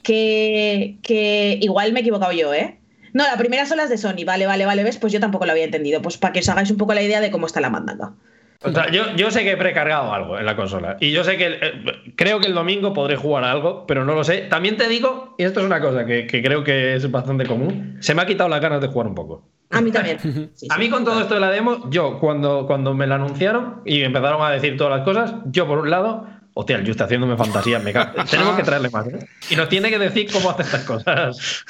que, 0.01 0.97
que 1.03 1.59
igual 1.61 1.93
me 1.93 1.99
he 1.99 2.01
equivocado 2.01 2.31
yo, 2.31 2.51
¿eh? 2.51 2.79
No, 3.13 3.23
la 3.25 3.37
primera 3.37 3.67
son 3.67 3.77
las 3.77 3.91
de 3.91 3.99
Sony. 3.99 4.25
Vale, 4.25 4.47
vale, 4.47 4.65
vale. 4.65 4.83
¿Ves? 4.83 4.97
Pues 4.97 5.13
yo 5.13 5.19
tampoco 5.19 5.45
lo 5.45 5.51
había 5.51 5.65
entendido. 5.65 6.01
Pues 6.01 6.17
para 6.17 6.33
que 6.33 6.39
os 6.39 6.49
hagáis 6.49 6.71
un 6.71 6.77
poco 6.77 6.95
la 6.95 7.03
idea 7.03 7.21
de 7.21 7.29
cómo 7.29 7.45
está 7.45 7.61
la 7.61 7.69
mandanga. 7.69 8.13
O 8.63 8.71
sea, 8.71 8.91
yo, 8.91 9.15
yo 9.15 9.31
sé 9.31 9.43
que 9.43 9.51
he 9.51 9.57
precargado 9.57 10.13
algo 10.13 10.37
en 10.37 10.45
la 10.45 10.55
consola. 10.55 10.97
Y 10.99 11.11
yo 11.11 11.23
sé 11.23 11.35
que 11.37 11.47
eh, 11.61 12.13
creo 12.15 12.39
que 12.39 12.47
el 12.47 12.53
domingo 12.53 12.93
podré 12.93 13.15
jugar 13.15 13.43
a 13.43 13.51
algo, 13.51 13.85
pero 13.87 14.05
no 14.05 14.13
lo 14.13 14.23
sé. 14.23 14.41
También 14.49 14.77
te 14.77 14.87
digo, 14.87 15.33
y 15.39 15.43
esto 15.45 15.61
es 15.61 15.65
una 15.65 15.81
cosa 15.81 16.05
que, 16.05 16.27
que 16.27 16.43
creo 16.43 16.63
que 16.63 16.95
es 16.95 17.09
bastante 17.09 17.45
común, 17.47 17.97
se 18.01 18.13
me 18.13 18.21
ha 18.21 18.25
quitado 18.27 18.49
las 18.49 18.61
ganas 18.61 18.79
de 18.81 18.87
jugar 18.87 19.07
un 19.07 19.15
poco. 19.15 19.47
A 19.71 19.81
mí 19.81 19.89
también. 19.91 20.19
Sí, 20.53 20.67
A 20.69 20.75
sí. 20.75 20.79
mí 20.79 20.89
con 20.89 21.03
todo 21.03 21.21
esto 21.21 21.33
de 21.33 21.39
la 21.39 21.49
demo, 21.49 21.89
yo 21.89 22.19
cuando, 22.19 22.67
cuando 22.67 22.93
me 22.93 23.07
la 23.07 23.15
anunciaron 23.15 23.81
y 23.85 24.01
empezaron 24.03 24.41
a 24.43 24.51
decir 24.51 24.77
todas 24.77 24.97
las 24.97 25.05
cosas, 25.05 25.33
yo 25.45 25.65
por 25.65 25.79
un 25.79 25.89
lado, 25.89 26.27
hostia, 26.53 26.75
el 26.75 26.85
Just 26.85 27.01
haciéndome 27.01 27.37
fantasía, 27.37 27.79
me 27.79 27.91
cago. 27.93 28.23
Tenemos 28.29 28.55
que 28.57 28.63
traerle 28.63 28.89
más. 28.91 29.07
¿eh? 29.07 29.27
Y 29.49 29.55
nos 29.55 29.69
tiene 29.69 29.89
que 29.89 29.97
decir 29.97 30.29
cómo 30.31 30.51
hace 30.51 30.61
estas 30.63 30.83
cosas. 30.83 31.63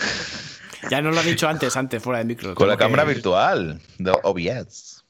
Ya 0.89 1.01
nos 1.01 1.13
lo 1.13 1.21
ha 1.21 1.23
dicho 1.23 1.47
antes, 1.47 1.77
antes, 1.77 2.01
fuera 2.03 2.19
de 2.19 2.25
micro. 2.25 2.53
Con 2.55 2.67
la 2.67 2.75
que- 2.75 2.83
cámara 2.83 3.03
virtual 3.05 3.79
de 3.99 4.11
OBS. 4.23 5.00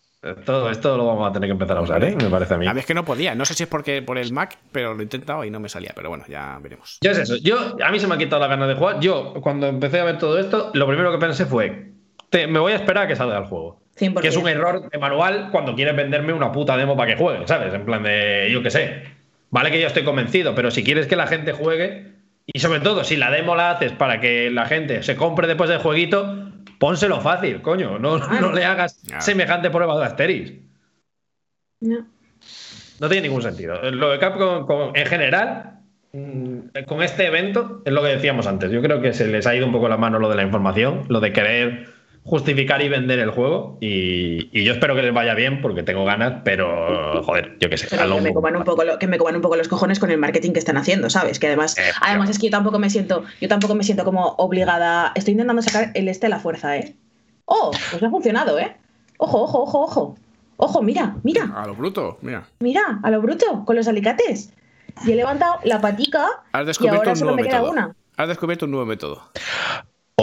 Todo 0.45 0.69
esto 0.69 0.97
lo 0.97 1.07
vamos 1.07 1.27
a 1.27 1.33
tener 1.33 1.47
que 1.47 1.53
empezar 1.53 1.77
a 1.77 1.81
usar, 1.81 2.03
¿eh? 2.03 2.15
me 2.15 2.29
parece 2.29 2.53
a 2.53 2.57
mí. 2.57 2.67
A 2.67 2.73
mí 2.75 2.79
es 2.79 2.85
que 2.85 2.93
no 2.93 3.03
podía. 3.03 3.33
No 3.33 3.43
sé 3.43 3.55
si 3.55 3.63
es 3.63 3.69
porque 3.69 4.03
por 4.03 4.19
el 4.19 4.31
Mac, 4.31 4.55
pero 4.71 4.93
lo 4.93 4.99
he 4.99 5.03
intentado 5.03 5.43
y 5.43 5.49
no 5.49 5.59
me 5.59 5.67
salía. 5.67 5.93
Pero 5.95 6.09
bueno, 6.09 6.25
ya 6.27 6.59
veremos. 6.61 6.99
Yo 7.01 7.09
es 7.09 7.17
eso. 7.17 7.37
Yo, 7.37 7.75
a 7.83 7.91
mí 7.91 7.99
se 7.99 8.05
me 8.07 8.13
ha 8.13 8.17
quitado 8.19 8.39
la 8.39 8.47
ganas 8.47 8.67
de 8.67 8.75
jugar. 8.75 8.99
Yo, 8.99 9.33
cuando 9.41 9.65
empecé 9.65 9.99
a 9.99 10.03
ver 10.03 10.19
todo 10.19 10.37
esto, 10.37 10.69
lo 10.75 10.85
primero 10.85 11.11
que 11.11 11.17
pensé 11.17 11.45
fue: 11.47 11.89
te- 12.29 12.45
me 12.45 12.59
voy 12.59 12.73
a 12.73 12.75
esperar 12.75 13.05
a 13.05 13.07
que 13.07 13.15
salga 13.15 13.39
el 13.39 13.45
juego. 13.45 13.81
100%. 13.99 14.21
Que 14.21 14.27
es 14.27 14.37
un 14.37 14.47
error 14.47 14.89
de 14.89 14.97
manual 14.99 15.49
cuando 15.51 15.73
quieres 15.75 15.95
venderme 15.95 16.33
una 16.33 16.51
puta 16.51 16.77
demo 16.77 16.95
para 16.95 17.11
que 17.15 17.17
juegue, 17.21 17.47
¿sabes? 17.47 17.73
En 17.73 17.83
plan 17.83 18.03
de, 18.03 18.47
yo 18.51 18.61
qué 18.61 18.69
sé. 18.69 19.03
Vale 19.49 19.71
que 19.71 19.81
yo 19.81 19.87
estoy 19.87 20.03
convencido, 20.03 20.53
pero 20.53 20.69
si 20.71 20.83
quieres 20.83 21.07
que 21.07 21.15
la 21.15 21.25
gente 21.27 21.51
juegue, 21.51 22.13
y 22.45 22.59
sobre 22.59 22.79
todo 22.79 23.03
si 23.03 23.17
la 23.17 23.31
demo 23.31 23.55
la 23.55 23.71
haces 23.71 23.91
para 23.91 24.21
que 24.21 24.49
la 24.51 24.65
gente 24.65 25.03
se 25.03 25.15
compre 25.15 25.47
después 25.47 25.69
del 25.69 25.79
jueguito, 25.79 26.50
pónselo 26.81 27.21
fácil, 27.21 27.61
coño. 27.61 27.99
No, 27.99 28.17
no 28.17 28.51
le 28.51 28.65
hagas 28.65 28.99
Claro. 29.05 29.21
semejante 29.21 29.69
prueba 29.69 29.97
de 29.99 30.05
Asteris. 30.05 30.53
No. 31.79 32.07
No 32.99 33.07
tiene 33.09 33.27
ningún 33.27 33.41
sentido. 33.43 33.79
Lo 33.91 34.09
de 34.09 34.17
Capcom 34.19 34.65
con- 34.65 34.95
en 34.95 35.05
general, 35.05 35.79
mm, 36.11 36.57
con 36.87 37.03
este 37.03 37.27
evento, 37.27 37.81
es 37.85 37.93
lo 37.93 38.01
que 38.01 38.09
decíamos 38.09 38.47
antes. 38.47 38.71
Yo 38.71 38.81
creo 38.81 38.99
que 39.01 39.13
se 39.13 39.27
les 39.27 39.45
ha 39.47 39.55
ido 39.55 39.65
un 39.67 39.71
poco 39.71 39.87
la 39.89 39.97
mano 39.97 40.17
lo 40.19 40.27
de 40.29 40.35
la 40.35 40.43
información, 40.43 41.03
lo 41.07 41.19
de 41.19 41.31
querer 41.31 41.87
justificar 42.23 42.81
y 42.81 42.89
vender 42.89 43.19
el 43.19 43.31
juego. 43.31 43.77
Y, 43.81 44.49
y 44.57 44.63
yo 44.63 44.73
espero 44.73 44.95
que 44.95 45.01
les 45.01 45.13
vaya 45.13 45.33
bien 45.33 45.61
porque 45.61 45.83
tengo 45.83 46.05
ganas, 46.05 46.41
pero 46.43 47.23
joder, 47.23 47.57
yo 47.59 47.69
qué 47.69 47.77
sé. 47.77 47.87
Pero 47.89 48.15
que 48.15 48.21
me, 48.21 48.33
coman 48.33 48.55
un 48.55 48.63
poco 48.63 48.83
lo- 48.83 48.99
que 48.99 49.07
me 49.07 49.17
coman 49.17 49.35
un 49.35 49.41
poco 49.41 49.55
los 49.55 49.67
cojones 49.67 49.99
con 49.99 50.11
el 50.11 50.17
marketing 50.17 50.51
que 50.53 50.59
están 50.59 50.77
haciendo, 50.77 51.09
¿sabes? 51.09 51.39
Que 51.39 51.47
además, 51.47 51.77
Eh, 51.77 51.91
además 52.01 52.29
es 52.29 52.37
que 52.39 52.47
yo 52.47 52.51
tampoco 52.51 52.77
me 52.79 52.89
siento, 52.89 53.23
yo 53.39 53.47
tampoco 53.47 53.73
me 53.75 53.83
siento 53.83 54.03
como 54.05 54.35
obligada. 54.37 55.11
Estoy 55.15 55.31
intentando 55.33 55.61
sacar 55.61 55.91
el 55.95 56.07
este 56.07 56.27
a 56.27 56.29
la 56.29 56.39
fuerza, 56.39 56.77
¿eh? 56.77 56.95
Oh, 57.45 57.71
pues 57.89 58.01
ha 58.03 58.09
funcionado, 58.09 58.59
¿eh? 58.59 58.75
Ojo, 59.17 59.41
ojo, 59.43 59.63
ojo, 59.63 59.79
ojo. 59.81 60.17
Ojo, 60.57 60.81
mira, 60.83 61.15
mira, 61.23 61.51
A 61.55 61.65
lo 61.65 61.73
bruto, 61.73 62.19
mira. 62.21 62.43
mira, 62.59 62.99
a 63.01 63.09
lo 63.09 63.19
bruto, 63.19 63.65
con 63.65 63.75
los 63.75 63.87
alicates. 63.87 64.53
Y 65.07 65.11
he 65.11 65.15
levantado 65.15 65.55
la 65.63 65.81
patica 65.81 66.27
Has 66.51 66.63
y 66.63 66.65
descubierto 66.67 66.99
ahora 66.99 67.11
un 67.11 67.17
solo 67.17 67.31
nuevo 67.31 67.43
me 67.43 67.47
queda 67.49 67.61
método. 67.61 67.71
una. 67.71 67.95
Has 68.17 68.27
descubierto 68.27 68.65
un 68.65 68.71
nuevo 68.71 68.85
método. 68.85 69.23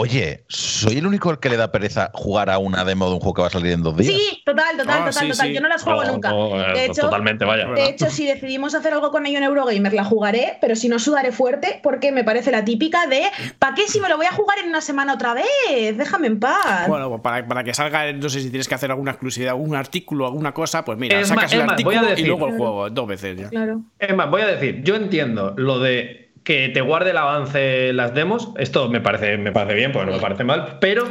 Oye, 0.00 0.44
¿soy 0.46 0.98
el 0.98 1.06
único 1.08 1.28
al 1.30 1.40
que 1.40 1.48
le 1.48 1.56
da 1.56 1.72
pereza 1.72 2.10
jugar 2.14 2.50
a 2.50 2.58
una 2.58 2.84
demo 2.84 3.08
de 3.08 3.14
un 3.14 3.20
juego 3.20 3.34
que 3.34 3.40
va 3.42 3.48
a 3.48 3.50
salir 3.50 3.72
en 3.72 3.82
dos 3.82 3.96
días? 3.96 4.14
Sí, 4.14 4.42
total, 4.44 4.76
total, 4.76 4.94
Ah, 5.02 5.04
total, 5.06 5.12
sí, 5.24 5.30
total. 5.30 5.46
sí. 5.48 5.54
Yo 5.54 5.60
no 5.60 5.68
las 5.68 5.82
juego 5.82 6.04
No, 6.04 6.12
nunca. 6.12 6.30
no, 6.30 6.56
de 6.72 6.84
hecho, 6.84 7.00
totalmente, 7.02 7.44
vaya. 7.44 7.66
De 7.66 7.88
hecho, 7.88 8.08
si 8.08 8.24
decidimos 8.24 8.76
hacer 8.76 8.92
algo 8.92 9.10
con 9.10 9.26
ello 9.26 9.38
en 9.38 9.44
Eurogamer, 9.44 9.92
la 9.92 10.04
jugaré, 10.04 10.56
pero 10.60 10.76
si 10.76 10.88
no 10.88 11.00
sudaré 11.00 11.32
fuerte, 11.32 11.80
porque 11.82 12.12
me 12.12 12.22
parece 12.22 12.52
la 12.52 12.64
típica 12.64 13.06
de 13.08 13.22
¿para 13.58 13.74
qué 13.74 13.88
si 13.88 14.00
me 14.00 14.08
lo 14.08 14.16
voy 14.16 14.26
a 14.26 14.32
jugar 14.32 14.58
en 14.60 14.68
una 14.68 14.80
semana 14.80 15.14
otra 15.14 15.34
vez? 15.34 15.96
Déjame 15.96 16.28
en 16.28 16.38
paz. 16.38 16.86
Bueno, 16.86 17.08
pues 17.08 17.20
para, 17.20 17.46
para 17.48 17.64
que 17.64 17.74
salga, 17.74 18.12
no 18.12 18.28
sé 18.28 18.40
si 18.40 18.50
tienes 18.50 18.68
que 18.68 18.76
hacer 18.76 18.90
alguna 18.92 19.10
exclusividad, 19.10 19.54
algún 19.54 19.74
artículo, 19.74 20.26
alguna 20.26 20.52
cosa, 20.54 20.84
pues 20.84 20.96
mira, 20.96 21.18
Es 21.18 21.26
sacas 21.28 21.44
más- 21.44 21.52
el 21.54 21.60
artículo 21.62 22.00
y 22.16 22.22
luego 22.24 22.46
el 22.46 22.56
juego, 22.56 22.90
dos 22.90 23.08
veces 23.08 23.36
ya. 23.36 23.48
Claro. 23.48 23.80
Es 23.98 24.14
más, 24.14 24.30
voy 24.30 24.42
a 24.42 24.46
decir, 24.46 24.82
yo 24.84 24.94
entiendo 24.94 25.54
lo 25.56 25.80
de 25.80 26.27
que 26.48 26.70
te 26.70 26.80
guarde 26.80 27.10
el 27.10 27.18
avance 27.18 27.92
las 27.92 28.14
demos. 28.14 28.52
Esto 28.56 28.88
me 28.88 29.02
parece, 29.02 29.36
me 29.36 29.52
parece 29.52 29.74
bien, 29.74 29.92
pues 29.92 30.06
no 30.06 30.12
me 30.12 30.18
parece 30.18 30.44
mal, 30.44 30.78
pero 30.80 31.04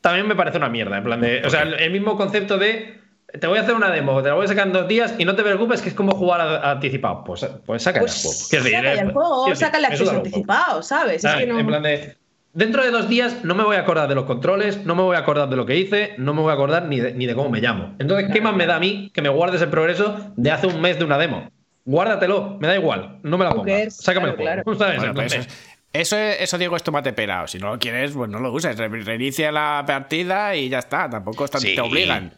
también 0.00 0.26
me 0.26 0.34
parece 0.34 0.56
una 0.56 0.68
mierda. 0.68 0.98
En 0.98 1.04
plan 1.04 1.20
de. 1.20 1.42
O 1.46 1.48
sea, 1.48 1.62
el, 1.62 1.92
mismo 1.92 2.16
concepto 2.16 2.58
de. 2.58 2.98
Te 3.38 3.46
voy 3.46 3.58
a 3.58 3.60
hacer 3.60 3.76
una 3.76 3.88
demo, 3.88 4.20
te 4.20 4.30
la 4.30 4.34
voy 4.34 4.46
a 4.46 4.48
sacar 4.48 4.66
en 4.66 4.72
dos 4.72 4.88
días 4.88 5.14
y 5.16 5.24
no 5.24 5.36
te 5.36 5.44
preocupes, 5.44 5.80
que 5.80 5.90
es 5.90 5.94
como 5.94 6.10
jugar 6.16 6.40
a- 6.40 6.56
a 6.56 6.70
anticipado. 6.72 7.22
Pues, 7.22 7.46
pues 7.64 7.84
saca 7.84 8.00
Pues 8.00 8.52
el 8.52 8.62
juego. 8.62 8.74
Saca 8.74 8.92
el 8.92 9.12
juego, 9.12 9.54
saca 9.54 9.78
el 9.78 9.84
acceso 9.84 10.10
anticipado, 10.10 10.82
¿sabes? 10.82 11.16
Es 11.16 11.22
¿Sabes? 11.22 11.46
que 11.46 11.52
no... 11.52 11.60
En 11.60 11.66
plan 11.68 11.84
de. 11.84 12.16
Dentro 12.52 12.82
de 12.82 12.90
dos 12.90 13.08
días 13.08 13.44
no 13.44 13.54
me 13.54 13.62
voy 13.62 13.76
a 13.76 13.80
acordar 13.82 14.08
de 14.08 14.16
los 14.16 14.24
controles, 14.24 14.84
no 14.84 14.96
me 14.96 15.02
voy 15.02 15.14
a 15.14 15.20
acordar 15.20 15.48
de 15.48 15.54
lo 15.54 15.66
que 15.66 15.76
hice, 15.76 16.14
no 16.18 16.34
me 16.34 16.40
voy 16.40 16.50
a 16.50 16.54
acordar 16.54 16.86
ni 16.86 16.98
de, 16.98 17.14
ni 17.14 17.26
de 17.26 17.36
cómo 17.36 17.48
me 17.48 17.60
llamo. 17.60 17.94
Entonces, 18.00 18.28
¿qué 18.32 18.40
más 18.40 18.56
me 18.56 18.66
da 18.66 18.74
a 18.74 18.80
mí 18.80 19.12
que 19.14 19.22
me 19.22 19.28
guardes 19.28 19.62
el 19.62 19.68
progreso 19.68 20.32
de 20.34 20.50
hace 20.50 20.66
un 20.66 20.80
mes 20.80 20.98
de 20.98 21.04
una 21.04 21.16
demo? 21.16 21.48
Guárdatelo, 21.90 22.56
me 22.60 22.68
da 22.68 22.76
igual, 22.76 23.18
no 23.22 23.36
me 23.36 23.44
la 23.44 23.50
pongas. 23.52 23.96
Sácame 23.96 24.34
Claro, 24.34 24.58
el 24.60 24.64
juego. 24.64 24.78
¿sabes? 24.78 24.96
Bueno, 24.98 25.14
pues 25.14 25.32
Entonces, 25.34 25.46
eso, 25.46 25.56
es- 25.92 26.00
eso, 26.12 26.16
es- 26.16 26.40
eso 26.42 26.58
digo 26.58 26.76
es 26.76 26.82
tomate 26.84 27.12
pera. 27.12 27.46
Si 27.48 27.58
no 27.58 27.72
lo 27.72 27.78
quieres, 27.80 28.12
pues 28.12 28.30
no 28.30 28.38
lo 28.38 28.52
uses. 28.52 28.76
Re- 28.78 28.88
Reinicia 28.88 29.50
la 29.50 29.82
partida 29.86 30.54
y 30.54 30.68
ya 30.68 30.78
está. 30.78 31.10
Tampoco 31.10 31.44
es 31.46 31.50
Sí. 31.58 31.74
te 31.74 31.80
obligan. 31.80 32.32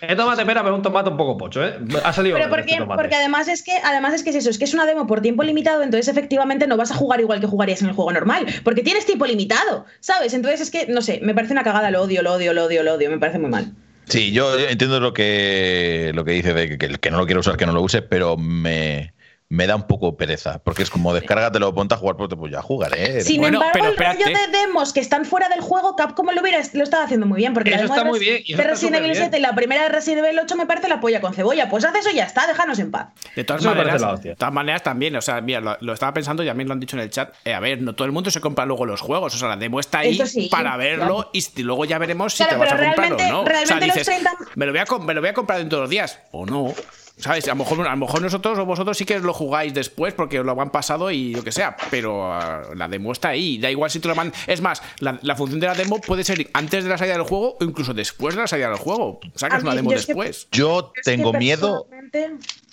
El 0.00 0.16
tomate 0.16 0.46
pera, 0.46 0.62
pero 0.62 0.76
un 0.76 0.82
tomate 0.82 1.10
un 1.10 1.16
poco 1.16 1.36
pocho, 1.36 1.64
¿eh? 1.66 1.76
Ha 2.04 2.12
salido 2.12 2.36
Pero 2.36 2.48
porque, 2.50 2.74
este 2.74 2.84
porque 2.84 3.16
además 3.16 3.48
es 3.48 3.64
que 3.64 3.72
además 3.82 4.14
es 4.14 4.22
que 4.22 4.30
es 4.30 4.36
eso, 4.36 4.48
es 4.50 4.56
que 4.58 4.64
es 4.64 4.72
una 4.74 4.86
demo 4.86 5.08
por 5.08 5.22
tiempo 5.22 5.42
limitado, 5.42 5.82
entonces 5.82 6.06
efectivamente 6.06 6.68
no 6.68 6.76
vas 6.76 6.92
a 6.92 6.94
jugar 6.94 7.18
igual 7.20 7.40
que 7.40 7.48
jugarías 7.48 7.82
en 7.82 7.88
el 7.88 7.94
juego 7.94 8.12
normal, 8.12 8.46
porque 8.62 8.82
tienes 8.84 9.06
tiempo 9.06 9.26
limitado, 9.26 9.86
¿sabes? 9.98 10.34
Entonces 10.34 10.60
es 10.60 10.70
que, 10.70 10.86
no 10.86 11.00
sé, 11.02 11.18
me 11.24 11.34
parece 11.34 11.52
una 11.52 11.64
cagada, 11.64 11.90
lo 11.90 12.02
odio, 12.02 12.22
lo 12.22 12.34
odio, 12.34 12.52
lo 12.52 12.66
odio, 12.66 12.84
lo 12.84 12.94
odio, 12.94 13.10
me 13.10 13.18
parece 13.18 13.40
muy 13.40 13.50
mal. 13.50 13.72
Sí, 14.08 14.32
yo 14.32 14.58
entiendo 14.58 15.00
lo 15.00 15.12
que, 15.12 16.12
lo 16.14 16.24
que 16.24 16.32
dice 16.32 16.54
de 16.54 16.78
que 16.78 16.98
que 16.98 17.10
no 17.10 17.18
lo 17.18 17.26
quiere 17.26 17.40
usar, 17.40 17.56
que 17.56 17.66
no 17.66 17.72
lo 17.72 17.82
use, 17.82 18.00
pero 18.02 18.36
me, 18.38 19.12
me 19.50 19.66
da 19.66 19.76
un 19.76 19.84
poco 19.86 20.14
pereza. 20.16 20.58
Porque 20.62 20.82
es 20.82 20.90
como 20.90 21.14
descárgatelo, 21.14 21.74
ponte 21.74 21.94
a 21.94 21.96
jugar, 21.96 22.16
pues, 22.16 22.28
pues 22.38 22.52
ya 22.52 22.60
jugaré. 22.60 23.22
Sin 23.22 23.40
Bueno, 23.40 23.56
embargo, 23.62 23.72
pero 23.72 23.84
el 23.86 23.96
rollo 23.96 24.26
espérate. 24.26 24.50
de 24.52 24.58
demos 24.58 24.92
que 24.92 25.00
están 25.00 25.24
fuera 25.24 25.48
del 25.48 25.60
juego, 25.62 25.96
Capcom 25.96 26.26
lo 26.34 26.42
hubiera 26.42 26.60
lo 26.74 26.82
estaba 26.84 27.04
haciendo 27.04 27.24
muy 27.26 27.38
bien, 27.38 27.54
porque 27.54 27.70
la 27.70 27.76
Eso 27.76 27.84
demo 27.84 27.94
está 27.94 28.04
de 28.04 28.10
muy 28.10 28.18
bien, 28.20 28.42
de 28.46 28.62
Resident 28.64 28.96
Evil 28.96 29.14
superbién. 29.14 29.16
7 29.16 29.38
y 29.38 29.40
la 29.40 29.54
primera 29.54 29.82
de 29.84 29.88
Resident 29.88 30.26
Evil 30.26 30.38
8 30.40 30.56
me 30.56 30.66
parece 30.66 30.88
la 30.88 31.00
polla 31.00 31.20
con 31.22 31.32
cebolla, 31.32 31.68
pues 31.70 31.84
haz 31.86 31.94
eso 31.94 32.10
y 32.10 32.16
ya 32.16 32.24
está, 32.24 32.46
déjanos 32.46 32.78
en 32.78 32.90
paz. 32.90 33.08
De 33.34 33.44
todas 33.44 33.62
Eso 33.62 33.70
maneras, 33.74 34.00
la 34.02 34.16
de 34.16 34.36
todas 34.36 34.52
maneras 34.52 34.82
también, 34.82 35.16
o 35.16 35.22
sea, 35.22 35.40
mira, 35.40 35.60
lo, 35.60 35.78
lo 35.80 35.92
estaba 35.94 36.12
pensando 36.12 36.42
y 36.42 36.46
también 36.46 36.68
lo 36.68 36.74
han 36.74 36.80
dicho 36.80 36.96
en 36.96 37.02
el 37.04 37.10
chat. 37.10 37.32
eh, 37.44 37.54
a 37.54 37.60
ver, 37.60 37.80
no 37.80 37.94
todo 37.94 38.04
el 38.04 38.12
mundo 38.12 38.30
se 38.30 38.42
compra 38.42 38.66
luego 38.66 38.84
los 38.84 39.00
juegos. 39.00 39.34
O 39.34 39.38
sea, 39.38 39.48
la 39.48 39.56
demo 39.56 39.80
está 39.80 40.00
ahí 40.00 40.14
sí, 40.26 40.48
para 40.50 40.76
verlo 40.76 41.06
claro. 41.16 41.30
y 41.32 41.62
luego 41.62 41.84
ya 41.86 41.96
veremos 41.98 42.34
si 42.34 42.44
Claro, 42.44 42.52
te 42.52 42.58
vas 42.60 42.72
a 42.72 42.76
comprar 42.76 42.92
o 42.92 43.16
realmente- 43.16 43.30
no. 43.30 43.40
o 43.40 43.44
sea, 43.44 43.52
realmente 43.54 43.86
los 43.86 43.96
dices, 43.96 44.06
30 44.06 44.32
me, 44.56 44.66
lo 44.66 44.72
voy 44.72 44.80
a, 44.80 44.98
me 45.04 45.14
lo 45.14 45.20
voy 45.22 45.30
a 45.30 45.34
comprar 45.34 45.58
dentro 45.58 45.78
de 45.78 45.82
dos 45.84 45.90
días 45.90 46.18
o 46.32 46.44
no. 46.44 46.74
¿Sabes? 47.18 47.46
A 47.46 47.50
lo, 47.50 47.56
mejor, 47.56 47.86
a 47.86 47.90
lo 47.90 47.96
mejor 47.96 48.22
nosotros 48.22 48.58
o 48.60 48.64
vosotros 48.64 48.96
sí 48.96 49.04
que 49.04 49.18
lo 49.18 49.34
jugáis 49.34 49.74
después 49.74 50.14
porque 50.14 50.38
os 50.38 50.46
lo 50.46 50.60
han 50.60 50.70
pasado 50.70 51.10
y 51.10 51.34
lo 51.34 51.42
que 51.42 51.50
sea, 51.50 51.76
pero 51.90 52.32
ah, 52.32 52.62
la 52.76 52.86
demo 52.86 53.10
está 53.12 53.30
ahí. 53.30 53.58
Da 53.58 53.70
igual 53.70 53.90
si 53.90 53.98
te 53.98 54.06
lo 54.06 54.14
mandan. 54.14 54.40
Es 54.46 54.60
más, 54.60 54.80
la, 55.00 55.18
la 55.22 55.34
función 55.34 55.58
de 55.58 55.66
la 55.66 55.74
demo 55.74 56.00
puede 56.00 56.22
ser 56.22 56.48
antes 56.52 56.84
de 56.84 56.90
la 56.90 56.96
salida 56.96 57.14
del 57.14 57.24
juego 57.26 57.56
o 57.60 57.64
incluso 57.64 57.92
después 57.92 58.36
de 58.36 58.42
la 58.42 58.46
salida 58.46 58.68
del 58.68 58.78
juego. 58.78 59.18
Sacas 59.34 59.62
una 59.64 59.74
demo 59.74 59.90
yo 59.90 59.96
es 59.96 60.06
que- 60.06 60.12
después. 60.14 60.48
Yo 60.52 60.92
tengo 61.02 61.32
miedo. 61.32 61.88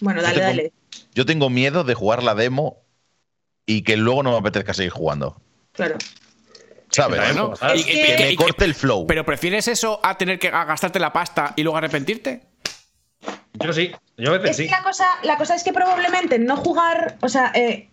Bueno, 0.01 0.21
yo 0.21 0.27
dale, 0.27 0.35
tengo- 0.35 0.47
dale. 0.47 0.73
Yo 1.15 1.25
tengo 1.25 1.49
miedo 1.49 1.83
de 1.83 1.93
jugar 1.95 2.21
la 2.21 2.35
demo 2.35 2.83
y 3.65 3.81
que 3.81 3.97
luego 3.97 4.21
no 4.21 4.31
me 4.31 4.37
apetezca 4.37 4.73
seguir 4.75 4.91
jugando. 4.91 5.41
Claro. 5.71 5.97
¿Sabes? 6.91 7.19
Bueno, 7.19 7.41
Bueno, 7.49 7.55
¿sabes? 7.55 7.85
y- 7.85 7.89
y- 7.89 7.93
que- 7.93 8.15
me 8.25 8.31
y- 8.31 8.35
corte 8.35 8.63
el 8.63 8.75
flow. 8.75 9.07
¿Pero 9.07 9.25
prefieres 9.25 9.67
eso 9.67 9.99
a 10.03 10.17
tener 10.17 10.37
que 10.39 10.49
a 10.49 10.63
gastarte 10.65 10.99
la 10.99 11.11
pasta 11.11 11.53
y 11.55 11.63
luego 11.63 11.77
arrepentirte? 11.77 12.43
Yo 13.53 13.73
sí, 13.73 13.91
yo 14.17 14.29
a 14.29 14.37
veces 14.37 14.51
Es 14.51 14.57
sí. 14.57 14.63
que 14.65 14.71
la 14.71 14.83
cosa, 14.83 15.05
la 15.23 15.37
cosa 15.37 15.55
es 15.55 15.63
que 15.63 15.73
probablemente 15.73 16.39
no 16.39 16.57
jugar, 16.57 17.17
o 17.21 17.29
sea, 17.29 17.51
eh, 17.55 17.89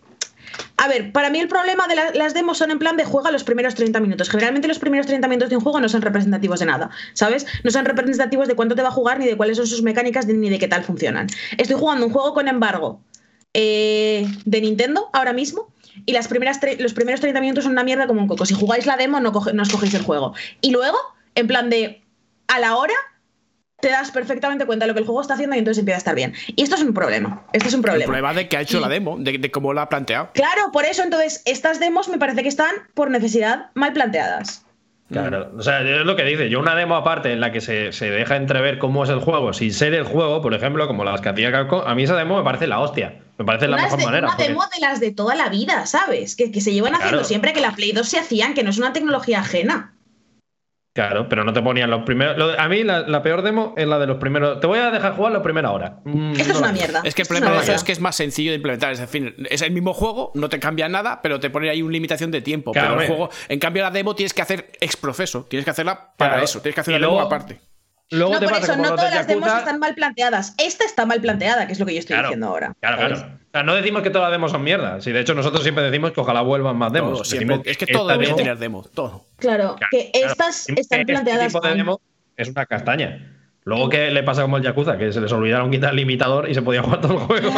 a 0.77 0.87
ver, 0.87 1.11
para 1.11 1.29
mí 1.29 1.39
el 1.39 1.47
problema 1.47 1.87
de 1.87 1.95
la- 1.95 2.11
las 2.13 2.33
demos 2.33 2.57
son 2.57 2.69
en 2.71 2.79
plan 2.79 2.97
de 2.97 3.05
juega 3.05 3.31
los 3.31 3.43
primeros 3.43 3.73
30 3.75 3.99
minutos. 3.99 4.29
Generalmente 4.29 4.67
los 4.67 4.77
primeros 4.79 5.07
30 5.07 5.27
minutos 5.27 5.49
de 5.49 5.55
un 5.57 5.63
juego 5.63 5.79
no 5.79 5.87
son 5.89 6.01
representativos 6.01 6.59
de 6.59 6.65
nada, 6.65 6.89
¿sabes? 7.13 7.45
No 7.63 7.71
son 7.71 7.85
representativos 7.85 8.47
de 8.47 8.55
cuánto 8.55 8.75
te 8.75 8.81
va 8.81 8.89
a 8.89 8.91
jugar, 8.91 9.19
ni 9.19 9.25
de 9.25 9.37
cuáles 9.37 9.57
son 9.57 9.65
sus 9.67 9.81
mecánicas, 9.81 10.27
ni 10.27 10.49
de 10.49 10.59
qué 10.59 10.67
tal 10.67 10.83
funcionan. 10.83 11.27
Estoy 11.57 11.77
jugando 11.79 12.05
un 12.05 12.11
juego 12.11 12.33
con 12.33 12.47
embargo 12.47 13.01
eh, 13.53 14.27
de 14.45 14.61
Nintendo 14.61 15.09
ahora 15.13 15.31
mismo 15.33 15.71
y 16.05 16.11
las 16.13 16.27
primeras 16.27 16.59
los 16.79 16.93
primeros 16.93 17.21
30 17.21 17.39
minutos 17.39 17.63
son 17.63 17.73
una 17.73 17.83
mierda 17.83 18.07
como 18.07 18.21
un 18.21 18.27
coco. 18.27 18.45
Si 18.45 18.53
jugáis 18.53 18.85
la 18.85 18.97
demo, 18.97 19.19
no, 19.19 19.31
no 19.31 19.61
os 19.61 19.69
cogéis 19.69 19.93
el 19.93 20.01
juego. 20.03 20.33
Y 20.61 20.71
luego, 20.71 20.97
en 21.35 21.47
plan 21.47 21.69
de 21.69 22.01
a 22.47 22.59
la 22.59 22.75
hora, 22.75 22.95
te 23.83 23.89
das 23.89 24.11
perfectamente 24.11 24.65
cuenta 24.65 24.85
de 24.85 24.87
lo 24.87 24.93
que 24.93 25.01
el 25.01 25.05
juego 25.05 25.19
está 25.19 25.33
haciendo 25.33 25.57
y 25.57 25.59
entonces 25.59 25.79
empieza 25.79 25.97
a 25.97 25.99
estar 25.99 26.15
bien. 26.15 26.33
Y 26.55 26.63
esto 26.63 26.75
es 26.75 26.81
un 26.83 26.93
problema. 26.93 27.45
Esto 27.51 27.67
es 27.67 27.73
un 27.73 27.81
problema. 27.81 28.05
El 28.05 28.07
problema 28.07 28.33
de 28.33 28.47
que 28.47 28.55
ha 28.55 28.61
hecho 28.61 28.79
la 28.79 28.87
demo, 28.87 29.17
de, 29.19 29.51
cómo 29.51 29.73
la 29.73 29.81
ha 29.81 29.89
planteado. 29.89 30.29
Claro, 30.33 30.71
por 30.71 30.85
eso 30.85 31.03
entonces 31.03 31.41
estas 31.43 31.81
demos 31.81 32.07
me 32.07 32.17
parece 32.17 32.43
que 32.43 32.47
están 32.47 32.73
por 32.93 33.11
necesidad 33.11 33.71
mal 33.73 33.91
planteadas. 33.91 34.65
Claro, 35.11 35.51
o 35.57 35.61
sea, 35.61 35.81
es 35.81 36.05
lo 36.05 36.15
que 36.15 36.23
dice. 36.23 36.49
Yo 36.49 36.61
una 36.61 36.75
demo 36.75 36.95
aparte 36.95 37.33
en 37.33 37.41
la 37.41 37.51
que 37.51 37.59
se, 37.59 37.91
deja 37.91 38.37
entrever 38.37 38.79
cómo 38.79 39.03
es 39.03 39.09
el 39.09 39.19
juego 39.19 39.51
sin 39.51 39.73
ser 39.73 39.93
el 39.93 40.05
juego, 40.05 40.41
por 40.41 40.53
ejemplo, 40.53 40.87
como 40.87 41.03
las 41.03 41.19
que 41.19 41.27
hacía 41.27 41.51
Capcom, 41.51 41.81
a 41.85 41.93
mí 41.93 42.03
esa 42.03 42.15
demo 42.15 42.37
me 42.37 42.43
parece 42.43 42.67
la 42.67 42.79
hostia. 42.79 43.19
Me 43.37 43.43
parece 43.43 43.67
la 43.67 43.75
mejor 43.75 44.01
manera. 44.01 44.27
Una 44.29 44.37
demo 44.37 44.63
de 44.73 44.79
las 44.79 45.01
de 45.01 45.11
toda 45.11 45.35
la 45.35 45.49
vida, 45.49 45.85
¿sabes? 45.87 46.37
Que, 46.37 46.61
se 46.61 46.71
llevan 46.71 46.95
haciendo 46.95 47.25
siempre 47.25 47.51
que 47.51 47.59
la 47.59 47.75
Play 47.75 47.91
2 47.91 48.07
se 48.07 48.17
hacían, 48.17 48.53
que 48.53 48.63
no 48.63 48.69
es 48.69 48.77
una 48.77 48.93
tecnología 48.93 49.41
ajena. 49.41 49.93
Claro, 50.93 51.27
pero 51.27 51.43
no 51.43 51.53
te 51.53 51.61
ponían 51.61 51.89
los 51.89 52.03
primeros. 52.03 52.55
a 52.57 52.69
mí 52.69 52.83
la, 52.83 53.23
peor 53.23 53.41
demo 53.41 53.73
es 53.75 53.87
la 53.87 53.97
de 53.97 54.05
los 54.05 54.17
primeros. 54.17 54.59
Te 54.59 54.67
voy 54.67 54.77
a 54.77 54.91
dejar 54.91 55.15
jugar 55.15 55.31
la 55.31 55.41
primera 55.41 55.71
hora. 55.71 55.97
Mm, 56.05 56.33
Esto 56.33 56.53
es 56.53 56.59
una 56.59 56.71
mierda. 56.71 57.01
Es 57.03 57.15
que 57.15 57.23
el 57.23 57.27
problema 57.27 57.51
de 57.51 57.63
eso 57.63 57.73
es 57.73 57.83
que 57.83 57.91
es 57.91 57.99
más 57.99 58.15
sencillo 58.15 58.51
de 58.51 58.57
implementar. 58.57 58.91
Es 58.91 58.99
decir, 58.99 59.35
es 59.49 59.63
el 59.63 59.71
mismo 59.71 59.93
juego, 59.93 60.31
no 60.35 60.49
te 60.49 60.59
cambia 60.59 60.87
nada, 60.89 61.21
pero 61.23 61.39
te 61.39 61.49
pone 61.49 61.69
ahí 61.69 61.81
una 61.81 61.93
limitación 61.93 62.29
de 62.29 62.41
tiempo. 62.41 62.71
pero 62.73 63.01
el 63.01 63.07
juego, 63.07 63.29
en 63.49 63.59
cambio, 63.59 63.81
la 63.81 63.89
demo 63.89 64.15
tienes 64.15 64.33
que 64.33 64.43
hacer 64.43 64.71
ex 64.79 64.95
profeso. 64.95 65.45
Tienes 65.49 65.65
que 65.65 65.71
hacerla 65.71 66.13
para 66.15 66.43
eso. 66.43 66.61
Tienes 66.61 66.75
que 66.75 66.81
hacer 66.81 66.93
la 66.93 67.07
demo 67.07 67.19
aparte 67.19 67.59
no, 68.13 68.31
por 68.31 68.43
eso, 68.43 68.75
no 68.77 68.95
todas 68.95 69.13
las 69.13 69.27
demos 69.27 69.51
están 69.51 69.79
mal 69.79 69.95
planteadas. 69.95 70.55
Esta 70.57 70.85
está 70.85 71.05
mal 71.05 71.21
planteada, 71.21 71.67
que 71.67 71.73
es 71.73 71.79
lo 71.79 71.85
que 71.85 71.93
yo 71.93 71.99
estoy 71.99 72.17
diciendo 72.17 72.47
ahora. 72.47 72.73
Claro, 72.79 72.97
claro. 72.97 73.15
O 73.15 73.51
sea, 73.51 73.63
no 73.63 73.75
decimos 73.75 74.01
que 74.01 74.09
todas 74.09 74.29
las 74.29 74.31
demos 74.31 74.51
son 74.51 74.63
mierda. 74.63 75.01
Si 75.01 75.11
de 75.11 75.19
hecho 75.19 75.33
nosotros 75.35 75.63
siempre 75.63 75.83
decimos 75.83 76.11
que 76.11 76.21
ojalá 76.21 76.41
vuelvan 76.41 76.77
más 76.77 76.91
demos. 76.91 77.31
es 77.31 77.77
que 77.77 77.87
todo 77.87 78.07
debería 78.07 78.35
tener 78.35 78.57
demos, 78.57 78.91
todo. 78.91 79.25
Claro, 79.37 79.75
que 79.91 80.11
estas 80.13 80.69
están 80.69 81.01
este 81.01 81.05
planteadas. 81.05 81.47
Este 81.47 81.59
tipo 81.59 81.67
de 81.67 81.75
demo 81.75 82.01
es 82.37 82.49
una 82.49 82.65
castaña. 82.65 83.29
Luego, 83.65 83.89
¿qué 83.89 84.11
le 84.11 84.23
pasa 84.23 84.41
como 84.41 84.57
el 84.57 84.63
Yakuza? 84.63 84.97
Que 84.97 85.13
se 85.13 85.21
les 85.21 85.31
olvidaron 85.31 85.71
quitar 85.71 85.91
el 85.91 85.95
limitador 85.95 86.49
y 86.49 86.53
se 86.53 86.61
podía 86.61 86.83
jugar 86.83 86.99
todo 86.99 87.13
el 87.13 87.19
juego. 87.19 87.49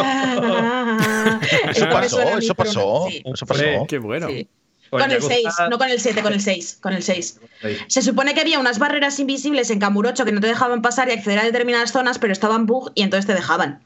eso 1.68 1.88
pasó, 1.88 2.38
eso 2.38 2.54
pasó. 2.54 3.08
Eso 3.08 3.46
pasó. 3.46 3.64
Qué 3.88 3.98
bueno. 3.98 4.28
Con 4.90 5.10
el 5.10 5.22
6, 5.22 5.46
no 5.70 5.78
con 5.78 5.88
el 5.88 6.00
7, 6.00 6.22
con 6.22 6.32
el 6.32 6.40
6, 6.40 6.78
con 6.80 6.92
el 6.92 7.02
6. 7.02 7.40
Se 7.88 8.02
supone 8.02 8.34
que 8.34 8.40
había 8.40 8.58
unas 8.58 8.78
barreras 8.78 9.18
invisibles 9.18 9.70
en 9.70 9.80
Kamurocho 9.80 10.24
que 10.24 10.32
no 10.32 10.40
te 10.40 10.46
dejaban 10.46 10.82
pasar 10.82 11.08
y 11.08 11.12
acceder 11.12 11.38
a 11.38 11.44
determinadas 11.44 11.92
zonas, 11.92 12.18
pero 12.18 12.32
estaban 12.32 12.66
bug 12.66 12.92
y 12.94 13.02
entonces 13.02 13.26
te 13.26 13.34
dejaban. 13.34 13.80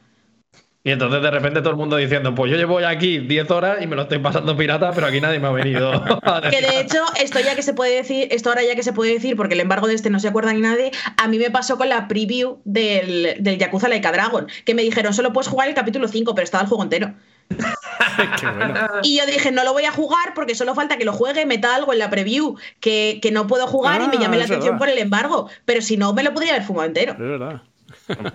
Y 0.83 0.93
entonces 0.93 1.21
de 1.21 1.31
repente 1.31 1.61
todo 1.61 1.73
el 1.73 1.77
mundo 1.77 1.97
diciendo, 1.97 2.35
pues 2.35 2.51
yo 2.51 2.57
llevo 2.57 2.79
aquí 2.79 3.19
10 3.19 3.51
horas 3.51 3.83
y 3.83 3.87
me 3.87 3.97
lo 3.97 4.03
estoy 4.03 4.19
pasando 4.19 4.57
pirata, 4.57 4.93
pero 4.95 5.09
aquí 5.09 5.21
nadie 5.21 5.39
me 5.39 5.49
ha 5.49 5.51
venido. 5.51 5.93
que 6.51 6.63
de 6.63 6.81
hecho, 6.81 7.05
esto 7.21 7.39
ya 7.39 7.55
que 7.55 7.63
se 7.63 7.75
puede 7.75 7.97
decir, 7.97 8.29
esto 8.31 8.49
ahora 8.49 8.63
ya 8.63 8.75
que 8.75 8.83
se 8.83 8.95
puede 8.95 9.13
decir, 9.13 9.37
porque 9.37 9.55
el 9.55 9.61
embargo 9.61 9.89
de 9.89 9.95
este 9.95 10.09
no 10.09 10.19
se 10.21 10.29
acuerda 10.29 10.55
ni 10.55 10.61
nadie, 10.61 10.91
a 11.19 11.29
mí 11.29 11.39
me 11.39 11.51
pasó 11.51 11.77
con 11.77 11.91
la 11.91 12.09
preview 12.09 12.61
del, 12.65 13.37
del 13.41 13.59
Yakuza 13.59 13.89
Laika 13.89 14.11
Dragon, 14.11 14.47
que 14.65 14.75
me 14.75 14.83
dijeron, 14.83 15.13
solo 15.13 15.35
puedes 15.35 15.49
jugar 15.49 15.69
el 15.69 15.75
capítulo 15.75 16.09
5, 16.09 16.35
pero 16.35 16.45
estaba 16.45 16.63
el 16.63 16.69
juego 16.69 16.83
entero. 16.83 17.13
Y 19.03 19.19
yo 19.19 19.27
dije, 19.27 19.53
no 19.53 19.65
lo 19.65 19.73
voy 19.73 19.85
a 19.85 19.93
jugar 19.93 20.35
porque 20.35 20.55
solo 20.55 20.75
falta 20.75 20.97
que 20.97 21.05
lo 21.05 21.13
juegue, 21.13 21.47
meta 21.47 21.75
algo 21.75 21.93
en 21.93 21.99
la 21.99 22.11
preview 22.11 22.57
que, 22.81 23.21
no 23.33 23.47
puedo 23.47 23.67
jugar 23.67 24.03
y 24.03 24.09
me 24.09 24.17
ah, 24.17 24.21
llame 24.21 24.39
la 24.39 24.45
atención 24.45 24.79
por 24.79 24.89
el 24.89 24.99
embargo. 24.99 25.49
Pero 25.65 25.81
si 25.81 25.97
no, 25.97 26.13
me 26.13 26.23
lo 26.23 26.33
podría 26.33 26.55
haber 26.55 26.65
fumado 26.65 26.87
entero. 26.87 27.13
Es 27.13 27.19
verdad. 27.19 27.63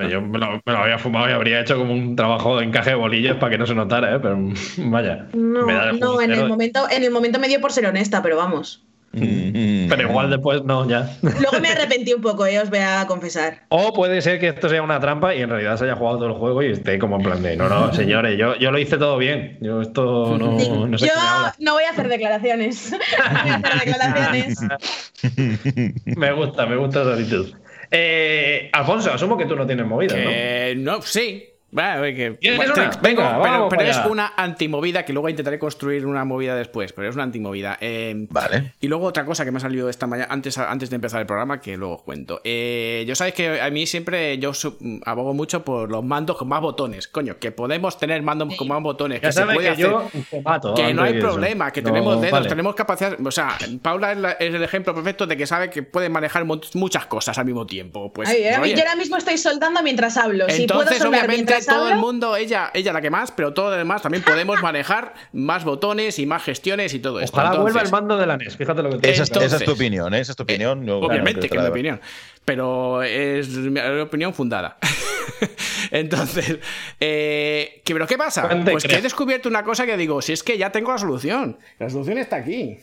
yo 0.10 0.22
me 0.22 0.40
lo, 0.40 0.62
había 0.66 0.98
fumado 0.98 1.30
y 1.30 1.34
habría 1.34 1.62
hecho 1.62 1.78
como 1.78 1.94
un 1.94 2.16
trabajo 2.16 2.58
de 2.58 2.66
encaje 2.66 2.92
de 2.92 2.96
bolillos 2.96 3.38
para 3.38 3.52
que 3.52 3.58
no 3.58 3.66
se 3.66 3.76
notara, 3.76 4.16
¿eh? 4.16 4.20
pero 4.20 4.38
vaya. 4.78 5.28
No, 5.34 5.66
no 5.94 6.22
en, 6.22 6.32
el 6.32 6.48
momento, 6.48 6.88
en 6.90 7.04
el 7.04 7.12
momento 7.12 7.40
me 7.40 7.48
dio 7.48 7.60
por 7.62 7.72
ser 7.72 7.86
honesta, 7.86 8.22
pero 8.22 8.38
vamos. 8.38 8.85
Mm. 9.16 9.90
Pero 9.90 10.10
igual 10.10 10.30
después 10.30 10.64
no, 10.64 10.88
ya. 10.88 11.18
Luego 11.22 11.60
me 11.62 11.70
arrepentí 11.72 12.14
un 12.14 12.22
poco, 12.22 12.46
eh, 12.46 12.60
os 12.60 12.70
voy 12.70 12.80
a 12.80 13.06
confesar. 13.08 13.62
O 13.70 13.94
puede 13.94 14.22
ser 14.22 14.40
que 14.40 14.50
esto 14.50 14.70
sea 14.70 14.82
una 14.82 15.00
trampa 15.00 15.34
y 15.34 15.42
en 15.42 15.50
realidad 15.50 15.78
se 15.78 15.86
haya 15.86 15.96
jugado 15.96 16.18
todo 16.18 16.28
el 16.28 16.34
juego 16.34 16.64
y 16.64 16.72
esté 16.72 17.00
como 17.00 17.18
en 17.18 17.24
plan 17.24 17.42
de, 17.42 17.56
no, 17.56 17.70
no, 17.70 17.94
señores, 17.94 18.38
yo, 18.38 18.56
yo 18.58 18.72
lo 18.72 18.80
hice 18.80 18.98
todo 18.98 19.18
bien. 19.18 19.58
Yo 19.62 19.82
esto 19.82 20.38
no, 20.38 20.58
no 20.88 20.98
sé 20.98 21.08
Yo 21.08 21.14
no 21.60 21.74
voy 21.74 21.84
a 21.84 21.92
hacer 21.92 22.08
declaraciones. 22.10 22.92
no 22.92 22.98
voy 23.42 23.50
a 23.50 23.56
hacer 23.56 23.86
declaraciones. 23.86 24.60
me 26.06 26.32
gusta, 26.34 26.66
me 26.66 26.76
gusta 26.76 27.02
esa 27.02 27.14
actitud. 27.14 27.54
Eh, 27.92 28.70
Alfonso, 28.74 29.14
asumo 29.14 29.38
que 29.38 29.46
tú 29.46 29.56
no 29.56 29.66
tienes 29.66 29.86
movida, 29.86 30.16
¿no? 30.18 30.96
No, 30.98 31.02
sí, 31.02 31.55
venga, 31.76 33.68
pero, 33.70 33.82
es 33.82 33.98
una 34.10 34.34
antimovida 34.38 35.04
que 35.04 35.14
luego 35.14 35.30
intentaré 35.30 35.60
construir 35.60 36.06
una 36.06 36.24
movida 36.24 36.56
después, 36.56 36.94
pero 36.94 37.10
es 37.10 37.16
una 37.16 37.24
antimovida. 37.24 37.78
Eh, 37.82 38.28
vale. 38.30 38.74
Y 38.80 38.88
luego 38.88 39.06
otra 39.06 39.26
cosa 39.26 39.44
que 39.44 39.52
me 39.52 39.58
ha 39.58 39.62
salido 39.62 39.90
esta 39.90 40.08
mañana, 40.08 40.32
antes, 40.32 40.58
antes 40.58 40.90
de 40.90 40.96
empezar 40.96 41.20
el 41.22 41.28
programa, 41.28 41.60
que 41.60 41.76
luego 41.76 41.98
cuento. 41.98 42.42
Eh, 42.44 43.04
yo 43.08 43.16
sabéis 43.16 43.36
que 43.36 43.62
a 43.62 43.70
mí 43.70 43.86
siempre 43.86 44.38
yo 44.38 44.52
abogo 45.06 45.34
mucho 45.34 45.64
por 45.64 45.92
los 45.92 46.04
mandos 46.04 46.38
con 46.38 46.48
más 46.48 46.62
botones. 46.62 47.08
Coño, 47.08 47.38
que 47.40 47.52
podemos 47.52 47.98
tener 47.98 48.22
mandos 48.22 48.56
con 48.56 48.68
más 48.68 48.82
botones. 48.82 49.20
Que 49.20 49.32
se 49.32 49.46
puede 49.46 49.70
hacer. 49.70 49.92
que 50.76 50.94
no 50.94 51.04
hay 51.04 51.20
problema, 51.20 51.72
que 51.72 51.82
tenemos 51.82 52.22
dedos, 52.22 52.48
tenemos 52.48 52.76
capacidad. 52.76 53.18
O 53.26 53.32
sea, 53.32 53.58
Paula 53.82 54.38
es, 54.40 54.54
el 54.54 54.64
ejemplo 54.64 54.96
perfecto 54.96 55.28
de 55.28 55.36
que 55.36 55.46
sabe 55.46 55.70
que 55.70 55.84
puede 55.84 56.10
manejar 56.10 56.46
muchas 56.46 57.06
cosas 57.08 57.38
al 57.38 57.46
mismo 57.46 57.66
tiempo. 57.66 58.14
Pues, 58.14 58.30
yo 58.30 58.56
ahora 58.56 58.96
mismo 58.96 59.18
estoy 59.18 59.38
soldando 59.38 59.82
mientras 59.84 60.18
hablo. 60.18 60.46
Entonces, 60.48 60.98
si 60.98 61.08
obviamente, 61.08 61.54
todo 61.66 61.90
el 61.90 61.98
mundo, 61.98 62.36
ella, 62.36 62.72
ella 62.74 62.94
la 62.94 63.02
que 63.02 63.10
más, 63.10 63.32
pero 63.32 63.54
todo 63.54 63.72
lo 63.72 63.78
demás 63.78 64.02
también 64.02 64.24
podemos 64.24 64.62
manejar 64.62 65.14
más 65.34 65.64
botones 65.64 66.20
y 66.20 66.26
más 66.26 66.44
gestiones 66.44 66.94
y 66.94 67.00
todo 67.00 67.20
esto. 67.20 67.38
Ojalá 67.38 67.60
vuelva 67.60 67.82
el 67.82 67.92
mando 67.92 68.18
de 68.18 68.26
la 68.26 68.38
NES, 68.38 68.58
fíjate 68.58 68.84
lo 68.84 68.92
que 68.92 68.98
te 68.98 69.12
esa, 69.12 69.24
esa, 69.24 69.58
es 69.58 69.64
tu 69.64 69.72
opinión, 69.72 70.14
¿eh? 70.14 70.20
esa 70.20 70.32
es 70.32 70.36
tu 70.36 70.44
opinión. 70.44 70.88
obviamente 70.90 71.50
que 71.50 71.58
es 71.58 71.64
mi 71.64 71.70
opinión, 71.70 72.02
pero 72.44 73.04
es 73.04 73.50
mi 73.50 73.80
opinión 73.80 74.34
fundada. 74.34 74.78
Entonces, 75.92 76.60
eh, 77.00 77.82
¿pero 77.86 78.08
qué 78.08 78.18
pasa? 78.18 78.50
Pues 78.64 78.84
que 78.84 78.96
he 78.96 79.02
descubierto 79.02 79.50
una 79.50 79.64
cosa 79.64 79.86
que 79.86 79.98
digo, 79.98 80.22
si 80.22 80.34
es 80.34 80.44
que 80.44 80.58
ya 80.58 80.72
tengo 80.72 80.92
la 80.92 80.98
solución, 80.98 81.58
la 81.80 81.90
solución 81.90 82.18
está 82.18 82.38
aquí. 82.38 82.78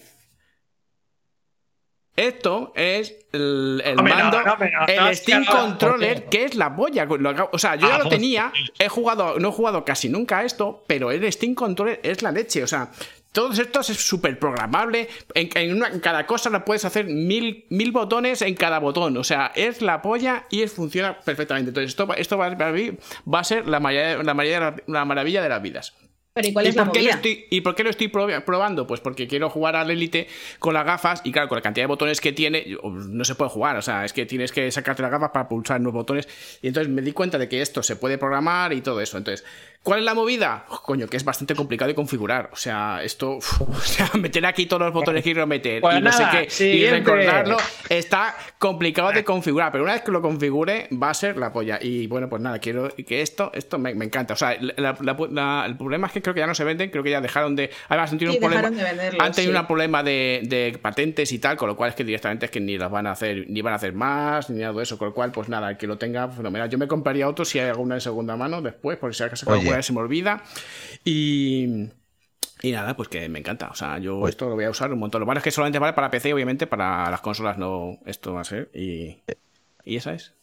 Esto 2.16 2.72
es 2.76 3.16
el, 3.32 3.82
mando, 3.96 4.38
el 4.86 5.16
Steam 5.16 5.46
Controller, 5.46 6.26
que 6.26 6.44
es 6.44 6.54
la 6.54 6.76
polla. 6.76 7.08
O 7.52 7.58
sea, 7.58 7.76
yo 7.76 7.88
ya 7.88 7.98
lo 7.98 8.08
tenía, 8.08 8.52
he 8.78 8.88
jugado, 8.88 9.38
no 9.38 9.48
he 9.48 9.52
jugado 9.52 9.84
casi 9.84 10.10
nunca 10.10 10.38
a 10.38 10.44
esto, 10.44 10.84
pero 10.86 11.10
el 11.10 11.32
Steam 11.32 11.54
Controller 11.54 12.00
es 12.02 12.20
la 12.20 12.30
leche. 12.30 12.62
O 12.62 12.66
sea, 12.66 12.90
todo 13.32 13.50
esto 13.50 13.80
es 13.80 13.86
súper 13.86 14.38
programable. 14.38 15.08
En, 15.34 15.80
cada 16.00 16.26
cosa 16.26 16.50
la 16.50 16.66
puedes 16.66 16.84
hacer 16.84 17.06
mil, 17.06 17.64
mil, 17.70 17.92
botones 17.92 18.42
en 18.42 18.54
cada 18.56 18.78
botón. 18.78 19.16
O 19.16 19.24
sea, 19.24 19.50
es 19.54 19.80
la 19.80 20.02
polla 20.02 20.44
y 20.50 20.66
funciona 20.66 21.18
perfectamente. 21.18 21.70
Entonces, 21.70 21.90
esto, 21.90 22.12
esto 22.14 22.36
va, 22.36 22.54
para 22.58 22.72
mí 22.72 22.90
va 23.32 23.40
a 23.40 23.44
ser 23.44 23.66
la, 23.66 23.80
la, 23.80 24.76
la 24.86 25.04
maravilla 25.06 25.42
de 25.42 25.48
las 25.48 25.62
vidas. 25.62 25.94
Pero 26.34 26.48
¿y 26.48 26.52
cuál 26.54 26.66
es 26.66 26.76
la 26.76 26.86
por, 26.86 26.94
qué 26.94 27.08
estoy, 27.10 27.46
¿Y 27.50 27.60
por 27.60 27.74
qué 27.74 27.84
lo 27.84 27.90
estoy 27.90 28.08
probando? 28.08 28.86
Pues 28.86 29.00
porque 29.00 29.28
quiero 29.28 29.50
jugar 29.50 29.76
al 29.76 29.90
Elite 29.90 30.28
con 30.58 30.72
las 30.72 30.86
gafas 30.86 31.20
y 31.24 31.32
claro, 31.32 31.48
con 31.48 31.56
la 31.56 31.62
cantidad 31.62 31.84
de 31.84 31.88
botones 31.88 32.22
que 32.22 32.32
tiene, 32.32 32.78
no 32.82 33.24
se 33.24 33.34
puede 33.34 33.50
jugar. 33.50 33.76
O 33.76 33.82
sea, 33.82 34.06
es 34.06 34.14
que 34.14 34.24
tienes 34.24 34.50
que 34.50 34.70
sacarte 34.70 35.02
las 35.02 35.10
gafas 35.10 35.30
para 35.30 35.46
pulsar 35.46 35.80
los 35.82 35.92
botones. 35.92 36.26
Y 36.62 36.68
entonces 36.68 36.90
me 36.90 37.02
di 37.02 37.12
cuenta 37.12 37.36
de 37.36 37.48
que 37.48 37.60
esto 37.60 37.82
se 37.82 37.96
puede 37.96 38.16
programar 38.16 38.72
y 38.72 38.80
todo 38.80 39.02
eso. 39.02 39.18
Entonces, 39.18 39.44
¿Cuál 39.82 39.98
es 40.00 40.04
la 40.04 40.14
movida? 40.14 40.64
coño, 40.82 41.08
que 41.08 41.16
es 41.16 41.24
bastante 41.24 41.54
complicado 41.54 41.88
de 41.88 41.94
configurar. 41.94 42.50
O 42.52 42.56
sea, 42.56 43.00
esto. 43.02 43.38
o 43.60 43.80
sea, 43.80 44.10
meter 44.14 44.46
aquí 44.46 44.66
todos 44.66 44.82
los 44.82 44.92
botones 44.92 45.22
que 45.22 45.32
quiero 45.32 45.46
meter 45.46 45.80
pues 45.80 45.98
y 45.98 46.00
no 46.00 46.12
sé 46.12 46.24
qué. 46.30 46.64
Y 46.64 46.86
recordarlo 46.88 47.56
está 47.88 48.36
complicado 48.58 49.12
de 49.12 49.24
configurar. 49.24 49.72
Pero 49.72 49.84
una 49.84 49.94
vez 49.94 50.02
que 50.02 50.10
lo 50.10 50.22
configure, 50.22 50.88
va 50.92 51.10
a 51.10 51.14
ser 51.14 51.36
la 51.36 51.52
polla. 51.52 51.78
Y 51.80 52.06
bueno, 52.06 52.28
pues 52.28 52.40
nada, 52.42 52.58
quiero 52.58 52.88
que 52.94 53.22
esto, 53.22 53.50
esto 53.54 53.78
me, 53.78 53.90
encanta. 53.90 54.34
O 54.34 54.36
sea, 54.36 54.52
el 54.52 55.76
problema 55.76 56.06
es 56.06 56.12
que 56.12 56.22
creo 56.22 56.34
que 56.34 56.40
ya 56.40 56.46
no 56.46 56.54
se 56.54 56.64
venden, 56.64 56.90
creo 56.90 57.02
que 57.02 57.10
ya 57.10 57.20
dejaron 57.20 57.56
de. 57.56 57.70
Además, 57.88 58.12
han 58.12 58.18
tenido 58.18 58.34
un 58.34 58.40
problema. 58.40 58.68
han 59.18 59.32
tenido 59.32 59.58
un 59.58 59.66
problema 59.66 60.02
de, 60.02 60.78
patentes 60.80 61.32
y 61.32 61.38
tal, 61.38 61.56
con 61.56 61.68
lo 61.68 61.76
cual 61.76 61.90
es 61.90 61.96
que 61.96 62.04
directamente 62.04 62.46
es 62.46 62.52
que 62.52 62.60
ni 62.60 62.78
las 62.78 62.90
van 62.90 63.06
a 63.06 63.12
hacer, 63.12 63.46
ni 63.48 63.62
van 63.62 63.72
a 63.72 63.76
hacer 63.76 63.92
más, 63.92 64.48
ni 64.50 64.60
nada 64.60 64.72
de 64.72 64.82
eso. 64.82 64.96
Con 64.98 65.08
lo 65.08 65.14
cual, 65.14 65.32
pues 65.32 65.48
nada, 65.48 65.70
el 65.70 65.76
que 65.76 65.86
lo 65.86 65.98
tenga, 65.98 66.28
fenomenal. 66.28 66.68
Yo 66.68 66.78
me 66.78 66.86
compraría 66.86 67.28
otro 67.28 67.44
si 67.44 67.58
hay 67.58 67.68
alguna 67.68 67.96
de 67.96 68.00
segunda 68.00 68.36
mano 68.36 68.62
después, 68.62 68.96
porque 68.98 69.14
si 69.14 69.22
hay 69.22 69.30
sacar 69.72 69.84
se 69.84 69.92
me 69.92 70.00
olvida. 70.00 70.42
Y. 71.04 71.88
Y 72.62 72.70
nada, 72.70 72.96
pues 72.96 73.08
que 73.08 73.28
me 73.28 73.40
encanta. 73.40 73.68
O 73.70 73.74
sea, 73.74 73.98
yo 73.98 74.20
pues 74.20 74.30
esto 74.30 74.48
lo 74.48 74.54
voy 74.54 74.64
a 74.64 74.70
usar 74.70 74.92
un 74.92 74.98
montón. 75.00 75.20
Lo 75.20 75.26
malo 75.26 75.38
es 75.38 75.44
que 75.44 75.50
solamente 75.50 75.80
vale 75.80 75.94
para 75.94 76.10
PC, 76.10 76.32
obviamente, 76.32 76.66
para 76.66 77.10
las 77.10 77.20
consolas 77.20 77.58
no. 77.58 77.98
Esto 78.06 78.34
va 78.34 78.42
a 78.42 78.44
ser. 78.44 78.70
Y. 78.74 79.22
Y 79.84 79.96
esa 79.96 80.14
es. 80.14 80.34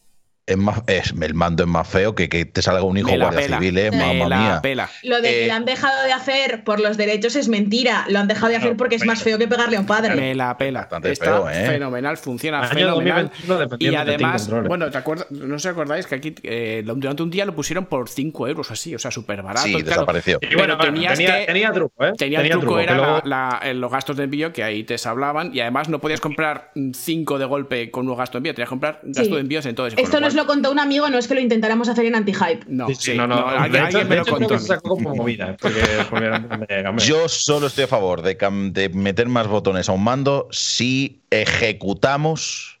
Es 0.50 0.56
más, 0.56 0.82
es, 0.86 1.14
el 1.20 1.34
mando 1.34 1.62
es 1.64 1.68
más 1.68 1.86
feo 1.88 2.14
que 2.14 2.28
que 2.28 2.44
te 2.44 2.62
salga 2.62 2.82
un 2.82 2.96
hijo 2.96 3.08
guardia 3.16 3.40
pela. 3.40 3.58
civil, 3.58 3.78
¿eh? 3.78 3.90
Mamma 3.90 4.26
mía. 4.38 4.60
pela. 4.62 4.88
Lo 5.02 5.20
de 5.20 5.28
que 5.28 5.44
Eh, 5.44 5.48
lo 5.48 5.54
han 5.54 5.64
dejado 5.64 6.02
de 6.04 6.12
hacer 6.12 6.64
por 6.64 6.80
los 6.80 6.96
derechos 6.96 7.36
es 7.36 7.48
mentira. 7.48 8.04
Lo 8.08 8.18
han 8.18 8.28
dejado 8.28 8.48
de 8.50 8.56
hacer 8.56 8.70
No, 8.72 8.76
porque 8.76 8.96
es 8.96 9.04
más 9.06 9.22
feo 9.22 9.38
que 9.38 9.48
pegarle 9.48 9.76
a 9.76 9.80
un 9.80 9.86
padre. 9.86 10.14
Me 10.14 10.34
la 10.34 10.56
pela. 10.58 10.80
Bastante 10.80 11.12
Está 11.12 11.24
feo, 11.26 11.50
¿eh? 11.50 11.66
fenomenal, 11.66 12.16
funciona 12.16 12.60
Año 12.60 12.68
fenomenal. 12.68 13.30
2021 13.46 13.92
Y 13.92 13.96
además, 13.96 14.50
bueno, 14.66 14.90
¿te 14.90 14.98
acuerdas? 14.98 15.26
no 15.30 15.54
os 15.56 15.66
acordáis 15.66 16.06
que 16.06 16.14
aquí 16.16 16.34
eh, 16.42 16.82
durante 16.84 17.22
un 17.22 17.30
día 17.30 17.44
lo 17.44 17.54
pusieron 17.54 17.86
por 17.86 18.08
5 18.08 18.48
euros 18.48 18.70
así, 18.70 18.94
o 18.94 18.98
sea, 18.98 19.10
súper 19.10 19.42
barato. 19.42 19.66
Sí, 19.66 19.72
claro. 19.74 19.86
desapareció. 19.86 20.38
Y 20.42 20.54
bueno, 20.56 20.76
Pero 20.78 20.92
tenías 20.92 21.14
tenía, 21.18 21.40
que- 21.40 21.46
tenía 21.46 21.72
truco, 21.72 22.04
¿eh? 22.06 22.12
Tenía, 22.16 22.48
truco, 22.50 22.78
era 22.78 22.94
luego- 22.96 23.20
la- 23.24 23.60
la- 23.62 23.72
los 23.74 23.90
gastos 23.90 24.16
de 24.16 24.24
envío 24.24 24.52
que 24.52 24.62
ahí 24.64 24.84
te 24.84 24.96
hablaban 25.04 25.54
y 25.54 25.60
además 25.60 25.88
no 25.88 25.98
podías 26.00 26.20
comprar 26.20 26.70
5 26.94 27.38
de 27.38 27.44
golpe 27.44 27.90
con 27.90 28.08
un 28.08 28.16
gasto 28.16 28.34
de 28.36 28.38
envío, 28.40 28.54
tenías 28.54 28.68
que 28.68 28.70
comprar 28.70 29.00
gasto 29.02 29.24
Sí. 29.24 29.30
de 29.34 29.40
envíos 29.40 29.66
en 29.66 29.74
todo 29.74 29.86
ese 29.86 30.00
Esto 30.00 30.20
nos 30.20 30.34
lo 30.40 30.46
contó 30.46 30.70
un 30.70 30.78
amigo, 30.78 31.08
no 31.08 31.18
es 31.18 31.28
que 31.28 31.34
lo 31.34 31.40
intentáramos 31.40 31.88
hacer 31.88 32.04
en 32.06 32.14
anti-hype. 32.14 32.64
No, 32.68 32.86
Sí, 32.88 32.94
sí, 32.96 33.12
sí, 33.12 33.16
no, 33.16 33.26
no. 33.26 33.46
alguien, 33.46 33.72
de 33.72 33.78
hecho, 33.78 33.98
alguien 33.98 34.08
me 34.08 34.16
lo 34.16 34.24
contó. 34.24 34.56
como 34.82 35.14
movida. 35.14 35.56
Porque, 35.60 35.80
porque 36.10 36.30
me- 36.92 36.98
Yo 37.02 37.28
solo 37.28 37.66
estoy 37.68 37.84
a 37.84 37.88
favor 37.88 38.22
de, 38.22 38.36
de 38.72 38.88
meter 38.90 39.28
más 39.28 39.46
botones 39.46 39.88
a 39.88 39.92
un 39.92 40.04
mando 40.04 40.48
si 40.50 41.22
ejecutamos 41.30 42.80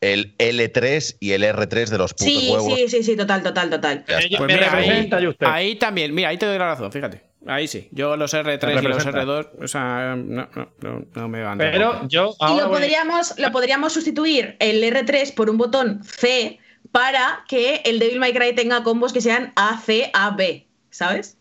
el 0.00 0.36
L3 0.38 1.16
y 1.20 1.32
el 1.32 1.42
R3 1.42 1.88
de 1.88 1.98
los 1.98 2.12
putos 2.12 2.26
Sí, 2.26 2.50
huevos. 2.52 2.74
sí, 2.78 2.88
sí, 2.88 3.02
sí, 3.02 3.16
total, 3.16 3.42
total, 3.42 3.70
total. 3.70 4.04
Pues 4.06 4.40
me 4.40 4.46
mira, 4.46 4.72
ahí, 4.74 5.26
usted. 5.28 5.78
también, 5.78 6.14
mira, 6.14 6.28
ahí 6.28 6.36
te 6.36 6.46
doy 6.46 6.58
la 6.58 6.66
razón, 6.66 6.92
fíjate. 6.92 7.22
Ahí 7.48 7.68
sí. 7.68 7.88
Yo 7.92 8.16
los 8.16 8.34
R3 8.34 8.66
Me 8.66 8.72
y 8.72 8.74
los 8.82 9.04
representa. 9.04 9.22
R2, 9.24 9.48
o 9.62 9.68
sea, 9.68 10.16
no, 10.16 10.48
no, 10.54 10.68
no, 10.80 11.04
no 11.14 11.28
me 11.28 11.42
van 11.42 11.58
Pero 11.58 12.06
yo 12.08 12.34
Y 12.40 12.56
lo 12.58 12.68
voy- 12.68 12.78
podríamos, 12.80 13.38
lo 13.38 13.52
podríamos 13.52 13.92
sustituir 13.92 14.56
el 14.58 14.82
R3 14.82 15.32
por 15.34 15.48
un 15.48 15.56
botón 15.56 16.02
C 16.04 16.58
para 16.96 17.44
que 17.46 17.82
el 17.84 17.98
Devil 17.98 18.18
May 18.18 18.32
Cry 18.32 18.54
tenga 18.54 18.82
combos 18.82 19.12
que 19.12 19.20
sean 19.20 19.52
A, 19.56 19.78
C, 19.78 20.10
A, 20.14 20.30
B, 20.30 20.66
¿sabes? 20.90 21.36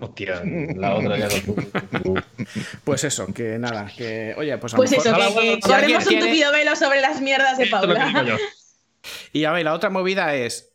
Hostia, 0.00 0.42
la 0.44 0.94
otra 0.94 1.16
ya 1.18 1.28
no. 2.04 2.14
Pues 2.84 3.04
eso, 3.04 3.26
que 3.32 3.58
nada, 3.58 3.90
que. 3.96 4.34
Oye, 4.36 4.56
pues 4.58 4.74
a 4.74 4.76
Pues 4.76 4.90
mejor- 4.90 5.06
eso, 5.06 5.40
que, 5.40 5.60
corremos 5.60 6.06
un 6.06 6.18
tupido 6.18 6.50
velo 6.50 6.74
sobre 6.74 7.00
las 7.00 7.20
mierdas 7.20 7.58
de 7.58 7.66
Paula. 7.66 8.38
Y 9.32 9.44
a 9.44 9.52
ver, 9.52 9.64
la 9.64 9.74
otra 9.74 9.90
movida 9.90 10.34
es. 10.34 10.72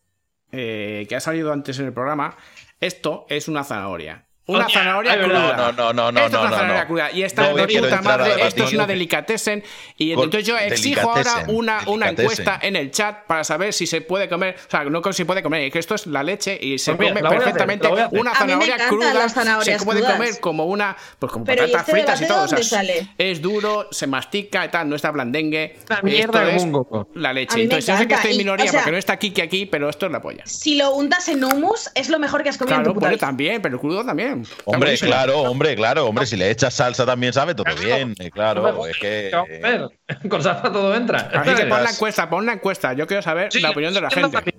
eh, 0.54 1.06
que 1.10 1.16
ha 1.16 1.20
salido 1.20 1.52
antes 1.52 1.78
en 1.80 1.88
el 1.88 1.94
programa. 1.94 2.38
Esto 2.80 3.26
es 3.28 3.48
una 3.50 3.64
zanahoria. 3.66 4.27
Una 4.48 4.70
zanahoria 4.70 5.14
es 5.14 5.26
cruda. 5.26 5.58
No, 5.58 5.72
no, 5.74 5.94
no, 5.94 6.12
no, 6.12 6.20
Esto 6.22 6.26
es 6.26 6.32
no, 6.32 6.40
una 6.40 6.50
no, 6.50 6.56
zanahoria 6.56 6.82
no. 6.82 6.88
cruda. 6.88 7.12
Y 7.12 7.24
esta 7.24 7.42
No 7.42 7.60
es 7.60 7.68
de 7.68 7.80
puta 7.82 8.02
madre. 8.02 8.48
Esto 8.48 8.64
es 8.64 8.74
una 8.74 8.88
delicatessen. 8.88 9.64
Y 9.98 10.12
entonces 10.12 10.46
yo 10.46 10.58
exijo 10.58 11.12
ahora 11.12 11.44
una, 11.48 11.82
una 11.88 12.10
encuesta 12.10 12.58
en 12.62 12.78
el 12.78 12.92
chat 12.92 13.26
para 13.26 13.44
saber 13.44 13.74
si 13.74 13.86
se 13.86 14.00
puede 14.00 14.30
comer. 14.30 14.56
O 14.68 14.70
sea, 14.72 14.86
no 14.86 15.02
si 15.12 15.26
puede 15.26 15.44
comer. 15.44 15.70
Que 15.70 15.80
esto 15.80 15.96
es 15.96 16.08
la 16.08 16.24
leche 16.24 16.58
y 16.62 16.78
se 16.78 16.96
come 16.96 17.14
perfectamente 17.14 17.88
hacer. 17.88 18.08
una 18.12 18.32
A 18.32 18.46
mí 18.46 18.56
me 18.56 18.66
zanahoria 18.66 18.88
cruda. 18.88 19.64
se 19.64 19.86
puede 19.86 20.00
crudas. 20.00 20.14
comer 20.16 20.40
como 20.40 20.66
una. 20.66 20.96
Pues 21.20 21.32
como 21.32 21.44
Pero 21.44 21.68
¿y 21.68 21.72
patatas 21.72 21.90
este 21.90 21.92
fritas 21.92 22.22
y 22.22 22.28
todo. 22.28 22.44
o 22.44 22.48
sea, 22.48 22.64
sale? 22.64 23.08
Es 23.18 23.42
duro, 23.42 23.88
se 23.92 24.08
mastica 24.08 24.64
y 24.66 24.70
tal, 24.70 24.88
no 24.88 24.96
está 24.96 25.12
blandengue. 25.12 25.78
La 25.90 26.02
mierda 26.02 26.50
Esto 26.52 26.88
es 26.90 27.22
la 27.22 27.34
leche. 27.34 27.64
Entonces, 27.64 27.86
yo 27.86 27.98
sé 27.98 28.08
que 28.08 28.14
estoy 28.14 28.32
en 28.32 28.36
Y, 28.36 28.40
minoría 28.40 28.72
porque 28.72 28.92
no 28.92 28.98
está 28.98 29.18
Kiki 29.18 29.42
aquí, 29.42 29.66
pero 29.66 29.90
esto 29.90 30.06
es 30.06 30.12
la 30.12 30.22
polla. 30.22 30.44
Si 30.46 30.76
lo 30.78 30.94
untas 30.96 31.28
en 31.28 31.44
hummus, 31.44 31.90
es 31.96 32.10
lo 32.10 32.20
mejor 32.20 32.44
que 32.44 32.50
has 32.50 32.58
comido 32.58 32.78
Claro, 32.78 32.94
bueno, 32.94 33.18
también, 33.18 33.62
pero 33.62 33.80
crudo 33.80 34.06
también. 34.06 34.37
Hombre, 34.66 34.80
buenísimo. 34.90 35.12
claro, 35.12 35.40
hombre, 35.42 35.76
claro, 35.76 36.06
hombre, 36.08 36.26
si 36.26 36.36
le 36.38 36.50
echas 36.52 36.74
salsa 36.74 37.06
también 37.06 37.34
sabe 37.34 37.56
todo 37.56 37.66
bien, 37.84 38.16
eh, 38.20 38.30
claro, 38.32 38.86
es 38.88 38.98
que... 38.98 39.30
¿Qué 39.32 39.60
vamos 39.62 39.92
a 40.02 40.14
hacer? 40.16 40.30
Con 40.30 40.44
salsa 40.44 40.72
todo 40.72 40.96
entra. 40.96 41.30
Así 41.34 41.54
que 41.56 41.66
pon 41.66 41.84
la 41.84 41.90
encuesta, 41.92 42.30
pon 42.30 42.46
la 42.46 42.54
encuesta. 42.54 42.94
Yo 42.94 43.08
quiero 43.08 43.22
saber 43.22 43.52
Sí, 43.52 43.60
la 43.60 43.72
opinión 43.72 43.94
de 43.94 44.02
la 44.02 44.10
gente. 44.10 44.54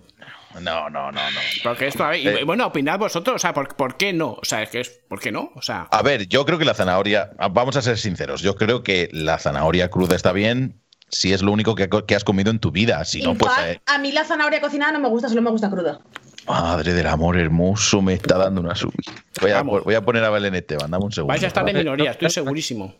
No, 0.60 0.90
no, 0.90 1.12
no, 1.12 1.30
no. 1.30 1.40
Porque 1.62 1.86
esto, 1.86 2.02
a 2.04 2.08
ver, 2.10 2.20
y, 2.20 2.28
Eh. 2.28 2.44
bueno, 2.44 2.66
opinad 2.66 2.98
vosotros, 2.98 3.36
o 3.36 3.38
sea, 3.38 3.54
¿por, 3.54 3.76
por 3.76 3.96
qué 3.96 4.12
no? 4.12 4.30
O 4.32 4.44
sea, 4.44 4.62
es 4.62 4.70
que 4.70 4.80
es, 4.80 4.88
¿por 5.08 5.20
qué 5.20 5.30
no? 5.30 5.52
O 5.54 5.62
sea, 5.62 5.86
A 5.90 6.02
ver, 6.02 6.26
yo 6.26 6.44
creo 6.44 6.58
que 6.58 6.64
la 6.64 6.74
zanahoria, 6.74 7.30
ah, 7.38 7.48
vamos 7.48 7.76
a 7.76 7.82
ser 7.82 7.96
sinceros, 7.98 8.40
yo 8.42 8.56
creo 8.56 8.82
que 8.82 9.08
la 9.12 9.38
zanahoria 9.38 9.88
cruda 9.88 10.16
está 10.16 10.32
bien 10.32 10.80
si 11.10 11.32
es 11.32 11.42
lo 11.42 11.52
único 11.52 11.74
que, 11.74 11.88
que 12.06 12.14
has 12.14 12.24
comido 12.24 12.50
en 12.50 12.58
tu 12.58 12.70
vida, 12.72 13.04
si 13.04 13.22
no, 13.22 13.34
pues... 13.34 13.52
eh, 13.66 13.80
a 13.86 13.98
mí 13.98 14.10
la 14.12 14.24
zanahoria 14.24 14.60
cocinada 14.60 14.92
no 14.92 14.98
me 15.00 15.08
gusta, 15.08 15.28
solo 15.28 15.42
me 15.42 15.50
gusta 15.50 15.70
cruda. 15.70 16.00
Madre 16.48 16.92
del 16.94 17.06
amor 17.06 17.38
hermoso, 17.38 18.02
me 18.02 18.14
está 18.14 18.38
dando 18.38 18.60
una 18.60 18.74
subida. 18.74 19.12
Voy 19.40 19.50
a, 19.50 19.56
Vamos. 19.56 19.84
voy 19.84 19.94
a 19.94 20.00
poner 20.02 20.24
a 20.24 20.30
Belén 20.30 20.54
Esteban, 20.54 20.90
dame 20.90 21.04
un 21.04 21.12
segundo. 21.12 21.28
vais 21.32 21.42
a 21.44 21.46
estar 21.48 21.68
en 21.68 21.76
minoría, 21.76 22.10
estoy 22.12 22.30
segurísimo. 22.30 22.94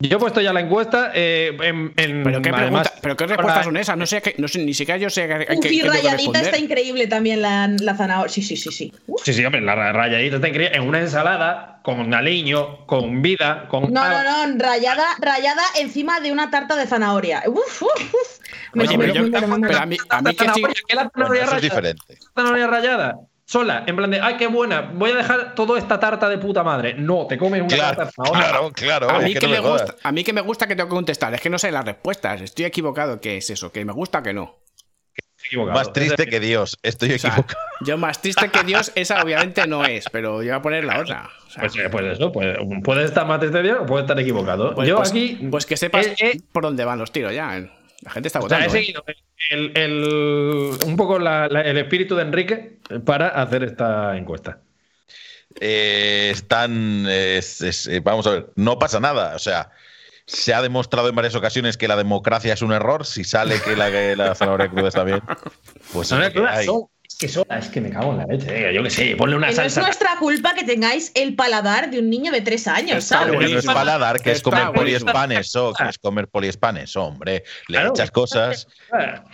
Yo 0.00 0.16
he 0.16 0.20
puesto 0.20 0.40
ya 0.40 0.52
la 0.52 0.60
encuesta. 0.60 1.12
eh, 1.14 1.56
en, 1.62 1.92
en- 1.96 2.24
Pero 2.24 2.42
qué, 2.42 2.50
además, 2.50 2.92
pero 3.00 3.16
qué 3.16 3.26
respuestas 3.28 3.54
para- 3.54 3.64
son 3.64 3.76
esas, 3.76 3.96
no 3.96 4.04
sé, 4.06 4.20
qué- 4.20 4.34
no 4.38 4.48
sé 4.48 4.58
ni 4.58 4.74
siquiera 4.74 4.98
yo 4.98 5.08
sé 5.08 5.28
qué, 5.28 5.46
qué- 5.46 5.54
Uf, 5.54 5.60
qué 5.62 5.72
y 5.72 5.78
debo 5.78 5.90
rayadita 5.90 6.12
responder. 6.16 6.44
está 6.46 6.58
increíble 6.58 7.06
también 7.06 7.40
la, 7.40 7.68
la 7.68 7.94
zanahoria. 7.96 8.30
Sí, 8.30 8.42
sí, 8.42 8.56
sí, 8.56 8.70
sí. 8.72 8.92
Uf. 9.06 9.22
Sí, 9.24 9.32
sí, 9.32 9.44
hombre, 9.44 9.60
la 9.60 9.74
ra- 9.76 9.92
rayadita 9.92 10.36
está 10.36 10.48
increíble. 10.48 10.76
En 10.76 10.82
una 10.82 10.98
ensalada, 10.98 11.80
con 11.84 12.12
aliño, 12.12 12.84
con 12.86 13.22
vida, 13.22 13.66
con. 13.68 13.92
No, 13.92 14.02
no, 14.08 14.46
no, 14.48 14.58
rayada, 14.58 15.04
rayada 15.20 15.62
encima 15.80 16.20
de 16.20 16.32
una 16.32 16.50
tarta 16.50 16.74
de 16.76 16.86
zanahoria. 16.86 17.44
Uf, 17.46 17.82
uf, 17.82 18.14
uf. 18.14 18.38
Oye, 18.76 18.98
pero 18.98 19.14
yo- 19.14 19.22
a 19.78 19.86
mí, 19.86 19.96
a 20.08 20.22
mí 20.22 20.34
que 20.34 20.48
sí- 20.54 20.62
¿qué 20.88 20.96
la 20.96 21.10
zanahoria 21.12 21.42
eso 21.44 21.56
es 21.56 21.56
rayada? 21.56 21.60
diferente. 21.60 22.18
Zanahoria 22.34 22.66
rayada. 22.66 23.14
Sola, 23.46 23.84
en 23.86 23.94
plan 23.94 24.10
de, 24.10 24.20
ay, 24.20 24.36
qué 24.38 24.46
buena, 24.46 24.90
voy 24.94 25.10
a 25.10 25.16
dejar 25.16 25.54
toda 25.54 25.78
esta 25.78 26.00
tarta 26.00 26.28
de 26.30 26.38
puta 26.38 26.62
madre. 26.62 26.94
No, 26.94 27.26
te 27.26 27.36
comes 27.36 27.60
una 27.60 27.68
Claro, 27.74 27.96
tarta 27.98 28.12
zanahoria. 28.12 28.48
claro, 28.48 28.70
claro. 28.72 29.10
a, 29.10 29.18
es 29.18 29.24
mí 29.24 29.32
que 29.34 29.38
que 29.40 29.46
no 29.46 29.52
me 29.52 29.58
jodas. 29.58 29.82
gusta, 29.82 30.08
a 30.08 30.12
mí 30.12 30.24
que 30.24 30.32
me 30.32 30.40
gusta 30.40 30.66
que 30.66 30.74
tengo 30.76 30.88
que 30.88 30.94
contestar, 30.94 31.34
es 31.34 31.40
que 31.42 31.50
no 31.50 31.58
sé 31.58 31.70
las 31.70 31.84
respuestas, 31.84 32.40
estoy 32.40 32.64
equivocado, 32.64 33.20
¿qué 33.20 33.36
es 33.36 33.50
eso? 33.50 33.70
¿Que 33.70 33.84
me 33.84 33.92
gusta 33.92 34.20
o 34.20 34.22
que 34.22 34.32
no? 34.32 34.56
Equivocado. 35.46 35.78
Más 35.78 35.92
triste 35.92 36.22
Es 36.22 36.28
que 36.30 36.40
Dios, 36.40 36.78
estoy 36.82 37.12
O 37.12 37.18
sea, 37.18 37.30
equivocado. 37.32 37.58
yo 37.82 37.98
más 37.98 38.22
triste 38.22 38.48
que 38.48 38.62
Dios, 38.64 38.92
esa 38.94 39.22
obviamente 39.22 39.66
no 39.66 39.84
es, 39.84 40.06
pero 40.10 40.42
yo 40.42 40.48
voy 40.52 40.58
a 40.58 40.62
poner 40.62 40.84
la 40.84 41.00
otra. 41.00 41.28
O 41.46 41.50
sea, 41.50 41.60
Pues, 41.60 41.76
eh, 41.76 41.88
pues 41.90 42.04
eso, 42.14 42.32
pues, 42.32 42.56
puede 42.82 43.04
estar 43.04 43.26
más 43.26 43.40
triste 43.40 43.58
de 43.58 43.64
Dios 43.64 43.78
o 43.82 43.86
puede 43.86 44.04
estar 44.04 44.18
equivocado. 44.18 44.74
pues, 44.74 44.88
Yo 44.88 44.96
pues- 44.96 45.10
aquí. 45.10 45.38
pues 45.50 45.66
que 45.66 45.76
sepas 45.76 46.06
eh, 46.06 46.14
eh, 46.18 46.40
por 46.50 46.62
dónde 46.62 46.86
van 46.86 46.98
los 46.98 47.12
tiros 47.12 47.34
ya. 47.34 47.62
La 48.04 48.10
gente 48.10 48.28
está 48.28 48.38
o 48.38 48.48
sea, 48.48 48.58
votando. 48.58 48.64
he 48.74 48.78
eh. 48.78 48.80
seguido 48.84 49.04
el, 49.50 49.72
el- 49.76 50.78
un 50.86 50.96
poco 50.96 51.18
la- 51.18 51.48
la- 51.48 51.62
el 51.62 51.78
espíritu 51.78 52.14
de 52.16 52.22
Enrique 52.22 52.78
para 53.04 53.28
hacer 53.28 53.64
esta 53.64 54.16
encuesta. 54.16 54.60
Eh, 55.60 56.30
están. 56.32 57.06
es- 57.08 57.60
es- 57.62 57.86
eh, 57.86 58.00
vamos 58.00 58.26
a 58.26 58.30
ver, 58.30 58.46
no 58.56 58.78
pasa 58.78 59.00
nada. 59.00 59.34
O 59.34 59.38
sea, 59.38 59.70
se 60.26 60.52
ha 60.54 60.62
demostrado 60.62 61.08
en 61.08 61.14
varias 61.14 61.34
ocasiones 61.34 61.76
que 61.76 61.88
la 61.88 61.96
democracia 61.96 62.52
es 62.54 62.62
un 62.62 62.72
error. 62.72 63.06
Si 63.06 63.24
sale 63.24 63.60
que 63.62 63.76
la, 63.76 63.90
que 63.90 64.16
la 64.16 64.34
zanahoria 64.34 64.68
cruda 64.68 64.88
está 64.88 65.04
bien, 65.04 65.20
pues 65.92 66.06
es 66.06 66.08
Zanahoria 66.08 66.32
cruda 66.32 66.62
son- 66.64 66.86
que 67.18 67.28
sola, 67.28 67.58
es 67.58 67.68
que 67.68 67.80
me 67.80 67.90
cago 67.90 68.12
en 68.12 68.18
la 68.18 68.24
leche. 68.26 68.70
eh, 68.70 68.74
Yo 68.74 68.82
qué 68.82 68.90
sé, 68.90 69.16
ponle 69.16 69.36
una 69.36 69.48
Que 69.48 69.54
no 69.56 69.62
es 69.62 69.72
salsa. 69.74 69.82
nuestra 69.82 70.16
culpa 70.18 70.54
que 70.54 70.64
tengáis 70.64 71.12
el 71.14 71.34
paladar 71.34 71.90
de 71.90 71.98
un 72.00 72.10
niño 72.10 72.32
de 72.32 72.40
tres 72.40 72.66
años, 72.68 72.98
Está 72.98 73.20
¿sabes? 73.20 73.50
No 73.50 73.58
es 73.58 73.66
paladar, 73.66 74.20
que 74.20 74.32
es 74.32 74.42
comer 74.42 74.66
buenísimo. 74.72 75.12
poliespanes, 75.12 75.56
o 75.56 75.72
que 75.72 75.88
es 75.88 75.98
comer 75.98 76.28
poliespanes, 76.28 76.96
hombre. 76.96 77.44
Le 77.68 77.78
Claro. 77.78 77.90
echas 77.90 78.10
cosas. 78.10 78.66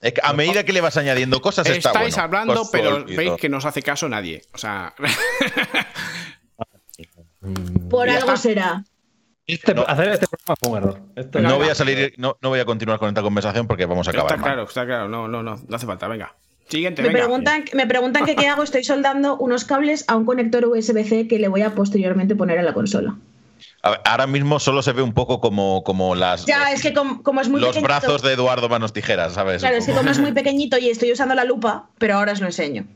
Es 0.00 0.12
que 0.12 0.20
a 0.22 0.34
medida 0.34 0.64
que 0.64 0.74
le 0.74 0.82
vas 0.82 0.98
añadiendo 0.98 1.40
cosas, 1.40 1.66
está 1.66 1.88
Estáis 1.88 2.14
bueno. 2.14 2.24
hablando, 2.24 2.68
pero 2.70 2.96
olvido. 2.96 3.16
veis 3.16 3.32
que 3.40 3.48
no 3.48 3.56
os 3.56 3.64
hace 3.64 3.80
caso 3.80 4.06
nadie. 4.06 4.42
O 4.52 4.58
sea, 4.58 4.94
Por 7.90 8.08
algo 8.10 8.32
está. 8.32 8.36
será. 8.36 8.84
Este- 9.46 9.74
No. 9.74 9.84
Hacer 9.86 10.08
este 10.08 10.26
programa 10.26 10.56
fue 10.60 10.70
un 10.72 10.76
error. 10.78 11.00
Esto 11.16 11.40
No 11.40 11.56
voy 11.56 11.68
a 11.68 11.74
salir, 11.74 12.14
no, 12.16 12.36
no 12.40 12.48
voy 12.50 12.60
a 12.60 12.64
continuar 12.64 12.98
con 12.98 13.08
esta 13.08 13.22
conversación 13.22 13.66
porque 13.66 13.84
vamos 13.86 14.06
a 14.06 14.10
acabar. 14.10 14.26
está 14.32 14.36
mal. 14.36 14.44
claro, 14.50 14.62
está 14.68 14.86
claro. 14.86 15.08
No, 15.08 15.28
no, 15.28 15.42
no, 15.42 15.56
no 15.66 15.76
hace 15.76 15.86
falta. 15.86 16.08
Venga. 16.08 16.34
Siguiente, 16.68 17.02
Me 17.02 17.08
venga. 17.08 17.20
preguntan, 17.20 17.64
me 17.74 17.86
preguntan 17.86 18.24
que 18.24 18.36
qué 18.36 18.48
hago. 18.48 18.62
Estoy 18.62 18.84
soldando 18.84 19.36
unos 19.36 19.64
cables 19.64 20.04
a 20.08 20.16
un 20.16 20.24
conector 20.24 20.64
USB-C 20.66 21.28
que 21.28 21.38
le 21.38 21.48
voy 21.48 21.62
a 21.62 21.74
posteriormente 21.74 22.34
poner 22.34 22.58
a 22.58 22.62
la 22.62 22.72
consola. 22.72 23.16
A 23.82 23.90
ver, 23.90 24.00
ahora 24.06 24.26
mismo 24.26 24.58
solo 24.58 24.82
se 24.82 24.92
ve 24.92 25.02
un 25.02 25.12
poco 25.12 25.40
como, 25.40 25.82
como 25.84 26.14
las, 26.14 26.46
Ya, 26.46 26.60
los, 26.60 26.68
es 26.70 26.82
que 26.82 26.94
com- 26.94 27.22
como, 27.22 27.40
es 27.42 27.48
muy 27.50 27.60
los 27.60 27.68
pequeñito. 27.76 27.86
brazos 27.88 28.22
de 28.22 28.32
Eduardo 28.32 28.68
Manos 28.70 28.92
Tijeras, 28.94 29.34
¿sabes? 29.34 29.60
Claro, 29.60 29.76
es 29.76 29.86
que 29.86 29.92
como 29.92 30.10
es 30.10 30.18
muy 30.18 30.32
pequeñito 30.40 30.78
y 30.78 30.88
estoy 30.88 31.12
usando 31.12 31.34
la 31.34 31.44
lupa, 31.44 31.90
pero 31.98 32.14
ahora 32.16 32.32
os 32.32 32.40
lo 32.40 32.46
enseño. 32.46 32.86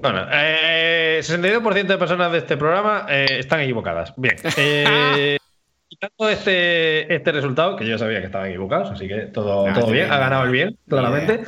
Bueno, 0.00 0.26
eh, 0.30 1.20
62% 1.22 1.86
de 1.86 1.98
personas 1.98 2.30
de 2.32 2.38
este 2.38 2.56
programa 2.56 3.06
eh, 3.08 3.26
están 3.38 3.60
equivocadas. 3.60 4.12
Bien. 4.16 4.36
Eh, 4.56 5.38
quitando 5.88 6.28
este, 6.28 7.12
este 7.12 7.32
resultado, 7.32 7.74
que 7.76 7.86
yo 7.86 7.96
sabía 7.98 8.20
que 8.20 8.26
estaban 8.26 8.48
equivocados, 8.48 8.90
así 8.90 9.08
que 9.08 9.20
todo, 9.22 9.66
Ah, 9.66 9.72
todo 9.72 9.86
bien, 9.86 10.04
bien. 10.06 10.12
ha 10.12 10.18
ganado 10.18 10.44
el 10.44 10.50
bien, 10.50 10.78
claramente. 10.86 11.42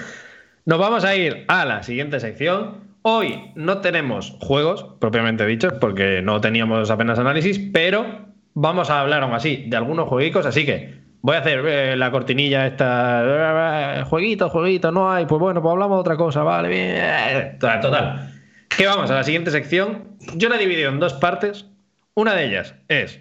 Nos 0.70 0.78
vamos 0.78 1.04
a 1.04 1.16
ir 1.16 1.46
a 1.48 1.64
la 1.64 1.82
siguiente 1.82 2.20
sección. 2.20 2.84
Hoy 3.02 3.50
no 3.56 3.78
tenemos 3.78 4.36
juegos, 4.40 4.86
propiamente 5.00 5.44
dichos, 5.44 5.72
porque 5.80 6.22
no 6.22 6.40
teníamos 6.40 6.88
apenas 6.92 7.18
análisis, 7.18 7.58
pero 7.72 8.06
vamos 8.54 8.88
a 8.88 9.00
hablar 9.00 9.24
aún 9.24 9.34
así 9.34 9.64
de 9.66 9.76
algunos 9.76 10.08
jueguicos, 10.08 10.46
así 10.46 10.64
que 10.64 10.94
voy 11.22 11.34
a 11.34 11.40
hacer 11.40 11.66
eh, 11.66 11.96
la 11.96 12.12
cortinilla 12.12 12.68
esta. 12.68 14.04
Jueguito, 14.08 14.48
jueguito, 14.48 14.92
no 14.92 15.10
hay. 15.10 15.26
Pues 15.26 15.40
bueno, 15.40 15.60
pues 15.60 15.72
hablamos 15.72 15.96
de 15.96 16.00
otra 16.02 16.16
cosa, 16.16 16.44
vale, 16.44 16.68
bien. 16.68 17.58
Total, 17.58 17.80
total. 17.80 18.32
Que 18.68 18.86
vamos 18.86 19.10
a 19.10 19.16
la 19.16 19.24
siguiente 19.24 19.50
sección. 19.50 20.04
Yo 20.36 20.48
la 20.48 20.54
he 20.54 20.60
dividido 20.60 20.90
en 20.90 21.00
dos 21.00 21.14
partes. 21.14 21.66
Una 22.14 22.34
de 22.34 22.44
ellas 22.44 22.76
es 22.86 23.18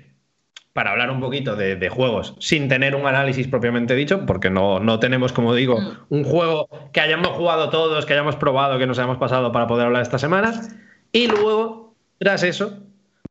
para 0.74 0.92
hablar 0.92 1.10
un 1.12 1.20
poquito 1.20 1.56
de, 1.56 1.90
juegos 1.90 2.36
sin 2.40 2.70
tener 2.70 2.96
un 2.96 3.06
análisis 3.06 3.48
propiamente 3.48 3.96
dicho, 3.96 4.26
porque 4.26 4.50
no, 4.50 4.80
no 4.80 5.00
tenemos, 5.00 5.34
como 5.34 5.54
digo, 5.54 5.80
mm. 5.80 5.98
un 6.10 6.24
juego 6.24 6.70
que 6.94 7.02
hayamos 7.02 7.30
jugado 7.30 7.70
todos, 7.70 8.06
que 8.06 8.14
hayamos 8.14 8.36
probado, 8.36 8.78
que 8.78 8.88
nos 8.88 8.98
hayamos 9.00 9.18
pasado 9.18 9.52
para 9.52 9.68
poder 9.68 9.88
hablar 9.88 10.02
esta 10.02 10.20
semana. 10.20 10.62
Y 11.12 11.28
luego, 11.28 11.96
tras 12.20 12.44
eso, 12.44 12.80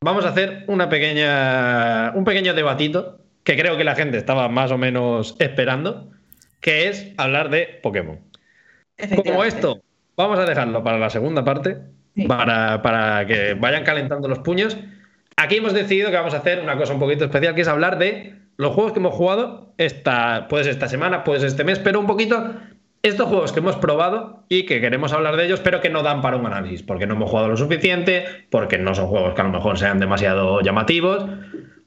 vamos 0.01 0.25
a 0.25 0.31
hacer 0.31 0.65
una 0.67 0.89
pequeña, 0.89 2.13
un 2.15 2.25
pequeño 2.25 2.55
debatito 2.55 3.19
que 3.45 3.57
creo 3.57 3.77
que 3.77 3.85
la 3.85 3.95
gente 3.95 4.19
estaba 4.19 4.49
más 4.49 4.71
o 4.71 4.79
menos 4.79 5.37
esperando, 5.39 6.11
que 6.61 6.89
es 6.89 7.13
hablar 7.17 7.51
de 7.51 7.81
Pokémon. 7.83 8.19
Como 9.25 9.45
esto, 9.45 9.81
vamos 10.17 10.39
a 10.39 10.45
dejarlo 10.45 10.83
para 10.83 10.99
la 10.99 11.09
segunda 11.09 11.45
parte, 11.45 11.79
para, 12.27 12.83
para 12.83 13.27
que 13.27 13.55
vayan 13.55 13.85
calentando 13.85 14.29
los 14.29 14.41
puños. 14.41 14.77
Aquí 15.41 15.59
hemos 15.59 15.73
decidido 15.73 16.11
que 16.11 16.17
vamos 16.17 16.35
a 16.35 16.39
hacer 16.39 16.59
una 16.59 16.77
cosa 16.77 16.93
un 16.93 16.99
poquito 16.99 17.25
especial, 17.25 17.55
que 17.55 17.61
es 17.61 17.69
hablar 17.69 17.97
de 17.97 18.35
los 18.57 18.75
juegos 18.75 18.93
que 18.93 18.99
hemos 18.99 19.15
jugado, 19.15 19.73
esta, 19.79 20.49
puede 20.49 20.65
ser 20.65 20.73
esta 20.73 20.89
semana, 20.89 21.23
puede 21.23 21.39
ser 21.39 21.51
este 21.51 21.63
mes, 21.63 21.79
pero 21.79 22.01
un 22.01 22.09
poquito 22.09 22.57
estos 23.05 23.29
juegos 23.29 23.53
que 23.53 23.61
hemos 23.61 23.77
probado 23.77 24.43
y 24.49 24.67
que 24.67 24.81
queremos 24.81 25.13
hablar 25.13 25.37
de 25.37 25.45
ellos, 25.45 25.61
pero 25.61 25.81
que 25.81 25.91
no 25.91 26.03
dan 26.03 26.23
para 26.23 26.37
un 26.37 26.47
análisis, 26.47 26.83
porque 26.83 27.07
no 27.07 27.15
hemos 27.15 27.31
jugado 27.31 27.47
lo 27.47 27.57
suficiente, 27.57 28.25
porque 28.51 28.79
no 28.79 28.97
son 28.97 29.07
juegos 29.07 29.35
que 29.35 29.41
a 29.41 29.45
lo 29.45 29.51
mejor 29.51 29.79
sean 29.79 30.01
demasiado 30.01 30.61
llamativos. 30.61 31.25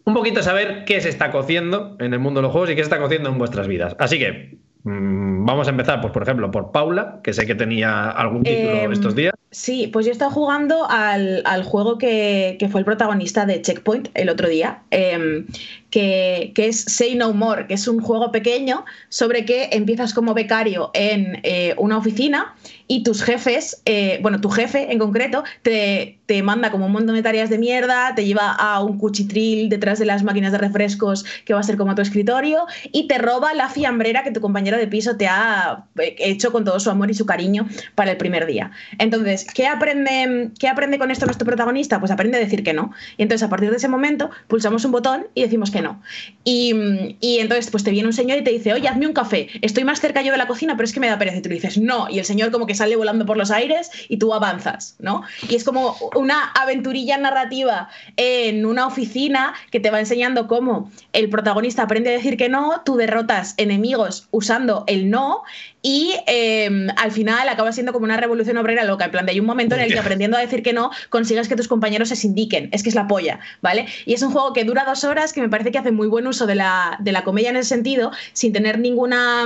Un 0.05 0.13
poquito 0.13 0.41
saber 0.41 0.85
qué 0.85 1.01
se 1.01 1.09
está 1.09 1.29
cociendo 1.29 1.97
en 1.99 2.13
el 2.13 2.19
mundo 2.19 2.39
de 2.39 2.43
los 2.43 2.53
juegos 2.53 2.69
y 2.69 2.75
qué 2.75 2.83
se 2.83 2.85
está 2.85 2.99
cociendo 2.99 3.27
en 3.27 3.37
vuestras 3.37 3.67
vidas. 3.67 3.97
Así 3.99 4.17
que 4.17 4.59
vamos 4.83 5.67
a 5.67 5.71
empezar, 5.71 6.01
pues, 6.01 6.11
por 6.11 6.23
ejemplo, 6.23 6.49
por 6.51 6.71
Paula, 6.71 7.19
que 7.23 7.33
sé 7.33 7.45
que 7.45 7.55
tenía 7.55 8.09
algún 8.09 8.43
título 8.43 8.71
em, 8.71 8.91
estos 8.91 9.15
días. 9.15 9.33
Sí, 9.51 9.89
pues 9.91 10.05
yo 10.05 10.11
he 10.11 10.13
estado 10.13 10.31
jugando 10.31 10.87
al, 10.89 11.63
juego 11.63 11.97
que, 11.97 12.57
fue 12.71 12.79
el 12.79 12.85
protagonista 12.85 13.45
de 13.45 13.61
Checkpoint 13.61 14.09
el 14.13 14.29
otro 14.29 14.47
día, 14.47 14.81
em, 14.91 15.45
que, 15.89 16.53
es 16.55 16.81
Say 16.81 17.15
No 17.15 17.33
More, 17.33 17.67
que 17.67 17.73
es 17.73 17.87
un 17.87 17.99
juego 17.99 18.31
pequeño 18.31 18.85
sobre 19.09 19.45
que 19.45 19.69
empiezas 19.73 20.13
como 20.13 20.33
becario 20.33 20.89
en 20.93 21.41
eh, 21.43 21.75
una 21.77 21.97
oficina 21.97 22.55
y 22.91 23.03
tus 23.03 23.23
jefes, 23.23 23.81
eh, 23.85 24.19
bueno, 24.21 24.41
tu 24.41 24.49
jefe 24.49 24.91
en 24.91 24.99
concreto, 24.99 25.45
te, 25.61 26.19
te, 26.25 26.43
manda 26.43 26.71
como 26.71 26.87
un 26.87 26.91
montón 26.91 27.15
de 27.15 27.23
tareas 27.23 27.49
de 27.49 27.57
mierda, 27.57 28.13
te 28.15 28.25
lleva 28.25 28.51
a 28.51 28.83
un 28.83 28.97
cuchitril 28.97 29.69
detrás 29.69 29.97
de 29.97 30.03
las 30.03 30.23
máquinas 30.23 30.51
de 30.51 30.57
refrescos 30.57 31.23
que 31.45 31.53
va 31.53 31.61
a 31.61 31.63
ser 31.63 31.77
como 31.77 31.95
tu 31.95 32.01
escritorio 32.01 32.65
y 32.91 33.07
te 33.07 33.17
roba 33.17 33.53
la 33.53 33.69
fiambrera 33.69 34.23
que 34.23 34.31
tu 34.31 34.41
compañero 34.41 34.77
de 34.77 34.87
piso 34.87 35.15
te 35.15 35.29
ha 35.29 35.85
eh, 35.99 36.15
hecho 36.19 36.51
con 36.51 36.65
todo 36.65 36.81
su 36.81 36.89
amor 36.89 37.09
y 37.09 37.13
su 37.13 37.25
cariño 37.25 37.65
para 37.95 38.11
el 38.11 38.17
primer 38.17 38.45
día. 38.45 38.71
Entonces, 38.99 39.45
¿qué 39.45 39.67
aprende, 39.67 40.51
¿qué 40.59 40.67
aprende 40.67 40.99
con 40.99 41.11
esto 41.11 41.25
nuestro 41.25 41.45
protagonista? 41.45 41.97
Pues 42.01 42.11
aprende 42.11 42.39
a 42.39 42.41
decir 42.41 42.61
que 42.61 42.73
no. 42.73 42.91
Y 43.15 43.23
entonces, 43.23 43.47
a 43.47 43.49
partir 43.49 43.69
de 43.69 43.77
ese 43.77 43.87
momento, 43.87 44.31
pulsamos 44.49 44.83
un 44.83 44.91
botón 44.91 45.27
y 45.33 45.43
decimos 45.43 45.71
que 45.71 45.81
no. 45.81 46.01
Y, 46.43 46.73
entonces, 47.21 47.71
pues 47.71 47.85
te 47.85 47.91
viene 47.91 48.07
un 48.07 48.13
señor 48.13 48.37
y 48.39 48.43
te 48.43 48.51
dice, 48.51 48.73
oye, 48.73 48.89
hazme 48.89 49.07
un 49.07 49.13
café, 49.13 49.47
estoy 49.61 49.85
más 49.85 50.01
cerca 50.01 50.21
yo 50.21 50.33
de 50.33 50.37
la 50.37 50.47
cocina, 50.47 50.75
pero 50.75 50.83
es 50.83 50.91
que 50.91 50.99
me 50.99 51.07
da 51.07 51.17
pereza. 51.17 51.37
Y 51.37 51.41
tú 51.41 51.47
le 51.47 51.55
dices, 51.55 51.77
no. 51.77 52.09
Y 52.09 52.19
el 52.19 52.25
señor 52.25 52.51
como 52.51 52.65
que 52.65 52.80
sale 52.81 52.95
volando 52.95 53.27
por 53.27 53.37
los 53.37 53.51
aires 53.51 53.91
y 54.09 54.17
tú 54.17 54.33
avanzas, 54.33 54.95
¿no? 54.97 55.21
Y 55.47 55.53
es 55.55 55.63
como 55.63 55.95
una 56.15 56.51
aventurilla 56.51 57.15
narrativa 57.17 57.89
en 58.17 58.65
una 58.65 58.87
oficina 58.87 59.53
que 59.69 59.79
te 59.79 59.91
va 59.91 59.99
enseñando 59.99 60.47
cómo 60.47 60.91
el 61.13 61.29
protagonista 61.29 61.83
aprende 61.83 62.09
a 62.09 62.13
decir 62.13 62.37
que 62.37 62.49
no, 62.49 62.81
tú 62.83 62.95
derrotas 62.95 63.53
enemigos 63.57 64.27
usando 64.31 64.83
el 64.87 65.11
no 65.11 65.43
y 65.83 66.15
em, 66.25 66.87
al 66.97 67.11
final 67.11 67.49
acaba 67.49 67.71
siendo 67.71 67.93
como 67.93 68.05
una 68.05 68.17
revolución 68.17 68.57
obrera 68.57 68.83
loca. 68.83 69.05
En 69.05 69.11
plan, 69.11 69.25
de 69.25 69.33
hay 69.33 69.39
un 69.39 69.45
momento 69.45 69.75
en 69.75 69.81
el 69.81 69.93
que 69.93 69.99
aprendiendo 69.99 70.37
a 70.37 70.39
decir 70.39 70.63
que 70.63 70.73
no, 70.73 70.89
consigues 71.09 71.47
que 71.47 71.55
tus 71.55 71.67
compañeros 71.67 72.09
se 72.09 72.15
sindiquen. 72.15 72.69
Es 72.71 72.81
que 72.81 72.89
es 72.89 72.95
la 72.95 73.07
polla, 73.07 73.39
¿vale? 73.61 73.85
Y 74.05 74.13
es 74.13 74.23
un 74.23 74.31
juego 74.31 74.53
que 74.53 74.63
dura 74.63 74.85
dos 74.85 75.03
horas, 75.03 75.33
que 75.33 75.41
me 75.41 75.49
parece 75.49 75.71
que 75.71 75.77
hace 75.77 75.91
muy 75.91 76.07
buen 76.07 76.25
uso 76.25 76.47
de 76.47 76.55
la, 76.55 76.97
de 76.99 77.11
la 77.11 77.23
comedia 77.23 77.49
en 77.49 77.57
ese 77.57 77.69
sentido, 77.69 78.11
sin 78.33 78.53
tener 78.53 78.79
ninguna 78.79 79.45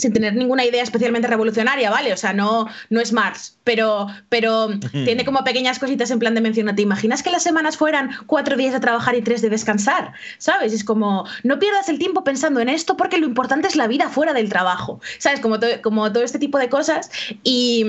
sin 0.00 0.12
tener 0.12 0.34
ninguna 0.34 0.64
idea 0.64 0.82
especialmente 0.82 1.28
revolucionaria, 1.28 1.90
¿vale? 1.90 2.12
O 2.12 2.16
sea, 2.16 2.32
no, 2.32 2.66
no 2.88 3.00
es 3.00 3.12
Mars, 3.12 3.58
pero, 3.64 4.08
pero 4.28 4.68
tiene 4.92 5.24
como 5.24 5.44
pequeñas 5.44 5.78
cositas 5.78 6.10
en 6.10 6.18
plan 6.18 6.34
de 6.34 6.40
mención. 6.40 6.74
¿Te 6.74 6.82
imaginas 6.82 7.22
que 7.22 7.30
las 7.30 7.42
semanas 7.42 7.76
fueran 7.76 8.10
cuatro 8.26 8.56
días 8.56 8.72
de 8.72 8.80
trabajar 8.80 9.14
y 9.14 9.22
tres 9.22 9.42
de 9.42 9.50
descansar? 9.50 10.12
¿Sabes? 10.38 10.72
Es 10.72 10.84
como, 10.84 11.26
no 11.42 11.58
pierdas 11.58 11.88
el 11.88 11.98
tiempo 11.98 12.24
pensando 12.24 12.60
en 12.60 12.68
esto 12.68 12.96
porque 12.96 13.18
lo 13.18 13.26
importante 13.26 13.68
es 13.68 13.76
la 13.76 13.86
vida 13.86 14.08
fuera 14.08 14.32
del 14.32 14.48
trabajo, 14.48 15.00
¿sabes? 15.18 15.40
Como, 15.40 15.58
como 15.82 16.12
todo 16.12 16.22
este 16.22 16.38
tipo 16.38 16.58
de 16.58 16.68
cosas 16.68 17.10
y, 17.42 17.84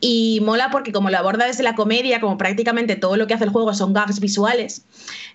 y 0.00 0.40
mola 0.42 0.70
porque 0.70 0.92
como 0.92 1.10
lo 1.10 1.18
aborda 1.18 1.46
desde 1.46 1.62
la 1.62 1.74
comedia, 1.74 2.20
como 2.20 2.38
prácticamente 2.38 2.96
todo 2.96 3.16
lo 3.16 3.26
que 3.26 3.34
hace 3.34 3.44
el 3.44 3.50
juego 3.50 3.74
son 3.74 3.92
gags 3.92 4.20
visuales, 4.20 4.84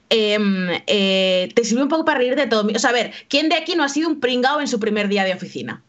em, 0.10 0.70
eh, 0.88 1.52
te 1.56 1.64
sirve 1.64 1.84
un 1.84 1.90
poco 1.90 2.06
para 2.06 2.20
reír 2.20 2.36
de 2.36 2.48
todo. 2.48 2.68
O 2.68 2.80
sea, 2.80 2.90
a 2.92 2.94
ver, 2.94 3.12
¿quién 3.28 3.50
de 3.50 3.56
aquí 3.56 3.76
no 3.76 3.84
ha 3.84 3.90
sido 3.90 4.10
un 4.10 4.20
pringao 4.20 4.62
en 4.62 4.68
su 4.68 4.80
primer 4.80 5.08
día 5.08 5.24
de 5.24 5.34
oficina? 5.34 5.84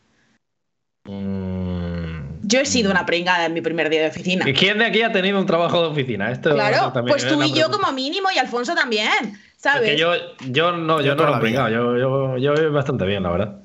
Mm. 1.05 2.40
Yo 2.43 2.60
he 2.60 2.66
sido 2.66 2.90
una 2.90 3.06
pringada 3.06 3.47
en 3.47 3.55
mi 3.55 3.60
primer 3.60 3.89
día 3.90 4.02
de 4.02 4.09
oficina. 4.09 4.48
¿Y 4.48 4.52
quién 4.52 4.78
de 4.78 4.86
aquí 4.86 5.02
ha 5.02 5.12
tenido 5.12 5.39
un 5.39 5.47
trabajo 5.47 5.81
de 5.82 5.89
oficina? 5.89 6.32
claro, 6.40 6.93
pues 7.06 7.27
tú 7.27 7.43
y 7.43 7.52
yo 7.52 7.70
como 7.70 7.93
mínimo 7.93 8.28
y 8.35 8.39
Alfonso 8.39 8.74
también, 8.74 9.39
¿sabes? 9.56 9.98
yo, 9.98 10.12
yo 10.48 10.72
no, 10.72 11.01
yo, 11.01 11.14
no 11.14 11.28
era 11.28 11.40
pringado, 11.40 11.68
yo, 11.68 11.97
yo, 11.97 12.39
yo 12.39 12.72
bastante 12.72 13.05
bien, 13.06 13.22
la 13.22 13.31
verdad. 13.31 13.60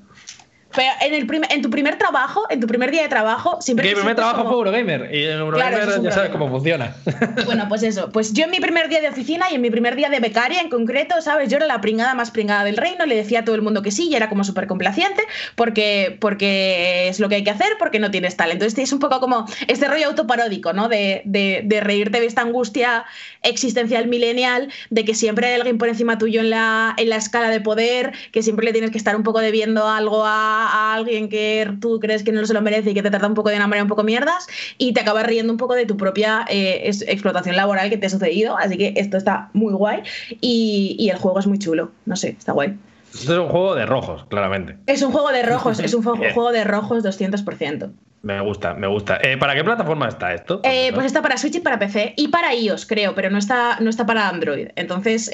Pero 0.76 0.90
en, 1.00 1.14
el 1.14 1.26
en 1.50 1.62
tu 1.62 1.70
primer 1.70 1.96
trabajo, 1.96 2.44
en 2.50 2.60
tu 2.60 2.66
primer 2.66 2.90
día 2.90 3.02
de 3.02 3.08
trabajo, 3.08 3.58
siempre. 3.60 3.88
Mi 3.88 3.94
primer 3.94 4.14
trabajo 4.14 4.44
fue 4.44 4.52
Eurogamer 4.52 5.14
y 5.14 5.24
en 5.24 5.38
Eurogamer 5.38 6.02
ya 6.02 6.12
sabes 6.12 6.30
cómo 6.30 6.48
funciona. 6.48 6.94
Bueno, 7.46 7.66
pues 7.68 7.82
eso. 7.82 8.10
Pues 8.10 8.32
yo 8.32 8.44
en 8.44 8.50
mi 8.50 8.60
primer 8.60 8.88
día 8.88 9.00
de 9.00 9.08
oficina 9.08 9.46
y 9.50 9.54
en 9.54 9.60
mi 9.60 9.70
primer 9.70 9.94
día 9.94 10.08
de 10.08 10.20
becaria 10.20 10.60
en 10.60 10.68
concreto, 10.68 11.20
¿sabes? 11.20 11.48
Yo 11.48 11.56
era 11.56 11.66
la 11.66 11.80
pringada 11.80 12.14
más 12.14 12.30
pringada 12.30 12.64
del 12.64 12.76
reino, 12.76 13.06
le 13.06 13.14
decía 13.14 13.40
a 13.40 13.44
todo 13.44 13.54
el 13.54 13.62
mundo 13.62 13.82
que 13.82 13.90
sí 13.90 14.08
y 14.08 14.14
era 14.14 14.28
como 14.28 14.44
súper 14.44 14.66
complaciente 14.66 15.22
porque, 15.54 16.16
porque 16.20 17.08
es 17.08 17.20
lo 17.20 17.28
que 17.28 17.36
hay 17.36 17.44
que 17.44 17.50
hacer, 17.50 17.68
porque 17.78 17.98
no 17.98 18.10
tienes 18.10 18.36
tal. 18.36 18.50
Entonces 18.50 18.78
es 18.78 18.92
un 18.92 18.98
poco 18.98 19.20
como 19.20 19.46
este 19.68 19.86
rollo 19.86 20.08
autoparódico, 20.08 20.72
¿no? 20.72 20.88
De, 20.88 21.22
de, 21.24 21.62
de 21.64 21.80
reírte 21.80 22.20
de 22.20 22.26
esta 22.26 22.42
angustia 22.42 23.04
existencial 23.42 24.08
milenial 24.08 24.68
de 24.90 25.04
que 25.04 25.14
siempre 25.14 25.48
hay 25.48 25.54
alguien 25.54 25.78
por 25.78 25.88
encima 25.88 26.18
tuyo 26.18 26.40
en 26.40 26.50
la, 26.50 26.94
en 26.96 27.08
la 27.08 27.16
escala 27.16 27.50
de 27.50 27.60
poder, 27.60 28.12
que 28.32 28.42
siempre 28.42 28.64
le 28.66 28.72
tienes 28.72 28.90
que 28.90 28.98
estar 28.98 29.16
un 29.16 29.22
poco 29.22 29.40
debiendo 29.40 29.86
algo 29.88 30.24
a 30.24 30.65
a 30.66 30.94
alguien 30.94 31.28
que 31.28 31.70
tú 31.80 31.98
crees 32.00 32.22
que 32.22 32.32
no 32.32 32.44
se 32.46 32.54
lo 32.54 32.62
merece 32.62 32.90
y 32.90 32.94
que 32.94 33.02
te 33.02 33.10
trata 33.10 33.26
un 33.26 33.34
poco 33.34 33.50
de 33.50 33.56
una 33.56 33.66
manera 33.66 33.82
un 33.82 33.88
poco 33.88 34.02
mierdas 34.02 34.46
y 34.78 34.92
te 34.92 35.00
acabas 35.00 35.26
riendo 35.26 35.52
un 35.52 35.58
poco 35.58 35.74
de 35.74 35.86
tu 35.86 35.96
propia 35.96 36.44
eh, 36.48 36.90
explotación 37.06 37.56
laboral 37.56 37.90
que 37.90 37.96
te 37.96 38.06
ha 38.06 38.10
sucedido. 38.10 38.56
Así 38.56 38.76
que 38.76 38.94
esto 38.96 39.16
está 39.16 39.50
muy 39.52 39.72
guay 39.72 40.02
y, 40.40 40.96
y 40.98 41.10
el 41.10 41.16
juego 41.16 41.38
es 41.38 41.46
muy 41.46 41.58
chulo. 41.58 41.90
No 42.04 42.16
sé, 42.16 42.36
está 42.38 42.52
guay. 42.52 42.76
Esto 43.12 43.32
es 43.32 43.38
un 43.38 43.48
juego 43.48 43.74
de 43.74 43.86
rojos, 43.86 44.24
claramente. 44.28 44.76
Es 44.86 45.02
un 45.02 45.12
juego 45.12 45.30
de 45.32 45.42
rojos, 45.42 45.80
es 45.80 45.94
un 45.94 46.02
juego 46.04 46.52
de 46.52 46.64
rojos 46.64 47.04
200%. 47.04 47.90
Me 48.22 48.40
gusta, 48.40 48.74
me 48.74 48.88
gusta. 48.88 49.18
Eh, 49.22 49.36
¿Para 49.36 49.54
qué 49.54 49.62
plataforma 49.62 50.08
está 50.08 50.34
esto? 50.34 50.60
Eh, 50.64 50.90
pues 50.92 51.06
está 51.06 51.22
para 51.22 51.36
Switch 51.36 51.54
y 51.54 51.60
para 51.60 51.78
PC 51.78 52.14
y 52.16 52.28
para 52.28 52.54
iOS, 52.54 52.84
creo, 52.86 53.14
pero 53.14 53.30
no 53.30 53.38
está, 53.38 53.78
no 53.80 53.88
está 53.88 54.04
para 54.04 54.28
Android. 54.28 54.68
Entonces, 54.74 55.30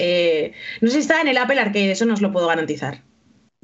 no 0.81 0.89
sé 0.89 0.95
si 0.95 0.99
está 0.99 1.21
en 1.23 1.29
el 1.29 1.39
Apple 1.39 1.59
Arcade, 1.59 1.91
eso 1.91 2.05
no 2.05 2.15
os 2.15 2.21
lo 2.21 2.33
puedo 2.33 2.47
garantizar. 2.47 3.01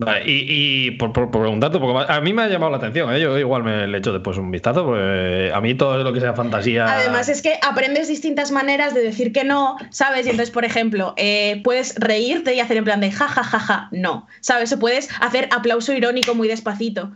Vale, 0.00 0.22
y, 0.26 0.92
por, 0.92 1.12
por, 1.12 1.28
por, 1.32 1.44
un 1.48 1.58
dato, 1.58 1.80
porque 1.80 2.12
a 2.12 2.20
mí 2.20 2.32
me 2.32 2.42
ha 2.42 2.48
llamado 2.48 2.70
la 2.70 2.78
atención, 2.78 3.12
¿eh? 3.12 3.20
yo 3.20 3.36
igual 3.36 3.64
me 3.64 3.84
le 3.88 3.98
echo 3.98 4.12
después 4.12 4.38
un 4.38 4.48
vistazo, 4.52 4.84
porque 4.84 5.50
a 5.52 5.60
mí 5.60 5.74
todo 5.74 6.04
lo 6.04 6.12
que 6.12 6.20
sea 6.20 6.34
fantasía. 6.34 6.86
Además, 6.86 7.28
es 7.28 7.42
que 7.42 7.58
aprendes 7.68 8.06
distintas 8.06 8.52
maneras 8.52 8.94
de 8.94 9.02
decir 9.02 9.32
que 9.32 9.42
no, 9.42 9.76
¿sabes? 9.90 10.26
Y 10.26 10.30
entonces, 10.30 10.52
por 10.52 10.64
ejemplo, 10.64 11.14
eh, 11.16 11.60
puedes 11.64 11.96
reírte 11.96 12.54
y 12.54 12.60
hacer 12.60 12.76
en 12.76 12.84
plan 12.84 13.00
de 13.00 13.10
ja, 13.10 13.26
ja, 13.26 13.42
ja, 13.42 13.58
ja, 13.58 13.88
no, 13.90 14.28
¿sabes? 14.40 14.72
O 14.72 14.78
puedes 14.78 15.08
hacer 15.20 15.48
aplauso 15.50 15.92
irónico 15.92 16.32
muy 16.36 16.46
despacito 16.46 17.10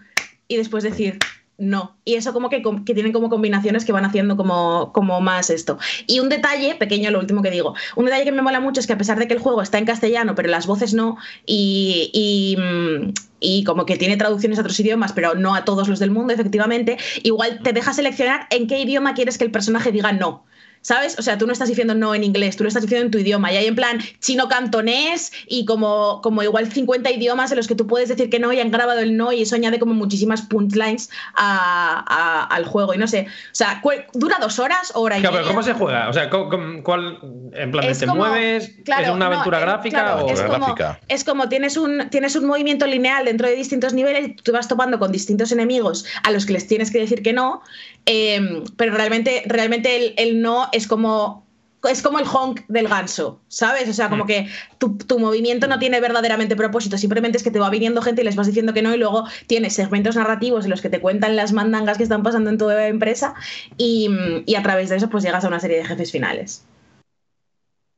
y 0.49 0.57
después 0.57 0.83
decir 0.83 1.21
no. 1.59 1.97
Y 2.05 2.15
eso 2.15 2.33
como 2.33 2.49
que, 2.49 2.62
tienen 2.85 3.12
como 3.12 3.29
combinaciones 3.29 3.85
que 3.85 3.93
van 3.93 4.05
haciendo 4.05 4.37
como, 4.37 4.93
como 4.93 5.20
más 5.20 5.51
esto. 5.51 5.79
Y 6.07 6.20
un 6.20 6.29
detalle, 6.29 6.74
pequeño, 6.74 7.11
lo 7.11 7.20
último 7.20 7.43
que 7.43 7.51
digo, 7.51 7.74
un 7.97 8.07
detalle 8.07 8.24
que 8.24 8.33
me 8.33 8.43
mola 8.43 8.61
mucho 8.61 8.81
es 8.81 8.87
que 8.87 8.95
a 8.95 8.99
pesar 8.99 9.19
de 9.19 9.29
que 9.29 9.35
el 9.35 9.41
juego 9.41 9.62
está 9.62 9.79
en 9.79 9.85
castellano, 9.85 10.35
pero 10.35 10.49
las 10.49 10.66
voces 10.66 10.95
no, 10.95 11.16
y, 11.47 12.11
y, 12.12 12.57
mm, 12.57 13.12
y 13.41 13.65
como 13.65 13.87
que 13.87 13.97
tiene 13.97 14.16
traducciones 14.16 14.59
a 14.59 14.62
otros 14.62 14.79
idiomas, 14.81 15.12
pero 15.12 15.35
no 15.35 15.55
a 15.55 15.65
todos 15.65 15.89
los 15.89 15.99
del 15.99 16.11
mundo, 16.11 16.33
efectivamente, 16.33 16.97
igual 17.23 17.61
te 17.62 17.73
deja 17.73 17.93
seleccionar 17.93 18.47
en 18.51 18.66
qué 18.66 18.81
idioma 18.81 19.15
quieres 19.15 19.39
que 19.39 19.45
el 19.45 19.51
personaje 19.51 19.93
diga 19.93 20.12
no. 20.12 20.45
¿Sabes? 20.83 21.19
O 21.19 21.23
sea, 21.23 21.39
tú 21.39 21.47
no 21.47 21.53
estás 21.53 21.69
diciendo 21.69 21.95
no 21.95 22.15
en 22.15 22.25
inglés, 22.25 22.57
tú 22.57 22.65
lo 22.65 22.69
estás 22.69 22.83
diciendo 22.83 23.07
en 23.07 23.11
tu 23.11 23.19
idioma. 23.19 23.53
Y 23.53 23.57
hay 23.57 23.67
en 23.67 23.75
plan 23.75 24.01
chino 24.21 24.49
cantonés 24.49 25.33
y 25.47 25.65
como, 25.65 26.21
como 26.23 26.43
igual 26.43 26.71
50 26.71 27.11
idiomas 27.11 27.51
en 27.53 27.57
los 27.57 27.69
que 27.69 27.75
tú 27.75 27.87
puedes 27.87 28.09
decir 28.09 28.29
que 28.29 28.39
no 28.39 28.53
y 28.53 28.61
han 28.61 28.71
grabado 28.71 29.01
el 29.01 29.17
no 29.17 29.33
y 29.33 29.43
eso 29.43 29.55
añade 29.55 29.79
como 29.79 29.95
muchísimas 29.95 30.43
punchlines 30.43 31.11
a, 31.35 32.47
al 32.51 32.67
juego. 32.67 32.95
Y 32.95 32.99
no 32.99 33.07
sé, 33.07 33.27
o 33.29 33.55
sea, 33.55 33.81
dura 34.13 34.37
dos 34.41 34.59
horas, 34.59 34.93
hora 34.95 35.19
y 35.19 35.21
claro, 35.21 35.37
Pero 35.37 35.49
¿cómo 35.49 35.63
se 35.63 35.73
juega? 35.73 36.09
O 36.09 36.13
sea, 36.13 36.29
¿cuál, 36.29 37.19
en 37.55 37.71
plan, 37.71 37.99
te 37.99 38.07
mueves? 38.07 38.73
¿Es 38.85 39.09
una 39.09 39.27
aventura 39.27 39.59
eh, 39.59 39.63
gráfica 39.63 40.17
o 40.17 40.29
es 40.29 40.43
como, 40.43 40.75
Es 41.09 41.25
como 41.25 41.49
tienes 41.49 41.77
un, 41.77 42.09
tienes 42.11 42.37
un 42.37 42.47
movimiento 42.47 42.87
lineal 42.87 43.25
dentro 43.25 43.49
de 43.49 43.55
distintos 43.55 43.95
niveles 43.95 44.29
y 44.29 44.35
tú 44.35 44.53
vas 44.53 44.69
topando 44.69 44.99
con 44.99 45.13
distintos 45.13 45.53
enemigos 45.53 46.05
a 46.25 46.31
los 46.31 46.47
que 46.47 46.53
les 46.55 46.67
tienes 46.67 46.91
que 46.91 46.99
decir 46.99 47.23
que 47.23 47.33
no, 47.33 47.63
em, 48.07 48.65
pero 48.77 48.95
realmente, 48.95 49.43
realmente 49.47 49.97
el, 49.97 50.15
el 50.16 50.43
no 50.43 50.69
es 50.73 50.87
como 50.87 51.43
es 51.91 52.03
como 52.03 52.19
el 52.19 52.27
honk 52.27 52.61
del 52.69 52.89
ganso, 52.89 53.41
¿sabes? 53.49 53.89
O 53.89 53.93
sea, 53.93 54.09
como 54.09 54.24
mm. 54.24 54.27
que 54.27 54.49
tu, 54.79 54.97
tu, 54.99 55.19
movimiento 55.19 55.66
no 55.66 55.79
tiene 55.79 56.01
verdaderamente 56.01 56.55
propósito, 56.55 56.97
simplemente 56.97 57.39
es 57.39 57.43
que 57.43 57.51
te 57.51 57.59
va 57.59 57.70
viniendo 57.70 58.03
gente 58.03 58.23
y 58.23 58.24
les 58.24 58.37
vas 58.37 58.47
diciendo 58.47 58.73
que 58.73 58.83
no 58.83 58.95
y 58.95 58.99
luego 58.99 59.24
tienes 59.47 59.74
segmentos 59.74 60.16
narrativos 60.16 60.65
en 60.65 60.70
los 60.70 60.81
que 60.81 60.91
te 60.91 61.01
cuentan 61.01 61.35
las 61.35 61.53
mandangas 61.53 61.97
que 61.97 62.05
están 62.05 62.23
pasando 62.23 62.51
en 62.51 62.59
tu 62.59 62.70
empresa 62.70 63.35
y, 63.77 64.09
y 64.47 64.55
a 64.55 64.62
través 64.62 64.91
de 64.91 64.97
eso 64.97 65.09
pues 65.09 65.24
llegas 65.24 65.45
a 65.45 65.49
una 65.49 65.61
serie 65.61 65.79
de 65.79 65.85
jefes 65.85 66.12
finales. 66.12 66.65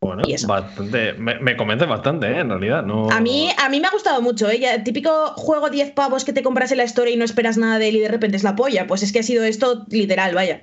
Bueno, 0.05 0.23
bastante, 0.47 1.15
me, 1.15 1.39
me 1.39 1.57
convence 1.57 1.87
bastante, 1.87 2.27
¿eh? 2.27 2.41
en 2.41 2.51
realidad. 2.51 2.83
No... 2.83 3.11
A, 3.11 3.21
mí, 3.21 3.49
a 3.57 3.71
mí 3.71 3.81
me 3.81 3.87
ha 3.87 3.91
gustado 3.91 4.21
mucho. 4.21 4.51
¿eh? 4.51 4.61
típico 4.85 5.29
juego 5.37 5.71
10 5.71 5.93
pavos 5.93 6.27
que 6.27 6.35
te 6.35 6.43
compras 6.43 6.71
en 6.73 6.79
la 6.79 6.85
historia 6.85 7.15
y 7.15 7.17
no 7.17 7.25
esperas 7.25 7.57
nada 7.57 7.79
de 7.79 7.89
él 7.89 7.97
y 7.97 8.01
de 8.01 8.09
repente 8.09 8.37
es 8.37 8.43
la 8.43 8.55
polla. 8.55 8.87
Pues 8.87 9.03
es 9.03 9.13
que 9.13 9.21
ha 9.21 9.23
sido 9.23 9.45
esto 9.45 9.87
literal, 9.89 10.35
vaya. 10.35 10.63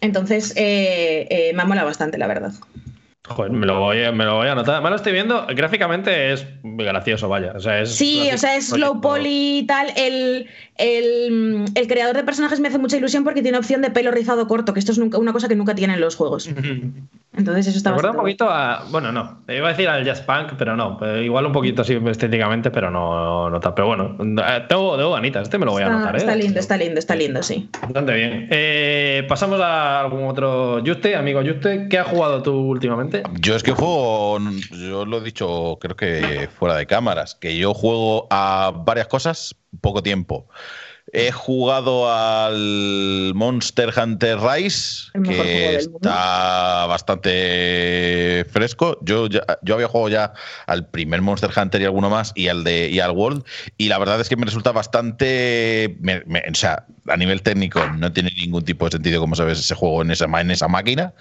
Entonces, 0.00 0.52
eh, 0.56 1.28
eh, 1.30 1.52
me 1.54 1.62
ha 1.62 1.66
molado 1.66 1.86
bastante, 1.86 2.18
la 2.18 2.26
verdad. 2.26 2.52
Joder, 3.26 3.52
me 3.52 3.64
lo, 3.64 3.78
voy 3.78 4.02
a, 4.02 4.12
me 4.12 4.24
lo 4.24 4.36
voy 4.36 4.48
a 4.48 4.52
anotar. 4.52 4.82
Me 4.82 4.90
lo 4.90 4.96
estoy 4.96 5.12
viendo. 5.12 5.46
Gráficamente 5.46 6.32
es 6.32 6.44
gracioso, 6.62 7.28
vaya. 7.28 7.52
O 7.54 7.60
sea, 7.60 7.80
es 7.80 7.94
sí, 7.94 8.28
o 8.34 8.36
sea, 8.36 8.56
es 8.56 8.76
low 8.76 9.00
poly 9.00 9.60
y 9.60 9.66
tal. 9.66 9.92
El, 9.96 10.48
el, 10.76 11.64
el, 11.74 11.86
creador 11.86 12.16
de 12.16 12.24
personajes 12.24 12.58
me 12.58 12.68
hace 12.68 12.78
mucha 12.78 12.96
ilusión 12.96 13.22
porque 13.22 13.40
tiene 13.40 13.56
opción 13.56 13.80
de 13.82 13.90
pelo 13.90 14.10
rizado 14.10 14.48
corto, 14.48 14.74
que 14.74 14.80
esto 14.80 14.92
es 14.92 14.98
nunca, 14.98 15.16
una 15.16 15.32
cosa 15.32 15.48
que 15.48 15.54
nunca 15.54 15.74
tienen 15.74 16.00
los 16.00 16.16
juegos. 16.16 16.50
Entonces, 17.36 17.66
eso 17.66 17.78
está 17.78 17.90
Me 17.90 17.96
acuerda 17.96 18.12
un 18.12 18.18
poquito 18.18 18.48
a. 18.48 18.84
Bueno, 18.90 19.10
no. 19.10 19.42
Iba 19.48 19.68
a 19.68 19.70
decir 19.70 19.88
al 19.88 20.04
Jazz 20.04 20.20
Punk, 20.20 20.52
pero 20.56 20.76
no. 20.76 20.98
Igual 21.20 21.46
un 21.46 21.52
poquito 21.52 21.82
así 21.82 21.98
estéticamente, 22.06 22.70
pero 22.70 22.90
no, 22.90 23.50
no 23.50 23.60
tal. 23.60 23.74
Pero 23.74 23.88
bueno, 23.88 24.16
tengo, 24.68 24.96
tengo 24.96 25.12
ganitas. 25.12 25.42
Este 25.42 25.58
me 25.58 25.66
lo 25.66 25.72
voy 25.72 25.82
a 25.82 25.86
anotar. 25.86 26.14
¿eh? 26.14 26.18
Está 26.18 26.36
lindo, 26.36 26.60
está 26.60 26.76
lindo, 26.76 26.98
está 26.98 27.14
lindo, 27.16 27.42
sí. 27.42 27.68
Bastante 27.82 28.14
bien. 28.14 28.48
Eh, 28.50 29.24
pasamos 29.28 29.60
a 29.60 30.00
algún 30.00 30.24
otro. 30.28 30.80
Juste, 30.84 31.16
amigo 31.16 31.40
Juste, 31.44 31.88
¿qué 31.88 31.98
has 31.98 32.06
jugado 32.06 32.42
tú 32.42 32.54
últimamente? 32.54 33.22
Yo 33.40 33.56
es 33.56 33.62
que 33.62 33.72
juego. 33.72 34.38
Yo 34.70 35.04
lo 35.04 35.18
he 35.18 35.20
dicho, 35.22 35.78
creo 35.80 35.96
que 35.96 36.48
fuera 36.58 36.76
de 36.76 36.86
cámaras, 36.86 37.34
que 37.34 37.56
yo 37.56 37.74
juego 37.74 38.28
a 38.30 38.72
varias 38.74 39.08
cosas 39.08 39.56
poco 39.80 40.02
tiempo. 40.02 40.48
He 41.16 41.30
jugado 41.30 42.12
al 42.12 43.32
Monster 43.36 43.92
Hunter 43.96 44.36
Rise, 44.40 45.12
que 45.22 45.76
está 45.76 46.86
bastante 46.86 48.44
fresco. 48.50 48.98
Yo, 49.00 49.28
yo 49.28 49.74
había 49.74 49.86
jugado 49.86 50.08
ya 50.08 50.32
al 50.66 50.88
primer 50.88 51.22
Monster 51.22 51.50
Hunter 51.56 51.80
y 51.82 51.84
alguno 51.84 52.10
más, 52.10 52.32
y 52.34 52.48
al 52.48 52.64
de 52.64 52.88
y 52.90 52.98
al 52.98 53.12
World, 53.12 53.44
y 53.78 53.88
la 53.88 53.98
verdad 53.98 54.20
es 54.20 54.28
que 54.28 54.36
me 54.36 54.44
resulta 54.44 54.72
bastante. 54.72 55.96
o 56.50 56.54
sea, 56.54 56.84
a 57.06 57.16
nivel 57.16 57.42
técnico 57.42 57.80
no 57.96 58.12
tiene 58.12 58.32
ningún 58.36 58.64
tipo 58.64 58.84
de 58.86 58.92
sentido, 58.92 59.20
como 59.20 59.36
sabes, 59.36 59.60
ese 59.60 59.76
juego 59.76 60.02
en 60.02 60.10
esa, 60.10 60.24
en 60.24 60.50
esa 60.50 60.66
máquina. 60.66 61.14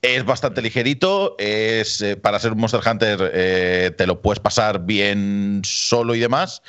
Es 0.00 0.24
bastante 0.24 0.62
ligerito, 0.62 1.34
es 1.38 2.00
eh, 2.02 2.16
para 2.16 2.38
ser 2.38 2.52
un 2.52 2.58
Monster 2.58 2.82
Hunter 2.86 3.32
eh, 3.34 3.90
te 3.98 4.06
lo 4.06 4.22
puedes 4.22 4.38
pasar 4.38 4.84
bien 4.84 5.62
solo 5.64 6.14
y 6.14 6.20
demás, 6.20 6.62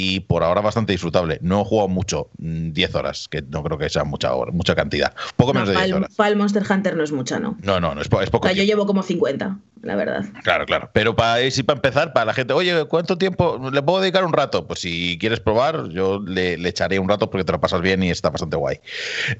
y 0.00 0.20
por 0.20 0.44
ahora 0.44 0.60
bastante 0.60 0.92
disfrutable. 0.92 1.40
No 1.42 1.62
he 1.62 1.64
jugado 1.64 1.88
mucho, 1.88 2.30
10 2.38 2.92
mm, 2.92 2.96
horas, 2.96 3.26
que 3.28 3.42
no 3.42 3.64
creo 3.64 3.78
que 3.78 3.88
sea 3.88 4.04
mucha, 4.04 4.30
mucha 4.52 4.76
cantidad. 4.76 5.12
Poco 5.34 5.52
menos 5.52 5.70
de 5.70 5.74
10 5.74 5.92
horas. 5.92 6.14
Para 6.14 6.30
el 6.30 6.36
Monster 6.36 6.62
Hunter 6.70 6.94
no 6.94 7.02
es 7.02 7.10
mucha, 7.10 7.40
¿no? 7.40 7.58
No, 7.62 7.80
no, 7.80 7.96
no 7.96 8.00
es, 8.00 8.06
es 8.06 8.30
poco. 8.30 8.46
O 8.46 8.48
sea, 8.48 8.56
yo 8.56 8.62
llevo 8.62 8.86
como 8.86 9.02
50, 9.02 9.58
la 9.82 9.96
verdad. 9.96 10.24
Claro, 10.44 10.66
claro. 10.66 10.90
Pero 10.92 11.16
para, 11.16 11.40
para 11.66 11.76
empezar, 11.76 12.12
para 12.12 12.26
la 12.26 12.34
gente, 12.34 12.52
oye, 12.52 12.84
¿cuánto 12.84 13.18
tiempo 13.18 13.70
le 13.72 13.82
puedo 13.82 14.00
dedicar 14.00 14.24
un 14.24 14.32
rato? 14.32 14.68
Pues 14.68 14.78
si 14.78 15.18
quieres 15.18 15.40
probar, 15.40 15.88
yo 15.88 16.20
le, 16.24 16.54
echaré 16.68 17.00
un 17.00 17.08
rato 17.08 17.28
porque 17.28 17.42
te 17.42 17.50
lo 17.50 17.60
pasas 17.60 17.80
bien 17.80 18.00
y 18.04 18.10
está 18.10 18.30
bastante 18.30 18.56
guay. 18.56 18.78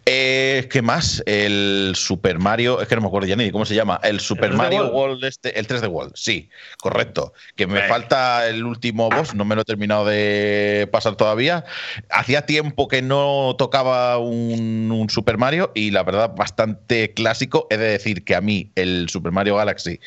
Eh, 0.06 0.66
¿Qué 0.72 0.82
más? 0.82 1.22
El 1.26 1.92
Super 1.94 2.40
Mario, 2.40 2.80
es 2.80 2.88
que 2.88 2.96
no 2.96 3.02
me 3.02 3.06
acuerdo 3.06 3.28
ya 3.28 3.36
ni 3.36 3.52
cómo 3.52 3.64
se 3.64 3.76
llama. 3.76 4.00
El 4.02 4.18
Super 4.18 4.54
Mario 4.54 4.90
World, 4.90 5.22
este, 5.22 5.56
el 5.56 5.68
3 5.68 5.82
de 5.82 5.86
World, 5.86 6.14
sí, 6.16 6.50
correcto. 6.80 7.32
Que 7.54 7.68
me 7.68 7.82
falta 7.82 8.48
el 8.48 8.64
último 8.64 9.08
boss, 9.08 9.36
no 9.36 9.44
me 9.44 9.54
lo 9.54 9.60
he 9.62 9.64
terminado 9.64 10.04
de 10.04 10.47
pasar 10.90 11.16
todavía. 11.16 11.64
Hacía 12.10 12.46
tiempo 12.46 12.88
que 12.88 13.02
no 13.02 13.54
tocaba 13.58 14.18
un, 14.18 15.06
Super 15.08 15.38
Mario 15.38 15.72
y 15.74 15.90
la 15.90 16.02
verdad 16.02 16.34
bastante 16.36 17.12
clásico. 17.14 17.66
He 17.70 17.76
de 17.76 17.90
decir 17.90 18.24
que 18.24 18.34
a 18.34 18.40
mí 18.40 18.70
el 18.74 19.08
Super 19.08 19.32
Mario 19.32 19.56
Galaxy, 19.56 20.00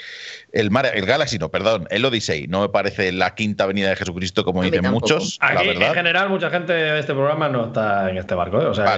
el, 0.51 0.69
el 0.93 1.05
Galaxy 1.05 1.39
no, 1.39 1.49
perdón, 1.49 1.88
el 1.89 2.05
Odyssey 2.05 2.47
no 2.47 2.61
me 2.61 2.69
parece 2.69 3.11
la 3.11 3.35
quinta 3.35 3.65
venida 3.65 3.89
de 3.89 3.95
Jesucristo 3.95 4.45
como 4.45 4.63
dicen 4.63 4.89
muchos. 4.91 5.38
Aquí, 5.41 5.55
la 5.55 5.63
verdad. 5.63 5.88
En 5.89 5.93
general 5.95 6.30
mucha 6.30 6.49
gente 6.49 6.73
de 6.73 6.99
este 6.99 7.13
programa 7.13 7.49
no 7.49 7.68
está 7.68 8.09
en 8.09 8.18
este 8.18 8.35
barco. 8.35 8.61
¿eh? 8.61 8.65
O 8.65 8.73
sea, 8.73 8.95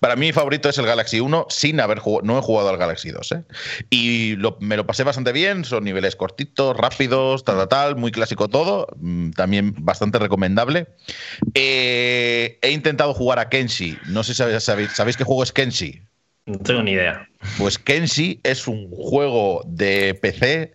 para 0.00 0.16
mí 0.16 0.26
mi 0.26 0.32
favorito 0.32 0.68
es 0.68 0.78
el 0.78 0.86
Galaxy 0.86 1.20
1 1.20 1.46
sin 1.48 1.80
haber 1.80 1.98
jugado, 1.98 2.26
no 2.26 2.38
he 2.38 2.42
jugado 2.42 2.68
al 2.68 2.76
Galaxy 2.76 3.10
2. 3.10 3.32
¿eh? 3.32 3.44
Y 3.90 4.36
me 4.60 4.76
lo 4.76 4.86
pasé 4.86 5.04
bastante 5.04 5.32
bien, 5.32 5.64
son 5.64 5.84
niveles 5.84 6.16
cortitos, 6.16 6.76
rápidos, 6.76 7.44
tal, 7.44 7.56
tal, 7.56 7.68
tal 7.68 7.96
muy 7.96 8.12
clásico 8.12 8.48
todo, 8.48 8.88
mm, 8.96 9.30
también 9.30 9.74
bastante 9.78 10.18
recomendable. 10.18 10.88
Eh, 11.54 12.58
he 12.62 12.70
intentado 12.70 13.14
jugar 13.14 13.38
a 13.38 13.48
Kenshi, 13.48 13.98
no 14.06 14.24
sé 14.24 14.34
si 14.34 14.60
sabéis, 14.60 14.92
¿sabéis 14.92 15.16
qué 15.16 15.24
juego 15.24 15.42
es 15.42 15.52
Kenshi? 15.52 16.02
No 16.46 16.58
tengo 16.58 16.82
ni 16.82 16.92
idea. 16.92 17.28
Pues 17.58 17.78
Kenshi 17.78 18.40
es 18.42 18.66
un 18.66 18.90
juego 18.90 19.62
de 19.66 20.14
PC 20.14 20.72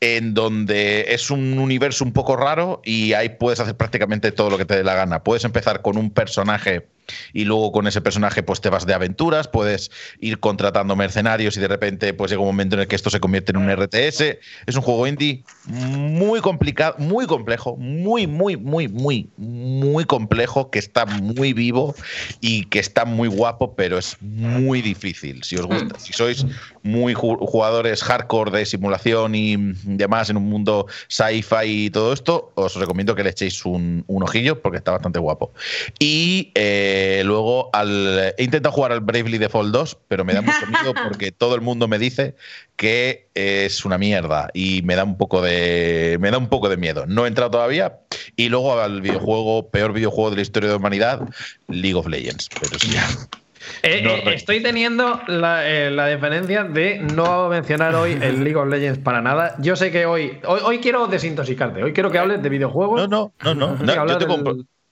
en 0.00 0.34
donde 0.34 1.04
es 1.08 1.30
un 1.30 1.58
universo 1.58 2.02
un 2.02 2.12
poco 2.12 2.34
raro 2.34 2.80
y 2.84 3.12
ahí 3.12 3.28
puedes 3.28 3.60
hacer 3.60 3.76
prácticamente 3.76 4.32
todo 4.32 4.50
lo 4.50 4.58
que 4.58 4.64
te 4.64 4.74
dé 4.74 4.82
la 4.82 4.94
gana. 4.94 5.22
Puedes 5.22 5.44
empezar 5.44 5.80
con 5.82 5.96
un 5.96 6.10
personaje 6.10 6.88
y 7.32 7.44
luego 7.44 7.72
con 7.72 7.86
ese 7.86 8.00
personaje 8.00 8.42
pues 8.42 8.60
te 8.60 8.70
vas 8.70 8.86
de 8.86 8.94
aventuras, 8.94 9.48
puedes 9.48 9.90
ir 10.20 10.38
contratando 10.40 10.96
mercenarios 10.96 11.56
y 11.56 11.60
de 11.60 11.68
repente 11.68 12.14
pues 12.14 12.30
llega 12.30 12.42
un 12.42 12.48
momento 12.48 12.76
en 12.76 12.82
el 12.82 12.88
que 12.88 12.96
esto 12.96 13.10
se 13.10 13.20
convierte 13.20 13.52
en 13.52 13.58
un 13.58 13.70
RTS. 13.70 14.20
Es 14.66 14.76
un 14.76 14.82
juego 14.82 15.06
indie 15.06 15.44
muy 15.66 16.40
complicado, 16.40 16.94
muy 16.98 17.26
complejo, 17.26 17.76
muy, 17.76 18.26
muy, 18.26 18.56
muy, 18.56 18.88
muy, 18.88 19.28
muy 19.36 20.04
complejo, 20.04 20.70
que 20.70 20.78
está 20.78 21.06
muy 21.06 21.52
vivo 21.52 21.94
y 22.40 22.64
que 22.66 22.78
está 22.78 23.04
muy 23.04 23.28
guapo, 23.28 23.74
pero 23.74 23.98
es 23.98 24.16
muy 24.20 24.82
difícil. 24.82 25.42
Si 25.42 25.56
os 25.56 25.66
gusta, 25.66 25.98
si 25.98 26.12
sois 26.12 26.44
muy 26.82 27.14
jugadores 27.14 28.02
hardcore 28.02 28.50
de 28.50 28.66
simulación 28.66 29.34
y 29.34 29.56
demás 29.84 30.30
en 30.30 30.36
un 30.36 30.48
mundo 30.48 30.86
sci-fi 31.08 31.86
y 31.86 31.90
todo 31.90 32.12
esto, 32.12 32.52
os 32.54 32.74
recomiendo 32.74 33.14
que 33.14 33.22
le 33.22 33.30
echéis 33.30 33.64
un, 33.64 34.04
ojillo 34.08 34.60
porque 34.62 34.78
está 34.78 34.92
bastante 34.92 35.18
guapo. 35.18 35.52
Y 35.98 36.52
eh, 36.54 36.91
eh, 36.94 37.24
luego 37.24 37.70
al, 37.72 38.34
he 38.36 38.44
intentado 38.44 38.70
jugar 38.70 38.92
al 38.92 39.00
Bravely 39.00 39.38
Default 39.38 39.72
2, 39.72 39.98
pero 40.08 40.26
me 40.26 40.34
da 40.34 40.42
mucho 40.42 40.66
miedo 40.66 40.92
porque 41.08 41.32
todo 41.32 41.54
el 41.54 41.62
mundo 41.62 41.88
me 41.88 41.98
dice 41.98 42.36
que 42.76 43.28
es 43.32 43.86
una 43.86 43.96
mierda 43.96 44.50
y 44.52 44.82
me 44.82 44.94
da 44.94 45.02
un 45.02 45.16
poco 45.16 45.40
de 45.40 46.18
me 46.20 46.30
da 46.30 46.36
un 46.36 46.50
poco 46.50 46.68
de 46.68 46.76
miedo. 46.76 47.06
No 47.06 47.24
he 47.24 47.28
entrado 47.28 47.50
todavía 47.52 48.00
y 48.36 48.50
luego 48.50 48.78
al 48.78 49.00
videojuego 49.00 49.70
peor 49.70 49.94
videojuego 49.94 50.28
de 50.28 50.36
la 50.36 50.42
historia 50.42 50.68
de 50.68 50.74
la 50.74 50.78
humanidad, 50.80 51.26
League 51.68 51.94
of 51.94 52.06
Legends. 52.06 52.50
Pero 52.60 52.78
sí. 52.78 52.94
Eh, 53.84 54.02
eh, 54.04 54.34
estoy 54.34 54.60
teniendo 54.60 55.20
la, 55.28 55.62
la, 55.88 56.08
diferencia 56.08 56.64
de 56.64 56.98
no 56.98 57.48
mencionar 57.48 57.94
hoy 57.94 58.18
el 58.20 58.42
League 58.42 58.56
of 58.56 58.68
Legends 58.68 58.98
para 58.98 59.22
nada. 59.22 59.54
Yo 59.60 59.76
sé 59.76 59.92
que 59.92 60.04
hoy, 60.04 60.40
hoy, 60.44 60.80
quiero 60.80 61.06
desintoxicarte, 61.06 61.80
hoy 61.80 61.92
quiero 61.92 62.10
que 62.10 62.18
hables 62.18 62.42
de 62.42 62.48
videojuegos. 62.48 63.08
No, 63.08 63.32
no, 63.40 63.54
no, 63.54 63.76
no. 63.76 63.84
yo 64.08 64.18
te 64.18 64.26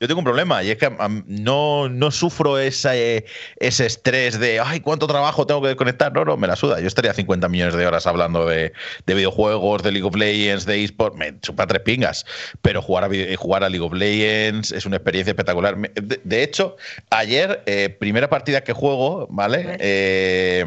yo 0.01 0.09
tengo 0.09 0.21
un 0.21 0.25
problema 0.25 0.63
y 0.65 0.71
es 0.71 0.79
que 0.79 0.91
no, 1.27 1.91
no 1.91 2.11
sufro 2.11 2.59
ese, 2.59 3.27
ese 3.57 3.85
estrés 3.85 4.41
de, 4.41 4.59
ay, 4.59 4.81
cuánto 4.81 5.07
trabajo 5.07 5.47
tengo 5.47 5.61
que 5.61 5.69
desconectar. 5.69 6.11
No, 6.15 6.25
no, 6.25 6.39
me 6.39 6.47
la 6.47 6.57
suda. 6.57 6.81
Yo 6.81 6.87
estaría 6.87 7.13
50 7.13 7.47
millones 7.51 7.75
de 7.75 7.87
horas 7.87 8.07
hablando 8.07 8.47
de, 8.47 8.73
videojuegos, 9.07 9.83
de 9.83 9.93
League 9.93 10.09
of 10.09 10.17
Legends, 10.17 10.65
de 10.65 10.83
eSport, 10.83 11.17
me 11.17 11.39
chupa 11.41 11.67
tres 11.67 11.83
pingas. 11.83 12.25
Pero 12.63 12.81
jugar 12.81 13.05
a, 13.05 13.37
jugar 13.37 13.63
a 13.63 13.69
League 13.69 13.85
of 13.85 13.93
Legends 13.93 14.73
es 14.73 14.87
una 14.87 14.97
experiencia 14.97 15.33
espectacular. 15.33 15.77
De, 15.77 16.43
hecho, 16.43 16.79
ayer, 17.11 17.63
eh, 17.67 17.91
primera 17.91 18.31
partida 18.31 18.63
que 18.63 18.73
juego, 18.73 19.27
¿vale? 19.29 19.77
Eh, 19.81 20.65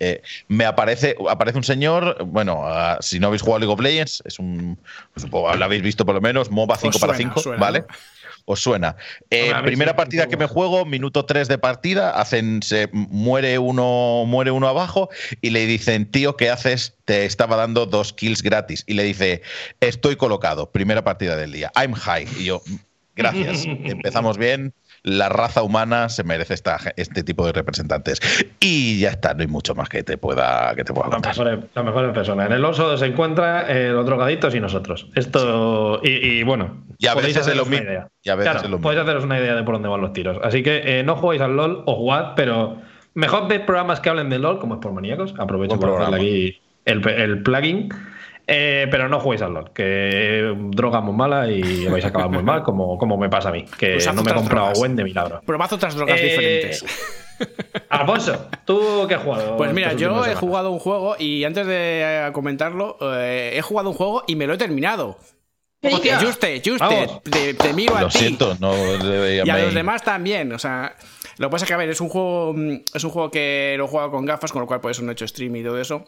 eh, 0.00 0.20
me 0.48 0.64
aparece, 0.64 1.14
aparece 1.30 1.58
un 1.58 1.64
señor, 1.64 2.24
bueno, 2.24 2.62
ah, 2.64 2.98
si 3.00 3.20
no 3.20 3.28
habéis 3.28 3.42
jugado 3.42 3.58
a 3.58 3.60
League 3.60 3.72
of 3.72 3.80
Legends, 3.80 4.20
es 4.26 4.40
un, 4.40 4.76
pues, 5.12 5.30
lo 5.30 5.64
habéis 5.64 5.82
visto 5.82 6.04
por 6.04 6.16
lo 6.16 6.20
menos, 6.20 6.50
MOBA 6.50 6.76
5 6.76 6.98
para 6.98 7.14
5, 7.14 7.54
¿vale? 7.56 7.84
Os 8.44 8.60
suena. 8.60 8.96
Eh, 9.30 9.52
primera 9.62 9.96
partida 9.96 10.28
que 10.28 10.36
me 10.36 10.46
juego, 10.46 10.84
minuto 10.84 11.24
3 11.24 11.48
de 11.48 11.58
partida, 11.58 12.10
hacen, 12.10 12.62
se 12.62 12.88
muere 12.92 13.58
uno, 13.58 14.24
muere 14.26 14.50
uno 14.50 14.68
abajo 14.68 15.08
y 15.40 15.50
le 15.50 15.66
dicen, 15.66 16.10
tío, 16.10 16.36
¿qué 16.36 16.50
haces? 16.50 16.94
Te 17.04 17.24
estaba 17.24 17.56
dando 17.56 17.86
dos 17.86 18.12
kills 18.12 18.42
gratis. 18.42 18.84
Y 18.86 18.94
le 18.94 19.04
dice, 19.04 19.42
estoy 19.80 20.16
colocado, 20.16 20.70
primera 20.70 21.04
partida 21.04 21.36
del 21.36 21.52
día. 21.52 21.72
I'm 21.76 21.94
high. 21.94 22.28
Y 22.38 22.44
yo, 22.44 22.62
gracias. 23.16 23.64
Empezamos 23.66 24.38
bien 24.38 24.74
la 25.04 25.28
raza 25.28 25.62
humana 25.62 26.08
se 26.08 26.24
merece 26.24 26.54
esta, 26.54 26.78
este 26.96 27.22
tipo 27.22 27.44
de 27.46 27.52
representantes. 27.52 28.20
Y 28.58 28.98
ya 28.98 29.10
está, 29.10 29.34
no 29.34 29.42
hay 29.42 29.46
mucho 29.46 29.74
más 29.74 29.88
que 29.90 30.02
te 30.02 30.16
pueda, 30.16 30.74
que 30.74 30.82
te 30.82 30.92
pueda 30.94 31.10
contar. 31.10 31.36
Las 31.36 31.84
mejores, 31.84 32.12
personas. 32.14 32.46
En 32.46 32.52
el 32.52 32.64
oso 32.64 32.96
se 32.96 33.06
encuentra 33.06 33.70
eh, 33.70 33.90
los 33.90 34.06
drogaditos 34.06 34.54
y 34.54 34.60
nosotros. 34.60 35.08
Esto, 35.14 36.00
y, 36.02 36.42
bueno, 36.42 36.84
y 36.98 37.06
a 37.06 37.14
veces 37.14 37.46
es 37.46 37.54
lo 37.54 37.66
mismo. 37.66 37.86
claro, 38.22 38.80
podéis 38.80 39.02
haceros 39.02 39.24
una 39.24 39.38
idea 39.38 39.54
de 39.54 39.62
por 39.62 39.74
dónde 39.74 39.88
van 39.88 40.00
los 40.00 40.14
tiros. 40.14 40.38
Así 40.42 40.62
que 40.62 41.00
eh, 41.00 41.02
no 41.04 41.16
juguéis 41.16 41.42
al 41.42 41.54
LOL 41.54 41.82
o 41.84 41.96
jugad, 41.96 42.32
pero 42.34 42.78
mejor 43.12 43.46
ver 43.46 43.66
programas 43.66 44.00
que 44.00 44.08
hablen 44.08 44.30
de 44.30 44.38
LOL, 44.38 44.58
como 44.58 44.74
es 44.74 44.80
por 44.80 44.92
maníacos. 44.92 45.34
Aprovecho 45.38 45.78
para 45.78 45.98
hacerle 45.98 46.16
aquí 46.16 46.60
el, 46.86 47.06
el 47.08 47.42
plugin. 47.42 47.90
Eh, 48.46 48.86
pero 48.90 49.08
no 49.08 49.20
juguéis 49.20 49.40
al 49.42 49.54
LOL, 49.54 49.72
que 49.72 50.54
droga 50.70 51.00
muy 51.00 51.14
mala 51.14 51.50
y 51.50 51.86
vais 51.88 52.04
a 52.04 52.08
acabar 52.08 52.28
muy 52.28 52.42
mal, 52.42 52.62
como, 52.62 52.98
como 52.98 53.16
me 53.16 53.28
pasa 53.30 53.48
a 53.48 53.52
mí, 53.52 53.64
que 53.78 53.92
Pues 53.94 54.06
no 54.14 54.22
me 54.22 54.30
he 54.30 54.34
comprado 54.34 54.64
drogas. 54.66 54.78
buen 54.78 54.96
de 54.96 55.04
milagro. 55.04 55.40
Probad 55.46 55.72
otras 55.72 55.94
drogas 55.94 56.20
Eh, 56.20 56.24
diferentes. 56.24 56.84
Alfonso, 57.88 58.48
¿tú 58.64 59.06
qué 59.08 59.14
has 59.14 59.22
jugado? 59.22 59.56
Pues 59.56 59.72
mira, 59.72 59.92
yo 59.94 60.08
he 60.10 60.12
semanas? 60.14 60.38
jugado 60.38 60.70
un 60.70 60.78
juego 60.78 61.16
y 61.18 61.44
antes 61.44 61.66
de 61.66 62.26
eh, 62.28 62.32
comentarlo, 62.32 62.96
eh, 63.00 63.52
he 63.56 63.62
jugado 63.62 63.90
un 63.90 63.96
juego 63.96 64.24
y 64.26 64.36
me 64.36 64.46
lo 64.46 64.54
he 64.54 64.58
terminado. 64.58 65.18
Juste, 65.82 66.62
Juste, 66.64 67.06
te, 67.30 67.52
te 67.54 67.72
miro 67.74 67.94
a 67.96 68.02
Lo 68.02 68.08
ti. 68.08 68.18
siento, 68.18 68.56
no 68.58 68.72
le 69.02 69.36
Y 69.44 69.50
a 69.50 69.58
los 69.58 69.74
demás 69.74 70.02
también, 70.02 70.50
o 70.52 70.58
sea, 70.58 70.94
lo 71.36 71.48
que 71.48 71.52
pasa 71.52 71.64
es 71.66 71.68
que 71.68 71.74
a 71.74 71.76
ver, 71.76 71.90
es 71.90 72.00
un 72.00 72.08
juego 72.08 72.54
mm, 72.54 72.72
es 72.94 73.04
un 73.04 73.10
juego 73.10 73.30
que 73.30 73.74
lo 73.76 73.84
he 73.84 73.88
jugado 73.88 74.10
con 74.10 74.24
gafas, 74.24 74.50
con 74.50 74.60
lo 74.62 74.66
cual 74.66 74.80
por 74.80 74.90
eso 74.92 75.02
no 75.02 75.10
he 75.10 75.12
hecho 75.12 75.26
stream 75.28 75.56
y 75.56 75.62
todo 75.62 75.78
eso. 75.78 76.04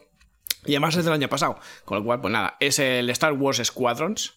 Y 0.67 0.73
además 0.73 0.95
es 0.97 1.05
del 1.05 1.13
año 1.13 1.27
pasado, 1.29 1.59
con 1.85 1.99
lo 1.99 2.03
cual 2.03 2.21
pues 2.21 2.31
nada, 2.31 2.55
es 2.59 2.77
el 2.79 3.09
Star 3.09 3.33
Wars 3.33 3.61
Squadrons. 3.63 4.35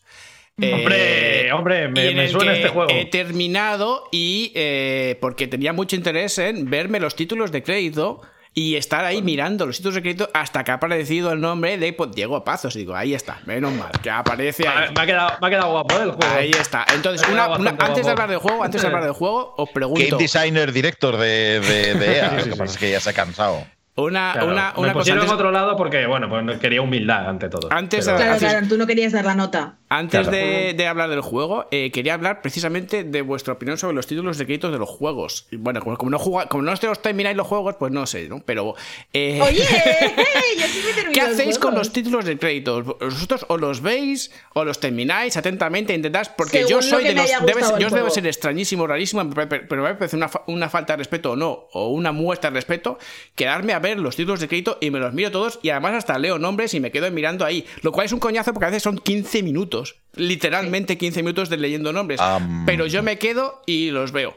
Hombre, 0.63 1.47
Eh, 1.49 1.53
hombre, 1.53 1.89
me- 1.89 2.13
me 2.13 2.29
suena 2.29 2.53
este 2.53 2.69
juego. 2.69 2.91
He 2.91 3.07
terminado 3.07 4.05
y 4.13 4.53
eh, 4.55 5.17
porque 5.21 5.47
tenía 5.49 5.73
mucho 5.73 5.97
interés 5.97 6.39
en 6.39 6.69
verme 6.69 7.01
los 7.01 7.15
títulos 7.17 7.51
de 7.51 7.63
crédito 7.63 8.21
y 8.53 8.75
estar 8.75 9.05
ahí 9.05 9.23
mirando 9.23 9.65
los 9.65 9.77
títulos 9.79 9.95
de 9.95 10.03
crédito 10.03 10.29
hasta 10.35 10.63
que 10.65 10.73
ha 10.73 10.75
aparecido 10.75 11.33
el 11.33 11.41
nombre 11.41 11.79
de 11.79 11.93
pues, 11.95 12.11
Diego 12.13 12.45
Pazos. 12.45 12.75
Y 12.77 12.81
digo, 12.81 12.95
ahí 12.95 13.15
está, 13.15 13.41
menos 13.47 13.73
mal, 13.73 13.93
que 14.03 14.11
aparece 14.11 14.67
ahí. 14.69 14.93
Me 14.95 15.01
ha, 15.03 15.07
quedado, 15.07 15.39
me 15.41 15.47
ha 15.47 15.51
quedado 15.51 15.71
guapo 15.71 15.95
¿eh, 15.95 16.03
el 16.03 16.11
juego. 16.11 16.35
Ahí 16.37 16.51
está. 16.51 16.85
Entonces, 16.95 17.27
una- 17.29 17.49
una- 17.57 17.77
antes 17.79 18.05
de 18.05 18.11
hablar 18.11 18.29
del 18.29 18.39
juego, 18.39 18.63
antes 18.63 18.83
de 18.83 18.87
hablar 18.89 19.05
del 19.05 19.13
juego, 19.13 19.55
os 19.57 19.71
pregunto. 19.71 20.05
Game 20.11 20.23
designer 20.23 20.73
director 20.73 21.17
de, 21.17 21.61
de, 21.61 21.95
de 21.95 22.17
EA. 22.19 22.31
Sí, 22.31 22.37
sí, 22.43 22.49
Lo 22.51 22.55
que 22.57 22.59
pasa 22.59 22.73
es 22.75 22.79
que 22.79 22.91
ya 22.91 23.01
se 23.01 23.09
ha 23.11 23.15
cansado. 23.15 23.65
Una, 24.03 24.33
Claro, 24.33 24.49
una, 24.49 24.73
me 24.75 24.81
una 24.81 24.93
cosa 24.93 24.93
pusieron 24.93 25.21
antes, 25.23 25.31
en 25.31 25.35
otro 25.35 25.51
lado 25.53 25.77
porque, 25.77 26.07
bueno, 26.07 26.29
pues 26.29 26.59
quería 26.59 26.83
humildad 26.83 27.29
ante 27.29 27.49
todo. 27.49 27.69
Antes 27.71 28.05
Pero- 28.05 28.17
Claro, 28.17 28.39
claro, 28.39 28.67
tú 28.69 28.77
no 28.79 28.87
querías 28.87 29.13
dar 29.13 29.25
la 29.25 29.35
nota. 29.35 29.77
Antes 29.93 30.21
Claro. 30.29 30.37
de, 30.37 30.73
de 30.75 30.87
hablar 30.87 31.11
del 31.11 31.21
juego, 31.21 31.67
eh, 31.71 31.91
quería 31.93 32.15
hablar 32.15 32.41
precisamente 32.43 33.05
de 33.05 33.23
vuestra 33.23 33.53
opinión 33.55 33.77
sobre 33.77 33.95
los 33.95 34.07
títulos 34.07 34.39
de 34.39 34.47
créditos 34.47 34.73
de 34.73 34.79
los 34.79 34.89
juegos. 34.89 35.47
Y 35.51 35.57
bueno, 35.57 35.81
como, 35.81 35.97
como 35.99 36.11
no 36.11 36.19
juga- 36.19 36.47
como 36.49 36.63
no 36.63 36.73
os 36.73 37.03
termináis 37.03 37.37
los 37.37 37.47
juegos, 37.47 37.75
pues 37.79 37.93
no 37.93 38.07
sé, 38.07 38.29
¿no? 38.29 38.41
Pero. 38.47 38.75
eh, 39.13 39.41
Oye, 39.43 39.59
yo 40.59 40.67
sí 40.67 40.81
me 41.07 41.13
¿Qué 41.13 41.21
los 41.23 41.31
hacéis 41.33 41.59
con 41.59 41.75
los 41.75 41.93
títulos 41.93 42.25
de 42.25 42.39
crédito? 42.39 42.83
¿Vosotros 43.01 43.45
o 43.49 43.57
los 43.57 43.81
veis 43.83 44.31
o 44.55 44.65
los 44.65 44.79
termináis 44.81 45.37
atentamente? 45.37 45.93
Intentáis. 45.93 46.29
Porque 46.29 46.59
Según 46.59 46.71
yo 46.71 46.83
soy 46.83 47.05
de 47.05 47.15
los. 47.15 47.29
Debe, 47.45 47.61
yo 47.61 47.67
os 47.67 47.79
debe 47.79 47.89
juego. 47.91 48.11
ser 48.11 48.27
extrañísimo, 48.27 48.87
rarísimo, 48.87 49.29
pero 49.31 49.83
me 49.83 49.95
parece 49.95 50.17
una, 50.17 50.29
fa- 50.29 50.45
una 50.47 50.69
falta 50.69 50.93
de 50.93 50.99
respeto 50.99 51.33
o 51.33 51.37
no, 51.37 51.67
o 51.73 51.89
una 51.89 52.13
muestra 52.13 52.51
de 52.51 52.55
respeto, 52.55 52.99
quedarme 53.35 53.73
a 53.73 53.81
ver 53.81 53.99
los 53.99 54.15
títulos 54.17 54.41
de 54.41 54.47
crédito 54.49 54.79
y 54.81 54.91
me 54.91 54.99
los 55.01 55.13
miro 55.13 55.31
todos 55.33 55.59
y 55.63 55.71
además 55.71 55.95
hasta 55.95 56.19
leo 56.19 56.39
nombres 56.39 56.75
y 56.75 56.81
me 56.81 56.93
quedo 56.93 57.11
mirando 57.11 57.45
ahí. 57.45 57.67
Lo 57.83 57.91
cual 57.91 58.07
es 58.07 58.13
un 58.13 58.21
coñazo 58.21 58.53
porque 58.53 58.67
a 58.67 58.69
veces 58.69 58.85
son 58.85 58.99
15 58.99 59.43
minutos. 59.43 59.80
Literalmente 60.15 60.99
15 60.99 61.23
minutos 61.23 61.49
de 61.51 61.57
leyendo 61.57 61.93
nombres. 61.93 62.21
Pero 62.67 62.87
yo 62.87 63.03
me 63.03 63.19
quedo 63.19 63.63
y 63.67 63.91
los 63.91 64.13
veo. 64.13 64.37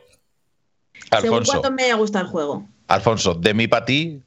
Según 1.09 1.37
Alfonso, 1.39 1.51
cuánto 1.51 1.71
me 1.71 1.93
gustado 1.95 2.25
el 2.25 2.31
juego. 2.31 2.67
Alfonso, 2.87 3.33
de 3.33 3.53
mí 3.53 3.67
para 3.67 3.85
ti 3.85 4.21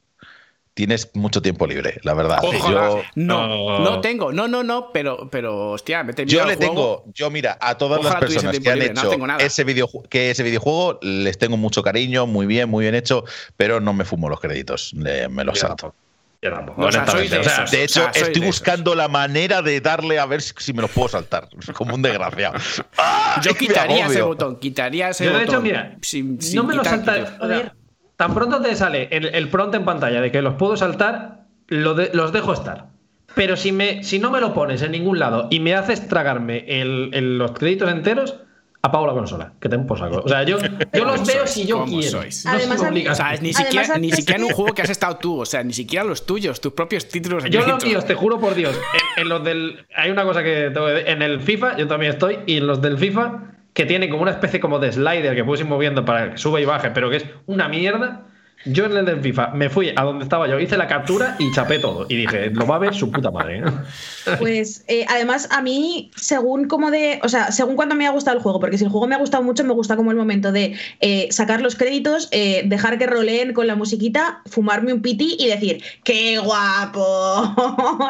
tienes 0.73 1.09
mucho 1.15 1.41
tiempo 1.41 1.65
libre, 1.65 1.99
la 2.03 2.13
verdad. 2.13 2.37
Ojalá. 2.43 2.89
Yo, 2.89 3.01
no, 3.15 3.47
No. 3.47 3.79
no 3.79 4.01
tengo, 4.01 4.31
no, 4.31 4.47
no, 4.47 4.61
no, 4.63 4.91
pero, 4.93 5.27
pero 5.31 5.71
hostia, 5.71 6.03
me 6.03 6.13
yo 6.13 6.45
le 6.45 6.55
juego. 6.55 6.59
tengo, 6.59 7.03
yo 7.15 7.31
mira, 7.31 7.57
a 7.59 7.75
todas 7.79 7.99
Ojalá 7.99 8.19
las 8.19 8.19
personas 8.19 8.59
que 8.59 8.69
han 8.69 8.77
libre, 8.79 8.91
hecho 8.91 9.11
ese, 9.39 9.65
videoju- 9.65 10.07
que 10.07 10.29
ese 10.29 10.43
videojuego 10.43 10.99
les 11.01 11.39
tengo 11.39 11.57
mucho 11.57 11.81
cariño, 11.81 12.27
muy 12.27 12.45
bien, 12.45 12.69
muy 12.69 12.83
bien 12.83 12.93
hecho, 12.93 13.23
pero 13.55 13.79
no 13.79 13.93
me 13.93 14.05
fumo 14.05 14.29
los 14.29 14.39
créditos, 14.39 14.93
le- 14.93 15.29
me 15.29 15.43
los 15.43 15.57
salto. 15.57 15.95
Tampoco. 16.41 16.41
Yo 16.41 16.51
tampoco, 16.51 16.81
O 16.87 16.91
sea, 16.91 17.07
soy 17.07 17.27
honestamente. 17.27 17.35
de 17.35 17.39
O 17.39 17.43
sea, 17.43 17.63
esos. 17.63 17.71
De 17.71 17.77
O 17.77 17.83
hecho, 17.83 17.93
sea, 18.03 18.13
soy 18.13 18.21
estoy 18.23 18.45
buscando 18.45 18.95
la 18.95 19.07
manera 19.07 19.61
de 19.61 19.81
darle 19.81 20.19
a 20.19 20.25
ver 20.25 20.41
si, 20.41 20.53
si 20.57 20.73
me 20.73 20.81
los 20.81 20.91
puedo 20.91 21.09
saltar, 21.09 21.49
como 21.73 21.95
un 21.95 22.01
desgraciado. 22.01 22.55
¡Ah! 22.97 23.39
Yo 23.43 23.51
Me 23.53 23.57
quitaría 23.57 24.05
ese 24.07 24.21
botón, 24.21 24.59
quitaría 24.59 25.09
ese 25.09 25.25
Yo, 25.25 25.31
de 25.31 25.37
botón. 25.39 25.49
hecho, 25.55 25.61
mira, 25.61 25.97
sin- 26.01 26.41
sin 26.41 26.55
no 26.55 26.63
me 26.63 26.75
lo 26.75 26.81
quitar, 26.83 26.95
salta. 27.05 27.19
quitar. 27.31 27.41
o 27.41 27.47
sea, 27.47 27.75
tan 28.15 28.33
pronto 28.33 28.61
te 28.61 28.75
sale 28.75 29.09
el, 29.11 29.25
el 29.27 29.49
prompt 29.49 29.75
en 29.75 29.85
pantalla 29.85 30.21
de 30.21 30.31
que 30.31 30.41
los 30.41 30.55
puedo 30.55 30.75
saltar, 30.77 31.45
lo 31.67 31.93
de- 31.93 32.11
los 32.13 32.31
dejo 32.31 32.53
estar. 32.53 32.87
Pero 33.35 33.55
si, 33.55 33.71
me, 33.71 34.03
si 34.03 34.17
no 34.19 34.31
me 34.31 34.39
lo 34.39 34.53
pones 34.53 34.81
en 34.81 34.91
ningún 34.93 35.19
lado 35.19 35.47
y 35.51 35.59
me 35.59 35.75
haces 35.75 36.07
tragarme 36.07 36.65
el- 36.67 37.11
el- 37.13 37.37
los 37.37 37.51
créditos 37.51 37.91
enteros, 37.91 38.37
apago 38.81 39.07
la 39.07 39.13
consola. 39.13 39.53
Que 39.59 39.69
te 39.69 39.77
por 39.79 39.97
saco. 39.99 40.21
O 40.23 40.29
sea, 40.29 40.43
yo, 40.43 40.57
yo 40.59 41.05
los 41.05 41.15
¿Cómo 41.15 41.25
veo 41.25 41.37
sois? 41.39 41.49
si 41.49 41.65
yo 41.65 41.79
¿Cómo 41.79 41.87
quiero. 41.99 42.21
sois? 42.21 42.45
No 42.45 42.51
Además. 42.51 42.77
O 42.77 42.81
sea, 42.81 42.91
ni 42.91 43.05
Además, 43.07 43.55
siquiera, 43.57 43.97
ni 43.97 44.11
siquiera 44.11 44.39
en 44.39 44.45
un 44.45 44.51
juego 44.53 44.73
que 44.73 44.81
has 44.81 44.89
estado 44.89 45.17
tú, 45.17 45.41
o 45.41 45.45
sea, 45.45 45.63
ni 45.63 45.73
siquiera 45.73 46.05
los 46.05 46.25
tuyos, 46.25 46.61
tus 46.61 46.73
propios 46.73 47.07
títulos 47.07 47.43
de 47.43 47.49
Yo 47.49 47.65
los 47.65 47.83
míos, 47.83 48.05
te 48.05 48.15
juro 48.15 48.39
por 48.39 48.55
Dios, 48.55 48.75
en, 49.17 49.23
en 49.23 49.29
los 49.29 49.43
del. 49.43 49.85
Hay 49.95 50.11
una 50.11 50.23
cosa 50.23 50.43
que 50.43 50.71
tengo 50.73 50.87
que 50.87 50.93
decir, 50.93 51.09
En 51.09 51.21
el 51.21 51.39
FIFA, 51.41 51.77
yo 51.77 51.87
también 51.87 52.11
estoy, 52.13 52.39
y 52.45 52.57
en 52.57 52.67
los 52.67 52.81
del 52.81 52.97
FIFA, 52.97 53.41
que 53.73 53.85
tiene 53.85 54.09
como 54.09 54.21
una 54.23 54.31
especie 54.31 54.59
como 54.59 54.79
de 54.79 54.91
slider 54.91 55.35
que 55.35 55.43
puedes 55.43 55.61
ir 55.61 55.67
moviendo 55.67 56.03
para 56.05 56.31
que 56.31 56.37
sube 56.37 56.61
y 56.61 56.65
baje, 56.65 56.91
pero 56.91 57.09
que 57.09 57.17
es 57.17 57.25
una 57.45 57.67
mierda. 57.67 58.23
Yo 58.65 58.85
en 58.85 58.97
el 58.97 59.05
del 59.05 59.21
FIFA 59.21 59.49
me 59.53 59.69
fui 59.69 59.93
a 59.95 60.01
donde 60.03 60.23
estaba 60.23 60.47
yo, 60.47 60.59
hice 60.59 60.77
la 60.77 60.87
captura 60.87 61.35
y 61.39 61.51
chapé 61.53 61.79
todo. 61.79 62.05
Y 62.09 62.15
dije, 62.17 62.49
lo 62.49 62.65
va 62.67 62.75
a 62.75 62.79
ver 62.79 62.93
su 62.93 63.11
puta 63.11 63.31
madre. 63.31 63.59
¿eh? 63.59 63.63
Pues 64.39 64.83
eh, 64.89 65.05
además 65.07 65.47
a 65.51 65.61
mí, 65.61 66.11
según 66.17 66.67
como 66.67 66.91
de, 66.91 67.19
o 67.23 67.29
sea, 67.29 67.51
según 67.53 67.75
cuando 67.77 67.95
me 67.95 68.05
ha 68.07 68.09
gustado 68.11 68.35
el 68.35 68.43
juego, 68.43 68.59
porque 68.59 68.77
si 68.77 68.83
el 68.83 68.89
juego 68.89 69.07
me 69.07 69.15
ha 69.15 69.19
gustado 69.19 69.41
mucho, 69.43 69.63
me 69.63 69.73
gusta 69.73 69.95
como 69.95 70.11
el 70.11 70.17
momento 70.17 70.51
de 70.51 70.75
eh, 70.99 71.27
sacar 71.31 71.61
los 71.61 71.75
créditos, 71.75 72.27
eh, 72.31 72.63
dejar 72.65 72.97
que 72.97 73.05
roleen 73.07 73.53
con 73.53 73.67
la 73.67 73.75
musiquita, 73.75 74.41
fumarme 74.47 74.91
un 74.91 75.01
piti 75.01 75.37
y 75.39 75.47
decir, 75.47 75.81
¡qué 76.03 76.39
guapo! 76.39 77.55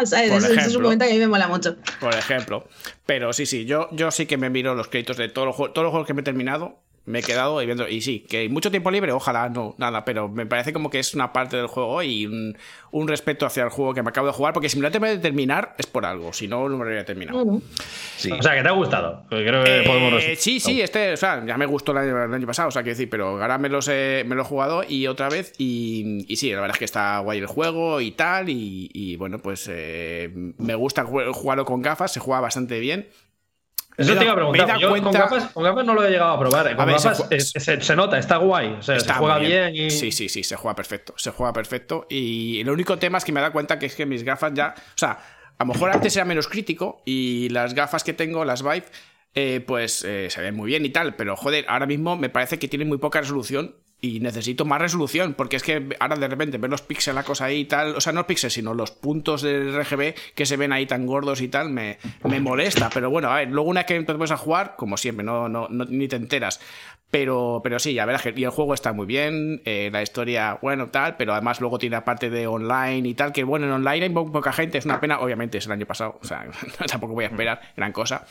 ¿Sabes? 0.06 0.30
Por 0.32 0.38
Ese- 0.40 0.48
ese 0.54 0.54
es 0.54 0.54
un 0.54 0.58
ejemplo. 0.60 0.82
momento 0.84 1.06
que 1.06 1.12
a 1.12 1.14
mí 1.14 1.20
me 1.20 1.28
mola 1.28 1.48
mucho. 1.48 1.76
Por 2.00 2.14
ejemplo. 2.16 2.68
Pero 3.06 3.32
sí, 3.34 3.46
sí, 3.46 3.66
yo, 3.66 3.90
yo 3.92 4.12
sí 4.12 4.26
que 4.26 4.38
me 4.38 4.50
miro 4.50 4.76
los 4.76 4.88
créditos 4.88 5.18
de 5.18 5.30
todos 5.30 5.46
los, 5.48 5.56
juegos, 5.56 5.74
todos 5.74 5.84
los 5.86 5.92
juegos 5.92 6.08
que 6.08 6.14
me 6.14 6.22
he 6.22 6.24
terminado. 6.26 6.80
Me 7.08 7.20
he 7.20 7.24
quedado 7.24 7.62
y 7.62 7.66
viendo. 7.66 7.88
Y 7.88 8.02
sí, 8.02 8.20
que 8.30 8.38
hay 8.40 8.50
mucho 8.50 8.70
tiempo 8.70 8.92
libre, 8.92 9.12
ojalá 9.14 9.48
no, 9.50 9.74
nada, 9.78 10.04
pero 10.06 10.28
me 10.30 10.46
parece 10.46 10.74
como 10.74 10.90
que 10.90 11.00
es 11.00 11.16
una 11.16 11.32
parte 11.34 11.56
del 11.58 11.68
juego 11.68 12.04
y 12.04 12.26
un, 12.26 12.58
un 12.92 13.08
respeto 13.08 13.46
hacia 13.46 13.64
el 13.64 13.70
juego 13.70 13.94
que 13.94 14.04
me 14.04 14.10
acabo 14.10 14.28
de 14.28 14.34
jugar, 14.34 14.54
porque 14.54 14.68
si 14.68 14.76
me 14.78 14.82
lo 14.82 14.90
he 14.90 14.92
terminado 14.92 15.16
de 15.16 15.22
terminar 15.22 15.74
es 15.78 15.88
por 15.88 16.06
algo, 16.06 16.34
si 16.34 16.48
no, 16.50 16.64
no 16.68 16.78
me 16.78 16.84
lo 16.84 16.90
habría 16.90 17.06
terminado. 17.06 17.44
Bueno. 17.46 17.62
Sí. 18.18 18.30
O 18.32 18.44
sea, 18.44 18.56
que 18.56 18.62
te 18.62 18.68
ha 18.68 18.72
gustado. 18.74 19.24
Creo 19.30 19.64
que 19.64 19.80
Eh, 19.80 19.84
podemos 19.86 20.22
sí, 20.38 20.60
sí, 20.60 20.82
este, 20.82 21.14
o 21.14 21.18
sea, 21.18 21.44
ya 21.46 21.58
me 21.58 21.66
gustó 21.66 21.94
el 21.94 22.00
año, 22.00 22.24
el 22.26 22.34
año 22.34 22.46
pasado, 22.46 22.68
o 22.68 22.72
sea, 22.72 22.84
quiero 22.84 22.96
decir, 22.98 23.10
pero 23.10 23.42
ahora 23.42 23.58
me, 23.58 23.70
los 23.70 23.88
he, 23.88 24.24
me 24.28 24.36
lo 24.36 24.42
he 24.42 24.46
jugado 24.46 24.84
y 24.88 25.08
otra 25.08 25.30
vez, 25.30 25.54
y, 25.58 26.26
y 26.28 26.36
sí, 26.36 26.52
la 26.52 26.60
verdad 26.60 26.76
es 26.76 26.80
que 26.80 26.86
está 26.86 27.20
guay 27.20 27.40
el 27.40 27.48
juego 27.48 28.02
y 28.02 28.12
tal, 28.12 28.50
y, 28.50 28.90
y 28.94 29.16
bueno, 29.16 29.40
pues 29.40 29.66
eh, 29.72 30.30
me 30.58 30.76
gusta 30.76 31.06
ju- 31.06 31.32
jugarlo 31.32 31.64
con 31.64 31.82
gafas, 31.82 32.12
se 32.12 32.20
juega 32.20 32.42
bastante 32.42 32.80
bien. 32.82 33.08
Eso 33.98 34.16
te 34.16 34.24
iba 34.24 34.34
a 34.34 34.36
preguntar. 34.36 34.78
Yo 34.80 34.90
con 34.90 35.00
cuenta- 35.02 35.20
gafas, 35.22 35.52
con 35.52 35.64
gafas 35.64 35.86
no 35.86 35.94
lo 35.96 36.06
he 36.06 36.10
llegado 36.12 36.32
a 36.32 36.40
probar. 36.40 36.76
Con 36.76 36.86
ver, 36.86 37.00
se 37.00 37.10
gafas 37.10 37.28
es- 37.32 37.50
se, 37.52 37.82
se 37.82 37.96
nota, 37.96 38.18
está 38.20 38.38
guay. 38.38 38.76
O 38.80 38.82
sea, 38.84 38.96
Está 38.96 39.14
se 39.16 39.20
juega 39.20 39.38
bien. 39.40 39.76
y. 39.76 39.90
Sí, 39.90 40.12
sí, 40.12 40.30
sí, 40.30 40.44
se 40.44 40.56
juega 40.56 40.76
perfecto. 40.76 41.14
Se 41.18 41.32
juega 41.32 41.52
perfecto. 41.52 42.06
Y 42.10 42.62
el 42.62 42.70
único 42.70 42.98
tema 42.98 43.18
es 43.18 43.26
que 43.26 43.32
me 43.32 43.42
da 43.42 43.52
cuenta 43.52 43.80
que 43.80 43.88
es 43.88 43.96
que 43.96 44.06
mis 44.06 44.24
gafas 44.24 44.54
ya. 44.54 44.76
O 44.78 44.98
sea, 44.98 45.12
a 45.58 45.64
lo 45.66 45.74
mejor 45.74 45.92
antes 45.92 46.16
era 46.16 46.26
menos 46.26 46.48
crítico 46.48 47.02
y 47.06 47.50
las 47.50 47.74
gafas 47.74 48.04
que 48.04 48.14
tengo, 48.14 48.46
las 48.46 48.62
Vive, 48.62 48.86
eh, 49.34 49.64
pues 49.66 50.04
eh, 50.06 50.28
se 50.30 50.42
ven 50.42 50.56
muy 50.56 50.68
bien 50.68 50.86
y 50.86 50.90
tal. 50.90 51.16
Pero 51.16 51.36
joder, 51.36 51.66
ahora 51.68 51.88
mismo 51.88 52.16
me 52.16 52.30
parece 52.30 52.60
que 52.60 52.68
tienen 52.68 52.88
muy 52.88 53.00
poca 53.00 53.22
resolución. 53.22 53.76
Y 54.00 54.20
necesito 54.20 54.64
más 54.64 54.80
resolución, 54.80 55.34
porque 55.34 55.56
es 55.56 55.64
que 55.64 55.96
ahora 56.00 56.16
de 56.18 56.28
repente 56.28 56.60
ver 56.60 56.70
los 56.70 56.84
píxeles, 56.84 57.16
la 57.16 57.24
cosa 57.24 57.46
ahí 57.46 57.62
y 57.62 57.66
tal, 57.66 57.96
o 57.96 58.02
sea, 58.02 58.14
no 58.14 58.28
píxeles, 58.28 58.54
sino 58.54 58.76
los 58.76 58.92
puntos 58.92 59.42
del 59.42 59.74
RGB 59.76 60.14
que 60.36 60.46
se 60.46 60.56
ven 60.56 60.72
ahí 60.72 60.86
tan 60.86 61.08
gordos 61.08 61.42
y 61.42 61.48
tal, 61.48 61.72
me, 61.72 61.98
me 62.24 62.40
molesta. 62.40 62.90
Pero 62.94 63.10
bueno, 63.10 63.32
a 63.32 63.38
ver, 63.38 63.50
luego 63.50 63.70
una 63.72 63.82
vez 63.82 63.88
que 63.88 64.00
pones 64.04 64.30
a 64.32 64.38
jugar, 64.38 64.76
como 64.78 64.98
siempre, 64.98 65.26
no, 65.26 65.50
no, 65.50 65.68
no- 65.70 65.86
ni 65.86 66.08
te 66.08 66.16
enteras. 66.16 66.60
Pero, 67.10 67.62
pero 67.64 67.80
sí, 67.80 67.94
ya 67.94 68.06
verás 68.06 68.22
que 68.22 68.34
y 68.36 68.44
el 68.44 68.50
juego 68.50 68.74
está 68.74 68.92
muy 68.92 69.06
bien, 69.06 69.62
eh, 69.64 69.90
la 69.94 70.02
historia, 70.04 70.60
bueno, 70.62 70.90
tal, 70.90 71.16
pero 71.16 71.32
además 71.32 71.62
luego 71.62 71.80
tiene 71.80 71.96
la 71.96 72.04
parte 72.04 72.30
de 72.30 72.48
online 72.48 73.08
y 73.08 73.14
tal, 73.14 73.32
que 73.32 73.46
bueno, 73.46 73.66
en 73.66 73.72
online 73.72 74.04
hay 74.08 74.10
poca 74.10 74.52
gente, 74.52 74.78
es 74.78 74.84
una 74.84 75.00
pena, 75.00 75.22
obviamente 75.22 75.58
es 75.58 75.66
el 75.68 75.72
año 75.72 75.86
pasado, 75.86 76.20
o 76.22 76.26
sea, 76.28 76.46
tampoco 76.88 77.14
voy 77.14 77.24
a 77.24 77.28
esperar 77.30 77.62
gran 77.78 77.94
cosa, 77.94 78.26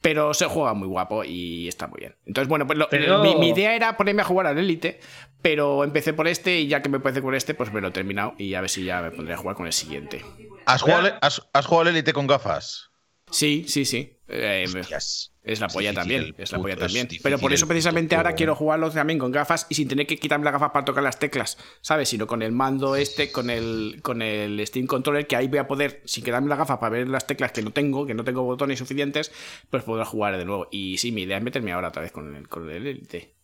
pero 0.00 0.34
se 0.34 0.46
juega 0.46 0.72
muy 0.72 0.86
guapo 0.86 1.24
y 1.24 1.66
está 1.66 1.88
muy 1.88 1.98
bien. 1.98 2.14
Entonces, 2.24 2.48
bueno, 2.48 2.64
pues 2.64 2.78
lo- 2.78 2.88
Pero- 2.88 3.24
mi, 3.24 3.34
mi 3.34 3.48
idea 3.48 3.74
era 3.74 3.96
ponerme 3.96 4.22
a 4.22 4.24
jugar 4.24 4.46
al 4.46 4.56
Elite, 4.56 5.00
pero 5.42 5.84
empecé 5.84 6.12
por 6.12 6.28
este 6.28 6.60
y 6.60 6.68
ya 6.68 6.82
que 6.82 6.88
me 6.88 6.96
empecé 6.96 7.20
por 7.20 7.34
este, 7.34 7.54
pues 7.54 7.72
me 7.72 7.80
lo 7.80 7.88
he 7.88 7.92
terminado 7.92 8.34
y 8.38 8.54
a 8.54 8.60
ver 8.60 8.70
si 8.70 8.84
ya 8.84 9.02
me 9.02 9.10
pondré 9.10 9.34
a 9.34 9.36
jugar 9.36 9.56
con 9.56 9.66
el 9.66 9.72
siguiente. 9.72 10.24
¿Has 10.66 10.82
jugado, 10.82 11.12
has, 11.20 11.42
has 11.52 11.66
jugado 11.66 11.88
al 11.88 11.94
Elite 11.96 12.12
con 12.12 12.26
gafas? 12.26 12.90
Sí, 13.30 13.64
sí, 13.66 13.84
sí. 13.84 14.18
Eh, 14.28 14.64
Hostias. 14.66 15.32
Es 15.42 15.58
la 15.60 15.66
Es 15.66 15.72
polla 15.72 15.90
difícil 15.90 15.94
también, 15.94 16.22
el 16.22 16.34
es 16.38 16.52
la 16.52 16.58
polla 16.60 16.74
es 16.74 16.80
también. 16.80 17.06
difícil 17.08 17.22
Pero 17.22 17.38
por 17.38 17.50
el 17.50 17.54
eso 17.56 17.66
precisamente 17.66 18.14
ahora 18.14 18.34
quiero 18.34 18.54
jugarlo 18.54 18.90
también 18.90 19.18
con 19.18 19.32
gafas 19.32 19.66
y 19.68 19.74
sin 19.74 19.88
tener 19.88 20.06
que 20.06 20.16
quitarme 20.16 20.44
las 20.44 20.52
gafas 20.52 20.70
para 20.70 20.84
tocar 20.84 21.02
las 21.02 21.18
teclas, 21.18 21.58
¿sabes? 21.80 22.08
Sino 22.08 22.26
con 22.28 22.42
el 22.42 22.52
mando 22.52 22.94
este, 22.94 23.32
con 23.32 23.50
el, 23.50 23.98
con 24.02 24.22
el 24.22 24.64
Steam 24.66 24.86
Controller, 24.86 25.26
que 25.26 25.34
ahí 25.34 25.48
voy 25.48 25.58
a 25.58 25.66
poder, 25.66 26.00
sin 26.04 26.22
quedarme 26.22 26.48
las 26.48 26.58
gafas 26.58 26.78
para 26.78 26.90
ver 26.90 27.08
las 27.08 27.26
teclas 27.26 27.52
que 27.52 27.62
no 27.62 27.72
tengo, 27.72 28.06
que 28.06 28.14
no 28.14 28.22
tengo 28.22 28.42
botones 28.44 28.78
suficientes, 28.78 29.32
pues 29.68 29.82
poder 29.82 30.06
jugar 30.06 30.38
de 30.38 30.44
nuevo. 30.44 30.68
Y 30.70 30.98
sí, 30.98 31.10
mi 31.10 31.22
idea 31.22 31.38
es 31.38 31.42
meterme 31.42 31.72
ahora 31.72 31.88
otra 31.88 32.02
vez 32.02 32.12
con 32.12 32.36
el, 32.36 32.48
con 32.48 32.70
el 32.70 32.86
Elite. 32.86 33.34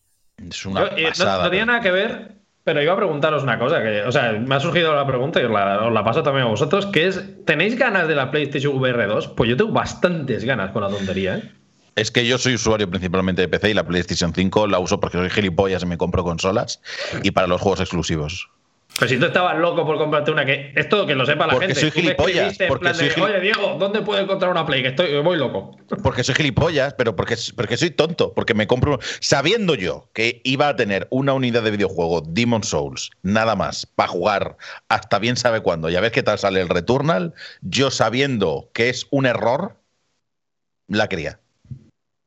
Es 0.47 0.65
una 0.67 0.81
Yo, 0.81 0.87
eh, 0.97 1.13
no- 1.19 1.43
no, 1.43 1.51
tiene 1.51 1.67
nada 1.67 1.81
que 1.81 1.91
ver, 1.91 2.33
pero 2.65 2.83
iba 2.83 2.93
a 2.93 2.97
preguntaros 2.97 3.43
una 3.43 3.59
cosa, 3.59 3.83
que, 3.83 4.03
o 4.03 4.13
sea, 4.13 4.33
me 4.33 4.55
ha 4.55 4.61
surgido 4.61 4.95
la 4.95 5.07
pregunta 5.07 5.41
y 5.41 5.45
os 5.45 5.51
la, 5.51 5.87
os 5.87 5.93
la 5.93 6.05
paso 6.05 6.23
también 6.23 6.47
a 6.47 6.51
vosotros, 6.51 6.87
que 6.87 7.07
es, 7.07 7.25
¿tenéis 7.45 7.79
ganas 7.79 8.07
de 8.09 8.15
la 8.15 8.31
PlayStation 8.31 8.77
VR 8.77 9.07
2? 9.07 9.29
Pues 9.29 9.49
yo 9.51 9.57
tengo 9.57 9.73
bastantes 9.73 10.45
ganas 10.45 10.71
con 10.71 10.83
la 10.83 10.89
tontería, 10.89 11.37
¿eh? 11.39 11.53
Es 11.97 12.13
que 12.13 12.25
yo 12.25 12.39
soy 12.39 12.55
usuario 12.55 12.89
principalmente 12.89 13.43
de 13.43 13.49
PC 13.49 13.71
y 13.71 13.75
la 13.75 13.85
PlayStation 13.85 14.33
5 14.33 14.69
la 14.69 14.79
uso 14.79 15.01
porque 15.01 15.19
soy 15.19 15.31
gilipollas 15.31 15.83
y 15.83 15.87
me 15.87 15.99
compro 15.99 16.23
consolas 16.23 16.81
y 17.25 17.33
para 17.33 17.49
los 17.49 17.61
juegos 17.61 17.81
exclusivos. 17.81 18.49
Pero 18.99 19.09
si 19.09 19.19
tú 19.19 19.27
estabas 19.27 19.57
loco 19.59 19.87
por 19.87 19.97
comprarte 19.97 20.31
una, 20.33 20.45
que 20.45 20.73
esto 20.75 21.07
que 21.07 21.15
lo 21.15 21.25
sepa 21.25 21.47
la 21.47 21.53
Porque 21.53 21.67
gente. 21.67 21.81
soy 21.81 21.91
Tú 21.91 21.97
me 21.99 22.03
gilipollas, 22.03 22.61
en 22.61 22.69
porque 22.69 22.89
de, 22.89 22.95
soy 22.95 23.23
Oye, 23.23 23.41
Diego, 23.41 23.77
¿dónde 23.79 24.03
puedo 24.03 24.21
encontrar 24.21 24.51
una 24.51 24.67
Play? 24.67 24.83
Que 24.83 24.89
estoy 24.89 25.21
voy 25.21 25.39
loco. 25.39 25.77
Porque 26.03 26.25
soy 26.25 26.35
gilipollas, 26.35 26.95
pero 26.95 27.15
porque, 27.15 27.37
porque 27.55 27.77
soy 27.77 27.91
tonto, 27.91 28.35
porque 28.35 28.55
me 28.55 28.67
compro. 28.67 28.99
Sabiendo 29.21 29.77
yo 29.77 30.09
que 30.15 30.41
iba 30.43 30.69
a 30.69 30.77
tener 30.77 31.07
una 31.11 31.33
unidad 31.33 31.63
de 31.63 31.71
videojuego 31.71 32.23
Demon 32.23 32.65
Souls, 32.65 33.11
nada 33.23 33.55
más, 33.55 33.87
para 33.87 34.09
jugar 34.09 34.57
hasta 34.89 35.19
bien 35.21 35.37
sabe 35.37 35.61
cuándo, 35.61 35.89
y 35.91 35.97
a 35.97 36.01
ver 36.01 36.11
qué 36.11 36.25
tal 36.25 36.39
sale 36.39 36.61
el 36.61 36.69
Returnal, 36.69 37.35
yo 37.61 37.91
sabiendo 37.91 38.71
que 38.73 38.89
es 38.89 39.07
un 39.11 39.27
error, 39.27 39.77
la 40.89 41.09
quería. 41.09 41.39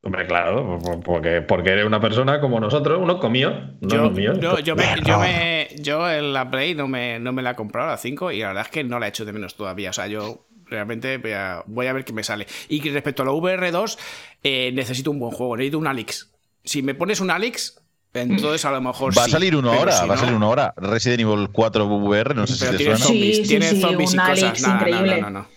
Hombre, 0.03 0.25
claro, 0.25 0.79
porque, 1.05 1.41
porque 1.41 1.69
eres 1.69 1.85
una 1.85 1.99
persona 2.01 2.41
como 2.41 2.59
nosotros, 2.59 2.99
uno 2.99 3.19
comió, 3.19 3.51
no 3.81 3.87
Yo, 3.87 3.97
los 4.05 4.13
míos. 4.13 4.37
yo, 4.41 4.57
yo, 4.59 4.75
me, 4.75 4.85
yo, 5.05 5.19
me- 5.19 5.69
yo 5.79 6.09
en 6.09 6.33
la 6.33 6.49
Play 6.49 6.73
no 6.73 6.87
me, 6.87 7.19
no 7.19 7.31
me 7.33 7.43
la 7.43 7.51
he 7.51 7.55
comprado 7.55 7.89
a 7.89 7.91
la 7.91 7.97
5 7.97 8.31
y 8.31 8.39
la 8.39 8.47
verdad 8.47 8.63
es 8.65 8.71
que 8.71 8.83
no 8.83 8.97
la 8.97 9.05
he 9.05 9.09
hecho 9.09 9.25
de 9.25 9.33
menos 9.33 9.55
todavía. 9.55 9.91
O 9.91 9.93
sea, 9.93 10.07
yo 10.07 10.47
realmente 10.65 11.17
voy 11.19 11.33
a, 11.33 11.63
voy 11.67 11.85
a 11.85 11.93
ver 11.93 12.03
qué 12.03 12.13
me 12.13 12.23
sale. 12.23 12.47
Y 12.67 12.79
que 12.79 12.91
respecto 12.91 13.21
a 13.21 13.25
la 13.27 13.31
VR2, 13.31 13.97
eh, 14.43 14.71
necesito 14.73 15.11
un 15.11 15.19
buen 15.19 15.33
juego, 15.33 15.55
necesito 15.55 15.77
un 15.77 15.85
Alex. 15.85 16.31
Si 16.63 16.81
me 16.81 16.95
pones 16.95 17.19
un 17.19 17.29
Alex, 17.29 17.79
entonces 18.15 18.65
a 18.65 18.71
lo 18.71 18.81
mejor 18.81 19.15
Va 19.15 19.25
a 19.25 19.29
salir 19.29 19.53
ahora, 19.53 19.91
si 19.91 20.07
va 20.07 20.15
a 20.15 20.17
salir 20.17 20.33
uno 20.33 20.47
ahora. 20.47 20.73
Resident 20.77 21.21
Evil 21.21 21.49
4 21.51 21.85
VR, 21.85 22.33
no 22.33 22.47
sé 22.47 22.55
Pero 22.59 22.71
si 22.71 22.77
te 22.79 22.83
tiene 22.83 22.97
suena. 22.97 23.05
zombies, 23.05 23.37
Sí, 23.37 23.43
sí, 23.43 23.49
tiene 23.49 23.69
sí, 23.69 23.81
zombies 23.81 24.13
y 24.13 24.17
un 24.17 24.23
cosas. 24.23 24.43
Alex 24.43 24.61
No, 24.63 24.67
no, 24.67 24.73
no, 24.73 24.77
increíble. 24.87 25.21
no, 25.21 25.29
no, 25.29 25.39
no. 25.41 25.47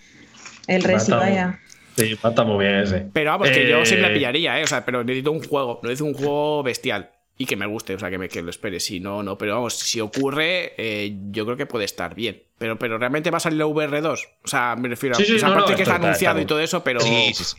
El 0.66 0.82
Resi, 0.82 1.12
vaya. 1.12 1.60
Sí, 1.96 2.12
está 2.22 2.44
muy 2.44 2.64
bien 2.64 2.76
ese. 2.80 3.06
Pero 3.12 3.30
vamos, 3.30 3.50
que 3.50 3.68
yo 3.68 3.78
Eh, 3.82 3.84
me 3.92 4.00
la 4.00 4.12
pillaría, 4.12 4.60
¿eh? 4.60 4.64
O 4.64 4.66
sea, 4.66 4.84
pero 4.84 5.04
necesito 5.04 5.30
un 5.32 5.42
juego, 5.42 5.80
necesito 5.82 6.04
un 6.06 6.14
juego 6.14 6.62
bestial. 6.62 7.10
Y 7.36 7.46
que 7.46 7.56
me 7.56 7.66
guste, 7.66 7.94
o 7.96 7.98
sea, 7.98 8.10
que, 8.10 8.18
me, 8.18 8.28
que 8.28 8.42
lo 8.42 8.50
espere. 8.50 8.78
Si 8.78 9.00
no, 9.00 9.22
no. 9.24 9.36
Pero 9.36 9.54
vamos, 9.54 9.74
si 9.74 10.00
ocurre, 10.00 10.72
eh, 10.76 11.16
yo 11.30 11.44
creo 11.44 11.56
que 11.56 11.66
puede 11.66 11.84
estar 11.84 12.14
bien. 12.14 12.42
Pero, 12.58 12.78
pero 12.78 12.96
realmente 12.96 13.30
va 13.32 13.38
a 13.38 13.40
salir 13.40 13.58
la 13.58 13.66
VR2. 13.66 14.24
O 14.44 14.48
sea, 14.48 14.76
me 14.78 14.88
refiero 14.88 15.16
a. 15.16 15.18
Sí, 15.18 15.24
sí, 15.24 15.34
o 15.34 15.38
sea, 15.40 15.48
no, 15.48 15.54
aparte 15.54 15.72
no, 15.72 15.76
que 15.76 15.82
está 15.82 15.94
está- 15.96 16.06
anunciado 16.06 16.38
está 16.38 16.42
y 16.44 16.46
todo 16.46 16.60
eso, 16.60 16.84
pero. 16.84 17.00
Sí, 17.00 17.32
sí, 17.34 17.42
sí. 17.44 17.56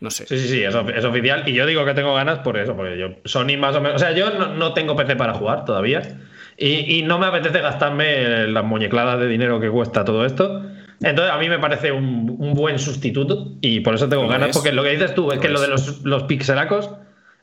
No 0.00 0.10
sé. 0.10 0.26
Sí, 0.26 0.36
sí, 0.38 0.48
sí, 0.48 0.62
es, 0.64 0.74
es 0.74 1.04
oficial. 1.04 1.48
Y 1.48 1.52
yo 1.52 1.64
digo 1.66 1.84
que 1.84 1.94
tengo 1.94 2.12
ganas 2.14 2.40
por 2.40 2.58
eso, 2.58 2.74
porque 2.76 2.98
yo, 2.98 3.10
Sony 3.24 3.56
más 3.56 3.76
o 3.76 3.80
menos. 3.80 4.02
O 4.02 4.04
sea, 4.04 4.10
yo 4.12 4.30
no, 4.36 4.54
no 4.54 4.74
tengo 4.74 4.96
PC 4.96 5.14
para 5.14 5.34
jugar 5.34 5.64
todavía. 5.64 6.20
Y, 6.56 6.98
y 6.98 7.02
no 7.02 7.20
me 7.20 7.26
apetece 7.26 7.60
gastarme 7.60 8.48
las 8.48 8.64
muñecladas 8.64 9.20
de 9.20 9.28
dinero 9.28 9.60
que 9.60 9.70
cuesta 9.70 10.04
todo 10.04 10.26
esto. 10.26 10.64
Entonces, 11.02 11.32
a 11.34 11.38
mí 11.38 11.48
me 11.48 11.58
parece 11.58 11.92
un, 11.92 12.36
un 12.38 12.54
buen 12.54 12.78
sustituto. 12.78 13.52
Y 13.60 13.80
por 13.80 13.94
eso 13.94 14.08
tengo 14.08 14.26
ganas, 14.28 14.50
es. 14.50 14.56
porque 14.56 14.72
lo 14.72 14.82
que 14.82 14.90
dices 14.90 15.14
tú 15.14 15.30
es 15.32 15.38
que 15.38 15.48
lo 15.48 15.60
de 15.60 15.68
los, 15.68 16.02
los 16.02 16.24
pixelacos, 16.24 16.90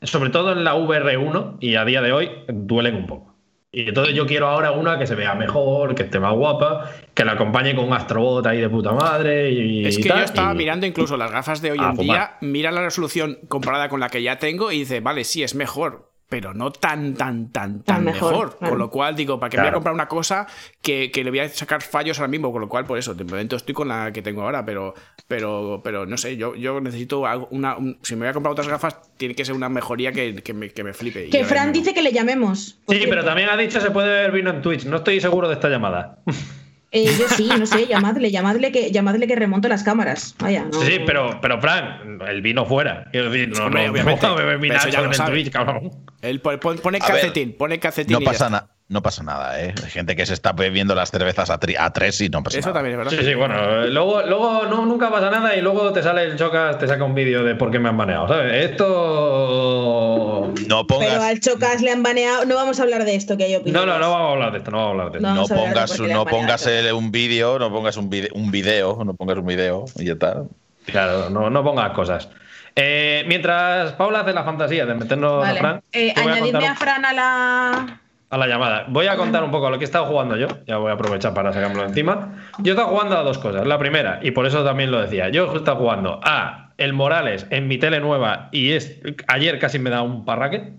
sobre 0.02 0.30
todo 0.30 0.52
en 0.52 0.64
la 0.64 0.74
VR1 0.76 1.56
y 1.60 1.74
a 1.76 1.84
día 1.84 2.00
de 2.02 2.12
hoy, 2.12 2.30
duelen 2.48 2.94
un 2.96 3.06
poco. 3.06 3.30
Y 3.72 3.82
entonces 3.88 4.14
yo 4.16 4.26
quiero 4.26 4.48
ahora 4.48 4.72
una 4.72 4.98
que 4.98 5.06
se 5.06 5.14
vea 5.14 5.34
mejor, 5.36 5.94
que 5.94 6.02
esté 6.02 6.18
más 6.18 6.34
guapa, 6.34 6.90
que 7.14 7.24
la 7.24 7.32
acompañe 7.32 7.76
con 7.76 7.84
un 7.84 7.92
astrobot 7.92 8.44
ahí 8.46 8.60
de 8.60 8.68
puta 8.68 8.90
madre. 8.92 9.50
Y, 9.52 9.86
Es 9.86 9.96
y 9.98 10.02
que 10.02 10.08
tal, 10.08 10.18
yo 10.18 10.24
estaba 10.24 10.52
y- 10.52 10.56
mirando 10.56 10.86
incluso 10.86 11.16
las 11.16 11.30
gafas 11.30 11.62
de 11.62 11.70
hoy 11.70 11.78
Ah, 11.80 11.92
en 11.96 12.04
día, 12.04 12.32
mira 12.40 12.72
la 12.72 12.82
resolución 12.82 13.38
comparada 13.46 13.88
con 13.88 14.00
la 14.00 14.08
que 14.08 14.22
ya 14.24 14.38
tengo 14.40 14.72
y 14.72 14.80
dice, 14.80 14.98
vale, 14.98 15.22
sí, 15.22 15.44
es 15.44 15.54
mejor, 15.54 16.09
pero 16.30 16.54
no 16.54 16.70
tan, 16.72 17.12
tan, 17.14 17.50
tan, 17.52 17.82
tan 17.82 17.96
Tan 17.96 18.04
mejor. 18.04 18.30
mejor, 18.32 18.56
claro. 18.56 18.70
Con 18.70 18.78
lo 18.78 18.88
cual, 18.90 19.14
digo, 19.16 19.38
¿para 19.38 19.50
qué 19.50 19.56
me 19.58 19.62
voy 19.64 19.66
a 19.66 19.70
Claro. 19.72 19.76
comprar 19.78 19.94
una 19.94 20.08
cosa 20.08 20.46
que, 20.80 21.10
que 21.10 21.22
le 21.24 21.30
voy 21.30 21.40
a 21.40 21.48
sacar 21.50 21.82
fallos 21.82 22.18
ahora 22.18 22.28
mismo? 22.28 22.50
Con 22.52 22.62
lo 22.62 22.68
cual, 22.68 22.86
por 22.86 22.96
eso, 22.98 23.12
de 23.14 23.24
momento 23.24 23.56
estoy 23.56 23.74
con 23.74 23.88
la 23.88 24.12
que 24.12 24.22
tengo 24.22 24.40
ahora, 24.42 24.64
pero, 24.64 24.94
pero, 25.28 25.80
pero 25.84 26.06
no 26.06 26.16
sé, 26.16 26.36
yo, 26.36 26.54
yo 26.54 26.80
necesito 26.80 27.26
algo- 27.26 27.48
una. 27.50 27.76
un- 27.76 27.98
si 28.02 28.14
me 28.14 28.20
voy 28.20 28.28
a 28.28 28.32
comprar 28.32 28.52
otras 28.52 28.68
gafas, 28.68 28.96
tiene 29.18 29.34
que 29.34 29.44
ser 29.44 29.54
una 29.54 29.68
mejoría 29.68 30.12
que, 30.12 30.36
que 30.36 30.54
me, 30.54 30.70
que 30.70 30.84
me 30.84 30.94
flipe. 30.94 31.28
Que 31.28 31.44
Fran 31.44 31.72
dice 31.72 31.92
que 31.92 32.00
le 32.00 32.12
llamemos. 32.12 32.78
Sí, 32.88 32.94
cierto. 32.94 33.10
pero 33.10 33.24
también 33.24 33.48
ha 33.50 33.56
dicho 33.56 33.80
se 33.80 33.90
puede 33.90 34.08
ver 34.08 34.30
vino 34.32 34.50
en 34.50 34.62
Twitch. 34.62 34.84
No 34.86 34.98
estoy 34.98 35.20
seguro 35.20 35.48
de 35.48 35.54
esta 35.54 35.68
llamada. 35.68 36.18
Eh, 36.92 37.04
yo 37.18 37.28
sí, 37.28 37.48
no 37.58 37.66
sé, 37.66 37.86
llamadle, 37.86 38.30
llamadle 38.32 38.72
que, 38.72 38.90
llamadle 38.90 39.28
que 39.28 39.36
remonto 39.36 39.68
las 39.68 39.84
cámaras. 39.84 40.34
Vaya, 40.40 40.64
no. 40.64 40.80
Sí, 40.82 40.98
pero, 41.06 41.38
pero 41.40 41.60
Fran, 41.60 42.18
el 42.26 42.42
vino 42.42 42.66
fuera. 42.66 43.06
Quiero 43.12 43.30
decir, 43.30 43.48
no, 43.50 43.70
no, 43.70 43.80
obviamente. 43.90 44.26
no, 44.26 44.34
beber 44.34 44.58
Pero 44.60 44.74
eso 44.74 44.86
vinazo 44.86 44.88
ya 44.88 44.98
lo 44.98 45.04
en 45.04 45.10
el. 45.12 45.30
Twitch, 45.30 45.50
cabrón. 45.50 45.90
Él 46.20 46.40
pone, 46.40 46.58
pone- 46.58 46.98
calcetín, 46.98 47.56
pone 47.56 47.78
calcetín. 47.78 48.14
No 48.14 48.20
pasa, 48.20 48.46
está. 48.46 48.68
No 48.90 49.02
pasa 49.02 49.22
nada, 49.22 49.58
¿eh? 49.62 49.72
Hay 49.84 49.90
gente 49.90 50.16
que 50.16 50.26
se 50.26 50.34
está 50.34 50.52
bebiendo 50.52 50.94
las 50.96 51.10
cervezas 51.12 51.48
a, 51.48 51.58
tri- 51.60 51.76
a 51.78 51.92
tres 51.92 52.20
y 52.20 52.28
no 52.28 52.42
pasa 52.42 52.58
Eso 52.58 52.68
nada. 52.70 52.80
también 52.80 52.98
es 53.00 53.06
verdad. 53.06 53.18
Sí, 53.18 53.24
sí, 53.24 53.34
bueno, 53.34 53.86
luego, 53.86 54.22
luego 54.22 54.66
no, 54.66 54.84
nunca 54.84 55.10
pasa 55.10 55.30
nada 55.30 55.54
y 55.54 55.60
luego 55.62 55.92
te 55.92 56.02
sale 56.02 56.24
el 56.24 56.36
chocas, 56.36 56.76
te 56.78 56.88
saca 56.88 57.04
un 57.04 57.14
vídeo 57.14 57.44
de 57.44 57.54
por 57.54 57.70
qué 57.70 57.78
me 57.78 57.88
han 57.88 57.96
baneado, 57.96 58.26
¿sabes? 58.28 58.70
Esto... 58.70 60.52
No 60.66 60.86
pongas, 60.86 61.08
Pero 61.08 61.22
al 61.22 61.40
Chocas 61.40 61.80
le 61.82 61.90
han 61.92 62.02
baneado. 62.02 62.44
No 62.44 62.56
vamos 62.56 62.78
a 62.80 62.82
hablar 62.82 63.04
de 63.04 63.14
esto, 63.14 63.36
que 63.36 63.44
hay 63.44 63.52
No, 63.52 63.58
opiniones. 63.60 63.86
no, 63.86 63.98
no 63.98 64.10
vamos 64.10 64.28
a 64.28 64.32
hablar 64.32 64.52
de 64.52 64.58
esto, 64.58 64.70
no 64.70 64.76
vamos 64.78 64.88
a 64.88 64.92
hablar 64.92 65.12
de 65.12 65.18
esto. 65.18 65.28
No. 65.28 65.34
no 65.34 65.40
a 65.40 65.46
de 65.48 65.54
pongas, 65.54 66.00
no 66.00 66.24
pongas 66.26 66.66
el- 66.66 66.92
un 66.92 67.10
vídeo, 67.12 67.58
no 67.58 67.70
pongas 67.72 67.96
un 67.96 68.10
vídeo, 68.10 68.30
un 68.34 68.50
video, 68.50 69.02
no 69.04 69.14
pongas 69.14 69.38
un 69.38 69.46
vídeo 69.46 69.84
y 69.96 70.04
ya 70.06 70.12
está. 70.14 70.42
Claro, 70.86 71.30
no, 71.30 71.48
no 71.50 71.62
pongas 71.64 71.92
cosas. 71.92 72.28
Eh, 72.74 73.24
mientras 73.26 73.92
Paula 73.92 74.20
hace 74.20 74.32
la 74.32 74.44
fantasía 74.44 74.86
de 74.86 74.94
meternos 74.94 75.34
a 75.44 75.48
Vale. 75.48 75.58
Fran, 75.60 75.82
Eh, 75.92 76.12
a 76.16 76.20
añadidme 76.20 76.52
contar 76.52 76.70
a 76.70 76.74
Fran 76.76 77.04
a 77.04 77.12
la. 77.12 78.00
A 78.30 78.38
la 78.38 78.46
llamada. 78.46 78.86
Voy 78.88 79.08
a 79.08 79.16
contar 79.16 79.42
un 79.42 79.50
poco 79.50 79.68
lo 79.70 79.78
que 79.78 79.84
he 79.84 79.86
estado 79.86 80.06
jugando 80.06 80.36
yo. 80.36 80.46
Ya 80.66 80.78
voy 80.78 80.90
a 80.90 80.94
aprovechar 80.94 81.34
para 81.34 81.52
sacármelo 81.52 81.84
encima. 81.84 82.34
Yo 82.58 82.72
he 82.72 82.76
estado 82.76 82.88
jugando 82.88 83.18
a 83.18 83.22
dos 83.22 83.38
cosas. 83.38 83.66
La 83.66 83.78
primera, 83.78 84.20
y 84.22 84.30
por 84.30 84.46
eso 84.46 84.64
también 84.64 84.90
lo 84.90 85.00
decía, 85.00 85.28
yo 85.28 85.52
he 85.52 85.56
estado 85.56 85.78
jugando 85.78 86.20
a 86.22 86.72
El 86.78 86.92
Morales 86.92 87.46
en 87.50 87.66
mi 87.66 87.78
tele 87.78 88.00
nueva 88.00 88.48
y 88.52 88.70
es 88.70 89.00
ayer 89.26 89.58
casi 89.58 89.78
me 89.78 89.90
da 89.90 90.02
un 90.02 90.24
parraque. 90.24 90.72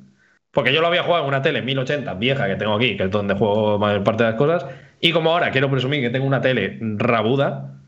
Porque 0.51 0.73
yo 0.73 0.81
lo 0.81 0.87
había 0.87 1.03
jugado 1.03 1.23
en 1.23 1.29
una 1.29 1.41
tele 1.41 1.61
1080 1.61 2.13
vieja 2.15 2.47
que 2.47 2.55
tengo 2.57 2.73
aquí, 2.73 2.97
que 2.97 3.03
es 3.03 3.11
donde 3.11 3.35
juego 3.35 3.79
mayor 3.79 4.03
parte 4.03 4.23
de 4.23 4.31
las 4.31 4.37
cosas. 4.37 4.65
Y 4.99 5.11
como 5.11 5.31
ahora 5.31 5.51
quiero 5.51 5.69
presumir 5.69 6.01
que 6.01 6.09
tengo 6.09 6.25
una 6.25 6.41
tele 6.41 6.77
rabuda, 6.97 7.81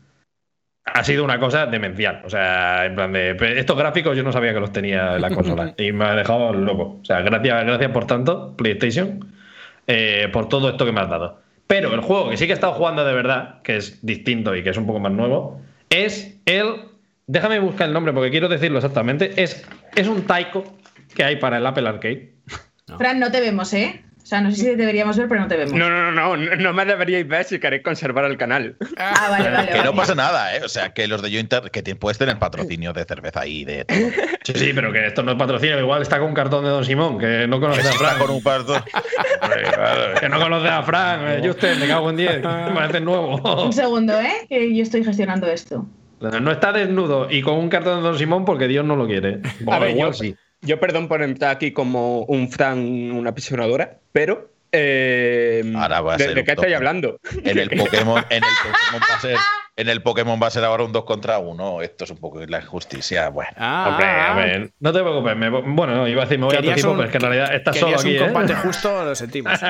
ha 0.84 1.04
sido 1.04 1.24
una 1.24 1.38
cosa 1.38 1.66
demencial. 1.66 2.22
O 2.24 2.30
sea, 2.30 2.86
en 2.86 2.94
plan 2.94 3.12
de. 3.12 3.36
Estos 3.56 3.76
gráficos 3.76 4.16
yo 4.16 4.22
no 4.22 4.32
sabía 4.32 4.52
que 4.52 4.60
los 4.60 4.72
tenía 4.72 5.16
en 5.16 5.22
la 5.22 5.30
consola. 5.30 5.74
y 5.78 5.92
me 5.92 6.04
ha 6.04 6.14
dejado 6.14 6.52
loco. 6.52 6.98
O 7.00 7.04
sea, 7.04 7.20
gracias, 7.20 7.64
gracias 7.64 7.90
por 7.90 8.06
tanto, 8.06 8.56
PlayStation, 8.56 9.33
eh, 9.86 10.28
por 10.32 10.48
todo 10.48 10.70
esto 10.70 10.84
que 10.84 10.92
me 10.92 11.00
has 11.00 11.10
dado. 11.10 11.40
Pero 11.66 11.94
el 11.94 12.00
juego 12.00 12.30
que 12.30 12.36
sí 12.36 12.46
que 12.46 12.52
he 12.52 12.54
estado 12.54 12.74
jugando 12.74 13.04
de 13.04 13.14
verdad, 13.14 13.62
que 13.62 13.76
es 13.76 14.04
distinto 14.04 14.54
y 14.54 14.62
que 14.62 14.70
es 14.70 14.76
un 14.76 14.86
poco 14.86 15.00
más 15.00 15.12
nuevo, 15.12 15.60
es 15.90 16.38
el. 16.44 16.76
Déjame 17.26 17.58
buscar 17.58 17.88
el 17.88 17.94
nombre 17.94 18.12
porque 18.12 18.30
quiero 18.30 18.48
decirlo 18.48 18.78
exactamente. 18.78 19.42
Es, 19.42 19.66
es 19.96 20.08
un 20.08 20.22
Taiko 20.22 20.64
que 21.14 21.24
hay 21.24 21.36
para 21.36 21.56
el 21.56 21.66
Apple 21.66 21.88
Arcade. 21.88 22.34
Fran, 22.98 23.18
no 23.18 23.30
te 23.30 23.40
vemos, 23.40 23.72
¿eh? 23.72 24.03
O 24.24 24.26
sea, 24.26 24.40
no 24.40 24.50
sé 24.50 24.56
si 24.56 24.62
te 24.64 24.76
deberíamos 24.76 25.18
ver, 25.18 25.28
pero 25.28 25.42
no 25.42 25.48
te 25.48 25.56
vemos. 25.58 25.74
No, 25.74 25.90
no, 25.90 26.10
no, 26.10 26.34
no, 26.34 26.56
no 26.56 26.72
me 26.72 26.86
deberíais 26.86 27.28
ver 27.28 27.44
si 27.44 27.58
queréis 27.58 27.82
conservar 27.82 28.24
el 28.24 28.38
canal. 28.38 28.74
Ah, 28.96 29.28
vale, 29.30 29.50
vale. 29.50 29.70
Que 29.70 29.82
no 29.82 29.94
pasa 29.94 30.14
nada, 30.14 30.56
¿eh? 30.56 30.62
O 30.64 30.68
sea, 30.70 30.94
que 30.94 31.06
los 31.06 31.20
de 31.20 31.30
Yointer, 31.30 31.70
que 31.70 31.82
te- 31.82 31.94
puedes 31.94 32.16
tener 32.16 32.38
patrocinio 32.38 32.94
de 32.94 33.04
cerveza 33.04 33.46
y 33.46 33.66
de 33.66 33.84
todo. 33.84 33.98
Sí, 34.42 34.52
sí, 34.56 34.72
pero 34.74 34.90
que 34.92 35.06
esto 35.06 35.22
no 35.22 35.32
es 35.32 35.36
patrocinio. 35.38 35.78
Igual 35.78 36.00
está 36.00 36.18
con 36.18 36.28
un 36.28 36.34
cartón 36.34 36.64
de 36.64 36.70
Don 36.70 36.86
Simón, 36.86 37.18
que 37.18 37.46
no 37.46 37.60
conoce 37.60 37.86
a 37.86 37.92
Fran. 37.92 38.18
con 38.18 38.30
un 38.30 38.40
claro, 38.40 40.20
que 40.20 40.28
no 40.30 40.40
conoce 40.40 40.68
a 40.68 40.82
Fran. 40.82 41.28
Eh, 41.28 41.40
yo 41.44 41.50
usted, 41.50 41.76
me 41.78 41.86
cago 41.86 42.08
en 42.08 42.16
10. 42.16 42.36
Me 42.36 42.72
parece 42.74 43.00
nuevo. 43.00 43.36
Un 43.64 43.72
segundo, 43.74 44.18
¿eh? 44.20 44.46
Que 44.48 44.74
yo 44.74 44.82
estoy 44.82 45.04
gestionando 45.04 45.46
esto. 45.48 45.86
No 46.20 46.50
está 46.50 46.72
desnudo 46.72 47.30
y 47.30 47.42
con 47.42 47.56
un 47.56 47.68
cartón 47.68 47.96
de 47.96 48.02
Don 48.08 48.18
Simón 48.18 48.46
porque 48.46 48.68
Dios 48.68 48.84
no 48.86 48.96
lo 48.96 49.06
quiere. 49.06 49.40
A 49.70 49.78
ver, 49.78 49.90
igual 49.90 50.12
yo, 50.12 50.12
sí. 50.14 50.34
Yo 50.64 50.80
perdón 50.80 51.08
por 51.08 51.22
entrar 51.22 51.50
aquí 51.52 51.72
como 51.72 52.20
un 52.24 52.50
Fran, 52.50 52.78
una 53.12 53.30
apisonadora, 53.30 53.98
pero. 54.12 54.50
eh, 54.72 55.62
Ahora 55.76 56.00
va 56.00 56.14
a 56.14 56.16
¿de, 56.16 56.24
ser 56.24 56.34
de 56.34 56.44
qué 56.44 56.52
estáis 56.52 56.74
hablando? 56.74 57.18
En 57.44 57.58
el 57.58 57.68
Pokémon, 57.78 58.24
en 58.30 58.42
el 58.42 58.50
Pokémon 58.62 59.00
va 59.10 59.14
a 59.16 59.20
ser, 59.20 59.36
en 59.76 59.88
el 59.88 60.02
Pokémon 60.02 60.40
va 60.42 60.46
a 60.48 60.50
ser 60.50 60.64
ahora 60.64 60.84
un 60.84 60.92
2 60.92 61.04
contra 61.04 61.38
1. 61.38 61.82
Esto 61.82 62.04
es 62.04 62.10
un 62.10 62.18
poco 62.18 62.40
la 62.46 62.60
injusticia. 62.60 63.28
Bueno. 63.28 63.50
Ah, 63.56 63.88
Hombre, 63.90 64.06
a 64.06 64.34
ver, 64.34 64.70
no 64.80 64.92
te 64.92 65.00
preocupes. 65.00 65.36
me- 65.36 65.48
bueno, 65.48 65.94
no, 65.94 66.08
iba 66.08 66.22
a 66.22 66.24
decir, 66.26 66.38
me 66.38 66.46
voy 66.46 66.54
a 66.54 66.58
otro 66.58 66.70
Querías 66.70 66.76
tipo, 66.76 66.92
pero 66.92 67.04
es 67.04 67.10
que 67.10 67.16
en 67.18 67.22
realidad 67.22 67.54
estás 67.54 67.76
solo 67.76 67.96
aquí. 67.96 68.08
un 68.10 68.14
¿eh? 68.16 68.32
combate 68.32 68.54
justo, 68.62 69.04
lo 69.04 69.14
sentimos. 69.14 69.60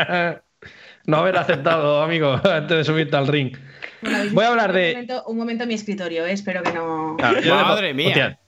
no 1.07 1.17
haber 1.19 1.37
aceptado, 1.37 2.03
amigo, 2.03 2.41
antes 2.45 2.77
de 2.79 2.85
subirte 2.85 3.17
al 3.17 3.27
ring. 3.27 3.57
Bueno, 4.01 4.19
Voy 4.33 4.45
a 4.45 4.49
hablar 4.49 4.71
un 4.71 4.77
de- 4.77 4.93
momento- 4.93 5.25
un 5.27 5.37
momento 5.37 5.63
en 5.65 5.69
mi 5.69 5.75
escritorio, 5.75 6.27
¿eh? 6.27 6.33
Espero 6.33 6.63
que 6.63 6.73
no. 6.73 7.17
Ah, 7.23 7.35
Madre 7.47 7.93
mía. 7.95 8.09
Hostia, 8.09 8.39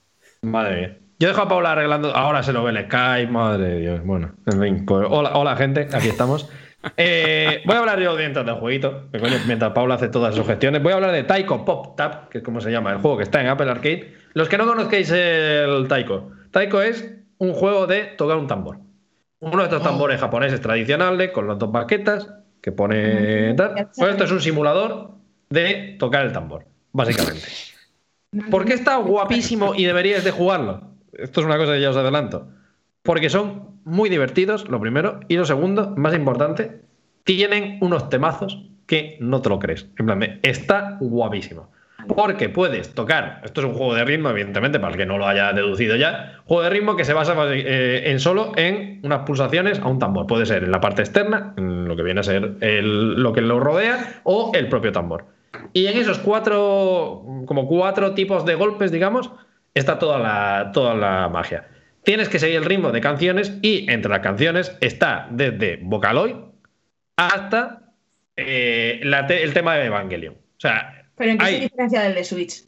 madre 0.41 0.75
mía. 0.75 0.97
Yo 1.19 1.27
dejo 1.29 1.41
a 1.41 1.47
Paula 1.47 1.71
arreglando. 1.71 2.15
Ahora 2.15 2.43
se 2.43 2.53
lo 2.53 2.63
ve 2.63 2.71
el 2.71 2.85
Skype, 2.85 3.31
madre 3.31 3.67
de 3.69 3.79
Dios. 3.79 4.05
Bueno, 4.05 4.35
en 4.45 4.61
fin. 4.61 4.85
Pues, 4.85 5.07
hola, 5.09 5.31
hola, 5.35 5.55
gente, 5.55 5.87
aquí 5.93 6.09
estamos. 6.09 6.49
Eh, 6.95 7.63
voy 7.65 7.75
a 7.75 7.79
hablar 7.79 7.99
yo 7.99 8.15
mientras 8.15 8.45
del 8.45 8.55
jueguito, 8.55 9.09
que 9.11 9.19
coño, 9.19 9.35
mientras 9.45 9.73
Paula 9.73 9.95
hace 9.95 10.07
todas 10.09 10.35
sus 10.35 10.45
gestiones. 10.45 10.81
Voy 10.81 10.93
a 10.93 10.95
hablar 10.95 11.11
de 11.11 11.23
Taiko 11.23 11.65
Pop 11.65 11.97
Tap, 11.97 12.29
que 12.29 12.37
es 12.37 12.43
como 12.43 12.61
se 12.61 12.71
llama 12.71 12.91
el 12.91 12.99
juego 12.99 13.17
que 13.17 13.23
está 13.23 13.41
en 13.41 13.47
Apple 13.47 13.69
Arcade. 13.69 14.13
Los 14.33 14.47
que 14.47 14.57
no 14.57 14.65
conozcáis 14.65 15.09
el 15.09 15.87
Taiko, 15.89 16.31
Taiko 16.51 16.81
es 16.81 17.13
un 17.39 17.53
juego 17.53 17.87
de 17.87 18.03
tocar 18.05 18.37
un 18.37 18.47
tambor. 18.47 18.77
Uno 19.39 19.57
de 19.57 19.63
estos 19.63 19.81
tambores 19.83 20.21
japoneses 20.21 20.61
tradicionales 20.61 21.31
con 21.31 21.47
las 21.47 21.57
dos 21.57 21.71
baquetas 21.71 22.29
que 22.61 22.71
pone 22.71 23.53
tal. 23.55 23.89
Pues 23.97 24.11
esto 24.11 24.23
es 24.23 24.31
un 24.31 24.39
simulador 24.39 25.15
de 25.49 25.95
tocar 25.99 26.25
el 26.25 26.31
tambor, 26.31 26.67
básicamente. 26.93 27.47
¿Por 28.51 28.65
qué 28.65 28.75
está 28.75 28.97
guapísimo 28.97 29.73
y 29.75 29.85
deberíais 29.85 30.23
de 30.23 30.31
jugarlo? 30.31 30.96
Esto 31.13 31.41
es 31.41 31.45
una 31.45 31.57
cosa 31.57 31.73
que 31.73 31.81
ya 31.81 31.89
os 31.89 31.97
adelanto. 31.97 32.47
Porque 33.03 33.29
son 33.29 33.79
muy 33.85 34.09
divertidos, 34.09 34.67
lo 34.69 34.79
primero. 34.79 35.19
Y 35.27 35.37
lo 35.37 35.45
segundo, 35.45 35.93
más 35.95 36.13
importante, 36.13 36.81
tienen 37.23 37.77
unos 37.81 38.09
temazos 38.09 38.65
que 38.85 39.17
no 39.19 39.41
te 39.41 39.49
lo 39.49 39.59
crees. 39.59 39.87
En 39.97 40.05
plan, 40.05 40.39
está 40.43 40.97
guapísimo. 40.99 41.69
Porque 42.07 42.47
puedes 42.47 42.93
tocar, 42.93 43.41
esto 43.43 43.61
es 43.61 43.67
un 43.67 43.73
juego 43.73 43.93
de 43.93 44.05
ritmo, 44.05 44.29
evidentemente, 44.29 44.79
para 44.79 44.93
el 44.93 44.97
que 44.97 45.05
no 45.05 45.17
lo 45.17 45.27
haya 45.27 45.51
deducido 45.51 45.95
ya, 45.97 46.41
juego 46.45 46.63
de 46.63 46.69
ritmo 46.69 46.95
que 46.95 47.03
se 47.03 47.13
basa 47.13 47.35
eh, 47.53 48.03
en 48.05 48.19
solo 48.19 48.53
en 48.55 49.01
unas 49.03 49.19
pulsaciones 49.25 49.79
a 49.79 49.87
un 49.87 49.99
tambor. 49.99 50.25
Puede 50.25 50.45
ser 50.45 50.63
en 50.63 50.71
la 50.71 50.79
parte 50.79 51.01
externa, 51.01 51.53
lo 51.57 51.95
que 51.95 52.03
viene 52.03 52.21
a 52.21 52.23
ser 52.23 52.57
lo 52.61 53.33
que 53.33 53.41
lo 53.41 53.59
rodea, 53.59 54.21
o 54.23 54.51
el 54.53 54.69
propio 54.69 54.91
tambor. 54.91 55.25
Y 55.73 55.87
en 55.87 55.97
esos 55.97 56.19
cuatro, 56.19 57.23
como 57.45 57.67
cuatro 57.67 58.13
tipos 58.13 58.45
de 58.45 58.55
golpes, 58.55 58.91
digamos, 58.91 59.31
está 59.77 59.99
toda 59.99 60.19
la, 60.19 60.71
toda 60.73 60.93
la 60.95 61.29
magia. 61.29 61.67
Tienes 62.03 62.29
que 62.29 62.39
seguir 62.39 62.57
el 62.57 62.65
ritmo 62.65 62.91
de 62.91 63.01
canciones 63.01 63.53
y 63.61 63.89
entre 63.91 64.09
las 64.09 64.19
canciones 64.21 64.75
está 64.81 65.27
desde 65.31 65.79
Vocaloid 65.81 66.35
hasta 67.17 67.81
eh, 68.35 68.99
la 69.03 69.25
te- 69.27 69.43
el 69.43 69.53
tema 69.53 69.75
de 69.75 69.85
Evangelion. 69.85 70.33
O 70.35 70.59
sea, 70.59 71.03
Pero 71.17 71.31
¿en 71.31 71.37
qué 71.37 71.45
hay- 71.45 71.55
se 71.55 71.61
diferencia 71.61 72.01
del 72.01 72.15
de 72.15 72.23
Switch? 72.23 72.63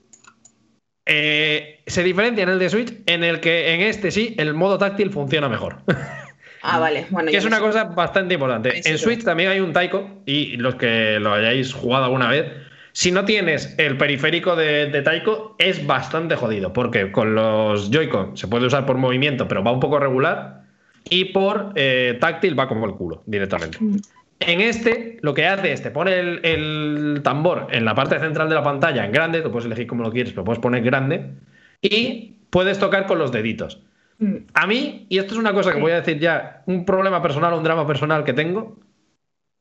eh, 1.06 1.82
se 1.88 2.04
diferencia 2.04 2.44
en 2.44 2.50
el 2.50 2.60
de 2.60 2.70
Switch 2.70 2.94
en 3.06 3.24
el 3.24 3.40
que 3.40 3.74
en 3.74 3.82
este 3.82 4.12
sí 4.12 4.36
el 4.38 4.54
modo 4.54 4.78
táctil 4.78 5.10
funciona 5.12 5.50
mejor. 5.50 5.78
Ah, 6.62 6.78
vale. 6.78 7.06
Bueno, 7.10 7.32
que 7.32 7.38
es 7.38 7.46
una 7.46 7.56
sé. 7.56 7.62
cosa 7.62 7.84
bastante 7.86 8.34
importante. 8.34 8.84
Sí 8.84 8.92
En 8.92 8.98
Switch 8.98 9.24
también 9.24 9.50
hay 9.50 9.62
un 9.62 9.72
Taiko 9.72 10.22
y 10.26 10.58
los 10.58 10.76
que 10.76 11.18
lo 11.18 11.32
hayáis 11.34 11.74
jugado 11.74 12.04
alguna 12.04 12.28
vez, 12.28 12.52
si 12.92 13.12
no 13.12 13.26
tienes 13.26 13.76
el 13.78 13.98
periférico 13.98 14.56
de, 14.56 14.88
de 14.88 15.02
Taiko 15.02 15.56
es 15.58 15.86
bastante 15.86 16.36
jodido 16.36 16.74
porque 16.74 17.12
con 17.12 17.36
los 17.36 17.92
Joy-Con 17.92 18.38
se 18.38 18.48
puede 18.48 18.66
usar 18.66 18.86
por 18.86 18.98
movimiento 18.98 19.48
pero 19.48 19.64
va 19.64 19.72
un 19.72 19.80
poco 19.80 20.00
regular 20.00 20.64
y 21.10 21.26
por 21.26 21.74
eh, 21.76 22.18
táctil 22.20 22.58
va 22.58 22.68
como 22.68 22.86
el 22.86 22.94
culo 22.94 23.24
directamente. 23.26 23.78
Mm. 23.80 23.98
En 24.42 24.62
este, 24.62 25.18
lo 25.22 25.34
que 25.34 25.48
hace 25.48 25.74
es 25.74 25.82
te 25.82 25.92
pone 25.92 26.18
el, 26.18 26.40
el 26.44 27.22
tambor 27.24 27.68
en 27.72 27.84
la 27.84 27.94
parte 27.94 28.20
central 28.20 28.48
de 28.48 28.56
la 28.56 28.64
pantalla 28.64 29.06
en 29.06 29.12
grande, 29.12 29.42
tú 29.42 29.52
puedes 29.52 29.66
elegir 29.66 29.86
cómo 29.86 30.04
lo 30.04 30.12
quieres, 30.12 30.32
pero 30.32 30.46
puedes 30.46 30.62
poner 30.62 30.82
grande, 30.82 31.34
y 31.82 32.36
puedes 32.50 32.80
tocar 32.80 33.06
con 33.06 33.20
los 33.20 33.32
deditos. 33.32 33.82
Mm. 34.20 34.36
A 34.54 34.68
mí, 34.68 35.06
y 35.10 35.18
esto 35.18 35.34
es 35.34 35.40
una 35.40 35.54
cosa 35.54 35.74
que 35.74 35.80
voy 35.80 35.92
a 35.92 36.02
decir 36.02 36.20
ya, 36.20 36.64
un 36.66 36.86
problema 36.86 37.22
personal, 37.22 37.54
un 37.54 37.64
drama 37.64 37.88
personal 37.88 38.24
que 38.24 38.34
tengo, 38.34 38.80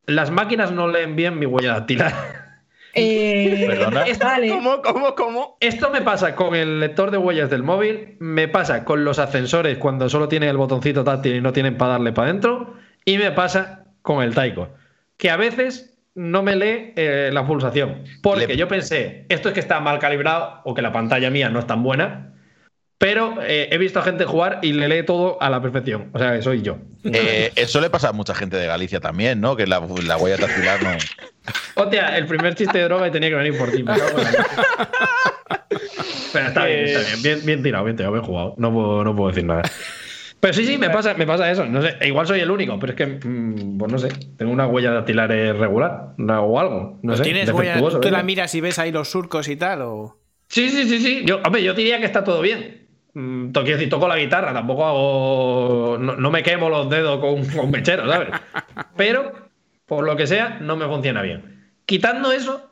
las 0.07 0.31
máquinas 0.31 0.73
no 0.73 0.89
leen 0.89 1.17
bien 1.17 1.39
mi 1.39 1.47
huella 1.47 1.73
dactilar. 1.73 2.13
Eh, 2.95 3.65
Perdona. 3.67 4.07
¿Cómo, 4.51 4.83
cómo, 4.83 5.15
cómo? 5.15 5.57
Esto 5.61 5.91
me 5.91 6.01
pasa 6.03 6.35
con 6.35 6.55
el 6.55 6.81
lector 6.81 7.11
de 7.11 7.19
huellas 7.19 7.51
del 7.51 7.63
móvil, 7.63 8.17
me 8.19 8.49
pasa 8.49 8.85
con 8.85 9.05
los 9.05 9.19
ascensores 9.19 9.79
cuando 9.79 10.09
solo 10.09 10.29
tienen 10.29 10.49
el 10.49 10.57
botoncito 10.57 11.05
táctil 11.05 11.37
y 11.37 11.41
no 11.41 11.53
tienen 11.53 11.77
para 11.77 11.93
darle 11.93 12.13
para 12.13 12.29
adentro, 12.31 12.75
y 13.05 13.19
me 13.19 13.31
pasa 13.33 13.85
con 14.03 14.23
el 14.23 14.35
Taiko, 14.35 14.71
que 15.17 15.31
a 15.31 15.37
veces 15.37 15.99
no 16.15 16.43
me 16.43 16.57
lee 16.57 16.93
eh, 16.97 17.31
la 17.33 17.47
pulsación, 17.47 18.03
porque 18.23 18.49
Le- 18.49 18.57
yo 18.57 18.67
pensé, 18.69 19.27
esto 19.29 19.49
es 19.49 19.55
que 19.55 19.61
está 19.61 19.79
mal 19.81 19.99
calibrado 19.99 20.61
o 20.65 20.75
que 20.75 20.83
la 20.83 20.93
pantalla 20.93 21.31
mía 21.31 21.49
no 21.51 21.59
es 21.61 21.67
tan 21.67 21.83
buena, 21.83 22.28
pero 22.99 23.37
eh, 23.43 23.69
he 23.71 23.79
visto 23.79 24.01
a 24.01 24.03
gente 24.03 24.25
jugar 24.25 24.59
y 24.63 24.73
le 24.73 24.89
lee 24.89 25.05
todo 25.05 25.41
a 25.41 25.49
la 25.49 25.63
perfección, 25.63 26.11
o 26.13 26.19
sea, 26.19 26.35
que 26.35 26.43
soy 26.43 26.63
yo. 26.63 26.79
Eh, 27.05 27.53
eso 27.55 27.81
le 27.81 27.91
pasa 27.91 28.09
a 28.09 28.13
mucha 28.13 28.35
gente 28.35 28.57
de 28.57 28.67
Galicia 28.67 28.99
también, 28.99 29.41
¿no? 29.41 29.55
Que 29.55 29.69
la, 29.69 29.81
la 30.05 30.17
huella 30.17 30.37
dactilar 30.37 30.83
no. 30.83 30.91
Hostia, 31.77 32.19
el 32.19 32.27
primer 32.27 32.57
chiste 32.57 32.77
de 32.79 32.85
droga 32.85 33.07
y 33.07 33.13
tenía 33.13 33.29
que 33.29 33.37
venir 33.37 33.57
por 33.57 33.71
ti. 33.71 33.85
Pero 36.33 36.49
está 36.49 36.67
bien, 36.67 36.85
está 36.85 37.01
bien. 37.01 37.23
Bien, 37.23 37.47
bien 37.47 37.63
tirado, 37.63 37.85
bien 37.85 37.97
tirado, 37.97 38.13
bien 38.13 38.25
jugado. 38.25 38.55
No 38.59 38.73
puedo, 38.73 39.05
no 39.05 39.15
puedo 39.15 39.29
decir 39.29 39.45
nada. 39.45 39.63
Pero 40.41 40.55
sí, 40.55 40.67
sí, 40.67 40.79
me 40.79 40.91
pasa, 40.91 41.15
me 41.15 41.27
pasa 41.27 41.51
eso. 41.51 41.67
No 41.67 41.83
sé, 41.83 41.97
igual 42.03 42.27
soy 42.27 42.41
el 42.41 42.51
único, 42.51 42.79
pero 42.79 42.93
es 42.93 42.97
que, 42.97 43.07
mm, 43.07 43.79
pues 43.79 43.93
no 43.93 43.99
sé, 43.99 44.09
tengo 44.37 44.53
una 44.53 44.67
huella 44.67 44.91
dactilar 44.93 45.31
eh, 45.33 45.53
regular 45.53 46.15
o 46.19 46.61
algo. 46.61 46.99
No 47.03 47.17
sé. 47.17 47.23
¿Tienes 47.23 47.51
huella? 47.51 47.81
¿Tú 47.81 48.11
la 48.11 48.23
miras 48.23 48.55
y 48.55 48.61
ves 48.61 48.79
ahí 48.79 48.93
los 48.93 49.09
surcos 49.09 49.49
y 49.49 49.57
tal? 49.57 49.83
O... 49.83 50.19
Sí, 50.49 50.69
sí, 50.69 50.89
sí, 50.89 51.01
sí. 51.01 51.23
Yo, 51.25 51.41
hombre, 51.45 51.63
yo 51.63 51.75
diría 51.75 51.99
que 51.99 52.07
está 52.07 52.25
todo 52.25 52.41
bien. 52.41 52.88
Mm, 53.19 53.51
quiero 53.51 53.77
decir, 53.79 53.89
toco 53.89 54.07
la 54.07 54.17
guitarra, 54.17 54.53
tampoco 54.53 54.87
hago. 54.87 55.99
No, 55.99 56.15
no 56.15 56.31
me 56.31 56.45
quemo 56.45 56.69
los 56.69 56.89
dedos 56.89 57.19
con, 57.19 57.45
con 57.47 57.69
mechero, 57.69 58.09
¿sabes? 58.09 58.29
Pero, 58.97 59.33
por 59.87 60.05
lo 60.05 60.17
que 60.17 60.29
sea, 60.29 60.59
no 60.61 60.77
me 60.77 60.87
funciona 60.87 61.21
bien. 61.23 61.73
Quitando 61.85 62.31
eso, 62.31 62.71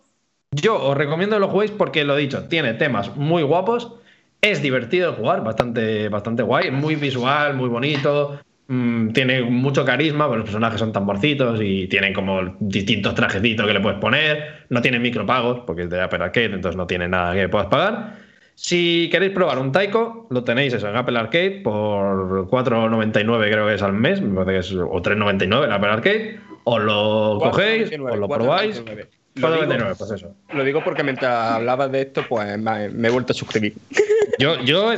yo 0.53 0.81
os 0.81 0.97
recomiendo 0.97 1.35
que 1.35 1.41
lo 1.41 1.49
juguéis 1.49 1.73
porque 1.73 2.05
lo 2.05 2.17
he 2.17 2.21
dicho, 2.21 2.45
tiene 2.45 2.75
temas 2.75 3.17
muy 3.17 3.43
guapos, 3.43 3.93
es 4.41 4.63
divertido 4.63 5.15
jugar, 5.15 5.43
bastante, 5.43 6.09
bastante 6.09 6.45
guay, 6.45 6.71
muy 6.71 6.95
visual, 6.95 7.55
muy 7.55 7.69
bonito. 7.69 8.39
mm, 8.69 9.09
tiene 9.11 9.43
mucho 9.43 9.85
carisma, 9.85 10.27
porque 10.27 10.39
los 10.39 10.47
personajes 10.47 10.79
son 10.79 10.93
tamborcitos 10.93 11.61
y 11.61 11.89
tienen 11.89 12.15
como 12.15 12.57
distintos 12.61 13.15
trajecitos 13.17 13.67
que 13.67 13.73
le 13.73 13.81
puedes 13.81 13.99
poner. 13.99 14.67
No 14.69 14.81
tiene 14.81 15.01
micropagos, 15.01 15.61
porque 15.67 15.83
es 15.83 15.91
de 15.91 16.01
Apple 16.01 16.23
Arcade, 16.23 16.55
entonces 16.55 16.77
no 16.77 16.87
tiene 16.87 17.09
nada 17.09 17.35
que 17.35 17.49
puedas 17.49 17.67
pagar. 17.67 18.26
Si 18.59 19.09
queréis 19.13 19.33
probar 19.33 19.59
un 19.59 19.71
Taiko, 19.71 20.27
lo 20.31 20.43
tenéis 20.43 20.73
eso, 20.73 20.89
en 20.89 20.97
Apple 20.97 21.19
Arcade 21.19 21.61
por 21.63 22.49
4,99 22.49 23.51
creo 23.53 23.67
que 23.67 23.75
es 23.75 23.83
al 23.83 23.93
mes, 23.93 24.21
me 24.23 24.35
parece 24.45 24.53
que 24.53 24.59
es, 24.59 24.73
o 24.83 25.03
3,99 25.03 25.65
en 25.67 25.73
Apple 25.73 25.89
Arcade. 25.91 26.41
Os 26.65 26.83
lo 26.83 27.39
cogéis, 27.41 27.91
4,99, 27.93 28.13
os 28.13 28.19
lo 28.19 28.29
probáis. 28.29 28.83
4,99. 28.85 29.07
Lo 29.37 29.51
digo- 29.53 29.63
4,99, 29.67 29.95
pues 29.99 30.11
eso. 30.11 30.35
Lo 30.55 30.65
digo 30.65 30.83
porque 30.83 31.05
mientras 31.05 31.53
hablabas 31.53 31.93
de 31.93 32.01
esto, 32.01 32.23
pues 32.29 32.59
me, 32.59 32.89
me 32.89 33.09
he 33.09 33.11
vuelto 33.11 33.33
a 33.33 33.37
suscribir. 33.37 33.75
Yo, 34.39 34.61
yo 34.65 34.91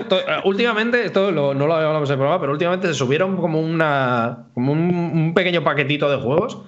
últimamente, 0.45 1.05
esto 1.05 1.31
lo- 1.31 1.55
no 1.55 1.69
lo 1.69 1.75
hablamos 1.75 2.09
en 2.09 2.15
el 2.15 2.19
programa, 2.19 2.41
pero 2.41 2.51
últimamente 2.53 2.89
se 2.89 2.95
subieron 2.95 3.37
como 3.37 3.61
una 3.61 4.47
como 4.53 4.73
un, 4.73 4.81
un 5.15 5.33
pequeño 5.33 5.63
paquetito 5.63 6.11
de 6.11 6.17
juegos 6.17 6.59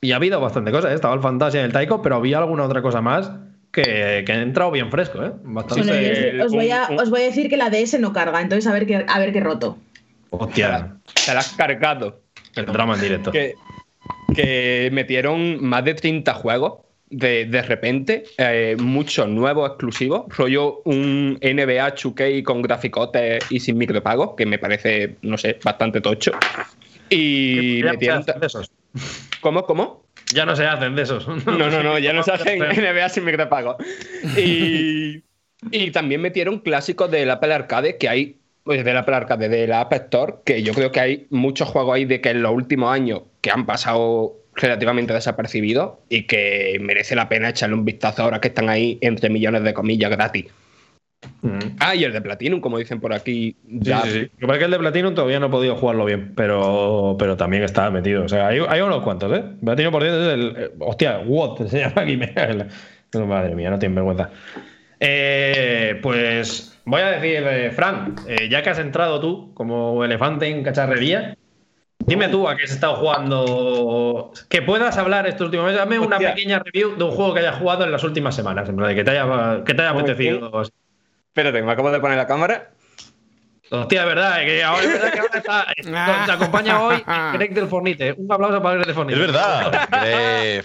y 0.00 0.12
ha 0.12 0.16
habido 0.16 0.40
bastante 0.40 0.70
cosas. 0.72 0.92
¿eh? 0.92 0.94
Estaba 0.94 1.12
el 1.14 1.20
Fantasia 1.20 1.60
y 1.60 1.64
el 1.64 1.72
Taiko, 1.72 2.00
pero 2.00 2.16
había 2.16 2.38
alguna 2.38 2.64
otra 2.64 2.80
cosa 2.80 3.02
más 3.02 3.30
que, 3.82 4.24
que 4.26 4.32
ha 4.32 4.40
entrado 4.42 4.70
bien 4.70 4.90
fresco, 4.90 5.22
¿eh? 5.22 5.30
Bastante. 5.44 5.86
Bueno, 5.92 6.40
os, 6.40 6.46
os 6.46 6.52
voy 6.52 6.70
a, 6.70 6.86
un- 6.88 6.94
un- 6.94 7.00
os 7.00 7.10
voy 7.10 7.20
a 7.20 7.24
decir 7.24 7.48
que 7.48 7.56
la 7.56 7.70
DS 7.70 7.98
no 8.00 8.12
carga, 8.12 8.40
entonces 8.40 8.66
a 8.66 8.72
ver 8.72 8.86
qué, 8.86 9.04
a 9.06 9.18
ver 9.18 9.32
qué 9.32 9.40
roto. 9.40 9.78
Hostia, 10.30 10.96
Te 11.24 11.32
la 11.34 11.40
has 11.40 11.52
cargado. 11.52 12.22
el 12.56 12.66
drama 12.66 12.94
en 12.94 13.00
directo. 13.00 13.30
Que, 13.30 13.54
que 14.34 14.88
metieron 14.92 15.62
más 15.64 15.84
de 15.84 15.94
30 15.94 16.34
juegos 16.34 16.80
de, 17.10 17.44
de 17.44 17.62
repente, 17.62 18.24
eh, 18.38 18.76
muchos 18.80 19.28
nuevos 19.28 19.68
exclusivos, 19.68 20.24
rollo 20.36 20.80
un 20.84 21.38
NBA 21.40 21.94
2K 21.94 22.42
con 22.42 22.62
graficotes 22.62 23.44
y 23.50 23.60
sin 23.60 23.78
micropagos, 23.78 24.34
que 24.36 24.44
me 24.46 24.58
parece, 24.58 25.16
no 25.22 25.38
sé, 25.38 25.58
bastante 25.62 26.00
tocho. 26.00 26.32
Y 27.10 27.80
metieron... 27.84 28.24
esos. 28.42 28.70
¿Cómo, 29.40 29.64
cómo? 29.64 30.05
Ya 30.34 30.44
no 30.44 30.56
se 30.56 30.66
hacen 30.66 30.94
de 30.96 31.02
esos. 31.02 31.26
No, 31.46 31.70
no, 31.70 31.82
no, 31.82 31.98
ya 31.98 32.12
no 32.12 32.22
se 32.22 32.32
hacen 32.34 32.58
NBA 32.58 33.08
sin 33.08 33.24
micropago. 33.24 33.76
Y, 34.36 35.22
y 35.70 35.90
también 35.90 36.20
metieron 36.20 36.60
clásicos 36.60 37.10
del 37.10 37.30
Apple 37.30 37.54
Arcade, 37.54 37.96
que 37.96 38.08
hay, 38.08 38.36
pues 38.64 38.84
del 38.84 38.96
Apple 38.96 39.14
Arcade, 39.14 39.48
de 39.48 39.66
la 39.66 39.82
App 39.82 39.92
Store, 39.92 40.34
que 40.44 40.62
yo 40.62 40.74
creo 40.74 40.92
que 40.92 41.00
hay 41.00 41.26
muchos 41.30 41.68
juegos 41.68 41.94
ahí 41.94 42.04
de 42.04 42.20
que 42.20 42.30
en 42.30 42.42
los 42.42 42.52
últimos 42.52 42.92
años 42.92 43.22
que 43.40 43.50
han 43.50 43.66
pasado 43.66 44.36
relativamente 44.54 45.12
desapercibidos 45.12 45.98
y 46.08 46.22
que 46.22 46.78
merece 46.80 47.14
la 47.14 47.28
pena 47.28 47.50
echarle 47.50 47.74
un 47.74 47.84
vistazo 47.84 48.22
ahora 48.22 48.40
que 48.40 48.48
están 48.48 48.68
ahí 48.68 48.98
entre 49.02 49.28
millones 49.28 49.62
de 49.62 49.74
comillas 49.74 50.10
gratis. 50.10 50.46
Mm. 51.42 51.76
Ah, 51.78 51.94
y 51.94 52.04
el 52.04 52.12
de 52.12 52.20
Platinum, 52.20 52.60
como 52.60 52.78
dicen 52.78 53.00
por 53.00 53.12
aquí. 53.12 53.56
Sí, 53.68 53.78
Ya, 53.80 54.02
sí, 54.02 54.10
sí. 54.10 54.20
Lo 54.20 54.28
que 54.38 54.46
pasa 54.46 54.52
es 54.54 54.58
que 54.58 54.64
el 54.66 54.70
de 54.70 54.78
Platinum 54.78 55.14
todavía 55.14 55.40
no 55.40 55.46
he 55.46 55.50
podido 55.50 55.76
jugarlo 55.76 56.04
bien, 56.04 56.32
pero, 56.34 57.16
pero 57.18 57.36
también 57.36 57.62
está 57.62 57.90
metido. 57.90 58.24
O 58.24 58.28
sea, 58.28 58.48
hay, 58.48 58.60
hay 58.68 58.80
unos 58.80 59.02
cuantos, 59.02 59.32
¿eh? 59.36 59.44
Platinum 59.64 59.92
por 59.92 60.02
cierto 60.02 60.22
es 60.26 60.34
el. 60.34 60.54
eh, 60.56 60.70
hostia, 60.80 61.18
what 61.24 61.66
se 61.68 61.80
llama 61.80 62.02
aquí. 62.02 62.18
madre 63.26 63.54
mía, 63.54 63.70
no 63.70 63.78
tienen 63.78 63.94
vergüenza. 63.94 64.30
Eh, 64.98 65.98
pues 66.02 66.78
voy 66.84 67.02
a 67.02 67.10
decir, 67.10 67.46
eh, 67.46 67.70
Fran, 67.70 68.14
eh, 68.26 68.48
ya 68.48 68.62
que 68.62 68.70
has 68.70 68.78
entrado 68.78 69.20
tú 69.20 69.52
como 69.54 70.02
elefante 70.04 70.46
en 70.48 70.62
cacharrería, 70.62 71.36
dime 71.98 72.28
tú 72.28 72.48
a 72.48 72.56
qué 72.56 72.64
has 72.64 72.70
estado 72.72 72.96
jugando. 72.96 74.32
Que 74.48 74.62
puedas 74.62 74.96
hablar 74.96 75.26
estos 75.26 75.46
últimos 75.46 75.66
meses. 75.66 75.78
Dame 75.80 75.98
una 75.98 76.18
pequeña 76.18 76.60
review 76.60 76.96
de 76.96 77.04
un 77.04 77.10
juego 77.10 77.34
que 77.34 77.40
hayas 77.40 77.56
jugado 77.56 77.84
en 77.84 77.92
las 77.92 78.04
últimas 78.04 78.34
semanas, 78.34 78.68
en 78.68 78.76
plan, 78.76 78.88
de 78.88 78.94
que 78.94 79.04
te 79.04 79.10
haya, 79.10 79.64
que 79.64 79.74
te 79.74 79.82
haya 79.82 79.92
Muy 79.92 80.02
apetecido. 80.02 80.62
Espérate, 81.36 81.62
me 81.62 81.70
acabo 81.70 81.90
de 81.90 82.00
poner 82.00 82.16
la 82.16 82.26
cámara. 82.26 82.70
Hostia, 83.70 84.00
es 84.00 84.06
verdad, 84.06 84.40
que 84.40 84.64
ahora, 84.64 84.82
es 84.82 84.88
verdad 84.90 85.12
que 85.12 85.20
ahora 85.20 85.38
está, 85.38 85.66
nos 85.84 86.30
acompaña 86.30 86.82
hoy 86.82 87.04
Greg 87.34 87.52
del 87.52 87.68
Fornite. 87.68 88.14
Un 88.16 88.32
aplauso 88.32 88.62
para 88.62 88.76
Greg 88.76 88.86
del 88.86 88.94
Fornite. 88.94 89.20
Es 89.20 89.26
verdad. 89.26 89.88
Eh, 90.06 90.62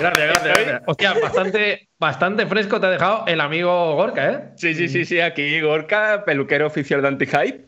Gracias, 0.00 0.26
gracias, 0.26 0.54
gracias. 0.54 0.82
Hostia, 0.86 1.14
bastante, 1.20 1.88
bastante 1.98 2.46
fresco 2.46 2.80
te 2.80 2.86
ha 2.86 2.90
dejado 2.90 3.24
el 3.26 3.42
amigo 3.42 3.94
Gorka, 3.94 4.30
¿eh? 4.30 4.44
Sí, 4.56 4.72
sí, 4.72 4.88
sí, 4.88 5.04
sí, 5.04 5.20
aquí 5.20 5.60
Gorka, 5.60 6.24
peluquero 6.24 6.66
oficial 6.66 7.02
de 7.02 7.08
Anti-Hype. 7.08 7.66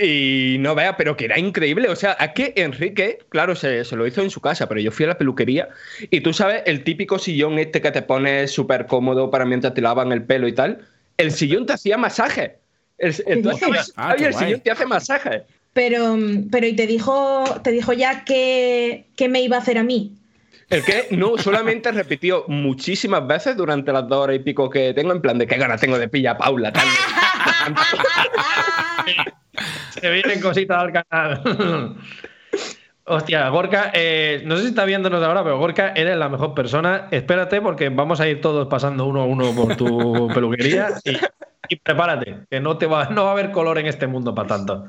Y 0.00 0.56
no 0.60 0.74
vea, 0.74 0.96
pero 0.96 1.16
que 1.16 1.26
era 1.26 1.38
increíble. 1.38 1.88
O 1.88 1.96
sea, 1.96 2.12
es 2.12 2.32
que 2.32 2.52
Enrique, 2.56 3.18
claro, 3.28 3.54
se, 3.54 3.84
se, 3.84 3.96
lo 3.96 4.06
hizo 4.06 4.22
en 4.22 4.30
su 4.30 4.40
casa, 4.40 4.68
pero 4.68 4.80
yo 4.80 4.90
fui 4.90 5.04
a 5.04 5.08
la 5.08 5.18
peluquería 5.18 5.68
y 6.10 6.20
tú 6.20 6.32
sabes, 6.32 6.62
el 6.66 6.84
típico 6.84 7.18
sillón 7.18 7.58
este 7.58 7.80
que 7.80 7.90
te 7.90 8.02
pones 8.02 8.50
súper 8.50 8.86
cómodo 8.86 9.30
para 9.30 9.44
mientras 9.44 9.74
te 9.74 9.80
lavan 9.80 10.12
el 10.12 10.22
pelo 10.22 10.48
y 10.48 10.52
tal, 10.52 10.86
el 11.16 11.32
sillón 11.32 11.66
te 11.66 11.74
hacía 11.74 11.96
masaje. 11.96 12.58
El, 12.98 13.14
el, 13.26 13.50
ah, 13.96 14.14
el 14.18 14.34
sillón 14.34 14.60
te 14.60 14.70
hace 14.70 14.86
masaje. 14.86 15.42
Pero, 15.72 16.16
pero 16.50 16.66
¿y 16.66 16.74
te 16.74 16.86
dijo, 16.86 17.44
te 17.62 17.72
dijo 17.72 17.92
ya 17.92 18.24
que, 18.24 19.06
que 19.16 19.28
me 19.28 19.40
iba 19.42 19.56
a 19.56 19.60
hacer 19.60 19.76
a 19.76 19.82
mí? 19.82 20.12
El 20.70 20.84
que 20.84 21.08
no 21.10 21.36
solamente 21.36 21.92
repitió 21.92 22.44
muchísimas 22.48 23.26
veces 23.26 23.56
durante 23.56 23.92
las 23.92 24.08
dos 24.08 24.18
horas 24.24 24.36
y 24.36 24.38
pico 24.38 24.70
que 24.70 24.94
tengo, 24.94 25.12
en 25.12 25.20
plan 25.20 25.36
de 25.38 25.46
qué 25.46 25.56
ganas 25.56 25.80
tengo 25.80 25.98
de 25.98 26.08
pilla 26.08 26.38
Paula. 26.38 26.72
Tal. 26.72 26.86
Se 29.90 30.10
vienen 30.10 30.40
cositas 30.40 30.78
al 30.78 30.92
canal. 30.92 31.96
Hostia, 33.06 33.48
Gorka, 33.50 33.90
eh, 33.92 34.42
no 34.46 34.56
sé 34.56 34.62
si 34.62 34.68
está 34.68 34.86
viéndonos 34.86 35.22
ahora, 35.22 35.44
pero 35.44 35.58
Gorka, 35.58 35.92
eres 35.94 36.16
la 36.16 36.30
mejor 36.30 36.54
persona. 36.54 37.08
Espérate 37.10 37.60
porque 37.60 37.90
vamos 37.90 38.18
a 38.20 38.28
ir 38.28 38.40
todos 38.40 38.66
pasando 38.68 39.04
uno 39.04 39.20
a 39.20 39.26
uno 39.26 39.54
por 39.54 39.76
tu 39.76 40.28
peluquería 40.34 40.88
y, 41.68 41.76
prepárate, 41.76 42.38
que 42.50 42.60
no, 42.60 42.78
te 42.78 42.86
va, 42.86 43.10
no 43.10 43.24
va 43.24 43.30
a 43.30 43.32
haber 43.32 43.50
color 43.50 43.78
en 43.78 43.86
este 43.86 44.06
mundo 44.06 44.34
para 44.34 44.48
tanto. 44.48 44.86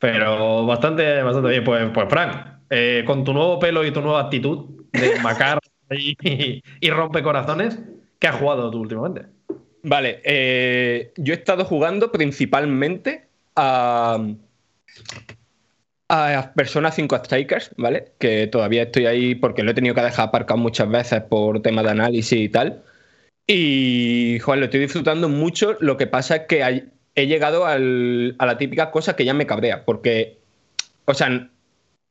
Pero 0.00 0.66
bastante, 0.66 1.22
bastante 1.22 1.50
bien. 1.50 1.62
Pues, 1.62 1.90
pues 1.94 2.08
Frank, 2.08 2.34
eh, 2.70 3.04
con 3.06 3.22
tu 3.22 3.32
nuevo 3.32 3.60
pelo 3.60 3.84
y 3.84 3.92
tu 3.92 4.00
nueva 4.00 4.22
actitud 4.22 4.86
de 4.92 5.20
macar 5.20 5.60
y, 5.90 6.60
y 6.80 6.90
rompe 6.90 7.22
corazones, 7.22 7.78
¿qué 8.18 8.26
has 8.26 8.34
jugado 8.34 8.68
tú 8.68 8.80
últimamente? 8.80 9.26
Vale, 9.84 10.20
eh, 10.24 11.12
yo 11.18 11.34
he 11.34 11.36
estado 11.36 11.64
jugando 11.64 12.10
principalmente 12.10 13.28
a, 13.56 14.18
a 16.08 16.52
Persona 16.54 16.90
5 16.90 17.16
Strikers, 17.24 17.70
¿vale? 17.76 18.12
Que 18.18 18.46
todavía 18.46 18.84
estoy 18.84 19.06
ahí 19.06 19.34
porque 19.34 19.62
lo 19.62 19.70
he 19.70 19.74
tenido 19.74 19.94
que 19.94 20.02
dejar 20.02 20.28
aparcado 20.28 20.58
muchas 20.58 20.88
veces 20.88 21.22
por 21.22 21.62
tema 21.62 21.82
de 21.82 21.90
análisis 21.90 22.40
y 22.40 22.48
tal. 22.48 22.82
Y, 23.46 24.38
joder, 24.40 24.60
lo 24.60 24.64
estoy 24.66 24.80
disfrutando 24.80 25.28
mucho. 25.28 25.76
Lo 25.80 25.96
que 25.96 26.06
pasa 26.06 26.36
es 26.36 26.42
que 26.46 26.84
he 27.14 27.26
llegado 27.26 27.66
a 27.66 27.78
la 27.78 28.58
típica 28.58 28.90
cosa 28.90 29.16
que 29.16 29.24
ya 29.24 29.34
me 29.34 29.46
cabrea. 29.46 29.84
Porque, 29.84 30.38
o 31.04 31.14
sea, 31.14 31.50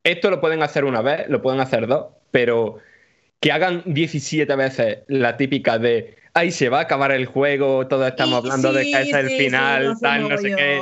esto 0.03 0.29
lo 0.29 0.41
pueden 0.41 0.63
hacer 0.63 0.85
una 0.85 1.01
vez, 1.01 1.27
lo 1.29 1.41
pueden 1.41 1.59
hacer 1.59 1.87
dos, 1.87 2.07
pero 2.31 2.77
que 3.39 3.51
hagan 3.51 3.83
17 3.85 4.55
veces 4.55 4.99
la 5.07 5.37
típica 5.37 5.77
de 5.77 6.17
ay, 6.33 6.51
se 6.51 6.69
va 6.69 6.79
a 6.79 6.81
acabar 6.81 7.11
el 7.11 7.25
juego, 7.25 7.87
todos 7.87 8.07
estamos 8.07 8.39
hablando 8.39 8.73
de 8.73 8.83
que 8.83 9.01
es 9.01 9.13
el 9.13 9.29
final, 9.29 9.95
tal, 10.01 10.29
no 10.29 10.37
sé 10.37 10.55
qué. 10.55 10.81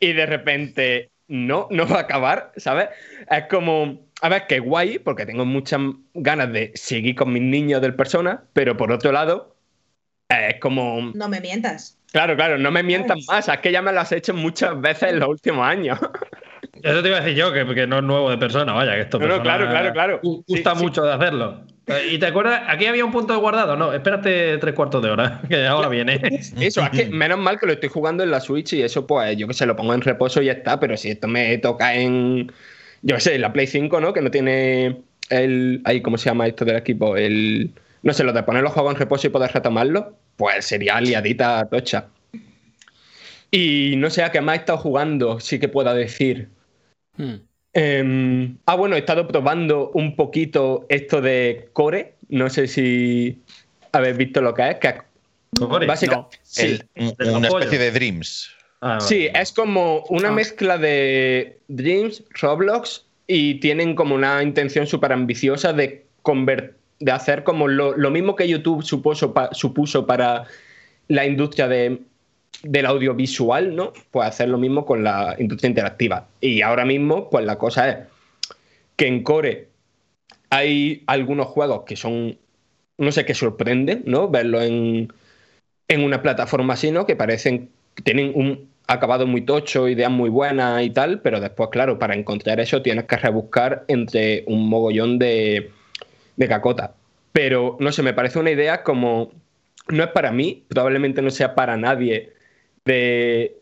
Y 0.00 0.12
de 0.12 0.26
repente, 0.26 1.10
no, 1.28 1.68
no 1.70 1.86
va 1.86 1.98
a 1.98 2.00
acabar, 2.02 2.52
¿sabes? 2.56 2.88
Es 3.30 3.44
como, 3.48 4.06
a 4.20 4.28
ver, 4.28 4.46
qué 4.48 4.58
guay, 4.58 4.98
porque 4.98 5.26
tengo 5.26 5.44
muchas 5.44 5.80
ganas 6.14 6.52
de 6.52 6.72
seguir 6.74 7.14
con 7.14 7.32
mis 7.32 7.42
niños 7.42 7.80
del 7.80 7.94
persona, 7.94 8.44
pero 8.52 8.76
por 8.76 8.92
otro 8.92 9.12
lado, 9.12 9.56
es 10.28 10.60
como. 10.60 11.12
No 11.14 11.28
me 11.28 11.40
mientas. 11.40 11.98
Claro, 12.12 12.36
claro, 12.36 12.58
no 12.58 12.70
me 12.70 12.82
mientas 12.82 13.18
más, 13.26 13.48
es 13.48 13.58
que 13.58 13.72
ya 13.72 13.82
me 13.82 13.92
lo 13.92 14.00
has 14.00 14.12
hecho 14.12 14.34
muchas 14.34 14.80
veces 14.80 15.10
en 15.10 15.18
los 15.18 15.28
últimos 15.28 15.66
años. 15.66 15.98
Eso 16.84 17.02
te 17.02 17.08
iba 17.08 17.16
a 17.16 17.20
decir 17.22 17.34
yo, 17.34 17.50
que, 17.50 17.86
no 17.86 17.96
es 17.96 18.02
nuevo 18.02 18.28
de 18.28 18.36
persona, 18.36 18.74
vaya, 18.74 18.94
que 18.94 19.00
esto 19.00 19.18
no, 19.18 19.40
claro, 19.40 19.66
claro, 19.70 19.92
claro. 19.94 20.20
Gusta 20.22 20.74
mucho 20.74 21.02
de 21.02 21.14
hacerlo. 21.14 21.62
¿Y 22.10 22.18
te 22.18 22.26
acuerdas? 22.26 22.60
Aquí 22.68 22.84
había 22.84 23.06
un 23.06 23.10
punto 23.10 23.32
de 23.32 23.38
guardado. 23.38 23.74
No, 23.74 23.90
espérate 23.94 24.58
tres 24.58 24.74
cuartos 24.74 25.02
de 25.02 25.08
hora, 25.08 25.40
que 25.48 25.66
ahora 25.66 25.88
viene. 25.88 26.20
Eso, 26.60 26.82
es 26.82 26.90
que 26.90 27.06
menos 27.06 27.38
mal 27.38 27.58
que 27.58 27.64
lo 27.64 27.72
estoy 27.72 27.88
jugando 27.88 28.22
en 28.22 28.30
la 28.30 28.38
Switch 28.38 28.74
y 28.74 28.82
eso, 28.82 29.06
pues 29.06 29.34
yo 29.38 29.48
que 29.48 29.54
sé, 29.54 29.64
lo 29.64 29.76
pongo 29.76 29.94
en 29.94 30.02
reposo 30.02 30.42
y 30.42 30.46
ya 30.46 30.52
está. 30.52 30.78
Pero 30.78 30.94
si 30.98 31.10
esto 31.10 31.26
me 31.26 31.56
toca 31.56 31.94
en. 31.94 32.52
Yo 33.00 33.14
qué 33.14 33.20
sé, 33.22 33.38
la 33.38 33.54
Play 33.54 33.66
5, 33.66 34.00
¿no? 34.02 34.12
Que 34.12 34.20
no 34.20 34.30
tiene 34.30 35.00
el. 35.30 35.80
Ahí, 35.84 36.02
¿cómo 36.02 36.18
se 36.18 36.26
llama 36.26 36.46
esto 36.46 36.66
del 36.66 36.76
equipo? 36.76 37.16
El. 37.16 37.70
No 38.02 38.12
sé, 38.12 38.24
lo 38.24 38.34
de 38.34 38.42
poner 38.42 38.62
los 38.62 38.74
juegos 38.74 38.92
en 38.92 39.00
reposo 39.00 39.26
y 39.26 39.30
poder 39.30 39.52
retomarlo, 39.52 40.14
pues 40.36 40.66
sería 40.66 41.00
liadita 41.00 41.66
tocha. 41.70 42.08
Y 43.50 43.94
no 43.96 44.10
sé 44.10 44.22
a 44.22 44.30
qué 44.30 44.42
más 44.42 44.56
he 44.56 44.58
estado 44.58 44.78
jugando, 44.78 45.40
sí 45.40 45.58
que 45.58 45.68
pueda 45.68 45.94
decir. 45.94 46.48
Hmm. 47.16 47.34
Em, 47.72 48.56
ah, 48.66 48.76
bueno, 48.76 48.94
he 48.94 49.00
estado 49.00 49.26
probando 49.26 49.90
un 49.94 50.14
poquito 50.14 50.86
esto 50.88 51.20
de 51.20 51.68
Core. 51.72 52.14
No 52.28 52.48
sé 52.48 52.68
si 52.68 53.42
habéis 53.92 54.16
visto 54.16 54.40
lo 54.40 54.54
que 54.54 54.70
es. 54.70 54.76
Que 54.76 54.94
básicamente, 55.86 56.38
una 57.32 57.48
especie 57.48 57.78
de 57.78 57.90
Dreams. 57.90 58.50
Ah, 58.80 59.00
sí, 59.00 59.28
es 59.34 59.52
como 59.52 60.04
una 60.10 60.28
ah. 60.28 60.32
mezcla 60.32 60.78
de 60.78 61.58
Dreams, 61.68 62.22
Roblox 62.40 63.06
y 63.26 63.54
tienen 63.54 63.94
como 63.94 64.14
una 64.14 64.42
intención 64.42 64.86
súper 64.86 65.12
ambiciosa 65.12 65.72
de, 65.72 66.04
de 67.00 67.12
hacer 67.12 67.44
como 67.44 67.66
lo, 67.66 68.10
mismo 68.10 68.36
que 68.36 68.46
YouTube 68.46 68.82
supuso 68.82 70.06
para 70.06 70.44
la 71.08 71.26
industria 71.26 71.68
de 71.68 72.02
del 72.64 72.86
audiovisual, 72.86 73.76
¿no? 73.76 73.92
Pues 74.10 74.28
hacer 74.28 74.48
lo 74.48 74.58
mismo 74.58 74.84
con 74.84 75.04
la 75.04 75.36
industria 75.38 75.68
interactiva. 75.68 76.26
Y 76.40 76.62
ahora 76.62 76.84
mismo, 76.84 77.30
pues 77.30 77.44
la 77.44 77.58
cosa 77.58 77.88
es 77.88 77.96
que 78.96 79.06
en 79.06 79.22
Core 79.22 79.68
hay 80.50 81.02
algunos 81.06 81.48
juegos 81.48 81.82
que 81.84 81.96
son, 81.96 82.38
no 82.98 83.12
sé, 83.12 83.24
que 83.24 83.34
sorprenden, 83.34 84.02
¿no? 84.06 84.28
Verlo 84.28 84.62
en, 84.62 85.12
una 85.96 86.22
plataforma 86.22 86.74
así, 86.74 86.90
¿no? 86.90 87.06
Que 87.06 87.14
parecen, 87.14 87.70
tienen 88.02 88.32
un 88.34 88.68
acabado 88.86 89.26
muy 89.26 89.42
tocho, 89.42 89.88
ideas 89.88 90.10
muy 90.10 90.28
buenas 90.28 90.82
y 90.82 90.90
tal, 90.90 91.20
pero 91.20 91.40
después, 91.40 91.68
claro, 91.70 91.98
para 91.98 92.14
encontrar 92.14 92.60
eso 92.60 92.82
tienes 92.82 93.04
que 93.04 93.16
rebuscar 93.16 93.84
entre 93.88 94.42
un 94.46 94.68
mogollón 94.68 95.18
de, 95.18 95.70
de 96.36 96.48
cacota. 96.48 96.94
Pero, 97.32 97.76
no 97.80 97.92
sé, 97.92 98.02
me 98.02 98.12
parece 98.12 98.38
una 98.38 98.50
idea 98.50 98.82
como, 98.82 99.32
no 99.88 100.02
es 100.04 100.10
para 100.10 100.32
mí, 100.32 100.64
probablemente 100.68 101.22
no 101.22 101.30
sea 101.30 101.54
para 101.54 101.76
nadie 101.76 102.33
de, 102.84 103.60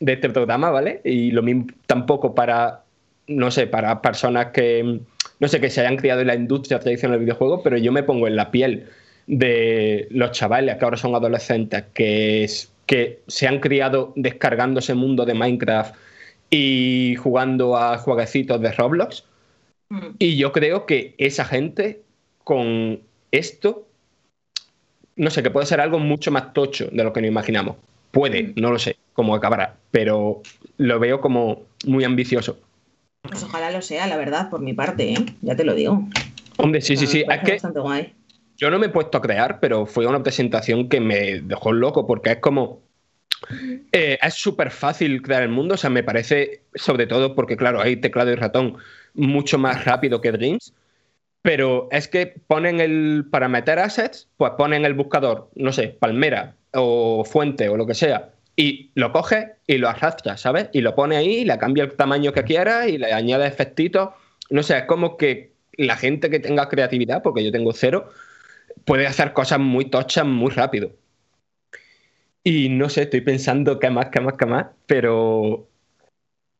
este 0.00 0.30
programa, 0.30 0.70
¿vale? 0.70 1.00
Y 1.04 1.30
lo 1.30 1.42
mismo 1.42 1.66
tampoco 1.86 2.34
para, 2.34 2.82
no 3.26 3.50
sé, 3.50 3.66
para 3.66 4.02
personas 4.02 4.46
que, 4.46 5.00
no 5.38 5.48
sé, 5.48 5.60
que 5.60 5.70
se 5.70 5.80
hayan 5.80 5.96
criado 5.96 6.20
en 6.20 6.26
la 6.28 6.34
industria 6.34 6.78
tradicional 6.78 7.18
del 7.18 7.26
videojuego, 7.26 7.62
pero 7.62 7.76
yo 7.76 7.92
me 7.92 8.02
pongo 8.02 8.26
en 8.26 8.36
la 8.36 8.50
piel 8.50 8.88
de 9.26 10.06
los 10.10 10.32
chavales 10.32 10.76
que 10.76 10.84
ahora 10.84 10.96
son 10.96 11.14
adolescentes, 11.14 11.84
que, 11.94 12.48
que 12.86 13.20
se 13.26 13.48
han 13.48 13.60
criado 13.60 14.12
descargando 14.16 14.80
ese 14.80 14.94
mundo 14.94 15.24
de 15.24 15.34
Minecraft 15.34 15.94
y 16.50 17.16
jugando 17.16 17.76
a 17.76 17.98
jueguecitos 17.98 18.60
de 18.60 18.72
Roblox. 18.72 19.24
Mm. 19.88 20.06
Y 20.18 20.36
yo 20.36 20.52
creo 20.52 20.86
que 20.86 21.14
esa 21.18 21.44
gente 21.44 22.02
con 22.44 23.00
esto, 23.32 23.88
no 25.16 25.30
sé, 25.30 25.42
que 25.42 25.50
puede 25.50 25.66
ser 25.66 25.80
algo 25.80 25.98
mucho 25.98 26.30
más 26.30 26.52
tocho 26.52 26.88
de 26.92 27.02
lo 27.02 27.12
que 27.12 27.20
nos 27.20 27.28
imaginamos. 27.28 27.76
Puede, 28.16 28.44
mm. 28.44 28.52
no 28.56 28.72
lo 28.72 28.78
sé 28.78 28.96
cómo 29.12 29.34
acabará, 29.34 29.76
pero 29.90 30.40
lo 30.78 30.98
veo 30.98 31.20
como 31.20 31.64
muy 31.84 32.02
ambicioso. 32.02 32.58
Pues 33.20 33.42
ojalá 33.42 33.70
lo 33.70 33.82
sea, 33.82 34.06
la 34.06 34.16
verdad, 34.16 34.48
por 34.48 34.62
mi 34.62 34.72
parte, 34.72 35.12
¿eh? 35.12 35.26
ya 35.42 35.54
te 35.54 35.64
lo 35.64 35.74
digo. 35.74 36.02
Hombre, 36.56 36.80
sí, 36.80 36.96
sí, 36.96 37.06
sí. 37.06 37.24
Es 37.28 37.40
que 37.40 37.58
yo 38.56 38.70
no 38.70 38.78
me 38.78 38.86
he 38.86 38.88
puesto 38.88 39.18
a 39.18 39.20
crear, 39.20 39.60
pero 39.60 39.84
fue 39.84 40.06
una 40.06 40.22
presentación 40.22 40.88
que 40.88 40.98
me 40.98 41.42
dejó 41.42 41.72
loco 41.72 42.06
porque 42.06 42.30
es 42.30 42.38
como. 42.38 42.80
Eh, 43.92 44.18
es 44.22 44.32
súper 44.32 44.70
fácil 44.70 45.20
crear 45.20 45.42
el 45.42 45.50
mundo, 45.50 45.74
o 45.74 45.76
sea, 45.76 45.90
me 45.90 46.02
parece, 46.02 46.62
sobre 46.74 47.06
todo 47.06 47.34
porque, 47.34 47.58
claro, 47.58 47.82
hay 47.82 47.96
teclado 47.96 48.32
y 48.32 48.36
ratón 48.36 48.78
mucho 49.12 49.58
más 49.58 49.84
rápido 49.84 50.22
que 50.22 50.32
Dreams, 50.32 50.72
pero 51.46 51.86
es 51.92 52.08
que 52.08 52.26
ponen 52.26 52.80
el. 52.80 53.24
Para 53.30 53.46
meter 53.46 53.78
assets, 53.78 54.28
pues 54.36 54.54
ponen 54.58 54.84
el 54.84 54.94
buscador, 54.94 55.48
no 55.54 55.70
sé, 55.72 55.96
Palmera, 56.00 56.56
o 56.74 57.24
fuente 57.24 57.68
o 57.68 57.76
lo 57.76 57.86
que 57.86 57.94
sea, 57.94 58.30
y 58.56 58.90
lo 58.96 59.12
coge 59.12 59.52
y 59.64 59.78
lo 59.78 59.88
arrastra, 59.88 60.36
¿sabes? 60.36 60.70
Y 60.72 60.80
lo 60.80 60.96
pone 60.96 61.16
ahí, 61.16 61.44
le 61.44 61.56
cambia 61.56 61.84
el 61.84 61.92
tamaño 61.92 62.32
que 62.32 62.42
quiera 62.42 62.88
y 62.88 62.98
le 62.98 63.12
añade 63.12 63.46
efectitos. 63.46 64.08
No 64.50 64.64
sé, 64.64 64.76
es 64.76 64.84
como 64.86 65.16
que 65.16 65.52
la 65.74 65.94
gente 65.94 66.30
que 66.30 66.40
tenga 66.40 66.68
creatividad, 66.68 67.22
porque 67.22 67.44
yo 67.44 67.52
tengo 67.52 67.72
cero, 67.72 68.10
puede 68.84 69.06
hacer 69.06 69.32
cosas 69.32 69.60
muy 69.60 69.84
tochas 69.84 70.26
muy 70.26 70.50
rápido. 70.50 70.90
Y 72.42 72.70
no 72.70 72.88
sé, 72.88 73.02
estoy 73.02 73.20
pensando 73.20 73.78
qué 73.78 73.90
más, 73.90 74.08
qué 74.10 74.18
más, 74.18 74.34
qué 74.36 74.46
más, 74.46 74.66
pero 74.88 75.68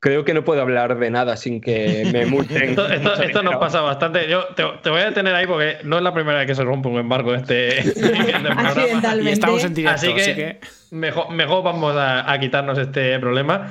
creo 0.00 0.24
que 0.24 0.34
no 0.34 0.44
puedo 0.44 0.60
hablar 0.60 0.98
de 0.98 1.10
nada 1.10 1.36
sin 1.36 1.60
que 1.60 2.08
me 2.12 2.26
multen. 2.26 2.76
esto, 3.22 3.42
nos 3.42 3.56
pasa 3.56 3.80
bastante. 3.80 4.28
Yo 4.28 4.46
te, 4.54 4.90
voy 4.90 5.00
a 5.00 5.06
detener 5.06 5.34
ahí 5.34 5.46
porque 5.46 5.78
no 5.84 5.96
es 5.96 6.02
la 6.02 6.12
primera 6.12 6.38
vez 6.38 6.46
que 6.46 6.54
se 6.54 6.64
rompe 6.64 6.88
un 6.88 6.98
embargo 6.98 7.34
este, 7.34 7.80
Accidentalmente. 7.80 9.32
estamos 9.32 9.64
en 9.64 9.74
directo, 9.74 9.96
así 9.96 10.14
que, 10.14 10.60
Mejor, 10.90 11.30
mejor, 11.32 11.64
vamos 11.64 11.94
a, 11.96 12.36
quitarnos 12.38 12.78
este 12.78 13.18
problema. 13.18 13.68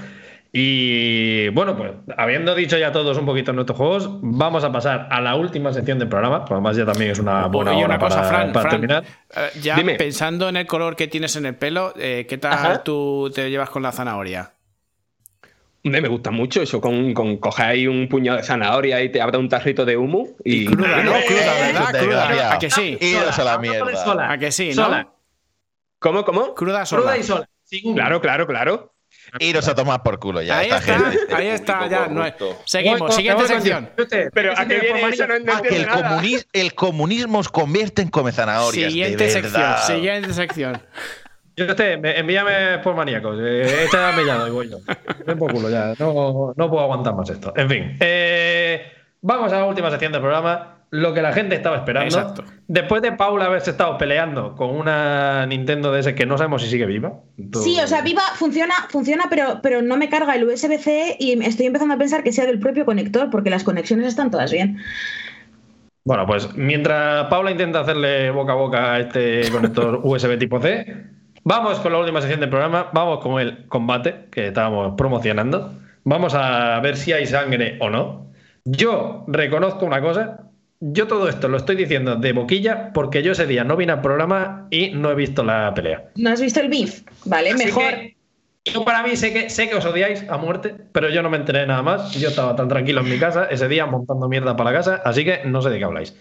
Y 0.58 1.50
bueno, 1.50 1.76
pues 1.76 1.92
habiendo 2.18 2.56
dicho 2.56 2.78
ya 2.78 2.94
todos 2.94 3.18
un 3.18 3.26
poquito 3.26 3.52
nuestros 3.52 3.78
juegos, 3.78 4.10
vamos 4.22 4.64
a 4.64 4.72
pasar 4.72 5.10
a 5.12 5.20
la 5.20 5.36
última 5.36 5.74
sección 5.74 6.00
del 6.00 6.08
programa. 6.08 6.46
Además, 6.50 6.78
ya 6.78 6.86
también 6.86 7.12
es 7.12 7.20
una 7.20 7.48
buena 7.48 7.76
hora 7.76 8.00
para, 8.00 8.70
terminar. 8.70 9.04
Eh, 9.36 9.60
ya 9.62 9.76
pensando 9.98 10.48
en 10.48 10.56
el 10.56 10.66
color 10.66 10.96
que 10.96 11.10
tienes 11.10 11.36
en 11.36 11.46
el 11.46 11.56
pelo, 11.56 11.94
eh, 11.98 12.26
¿qué 12.28 12.38
tal 12.38 12.84
tú 12.84 13.30
te 13.36 13.50
llevas 13.50 13.70
con 13.70 13.84
la 13.84 13.92
zanahoria? 13.92 14.55
Me 15.86 16.08
gusta 16.08 16.32
mucho 16.32 16.64
eso, 16.64 16.82
con, 16.82 17.14
con 17.14 17.38
coger 17.38 17.66
ahí 17.68 17.88
un 17.88 18.10
puñado 18.10 18.38
de 18.40 18.44
zanahoria 18.44 19.02
y 19.04 19.10
te 19.12 19.22
abra 19.22 19.38
un 19.38 19.48
tarrito 19.48 19.86
de 19.86 19.96
humo 19.96 20.30
y... 20.44 20.66
Cruda, 20.66 21.04
¿no? 21.04 21.12
Cruda, 21.28 21.54
¿verdad? 21.62 22.00
Cruda. 22.04 22.54
¿A 22.54 22.60
que 22.60 22.72
sí? 22.72 22.98
Iros 23.00 23.38
a 23.38 23.44
la 23.44 23.58
mierda. 23.60 24.04
sola. 24.04 24.32
¿A 24.32 24.38
que 24.40 24.52
sí, 24.52 24.70
no? 24.70 24.84
Sola. 24.86 25.08
¿Cómo, 26.00 26.26
cómo? 26.26 26.56
Cruda 26.56 26.86
sola. 26.88 27.02
Cruda 27.04 27.18
y 27.20 27.24
sola. 27.24 27.50
Sin 27.64 27.86
humo. 27.86 27.96
Claro, 27.96 28.20
claro, 28.20 28.48
claro. 28.48 28.92
Iros 29.40 29.68
a 29.68 29.76
tomar 29.76 30.02
por 30.04 30.20
culo 30.20 30.42
ya. 30.42 30.60
ahí 30.60 30.70
está, 30.70 30.82
gente. 30.82 31.20
ahí 31.36 31.48
está, 31.48 31.88
ya. 31.88 32.08
no 32.08 32.26
es- 32.26 32.34
Seguimos, 32.66 33.16
siguiente 33.16 33.44
voy 33.44 33.48
sección. 33.52 33.90
Usted, 33.98 34.30
Pero 34.34 34.54
¿a 34.58 34.66
qué 34.68 34.80
viene 34.80 35.08
eso? 35.10 35.26
No, 35.28 35.34
manía- 35.34 35.46
no 35.46 35.54
A 35.58 35.62
que 35.62 35.76
el, 35.76 35.86
nada. 35.86 36.18
comuni- 36.22 36.46
el 36.54 36.74
comunismo 36.76 37.40
os 37.40 37.50
convierte 37.50 38.02
en 38.02 38.10
come 38.10 38.32
zanahorias. 38.32 38.92
Siguiente 38.92 39.24
de 39.24 39.30
sección, 39.30 39.54
verdad. 39.54 39.88
siguiente 39.88 40.34
sección. 40.34 40.82
Yo 41.58 41.66
usted, 41.66 42.00
me- 42.00 42.18
envíame 42.20 42.80
por 42.84 42.96
maníacos. 42.96 43.38
Eh, 43.42 43.86
échame 43.86 44.26
ya, 44.26 44.48
y 44.48 44.52
voy 44.52 44.70
yo. 44.70 44.78
Ven 45.26 45.38
por 45.38 45.54
culo 45.54 45.70
ya. 45.70 45.94
No, 46.00 46.54
no 46.56 46.70
puedo 46.70 46.84
aguantar 46.84 47.16
más 47.16 47.30
esto. 47.30 47.54
En 47.56 47.70
fin. 47.70 47.98
eh, 48.00 48.82
vamos 49.22 49.52
a 49.54 49.60
la 49.60 49.66
última 49.66 49.90
sección 49.90 50.12
del 50.12 50.22
programa. 50.22 50.72
Lo 50.92 51.14
que 51.14 51.22
la 51.22 51.34
gente 51.34 51.56
estaba 51.56 51.78
esperando. 51.78 52.16
Exacto. 52.18 52.44
Después 52.68 53.02
de 53.02 53.12
Paula 53.12 53.46
haberse 53.46 53.72
estado 53.72 53.98
peleando 53.98 54.56
con 54.56 54.70
una 54.70 55.46
Nintendo 55.46 55.92
DS 55.92 56.14
que 56.14 56.26
no 56.26 56.38
sabemos 56.38 56.62
si 56.62 56.70
sigue 56.70 56.86
viva. 56.86 57.14
Sí, 57.64 57.78
o 57.84 57.88
sea, 57.88 58.02
Viva 58.02 58.22
funciona, 58.36 58.74
funciona 58.90 59.26
pero, 59.30 59.60
pero 59.62 59.82
no 59.82 59.98
me 59.98 60.10
carga 60.10 60.36
el 60.36 60.46
USB-C 60.46 61.18
y 61.20 61.44
estoy 61.44 61.66
empezando 61.66 61.96
a 61.96 61.98
pensar 61.98 62.24
que 62.24 62.32
sea 62.32 62.46
del 62.46 62.60
propio 62.60 62.86
conector 62.86 63.30
porque 63.30 63.50
las 63.50 63.64
conexiones 63.64 64.08
están 64.08 64.32
todas 64.32 64.52
bien. 64.52 64.78
Bueno, 66.06 66.26
pues 66.28 66.56
mientras 66.56 67.26
Paula 67.28 67.52
intenta 67.52 67.80
hacerle 67.82 68.30
boca 68.32 68.54
a 68.54 68.56
boca 68.56 68.94
a 68.94 69.00
este 69.00 69.50
conector 69.52 70.00
USB 70.04 70.38
tipo 70.38 70.62
C, 70.62 70.86
vamos 71.46 71.80
con 71.80 71.94
la 71.94 72.00
última 72.00 72.20
sección 72.20 72.42
del 72.42 72.50
programa, 72.50 72.90
vamos 72.92 73.20
con 73.20 73.40
el 73.40 73.68
combate 73.68 74.26
que 74.32 74.48
estábamos 74.48 74.96
promocionando. 74.98 75.74
Vamos 76.04 76.36
a 76.36 76.80
ver 76.82 76.98
si 76.98 77.14
hay 77.14 77.26
sangre 77.26 77.78
o 77.80 77.90
no. 77.90 78.28
Yo 78.66 79.24
reconozco 79.28 79.86
una 79.86 80.02
cosa, 80.02 80.50
yo 80.80 81.08
todo 81.08 81.30
esto 81.30 81.48
lo 81.48 81.58
estoy 81.58 81.76
diciendo 81.76 82.16
de 82.16 82.34
boquilla 82.34 82.92
porque 82.94 83.24
yo 83.24 83.32
ese 83.32 83.46
día 83.48 83.64
no 83.64 83.78
vine 83.78 83.94
al 83.94 84.02
programa 84.02 84.68
y 84.72 84.90
no 84.90 85.12
he 85.12 85.16
visto 85.16 85.44
la 85.44 85.74
pelea. 85.74 86.10
¿No 86.16 86.32
has 86.32 86.42
visto 86.42 86.60
el 86.60 86.68
beef? 86.70 87.04
Vale, 87.26 87.52
Así 87.52 87.66
mejor. 87.66 87.84
que 87.84 88.16
yo 88.66 88.84
para 88.84 89.04
mí 89.04 89.16
sé 89.16 89.32
que, 89.32 89.50
sé 89.52 89.70
que 89.70 89.76
os 89.76 89.86
odiáis 89.86 90.28
a 90.28 90.38
muerte, 90.38 90.76
pero 90.92 91.10
yo 91.10 91.22
no 91.22 91.30
me 91.30 91.38
enteré 91.38 91.68
nada 91.68 91.84
más. 91.84 92.14
Yo 92.14 92.30
estaba 92.30 92.56
tan 92.56 92.68
tranquilo 92.68 93.02
en 93.02 93.10
mi 93.10 93.20
casa 93.20 93.46
ese 93.46 93.68
día 93.68 93.86
montando 93.86 94.28
mierda 94.28 94.56
para 94.56 94.72
la 94.72 94.78
casa, 94.78 95.02
así 95.06 95.24
que 95.24 95.42
no 95.46 95.62
sé 95.62 95.70
de 95.70 95.78
qué 95.78 95.86
habláis. 95.86 96.16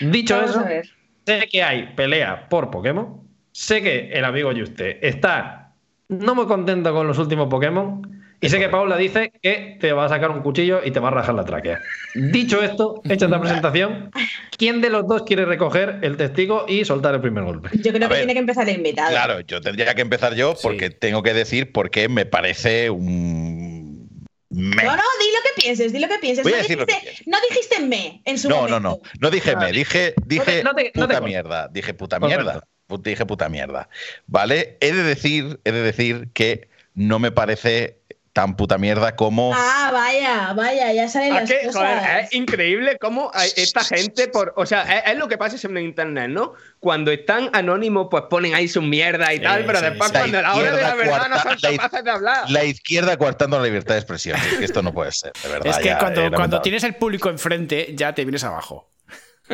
Dicho 0.00 0.36
Vamos 0.36 0.50
eso, 0.50 0.90
sé 1.24 1.48
que 1.50 1.62
hay 1.62 1.92
pelea 1.94 2.48
por 2.48 2.70
Pokémon. 2.70 3.23
Sé 3.56 3.82
que 3.82 4.10
el 4.12 4.24
amigo 4.24 4.50
Juste 4.52 5.06
está 5.06 5.72
no 6.08 6.34
muy 6.34 6.46
contento 6.46 6.92
con 6.92 7.06
los 7.06 7.18
últimos 7.18 7.48
Pokémon. 7.48 8.02
Y 8.40 8.48
sé 8.48 8.58
que 8.58 8.68
Paula 8.68 8.96
dice 8.96 9.32
que 9.40 9.78
te 9.80 9.92
va 9.92 10.04
a 10.06 10.08
sacar 10.08 10.30
un 10.32 10.42
cuchillo 10.42 10.80
y 10.84 10.90
te 10.90 10.98
va 11.00 11.08
a 11.08 11.12
rajar 11.12 11.34
la 11.36 11.44
tráquea. 11.44 11.78
Dicho 12.14 12.62
esto, 12.62 13.00
hecha 13.08 13.26
esta 13.26 13.40
presentación, 13.40 14.10
¿quién 14.58 14.80
de 14.80 14.90
los 14.90 15.06
dos 15.06 15.22
quiere 15.22 15.44
recoger 15.46 16.00
el 16.02 16.16
testigo 16.16 16.66
y 16.68 16.84
soltar 16.84 17.14
el 17.14 17.20
primer 17.22 17.44
golpe? 17.44 17.70
Yo 17.74 17.92
creo 17.92 18.06
A 18.06 18.08
que 18.08 18.14
ver, 18.14 18.18
tiene 18.18 18.32
que 18.34 18.40
empezar 18.40 18.68
el 18.68 18.74
invitado. 18.76 19.10
Claro, 19.10 19.40
yo 19.40 19.60
tendría 19.60 19.94
que 19.94 20.02
empezar 20.02 20.34
yo 20.34 20.54
porque 20.62 20.88
Sí. 20.88 20.96
tengo 20.98 21.22
que 21.22 21.32
decir 21.32 21.70
porque 21.72 22.08
me 22.08 22.26
parece 22.26 22.90
un. 22.90 24.08
me. 24.50 24.82
No, 24.84 24.90
no, 24.96 25.02
di 25.20 25.26
lo 25.32 25.42
que 25.44 25.62
pienses, 25.62 25.92
di 25.92 26.00
lo 26.00 26.08
que 26.08 26.18
pienses. 26.18 26.42
Voy 26.42 26.52
a 26.52 26.56
no, 26.56 26.62
decir 26.62 26.78
lo 26.78 26.86
que 26.86 26.94
dijiste, 27.00 27.24
no 27.30 27.38
dijiste 27.48 27.80
me 27.86 28.20
en 28.26 28.36
su 28.38 28.48
No, 28.50 28.56
momento. 28.56 28.80
no, 28.80 28.90
no. 28.90 28.98
No 29.20 29.30
dije 29.30 29.56
me, 29.56 29.72
dije, 29.72 30.12
dije 30.26 30.62
no 30.64 30.74
te- 30.74 30.92
no 30.94 31.06
te 31.08 31.14
puta 31.14 31.20
mierda. 31.22 31.68
Dije 31.68 31.94
puta 31.94 32.18
Correcto. 32.20 32.42
mierda. 32.44 32.64
Pu- 32.88 33.02
Dije 33.02 33.24
puta 33.26 33.48
mierda. 33.48 33.88
¿Vale? 34.26 34.76
He 34.80 34.92
de 34.92 35.02
decir, 35.02 35.60
he 35.64 35.72
de 35.72 35.82
decir 35.82 36.28
que 36.32 36.68
no 36.94 37.18
me 37.18 37.32
parece 37.32 37.98
tan 38.34 38.56
puta 38.56 38.78
mierda 38.78 39.14
como. 39.14 39.52
Ah, 39.54 39.90
vaya, 39.92 40.52
vaya, 40.54 40.92
ya 40.92 41.08
salen 41.08 41.32
¿A 41.34 41.40
las 41.42 41.50
qué? 41.50 41.66
cosas. 41.66 41.74
Joder, 42.02 42.24
es 42.24 42.32
increíble 42.34 42.98
cómo 42.98 43.30
hay 43.32 43.48
esta 43.56 43.84
gente 43.84 44.26
por. 44.26 44.52
O 44.56 44.66
sea, 44.66 44.82
es, 44.82 45.12
es 45.12 45.18
lo 45.18 45.28
que 45.28 45.38
pasa 45.38 45.56
siempre 45.56 45.80
en 45.80 45.86
internet, 45.86 46.30
¿no? 46.30 46.54
Cuando 46.80 47.12
están 47.12 47.48
anónimos, 47.52 48.08
pues 48.10 48.24
ponen 48.28 48.54
ahí 48.56 48.66
su 48.66 48.82
mierda 48.82 49.32
y 49.32 49.36
Sí, 49.36 49.42
tal, 49.44 49.64
pero 49.64 49.78
sí, 49.78 49.84
después 49.84 50.10
sí. 50.10 50.18
cuando 50.18 50.38
a 50.38 50.42
la 50.42 50.54
hora 50.56 50.72
de 50.74 50.82
la 50.82 50.94
verdad 50.96 51.28
no 51.30 51.38
son 51.40 51.56
capaces 51.58 52.04
de 52.04 52.10
hablar. 52.10 52.50
La 52.50 52.64
izquierda 52.64 53.16
coartando 53.16 53.56
la 53.58 53.64
libertad 53.66 53.94
de 53.94 54.00
expresión. 54.00 54.36
Es 54.36 54.58
que 54.58 54.64
esto 54.64 54.82
no 54.82 54.92
puede 54.92 55.12
ser, 55.12 55.32
de 55.40 55.48
verdad. 55.48 55.68
Es 55.68 55.78
que 55.78 55.84
ya, 55.84 55.98
cuando, 56.00 56.22
eh, 56.26 56.30
cuando 56.34 56.60
tienes 56.60 56.82
el 56.82 56.96
público 56.96 57.30
enfrente, 57.30 57.94
ya 57.96 58.14
te 58.16 58.24
vienes 58.24 58.42
abajo. 58.42 58.90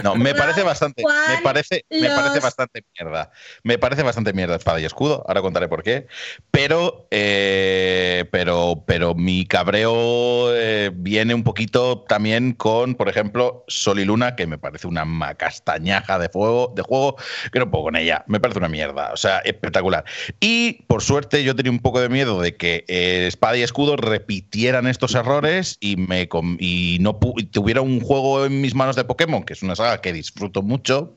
No, 0.02 0.14
me 0.14 0.34
parece 0.34 0.62
bastante, 0.62 1.02
me 1.04 1.42
parece, 1.42 1.84
me 1.90 2.00
los- 2.08 2.12
parece 2.14 2.40
bastante 2.40 2.84
mierda. 2.98 3.30
Me 3.64 3.78
parece 3.78 4.02
bastante 4.02 4.32
mierda 4.32 4.56
espada 4.56 4.80
y 4.80 4.84
escudo. 4.84 5.24
Ahora 5.26 5.42
contaré 5.42 5.68
por 5.68 5.82
qué. 5.82 6.06
Pero, 6.50 7.08
eh, 7.10 8.24
pero, 8.30 8.84
pero 8.86 9.14
mi 9.14 9.46
cabreo 9.46 10.54
eh, 10.54 10.90
viene 10.94 11.34
un 11.34 11.42
poquito 11.42 12.02
también 12.08 12.52
con, 12.52 12.94
por 12.94 13.08
ejemplo, 13.08 13.64
Sol 13.68 13.98
y 14.00 14.04
Luna, 14.04 14.36
que 14.36 14.46
me 14.46 14.58
parece 14.58 14.86
una 14.86 15.04
macastañaja 15.04 16.18
de 16.18 16.28
fuego, 16.28 16.72
de 16.74 16.82
juego, 16.82 17.16
que 17.52 17.58
no 17.58 17.70
puedo 17.70 17.84
con 17.84 17.96
ella. 17.96 18.24
Me 18.26 18.40
parece 18.40 18.58
una 18.58 18.68
mierda. 18.68 19.12
O 19.12 19.16
sea, 19.16 19.38
espectacular. 19.38 20.04
Y 20.40 20.82
por 20.86 21.02
suerte, 21.02 21.42
yo 21.44 21.56
tenía 21.56 21.72
un 21.72 21.80
poco 21.80 22.00
de 22.00 22.08
miedo 22.08 22.40
de 22.40 22.56
que 22.56 22.84
eh, 22.88 23.26
espada 23.26 23.56
y 23.56 23.62
escudo 23.62 23.96
repitieran 23.96 24.86
estos 24.86 25.14
errores 25.14 25.76
y 25.80 25.96
me 25.96 26.28
y 26.58 26.98
no 27.00 27.18
y 27.36 27.44
tuviera 27.44 27.80
un 27.80 28.00
juego 28.00 28.44
en 28.44 28.60
mis 28.60 28.74
manos 28.74 28.94
de 28.96 29.04
Pokémon, 29.04 29.42
que 29.42 29.52
es 29.54 29.62
una 29.62 29.74
que 30.00 30.12
disfruto 30.12 30.62
mucho, 30.62 31.14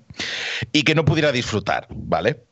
y 0.72 0.84
que 0.84 0.95
no 0.95 1.06
pudiera 1.06 1.31
disfrutar, 1.31 1.88
¿vale? 1.90 2.44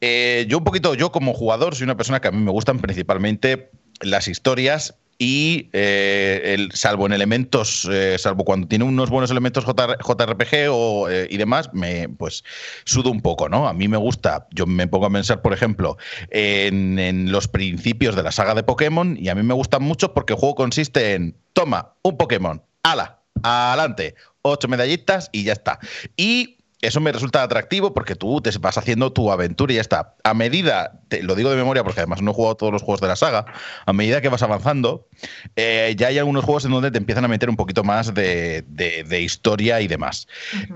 Eh, 0.00 0.46
yo 0.48 0.58
un 0.58 0.64
poquito, 0.64 0.94
yo 0.94 1.12
como 1.12 1.34
jugador, 1.34 1.74
soy 1.74 1.84
una 1.84 1.96
persona 1.96 2.20
que 2.20 2.28
a 2.28 2.32
mí 2.32 2.42
me 2.42 2.50
gustan 2.50 2.78
principalmente 2.78 3.70
las 4.00 4.28
historias 4.28 4.94
y 5.20 5.68
eh, 5.72 6.54
el, 6.54 6.70
salvo 6.72 7.06
en 7.06 7.12
elementos, 7.12 7.88
eh, 7.90 8.16
salvo 8.18 8.44
cuando 8.44 8.68
tiene 8.68 8.84
unos 8.84 9.10
buenos 9.10 9.32
elementos 9.32 9.64
JR 9.64 9.98
JRPG 9.98 10.68
o, 10.70 11.10
y 11.10 11.36
demás, 11.36 11.70
me 11.74 12.08
pues 12.08 12.44
sudo 12.84 13.10
un 13.10 13.20
poco, 13.20 13.48
¿no? 13.48 13.66
A 13.66 13.72
mí 13.72 13.88
me 13.88 13.96
gusta, 13.96 14.46
yo 14.52 14.64
me 14.66 14.86
pongo 14.86 15.06
a 15.06 15.10
pensar, 15.10 15.42
por 15.42 15.52
ejemplo, 15.52 15.98
en, 16.30 17.00
en 17.00 17.32
los 17.32 17.48
principios 17.48 18.14
de 18.14 18.22
la 18.22 18.30
saga 18.30 18.54
de 18.54 18.62
Pokémon 18.62 19.16
y 19.18 19.28
a 19.28 19.34
mí 19.34 19.42
me 19.42 19.54
gustan 19.54 19.82
mucho 19.82 20.14
porque 20.14 20.34
el 20.34 20.38
juego 20.38 20.54
consiste 20.54 21.14
en, 21.14 21.34
toma, 21.52 21.94
un 22.02 22.16
Pokémon, 22.16 22.62
ala, 22.84 23.18
adelante, 23.42 24.14
ocho 24.50 24.68
medallitas 24.68 25.28
y 25.32 25.44
ya 25.44 25.52
está. 25.52 25.78
Y 26.16 26.56
eso 26.80 27.00
me 27.00 27.10
resulta 27.10 27.42
atractivo 27.42 27.92
porque 27.92 28.14
tú 28.14 28.40
te 28.40 28.56
vas 28.58 28.78
haciendo 28.78 29.12
tu 29.12 29.32
aventura 29.32 29.72
y 29.72 29.76
ya 29.76 29.80
está. 29.80 30.14
A 30.22 30.32
medida, 30.32 31.00
te, 31.08 31.24
lo 31.24 31.34
digo 31.34 31.50
de 31.50 31.56
memoria 31.56 31.82
porque 31.82 31.98
además 31.98 32.22
no 32.22 32.30
he 32.30 32.34
jugado 32.34 32.54
todos 32.56 32.72
los 32.72 32.82
juegos 32.82 33.00
de 33.00 33.08
la 33.08 33.16
saga, 33.16 33.46
a 33.84 33.92
medida 33.92 34.20
que 34.20 34.28
vas 34.28 34.42
avanzando, 34.44 35.08
eh, 35.56 35.94
ya 35.98 36.06
hay 36.06 36.18
algunos 36.18 36.44
juegos 36.44 36.64
en 36.66 36.70
donde 36.70 36.92
te 36.92 36.98
empiezan 36.98 37.24
a 37.24 37.28
meter 37.28 37.50
un 37.50 37.56
poquito 37.56 37.82
más 37.82 38.14
de, 38.14 38.62
de- 38.68 39.02
de 39.02 39.20
historia 39.20 39.80
y 39.80 39.88
demás. 39.88 40.28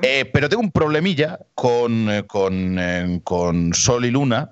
Eh, 0.02 0.24
pero 0.32 0.48
tengo 0.48 0.62
un 0.62 0.72
problemilla 0.72 1.38
con, 1.54 2.10
eh, 2.10 2.24
con, 2.26 2.78
eh, 2.80 3.20
con 3.22 3.72
Sol 3.72 4.04
y 4.04 4.10
Luna. 4.10 4.50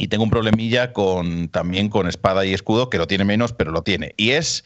Y 0.00 0.06
tengo 0.06 0.22
un 0.22 0.30
problemilla 0.30 0.92
con, 0.92 1.48
también 1.48 1.88
con 1.88 2.06
Espada 2.06 2.44
y 2.46 2.54
Escudo, 2.54 2.88
que 2.88 2.98
lo 2.98 3.08
tiene 3.08 3.24
menos, 3.24 3.52
pero 3.52 3.72
lo 3.72 3.82
tiene. 3.82 4.14
Y 4.16 4.30
es 4.30 4.62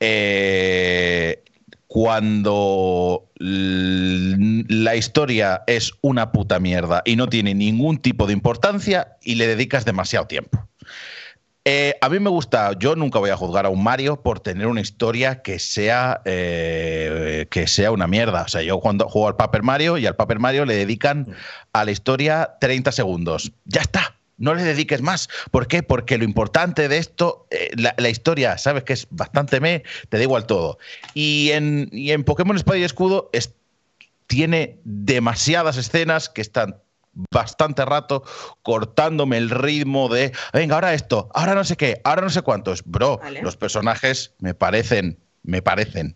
eh, 0.00 1.42
cuando 1.88 3.30
la 3.38 4.94
historia 4.94 5.64
es 5.66 5.92
una 6.02 6.32
puta 6.32 6.60
mierda 6.60 7.02
y 7.04 7.16
no 7.16 7.28
tiene 7.28 7.54
ningún 7.54 7.98
tipo 7.98 8.26
de 8.26 8.34
importancia 8.34 9.16
y 9.22 9.36
le 9.36 9.46
dedicas 9.46 9.86
demasiado 9.86 10.26
tiempo. 10.26 10.68
Eh, 11.64 11.96
a 12.00 12.08
mí 12.08 12.18
me 12.18 12.30
gusta, 12.30 12.72
yo 12.78 12.94
nunca 12.94 13.18
voy 13.18 13.30
a 13.30 13.36
juzgar 13.36 13.66
a 13.66 13.70
un 13.70 13.82
Mario 13.82 14.22
por 14.22 14.40
tener 14.40 14.66
una 14.66 14.80
historia 14.80 15.42
que 15.42 15.58
sea, 15.58 16.20
eh, 16.24 17.46
que 17.50 17.66
sea 17.66 17.90
una 17.90 18.06
mierda. 18.06 18.42
O 18.42 18.48
sea, 18.48 18.62
yo 18.62 18.80
cuando 18.80 19.08
juego 19.08 19.28
al 19.28 19.36
Paper 19.36 19.62
Mario 19.62 19.98
y 19.98 20.06
al 20.06 20.16
Paper 20.16 20.38
Mario 20.38 20.64
le 20.66 20.76
dedican 20.76 21.34
a 21.72 21.84
la 21.84 21.90
historia 21.90 22.56
30 22.60 22.92
segundos. 22.92 23.52
Ya 23.64 23.80
está. 23.80 24.17
No 24.38 24.54
le 24.54 24.62
dediques 24.62 25.02
más. 25.02 25.28
¿Por 25.50 25.66
qué? 25.66 25.82
Porque 25.82 26.16
lo 26.16 26.24
importante 26.24 26.88
de 26.88 26.98
esto, 26.98 27.46
eh, 27.50 27.70
la, 27.76 27.94
la 27.98 28.08
historia, 28.08 28.56
sabes 28.56 28.84
que 28.84 28.92
es 28.92 29.06
bastante 29.10 29.60
me, 29.60 29.82
te 30.08 30.16
da 30.16 30.22
igual 30.22 30.46
todo. 30.46 30.78
Y 31.14 31.50
en, 31.50 31.88
y 31.92 32.12
en 32.12 32.24
Pokémon 32.24 32.56
Espada 32.56 32.78
y 32.78 32.84
Escudo 32.84 33.30
es- 33.32 33.52
tiene 34.28 34.78
demasiadas 34.84 35.76
escenas 35.76 36.28
que 36.28 36.40
están 36.40 36.76
bastante 37.32 37.84
rato 37.84 38.22
cortándome 38.62 39.38
el 39.38 39.50
ritmo 39.50 40.08
de, 40.08 40.32
venga, 40.52 40.76
ahora 40.76 40.94
esto, 40.94 41.28
ahora 41.34 41.54
no 41.54 41.64
sé 41.64 41.76
qué, 41.76 42.00
ahora 42.04 42.22
no 42.22 42.30
sé 42.30 42.42
cuántos. 42.42 42.82
Bro, 42.84 43.18
Vale. 43.18 43.42
los 43.42 43.56
personajes 43.56 44.34
me 44.38 44.54
parecen, 44.54 45.18
me 45.42 45.62
parecen 45.62 46.14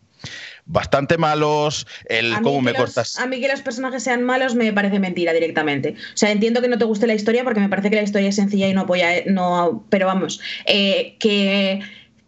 bastante 0.65 1.19
malos, 1.19 1.87
el 2.07 2.41
cómo 2.43 2.61
me 2.61 2.73
los- 2.73 2.81
cortas. 2.81 3.19
A 3.19 3.27
mí 3.27 3.41
que 3.41 3.49
los 3.49 3.63
personajes 3.63 4.03
sean 4.03 4.23
malos 4.23 4.55
me 4.55 4.73
parece 4.73 4.99
mentira 5.01 5.33
directamente. 5.33 5.97
O 6.15 6.17
sea, 6.17 6.31
entiendo 6.31 6.61
que 6.61 6.69
no 6.69 6.79
te 6.79 6.85
guste 6.85 7.07
la 7.07 7.15
historia 7.15 7.45
porque 7.45 7.61
me 7.61 7.69
parece 7.69 7.91
que 7.91 7.97
la 7.97 8.03
historia 8.03 8.29
es 8.29 8.37
sencilla 8.37 8.69
y 8.69 8.75
no 8.75 8.83
apoya. 8.83 9.09
No, 9.27 9.85
pero 9.91 10.07
vamos, 10.07 10.41
eh, 10.67 11.17
que, 11.19 11.81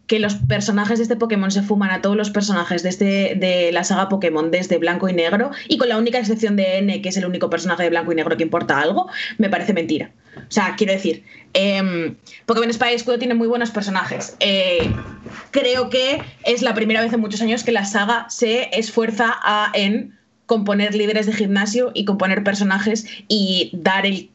que 0.07 0.19
los 0.19 0.35
personajes 0.35 0.99
de 0.99 1.05
este 1.05 1.17
Pokémon 1.17 1.51
se 1.51 1.63
fuman 1.63 1.91
a 1.91 2.03
todos 2.03 2.17
los 2.17 2.31
personajes 2.31 2.83
de, 2.83 2.89
este, 2.89 3.35
de 3.37 3.71
la 3.73 3.85
saga 3.85 4.09
Pokémon 4.09 4.51
desde 4.51 4.79
blanco 4.79 5.09
y 5.09 5.13
negro 5.13 5.51
y 5.69 5.79
con 5.79 5.89
la 5.89 5.97
única 5.97 6.19
excepción 6.19 6.57
de 6.57 6.79
N, 6.79 7.01
que 7.01 7.09
es 7.09 7.17
el 7.17 7.27
único 7.27 7.49
personaje 7.51 7.85
de 7.85 7.91
blanco 7.91 8.13
y 8.13 8.15
negro 8.15 8.37
que 8.37 8.43
importa 8.43 8.81
algo, 8.81 9.09
me 9.39 9.49
parece 9.49 9.73
mentira. 9.73 10.13
O 10.37 10.51
sea, 10.51 10.75
quiero 10.77 10.93
decir, 10.93 11.25
eh, 11.55 12.15
Pokémon 12.45 12.69
Espada 12.69 12.93
y 12.93 12.97
Escudo 12.97 13.19
tiene 13.19 13.35
muy 13.35 13.49
buenos 13.49 13.71
personajes. 13.71 14.37
Eh, 14.41 14.91
creo 15.51 15.89
que 15.89 16.23
es 16.45 16.63
la 16.63 16.75
primera 16.75 17.01
vez 17.01 17.13
en 17.13 17.21
muchos 17.21 17.41
años 17.41 17.65
que 17.65 17.73
la 17.73 17.85
saga 17.85 18.27
se 18.29 18.69
esfuerza 18.77 19.37
en 19.73 20.19
componer 20.47 20.95
líderes 20.95 21.27
de 21.27 21.33
gimnasio 21.33 21.91
y 21.95 22.05
componer 22.05 22.45
personajes 22.45 23.07
y 23.29 23.71
dar 23.73 24.05
el 24.05 24.31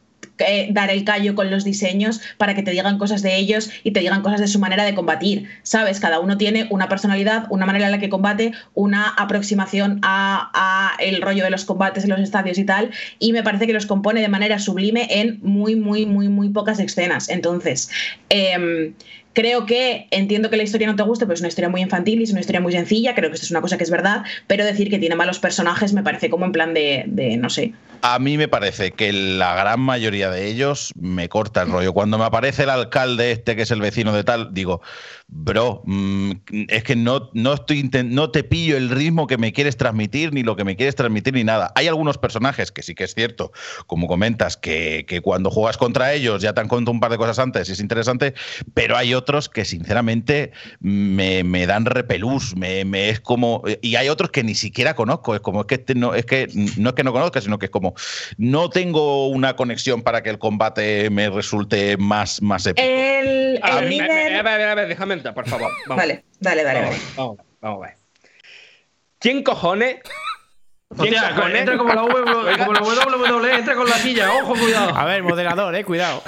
dar 0.70 0.90
el 0.90 1.04
callo 1.04 1.34
con 1.34 1.50
los 1.50 1.64
diseños 1.64 2.20
para 2.36 2.54
que 2.54 2.62
te 2.62 2.70
digan 2.70 2.98
cosas 2.98 3.22
de 3.22 3.36
ellos 3.36 3.70
y 3.84 3.92
te 3.92 4.00
digan 4.00 4.22
cosas 4.22 4.40
de 4.40 4.48
su 4.48 4.58
manera 4.58 4.84
de 4.84 4.94
combatir. 4.94 5.48
¿Sabes? 5.62 6.00
Cada 6.00 6.20
uno 6.20 6.36
tiene 6.36 6.66
una 6.70 6.88
personalidad, 6.88 7.46
una 7.50 7.66
manera 7.66 7.86
en 7.86 7.92
la 7.92 7.98
que 7.98 8.08
combate, 8.08 8.52
una 8.74 9.08
aproximación 9.08 10.00
a, 10.02 10.92
el 10.98 11.22
rollo 11.22 11.44
de 11.44 11.50
los 11.50 11.64
combates 11.64 12.04
en 12.04 12.10
los 12.10 12.20
estadios 12.20 12.58
y 12.58 12.64
tal. 12.64 12.90
Y 13.18 13.32
me 13.32 13.42
parece 13.42 13.66
que 13.66 13.72
los 13.72 13.86
compone 13.86 14.20
de 14.20 14.28
manera 14.28 14.58
sublime 14.58 15.06
en 15.10 15.38
muy, 15.42 15.76
muy, 15.76 16.06
muy, 16.06 16.28
muy 16.28 16.48
pocas 16.50 16.78
escenas. 16.80 17.28
Entonces, 17.28 17.90
em, 18.28 18.94
Creo 19.32 19.64
que 19.64 20.08
entiendo 20.10 20.50
que 20.50 20.56
la 20.56 20.64
historia 20.64 20.88
no 20.88 20.96
te 20.96 21.04
guste, 21.04 21.24
pero 21.24 21.34
es 21.34 21.40
una 21.40 21.48
historia 21.48 21.68
muy 21.68 21.82
infantil 21.82 22.20
y 22.20 22.24
es 22.24 22.32
una 22.32 22.40
historia 22.40 22.60
muy 22.60 22.72
sencilla. 22.72 23.14
Creo 23.14 23.30
que 23.30 23.34
esto 23.34 23.46
es 23.46 23.50
una 23.52 23.60
cosa 23.60 23.78
que 23.78 23.84
es 23.84 23.90
verdad, 23.90 24.24
pero 24.48 24.64
decir 24.64 24.90
que 24.90 24.98
tiene 24.98 25.14
malos 25.14 25.38
personajes 25.38 25.92
me 25.92 26.02
parece 26.02 26.30
como 26.30 26.46
en 26.46 26.52
plan 26.52 26.74
de, 26.74 27.04
de 27.06 27.36
no 27.36 27.48
sé. 27.48 27.72
A 28.02 28.18
mí 28.18 28.38
me 28.38 28.48
parece 28.48 28.92
que 28.92 29.12
la 29.12 29.54
gran 29.54 29.80
mayoría 29.80 30.30
de 30.30 30.46
ellos 30.46 30.92
me 30.98 31.28
corta 31.28 31.62
el 31.62 31.70
rollo. 31.70 31.92
Cuando 31.92 32.16
me 32.16 32.24
aparece 32.24 32.62
el 32.62 32.70
alcalde 32.70 33.32
este, 33.32 33.56
que 33.56 33.62
es 33.62 33.70
el 33.70 33.80
vecino 33.80 34.12
de 34.12 34.24
tal, 34.24 34.54
digo, 34.54 34.80
bro, 35.28 35.82
mm, 35.84 36.32
es 36.68 36.82
que 36.82 36.96
no, 36.96 37.30
no, 37.34 37.54
estoy 37.54 37.90
no 38.04 38.30
te 38.30 38.42
pillo 38.42 38.76
el 38.76 38.88
ritmo 38.88 39.26
que 39.26 39.36
me 39.36 39.52
quieres 39.52 39.76
transmitir, 39.76 40.32
ni 40.32 40.42
lo 40.42 40.56
que 40.56 40.64
me 40.64 40.76
quieres 40.76 40.96
transmitir, 40.96 41.34
ni 41.34 41.44
nada. 41.44 41.72
Hay 41.74 41.88
algunos 41.88 42.16
personajes 42.16 42.72
que 42.72 42.82
sí 42.82 42.94
que 42.94 43.04
es 43.04 43.14
cierto, 43.14 43.52
como 43.86 44.06
comentas, 44.06 44.56
que, 44.56 45.04
cuando 45.22 45.50
juegas 45.50 45.76
contra 45.76 46.14
ellos 46.14 46.40
ya 46.40 46.54
te 46.54 46.60
han 46.60 46.68
contado 46.68 46.92
un 46.92 47.00
par 47.00 47.10
de 47.10 47.18
cosas 47.18 47.38
antes 47.38 47.68
y 47.68 47.72
es 47.72 47.80
interesante, 47.80 48.34
pero 48.72 48.96
hay 48.96 49.12
otros 49.12 49.48
que 49.48 49.64
sinceramente 49.66 50.52
me, 50.80 51.66
dan 51.66 51.84
repelús, 51.84 52.56
me, 52.56 53.10
es 53.10 53.20
como. 53.20 53.62
Y 53.82 53.96
hay 53.96 54.08
otros 54.08 54.30
que 54.30 54.42
ni 54.42 54.54
siquiera 54.54 54.94
conozco. 54.94 55.34
Es 55.34 55.40
como 55.40 55.60
es 55.60 55.66
que 55.66 55.74
este 55.74 55.94
no, 55.94 56.14
es 56.14 56.24
que 56.24 56.48
no 56.76 56.90
es 56.90 56.94
que 56.94 57.04
no 57.04 57.12
conozca, 57.12 57.40
sino 57.40 57.58
que 57.58 57.66
es 57.66 57.70
como 57.70 57.89
no 58.36 58.70
tengo 58.70 59.28
una 59.28 59.56
conexión 59.56 60.02
para 60.02 60.22
que 60.22 60.30
el 60.30 60.38
combate 60.38 61.10
me 61.10 61.30
resulte 61.30 61.96
más, 61.96 62.42
más 62.42 62.66
épico. 62.66 62.86
El, 62.86 63.60
a, 63.62 63.80
ver, 63.80 64.88
déjame 64.88 65.16
por 65.18 65.48
favor. 65.48 65.70
Vale, 65.86 66.24
dale, 66.38 66.64
dale. 66.64 66.80
Vamos, 67.16 67.38
vamos, 67.60 67.84
a 67.84 67.88
ver. 67.88 67.96
¿Quién 69.18 69.42
cojones? 69.42 69.98
¿Quién 70.96 71.14
cojones? 71.14 71.60
Entra 71.60 71.76
como 71.76 71.92
la, 71.92 72.02
WWE, 72.04 73.54
entra 73.54 73.74
con 73.74 73.88
la 73.88 73.96
silla, 73.96 74.32
ojo, 74.42 74.54
cuidado. 74.54 74.96
A 74.96 75.04
ver, 75.04 75.22
moderador, 75.22 75.74
eh, 75.74 75.84
cuidado. 75.84 76.22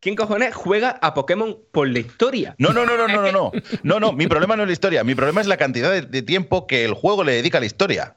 ¿Quién 0.00 0.16
cojones 0.16 0.52
juega 0.52 0.98
a 1.00 1.14
Pokémon 1.14 1.56
por 1.70 1.88
la 1.88 2.00
historia? 2.00 2.56
No, 2.58 2.72
no, 2.72 2.84
no, 2.84 2.96
no, 2.96 3.06
no, 3.06 3.22
no, 3.22 3.52
no. 3.82 4.00
No, 4.00 4.12
mi 4.12 4.26
problema 4.26 4.56
no 4.56 4.64
es 4.64 4.68
la 4.68 4.72
historia. 4.72 5.04
Mi 5.04 5.14
problema 5.14 5.40
es 5.40 5.46
la 5.46 5.56
cantidad 5.56 6.02
de 6.02 6.22
tiempo 6.22 6.66
que 6.66 6.84
el 6.84 6.92
juego 6.92 7.22
le 7.22 7.34
dedica 7.34 7.58
a 7.58 7.60
la 7.60 7.66
historia. 7.66 8.16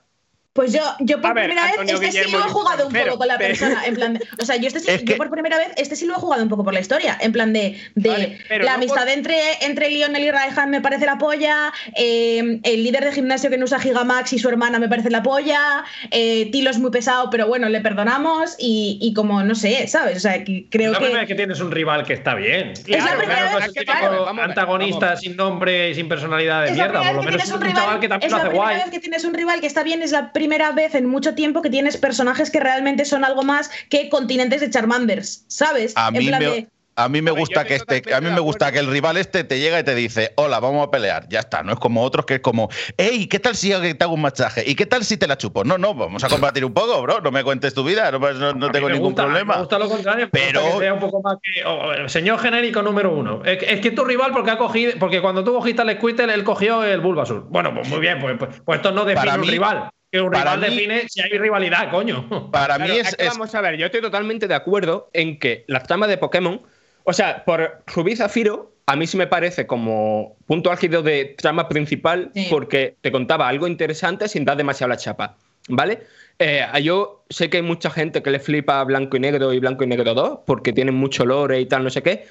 Pues 0.55 0.71
yo, 0.71 0.79
yo 1.01 1.19
por 1.19 1.33
primera 1.33 1.65
vez, 1.65 1.75
este 1.85 2.13
sí 2.13 2.31
lo 2.31 2.39
he 2.39 2.43
jugado 2.43 2.87
un 2.87 2.93
poco 2.93 3.17
con 3.17 3.27
la 3.27 3.37
persona. 3.37 3.85
En 3.85 3.93
plan 3.93 4.13
de, 4.13 4.25
o 4.39 4.45
sea, 4.45 4.55
yo 4.55 4.69
este 4.69 4.79
sí, 4.79 5.03
yo 5.03 5.17
por 5.17 5.29
primera 5.29 5.57
vez, 5.57 5.67
este 5.75 5.97
sí 5.97 6.05
lo 6.05 6.13
he 6.13 6.17
jugado 6.17 6.41
un 6.43 6.47
poco 6.47 6.63
por 6.63 6.73
la 6.73 6.79
historia. 6.79 7.17
En 7.19 7.33
plan 7.33 7.51
de, 7.51 7.77
de 7.95 8.39
la 8.61 8.75
amistad 8.75 9.09
entre, 9.09 9.35
entre 9.59 9.89
Lionel 9.89 10.23
y 10.23 10.31
Raihan 10.31 10.69
me 10.69 10.79
parece 10.79 11.05
la 11.05 11.17
polla. 11.17 11.73
Eh, 11.97 12.61
el 12.63 12.83
líder 12.85 13.03
de 13.03 13.11
gimnasio 13.11 13.49
que 13.49 13.57
no 13.57 13.65
usa 13.65 13.79
Gigamax 13.79 14.31
y 14.31 14.39
su 14.39 14.47
hermana 14.47 14.79
me 14.79 14.87
parece 14.87 15.09
la 15.09 15.21
polla. 15.21 15.83
Eh, 16.09 16.49
Tilo 16.53 16.69
es 16.69 16.79
muy 16.79 16.89
pesado, 16.89 17.29
pero 17.29 17.47
bueno, 17.47 17.67
le 17.67 17.81
perdonamos. 17.81 18.55
Y, 18.57 18.97
y 19.01 19.13
como, 19.13 19.43
no 19.43 19.55
sé, 19.55 19.89
¿sabes? 19.89 20.15
O 20.15 20.21
sea, 20.21 20.41
que 20.45 20.67
creo 20.69 20.93
es 20.93 20.93
la 20.93 20.99
primera 20.99 21.19
vez 21.19 21.27
que 21.27 21.35
tienes 21.35 21.59
un 21.59 21.71
rival 21.71 22.05
que 22.05 22.13
está 22.13 22.33
bien. 22.33 22.69
es 22.69 22.87
la 22.87 23.17
primera 23.17 23.57
vez 23.57 23.73
que 23.73 23.83
claro, 23.83 24.29
antagonista 24.29 25.17
sin 25.17 25.35
nombre 25.35 25.89
y 25.89 25.95
sin 25.95 26.07
personalidad 26.07 26.63
de 26.63 26.71
mierda. 26.71 27.03
Por 27.03 27.15
lo 27.15 27.23
menos 27.23 27.51
un, 27.51 27.59
rival 27.59 27.99
que 27.99 28.07
también 28.07 28.31
lo 28.31 28.37
hace 28.37 28.47
guay. 28.47 28.55
Es 28.55 28.55
la 28.55 28.63
primera 28.63 28.85
vez 28.85 28.91
que 28.93 28.99
tienes 29.01 29.25
un 29.25 29.33
rival 29.33 29.59
que 29.59 29.67
está 29.67 29.83
bien, 29.83 30.01
es 30.01 30.13
la 30.13 30.31
primera 30.31 30.44
vez 30.47 30.95
en 30.95 31.05
mucho 31.07 31.35
tiempo 31.35 31.61
que 31.61 31.69
tienes 31.69 31.97
personajes 31.97 32.49
que 32.49 32.59
realmente 32.59 33.05
son 33.05 33.23
algo 33.23 33.43
más 33.43 33.69
que 33.89 34.09
continentes 34.09 34.61
de 34.61 34.69
Charmanders, 34.69 35.45
¿sabes? 35.47 35.93
A 35.95 36.11
mí 36.11 36.29
me... 36.29 36.67
A 36.97 37.09
mí 37.09 37.21
me 37.21 37.31
gusta 37.31 37.65
que 37.65 37.75
este, 37.75 38.13
a 38.13 38.21
mí 38.21 38.29
me 38.29 38.39
gusta 38.39 38.71
que 38.71 38.79
el 38.79 38.87
rival 38.87 39.17
este 39.17 39.43
te 39.43 39.59
llega 39.59 39.77
y 39.81 39.83
te 39.83 39.93
dice, 39.95 40.31
hola, 40.37 40.61
vamos 40.61 40.87
a 40.87 40.91
pelear. 40.91 41.27
Ya 41.27 41.41
está, 41.41 41.61
no 41.61 41.73
es 41.73 41.79
como 41.79 42.01
otros 42.01 42.25
que 42.25 42.35
es 42.35 42.39
como, 42.39 42.69
hey, 42.95 43.27
¿qué 43.27 43.37
tal 43.37 43.53
si 43.55 43.71
te 43.71 43.97
hago 43.99 44.13
un 44.13 44.21
machaje? 44.21 44.63
¿Y 44.65 44.75
qué 44.75 44.85
tal 44.85 45.03
si 45.03 45.17
te 45.17 45.27
la 45.27 45.37
chupo? 45.37 45.65
No, 45.65 45.77
no, 45.77 45.93
vamos 45.93 46.23
a 46.23 46.29
combatir 46.29 46.63
un 46.63 46.73
poco, 46.73 47.01
bro. 47.01 47.19
No 47.19 47.31
me 47.31 47.43
cuentes 47.43 47.73
tu 47.73 47.83
vida, 47.83 48.11
no, 48.11 48.71
tengo 48.71 48.89
ningún 48.89 49.13
problema. 49.13 49.55
Me 49.55 49.59
gusta 49.59 49.77
lo 49.77 49.89
contrario, 49.89 50.29
pero 50.31 50.61
que 50.61 50.79
sea 50.79 50.93
un 50.93 51.01
poco 51.01 51.21
más 51.21 51.35
que 51.43 51.65
oh, 51.65 52.07
señor 52.07 52.39
genérico 52.39 52.81
número 52.81 53.13
uno. 53.13 53.41
Es, 53.43 53.81
que 53.81 53.91
tu 53.91 54.05
rival 54.05 54.31
porque 54.31 54.51
ha 54.51 54.57
cogido, 54.57 54.93
porque 54.97 55.21
cuando 55.21 55.43
tú 55.43 55.53
cogiste 55.53 55.81
al 55.81 55.93
Squirtle, 55.97 56.33
él 56.33 56.45
cogió 56.45 56.81
el 56.85 57.01
Bulbasur. 57.01 57.43
Bueno, 57.49 57.73
pues 57.73 57.89
muy 57.89 57.99
bien, 57.99 58.19
pues, 58.21 58.37
pues, 58.39 58.61
pues 58.63 58.77
esto 58.77 58.93
no 58.93 59.03
define 59.03 59.33
un 59.33 59.47
rival 59.47 59.89
un 60.19 60.31
rival 60.31 60.61
define 60.61 61.07
si 61.07 61.21
hay 61.21 61.37
rivalidad, 61.37 61.89
coño. 61.89 62.49
Para 62.51 62.77
mí 62.79 62.89
es, 62.91 63.15
Vamos 63.27 63.53
a 63.55 63.61
ver, 63.61 63.77
yo 63.77 63.85
estoy 63.85 64.01
totalmente 64.01 64.47
de 64.47 64.55
acuerdo 64.55 65.09
en 65.13 65.39
que 65.39 65.63
las 65.67 65.83
tramas 65.83 66.09
de 66.09 66.17
Pokémon, 66.17 66.61
o 67.03 67.13
sea, 67.13 67.43
por 67.45 67.83
Rubí 67.87 68.15
Zafiro, 68.15 68.73
a 68.87 68.95
mí 68.95 69.07
sí 69.07 69.17
me 69.17 69.27
parece 69.27 69.65
como 69.65 70.37
punto 70.45 70.71
álgido 70.71 71.01
de 71.01 71.35
trama 71.37 71.67
principal 71.67 72.31
porque 72.49 72.95
te 73.01 73.11
contaba 73.11 73.47
algo 73.47 73.67
interesante 73.67 74.27
sin 74.27 74.45
dar 74.45 74.57
demasiada 74.57 74.93
la 74.93 74.97
chapa, 74.97 75.37
¿vale? 75.69 76.03
Eh, 76.37 76.65
yo 76.83 77.23
sé 77.29 77.49
que 77.49 77.57
hay 77.57 77.63
mucha 77.63 77.89
gente 77.89 78.21
que 78.21 78.29
le 78.29 78.39
flipa 78.39 78.83
Blanco 78.83 79.17
y 79.17 79.21
Negro 79.21 79.53
y 79.53 79.59
Blanco 79.59 79.83
y 79.83 79.87
Negro 79.87 80.13
2 80.13 80.39
porque 80.45 80.73
tienen 80.73 80.95
mucho 80.95 81.25
lore 81.25 81.59
y 81.59 81.65
tal, 81.65 81.83
no 81.83 81.89
sé 81.89 82.03
qué. 82.03 82.25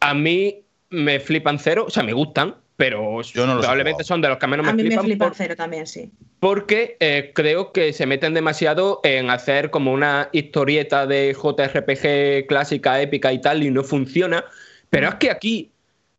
A 0.00 0.12
mí 0.12 0.64
me 0.90 1.20
flipan 1.20 1.58
cero, 1.58 1.86
o 1.88 1.90
sea, 1.90 2.02
me 2.02 2.12
gustan, 2.12 2.56
pero 2.76 3.20
probablemente 3.32 4.02
son 4.02 4.20
de 4.20 4.28
los 4.28 4.38
que 4.38 4.46
menos 4.46 4.66
me 4.66 4.72
flipan. 4.72 4.98
A 4.98 5.02
mí 5.02 5.08
me 5.08 5.14
flipan 5.14 5.32
cero 5.34 5.54
también, 5.56 5.86
sí. 5.86 6.10
Porque 6.40 6.96
eh, 6.98 7.30
creo 7.34 7.72
que 7.72 7.92
se 7.92 8.06
meten 8.06 8.34
demasiado 8.34 9.00
en 9.04 9.30
hacer 9.30 9.70
como 9.70 9.92
una 9.92 10.28
historieta 10.32 11.06
de 11.06 11.34
JRPG 11.34 12.48
clásica, 12.48 13.00
épica 13.00 13.32
y 13.32 13.40
tal, 13.40 13.62
y 13.62 13.70
no 13.70 13.84
funciona. 13.84 14.44
Pero 14.90 15.08
es 15.08 15.14
que 15.16 15.30
aquí 15.30 15.70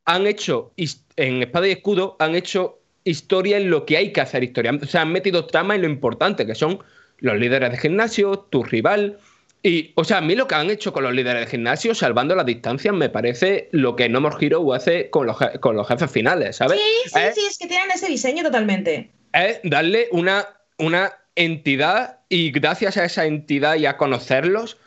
han 0.05 0.27
hecho, 0.27 0.71
en 1.17 1.41
Espada 1.41 1.67
y 1.67 1.71
Escudo, 1.71 2.15
han 2.19 2.35
hecho 2.35 2.79
historia 3.03 3.57
en 3.57 3.69
lo 3.69 3.85
que 3.85 3.97
hay 3.97 4.13
que 4.13 4.21
hacer 4.21 4.43
historia. 4.43 4.71
O 4.81 4.85
sea, 4.85 5.01
han 5.01 5.11
metido 5.11 5.45
trama 5.47 5.75
en 5.75 5.81
lo 5.81 5.89
importante, 5.89 6.45
que 6.45 6.55
son 6.55 6.79
los 7.19 7.37
líderes 7.37 7.71
de 7.71 7.77
gimnasio, 7.77 8.39
tu 8.49 8.63
rival, 8.63 9.19
y, 9.65 9.93
o 9.95 10.03
sea, 10.03 10.19
a 10.19 10.21
mí 10.21 10.35
lo 10.35 10.47
que 10.47 10.53
han 10.53 10.69
hecho 10.69 10.93
con 10.93 11.01
los 11.01 11.11
líderes 11.11 11.45
de 11.45 11.49
gimnasio, 11.49 11.95
salvando 11.95 12.35
las 12.35 12.45
distancias, 12.45 12.93
me 12.93 13.09
parece 13.09 13.67
lo 13.71 13.95
que 13.95 14.07
No 14.07 14.21
More 14.21 14.35
Hero 14.39 14.71
hace 14.75 15.09
con 15.09 15.25
los, 15.25 15.37
con 15.59 15.75
los 15.75 15.87
jefes 15.87 16.11
finales, 16.11 16.57
¿sabes? 16.57 16.79
Sí, 16.79 17.09
sí, 17.09 17.19
sí, 17.33 17.41
es 17.49 17.57
que 17.57 17.65
tienen 17.65 17.89
ese 17.89 18.07
diseño 18.07 18.43
totalmente. 18.43 19.09
Es 19.33 19.59
darle 19.63 20.07
una, 20.11 20.45
una 20.77 21.13
entidad 21.35 22.19
y 22.29 22.51
gracias 22.51 22.97
a 22.97 23.05
esa 23.05 23.25
entidad 23.25 23.77
y 23.77 23.87
a 23.87 23.97
conocerlos, 23.97 24.77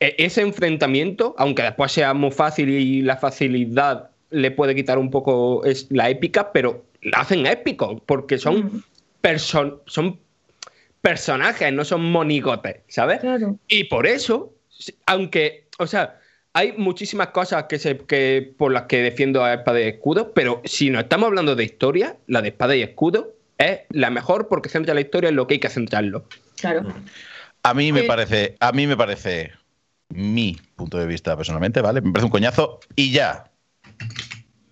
e, 0.00 0.14
ese 0.18 0.42
enfrentamiento, 0.42 1.34
aunque 1.38 1.62
después 1.62 1.92
sea 1.92 2.12
muy 2.12 2.30
fácil 2.30 2.68
y 2.68 3.00
la 3.00 3.16
facilidad 3.16 4.10
le 4.28 4.50
puede 4.50 4.74
quitar 4.74 4.98
un 4.98 5.10
poco 5.10 5.62
la 5.88 6.10
épica, 6.10 6.52
pero 6.52 6.84
la 7.00 7.20
hacen 7.20 7.46
épico, 7.46 8.02
porque 8.04 8.36
son, 8.36 8.84
son 9.86 10.20
personajes, 11.06 11.72
no 11.72 11.84
son 11.84 12.10
monigotes, 12.10 12.78
¿sabes? 12.88 13.20
Y 13.68 13.84
por 13.84 14.08
eso, 14.08 14.52
aunque, 15.06 15.68
o 15.78 15.86
sea, 15.86 16.18
hay 16.52 16.72
muchísimas 16.72 17.28
cosas 17.28 17.66
que 17.68 17.78
se, 17.78 17.96
que, 17.96 18.52
por 18.58 18.72
las 18.72 18.86
que 18.86 19.02
defiendo 19.02 19.44
a 19.44 19.54
Espada 19.54 19.80
y 19.80 19.84
Escudo, 19.84 20.32
pero 20.32 20.62
si 20.64 20.90
no 20.90 20.98
estamos 20.98 21.28
hablando 21.28 21.54
de 21.54 21.62
historia, 21.62 22.16
la 22.26 22.42
de 22.42 22.48
Espada 22.48 22.74
y 22.74 22.82
Escudo 22.82 23.36
es 23.56 23.82
la 23.90 24.10
mejor 24.10 24.48
porque 24.48 24.68
centra 24.68 24.94
la 24.94 25.00
historia 25.00 25.28
en 25.28 25.36
lo 25.36 25.46
que 25.46 25.54
hay 25.54 25.60
que 25.60 25.68
centrarlo. 25.68 26.24
Claro. 26.56 26.82
A 27.62 27.72
mí 27.72 27.92
me 27.92 28.02
parece, 28.02 28.56
a 28.58 28.72
mí 28.72 28.88
me 28.88 28.96
parece 28.96 29.52
mi 30.08 30.56
punto 30.74 30.98
de 30.98 31.06
vista 31.06 31.36
personalmente, 31.36 31.82
¿vale? 31.82 32.00
Me 32.00 32.10
parece 32.10 32.24
un 32.24 32.32
coñazo 32.32 32.80
y 32.96 33.12
ya. 33.12 33.52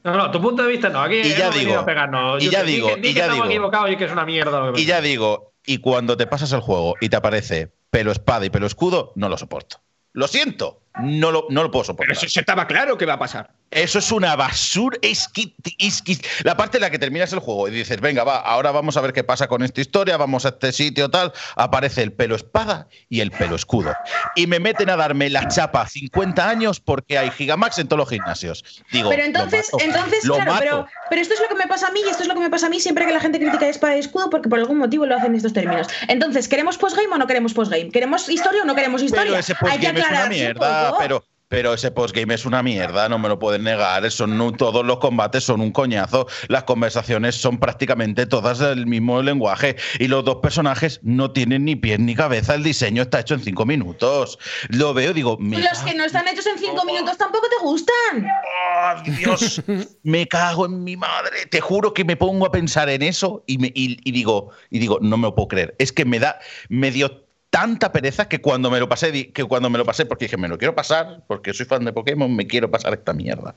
No, 0.03 0.17
no, 0.17 0.33
tu 0.33 0.41
punto 0.41 0.65
de 0.65 0.69
vista 0.69 0.89
no. 0.89 1.01
Aquí 1.01 1.19
y 1.19 1.35
ya 1.37 1.51
digo, 1.51 1.79
a 1.79 1.87
pegarnos. 1.87 2.43
Y 2.43 2.51
ya 2.51 2.65
digo, 2.65 2.91
y 3.01 3.13
ya 3.15 3.29
digo, 3.29 3.47
y 3.89 3.97
que 3.97 4.05
es 4.05 4.13
una 4.13 4.27
mierda. 4.27 4.73
y 4.75 4.85
ya 4.85 5.01
digo, 5.01 5.54
y 5.67 5.79
cuando 5.79 6.17
te 6.17 6.27
pasas 6.27 6.53
el 6.53 6.61
juego 6.61 6.95
y 7.01 7.09
te 7.09 7.17
aparece 7.17 7.73
pelo 7.91 8.13
espada 8.13 8.45
y 8.45 8.51
pelo 8.51 8.67
escudo, 8.67 9.13
no 9.15 9.29
lo 9.29 9.39
soporto. 9.39 9.81
Lo 10.13 10.29
siento, 10.29 10.83
no 11.03 11.31
lo, 11.33 11.47
no 11.51 11.63
lo 11.63 11.71
puedo 11.71 11.83
Pero 11.83 11.87
soportar. 11.87 12.17
eso, 12.17 12.27
eso 12.27 12.41
estaba 12.41 12.67
claro 12.67 12.97
que 12.97 13.07
va 13.07 13.15
a 13.15 13.19
pasar. 13.19 13.51
Eso 13.71 13.99
es 13.99 14.13
una 14.13 14.37
basura. 14.37 14.97
Es 15.03 15.27
que, 15.27 15.53
es 15.79 16.01
que- 16.03 16.17
la 16.45 16.57
parte 16.57 16.77
en 16.77 16.83
la 16.83 16.91
que 16.91 16.99
terminas 17.01 17.33
el 17.33 17.41
juego 17.41 17.67
y 17.67 17.73
dices, 17.73 18.01
venga, 18.01 18.23
va, 18.23 18.37
ahora 18.39 18.71
vamos 18.71 18.97
a 18.97 19.01
ver 19.01 19.13
qué 19.13 19.25
pasa 19.25 19.49
con 19.49 19.65
esta 19.65 19.81
historia, 19.81 20.17
vamos 20.17 20.45
a 20.47 20.51
este 20.51 20.71
sitio 20.71 21.11
tal, 21.11 21.33
aparece 21.57 22.03
el 22.03 22.13
pelo 22.13 22.37
espada 22.37 22.87
y 23.09 23.19
el 23.21 23.33
pelo 23.33 23.57
escudo. 23.57 23.93
Y 24.37 24.47
me 24.47 24.61
meten 24.61 24.91
a 24.91 24.97
darme 24.97 25.29
la 25.31 25.49
chapa 25.49 25.89
50 25.89 26.49
años 26.49 26.79
porque 26.79 27.19
hay 27.19 27.31
Gigamax 27.31 27.79
en 27.81 27.89
todos 27.89 27.99
los 27.99 28.09
gimnasios. 28.09 28.65
Digo, 28.93 29.11
Pero 29.11 29.23
lo 29.23 29.27
entonces, 29.27 29.69
mato, 29.73 29.85
entonces, 29.85 30.25
lo 30.25 30.35
claro, 30.37 30.53
mato. 30.53 30.63
pero, 30.63 30.87
pero 31.11 31.23
esto 31.23 31.35
es 31.35 31.41
lo 31.41 31.49
que 31.49 31.57
me 31.57 31.67
pasa 31.67 31.89
a 31.89 31.91
mí 31.91 32.01
y 32.07 32.09
esto 32.09 32.23
es 32.23 32.29
lo 32.29 32.35
que 32.35 32.41
me 32.41 32.51
pasa 32.51 32.67
a 32.67 32.71
mí 32.71 32.79
siempre 32.79 33.05
que 33.07 33.13
la 33.13 33.21
gente 33.21 33.41
critica 33.41 33.67
espada 33.67 33.97
y 33.97 33.99
escudo 34.01 34.31
porque 34.31 34.49
por 34.49 34.61
algún 34.61 34.79
motivo 34.79 35.05
lo 35.07 35.17
hacen 35.17 35.31
en 35.33 35.37
estos 35.37 35.53
términos. 35.53 35.89
Entonces, 36.07 36.47
¿queremos 36.47 36.79
postgame 36.79 37.09
o 37.13 37.19
no 37.19 37.27
queremos 37.27 37.53
postgame? 37.53 37.91
¿Queremos 37.91 38.29
historia 38.29 38.63
o 38.63 38.65
no 38.67 38.77
queremos 38.77 39.03
historia? 39.03 39.25
Pero 39.33 39.39
ese 39.41 39.55
Hay 39.63 39.81
que 39.81 39.89
postgame 39.93 39.99
es 40.01 40.07
una 40.07 40.07
aclararse 40.07 40.45
poco. 40.89 40.99
pero, 41.01 41.25
pero 41.49 41.75
ese 41.75 41.91
postgame 41.93 42.35
es 42.35 42.47
una 42.47 42.63
mierda, 42.65 43.09
no 43.09 43.19
me 43.19 43.29
lo 43.29 43.39
pueden 43.39 43.63
negar. 43.63 44.11
Son, 44.11 44.37
no- 44.37 44.51
todos 44.53 44.85
los 44.85 44.99
combates 44.99 45.45
son 45.45 45.61
un 45.61 45.71
coñazo. 45.71 46.27
Las 46.49 46.65
conversaciones 46.65 47.37
son 47.37 47.59
prácticamente 47.59 48.27
todas 48.27 48.59
del 48.59 48.87
mismo 48.87 49.23
lenguaje. 49.23 49.77
Y 50.01 50.09
los 50.09 50.25
dos 50.25 50.37
personajes 50.37 50.99
no 51.05 51.31
tienen 51.31 51.65
ni 51.65 51.77
pies 51.77 52.01
ni 52.01 52.15
cabeza. 52.17 52.55
El 52.55 52.65
diseño 52.65 53.03
está 53.03 53.21
hecho 53.21 53.35
en 53.35 53.41
cinco 53.45 53.67
minutos. 53.67 54.39
Lo 54.69 54.95
veo 54.95 55.13
digo, 55.13 55.37
me 55.39 55.59
Los 55.59 55.79
que 55.81 55.95
no 55.95 56.05
están 56.05 56.27
hechos 56.27 56.47
en 56.47 56.59
cinco 56.59 56.85
minutos 56.85 57.17
tampoco 57.19 57.47
te 57.49 57.65
gustan. 57.65 58.27
¡Oh, 58.27 59.03
Dios! 59.19 59.63
me 60.03 60.27
cago 60.27 60.67
en 60.67 60.83
mi 60.83 60.97
madre. 60.97 61.47
Te 61.47 61.61
juro 61.61 61.95
que 61.95 62.05
me 62.05 62.17
pongo 62.17 62.47
a 62.47 62.51
pensar 62.51 62.89
en 62.89 63.03
eso 63.03 63.45
y, 63.47 63.59
me- 63.59 63.73
y- 63.77 63.99
y 64.03 64.11
digo, 64.13 64.51
y 64.71 64.79
digo, 64.81 64.99
no 65.01 65.17
me 65.19 65.29
lo 65.29 65.35
puedo 65.37 65.49
creer. 65.49 65.77
Es 65.79 65.93
que 65.93 66.05
me 66.05 66.19
da, 66.19 66.39
me 66.69 66.91
dio 66.91 67.24
tanta 67.55 67.93
pereza 67.93 68.29
que 68.29 68.41
cuando 68.41 68.69
me 68.69 68.81
lo 68.81 68.89
pasé, 68.89 69.31
que 69.31 69.45
cuando 69.45 69.71
me 69.71 69.79
lo 69.79 69.85
pasé, 69.85 70.05
porque 70.07 70.25
dije, 70.25 70.37
me 70.37 70.49
lo 70.49 70.59
quiero 70.59 70.75
pasar, 70.75 71.23
porque 71.29 71.55
soy 71.55 71.67
fan 71.67 71.85
de 71.85 71.93
Pokémon, 71.93 72.35
me 72.35 72.49
quiero 72.49 72.69
pasar 72.69 72.95
esta 72.95 73.13
mierda. 73.13 73.55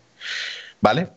¿Vale? 0.81 1.09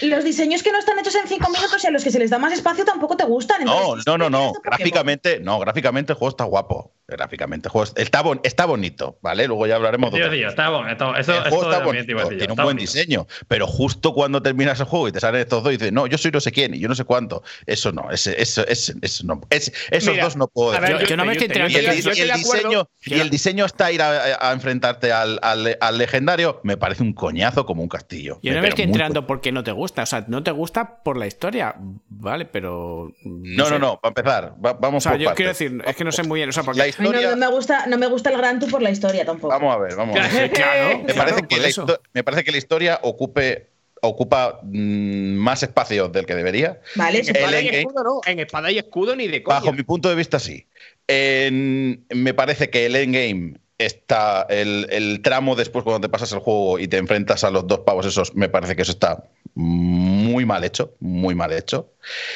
Los 0.00 0.24
diseños 0.24 0.62
que 0.62 0.72
no 0.72 0.78
están 0.78 0.98
hechos 0.98 1.14
en 1.16 1.28
cinco 1.28 1.50
minutos 1.50 1.84
y 1.84 1.86
a 1.86 1.90
los 1.90 2.02
que 2.02 2.10
se 2.10 2.18
les 2.18 2.30
da 2.30 2.38
más 2.38 2.52
espacio 2.52 2.84
tampoco 2.84 3.14
te 3.16 3.24
gustan. 3.24 3.62
No, 3.64 3.80
Entonces, 3.80 4.06
no, 4.06 4.16
no, 4.16 4.30
no. 4.30 4.38
¿qué 4.38 4.44
Pokémon? 4.54 4.62
Gráficamente, 4.78 5.40
no, 5.40 5.58
gráficamente 5.58 6.12
el 6.12 6.18
juego 6.18 6.30
está 6.30 6.44
guapo. 6.44 6.94
Gráficamente 7.06 7.68
el 7.68 7.72
juego 7.72 7.92
está, 7.96 8.22
bon- 8.22 8.40
está 8.42 8.64
bonito, 8.64 9.18
¿vale? 9.20 9.46
Luego 9.46 9.66
ya 9.66 9.74
hablaremos 9.76 10.10
de 10.12 10.20
tío, 10.30 10.48
está 10.48 10.70
eso, 11.18 11.34
el 11.34 11.50
juego 11.50 11.70
está 11.70 11.84
bonito, 11.84 12.06
tiene 12.06 12.52
un 12.52 12.56
buen 12.56 12.68
bonito. 12.68 12.80
diseño, 12.80 13.26
pero 13.48 13.66
justo 13.66 14.14
cuando 14.14 14.40
terminas 14.40 14.80
el 14.80 14.86
juego 14.86 15.08
y 15.08 15.12
te 15.12 15.20
salen 15.20 15.42
estos 15.42 15.62
dos 15.62 15.72
y 15.74 15.76
dices, 15.76 15.92
no, 15.92 16.06
yo 16.06 16.16
soy 16.16 16.30
no 16.30 16.40
sé 16.40 16.52
quién 16.52 16.72
y 16.74 16.78
yo 16.78 16.88
no 16.88 16.94
sé 16.94 17.04
cuánto, 17.04 17.42
eso 17.66 17.92
no, 17.92 18.10
ese, 18.10 18.40
eso, 18.40 18.66
ese- 18.66 18.94
eso 19.02 19.26
no, 19.26 19.42
es- 19.50 19.72
esos 19.90 20.10
Mira, 20.14 20.24
dos 20.24 20.36
no 20.36 20.48
puedo 20.48 20.72
decir. 20.72 20.88
ver, 20.88 21.02
Yo- 21.02 21.06
yo 21.08 21.16
no 21.18 21.26
me 21.26 21.32
estoy 21.32 21.48
te- 21.48 21.58
y 21.58 21.60
el, 21.60 21.66
enterando 21.66 22.14
y 22.14 22.20
el 22.20 22.32
diseño, 22.32 22.88
y 23.04 23.10
no- 23.16 23.22
el 23.22 23.30
diseño 23.30 23.64
está 23.66 23.92
ir 23.92 24.00
a, 24.00 24.48
a 24.48 24.52
enfrentarte 24.52 25.12
al, 25.12 25.38
al- 25.42 25.76
al 25.78 25.98
legendario, 25.98 26.60
me 26.62 26.78
parece 26.78 27.02
un 27.02 27.12
coñazo 27.12 27.66
como 27.66 27.82
un 27.82 27.88
castillo. 27.90 28.38
Yo 28.42 28.52
no 28.52 28.56
me 28.56 28.62
Pero 28.62 28.68
estoy 28.70 28.84
enterando 28.86 29.26
por 29.26 29.42
qué 29.42 29.52
no 29.52 29.62
te 29.62 29.72
gusta. 29.72 29.81
O 29.90 30.06
sea, 30.06 30.24
no 30.28 30.42
te 30.42 30.50
gusta 30.50 31.02
por 31.02 31.16
la 31.16 31.26
historia. 31.26 31.74
Vale, 32.08 32.44
pero. 32.44 33.12
No, 33.24 33.64
sé. 33.66 33.70
no, 33.72 33.78
no, 33.78 34.00
para 34.00 34.10
empezar, 34.10 34.54
va- 34.64 34.70
O 34.72 34.78
vamos 34.80 35.02
sea, 35.02 35.12
por 35.12 35.20
yo 35.20 35.24
partes. 35.26 35.36
quiero 35.36 35.48
decir, 35.50 35.82
es 35.90 35.96
que 35.96 36.04
no 36.04 36.12
sé 36.12 36.22
muy 36.22 36.38
bien. 36.38 36.48
O 36.48 36.52
sea, 36.52 36.62
porque. 36.62 36.78
La 36.78 36.84
A 36.84 36.88
historia, 36.88 37.20
no, 37.22 37.30
no 37.30 37.36
me 37.36 37.48
gusta, 37.48 37.86
no 37.86 37.98
me 37.98 38.06
gusta 38.06 38.30
el 38.30 38.36
Gran 38.36 38.58
Tour 38.60 38.70
por 38.70 38.82
la 38.82 38.90
historia 38.90 39.24
tampoco. 39.24 39.48
vamos 39.48 39.74
a 39.74 39.78
ver, 39.78 39.96
vamos 39.96 40.16
a 40.16 40.28
ver. 40.28 40.50
Claro, 40.52 40.98
Me 40.98 41.04
claro, 41.06 41.18
parece, 41.30 41.46
que 41.48 41.56
la 41.58 41.68
eso. 41.68 41.86
histo- 41.86 42.00
me 42.12 42.22
parece 42.24 42.44
que 42.44 42.50
la 42.52 42.58
historia 42.58 42.98
ocupe 43.02 43.68
ocupa 44.04 44.58
mm, 44.64 45.34
más 45.36 45.62
espacio 45.62 46.08
del 46.08 46.26
que 46.26 46.34
debería. 46.34 46.80
Vale, 46.96 47.20
En 47.20 47.36
espada 47.36 47.60
y 47.60 47.68
escudo 47.68 48.02
no. 48.04 48.20
En 48.26 48.40
espada 48.40 48.70
y 48.72 48.78
escudo 48.78 49.14
ni 49.14 49.28
de 49.28 49.42
coña. 49.44 49.60
Bajo 49.60 49.72
mi 49.72 49.84
punto 49.84 50.08
de 50.08 50.16
vista, 50.16 50.38
sí. 50.40 50.66
En- 51.06 52.04
me 52.10 52.34
parece 52.34 52.68
que 52.70 52.86
el 52.86 52.96
endgame 52.96 53.60
está. 53.86 54.46
El, 54.48 54.86
el 54.90 55.20
tramo 55.22 55.56
después, 55.56 55.84
cuando 55.84 56.00
te 56.00 56.10
pasas 56.10 56.32
el 56.32 56.38
juego 56.38 56.78
y 56.78 56.88
te 56.88 56.96
enfrentas 56.96 57.44
a 57.44 57.50
los 57.50 57.66
dos 57.66 57.80
pavos, 57.80 58.06
esos, 58.06 58.34
me 58.34 58.48
parece 58.48 58.76
que 58.76 58.82
eso 58.82 58.92
está 58.92 59.24
muy 59.54 60.46
mal 60.46 60.64
hecho. 60.64 60.94
Muy 61.00 61.34
mal 61.34 61.52
hecho. 61.52 61.92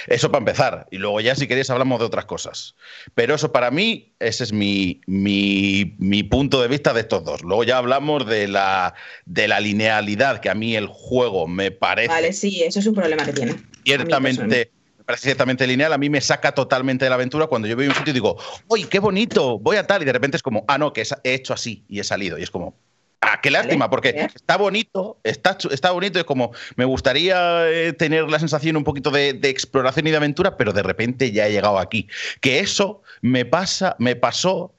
Eso 0.06 0.30
para 0.30 0.40
empezar. 0.40 0.86
Y 0.90 0.98
luego, 0.98 1.20
ya, 1.20 1.34
si 1.34 1.46
queréis, 1.46 1.70
hablamos 1.70 1.98
de 1.98 2.06
otras 2.06 2.26
cosas. 2.26 2.74
Pero 3.14 3.34
eso 3.34 3.52
para 3.52 3.70
mí, 3.70 4.12
ese 4.18 4.44
es 4.44 4.52
mi, 4.52 5.00
mi, 5.06 5.96
mi 5.98 6.22
punto 6.22 6.60
de 6.60 6.68
vista 6.68 6.92
de 6.92 7.00
estos 7.00 7.24
dos. 7.24 7.42
Luego 7.42 7.64
ya 7.64 7.78
hablamos 7.78 8.26
de 8.26 8.48
la, 8.48 8.94
de 9.24 9.48
la 9.48 9.60
linealidad, 9.60 10.40
que 10.40 10.50
a 10.50 10.54
mí 10.54 10.76
el 10.76 10.86
juego 10.86 11.46
me 11.46 11.70
parece 11.70 12.08
vale, 12.08 12.32
sí, 12.32 12.62
eso 12.62 12.80
es 12.80 12.86
un 12.86 12.94
problema 12.94 13.24
que 13.24 13.32
tiene. 13.32 13.56
Ciertamente, 13.84 14.70
ciertamente 15.16 15.66
lineal, 15.66 15.92
a 15.92 15.98
mí 15.98 16.10
me 16.10 16.20
saca 16.20 16.52
totalmente 16.52 17.04
de 17.04 17.10
la 17.10 17.14
aventura 17.14 17.46
cuando 17.46 17.68
yo 17.68 17.76
veo 17.76 17.88
un 17.88 17.94
sitio 17.94 18.10
y 18.10 18.14
digo, 18.14 18.36
¡uy, 18.68 18.84
qué 18.84 18.98
bonito! 18.98 19.58
Voy 19.58 19.76
a 19.76 19.86
tal, 19.86 20.02
y 20.02 20.04
de 20.04 20.12
repente 20.12 20.36
es 20.36 20.42
como, 20.42 20.64
ah, 20.66 20.78
no, 20.78 20.92
que 20.92 21.06
he 21.22 21.34
hecho 21.34 21.54
así 21.54 21.84
y 21.88 22.00
he 22.00 22.04
salido. 22.04 22.38
Y 22.38 22.42
es 22.42 22.50
como, 22.50 22.74
ah, 23.20 23.40
qué 23.40 23.50
lástima, 23.50 23.88
porque 23.88 24.28
está 24.34 24.56
bonito, 24.56 25.18
está, 25.22 25.56
está 25.70 25.90
bonito, 25.92 26.18
es 26.18 26.24
como, 26.24 26.52
me 26.76 26.84
gustaría 26.84 27.68
eh, 27.70 27.92
tener 27.92 28.28
la 28.28 28.38
sensación 28.38 28.76
un 28.76 28.84
poquito 28.84 29.10
de, 29.10 29.32
de 29.32 29.48
exploración 29.48 30.06
y 30.06 30.10
de 30.10 30.16
aventura, 30.16 30.56
pero 30.56 30.72
de 30.72 30.82
repente 30.82 31.30
ya 31.30 31.46
he 31.46 31.52
llegado 31.52 31.78
aquí. 31.78 32.08
Que 32.40 32.58
eso 32.58 33.02
me 33.20 33.44
pasa, 33.44 33.94
me 33.98 34.16
pasó. 34.16 34.74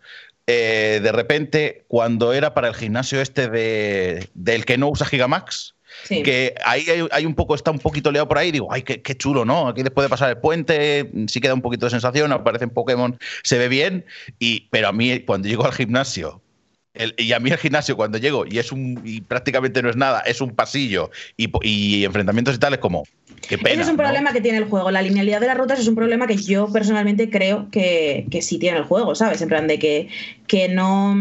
eh, 0.47 0.99
de 1.03 1.11
repente, 1.11 1.85
cuando 1.87 2.33
era 2.33 2.53
para 2.53 2.69
el 2.69 2.75
gimnasio 2.75 3.21
este 3.21 3.49
de, 3.49 4.29
del 4.33 4.65
que 4.65 4.77
no 4.77 4.89
usa 4.89 5.05
Gigamax, 5.05 5.75
Sí. 6.03 6.23
que 6.23 6.55
ahí 6.63 6.85
hay, 6.89 7.07
hay 7.11 7.25
un 7.25 7.35
poco, 7.35 7.55
está 7.55 7.71
un 7.71 7.79
poquito 7.79 8.11
liado 8.11 8.27
por 8.27 8.37
ahí, 8.37 8.51
digo, 8.51 8.71
ay, 8.71 8.83
qué, 8.83 9.01
qué 9.01 9.15
chulo, 9.15 9.45
¿no? 9.45 9.67
Aquí 9.67 9.83
después 9.83 10.05
de 10.05 10.09
pasar 10.09 10.29
el 10.29 10.37
puente, 10.37 11.11
sí 11.27 11.41
queda 11.41 11.53
un 11.53 11.61
poquito 11.61 11.85
de 11.85 11.89
sensación, 11.91 12.31
aparecen 12.31 12.69
Pokémon, 12.69 13.17
se 13.43 13.57
ve 13.57 13.67
bien, 13.67 14.05
y, 14.39 14.67
pero 14.69 14.87
a 14.87 14.91
mí 14.93 15.19
cuando 15.21 15.47
llego 15.47 15.65
al 15.65 15.73
gimnasio, 15.73 16.41
el- 16.93 17.13
y 17.17 17.31
a 17.33 17.39
mí 17.39 17.49
el 17.51 17.57
gimnasio 17.57 17.95
cuando 17.95 18.17
llego 18.17 18.45
y 18.45 18.57
es 18.57 18.71
un 18.71 19.01
y 19.03 19.21
prácticamente 19.21 19.81
no 19.83 19.89
es 19.89 19.95
nada, 19.95 20.21
es 20.21 20.41
un 20.41 20.55
pasillo 20.55 21.11
y, 21.37 22.03
enfrentamientos 22.03 22.55
y 22.55 22.57
tal, 22.57 22.73
es 22.73 22.79
como, 22.79 23.03
qué 23.47 23.57
pena. 23.57 23.71
Ese 23.71 23.81
es 23.81 23.87
un 23.87 23.97
¿no? 23.97 24.03
problema 24.03 24.33
que 24.33 24.41
tiene 24.41 24.57
el 24.57 24.65
juego. 24.65 24.89
La 24.89 25.01
linealidad 25.01 25.39
de 25.39 25.47
las 25.47 25.57
rutas 25.57 25.79
es 25.79 25.87
un 25.87 25.95
problema 25.95 26.25
que 26.25 26.37
yo 26.37 26.71
personalmente 26.71 27.29
creo 27.29 27.69
que, 27.71 28.25
que 28.31 28.41
sí 28.41 28.57
tiene 28.57 28.79
el 28.79 28.85
juego, 28.85 29.13
¿sabes? 29.13 29.41
En 29.41 29.49
plan 29.49 29.67
de 29.67 29.77
que, 29.77 30.09
que 30.47 30.69
no, 30.69 31.15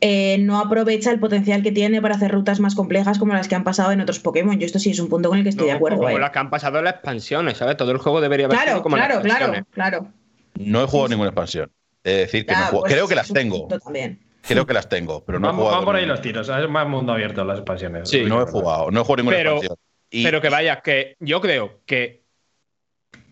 eh, 0.00 0.36
no 0.38 0.58
aprovecha 0.60 1.10
el 1.10 1.18
potencial 1.18 1.62
que 1.62 1.72
tiene 1.72 2.00
para 2.00 2.14
hacer 2.14 2.30
rutas 2.30 2.60
más 2.60 2.74
complejas 2.74 3.18
como 3.18 3.34
las 3.34 3.48
que 3.48 3.54
han 3.56 3.64
pasado 3.64 3.90
en 3.92 4.00
otros 4.00 4.20
Pokémon. 4.20 4.58
Yo 4.58 4.66
esto 4.66 4.78
sí 4.78 4.90
es 4.90 5.00
un 5.00 5.08
punto 5.08 5.28
con 5.28 5.38
el 5.38 5.44
que 5.44 5.50
estoy 5.50 5.66
de 5.66 5.72
acuerdo. 5.72 5.98
Como 5.98 6.10
¿eh? 6.10 6.20
las 6.20 6.30
que 6.30 6.38
han 6.38 6.50
pasado 6.50 6.78
en 6.78 6.84
las 6.84 6.94
expansiones, 6.94 7.56
¿sabes? 7.58 7.76
Todo 7.76 7.90
el 7.90 7.98
juego 7.98 8.20
debería 8.20 8.46
haber 8.46 8.56
Claro, 8.56 8.70
sido 8.72 8.82
como 8.82 8.96
en 8.96 9.00
las 9.02 9.18
claro, 9.20 9.22
claro, 9.48 9.66
claro. 9.72 10.12
No 10.54 10.82
he 10.82 10.86
jugado 10.86 11.06
Sí, 11.06 11.10
sí. 11.10 11.14
ninguna 11.14 11.28
expansión. 11.30 11.70
Es 12.04 12.16
decir, 12.18 12.46
que 12.46 12.52
Ya, 12.52 12.58
no 12.58 12.64
he 12.64 12.68
jugado- 12.68 12.80
pues 12.82 12.92
creo 12.94 13.08
que 13.08 13.14
las 13.14 13.32
tengo. 13.32 13.66
también. 13.68 14.20
Creo 14.46 14.66
que 14.66 14.72
las 14.72 14.88
tengo, 14.88 15.24
pero 15.24 15.38
no 15.40 15.50
he 15.50 15.52
jugado. 15.52 15.76
van 15.76 15.84
por 15.84 15.94
ahí 15.96 16.02
ninguna. 16.02 16.14
los 16.14 16.22
tiros. 16.22 16.48
Es 16.48 16.70
más 16.70 16.88
mundo 16.88 17.12
abierto 17.12 17.44
las 17.44 17.58
expansiones. 17.58 18.08
Sí. 18.08 18.22
No 18.24 18.40
he 18.40 18.46
jugado, 18.46 18.90
no 18.90 19.00
he 19.00 19.04
jugado 19.04 19.16
ninguna 19.16 19.36
Pero- 19.36 19.50
expansión. 19.56 19.78
Y- 20.10 20.24
Pero 20.24 20.40
que 20.40 20.48
vaya, 20.48 20.80
que 20.80 21.16
yo 21.20 21.40
creo 21.40 21.80
que 21.84 22.22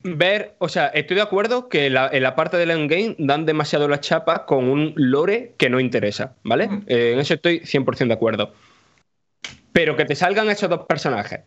ver, 0.07 0.55
o 0.59 0.69
sea, 0.69 0.87
estoy 0.89 1.17
de 1.17 1.23
acuerdo 1.23 1.69
que 1.69 1.91
la- 1.91 2.09
en 2.13 2.23
la 2.23 2.35
parte 2.37 2.57
del 2.57 2.71
endgame 2.71 3.17
dan 3.19 3.45
demasiado 3.47 3.89
la 3.89 4.01
chapa 4.01 4.47
con 4.47 4.69
un 4.69 4.93
lore 4.97 5.55
que 5.59 5.69
no 5.69 5.81
interesa, 5.81 6.35
¿vale? 6.45 6.69
Mm. 6.69 6.85
Eh, 6.87 7.13
en 7.13 7.19
eso 7.19 7.35
estoy 7.35 7.61
100% 7.65 8.09
de 8.09 8.15
acuerdo. 8.15 8.53
Pero 9.73 9.97
que 9.97 10.05
te 10.05 10.15
salgan 10.15 10.49
esos 10.49 10.71
dos 10.71 10.87
personajes 10.87 11.41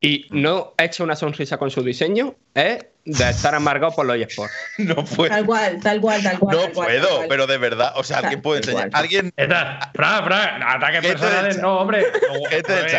y 0.00 0.26
no 0.30 0.74
eche 0.78 1.02
una 1.02 1.14
sonrisa 1.16 1.56
con 1.58 1.70
su 1.70 1.82
diseño 1.82 2.34
es 2.54 2.84
de 3.04 3.30
estar 3.30 3.54
amargado 3.54 3.94
por 3.94 4.04
los 4.06 4.16
eSports. 4.16 4.52
no 4.78 4.96
puedo. 5.04 5.30
Tal 5.30 5.46
cual, 5.46 5.80
tal 5.80 6.00
cual, 6.00 6.22
tal 6.22 6.38
cual. 6.38 6.56
No 6.56 6.62
tal 6.64 6.72
cual, 6.72 6.88
tal 6.88 6.98
puedo, 7.00 7.16
cual. 7.16 7.28
pero 7.28 7.46
de 7.46 7.58
verdad, 7.58 7.92
o 7.96 8.04
sea, 8.04 8.18
alguien 8.18 8.42
puede 8.42 8.60
enseñar. 8.60 8.90
Alguien. 8.92 9.32
Está, 9.36 9.90
Fran, 9.94 10.24
Fran, 10.24 10.62
ataques 10.62 11.06
personales, 11.06 11.58
no, 11.58 11.78
hombre. 11.78 12.04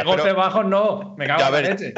Golpes 0.06 0.24
pero- 0.24 0.36
bajos, 0.36 0.66
no. 0.66 1.16
Me 1.18 1.28
cago 1.28 1.40
Ya, 1.42 1.48
en 1.48 1.52
la 1.54 1.58
a 1.58 1.62
ver. 1.62 1.72
leche. 1.80 1.94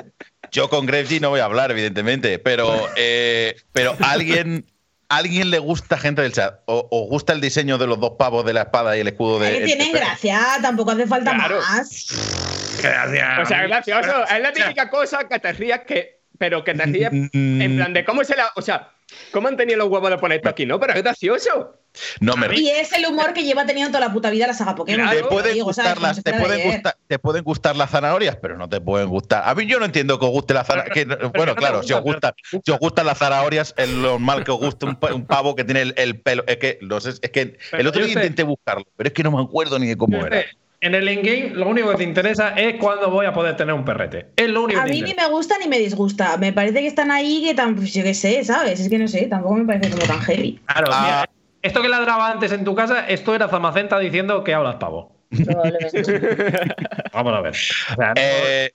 Yo 0.56 0.69
con 0.69 0.86
Grevesy 0.86 1.19
no 1.19 1.32
voy 1.32 1.41
a 1.41 1.45
hablar, 1.45 1.69
evidentemente, 1.72 2.40
pero, 2.40 2.90
eh, 2.95 3.57
pero 3.73 3.98
alguien. 3.99 4.65
¿Alguien 5.07 5.52
le 5.52 5.60
gusta, 5.60 5.99
gente 5.99 6.23
del 6.23 6.34
chat? 6.34 6.61
¿O 6.65 6.88
os 6.90 7.10
gusta 7.10 7.32
el 7.32 7.40
diseño 7.40 7.77
de 7.77 7.86
los 7.86 7.99
dos 7.99 8.14
pavos 8.18 8.44
de 8.44 8.53
la 8.53 8.64
espada 8.64 8.98
y 8.98 9.02
el 9.02 9.07
escudo 9.07 9.38
de. 9.38 9.52
Es 9.53 9.60
que 9.60 9.65
tienen 9.65 9.91
gracia, 9.91 10.41
tampoco 10.64 10.91
hace 10.91 11.06
falta 11.06 11.36
Claro. 11.36 11.60
más. 11.60 12.07
Gracias. 12.82 13.40
O 13.40 13.45
sea, 13.45 13.68
gracioso, 13.68 14.26
es 14.27 14.41
la 14.41 14.52
típica 14.52 14.90
cosa 14.90 15.27
que 15.27 15.38
te 15.38 15.53
rías 15.53 15.82
que. 15.82 16.15
Pero 16.38 16.64
que 16.64 16.74
te 16.74 16.86
rías 16.86 17.12
en 17.14 17.76
plan 17.76 17.94
de 17.94 18.03
cómo 18.06 18.24
se 18.24 18.36
la. 18.36 18.49
O 18.56 18.62
sea, 18.62 18.91
¿cómo 19.32 19.48
han 19.48 19.57
tenido 19.57 19.78
los 19.80 19.88
huevos 19.90 20.10
de 20.10 20.18
poner 20.18 20.38
esto 20.38 20.49
aquí? 20.49 20.66
No, 20.66 20.80
pero 20.80 20.94
es 20.94 21.02
gracioso. 21.03 21.80
No 22.20 22.36
me 22.36 22.53
Y 22.60 22.68
es 22.70 22.91
el 22.91 23.06
humor 23.06 23.32
que 23.32 23.44
lleva 23.44 23.66
teniendo 23.66 23.90
toda 23.98 24.07
la 24.07 24.12
puta 24.14 24.30
vida 24.30 24.48
la 24.48 24.53
saga 24.53 24.76
Pokémon. 24.76 25.06
Claro. 25.07 25.22
Te 25.22 25.34
pueden, 25.34 25.64
gustar 25.64 26.02
las, 26.02 26.22
te, 26.22 26.34
pueden 26.34 26.84
te 27.07 27.20
pueden 27.20 27.44
gustar 27.45 27.76
las 27.78 27.90
zanahorias, 27.90 28.36
pero 28.36 28.57
no 28.57 28.68
te 28.68 28.82
pueden 28.82 29.07
gustar. 29.07 29.44
A 29.45 29.56
mí 29.56 29.66
yo 29.66 29.80
no 29.80 29.86
entiendo 29.86 30.20
que 30.20 30.26
os 30.26 30.32
guste 30.32 30.53
la 30.53 30.66
zanahoria. 30.66 30.94
pero 31.07 31.30
Bueno, 31.30 31.53
no 31.53 31.56
claro, 31.56 31.84
si 31.84 31.94
os, 31.94 32.02
gusta, 32.02 32.34
gusta, 32.52 32.62
si 32.66 32.72
os 32.72 32.80
gustan 32.80 33.06
las 33.06 33.18
zanahorias, 33.18 33.74
es 33.78 33.90
lo 33.90 34.10
normal 34.12 34.44
que 34.44 34.52
os 34.52 34.60
guste 34.60 34.86
un, 34.88 34.95
pa- 34.98 35.14
un 35.14 35.26
pavo 35.26 35.56
que 35.56 35.64
tiene 35.64 35.84
el, 35.84 35.94
el 35.95 36.20
pelo. 36.20 36.44
Es 36.48 36.57
que, 36.57 36.78
los- 36.82 37.06
es 37.06 37.20
que 37.22 37.57
el 37.72 37.88
otro 37.88 38.03
día 38.03 38.14
sé- 38.14 38.20
intenté 38.20 38.44
buscarlo, 38.44 38.84
pero 38.98 39.07
es 39.07 39.14
que 39.14 39.24
no 39.24 39.32
me 39.32 39.41
acuerdo 39.41 39.80
ni 39.80 39.88
de 39.88 39.95
cómo 39.95 40.18
era. 40.26 40.44
En 40.86 40.94
el 40.94 41.07
endgame, 41.07 41.49
lo 41.56 41.68
único 41.68 41.90
que 41.90 41.95
te 41.98 42.03
interesa 42.03 42.49
es 42.49 42.76
cuándo 42.76 43.10
voy 43.10 43.26
a 43.26 43.34
poder 43.34 43.57
tener 43.57 43.74
un 43.74 43.84
perrete. 43.84 44.28
Es 44.36 44.48
lo 44.49 44.64
único 44.66 44.80
A 44.80 44.86
que 44.86 44.91
mí 44.91 45.02
ni 45.02 45.16
me 45.16 45.28
gusta 45.30 45.56
ni 45.60 45.68
me 45.68 45.80
disgusta. 45.80 46.38
Me 46.38 46.53
parece 46.53 46.82
que 46.82 46.86
están 46.88 47.10
ahí 47.10 47.41
que 47.44 47.56
tan. 47.56 47.76
Pues 47.76 47.91
yo 47.91 48.03
qué 48.03 48.14
sé, 48.14 48.44
¿sabes? 48.44 48.80
Es 48.80 48.88
que 48.88 48.99
no 48.99 49.07
sé, 49.07 49.26
tampoco 49.26 49.56
me 49.56 49.66
parece 49.66 49.90
como 49.90 50.06
tan 50.06 50.20
heavy. 50.22 50.60
Claro, 50.68 50.88
Ah. 50.91 51.02
mira, 51.03 51.30
esto 51.64 51.82
que 51.82 51.90
ladraba 51.90 52.30
antes 52.30 52.52
en 52.52 52.64
tu 52.64 52.76
casa, 52.76 53.07
esto 53.07 53.34
era 53.34 53.48
Zamacenta 53.48 53.98
diciendo 53.98 54.44
que 54.44 54.53
hablas 54.53 54.76
pavo. 54.76 55.16
Vamos 57.14 57.34
a 57.34 57.41
ver. 57.41 57.53
O 57.53 57.95
sea, 57.95 58.14
Eh, 58.16 58.70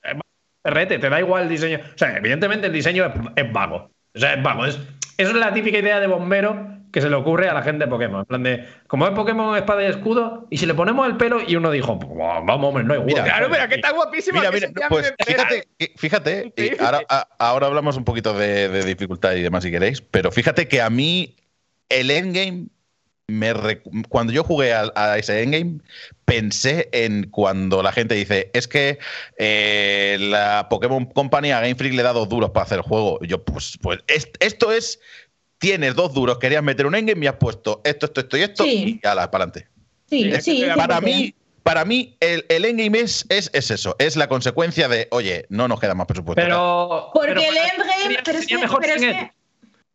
Rete, 0.65 0.99
te 0.99 1.09
da 1.09 1.19
igual 1.19 1.43
el 1.43 1.49
diseño. 1.49 1.79
O 1.95 1.97
sea, 1.97 2.17
evidentemente 2.17 2.67
el 2.67 2.73
diseño 2.73 3.05
es, 3.05 3.13
es 3.37 3.53
vago. 3.53 3.89
O 4.13 4.19
sea, 4.19 4.33
es 4.33 4.43
vago. 4.43 4.65
Es, 4.65 4.77
eso 5.17 5.31
es 5.31 5.35
la 5.37 5.53
típica 5.53 5.77
idea 5.77 6.01
de 6.01 6.07
bombero 6.07 6.77
que 6.91 7.01
se 7.01 7.09
le 7.09 7.15
ocurre 7.15 7.47
a 7.49 7.53
la 7.53 7.61
gente 7.61 7.85
de 7.85 7.89
Pokémon. 7.89 8.19
En 8.21 8.25
plan 8.25 8.43
de, 8.43 8.65
como 8.87 9.05
es 9.07 9.13
Pokémon 9.13 9.55
espada 9.57 9.83
y 9.83 9.87
escudo, 9.87 10.47
y 10.49 10.57
si 10.57 10.65
le 10.65 10.73
ponemos 10.73 11.07
el 11.07 11.17
pelo, 11.17 11.39
y 11.45 11.55
uno 11.55 11.71
dijo, 11.71 11.97
"Pues, 11.99 12.11
vamos, 12.17 12.67
hombre, 12.67 12.83
no 12.83 12.93
hay 12.93 12.99
Mira, 13.01 13.21
huevo". 13.23 13.27
Claro, 13.35 13.47
pero 13.51 13.69
que 13.69 13.75
está 13.75 13.91
guapísimo. 13.91 14.39
Mira, 14.39 14.49
que 14.51 14.55
mira, 14.55 14.67
ese 14.67 14.73
día 14.79 14.87
pues 14.89 15.13
fíjate, 15.25 15.67
¿eh? 15.79 15.91
fíjate, 15.97 16.41
y 16.43 16.47
Increíble. 16.47 16.77
ahora, 16.85 17.01
a- 17.09 17.27
ahora 17.39 17.67
hablamos 17.67 17.97
un 17.97 18.03
poquito 18.03 18.33
de, 18.33 18.67
de 18.69 18.83
dificultad 18.83 19.33
y 19.35 19.41
demás 19.41 19.63
si 19.63 19.71
queréis, 19.71 20.01
pero 20.01 20.31
fíjate 20.31 20.67
que 20.67 20.81
a 20.81 20.89
mí 20.89 21.35
el 21.89 22.11
endgame, 22.11 22.67
me 23.27 23.53
cuando 24.09 24.33
yo 24.33 24.43
jugué 24.43 24.73
a, 24.73 24.91
a 24.95 25.17
ese 25.17 25.41
endgame, 25.43 25.77
pensé 26.25 26.89
en 26.91 27.29
cuando 27.29 27.81
la 27.81 27.93
gente 27.93 28.15
dice, 28.15 28.49
es 28.53 28.67
que 28.67 28.99
eh, 29.37 30.17
la 30.19 30.67
Pokémon 30.69 31.05
Company 31.05 31.51
a 31.51 31.61
Game 31.61 31.75
Freak 31.75 31.93
le 31.93 32.03
da 32.03 32.11
dos 32.11 32.27
duros 32.27 32.49
para 32.51 32.65
hacer 32.65 32.79
el 32.79 32.83
juego. 32.83 33.19
Y 33.21 33.27
yo, 33.27 33.41
pues, 33.43 33.77
pues 33.81 33.99
es- 34.07 34.29
esto 34.39 34.71
es, 34.73 34.99
tienes 35.61 35.95
dos 35.95 36.13
duros, 36.13 36.39
querías 36.39 36.61
meter 36.63 36.85
un 36.87 36.95
endgame 36.95 37.23
y 37.23 37.27
has 37.27 37.35
puesto 37.35 37.79
esto, 37.85 38.07
esto, 38.07 38.19
esto 38.21 38.37
y 38.37 38.41
esto, 38.41 38.63
Sí. 38.65 38.99
y 39.01 39.07
ala, 39.07 39.29
para 39.31 39.45
adelante. 39.45 39.69
Sí, 40.09 40.29
Es 40.29 40.43
sí. 40.43 40.59
que 40.61 40.67
Para 40.75 40.99
100%. 40.99 41.03
mí, 41.05 41.35
para 41.63 41.85
mí 41.85 42.17
el, 42.19 42.45
el 42.49 42.65
endgame 42.65 42.99
es, 42.99 43.25
es, 43.29 43.49
es 43.53 43.69
eso, 43.71 43.95
es 43.99 44.15
la 44.17 44.27
consecuencia 44.27 44.87
de, 44.89 45.07
oye, 45.11 45.45
no 45.49 45.67
nos 45.67 45.79
queda 45.79 45.93
más 45.93 46.07
presupuesto. 46.07 46.41
Pero. 46.41 47.11
Porque 47.13 47.33
pero 47.35 47.41
el 47.41 47.57
endgame. 47.57 48.01
sería- 48.03 48.21
Pero 48.25 48.37
es 48.39 48.43
sería 48.43 48.57
que. 48.57 48.63
mejor 48.63 48.79
pero 48.81 48.93
es 48.95 49.01
que-. 49.01 49.31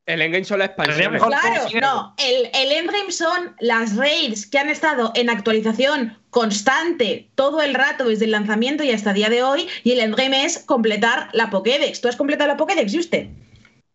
El 0.07 0.23
endgame 0.23 0.45
son 0.45 0.61
las 0.61 0.69
expansiones. 0.69 1.11
mejor 1.11 1.29
Claro, 1.31 1.63
no. 1.83 2.15
El, 2.17 2.49
el 2.55 2.71
endgame 2.79 3.11
son 3.11 3.57
las 3.59 3.97
raids 3.97 4.47
que 4.47 4.57
han 4.61 4.69
estado 4.71 5.11
en 5.17 5.29
actualización 5.29 6.17
constante 6.31 7.29
todo 7.35 7.61
el 7.61 7.75
rato 7.75 8.05
desde 8.09 8.27
el 8.27 8.31
lanzamiento 8.31 8.85
y 8.85 8.93
hasta 8.93 9.11
el 9.11 9.17
día 9.17 9.31
de 9.31 9.43
hoy. 9.43 9.67
Y 9.83 9.91
el 9.91 9.99
endgame 9.99 10.45
es 10.45 10.61
completar 10.61 11.29
la 11.33 11.51
Pokédex. 11.51 12.01
¿Tú 12.01 12.07
has 12.07 12.15
completado 12.15 12.47
la 12.47 12.57
Pokédex, 12.57 12.95
usted? 12.95 13.27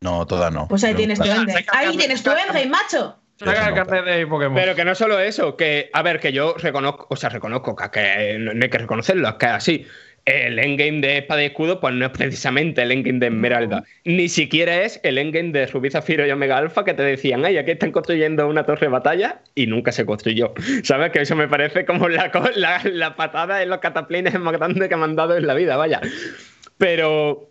No, 0.02 0.26
toda 0.26 0.50
no. 0.50 0.68
Pues 0.68 0.84
ahí 0.84 0.96
tienes 0.96 1.20
tu 1.20 1.26
endgame. 1.30 1.66
Ahí 1.74 1.96
tienes 1.96 2.24
tu 2.24 2.32
endgame, 2.32 2.66
macho. 2.68 3.18
Saca 3.38 3.70
el 3.70 3.74
carnet 3.76 4.06
de 4.06 4.28
Pokémon. 4.28 4.56
Pero 4.56 4.76
que 4.76 4.86
no 4.86 4.94
solo 4.94 5.20
eso, 5.20 5.56
que, 5.56 5.90
a 5.94 6.02
ver, 6.04 6.20
que 6.20 6.32
yo 6.32 6.56
reconozco, 6.58 7.08
o 7.10 7.16
sea, 7.16 7.30
reconozco 7.30 7.76
que, 7.76 7.90
que 7.90 8.38
no 8.40 8.52
hay 8.52 8.70
que 8.70 8.78
reconocerlo, 8.78 9.28
es 9.30 9.36
que 9.36 9.46
así. 9.48 9.88
El 10.24 10.60
endgame 10.60 11.02
de 11.02 11.18
Espada 11.18 11.42
y 11.42 11.48
Escudo, 11.48 11.80
pues 11.80 11.96
no 11.96 12.06
es 12.06 12.12
precisamente 12.12 12.84
el 12.84 12.92
endgame 12.92 13.18
de 13.18 13.26
Esmeralda. 13.28 13.84
Ni 14.06 14.30
siquiera 14.30 14.84
es 14.84 15.00
el 15.02 15.18
endgame 15.18 15.52
de 15.52 15.66
Rubí 15.66 15.90
Zafiro 15.90 16.28
y 16.28 16.30
Omega 16.30 16.58
Alpha 16.58 16.86
que 16.86 16.94
te 16.94 17.02
decían, 17.02 17.44
ay, 17.44 17.58
aquí 17.58 17.72
están 17.72 17.92
construyendo 17.92 18.48
una 18.48 18.64
torre 18.64 18.82
de 18.82 18.90
batalla 18.90 19.42
y 19.56 19.66
nunca 19.66 19.92
se 19.92 20.06
construyó. 20.06 20.54
¿Sabes? 20.84 21.12
Que 21.12 21.22
eso 21.22 21.36
me 21.36 21.48
parece 21.48 21.86
como 21.86 22.08
la, 22.08 22.32
co- 22.32 22.52
la, 22.56 22.80
la 22.86 23.16
patada 23.16 23.64
en 23.64 23.70
los 23.70 23.80
cataplines 23.80 24.40
más 24.40 24.54
grande 24.54 24.88
que 24.90 24.96
me 24.96 25.06
han 25.06 25.16
dado 25.16 25.36
en 25.36 25.48
la 25.48 25.56
vida, 25.56 25.76
vaya. 25.76 26.00
Pero. 26.78 27.51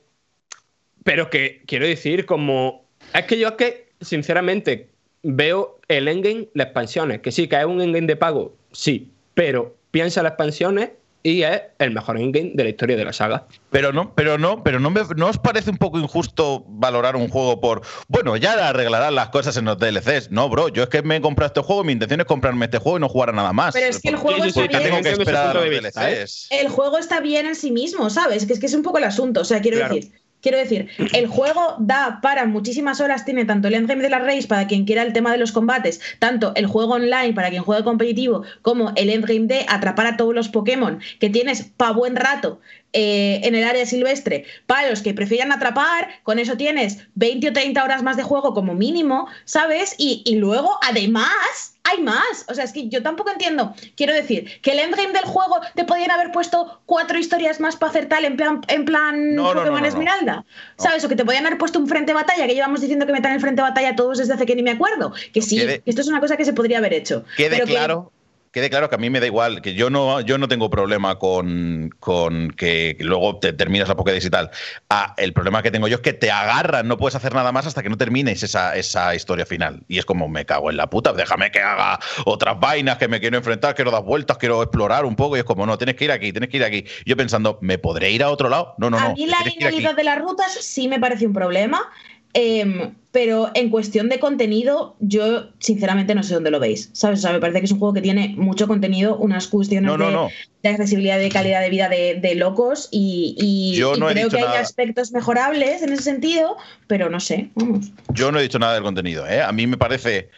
Pero 1.11 1.29
que 1.29 1.63
quiero 1.67 1.87
decir, 1.89 2.25
como. 2.25 2.85
Es 3.13 3.25
que 3.25 3.37
yo 3.37 3.49
es 3.49 3.55
que, 3.55 3.89
sinceramente, 4.01 4.91
veo 5.25 5.81
el 5.89 6.07
endgame, 6.07 6.47
las 6.55 6.67
expansiones. 6.69 7.21
Que 7.21 7.33
sí, 7.33 7.49
que 7.49 7.59
es 7.59 7.65
un 7.65 7.81
endgame 7.83 8.07
de 8.07 8.15
pago, 8.15 8.55
sí. 8.71 9.11
Pero 9.35 9.75
piensa 9.91 10.21
en 10.21 10.25
las 10.25 10.35
expansiones 10.35 10.91
y 11.25 11.43
es 11.43 11.63
el 11.81 11.91
mejor 11.91 12.17
endgame 12.17 12.53
de 12.55 12.63
la 12.63 12.71
historia 12.71 12.97
de 12.97 13.05
la 13.05 13.13
saga. 13.13 13.47
Pero 13.71 13.93
no, 13.93 14.15
pero 14.15 14.39
no, 14.39 14.63
pero 14.63 14.79
no, 14.79 14.89
me- 14.91 15.03
¿no 15.17 15.27
os 15.27 15.37
parece 15.39 15.69
un 15.71 15.79
poco 15.79 15.99
injusto 15.99 16.65
valorar 16.69 17.17
un 17.17 17.29
juego 17.29 17.61
por, 17.61 17.83
bueno, 18.09 18.37
ya 18.37 18.69
arreglarán 18.69 19.15
las 19.17 19.29
cosas 19.31 19.57
en 19.57 19.65
los 19.67 19.77
DLCs? 19.79 20.31
No, 20.31 20.49
bro, 20.49 20.69
yo 20.69 20.85
es 20.85 20.89
que 20.89 21.03
me 21.03 21.17
he 21.17 21.21
comprado 21.21 21.49
este 21.49 21.61
juego, 21.61 21.83
mi 21.85 21.93
intención 21.93 22.21
es 22.21 22.27
comprarme 22.27 22.67
este 22.67 22.79
juego 22.79 22.99
y 22.99 23.01
no 23.01 23.09
jugar 23.09 23.31
a 23.31 23.33
nada 23.33 23.53
más. 23.53 23.75
Pero 23.75 23.87
es 23.87 24.01
que 24.01 24.09
el 24.11 24.17
juego 24.17 24.45
sí, 24.45 24.51
sí, 24.53 24.61
está 24.61 24.79
sí, 24.79 24.85
tengo 24.85 24.97
bien. 25.01 25.03
que 25.03 25.11
esperar 25.23 25.57
a 25.57 25.61
los 25.61 25.97
¿eh? 25.97 26.25
El 26.51 26.69
juego 26.69 26.97
está 26.99 27.21
bien 27.21 27.47
en 27.47 27.55
sí 27.57 27.71
mismo, 27.73 28.09
¿sabes? 28.09 28.47
Que 28.47 28.53
es 28.55 28.61
que 28.61 28.67
es 28.67 28.75
un 28.75 28.83
poco 28.83 28.97
el 28.99 29.05
asunto. 29.05 29.41
O 29.41 29.45
sea, 29.45 29.61
quiero 29.61 29.77
Claro. 29.79 29.95
decir. 29.97 30.13
Quiero 30.41 30.59
decir, 30.59 30.89
el 31.13 31.27
juego 31.27 31.77
da 31.79 32.21
para 32.23 32.47
muchísimas 32.47 33.01
horas, 33.01 33.25
tiene 33.25 33.45
tanto 33.45 33.69
el 33.69 33.75
endgame 33.75 34.03
de 34.03 34.11
las 34.11 34.23
raids 34.23 34.47
para 34.47 34.67
quien 34.67 34.85
quiera 34.85 35.03
el 35.03 35.13
tema 35.13 35.33
de 35.33 35.39
los 35.39 35.53
combates, 35.53 36.01
tanto 36.19 36.53
el 36.55 36.67
juego 36.67 36.95
online 36.95 37.35
para 37.35 37.51
quien 37.51 37.63
juegue 37.63 37.85
competitivo, 37.85 38.43
como 38.63 38.93
el 38.97 39.11
endgame 39.11 39.47
de 39.47 39.67
atrapar 39.69 40.07
a 40.07 40.17
todos 40.17 40.35
los 40.35 40.49
Pokémon, 40.49 41.01
que 41.19 41.29
tienes 41.29 41.63
pa' 41.77 41.93
buen 41.93 42.17
rato 42.17 42.61
eh, 42.93 43.41
en 43.45 43.55
el 43.55 43.65
área 43.65 43.85
silvestre. 43.85 44.45
Para 44.67 44.89
los 44.89 45.03
que 45.03 45.15
prefieran 45.15 45.53
atrapar, 45.53 46.09
con 46.23 46.39
eso 46.39 46.57
tienes 46.57 46.99
20 47.15 47.51
o 47.51 47.53
30 47.53 47.85
horas 47.85 48.03
más 48.03 48.17
de 48.17 48.23
juego 48.23 48.55
como 48.55 48.75
mínimo, 48.75 49.29
¿sabes? 49.45 49.95
Y 49.99 50.35
luego, 50.37 50.79
además, 50.83 51.80
hay 51.91 52.03
más. 52.03 52.45
O 52.49 52.55
sea, 52.55 52.65
es 52.65 52.73
que 52.73 52.89
yo 52.89 53.03
tampoco 53.03 53.31
entiendo. 53.31 53.75
Quiero 53.97 54.13
decir, 54.15 54.61
que 54.63 54.73
el 54.73 54.79
endgame 54.79 55.13
del 55.13 55.25
juego 55.25 55.61
te 55.75 55.85
podían 55.85 56.11
haber 56.11 56.33
puesto 56.33 56.81
cuatro 56.87 57.19
historias 57.19 57.61
más 57.61 57.77
para 57.77 57.91
hacer 57.91 58.07
tal 58.09 58.25
en 58.25 58.37
plan, 58.37 58.61
en 58.69 58.85
plan 58.85 59.35
No, 59.35 59.45
Pokémon 59.53 59.67
no, 59.75 59.81
no. 59.81 59.87
Esmeralda. 59.87 60.45
¿Sabes? 60.79 61.05
O 61.05 61.09
que 61.09 61.17
te 61.17 61.25
podían 61.25 61.47
haber 61.47 61.59
puesto 61.59 61.79
un 61.79 61.89
frente 61.89 62.11
de 62.13 62.15
batalla, 62.15 62.47
que 62.47 62.55
llevamos 62.55 62.81
diciendo 62.81 63.07
que 63.07 63.13
metan 63.13 63.33
el 63.33 63.41
frente 63.41 63.63
de 63.63 63.69
batalla 63.69 63.97
todos 63.97 64.19
desde 64.19 64.33
hace 64.35 64.47
que 64.47 64.55
ni 64.57 64.63
me 64.63 64.71
acuerdo. 64.73 65.13
Que 65.33 65.43
sí, 65.43 65.57
Quede- 65.59 65.81
que 65.83 65.91
esto 65.91 66.03
es 66.03 66.09
una 66.09 66.21
cosa 66.21 66.37
que 66.37 66.45
se 66.45 66.53
podría 66.53 66.79
haber 66.79 66.93
hecho. 66.95 67.25
Quede 67.37 67.51
Pero 67.51 67.67
que- 67.67 67.73
claro. 67.73 68.13
Quede 68.53 68.69
claro 68.69 68.89
que 68.89 68.97
a 68.97 68.99
mí 68.99 69.11
me 69.11 69.21
da 69.21 69.27
igual, 69.27 69.63
que 69.63 69.75
yo 69.75 69.91
no, 69.91 70.21
yo 70.23 70.37
no 70.37 70.49
tengo 70.49 70.71
problema 70.71 71.21
con, 71.21 71.95
con 72.01 72.51
que 72.51 72.97
luego 72.99 73.39
te 73.39 73.53
terminas 73.53 73.89
la 73.89 73.95
Pokédex 73.95 74.25
y 74.25 74.31
tal. 74.31 74.51
Ah, 74.89 75.15
el 75.19 75.33
problema 75.33 75.63
que 75.63 75.71
tengo 75.71 75.87
yo 75.87 75.97
es 75.97 76.01
que 76.03 76.15
te 76.15 76.33
agarran, 76.33 76.89
no 76.89 76.97
puedes 76.97 77.15
hacer 77.15 77.33
nada 77.33 77.53
más 77.53 77.69
hasta 77.69 77.81
que 77.81 77.89
no 77.89 77.97
termines 77.97 78.43
esa, 78.43 78.75
esa 78.75 79.15
historia 79.15 79.47
final. 79.47 79.85
Y 79.87 79.99
es 79.99 80.05
como, 80.05 80.29
me 80.29 80.45
cago 80.45 80.69
en 80.69 80.79
la 80.79 80.91
puta, 80.91 81.13
déjame 81.13 81.53
que 81.53 81.61
haga 81.61 82.01
otras 82.25 82.59
vainas, 82.59 82.99
que 82.99 83.07
me 83.07 83.21
quiero 83.21 83.37
enfrentar, 83.37 83.77
quiero 83.77 83.93
dar 83.93 84.03
vueltas, 84.03 84.37
quiero 84.37 84.61
explorar 84.65 85.05
un 85.05 85.15
poco. 85.15 85.37
Y 85.37 85.41
es 85.41 85.45
como, 85.45 85.65
no, 85.65 85.79
tienes 85.79 85.95
que 85.95 86.07
ir 86.07 86.11
aquí, 86.11 86.33
tienes 86.33 86.51
que 86.51 86.57
ir 86.57 86.65
aquí. 86.65 86.85
Yo 87.07 87.17
pensando, 87.17 87.59
¿me 87.61 87.79
podré 87.79 88.11
ir 88.11 88.25
a 88.25 88.31
otro 88.31 88.49
lado? 88.49 88.75
No, 88.79 88.91
no, 88.91 88.99
a 88.99 89.11
no. 89.11 89.15
mí 89.15 89.27
te 89.27 89.31
la 89.31 89.43
linealidad 89.45 89.95
de 89.95 90.03
las 90.03 90.19
rutas 90.19 90.53
sí 90.61 90.89
me 90.89 90.99
parece 90.99 91.25
un 91.25 91.33
problema, 91.33 91.89
em, 92.35 92.95
pero 93.13 93.51
en 93.55 93.71
cuestión 93.71 94.09
de 94.09 94.21
contenido, 94.21 94.95
yo 95.01 95.49
sinceramente 95.59 96.15
no 96.15 96.23
sé 96.23 96.35
dónde 96.35 96.53
lo 96.53 96.61
veis. 96.61 96.91
¿Sabes? 96.93 97.19
O 97.19 97.23
sea, 97.23 97.33
me 97.33 97.41
parece 97.41 97.59
que 97.59 97.67
es 97.67 97.73
un 97.73 97.81
juego 97.81 97.93
que 97.95 98.03
tiene 98.03 98.35
mucho 98.37 98.69
contenido, 98.69 99.17
unas 99.17 99.49
cuestiones 99.49 99.91
No, 99.91 99.99
no, 99.99 100.07
de, 100.07 100.13
no. 100.13 100.29
de 100.63 100.69
accesibilidad 100.69 101.19
y 101.19 101.23
de 101.25 101.29
calidad 101.29 101.61
de 101.61 101.71
vida 101.71 101.89
de, 101.89 102.15
de 102.21 102.35
locos 102.37 102.89
y, 102.93 103.35
y- 103.37 103.75
Yo 103.77 103.97
y 103.97 104.01
no 104.01 104.09
he 104.09 104.13
creo 104.13 104.29
que 104.29 104.37
hay 104.39 104.59
aspectos 104.59 105.11
mejorables 105.11 105.83
en 105.83 105.93
ese 105.93 106.05
sentido, 106.05 106.57
pero 106.87 107.11
no 107.11 107.19
sé. 107.19 107.51
Vamos. 107.57 107.87
Yo 108.15 108.31
no 108.31 108.39
he 108.39 108.43
dicho 108.43 108.61
nada 108.61 108.75
del 108.75 108.85
contenido. 108.85 109.27
¿eh? 109.27 109.43
A 109.43 109.51
mí 109.51 109.67
me 109.67 109.77
parece 109.77 110.29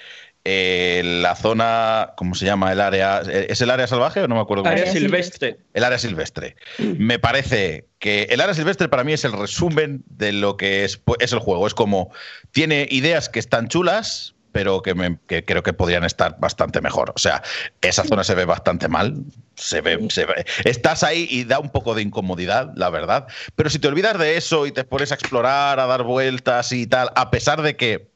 eh, 0.44 1.02
la 1.04 1.36
zona, 1.36 2.14
¿cómo 2.16 2.34
se 2.34 2.44
llama 2.46 2.72
el 2.72 2.80
área? 2.80 3.20
¿Es 3.20 3.60
el 3.60 3.70
área 3.70 3.86
salvaje 3.86 4.20
o 4.22 4.28
no 4.28 4.34
me 4.34 4.40
acuerdo? 4.40 4.64
cómo 4.64 4.72
Área 4.72 4.86
se 4.86 4.94
llama? 4.94 5.00
silvestre. 5.00 5.58
El 5.74 5.84
área 5.84 5.98
silvestre. 5.98 6.56
Me 6.78 7.18
parece 7.18 7.86
que 7.98 8.24
el 8.24 8.40
área 8.40 8.54
silvestre 8.54 8.88
para 8.88 9.04
mí 9.04 9.12
es 9.12 9.24
el 9.24 9.32
resumen 9.32 10.02
de 10.06 10.32
lo 10.32 10.56
que 10.56 10.84
es, 10.84 11.00
es 11.20 11.32
el 11.32 11.38
juego. 11.38 11.66
Es 11.66 11.74
como, 11.74 12.10
tiene 12.50 12.88
ideas 12.90 13.28
que 13.28 13.38
están 13.38 13.68
chulas, 13.68 14.34
pero 14.50 14.82
que, 14.82 14.94
me- 14.94 15.18
que 15.28 15.44
creo 15.44 15.62
que 15.62 15.72
podrían 15.72 16.04
estar 16.04 16.36
bastante 16.38 16.80
mejor. 16.80 17.12
O 17.14 17.18
sea, 17.18 17.42
esa 17.80 18.04
zona 18.04 18.22
se 18.24 18.34
ve 18.34 18.44
bastante 18.44 18.88
mal. 18.88 19.14
Se 19.54 19.80
ve, 19.80 19.98
se 20.10 20.26
ve- 20.26 20.44
Estás 20.64 21.04
ahí 21.04 21.26
y 21.30 21.44
da 21.44 21.58
un 21.60 21.70
poco 21.70 21.94
de 21.94 22.02
incomodidad, 22.02 22.70
la 22.74 22.90
verdad. 22.90 23.28
Pero 23.54 23.70
si 23.70 23.78
te 23.78 23.88
olvidas 23.88 24.18
de 24.18 24.36
eso 24.36 24.66
y 24.66 24.72
te 24.72 24.84
pones 24.84 25.10
a 25.12 25.14
explorar, 25.14 25.78
a 25.80 25.86
dar 25.86 26.02
vueltas 26.02 26.72
y 26.72 26.86
tal, 26.86 27.10
a 27.14 27.30
pesar 27.30 27.62
de 27.62 27.76
que 27.76 28.11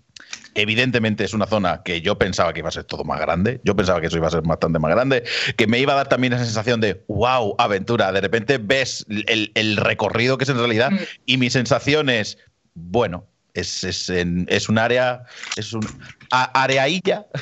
Evidentemente 0.57 1.23
es 1.25 1.35
una 1.35 1.47
zona 1.47 1.83
que 1.85 2.01
yo 2.01 2.17
pensaba 2.19 2.53
que 2.53 2.61
iba 2.61 2.69
a 2.69 2.73
ser 2.73 2.85
todo 2.85 3.05
más 3.05 3.21
grande. 3.21 3.61
Yo 3.65 3.77
pensaba 3.77 4.01
que 4.01 4.07
eso 4.09 4.17
iba 4.17 4.27
a 4.29 4.31
ser 4.31 4.43
bastante 4.43 4.79
más 4.79 4.91
grande. 4.91 5.23
Que 5.57 5.67
me 5.67 5.79
iba 5.79 5.93
a 5.93 5.97
dar 5.97 6.09
también 6.09 6.33
esa 6.33 6.45
sensación 6.45 6.81
de 6.81 7.05
wow, 7.09 7.55
aventura. 7.59 8.11
De 8.13 8.21
repente 8.21 8.59
ves 8.59 9.05
el, 9.09 9.53
el 9.55 9.77
recorrido 9.77 10.39
que 10.39 10.45
es 10.45 10.51
en 10.51 10.59
realidad. 10.59 10.91
Mm. 10.91 10.99
Y 11.27 11.37
mi 11.37 11.51
sensación 11.51 12.09
es, 12.09 12.39
bueno, 12.75 13.27
es, 13.55 13.85
es, 13.85 14.09
en- 14.11 14.47
es 14.49 14.69
un 14.69 14.79
área. 14.79 15.23
Es 15.57 15.73
un 15.73 15.87
a- 16.31 16.63
areailla. 16.63 17.27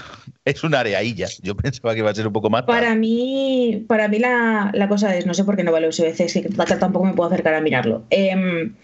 Es 0.47 0.63
un 0.63 0.75
areailla. 0.75 1.27
Yo 1.43 1.57
pensaba 1.57 1.95
que 1.95 2.01
iba 2.01 2.11
a 2.11 2.15
ser 2.15 2.27
un 2.27 2.33
poco 2.35 2.51
más. 2.51 2.65
Para 2.65 2.95
mí, 2.95 3.83
para 3.89 4.09
mí 4.09 4.19
la, 4.19 4.71
la 4.75 4.89
cosa 4.89 5.17
es, 5.17 5.25
no 5.25 5.33
sé 5.33 5.43
por 5.43 5.57
qué 5.57 5.65
no 5.65 5.73
vale 5.73 5.89
USBC, 5.89 6.21
es 6.21 6.33
que 6.35 6.43
tampoco 6.79 7.07
me 7.07 7.15
puedo 7.15 7.31
acercar 7.31 7.55
a 7.55 7.63
mirarlo. 7.63 8.05
Em, 8.11 8.75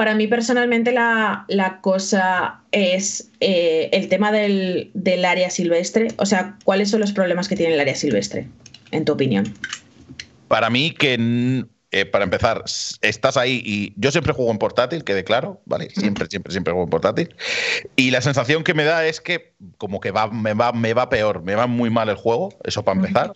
para 0.00 0.14
mí 0.14 0.26
personalmente 0.26 0.92
la, 0.92 1.44
la 1.48 1.82
cosa 1.82 2.62
es 2.72 3.30
eh, 3.40 3.90
el 3.92 4.08
tema 4.08 4.32
del, 4.32 4.90
del 4.94 5.26
área 5.26 5.50
silvestre. 5.50 6.08
O 6.16 6.24
sea, 6.24 6.56
¿cuáles 6.64 6.88
son 6.88 7.00
los 7.00 7.12
problemas 7.12 7.48
que 7.48 7.54
tiene 7.54 7.74
el 7.74 7.80
área 7.80 7.94
silvestre, 7.94 8.48
en 8.92 9.04
tu 9.04 9.12
opinión? 9.12 9.52
Para 10.48 10.70
mí, 10.70 10.92
que 10.92 11.66
eh, 11.90 12.06
para 12.06 12.24
empezar, 12.24 12.64
estás 13.02 13.36
ahí 13.36 13.60
y 13.62 13.92
yo 13.96 14.10
siempre 14.10 14.32
juego 14.32 14.50
en 14.50 14.56
portátil, 14.56 15.04
quede 15.04 15.22
claro, 15.22 15.60
¿vale? 15.66 15.90
Siempre, 15.90 16.28
siempre, 16.30 16.50
siempre 16.50 16.72
juego 16.72 16.84
en 16.84 16.90
portátil. 16.90 17.36
Y 17.94 18.10
la 18.10 18.22
sensación 18.22 18.64
que 18.64 18.72
me 18.72 18.84
da 18.84 19.04
es 19.04 19.20
que 19.20 19.52
como 19.76 20.00
que 20.00 20.12
va, 20.12 20.28
me, 20.28 20.54
va, 20.54 20.72
me 20.72 20.94
va 20.94 21.10
peor, 21.10 21.42
me 21.42 21.56
va 21.56 21.66
muy 21.66 21.90
mal 21.90 22.08
el 22.08 22.16
juego, 22.16 22.58
eso 22.64 22.82
para 22.82 22.98
empezar. 22.98 23.32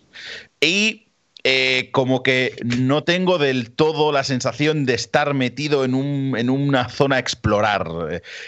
Y 0.59 1.04
eh, 1.47 1.89
como 1.91 2.23
que 2.23 2.55
no 2.63 3.03
tengo 3.03 3.37
del 3.37 3.69
todo 3.69 4.11
la 4.11 4.23
sensación 4.23 4.87
de 4.87 4.95
estar 4.95 5.35
metido 5.35 5.85
en, 5.85 5.93
un, 5.93 6.33
en 6.35 6.49
una 6.49 6.89
zona 6.89 7.17
a 7.17 7.19
explorar. 7.19 7.87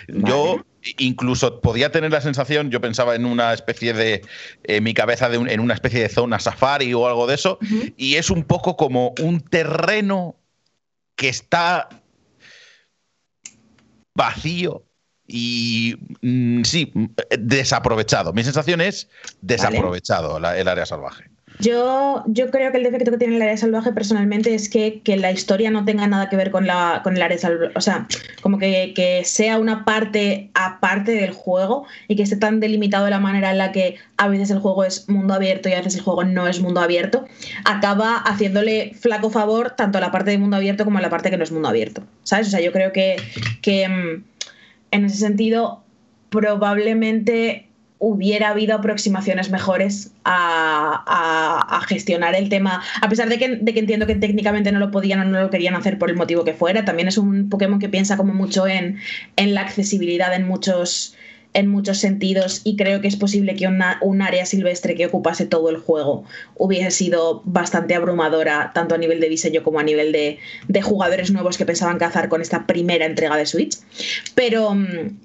Yo 0.07 0.65
incluso 0.97 1.61
podía 1.61 1.91
tener 1.91 2.11
la 2.11 2.21
sensación, 2.21 2.71
yo 2.71 2.81
pensaba 2.81 3.13
en 3.13 3.25
una 3.25 3.53
especie 3.53 3.93
de, 3.93 4.23
en 4.63 4.83
mi 4.83 4.95
cabeza, 4.95 5.29
de 5.29 5.37
en 5.37 5.59
una 5.59 5.75
especie 5.75 6.01
de 6.01 6.09
zona 6.09 6.39
safari 6.39 6.91
o 6.95 7.05
algo 7.05 7.27
de 7.27 7.35
eso, 7.35 7.59
y 7.97 8.15
es 8.15 8.31
un 8.31 8.43
poco 8.43 8.75
como 8.75 9.13
un 9.21 9.41
terreno 9.41 10.35
que 11.15 11.29
está 11.29 11.89
vacío 14.15 14.83
y 15.27 15.97
mm, 16.23 16.63
sí, 16.63 16.91
desaprovechado. 17.37 18.33
Mi 18.33 18.43
sensación 18.43 18.81
es 18.81 19.07
desaprovechado 19.41 20.37
el 20.37 20.67
área 20.67 20.87
salvaje. 20.87 21.36
Yo, 21.59 22.23
yo 22.27 22.51
creo 22.51 22.71
que 22.71 22.77
el 22.77 22.83
defecto 22.83 23.09
que 23.09 23.17
tiene 23.17 23.37
el 23.37 23.41
área 23.41 23.57
salvaje 23.57 23.91
personalmente 23.91 24.53
es 24.53 24.69
que, 24.69 25.01
la 25.17 25.31
historia 25.31 25.71
no 25.71 25.85
tenga 25.85 26.05
nada 26.07 26.29
que 26.29 26.35
ver 26.35 26.51
con, 26.51 26.67
la, 26.67 27.01
con 27.03 27.15
el 27.15 27.21
área 27.21 27.37
salvaje. 27.37 27.73
O 27.75 27.81
sea, 27.81 28.07
como 28.41 28.59
que, 28.59 29.21
sea 29.25 29.57
una 29.57 29.83
parte 29.83 30.51
aparte 30.53 31.13
del 31.13 31.31
juego 31.31 31.85
y 32.07 32.15
que 32.15 32.23
esté 32.23 32.35
tan 32.35 32.59
delimitado 32.59 33.05
de 33.05 33.11
la 33.11 33.19
manera 33.19 33.51
en 33.51 33.57
la 33.57 33.71
que 33.71 33.95
a 34.17 34.27
veces 34.27 34.51
el 34.51 34.59
juego 34.59 34.83
es 34.83 35.09
mundo 35.09 35.33
abierto 35.33 35.69
y 35.69 35.73
a 35.73 35.77
veces 35.77 35.95
el 35.95 36.01
juego 36.01 36.23
no 36.23 36.47
es 36.47 36.61
mundo 36.61 36.79
abierto, 36.81 37.25
acaba 37.65 38.17
haciéndole 38.17 38.93
flaco 38.93 39.29
favor 39.29 39.71
tanto 39.71 39.97
a 39.97 40.01
la 40.01 40.11
parte 40.11 40.31
de 40.31 40.37
mundo 40.37 40.57
abierto 40.57 40.85
como 40.85 40.99
a 40.99 41.01
la 41.01 41.09
parte 41.09 41.31
que 41.31 41.37
no 41.37 41.43
es 41.43 41.51
mundo 41.51 41.69
abierto. 41.69 42.03
¿Sabes? 42.23 42.47
O 42.47 42.51
sea, 42.51 42.61
yo 42.61 42.71
creo 42.71 42.91
que, 42.91 43.17
que 43.61 43.87
mm, 43.87 44.23
en 44.91 45.05
ese 45.05 45.17
sentido 45.17 45.83
probablemente 46.29 47.66
hubiera 47.99 48.49
habido 48.49 48.75
aproximaciones 48.75 49.49
mejores 49.49 50.11
a, 50.23 51.81
gestionar 51.87 52.35
el 52.35 52.49
tema, 52.49 52.83
a 53.01 53.09
pesar 53.09 53.29
de 53.29 53.37
que, 53.37 53.45
entiendo 53.79 54.05
que 54.07 54.15
técnicamente 54.15 54.71
no 54.71 54.79
lo 54.79 54.91
podían 54.91 55.21
o 55.21 55.25
no 55.25 55.39
lo 55.39 55.49
querían 55.49 55.75
hacer 55.75 55.97
por 55.97 56.09
el 56.09 56.17
motivo 56.17 56.43
que 56.43 56.53
fuera, 56.53 56.83
también 56.83 57.07
es 57.07 57.17
un 57.17 57.49
Pokémon 57.49 57.79
que 57.79 57.87
piensa 57.87 58.17
como 58.17 58.33
mucho 58.33 58.67
en 58.67 58.97
la 59.37 59.61
accesibilidad 59.61 60.33
en 60.35 60.47
muchos, 60.47 61.16
en 61.57 61.69
muchos 61.69 61.97
sentidos 61.97 62.61
y 62.63 62.75
creo 62.75 63.01
que 63.01 63.07
es 63.07 63.15
posible 63.15 63.55
que 63.55 63.65
una, 63.65 63.97
un 64.01 64.21
área 64.21 64.45
silvestre 64.45 64.93
que 64.93 65.07
ocupase 65.07 65.47
todo 65.47 65.71
el 65.71 65.77
juego 65.77 66.23
hubiese 66.55 66.91
sido 66.91 67.41
bastante 67.45 67.95
abrumadora, 67.95 68.69
tanto 68.75 68.93
a 68.93 68.99
nivel 68.99 69.19
de 69.19 69.27
diseño 69.27 69.63
como 69.63 69.79
a 69.79 69.83
nivel 69.83 70.11
de, 70.11 70.37
jugadores 70.83 71.31
nuevos 71.31 71.57
que 71.57 71.65
pensaban 71.65 71.97
cazar 71.97 72.29
con 72.29 72.41
esta 72.41 72.67
primera 72.67 73.07
entrega 73.07 73.35
de 73.37 73.47
Switch. 73.47 73.77
Pero, 74.35 74.77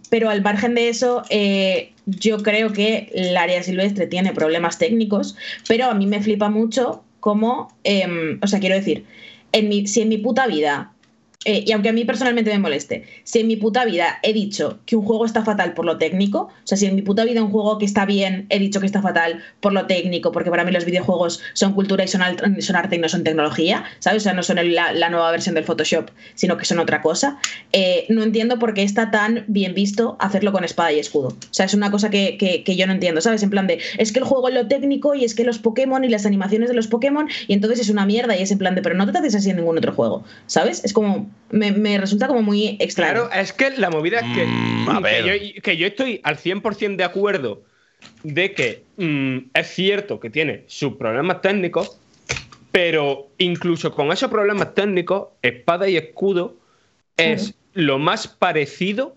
pero 0.09 0.31
al 0.31 0.41
margen 0.41 0.75
de 0.75 0.89
eso, 0.89 1.23
eh, 1.29 1.93
yo 2.07 2.39
creo 2.39 2.73
que 2.73 3.11
el 3.13 3.37
área 3.37 3.63
silvestre 3.63 4.07
tiene 4.07 4.33
problemas 4.33 4.79
técnicos, 4.79 5.37
pero 5.69 5.85
a 5.91 5.95
mí 5.95 6.07
me 6.07 6.23
flipa 6.23 6.49
mucho 6.49 7.05
cómo, 7.21 7.77
em, 7.85 8.39
o 8.41 8.47
sea, 8.47 8.59
quiero 8.59 8.75
decir, 8.75 9.05
en 9.53 9.69
mi, 9.69 9.87
si 9.87 10.01
en 10.01 10.09
mi 10.09 10.17
puta 10.17 10.47
vida 10.47 10.92
eh, 11.45 11.65
y 11.67 11.73
aunque 11.73 11.89
a 11.89 11.93
mí 11.93 12.05
personalmente 12.05 12.51
me 12.51 12.59
moleste, 12.59 13.05
si 13.25 13.41
en 13.41 13.49
mi 13.49 13.57
puta 13.57 13.85
vida 13.85 14.19
he 14.23 14.33
dicho 14.33 14.79
que 14.87 14.97
un 14.97 15.05
juego 15.05 15.25
está 15.25 15.45
fatal 15.45 15.75
por 15.75 15.85
lo 15.85 15.99
técnico, 15.99 16.39
o 16.43 16.67
sea, 16.67 16.79
si 16.79 16.87
en 16.87 16.95
mi 16.95 17.03
puta 17.03 17.25
vida 17.25 17.43
un 17.43 17.51
juego 17.51 17.79
que 17.79 17.85
está 17.85 18.05
bien 18.07 18.47
he 18.49 18.59
dicho 18.59 18.81
que 18.81 18.87
está 18.87 19.03
fatal 19.03 19.43
por 19.61 19.73
lo 19.73 19.87
técnico, 19.87 20.33
porque 20.33 20.51
para 20.51 20.65
mí 20.65 20.73
los 20.73 20.85
videojuegos 20.85 21.41
son 21.55 21.73
cultura 21.73 22.05
y 22.05 22.09
son, 22.09 22.23
arte 22.23 22.97
y 22.97 22.99
no 22.99 23.09
son 23.09 23.25
tecnología, 23.25 23.85
¿sabes? 23.99 24.23
O 24.23 24.25
sea, 24.25 24.33
no 24.35 24.43
son 24.43 24.59
la, 24.73 25.11
nueva 25.11 25.31
versión 25.31 25.55
del 25.55 25.65
Photoshop, 25.65 26.11
sino 26.35 26.57
que 26.57 26.65
son 26.65 26.79
otra 26.79 27.03
cosa, 27.03 27.39
eh, 27.73 28.07
no 28.09 28.23
entiendo 28.23 28.59
por 28.59 28.73
qué 28.73 28.83
está 28.83 29.11
tan 29.11 29.45
bien 29.49 29.75
visto 29.75 30.17
hacerlo 30.21 30.53
con 30.53 30.65
espada 30.65 30.93
y 30.93 30.99
escudo. 30.99 31.29
O 31.29 31.55
sea, 31.55 31.67
es 31.67 31.75
una 31.75 31.91
cosa 31.91 32.09
que, 32.09 32.39
que, 32.39 32.77
yo 32.77 32.87
no 32.87 32.93
entiendo, 32.93 33.21
¿sabes? 33.21 33.43
En 33.43 33.51
plan 33.51 33.67
de, 33.67 33.81
es 33.99 34.13
que 34.13 34.21
el 34.21 34.25
juego 34.25 34.49
es 34.49 34.55
lo 34.55 34.69
técnico 34.69 35.15
y 35.15 35.25
es 35.25 35.35
que 35.35 35.45
los 35.45 35.59
Pokémon 35.59 36.05
y 36.05 36.09
las 36.09 36.25
animaciones 36.25 36.69
de 36.69 36.75
los 36.75 36.87
Pokémon, 36.87 37.29
y 37.47 37.53
entonces 37.53 37.81
es 37.81 37.91
una 37.91 38.07
mierda 38.07 38.37
y 38.37 38.43
es 38.43 38.51
en 38.51 38.59
plan 38.59 38.75
de, 38.75 38.83
pero 38.83 38.95
no 38.95 39.11
te 39.11 39.19
haces 39.19 39.35
así 39.35 39.51
en 39.51 39.57
ningún 39.57 39.77
otro 39.77 39.93
juego, 39.93 40.25
¿sabes? 40.47 40.83
Es 40.85 40.93
como 40.93 41.32
me, 41.51 41.99
resulta 41.99 42.27
como 42.27 42.43
muy 42.43 42.77
extraño. 42.81 43.27
Claro, 43.29 43.33
es 43.33 43.53
que 43.53 43.71
la 43.71 43.91
movida 43.91 44.21
es 44.21 44.37
que, 44.37 44.47
mm, 44.47 45.61
que, 45.63 45.77
yo, 45.77 45.87
estoy 45.87 46.21
al 46.25 46.39
100% 46.39 46.97
de 46.97 47.05
acuerdo 47.05 47.63
de 48.23 48.53
que 48.53 48.85
mm, 48.97 49.51
es 49.55 49.67
cierto 49.69 50.19
que 50.19 50.31
tiene 50.31 50.65
sus 50.67 50.95
problemas 50.97 51.41
técnicos, 51.41 51.99
pero 52.71 53.29
incluso 53.39 53.95
con 53.95 54.11
esos 54.13 54.31
problemas 54.31 54.75
técnicos, 54.75 55.29
espada 55.43 55.89
y 55.89 55.97
escudo 55.97 56.57
es 57.17 57.55
lo 57.75 57.99
más 57.99 58.27
parecido 58.27 59.17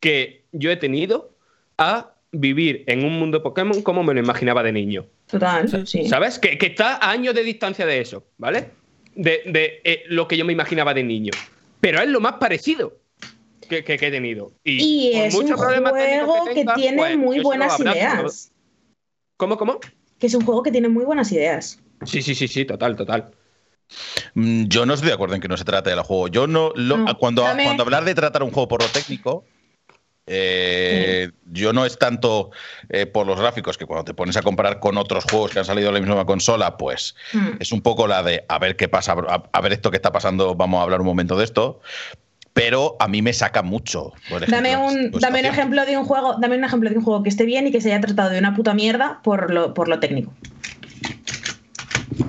que 0.00 0.44
yo 0.52 0.70
he 0.70 0.76
tenido 0.76 1.34
a 1.76 2.14
vivir 2.30 2.84
en 2.86 3.04
un 3.04 3.18
mundo 3.18 3.42
Pokémon 3.42 3.82
como 3.82 4.02
me 4.02 4.14
lo 4.14 4.20
imaginaba 4.20 4.62
de 4.62 4.72
niño. 4.72 5.06
Total, 5.26 5.86
sí. 5.86 6.06
¿Sabes? 6.08 6.38
Que, 6.38 6.58
está 6.60 6.96
a 6.96 7.10
años 7.10 7.34
de 7.34 7.42
distancia 7.42 7.86
de 7.86 8.00
eso, 8.00 8.24
¿vale? 8.38 8.70
De, 9.16 9.80
eh, 9.84 10.02
lo 10.08 10.26
que 10.26 10.36
yo 10.36 10.44
me 10.44 10.52
imaginaba 10.52 10.92
de 10.92 11.04
niño 11.04 11.32
pero 11.84 12.00
es 12.00 12.08
lo 12.08 12.18
más 12.18 12.36
parecido 12.36 12.96
que, 13.68 13.84
he 13.86 13.98
tenido. 13.98 14.52
Y, 14.64 15.12
es 15.16 15.34
un 15.34 15.52
juego 15.52 16.44
que, 16.46 16.64
tiene 16.76 16.96
pues, 16.96 17.18
muy 17.18 17.40
buenas 17.40 17.78
ideas. 17.78 18.52
¿Cómo, 19.36 19.58
cómo? 19.58 19.80
Que 20.18 20.28
es 20.28 20.34
un 20.34 20.46
juego 20.46 20.62
que 20.62 20.72
tiene 20.72 20.88
muy 20.88 21.04
buenas 21.04 21.30
ideas. 21.30 21.78
Sí, 22.06 22.22
sí, 22.22 22.34
sí, 22.34 22.48
sí, 22.48 22.64
total, 22.64 22.96
total. 22.96 23.32
Mm, 24.32 24.64
yo 24.64 24.86
no 24.86 24.94
estoy 24.94 25.08
de 25.08 25.14
acuerdo 25.14 25.34
en 25.34 25.42
que 25.42 25.48
no 25.48 25.58
se 25.58 25.64
trate 25.64 25.90
del 25.90 26.00
juego. 26.00 26.28
Yo 26.28 26.46
no, 26.46 26.72
cuando, 27.18 27.42
cuando 27.42 27.82
hablar 27.82 28.06
de 28.06 28.14
tratar 28.14 28.42
un 28.42 28.50
juego 28.50 28.66
por 28.66 28.82
lo 28.82 28.88
técnico, 28.88 29.44
eh, 30.26 31.30
yo 31.52 31.72
no 31.72 31.84
es 31.84 31.98
tanto 31.98 32.50
eh, 32.88 33.06
por 33.06 33.26
los 33.26 33.38
gráficos 33.38 33.76
que 33.76 33.84
cuando 33.84 34.04
te 34.04 34.14
pones 34.14 34.36
a 34.36 34.42
comparar 34.42 34.80
con 34.80 34.96
otros 34.96 35.24
juegos 35.24 35.50
que 35.50 35.58
han 35.58 35.64
salido 35.64 35.88
en 35.88 35.94
la 35.94 36.00
misma 36.00 36.24
consola, 36.24 36.76
pues 36.76 37.14
hmm. 37.32 37.56
es 37.60 37.72
un 37.72 37.82
poco 37.82 38.06
la 38.06 38.22
de 38.22 38.44
a 38.48 38.58
ver 38.58 38.76
qué 38.76 38.88
pasa, 38.88 39.12
a, 39.12 39.60
ver 39.60 39.72
esto 39.72 39.90
que 39.90 39.96
está 39.96 40.12
pasando, 40.12 40.54
vamos 40.54 40.80
a 40.80 40.82
hablar 40.82 41.00
un 41.00 41.06
momento 41.06 41.36
de 41.36 41.44
esto. 41.44 41.80
Pero 42.54 42.96
a 43.00 43.08
mí 43.08 43.20
me 43.20 43.32
saca 43.32 43.64
mucho. 43.64 44.12
dame 44.46 44.76
un, 44.76 45.10
dame 45.10 45.40
un 45.40 45.46
ejemplo 45.46 45.84
de 45.84 45.98
un 45.98 46.04
juego, 46.04 46.36
dame 46.40 46.56
un 46.56 46.62
ejemplo 46.62 46.88
de 46.88 46.96
un 46.96 47.02
juego 47.02 47.24
que 47.24 47.28
esté 47.28 47.44
bien 47.44 47.66
y 47.66 47.72
que 47.72 47.80
se 47.80 47.92
haya 47.92 48.00
tratado 48.00 48.30
de 48.30 48.38
una 48.38 48.54
puta 48.54 48.74
mierda 48.74 49.20
por 49.24 49.52
lo, 49.52 49.74
por 49.74 49.88
lo 49.88 49.98
técnico. 49.98 50.32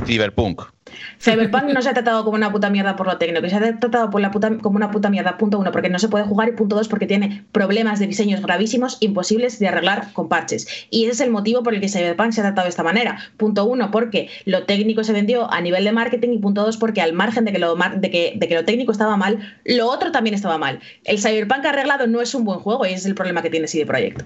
Cyberpunk. 0.08 0.75
Cyberpunk 1.20 1.66
no 1.74 1.82
se 1.82 1.90
ha 1.90 1.94
tratado 1.94 2.24
como 2.24 2.36
una 2.36 2.52
puta 2.52 2.70
mierda 2.70 2.96
por 2.96 3.08
lo 3.08 3.18
técnico, 3.18 3.48
se 3.50 3.56
ha 3.56 3.80
tratado 3.80 4.10
por 4.10 4.22
la 4.22 4.32
puta, 4.32 4.58
como 4.58 4.78
una 4.78 4.92
puta 4.92 5.10
mierda, 5.10 5.38
punto 5.38 5.60
uno, 5.60 5.72
porque 5.72 5.90
no 5.90 6.00
se 6.00 6.10
puede 6.10 6.26
jugar, 6.26 6.50
y 6.50 6.52
punto 6.54 6.76
dos, 6.76 6.88
porque 6.88 7.08
tiene 7.08 7.46
problemas 7.52 8.00
de 8.00 8.08
diseños 8.08 8.42
gravísimos, 8.42 8.98
imposibles 9.00 9.60
de 9.60 9.68
arreglar 9.68 10.12
con 10.14 10.30
parches. 10.30 10.68
Y 10.90 11.04
ese 11.04 11.12
es 11.14 11.22
el 11.22 11.32
motivo 11.32 11.64
por 11.64 11.74
el 11.74 11.82
que 11.82 11.90
Cyberpunk 11.90 12.32
se 12.32 12.42
ha 12.42 12.44
tratado 12.44 12.66
de 12.66 12.70
esta 12.70 12.84
manera. 12.84 13.20
Punto 13.38 13.66
uno, 13.66 13.92
porque 13.92 14.30
lo 14.46 14.64
técnico 14.64 15.04
se 15.04 15.14
vendió 15.14 15.52
a 15.52 15.62
nivel 15.62 15.84
de 15.84 15.92
marketing, 15.92 16.30
y 16.30 16.38
punto 16.40 16.64
dos, 16.64 16.78
porque 16.78 17.02
al 17.02 17.14
margen 17.14 17.46
de 17.46 17.52
que 17.52 17.60
lo, 17.60 17.76
de 17.76 18.12
que, 18.12 18.34
de 18.36 18.48
que 18.48 18.56
lo 18.56 18.66
técnico 18.66 18.92
estaba 18.92 19.18
mal, 19.18 19.40
lo 19.66 19.88
otro 19.88 20.12
también 20.12 20.34
estaba 20.34 20.58
mal. 20.58 20.80
El 21.04 21.20
Cyberpunk 21.20 21.66
arreglado 21.66 22.08
no 22.08 22.22
es 22.22 22.34
un 22.36 22.46
buen 22.46 22.60
juego, 22.60 22.86
y 22.86 22.90
ese 22.90 22.98
es 22.98 23.06
el 23.06 23.16
problema 23.16 23.42
que 23.42 23.50
tiene 23.50 23.68
CD 23.68 23.86
Projekt. 23.86 24.24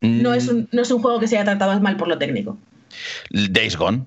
No, 0.00 0.34
es 0.34 0.48
un, 0.48 0.68
no 0.70 0.82
es 0.82 0.90
un 0.90 1.00
juego 1.00 1.18
que 1.18 1.28
se 1.28 1.36
haya 1.36 1.44
tratado 1.44 1.80
mal 1.80 1.96
por 1.96 2.08
lo 2.08 2.18
técnico. 2.18 2.58
Days 3.30 3.76
Gone. 3.76 4.04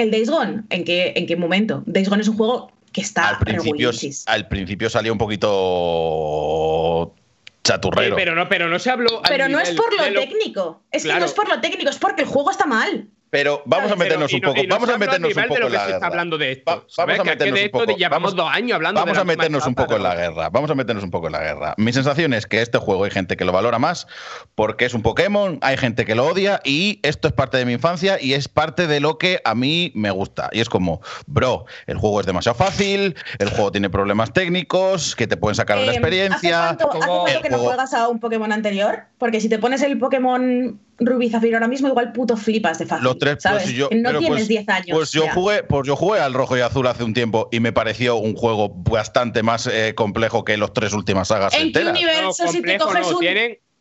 ¿El 0.00 0.10
Days 0.10 0.30
Gone? 0.30 0.62
¿En 0.70 0.84
qué, 0.84 1.12
en 1.14 1.26
qué 1.26 1.36
momento? 1.36 1.82
Days 1.86 2.08
Gone 2.08 2.22
es 2.22 2.28
un 2.28 2.36
juego 2.36 2.72
que 2.92 3.02
está 3.02 3.28
al 3.28 3.38
principio, 3.38 3.90
al 4.26 4.48
principio 4.48 4.90
salió 4.90 5.12
un 5.12 5.18
poquito 5.18 7.14
chaturrero. 7.62 8.16
pero 8.16 8.34
no, 8.34 8.48
pero 8.48 8.68
no 8.68 8.78
se 8.78 8.90
habló. 8.90 9.22
Pero 9.28 9.48
no 9.48 9.60
es 9.60 9.70
por 9.72 9.94
lo, 9.94 10.20
técnico. 10.20 10.82
Es 10.90 11.04
que 11.04 11.14
no 11.14 11.24
es 11.24 11.32
por 11.32 11.48
lo 11.48 11.60
técnico, 11.60 11.90
es 11.90 11.98
porque 11.98 12.22
el 12.22 12.28
juego 12.28 12.50
está 12.50 12.66
mal. 12.66 13.08
Pero 13.30 13.62
vamos 13.64 13.92
a 13.92 13.96
meternos 13.96 14.32
un 14.32 14.40
poco, 14.40 14.60
vamos 14.68 14.90
a 14.90 14.98
meternos 14.98 15.36
un 15.36 15.42
poco 15.44 15.66
en 15.66 15.72
la 15.72 15.86
guerra. 15.86 16.06
hablando 16.06 16.36
de 16.36 16.52
esto. 16.52 16.86
vamos 16.96 17.20
a 17.20 17.24
meternos 17.24 17.60
un 17.62 17.70
poco. 17.70 17.96
Llevamos 17.96 18.34
dos 18.34 18.50
años 18.52 18.74
hablando 18.74 19.00
Vamos 19.00 19.18
a 19.18 19.24
meternos 19.24 19.66
un 19.66 19.74
poco 19.74 19.96
en 19.96 20.02
la 20.02 20.14
guerra. 20.14 20.50
Vamos 20.50 20.70
a 20.70 20.74
meternos 20.74 21.04
un 21.04 21.10
poco 21.10 21.26
en 21.26 21.32
la 21.32 21.40
guerra. 21.40 21.74
Mi 21.76 21.92
sensación 21.92 22.34
es 22.34 22.46
que 22.46 22.60
este 22.60 22.78
juego 22.78 23.04
hay 23.04 23.10
gente 23.10 23.36
que 23.36 23.44
lo 23.44 23.52
valora 23.52 23.78
más 23.78 24.06
porque 24.54 24.84
es 24.84 24.94
un 24.94 25.02
Pokémon, 25.02 25.58
hay 25.62 25.76
gente 25.76 26.04
que 26.04 26.14
lo 26.14 26.26
odia 26.26 26.60
y 26.64 26.98
esto 27.02 27.28
es 27.28 27.34
parte 27.34 27.56
de 27.56 27.64
mi 27.64 27.72
infancia 27.72 28.18
y 28.20 28.34
es 28.34 28.48
parte 28.48 28.86
de 28.86 29.00
lo 29.00 29.16
que 29.16 29.40
a 29.44 29.54
mí 29.54 29.92
me 29.94 30.10
gusta. 30.10 30.50
Y 30.52 30.60
es 30.60 30.68
como, 30.68 31.00
bro, 31.26 31.66
el 31.86 31.98
juego 31.98 32.20
es 32.20 32.26
demasiado 32.26 32.56
fácil, 32.56 33.14
el 33.38 33.50
juego 33.50 33.70
tiene 33.70 33.90
problemas 33.90 34.32
técnicos 34.32 35.14
que 35.14 35.26
te 35.26 35.36
pueden 35.36 35.54
sacar 35.54 35.78
de 35.78 35.86
la 35.86 35.92
experiencia. 35.92 36.70
¿Hace 36.70 36.84
cuánto, 36.84 37.42
que 37.42 37.50
no 37.50 37.58
juegas 37.58 37.94
a 37.94 38.08
un 38.08 38.18
Pokémon 38.18 38.52
anterior? 38.52 39.04
Porque 39.18 39.40
si 39.40 39.48
te 39.48 39.58
pones 39.58 39.82
el 39.82 39.98
Pokémon 39.98 40.80
Rubí 41.00 41.30
Zafiro 41.30 41.56
ahora 41.56 41.68
mismo, 41.68 41.88
igual 41.88 42.12
puto 42.12 42.36
flipas 42.36 42.78
de 42.78 42.86
fácil. 42.86 43.04
Los 43.04 43.18
tres, 43.18 43.38
pues 43.42 43.68
yo, 43.70 43.88
no 43.92 44.18
tienes 44.18 44.48
10 44.48 44.64
pues, 44.64 44.76
años. 44.76 44.96
Pues 44.96 45.12
yo, 45.12 45.28
jugué, 45.28 45.62
pues 45.62 45.86
yo 45.86 45.96
jugué 45.96 46.20
al 46.20 46.34
rojo 46.34 46.56
y 46.56 46.60
azul 46.60 46.86
hace 46.86 47.04
un 47.04 47.14
tiempo 47.14 47.48
y 47.50 47.60
me 47.60 47.72
pareció 47.72 48.16
un 48.16 48.34
juego 48.34 48.68
bastante 48.68 49.42
más 49.42 49.66
eh, 49.66 49.94
complejo 49.94 50.44
que 50.44 50.56
los 50.56 50.72
tres 50.72 50.92
últimas 50.92 51.28
sagas 51.28 51.54
¿En 51.54 51.68
enteras. 51.68 51.92
qué 51.92 52.04
universo 52.04 52.48
si 52.48 52.62
te 52.62 52.78
coges 52.78 53.06
un... 53.06 53.20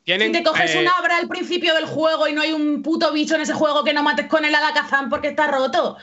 si 0.05 0.31
te 0.31 0.43
coges 0.43 0.75
una 0.75 0.91
obra 1.01 1.17
al 1.17 1.27
principio 1.27 1.73
del 1.75 1.85
juego 1.85 2.27
y 2.27 2.33
no 2.33 2.41
hay 2.41 2.51
un 2.51 2.81
puto 2.81 3.11
bicho 3.11 3.35
en 3.35 3.41
ese 3.41 3.53
juego 3.53 3.83
que 3.83 3.93
no 3.93 4.03
mates 4.03 4.27
con 4.27 4.45
el 4.45 4.55
alakazam 4.55 5.09
porque 5.09 5.29
está 5.29 5.47
roto. 5.47 5.97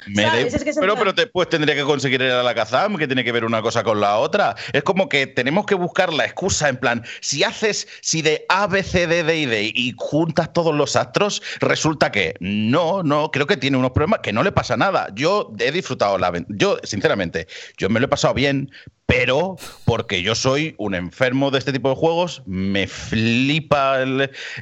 pero 0.80 0.96
pero 0.96 1.12
después 1.12 1.48
tendría 1.48 1.74
que 1.74 1.82
conseguir 1.82 2.22
el 2.22 2.32
alakazam, 2.32 2.96
que 2.96 3.06
tiene 3.06 3.24
que 3.24 3.32
ver 3.32 3.44
una 3.44 3.62
cosa 3.62 3.82
con 3.82 4.00
la 4.00 4.18
otra. 4.18 4.54
Es 4.72 4.82
como 4.82 5.08
que 5.08 5.26
tenemos 5.26 5.66
que 5.66 5.74
buscar 5.74 6.12
la 6.12 6.24
excusa 6.24 6.68
en 6.68 6.76
plan, 6.76 7.04
si 7.20 7.44
haces, 7.44 7.88
si 8.00 8.22
de 8.22 8.44
A, 8.48 8.66
B, 8.66 8.82
C, 8.82 9.06
D, 9.06 9.24
D 9.24 9.36
y 9.38 9.46
D 9.46 9.72
y 9.74 9.94
juntas 9.96 10.52
todos 10.52 10.74
los 10.74 10.96
astros, 10.96 11.42
resulta 11.60 12.12
que 12.12 12.34
no, 12.40 13.02
no, 13.02 13.30
creo 13.30 13.46
que 13.46 13.56
tiene 13.56 13.76
unos 13.76 13.90
problemas 13.90 14.20
que 14.20 14.32
no 14.32 14.42
le 14.42 14.52
pasa 14.52 14.76
nada. 14.76 15.08
Yo 15.14 15.52
he 15.58 15.72
disfrutado 15.72 16.18
la... 16.18 16.32
Yo, 16.48 16.78
sinceramente, 16.82 17.46
yo 17.76 17.88
me 17.88 18.00
lo 18.00 18.06
he 18.06 18.08
pasado 18.08 18.34
bien, 18.34 18.70
pero 19.06 19.56
porque 19.84 20.22
yo 20.22 20.34
soy 20.34 20.74
un 20.78 20.94
enfermo 20.94 21.52
de 21.52 21.58
este 21.58 21.72
tipo 21.72 21.88
de 21.88 21.94
juegos, 21.94 22.42
me 22.44 22.88
flipa 22.88 23.98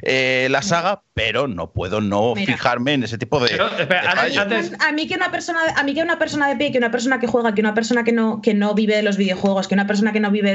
eh, 0.03 0.47
la 0.51 0.61
saga, 0.61 1.01
pero 1.15 1.47
no 1.47 1.71
puedo 1.71 1.99
no 1.99 2.35
fijarme 2.35 2.93
en 2.93 3.03
ese 3.03 3.17
tipo 3.17 3.39
de. 3.39 3.59
a, 3.59 4.91
mí, 4.91 5.07
que 5.07 5.15
una 5.15 5.31
persona, 5.31 5.59
a 5.75 5.83
mí 5.83 5.95
que 5.95 6.01
una 6.03 6.19
persona 6.19 6.47
de 6.47 6.55
pie, 6.57 6.71
que 6.71 6.77
una 6.77 6.91
persona 6.91 7.19
que 7.19 7.27
juega, 7.27 7.55
que 7.55 7.61
una 7.61 7.73
persona 7.73 8.03
que 8.03 8.11
no, 8.11 8.41
que 8.41 8.53
no 8.53 8.75
vive 8.75 8.95
de 8.95 9.01
los 9.01 9.17
videojuegos, 9.17 9.67
que 9.67 9.73
una 9.73 9.87
persona 9.87 10.13
que 10.13 10.19
no 10.19 10.29
vive 10.29 10.53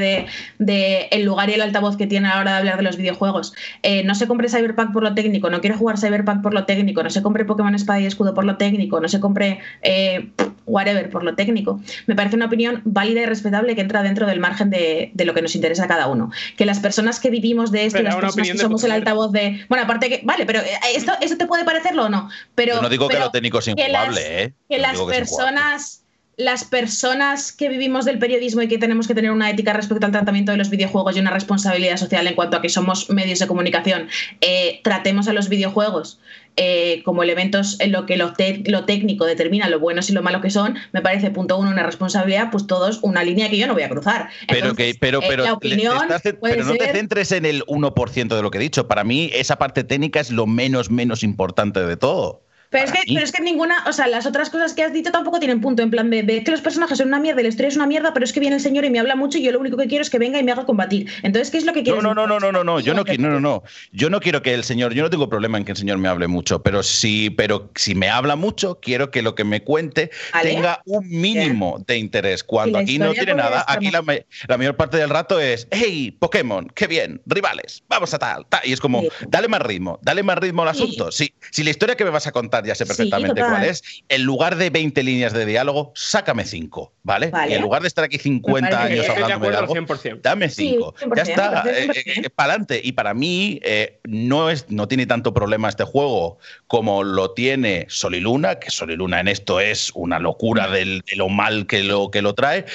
de, 0.57 1.07
el 1.11 1.23
lugar 1.25 1.49
y 1.49 1.53
el 1.53 1.61
altavoz 1.61 1.97
que 1.97 2.07
tiene 2.07 2.29
a 2.29 2.35
la 2.35 2.41
hora 2.41 2.51
de 2.51 2.57
hablar 2.59 2.77
de 2.77 2.83
los 2.83 2.95
videojuegos, 2.95 3.53
eh, 3.83 4.03
no 4.03 4.15
se 4.15 4.27
compre 4.27 4.47
Cyberpunk 4.47 4.93
por 4.93 5.03
lo 5.03 5.13
técnico, 5.13 5.49
no 5.49 5.59
quiere 5.59 5.75
jugar 5.75 5.97
Cyberpunk 5.97 6.41
por 6.41 6.53
lo 6.53 6.65
técnico, 6.65 7.03
no 7.03 7.09
se 7.09 7.21
compre 7.21 7.43
Pokémon 7.43 7.75
Espada 7.75 7.99
y 7.99 8.05
Escudo 8.05 8.33
por 8.33 8.45
lo 8.45 8.55
técnico, 8.55 9.01
no 9.01 9.09
se 9.09 9.19
compre 9.19 9.59
eh, 9.81 10.29
whatever 10.65 11.09
por 11.09 11.23
lo 11.23 11.35
técnico. 11.35 11.81
Me 12.07 12.15
parece 12.15 12.35
una 12.35 12.45
opinión 12.45 12.81
válida 12.85 13.21
y 13.21 13.25
respetable 13.25 13.75
que 13.75 13.80
entra 13.81 14.03
dentro 14.03 14.25
del 14.27 14.39
margen 14.39 14.69
de, 14.69 15.11
lo 15.15 15.33
que 15.33 15.41
nos 15.41 15.55
interesa 15.55 15.85
a 15.85 15.87
cada 15.87 16.07
uno. 16.07 16.31
Que 16.57 16.65
las 16.65 16.79
personas 16.79 17.19
que 17.19 17.29
vivimos 17.29 17.71
de 17.71 17.85
esto, 17.85 18.01
las 18.01 18.15
personas 18.15 18.49
que 18.49 18.57
somos 18.57 18.83
el 18.83 18.91
altavoz 18.91 19.31
de. 19.31 19.65
Bueno, 19.69 19.83
aparte 19.83 20.09
que. 20.09 20.21
Vale, 20.23 20.45
pero 20.45 20.59
eh, 20.59 20.71
esto, 20.95 21.13
¿eso 21.21 21.37
te 21.37 21.45
puede 21.45 21.65
parecerlo 21.65 22.05
o 22.05 22.09
no? 22.09 22.29
Pero, 22.55 22.75
Yo 22.75 22.81
no 22.81 22.89
digo 22.89 23.07
que 23.07 23.19
lo 23.19 23.31
técnico 23.31 23.59
es 23.59 23.67
injugable, 23.67 24.43
¿eh? 24.43 24.53
Que 24.69 24.77
las 24.79 24.99
personas 25.01 26.01
las 26.37 26.63
personas 26.63 27.51
que 27.51 27.69
vivimos 27.69 28.05
del 28.05 28.17
periodismo 28.19 28.61
y 28.61 28.67
que 28.67 28.77
tenemos 28.77 29.07
que 29.07 29.13
tener 29.13 29.31
una 29.31 29.49
ética 29.49 29.73
respecto 29.73 30.05
al 30.05 30.11
tratamiento 30.11 30.51
de 30.51 30.57
los 30.57 30.69
videojuegos 30.69 31.15
y 31.15 31.19
una 31.19 31.31
responsabilidad 31.31 31.97
social 31.97 32.25
en 32.25 32.35
cuanto 32.35 32.57
a 32.57 32.61
que 32.61 32.69
somos 32.69 33.09
medios 33.09 33.39
de 33.39 33.47
comunicación, 33.47 34.07
eh, 34.39 34.79
tratemos 34.83 35.27
a 35.27 35.33
los 35.33 35.49
videojuegos 35.49 36.19
eh, 36.57 37.01
como 37.03 37.23
elementos 37.23 37.79
en 37.79 37.91
lo 37.91 38.05
que 38.05 38.17
lo, 38.17 38.33
técnico 38.33 39.25
determina 39.25 39.69
lo 39.69 39.79
buenos 39.79 40.09
y 40.09 40.13
lo 40.13 40.21
malo 40.21 40.41
que 40.41 40.49
son, 40.49 40.77
me 40.91 41.01
parece, 41.01 41.31
punto 41.31 41.57
uno, 41.57 41.69
una 41.69 41.83
responsabilidad, 41.83 42.49
pues 42.51 42.67
todos 42.67 42.99
una 43.01 43.23
línea 43.23 43.49
que 43.49 43.57
yo 43.57 43.67
no 43.67 43.73
voy 43.73 43.83
a 43.83 43.89
cruzar. 43.89 44.29
pero, 44.47 44.75
que, 44.75 44.95
pero, 44.99 45.21
pero, 45.21 45.59
pero 45.59 46.63
no 46.65 46.73
te 46.75 46.91
centres 46.91 47.31
en 47.31 47.45
el 47.45 47.63
1% 47.65 48.35
de 48.35 48.41
lo 48.41 48.51
que 48.51 48.57
he 48.57 48.61
dicho. 48.61 48.87
Para 48.87 49.03
mí, 49.03 49.29
esa 49.33 49.57
parte 49.57 49.83
técnica 49.83 50.19
es 50.19 50.31
lo 50.31 50.45
menos, 50.45 50.89
menos 50.89 51.23
importante 51.23 51.85
de 51.85 51.97
todo. 51.97 52.43
Pero 52.71 52.85
es, 52.85 52.91
que, 52.93 52.99
pero 53.05 53.19
es 53.19 53.33
que 53.33 53.43
ninguna, 53.43 53.83
o 53.85 53.91
sea, 53.91 54.07
las 54.07 54.25
otras 54.25 54.49
cosas 54.49 54.73
que 54.73 54.81
has 54.81 54.93
dicho 54.93 55.11
tampoco 55.11 55.39
tienen 55.39 55.59
punto. 55.59 55.83
En 55.83 55.91
plan 55.91 56.09
de, 56.09 56.41
que 56.41 56.51
los 56.51 56.61
personajes 56.61 56.97
son 56.97 57.09
una 57.09 57.19
mierda 57.19 57.41
y 57.41 57.43
la 57.43 57.49
historia 57.49 57.67
es 57.67 57.75
una 57.75 57.85
mierda, 57.85 58.13
pero 58.13 58.23
es 58.23 58.31
que 58.31 58.39
viene 58.39 58.55
el 58.55 58.61
señor 58.61 58.85
y 58.85 58.89
me 58.89 58.97
habla 58.97 59.17
mucho 59.17 59.37
y 59.37 59.43
yo 59.43 59.51
lo 59.51 59.59
único 59.59 59.75
que 59.75 59.87
quiero 59.87 60.03
es 60.03 60.09
que 60.09 60.17
venga 60.17 60.39
y 60.39 60.43
me 60.43 60.53
haga 60.53 60.65
combatir. 60.65 61.11
Entonces, 61.21 61.51
¿qué 61.51 61.57
es 61.57 61.65
lo 61.65 61.73
que 61.73 61.83
quieres? 61.83 62.01
No, 62.01 62.15
no, 62.15 62.25
no, 62.25 62.39
no, 62.39 62.49
no, 62.49 62.63
no, 62.63 62.79
yo 62.79 62.93
no, 62.93 63.03
no, 63.03 63.29
no, 63.29 63.39
no. 63.41 63.63
Yo 63.91 64.09
no 64.09 64.21
quiero 64.21 64.41
que 64.41 64.53
el 64.53 64.63
señor, 64.63 64.93
yo 64.93 65.03
no 65.03 65.09
tengo 65.09 65.27
problema 65.27 65.57
en 65.57 65.65
que 65.65 65.73
el 65.73 65.77
señor 65.77 65.97
me 65.97 66.07
hable 66.07 66.27
mucho, 66.27 66.63
pero 66.63 66.81
si, 66.81 67.29
pero 67.29 67.69
si 67.75 67.93
me 67.93 68.09
habla 68.09 68.37
mucho, 68.37 68.79
quiero 68.81 69.11
que 69.11 69.21
lo 69.21 69.35
que 69.35 69.43
me 69.43 69.63
cuente 69.63 70.09
tenga 70.41 70.81
un 70.85 71.09
mínimo 71.09 71.83
de 71.85 71.97
interés. 71.97 72.41
Cuando 72.41 72.77
aquí 72.77 72.97
no 72.97 73.11
tiene 73.11 73.35
nada, 73.35 73.65
aquí 73.67 73.91
la, 73.91 74.01
la, 74.47 74.57
mayor 74.57 74.77
parte 74.77 74.95
del 74.95 75.09
rato 75.09 75.41
es, 75.41 75.67
hey, 75.71 76.15
Pokémon, 76.17 76.71
qué 76.73 76.87
bien, 76.87 77.21
rivales, 77.25 77.83
vamos 77.89 78.13
a 78.13 78.19
tal, 78.19 78.45
tal. 78.47 78.61
Y 78.63 78.71
es 78.71 78.79
como, 78.79 79.03
dale 79.27 79.49
más 79.49 79.61
ritmo, 79.61 79.99
dale 80.01 80.23
más 80.23 80.37
ritmo 80.37 80.61
al 80.61 80.69
asunto. 80.69 81.11
Si, 81.11 81.33
si 81.51 81.65
la 81.65 81.71
historia 81.71 81.97
que 81.97 82.05
me 82.05 82.11
vas 82.11 82.27
a 82.27 82.31
contar 82.31 82.60
ya 82.65 82.75
sé 82.75 82.85
perfectamente 82.85 83.41
cuál 83.41 83.65
es. 83.65 83.83
En 84.09 84.23
lugar 84.23 84.55
de 84.55 84.69
20 84.69 85.03
líneas 85.03 85.33
de 85.33 85.45
diálogo, 85.45 85.91
sácame 85.95 86.45
5, 86.45 86.93
¿vale? 87.03 87.31
Y 87.49 87.53
en 87.53 87.61
lugar 87.61 87.81
de 87.81 87.87
estar 87.87 88.03
aquí 88.03 88.17
50 88.17 88.83
años 88.83 89.09
hablando 89.09 89.49
de 89.49 89.55
algo, 89.55 89.75
dame 90.21 90.49
5. 90.49 90.95
ya 91.15 91.23
está, 91.23 91.63
eh, 91.67 91.87
eh, 91.93 92.03
eh, 92.05 92.29
para 92.29 92.53
adelante. 92.53 92.81
Y 92.83 92.91
para 92.93 93.13
mí 93.13 93.59
no, 94.03 94.49
es, 94.49 94.65
no 94.69 94.87
tiene 94.87 95.05
tanto 95.05 95.33
problema 95.33 95.69
este 95.69 95.83
juego 95.83 96.37
como 96.67 97.03
lo 97.03 97.31
tiene 97.31 97.85
Sol 97.89 98.15
y 98.15 98.19
Luna, 98.19 98.55
que 98.55 98.69
Sol 98.69 98.91
y 98.91 98.95
Luna 98.95 99.19
en 99.19 99.27
esto 99.27 99.59
es 99.59 99.91
una 99.93 100.19
locura 100.19 100.67
de 100.67 101.01
lo 101.15 101.29
mal 101.29 101.67
que 101.67 101.83
lo, 101.83 102.11
que 102.11 102.21
lo 102.21 102.33
trae, 102.33 102.65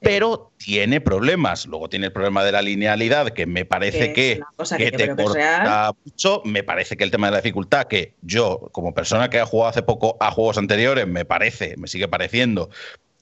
pero 0.00 0.52
tiene 0.56 1.00
problemas. 1.00 1.66
Luego 1.66 1.88
tiene 1.88 2.06
el 2.06 2.12
problema 2.12 2.44
de 2.44 2.52
la 2.52 2.62
linealidad, 2.62 3.30
que 3.30 3.46
me 3.46 3.64
parece 3.64 4.12
que, 4.12 4.40
te 4.58 5.16
corta 5.16 5.92
mucho. 6.04 6.42
Me 6.44 6.62
parece 6.62 6.96
que 6.96 7.04
el 7.04 7.10
tema 7.10 7.28
de 7.28 7.32
la 7.32 7.40
dificultad, 7.40 7.86
que 7.86 8.14
yo, 8.22 8.68
como 8.72 8.94
persona 8.94 9.30
que 9.30 9.40
ha 9.40 9.46
jugado 9.46 9.70
hace 9.70 9.82
poco 9.82 10.16
a 10.20 10.30
juegos 10.30 10.58
anteriores, 10.58 11.06
me 11.06 11.24
parece, 11.24 11.76
me 11.76 11.88
sigue 11.88 12.08
pareciendo 12.08 12.70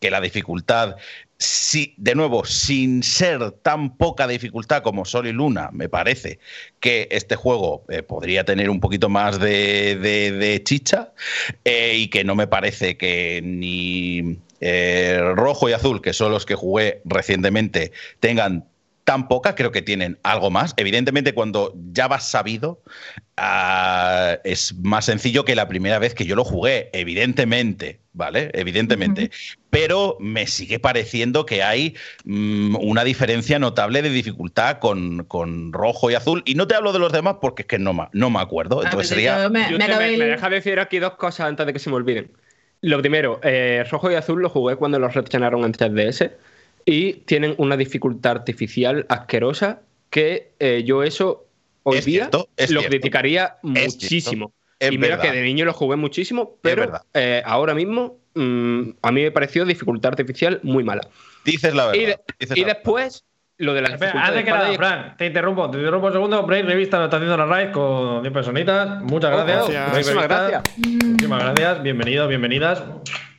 que 0.00 0.10
la 0.10 0.20
dificultad, 0.20 0.96
si, 1.38 1.94
de 1.96 2.14
nuevo, 2.14 2.44
sin 2.44 3.02
ser 3.02 3.52
tan 3.62 3.96
poca 3.96 4.28
dificultad 4.28 4.82
como 4.82 5.06
Sol 5.06 5.26
y 5.26 5.32
Luna, 5.32 5.70
me 5.72 5.88
parece 5.88 6.38
que 6.78 7.08
este 7.10 7.36
juego 7.36 7.84
eh, 7.88 8.02
podría 8.02 8.44
tener 8.44 8.68
un 8.68 8.80
poquito 8.80 9.08
más 9.08 9.40
de, 9.40 10.60
chicha 10.64 11.14
eh, 11.64 11.94
y 11.96 12.08
que 12.08 12.22
no 12.22 12.34
me 12.34 12.46
parece 12.46 12.98
que 12.98 13.40
ni 13.42 14.38
eh, 14.60 15.20
rojo 15.34 15.68
y 15.68 15.72
azul, 15.72 16.00
que 16.00 16.12
son 16.12 16.32
los 16.32 16.46
que 16.46 16.54
jugué 16.54 17.00
recientemente, 17.04 17.92
tengan 18.20 18.66
tan 19.04 19.28
poca, 19.28 19.54
creo 19.54 19.70
que 19.70 19.82
tienen 19.82 20.18
algo 20.22 20.50
más. 20.50 20.74
Evidentemente, 20.76 21.34
cuando 21.34 21.74
ya 21.92 22.08
vas 22.08 22.28
sabido, 22.28 22.82
ah, 23.36 24.38
es 24.44 24.74
más 24.82 25.04
sencillo 25.04 25.44
que 25.44 25.54
la 25.54 25.68
primera 25.68 25.98
vez 25.98 26.14
que 26.14 26.24
yo 26.24 26.34
lo 26.34 26.44
jugué, 26.44 26.88
evidentemente, 26.92 28.00
¿vale? 28.14 28.50
Evidentemente. 28.54 29.30
Pero 29.68 30.16
me 30.20 30.46
sigue 30.46 30.78
pareciendo 30.78 31.44
que 31.44 31.62
hay 31.62 31.94
mm, 32.24 32.76
una 32.76 33.04
diferencia 33.04 33.58
notable 33.58 34.00
de 34.00 34.10
dificultad 34.10 34.78
con, 34.78 35.72
rojo 35.72 36.10
y 36.10 36.14
azul. 36.14 36.42
Y 36.46 36.54
no 36.54 36.66
te 36.66 36.74
hablo 36.74 36.92
de 36.92 36.98
los 36.98 37.12
demás 37.12 37.36
porque 37.40 37.62
es 37.62 37.68
que 37.68 37.78
no, 37.78 38.08
no 38.12 38.30
me 38.30 38.40
acuerdo. 38.40 38.80
Ah, 38.80 38.84
Entonces 38.84 38.96
pues 38.96 39.08
sería... 39.08 39.48
Me, 39.50 39.68
deja 39.68 40.48
decir 40.48 40.80
aquí 40.80 40.98
dos 40.98 41.14
cosas 41.16 41.48
antes 41.48 41.66
de 41.66 41.72
que 41.72 41.78
se 41.78 41.90
me 41.90 41.96
olviden. 41.96 42.30
Lo 42.84 43.00
primero, 43.00 43.40
eh, 43.42 43.82
rojo 43.90 44.10
y 44.10 44.14
azul 44.14 44.42
lo 44.42 44.50
jugué 44.50 44.76
cuando 44.76 44.98
los 44.98 45.14
reaccionaron 45.14 45.64
en 45.64 45.72
3DS 45.72 46.32
y 46.84 47.14
tienen 47.14 47.54
una 47.56 47.78
dificultad 47.78 48.32
artificial 48.32 49.06
asquerosa 49.08 49.80
que 50.10 50.52
eh, 50.58 50.82
yo 50.84 51.02
eso 51.02 51.46
hoy 51.82 52.02
día 52.02 52.28
lo 52.68 52.82
criticaría 52.82 53.56
muchísimo. 53.62 54.52
y 54.78 54.98
mira 54.98 55.18
que 55.18 55.30
de 55.30 55.40
niño 55.40 55.64
lo 55.64 55.72
jugué 55.72 55.96
muchísimo, 55.96 56.58
pero 56.60 57.00
eh, 57.14 57.42
ahora 57.46 57.74
mismo 57.74 58.18
mm, 58.34 58.90
a 59.00 59.12
mí 59.12 59.22
me 59.22 59.30
pareció 59.30 59.64
dificultad 59.64 60.10
artificial 60.10 60.60
muy 60.62 60.84
mala. 60.84 61.08
Dices 61.42 61.74
la 61.74 61.86
verdad. 61.86 62.20
Y, 62.54 62.64
después 62.64 63.24
lo 63.58 63.72
de 63.72 63.82
la 63.82 63.88
Espera, 63.88 64.26
antes 64.26 64.44
que 64.44 64.50
nada, 64.50 64.72
Fran, 64.74 65.16
te 65.16 65.26
interrumpo, 65.26 65.70
te 65.70 65.78
interrumpo 65.78 66.08
un 66.08 66.12
segundo. 66.12 66.42
Break 66.44 66.66
Revista 66.66 66.98
nos 66.98 67.06
está 67.06 67.16
haciendo 67.18 67.36
la 67.36 67.46
raid 67.46 67.70
con 67.70 68.22
10 68.22 68.32
personitas. 68.32 69.02
Muchas 69.02 69.32
oh, 69.32 69.44
gracias. 69.44 69.88
Muchísimas 69.90 70.24
gracias. 70.24 70.62
Muchísimas 70.76 71.42
gracias. 71.42 71.82
Bienvenidos, 71.82 72.28
bienvenidas. 72.28 72.84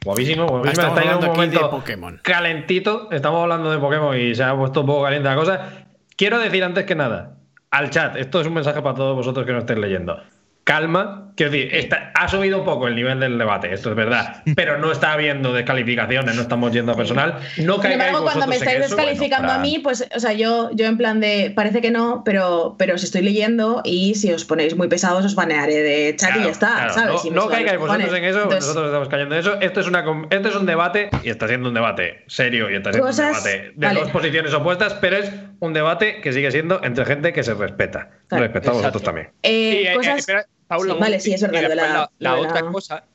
Guapísimo, 0.05 0.47
guapísimo. 0.47 0.87
Está 0.87 1.01
en 1.01 1.17
un 1.17 1.25
momento 1.25 1.69
Pokémon. 1.69 2.19
calentito. 2.23 3.09
Estamos 3.11 3.41
hablando 3.41 3.71
de 3.71 3.77
Pokémon 3.77 4.17
y 4.17 4.35
se 4.35 4.43
ha 4.43 4.55
puesto 4.55 4.81
un 4.81 4.87
poco 4.87 5.03
caliente 5.03 5.27
la 5.27 5.35
cosa. 5.35 5.69
Quiero 6.15 6.39
decir 6.39 6.63
antes 6.63 6.85
que 6.85 6.95
nada, 6.95 7.37
al 7.71 7.89
chat, 7.89 8.15
esto 8.15 8.39
es 8.39 8.47
un 8.47 8.53
mensaje 8.53 8.81
para 8.81 8.95
todos 8.95 9.15
vosotros 9.15 9.45
que 9.45 9.51
no 9.51 9.59
estéis 9.59 9.79
leyendo 9.79 10.21
calma. 10.65 11.31
Quiero 11.35 11.51
decir, 11.51 11.89
ha 12.13 12.27
subido 12.29 12.59
un 12.59 12.65
poco 12.65 12.87
el 12.87 12.95
nivel 12.95 13.19
del 13.19 13.37
debate, 13.37 13.73
esto 13.73 13.89
es 13.89 13.95
verdad, 13.95 14.41
pero 14.55 14.77
no 14.77 14.89
está 14.91 15.11
habiendo 15.11 15.51
descalificaciones, 15.51 16.33
no 16.33 16.41
estamos 16.41 16.71
yendo 16.71 16.93
a 16.93 16.95
personal. 16.95 17.39
No 17.57 17.81
Sin 17.81 17.91
embargo, 17.91 18.23
cuando 18.23 18.47
me 18.47 18.55
estáis 18.55 18.79
descalificando 18.79 19.51
a 19.51 19.57
mí, 19.57 19.79
pues, 19.79 20.07
o 20.15 20.19
sea, 20.19 20.31
yo, 20.31 20.69
yo 20.71 20.85
en 20.85 20.97
plan 20.97 21.19
de, 21.19 21.51
parece 21.53 21.81
que 21.81 21.91
no, 21.91 22.23
pero, 22.23 22.75
pero 22.79 22.97
si 22.97 23.05
estoy 23.05 23.21
leyendo 23.21 23.81
y 23.83 24.15
si 24.15 24.31
os 24.31 24.45
ponéis 24.45 24.77
muy 24.77 24.87
pesados, 24.87 25.25
os 25.25 25.35
banearé 25.35 25.75
de 25.83 26.15
chat 26.15 26.37
y 26.37 26.43
ya 26.45 26.49
está, 26.49 26.89
¿sabes? 26.89 27.25
No, 27.31 27.49
caigáis 27.49 27.79
vosotros 27.79 28.13
en 28.13 28.23
eso, 28.23 28.45
nosotros 28.45 28.85
estamos 28.85 29.09
cayendo 29.09 29.35
en 29.35 29.41
eso. 29.41 29.59
Esto 29.59 29.81
es, 29.81 29.87
una, 29.87 30.05
esto 30.29 30.49
es 30.49 30.55
un 30.55 30.65
debate, 30.65 31.09
y 31.21 31.29
está 31.29 31.49
siendo 31.49 31.67
un 31.67 31.75
debate 31.75 32.23
serio, 32.27 32.71
y 32.71 32.75
está 32.75 32.93
siendo 32.93 33.09
un 33.09 33.15
debate 33.15 33.73
de 33.75 33.93
dos 33.93 34.09
posiciones 34.09 34.53
opuestas, 34.53 34.93
pero 34.95 35.17
es 35.17 35.31
un 35.59 35.73
debate 35.73 36.21
que 36.21 36.31
sigue 36.31 36.49
siendo 36.49 36.81
entre 36.81 37.03
gente 37.03 37.33
que 37.33 37.43
se 37.43 37.53
respeta. 37.53 38.09
Respetamos 38.29 38.79
vosotros 38.79 39.03
también. 39.03 39.31
Eh, 39.43 39.93
cosas... 39.95 40.25
Paulo, 40.67 40.97
vale, 40.97 41.19
sí, 41.19 41.33
es 41.33 41.41
verdad. 41.41 42.09
la, 42.19 42.35
otra 42.35 42.61
cosa, 42.71 43.05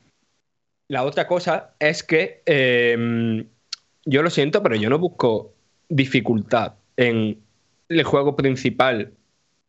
la 0.89 1.05
otra 1.05 1.27
cosa 1.27 1.75
es 1.79 2.03
que 2.03 2.43
em, 2.47 3.47
yo 4.05 4.23
lo 4.23 4.31
siento, 4.31 4.63
pero 4.63 4.77
yo 4.77 4.91
no 4.91 4.99
busco 4.99 5.55
dificultad 5.89 6.75
en 6.97 7.41
el 7.89 8.05
juego 8.05 8.37
principal 8.37 9.13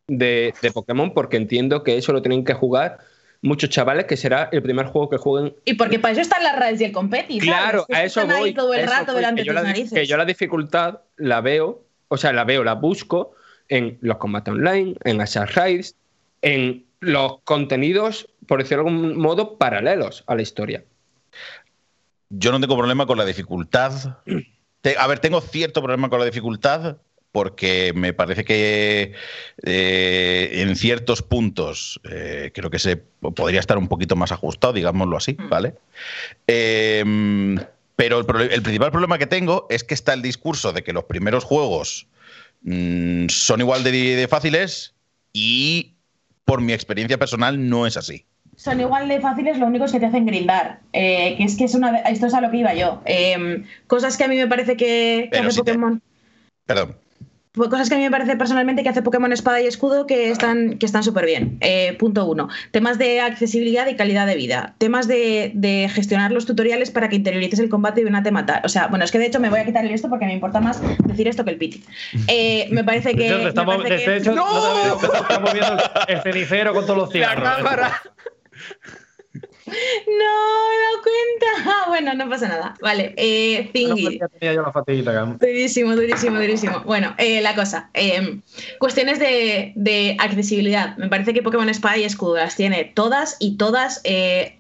de, 0.08 0.54
Pokémon 0.74 1.14
porque 1.14 1.38
entiendo 1.38 1.84
que 1.84 1.98
eso 1.98 2.14
lo 2.14 2.22
tienen 2.22 2.44
que 2.44 2.54
jugar 2.54 3.00
muchos 3.42 3.70
chavales 3.70 4.06
que 4.06 4.18
será 4.18 4.50
el 4.52 4.62
primer 4.62 4.86
juego 4.86 5.10
que 5.10 5.18
jueguen. 5.18 5.56
Y 5.66 5.74
porque 5.74 5.98
para 5.98 6.12
eso 6.12 6.22
están 6.22 6.44
las 6.44 6.60
redes 6.60 6.82
y 6.82 6.86
el 6.86 6.92
competi. 6.92 7.40
Claro, 7.40 7.86
a 7.92 8.04
eso 8.04 8.26
voy. 8.28 8.54
todo 8.54 8.74
el 8.74 8.88
rato 8.88 9.14
delante 9.14 9.44
de 9.44 9.54
narices. 9.54 9.94
Que 9.94 10.06
yo 10.06 10.18
la 10.18 10.26
dificultad 10.26 11.00
la 11.18 11.42
veo, 11.42 11.84
o 12.08 12.18
sea, 12.18 12.34
la 12.34 12.44
veo, 12.44 12.64
la 12.64 12.76
busco 12.76 13.34
en 13.68 13.98
los 14.02 14.18
combates 14.18 14.54
online, 14.54 14.96
en 15.04 15.22
Assault 15.22 15.52
Raids, 15.52 15.96
en 16.42 16.86
los 17.02 17.42
contenidos, 17.44 18.30
por 18.48 18.62
decirlo 18.62 18.86
de 18.86 18.90
algún 18.90 19.18
modo, 19.18 19.58
paralelos 19.58 20.24
a 20.28 20.36
la 20.36 20.44
historia. 20.44 20.86
Yo 22.30 22.52
no 22.52 22.62
tengo 22.62 22.78
problema 22.78 23.06
con 23.06 23.18
la 23.18 23.26
dificultad. 23.26 24.20
A 24.98 25.08
ver, 25.08 25.20
tengo 25.20 25.42
cierto 25.42 25.82
problema 25.82 26.10
con 26.10 26.20
la 26.20 26.26
dificultad 26.26 26.98
porque 27.32 27.94
me 27.96 28.14
parece 28.14 28.44
que 28.44 29.14
eh, 29.64 30.50
en 30.54 30.76
ciertos 30.76 31.22
puntos 31.22 32.00
eh, 32.04 32.52
creo 32.54 32.70
que 32.70 32.80
se 32.80 32.98
podría 32.98 33.60
estar 33.60 33.78
un 33.78 33.88
poquito 33.88 34.16
más 34.16 34.32
ajustado, 34.32 34.74
digámoslo 34.74 35.18
así, 35.18 35.38
mm. 35.40 35.50
¿vale? 35.50 35.76
Em, 36.48 37.58
pero 37.96 38.20
el, 38.20 38.26
principal 38.26 38.92
problema 38.92 39.18
que 39.18 39.28
tengo 39.28 39.68
es 39.70 39.84
que 39.84 39.94
está 39.94 40.14
el 40.14 40.22
discurso 40.22 40.74
de 40.74 40.84
que 40.84 40.94
los 40.94 41.06
primeros 41.06 41.44
juegos 41.44 42.08
mm, 42.64 43.28
son 43.30 43.62
igual 43.62 43.84
de 43.84 44.28
fáciles 44.30 44.94
y 45.32 45.91
por 46.52 46.60
mi 46.60 46.74
experiencia 46.74 47.18
personal 47.18 47.70
no 47.70 47.88
es 47.88 47.96
así 47.96 48.26
son 48.58 48.82
igual 48.82 49.08
de 49.08 49.22
fáciles, 49.22 49.58
lo 49.58 49.68
único 49.68 49.86
es 49.86 49.92
que 49.94 50.02
te 50.02 50.06
hacen 50.06 50.26
grindar. 50.26 50.82
Eh, 50.92 51.36
que 51.38 51.46
es 51.46 51.56
que 51.58 51.64
es 51.64 51.74
una 51.74 51.98
esto 52.02 52.28
es 52.28 52.34
a 52.34 52.42
lo 52.42 52.52
que 52.52 52.58
iba 52.58 52.74
yo. 52.76 53.02
Em, 53.06 53.66
cosas 53.88 54.18
que 54.18 54.26
a 54.26 54.28
mí 54.28 54.36
me 54.36 54.48
parece 54.48 54.76
que, 54.78 55.32
hace 55.32 55.58
Pokémon. 55.58 56.00
Perdón. 56.68 56.98
Pues 57.54 57.70
cosas 57.70 57.90
que 57.90 57.96
a 57.96 57.98
mí 57.98 58.04
me 58.06 58.12
parece 58.12 58.38
personalmente 58.38 58.82
que 58.82 58.88
hace 58.88 59.02
Pokémon 59.02 59.34
Espada 59.34 59.60
y 59.60 59.68
Escudo 59.68 60.08
que 60.08 60.32
están 60.32 60.78
que 60.78 60.86
están 60.86 61.04
súper 61.04 61.26
bien. 61.26 61.58
Eh, 61.60 61.98
punto 62.00 62.26
uno. 62.26 62.48
Temas 62.72 62.98
de 62.98 63.20
accesibilidad 63.20 63.88
y 63.88 63.98
calidad 63.98 64.26
de 64.26 64.36
vida. 64.36 64.74
Temas 64.78 65.10
de, 65.10 65.90
gestionar 65.94 66.32
los 66.32 66.46
tutoriales 66.46 66.92
para 66.92 67.10
que 67.10 67.18
interiorices 67.18 67.60
el 67.60 67.68
combate 67.68 68.02
y 68.02 68.04
venate 68.06 68.30
a 68.30 68.32
matar. 68.32 68.66
O 68.66 68.70
sea, 68.70 68.88
bueno, 68.88 69.04
es 69.04 69.12
que 69.12 69.20
de 69.20 69.26
hecho 69.26 69.42
me 69.42 69.50
voy 69.50 69.60
a 69.60 69.66
quitar 69.66 69.86
esto 69.86 70.10
porque 70.10 70.26
me 70.26 70.34
importa 70.34 70.62
más 70.62 70.82
decir 71.06 71.28
esto 71.28 71.44
que 71.44 71.52
el 71.52 71.58
piti. 71.58 71.84
Eh, 72.30 72.70
me 72.72 72.86
parece 72.86 73.16
que. 73.16 73.30
De 73.30 73.38
hecho, 73.38 73.48
estamos, 73.50 73.84
viendo 75.54 75.78
el 76.08 76.22
cenicero 76.22 76.74
con 76.74 76.86
todos 76.86 76.98
los 76.98 77.12
cigarros. 77.12 77.50
No, 79.66 79.74
me 79.74 80.76
he 80.76 80.82
dado 80.82 81.02
cuenta. 81.04 81.72
Ah, 81.72 81.86
bueno, 81.88 82.14
no 82.14 82.30
pasa 82.30 82.48
nada. 82.48 82.76
Vale, 82.82 83.14
eh, 83.18 83.70
Thingy. 83.74 84.20
durísimo, 85.40 85.96
durísimo, 85.96 86.38
durísimo. 86.38 86.82
Bueno, 86.82 87.14
eh, 87.18 87.42
la 87.42 87.56
cosa. 87.56 87.90
Eh, 87.94 88.40
cuestiones 88.80 89.20
de, 89.20 89.74
de, 89.76 90.18
accesibilidad. 90.20 90.98
Me 90.98 91.10
parece 91.10 91.34
que 91.34 91.44
Pokémon 91.44 91.70
Espada 91.70 91.98
y 91.98 92.04
Escudo 92.04 92.36
las 92.36 92.56
tiene 92.56 92.86
todas 92.86 93.38
y 93.40 93.58
todas 93.58 94.02
eh, 94.04 94.56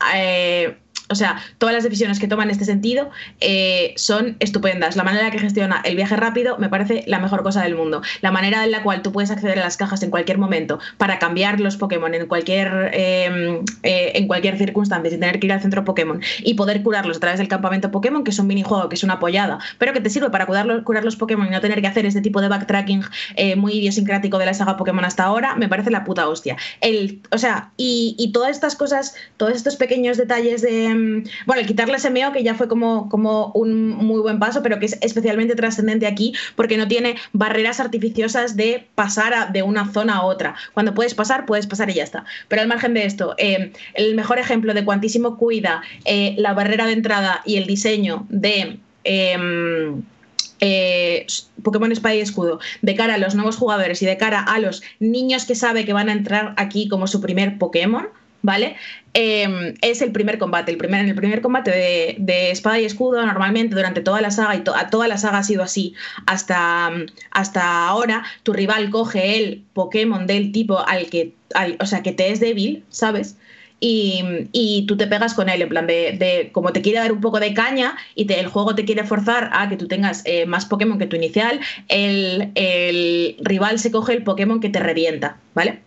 o 1.11 1.15
sea, 1.15 1.41
todas 1.57 1.75
las 1.75 1.83
decisiones 1.83 2.19
que 2.19 2.27
toma 2.27 2.43
en 2.43 2.49
este 2.49 2.65
sentido 2.65 3.09
eh, 3.39 3.93
son 3.97 4.37
estupendas. 4.39 4.95
La 4.95 5.03
manera 5.03 5.25
en 5.25 5.27
la 5.27 5.31
que 5.31 5.39
gestiona 5.39 5.81
el 5.83 5.95
viaje 5.95 6.15
rápido 6.15 6.57
me 6.57 6.69
parece 6.69 7.03
la 7.05 7.19
mejor 7.19 7.43
cosa 7.43 7.61
del 7.61 7.75
mundo. 7.75 8.01
La 8.21 8.31
manera 8.31 8.63
en 8.63 8.71
la 8.71 8.83
cual 8.83 9.01
tú 9.01 9.11
puedes 9.11 9.29
acceder 9.29 9.59
a 9.59 9.63
las 9.63 9.77
cajas 9.77 10.01
en 10.03 10.09
cualquier 10.09 10.37
momento 10.37 10.79
para 10.97 11.19
cambiar 11.19 11.59
los 11.59 11.77
Pokémon 11.77 12.13
en 12.13 12.25
cualquier, 12.27 12.91
em, 12.93 13.63
eh, 13.83 14.13
en 14.15 14.27
cualquier 14.27 14.57
circunstancia 14.57 15.09
sin 15.09 15.19
tener 15.19 15.39
que 15.39 15.47
ir 15.47 15.53
al 15.53 15.61
centro 15.61 15.83
Pokémon 15.83 16.21
y 16.43 16.53
poder 16.53 16.81
curarlos 16.81 17.17
a 17.17 17.19
través 17.19 17.39
del 17.39 17.47
campamento 17.47 17.91
Pokémon, 17.91 18.23
que 18.23 18.31
es 18.31 18.39
un 18.39 18.47
minijuego, 18.47 18.87
que 18.89 18.95
es 18.95 19.03
una 19.03 19.15
apoyada, 19.15 19.59
pero 19.77 19.93
que 19.93 19.99
te 19.99 20.09
sirve 20.09 20.29
para 20.29 20.45
curar 20.45 20.65
los, 20.65 21.15
Pokémon 21.15 21.47
y 21.47 21.49
no 21.49 21.59
tener 21.59 21.81
que 21.81 21.87
hacer 21.87 22.05
este 22.05 22.21
tipo 22.21 22.41
de 22.41 22.47
backtracking 22.47 23.03
eh, 23.35 23.55
muy 23.55 23.73
idiosincrático 23.73 24.37
de 24.37 24.45
la 24.45 24.53
saga 24.53 24.77
Pokémon 24.77 25.03
hasta 25.03 25.23
ahora, 25.23 25.55
me 25.55 25.67
parece 25.67 25.91
la 25.91 26.03
puta 26.03 26.27
hostia. 26.27 26.57
El, 26.79 27.21
o 27.31 27.37
sea, 27.37 27.71
y, 27.77 28.31
todas 28.33 28.51
estas 28.51 28.75
cosas, 28.75 29.15
todos 29.37 29.53
estos 29.55 29.75
pequeños 29.75 30.17
detalles 30.17 30.61
de 30.61 30.85
bueno, 31.45 31.61
el 31.61 31.67
quitarle 31.67 31.95
ese 31.95 32.09
meo, 32.09 32.31
que 32.31 32.43
ya 32.43 32.55
fue 32.55 32.67
como, 32.67 33.09
como 33.09 33.51
un 33.53 33.89
muy 33.89 34.21
buen 34.21 34.39
paso, 34.39 34.61
pero 34.63 34.79
que 34.79 34.85
es 34.85 34.97
especialmente 35.01 35.55
trascendente 35.55 36.07
aquí 36.07 36.33
porque 36.55 36.77
no 36.77 36.87
tiene 36.87 37.15
barreras 37.33 37.79
artificiosas 37.79 38.55
de 38.55 38.87
pasar 38.95 39.51
de 39.51 39.63
una 39.63 39.91
zona 39.91 40.17
a 40.17 40.23
otra. 40.23 40.55
Cuando 40.73 40.93
puedes 40.93 41.13
pasar, 41.13 41.45
puedes 41.45 41.67
pasar 41.67 41.89
y 41.89 41.95
ya 41.95 42.03
está. 42.03 42.25
Pero 42.47 42.61
al 42.61 42.67
margen 42.67 42.93
de 42.93 43.05
esto, 43.05 43.35
em, 43.37 43.71
el 43.93 44.15
mejor 44.15 44.39
ejemplo 44.39 44.73
de 44.73 44.85
cuantísimo 44.85 45.37
cuida 45.37 45.81
eh, 46.05 46.35
la 46.37 46.53
barrera 46.53 46.85
de 46.85 46.93
entrada 46.93 47.41
y 47.45 47.57
el 47.57 47.67
diseño 47.67 48.25
de... 48.29 48.79
Em, 49.03 50.03
eh, 50.63 51.25
Pokémon 51.63 51.91
Espada 51.91 52.15
y 52.15 52.19
Escudo 52.19 52.59
de 52.83 52.95
cara 52.95 53.15
a 53.15 53.17
los 53.17 53.33
nuevos 53.33 53.57
jugadores 53.57 54.01
y 54.03 54.05
de 54.05 54.17
cara 54.17 54.41
a 54.41 54.59
los 54.59 54.83
niños 54.99 55.45
que 55.45 55.55
sabe 55.55 55.85
que 55.85 55.93
van 55.93 56.07
a 56.07 56.13
entrar 56.13 56.53
aquí 56.55 56.87
como 56.87 57.07
su 57.07 57.19
primer 57.19 57.57
Pokémon, 57.57 58.07
¿vale? 58.41 58.75
Em, 59.13 59.75
es 59.81 60.01
el 60.01 60.11
primer 60.11 60.37
combate. 60.37 60.71
El 60.71 60.77
primer, 60.77 61.01
en 61.01 61.09
el 61.09 61.15
primer 61.15 61.41
combate 61.41 61.71
de, 62.17 62.51
espada 62.51 62.79
y 62.79 62.85
escudo, 62.85 63.25
normalmente 63.25 63.75
durante 63.75 64.01
toda 64.01 64.21
la 64.21 64.31
saga, 64.31 64.55
y 64.55 64.63
toda 64.63 65.07
la 65.07 65.17
saga 65.17 65.39
ha 65.39 65.43
sido 65.43 65.63
así 65.63 65.93
hasta, 66.25 66.91
hasta 67.31 67.87
ahora, 67.87 68.23
tu 68.43 68.53
rival 68.53 68.89
coge 68.89 69.37
el 69.37 69.63
Pokémon 69.73 70.27
del 70.27 70.51
tipo 70.51 70.79
al 70.87 71.09
que, 71.09 71.33
o 71.79 71.85
sea, 71.85 72.03
que 72.03 72.13
te 72.13 72.31
es 72.31 72.39
débil, 72.39 72.83
¿sabes? 72.89 73.37
Y, 73.83 74.85
tú 74.87 74.95
te 74.95 75.07
pegas 75.07 75.33
con 75.33 75.49
él, 75.49 75.61
en 75.63 75.69
plan 75.69 75.87
de, 75.87 76.49
como 76.51 76.71
te 76.71 76.81
quiere 76.81 76.99
dar 76.99 77.11
un 77.11 77.21
poco 77.21 77.39
de 77.39 77.53
caña 77.53 77.95
y 78.15 78.31
el 78.31 78.47
juego 78.47 78.75
te 78.75 78.85
quiere 78.85 79.03
forzar 79.03 79.49
a 79.53 79.69
que 79.69 79.77
tú 79.77 79.87
tengas 79.87 80.21
eh, 80.25 80.45
más 80.45 80.65
Pokémon 80.65 80.99
que 80.99 81.07
tu 81.07 81.15
inicial, 81.15 81.59
el, 81.87 82.51
el 82.55 83.37
rival 83.39 83.79
se 83.79 83.91
coge 83.91 84.13
el 84.13 84.23
Pokémon 84.23 84.59
que 84.59 84.69
te 84.69 84.79
revienta, 84.79 85.37
¿vale? 85.55 85.79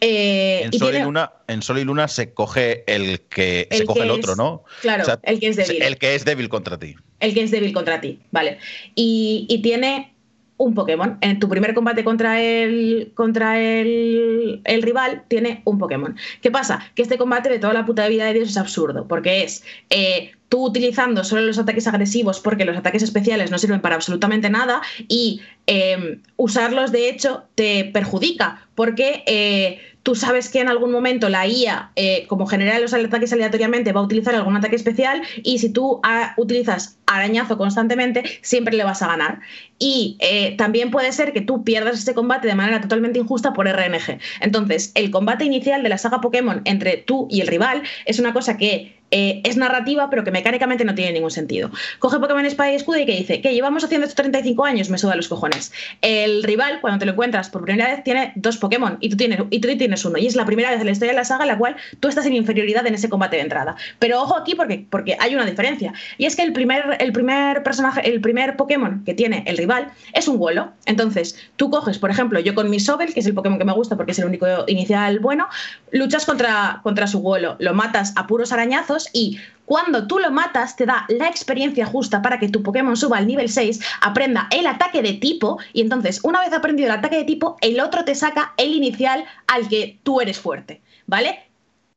Eh, 0.00 0.62
en, 0.64 0.72
Sol 0.72 0.94
y 0.94 1.00
Luna, 1.00 1.32
en, 1.48 1.62
Sol 1.62 1.78
y 1.78 1.84
Luna, 1.84 2.08
se 2.08 2.32
coge 2.32 2.84
el 2.86 3.20
que 3.20 3.68
se 3.70 3.84
coge 3.84 4.02
el 4.02 4.10
otro, 4.10 4.36
¿no? 4.36 4.64
Claro, 4.80 5.04
el 5.22 5.40
que 5.40 5.48
es 5.48 5.56
débil. 5.56 5.82
El 5.82 5.98
que 5.98 6.14
es 6.14 6.24
débil 6.24 6.48
contra 6.48 6.78
ti. 6.78 6.96
El 7.20 7.34
que 7.34 7.42
es 7.42 7.50
débil 7.50 7.72
contra 7.72 8.00
ti, 8.00 8.20
vale. 8.30 8.58
Y, 8.94 9.60
tiene 9.62 10.14
un 10.60 10.74
Pokémon. 10.74 11.16
En 11.22 11.40
tu 11.40 11.48
primer 11.48 11.74
combate 11.74 12.04
contra 12.04 12.40
el, 12.40 13.12
contra 13.14 13.58
el, 13.58 14.60
el, 14.64 14.82
rival, 14.82 15.24
tiene 15.28 15.62
un 15.64 15.78
Pokémon. 15.78 16.14
¿Qué 16.42 16.50
pasa? 16.50 16.80
Que 16.94 17.02
este 17.02 17.16
combate 17.16 17.48
de 17.48 17.58
toda 17.58 17.72
la 17.72 17.86
puta 17.86 18.06
vida 18.08 18.26
de 18.26 18.34
Dios 18.34 18.50
es 18.50 18.56
absurdo, 18.58 19.08
porque 19.08 19.42
es 19.42 19.64
eh, 19.88 20.32
tú 20.50 20.66
utilizando 20.66 21.24
solo 21.24 21.42
los 21.42 21.58
ataques 21.58 21.86
agresivos 21.86 22.40
porque 22.40 22.66
los 22.66 22.76
ataques 22.76 23.02
especiales 23.02 23.50
no 23.50 23.58
sirven 23.58 23.80
para 23.80 23.94
absolutamente 23.94 24.50
nada 24.50 24.82
y 25.08 25.40
em, 25.66 26.20
usarlos 26.36 26.92
de 26.92 27.08
hecho 27.08 27.44
te 27.54 27.84
perjudica 27.84 28.68
porque 28.74 29.22
eh, 29.26 29.80
tú 30.02 30.14
sabes 30.14 30.48
que 30.48 30.60
en 30.60 30.68
algún 30.68 30.92
momento 30.92 31.28
la 31.28 31.46
IA, 31.46 31.92
eh, 31.96 32.26
como 32.28 32.46
genera 32.46 32.78
los 32.78 32.94
ataques 32.94 33.32
aleatoriamente, 33.32 33.92
va 33.92 34.00
a 34.00 34.04
utilizar 34.04 34.34
algún 34.34 34.56
ataque 34.56 34.76
especial 34.76 35.22
y 35.42 35.58
si 35.58 35.70
tú 35.70 36.00
ah, 36.02 36.34
utilizas 36.36 36.98
arañazo 37.06 37.58
constantemente, 37.58 38.22
siempre 38.42 38.76
le 38.76 38.84
vas 38.84 39.02
a 39.02 39.08
ganar. 39.08 39.40
Y 39.78 40.16
eh, 40.20 40.56
también 40.56 40.90
puede 40.90 41.12
ser 41.12 41.32
que 41.32 41.40
tú 41.40 41.64
pierdas 41.64 41.98
ese 41.98 42.14
combate 42.14 42.46
de 42.46 42.54
manera 42.54 42.80
totalmente 42.80 43.18
injusta 43.18 43.52
por 43.52 43.66
RNG. 43.66 44.18
Entonces, 44.40 44.92
el 44.94 45.10
combate 45.10 45.44
inicial 45.44 45.82
de 45.82 45.88
la 45.88 45.98
saga 45.98 46.20
Pokémon 46.20 46.62
entre 46.64 46.98
tú 46.98 47.26
y 47.30 47.40
el 47.40 47.48
rival 47.48 47.82
es 48.06 48.18
una 48.18 48.32
cosa 48.32 48.56
que 48.56 48.99
eh, 49.10 49.40
es 49.44 49.56
narrativa, 49.56 50.08
pero 50.10 50.24
que 50.24 50.30
mecánicamente 50.30 50.84
no 50.84 50.94
tiene 50.94 51.12
ningún 51.12 51.30
sentido. 51.30 51.70
Coge 51.98 52.18
Pokémon 52.18 52.44
Espada 52.44 52.72
y 52.72 52.76
Escudo 52.76 52.98
y 52.98 53.06
que 53.06 53.16
dice, 53.16 53.40
que 53.40 53.52
llevamos 53.54 53.84
haciendo 53.84 54.06
esto 54.06 54.22
35 54.22 54.64
años, 54.64 54.90
me 54.90 54.98
suda 54.98 55.16
los 55.16 55.28
cojones. 55.28 55.72
El 56.00 56.42
rival, 56.42 56.80
cuando 56.80 56.98
te 56.98 57.06
lo 57.06 57.12
encuentras 57.12 57.50
por 57.50 57.64
primera 57.64 57.88
vez, 57.88 58.04
tiene 58.04 58.32
dos 58.36 58.58
Pokémon 58.58 58.98
y 59.00 59.10
tú 59.10 59.16
tienes, 59.16 59.40
y 59.50 59.60
tú 59.60 59.68
tienes 59.76 60.04
uno. 60.04 60.18
Y 60.18 60.26
es 60.26 60.36
la 60.36 60.44
primera 60.44 60.70
vez 60.70 60.80
en 60.80 60.86
la 60.86 60.92
historia 60.92 61.12
de 61.12 61.18
la 61.18 61.24
saga 61.24 61.44
en 61.44 61.48
la 61.48 61.58
cual 61.58 61.76
tú 62.00 62.08
estás 62.08 62.26
en 62.26 62.34
inferioridad 62.34 62.86
en 62.86 62.94
ese 62.94 63.08
combate 63.08 63.36
de 63.36 63.42
entrada. 63.42 63.76
Pero 63.98 64.20
ojo 64.22 64.36
aquí 64.36 64.54
porque, 64.54 64.86
porque 64.90 65.16
hay 65.18 65.34
una 65.34 65.44
diferencia. 65.44 65.92
Y 66.18 66.26
es 66.26 66.36
que 66.36 66.42
el 66.42 66.52
primer, 66.52 66.96
el 67.00 67.12
primer 67.12 67.62
personaje, 67.62 68.08
el 68.08 68.20
primer 68.20 68.56
Pokémon 68.56 69.02
que 69.04 69.14
tiene 69.14 69.42
el 69.46 69.56
rival 69.56 69.92
es 70.12 70.28
un 70.28 70.38
vuelo. 70.38 70.72
Entonces, 70.86 71.36
tú 71.56 71.70
coges, 71.70 71.98
por 71.98 72.10
ejemplo, 72.10 72.40
yo 72.40 72.54
con 72.54 72.70
mi 72.70 72.80
Sobel, 72.80 73.14
que 73.14 73.20
es 73.20 73.26
el 73.26 73.34
Pokémon 73.34 73.58
que 73.58 73.64
me 73.64 73.72
gusta 73.72 73.96
porque 73.96 74.12
es 74.12 74.18
el 74.18 74.26
único 74.26 74.46
inicial 74.66 75.18
bueno, 75.18 75.48
luchas 75.90 76.26
contra, 76.26 76.80
contra 76.82 77.06
su 77.06 77.20
vuelo, 77.20 77.56
lo 77.58 77.74
matas 77.74 78.12
a 78.16 78.26
puros 78.26 78.52
arañazos 78.52 78.99
y 79.12 79.38
cuando 79.70 80.08
tú 80.08 80.18
lo 80.18 80.32
matas 80.32 80.74
te 80.74 80.84
da 80.84 81.06
la 81.08 81.28
experiencia 81.28 81.86
justa 81.86 82.22
para 82.22 82.40
que 82.40 82.48
tu 82.48 82.60
Pokémon 82.60 82.96
suba 82.96 83.18
al 83.18 83.28
nivel 83.28 83.48
6, 83.48 83.78
aprenda 84.00 84.48
el 84.50 84.66
ataque 84.66 85.00
de 85.00 85.12
tipo 85.12 85.58
y 85.72 85.80
entonces 85.80 86.18
una 86.24 86.40
vez 86.40 86.52
aprendido 86.52 86.88
el 86.88 86.98
ataque 86.98 87.18
de 87.18 87.24
tipo, 87.24 87.56
el 87.60 87.78
otro 87.78 88.04
te 88.04 88.16
saca 88.16 88.52
el 88.56 88.74
inicial 88.74 89.24
al 89.46 89.68
que 89.68 90.00
tú 90.02 90.20
eres 90.20 90.40
fuerte, 90.40 90.80
¿vale? 91.06 91.38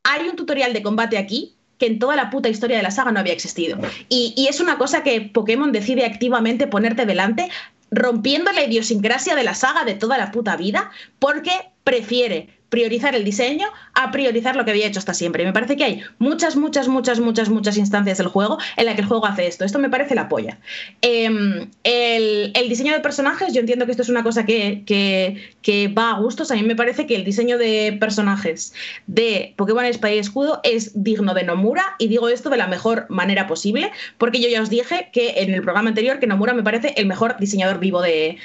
Hay 0.04 0.30
un 0.30 0.36
tutorial 0.36 0.72
de 0.72 0.84
combate 0.84 1.18
aquí 1.18 1.56
que 1.80 1.88
en 1.88 1.98
toda 1.98 2.16
la 2.16 2.30
puta 2.30 2.48
historia 2.48 2.78
de 2.78 2.84
la 2.84 2.92
saga 2.92 3.12
no 3.12 3.20
había 3.20 3.34
existido. 3.34 3.80
Y, 4.08 4.36
y, 4.38 4.48
es 4.50 4.60
una 4.60 4.78
cosa 4.78 5.02
que 5.02 5.22
Pokémon 5.22 5.72
decide 5.72 6.06
activamente 6.06 6.68
ponerte 6.68 7.08
delante, 7.08 7.50
rompiendo 7.90 8.52
la 8.52 8.64
idiosincrasia 8.64 9.36
de 9.36 9.44
la 9.44 9.56
saga 9.56 9.84
de 9.84 9.96
toda 9.96 10.20
la 10.20 10.32
puta 10.32 10.56
vida, 10.58 10.92
porque 11.18 11.52
prefiere 11.84 12.50
priorizar 12.74 13.14
el 13.14 13.24
diseño 13.24 13.68
a 13.94 14.10
priorizar 14.10 14.56
lo 14.56 14.66
que 14.66 14.72
había 14.72 14.88
hecho 14.88 14.98
hasta 14.98 15.14
siempre. 15.14 15.44
Y 15.44 15.46
me 15.46 15.54
parece 15.54 15.78
que 15.78 15.84
hay 15.84 16.02
muchas, 16.18 16.56
muchas, 16.56 16.88
muchas, 16.88 17.20
muchas, 17.20 17.50
muchas 17.50 17.78
instancias 17.78 18.18
del 18.18 18.26
juego 18.26 18.58
en 18.78 18.88
la 18.88 18.96
que 18.96 19.02
el 19.02 19.08
juego 19.08 19.28
hace 19.28 19.46
esto. 19.46 19.64
Esto 19.64 19.78
me 19.78 19.92
parece 19.92 20.16
la 20.16 20.28
polla. 20.28 20.58
Em, 21.04 21.70
el, 21.84 22.52
diseño 22.68 22.92
de 22.92 23.00
personajes, 23.00 23.54
yo 23.54 23.60
entiendo 23.60 23.86
que 23.86 23.92
esto 23.92 24.02
es 24.02 24.10
una 24.10 24.24
cosa 24.24 24.44
que, 24.48 24.82
que, 24.88 25.88
va 25.90 26.10
a 26.10 26.20
gustos. 26.20 26.50
A 26.50 26.56
mí 26.56 26.64
me 26.64 26.76
parece 26.76 27.06
que 27.06 27.16
el 27.16 27.24
diseño 27.24 27.60
de 27.60 27.96
personajes 28.00 28.74
de 29.06 29.54
Pokémon 29.56 29.86
Espada 29.86 30.16
y 30.16 30.18
Escudo 30.18 30.60
es 30.64 31.04
digno 31.04 31.36
de 31.36 31.44
Nomura 31.44 31.84
y 32.00 32.08
digo 32.08 32.28
esto 32.28 32.50
de 32.50 32.58
la 32.58 32.66
mejor 32.66 33.06
manera 33.10 33.46
posible 33.46 33.92
porque 34.18 34.42
yo 34.42 34.50
ya 34.50 34.64
os 34.64 34.72
dije 34.72 35.10
que 35.14 35.36
en 35.38 35.54
el 35.54 35.62
programa 35.62 35.90
anterior 35.90 36.20
que 36.20 36.26
Nomura 36.26 36.54
me 36.54 36.64
parece 36.64 36.96
el 36.98 37.06
mejor 37.06 37.38
diseñador 37.38 37.80
vivo 37.80 38.02
de, 38.02 38.40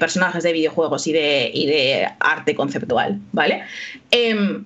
personajes 0.00 0.42
de 0.42 0.54
videojuegos 0.54 1.06
y 1.06 1.12
de, 1.12 1.50
y 1.52 1.66
de 1.66 2.08
arte 2.20 2.54
conceptual, 2.54 3.20
¿vale? 3.32 3.64
Em, 4.10 4.64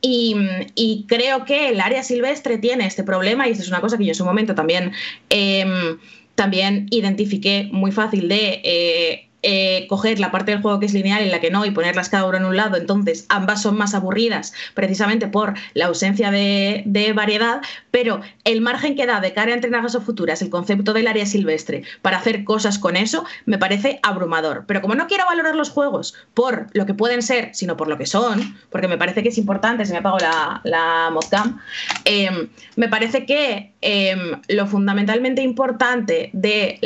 y, 0.00 1.04
creo 1.08 1.44
que 1.44 1.70
el 1.70 1.80
área 1.80 2.02
silvestre 2.02 2.58
tiene 2.58 2.86
este 2.86 3.02
problema, 3.02 3.48
y 3.48 3.52
esto 3.52 3.62
es 3.62 3.68
una 3.68 3.80
cosa 3.80 3.98
que 3.98 4.04
yo 4.04 4.10
en 4.10 4.14
su 4.14 4.24
momento 4.24 4.54
también, 4.54 4.92
em, 5.28 5.98
también 6.34 6.86
identifiqué 6.90 7.68
muy 7.72 7.90
fácil 7.90 8.28
de 8.28 8.60
eh, 8.62 9.27
eh, 9.42 9.86
coger 9.88 10.18
la 10.18 10.32
parte 10.32 10.50
del 10.50 10.60
juego 10.60 10.80
que 10.80 10.86
es 10.86 10.92
lineal 10.92 11.24
y 11.24 11.28
la 11.28 11.40
que 11.40 11.50
no 11.50 11.64
y 11.64 11.70
ponerlas 11.70 12.08
cada 12.08 12.24
una 12.24 12.38
en 12.38 12.44
un 12.44 12.56
lado, 12.56 12.76
entonces 12.76 13.24
ambas 13.28 13.62
son 13.62 13.76
más 13.76 13.94
aburridas 13.94 14.52
precisamente 14.74 15.28
por 15.28 15.54
la 15.74 15.86
ausencia 15.86 16.32
de, 16.32 16.84
variedad, 17.14 17.60
pero 17.92 18.20
el 18.44 18.60
margen 18.60 18.96
que 18.96 19.06
da 19.06 19.20
de 19.20 19.32
cara 19.32 19.52
a 19.52 19.54
entrenadas 19.54 19.94
o 19.94 20.00
futuras 20.00 20.42
el 20.42 20.50
concepto 20.50 20.92
del 20.92 21.06
área 21.06 21.24
silvestre 21.24 21.84
para 22.02 22.18
hacer 22.18 22.44
cosas 22.44 22.78
con 22.78 22.96
eso 22.96 23.24
me 23.46 23.58
parece 23.58 24.00
abrumador. 24.02 24.64
Pero 24.66 24.80
como 24.80 24.94
no 24.94 25.06
quiero 25.06 25.24
valorar 25.26 25.54
los 25.54 25.70
juegos 25.70 26.14
por 26.34 26.66
lo 26.72 26.84
que 26.84 26.94
pueden 26.94 27.22
ser, 27.22 27.50
sino 27.54 27.76
por 27.76 27.88
lo 27.88 27.96
que 27.96 28.06
son, 28.06 28.58
porque 28.70 28.88
me 28.88 28.98
parece 28.98 29.22
que 29.22 29.28
es 29.28 29.38
importante, 29.38 29.86
si 29.86 29.92
me 29.92 29.98
apago 29.98 30.18
la, 30.18 30.60
la 30.64 31.10
modcam, 31.12 31.60
em, 32.04 32.48
me 32.76 32.88
parece 32.88 33.24
que 33.24 33.72
em, 33.80 34.40
lo 34.48 34.66
fundamentalmente 34.66 35.42
importante 35.42 36.30
del 36.32 36.78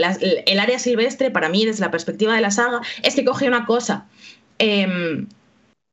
el 0.46 0.60
área 0.60 0.78
silvestre 0.78 1.30
para 1.30 1.48
mí 1.48 1.64
desde 1.64 1.80
la 1.80 1.90
perspectiva 1.90 2.34
de 2.34 2.41
la 2.42 2.50
saga 2.50 2.82
es 3.02 3.14
que 3.14 3.24
coge 3.24 3.48
una 3.48 3.64
cosa 3.64 4.06
em, 4.58 5.26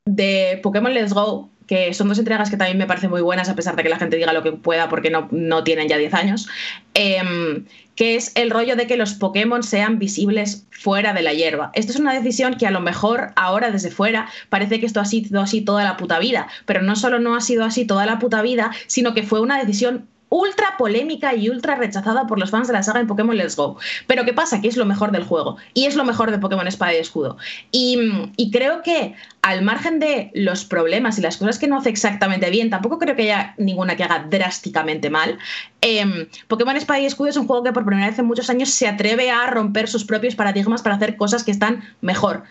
de 0.05 0.59
Pokémon 0.61 0.93
Let's 0.93 1.13
Go, 1.13 1.49
que 1.69 1.93
son 1.93 2.09
dos 2.09 2.17
entregas 2.17 2.49
que 2.49 2.57
también 2.57 2.79
me 2.79 2.87
parecen 2.87 3.11
muy 3.11 3.21
buenas, 3.21 3.47
a 3.47 3.55
pesar 3.55 3.75
de 3.75 3.83
que 3.83 3.89
la 3.89 3.99
gente 3.99 4.17
diga 4.17 4.33
lo 4.33 4.41
que 4.41 4.51
pueda 4.53 4.89
porque 4.89 5.11
no, 5.11 5.27
no 5.31 5.63
tienen 5.63 5.87
ya 5.87 5.97
10 5.97 6.13
años, 6.15 6.49
em, 6.95 7.65
que 7.95 8.15
es 8.15 8.31
el 8.35 8.49
rollo 8.49 8.75
de 8.75 8.87
que 8.87 8.97
los 8.97 9.13
Pokémon 9.13 9.61
sean 9.61 9.99
visibles 9.99 10.65
fuera 10.71 11.13
de 11.13 11.21
la 11.21 11.31
hierba. 11.31 11.69
Esto 11.75 11.91
es 11.91 11.99
una 11.99 12.13
decisión 12.13 12.55
que 12.55 12.65
a 12.65 12.71
lo 12.71 12.79
mejor 12.79 13.33
ahora 13.35 13.69
desde 13.69 13.91
fuera 13.91 14.29
parece 14.49 14.79
que 14.79 14.87
esto 14.87 14.99
ha 14.99 15.05
sido 15.05 15.41
así 15.41 15.61
toda 15.61 15.83
la 15.83 15.95
puta 15.95 16.17
vida, 16.17 16.47
pero 16.65 16.81
no 16.81 16.95
solo 16.95 17.19
no 17.19 17.35
ha 17.35 17.41
sido 17.41 17.63
así 17.63 17.85
toda 17.85 18.07
la 18.07 18.17
puta 18.17 18.41
vida, 18.41 18.71
sino 18.87 19.13
que 19.13 19.21
fue 19.21 19.39
una 19.39 19.59
decisión 19.59 20.07
ultra 20.29 20.77
polémica 20.77 21.35
y 21.35 21.49
ultra 21.49 21.75
rechazada 21.75 22.27
por 22.27 22.39
los 22.39 22.51
fans 22.51 22.67
de 22.67 22.73
la 22.73 22.83
saga 22.83 22.99
en 22.99 23.07
Pokémon 23.07 23.35
Let's 23.35 23.55
Go. 23.55 23.77
Pero 24.07 24.25
¿qué 24.25 24.33
pasa? 24.33 24.61
Que 24.61 24.67
es 24.67 24.77
lo 24.77 24.85
mejor 24.85 25.11
del 25.11 25.23
juego 25.23 25.57
y 25.73 25.85
es 25.85 25.95
lo 25.95 26.05
mejor 26.05 26.31
de 26.31 26.37
Pokémon 26.37 26.67
Espada 26.67 26.93
y 26.93 26.97
Escudo. 26.97 27.37
Y, 27.71 28.51
creo 28.51 28.81
que 28.81 29.15
al 29.41 29.61
margen 29.61 29.99
de 29.99 30.31
los 30.33 30.65
problemas 30.65 31.17
y 31.17 31.21
las 31.21 31.37
cosas 31.37 31.59
que 31.59 31.67
no 31.67 31.77
hace 31.77 31.89
exactamente 31.89 32.49
bien, 32.49 32.69
tampoco 32.69 32.99
creo 32.99 33.15
que 33.15 33.23
haya 33.23 33.53
ninguna 33.57 33.95
que 33.95 34.03
haga 34.03 34.25
drásticamente 34.29 35.09
mal. 35.09 35.37
Em, 35.81 36.27
Pokémon 36.47 36.75
Espada 36.75 36.99
y 36.99 37.05
Escudo 37.05 37.29
es 37.29 37.37
un 37.37 37.47
juego 37.47 37.63
que 37.63 37.73
por 37.73 37.85
primera 37.85 38.09
vez 38.09 38.19
en 38.19 38.25
muchos 38.25 38.49
años 38.49 38.69
se 38.69 38.87
atreve 38.87 39.31
a 39.31 39.47
romper 39.47 39.87
sus 39.87 40.03
propios 40.03 40.35
paradigmas 40.35 40.81
para 40.81 40.95
hacer 40.95 41.17
cosas 41.17 41.43
que 41.43 41.51
están 41.51 41.83
mejor. 42.01 42.43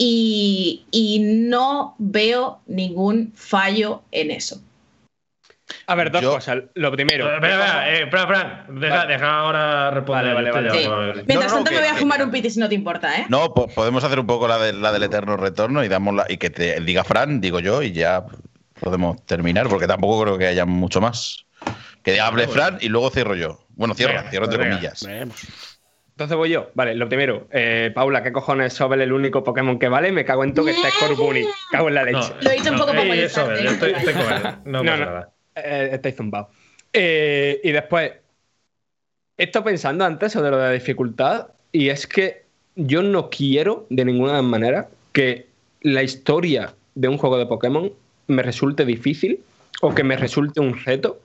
y 0.00 1.18
no 1.48 1.96
veo 1.98 2.60
ningún 2.68 3.32
fallo 3.34 4.02
en 4.12 4.30
eso. 4.30 4.60
A 5.86 5.94
ver, 5.94 6.10
dos 6.10 6.22
cosas. 6.22 6.58
Lo 6.74 6.92
primero. 6.92 7.32
Espera, 7.34 7.94
espera, 7.98 8.66
eh, 8.68 9.06
deja, 9.08 9.38
ahora 9.38 9.90
responder. 9.90 10.34
Vale, 10.34 10.50
vale, 10.50 10.88
vale. 10.88 11.24
Mientras 11.26 11.52
tanto, 11.52 11.70
me 11.70 11.78
voy 11.78 11.88
a 11.88 11.94
fumar 11.94 12.22
un 12.22 12.30
piti 12.30 12.50
si 12.50 12.60
no 12.60 12.68
te 12.68 12.74
importa, 12.74 13.18
¿eh? 13.18 13.26
No, 13.28 13.52
podemos 13.52 14.02
hacer 14.04 14.18
un 14.18 14.26
poco 14.26 14.48
la, 14.48 14.58
de, 14.58 14.72
la 14.72 14.92
del 14.92 15.02
eterno 15.02 15.36
retorno 15.36 15.84
y, 15.84 15.88
damos 15.88 16.14
la, 16.14 16.26
y 16.28 16.36
que 16.36 16.50
te 16.50 16.80
diga 16.80 17.04
Fran, 17.04 17.40
digo 17.40 17.60
yo, 17.60 17.82
y 17.82 17.92
ya 17.92 18.24
podemos 18.80 19.24
terminar, 19.26 19.68
porque 19.68 19.86
tampoco 19.86 20.22
creo 20.22 20.38
que 20.38 20.46
haya 20.46 20.64
mucho 20.64 21.00
más. 21.00 21.46
Que 22.02 22.20
hable 22.20 22.48
Fran 22.48 22.78
y 22.80 22.88
luego 22.88 23.10
cierro 23.10 23.34
yo. 23.34 23.66
Bueno, 23.70 23.94
cierro, 23.94 24.22
cierro 24.30 24.46
entre 24.46 24.68
comillas. 24.68 25.06
Entonces 26.18 26.36
voy 26.36 26.50
yo. 26.50 26.70
Vale, 26.74 26.96
lo 26.96 27.08
primero, 27.08 27.46
eh, 27.52 27.92
Paula, 27.94 28.24
¿qué 28.24 28.32
cojones 28.32 28.72
Sobel 28.72 29.00
el 29.02 29.12
único 29.12 29.44
Pokémon 29.44 29.78
que 29.78 29.88
vale? 29.88 30.10
Me 30.10 30.24
cago 30.24 30.42
en 30.42 30.52
tú 30.52 30.64
que 30.64 30.72
está 30.72 30.90
Scorbunny. 30.90 31.44
Cago 31.70 31.88
en 31.88 31.94
la 31.94 32.02
leche. 32.02 32.32
lo 32.40 32.50
he 32.50 32.54
dicho 32.54 32.72
un 32.72 32.78
poco 32.78 32.90
para 32.90 33.04
molestarte. 33.04 33.62
Yo 33.62 33.70
estoy, 33.70 33.92
estoy 33.92 34.14
con 34.14 34.32
él. 34.32 34.42
No, 34.64 34.82
no, 34.82 34.96
no. 34.96 35.37
Eh, 35.64 35.90
estáis 35.92 36.16
zumbados. 36.16 36.48
Eh, 36.92 37.60
y 37.62 37.72
después, 37.72 38.12
he 39.36 39.44
estado 39.44 39.66
pensando 39.66 40.04
antes 40.04 40.32
sobre 40.32 40.50
lo 40.50 40.58
de 40.58 40.64
la 40.64 40.72
dificultad 40.72 41.48
y 41.72 41.88
es 41.88 42.06
que 42.06 42.44
yo 42.76 43.02
no 43.02 43.30
quiero 43.30 43.86
de 43.90 44.04
ninguna 44.04 44.40
manera 44.42 44.88
que 45.12 45.48
la 45.82 46.02
historia 46.02 46.74
de 46.94 47.08
un 47.08 47.18
juego 47.18 47.38
de 47.38 47.46
Pokémon 47.46 47.92
me 48.26 48.42
resulte 48.42 48.84
difícil 48.84 49.40
o 49.80 49.94
que 49.94 50.04
me 50.04 50.16
resulte 50.16 50.60
un 50.60 50.78
reto, 50.78 51.20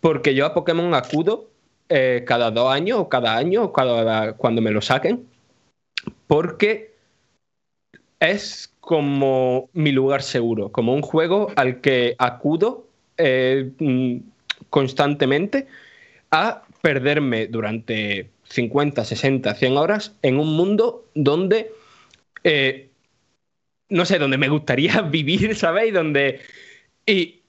porque 0.00 0.34
yo 0.34 0.46
a 0.46 0.54
Pokémon 0.54 0.94
acudo 0.94 1.48
eh, 1.88 2.24
cada 2.26 2.50
dos 2.50 2.72
años 2.72 2.98
o 2.98 3.08
cada 3.08 3.36
año 3.36 3.64
o 3.64 3.72
cada, 3.72 4.34
cuando 4.34 4.62
me 4.62 4.70
lo 4.70 4.80
saquen, 4.80 5.26
porque 6.26 6.94
es 8.18 8.72
como 8.80 9.68
mi 9.72 9.92
lugar 9.92 10.22
seguro, 10.22 10.70
como 10.70 10.94
un 10.94 11.02
juego 11.02 11.52
al 11.56 11.80
que 11.80 12.14
acudo 12.18 12.86
eh, 13.16 13.70
mm, 13.78 14.16
constantemente 14.70 15.66
a 16.30 16.62
perderme 16.80 17.46
durante 17.46 18.30
50, 18.44 19.04
60, 19.04 19.54
100 19.54 19.76
horas 19.76 20.14
en 20.22 20.38
un 20.38 20.56
mundo 20.56 21.06
donde, 21.14 21.70
eh, 22.44 22.88
no 23.88 24.04
sé, 24.04 24.18
donde 24.18 24.38
me 24.38 24.48
gustaría 24.48 25.00
vivir, 25.02 25.56
¿sabéis? 25.56 25.94
Donde... 25.94 26.40
Y, 27.06 27.40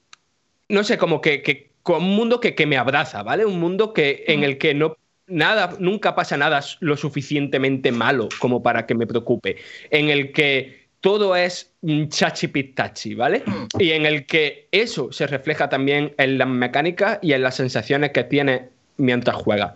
no 0.69 0.83
sé, 0.83 0.97
como 0.97 1.21
que, 1.21 1.41
que 1.41 1.71
con 1.83 2.03
un 2.03 2.15
mundo 2.15 2.39
que, 2.39 2.55
que, 2.55 2.65
me 2.65 2.77
abraza, 2.77 3.23
¿vale? 3.23 3.45
Un 3.45 3.59
mundo 3.59 3.93
que, 3.93 4.23
en 4.27 4.43
el 4.43 4.57
que 4.57 4.73
no 4.73 4.97
nada, 5.27 5.75
nunca 5.79 6.15
pasa 6.15 6.37
nada 6.37 6.61
lo 6.79 6.97
suficientemente 6.97 7.91
malo 7.91 8.29
como 8.39 8.63
para 8.63 8.85
que 8.85 8.95
me 8.95 9.07
preocupe, 9.07 9.57
en 9.89 10.09
el 10.09 10.31
que 10.31 10.82
todo 11.03 11.35
es 11.35 11.69
chachi 12.07 12.47
pitachi, 12.47 13.13
¿vale? 13.13 13.43
Y 13.77 13.91
en 13.91 14.05
el 14.05 14.25
que 14.25 14.69
eso 14.71 15.11
se 15.11 15.27
refleja 15.27 15.67
también 15.67 16.15
en 16.17 16.37
las 16.37 16.47
mecánicas 16.47 17.19
y 17.21 17.33
en 17.33 17.43
las 17.43 17.55
sensaciones 17.57 18.11
que 18.11 18.23
tiene 18.23 18.69
mientras 18.95 19.35
juega. 19.35 19.75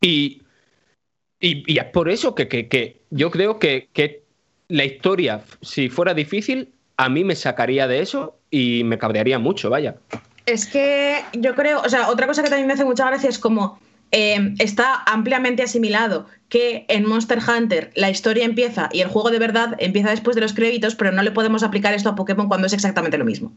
Y, 0.00 0.42
es 1.40 1.84
por 1.92 2.10
eso 2.10 2.34
que, 2.34 3.00
yo 3.10 3.30
creo 3.30 3.60
que, 3.60 3.88
que, 3.92 4.24
la 4.66 4.84
historia, 4.84 5.42
si 5.62 5.88
fuera 5.88 6.14
difícil, 6.14 6.72
a 6.96 7.08
mí 7.08 7.22
me 7.22 7.36
sacaría 7.36 7.86
de 7.86 8.00
eso 8.00 8.36
y 8.50 8.82
me 8.82 8.98
cabrearía 8.98 9.38
mucho, 9.38 9.70
vaya. 9.70 9.94
Es 10.46 10.66
que 10.66 11.20
yo 11.32 11.54
creo, 11.54 11.80
o 11.80 11.88
sea, 11.88 12.08
otra 12.08 12.26
cosa 12.26 12.42
que 12.42 12.48
también 12.48 12.66
me 12.66 12.72
hace 12.72 12.84
mucha 12.84 13.06
gracia 13.06 13.28
es 13.28 13.38
como 13.38 13.78
Em, 14.12 14.56
está 14.58 15.04
ampliamente 15.06 15.62
asimilado 15.62 16.26
que 16.50 16.84
en 16.88 17.06
Monster 17.06 17.38
Hunter 17.38 17.92
la 17.94 18.10
historia 18.10 18.44
empieza 18.44 18.90
y 18.92 19.00
el 19.00 19.08
juego 19.08 19.30
de 19.30 19.38
verdad 19.38 19.76
empieza 19.78 20.10
después 20.10 20.34
de 20.34 20.42
los 20.42 20.52
créditos, 20.52 20.96
pero 20.96 21.12
no 21.12 21.22
le 21.22 21.30
podemos 21.30 21.62
aplicar 21.62 21.94
esto 21.94 22.10
a 22.10 22.16
Pokémon 22.16 22.48
cuando 22.48 22.66
es 22.66 22.72
exactamente 22.72 23.16
lo 23.16 23.24
mismo. 23.24 23.52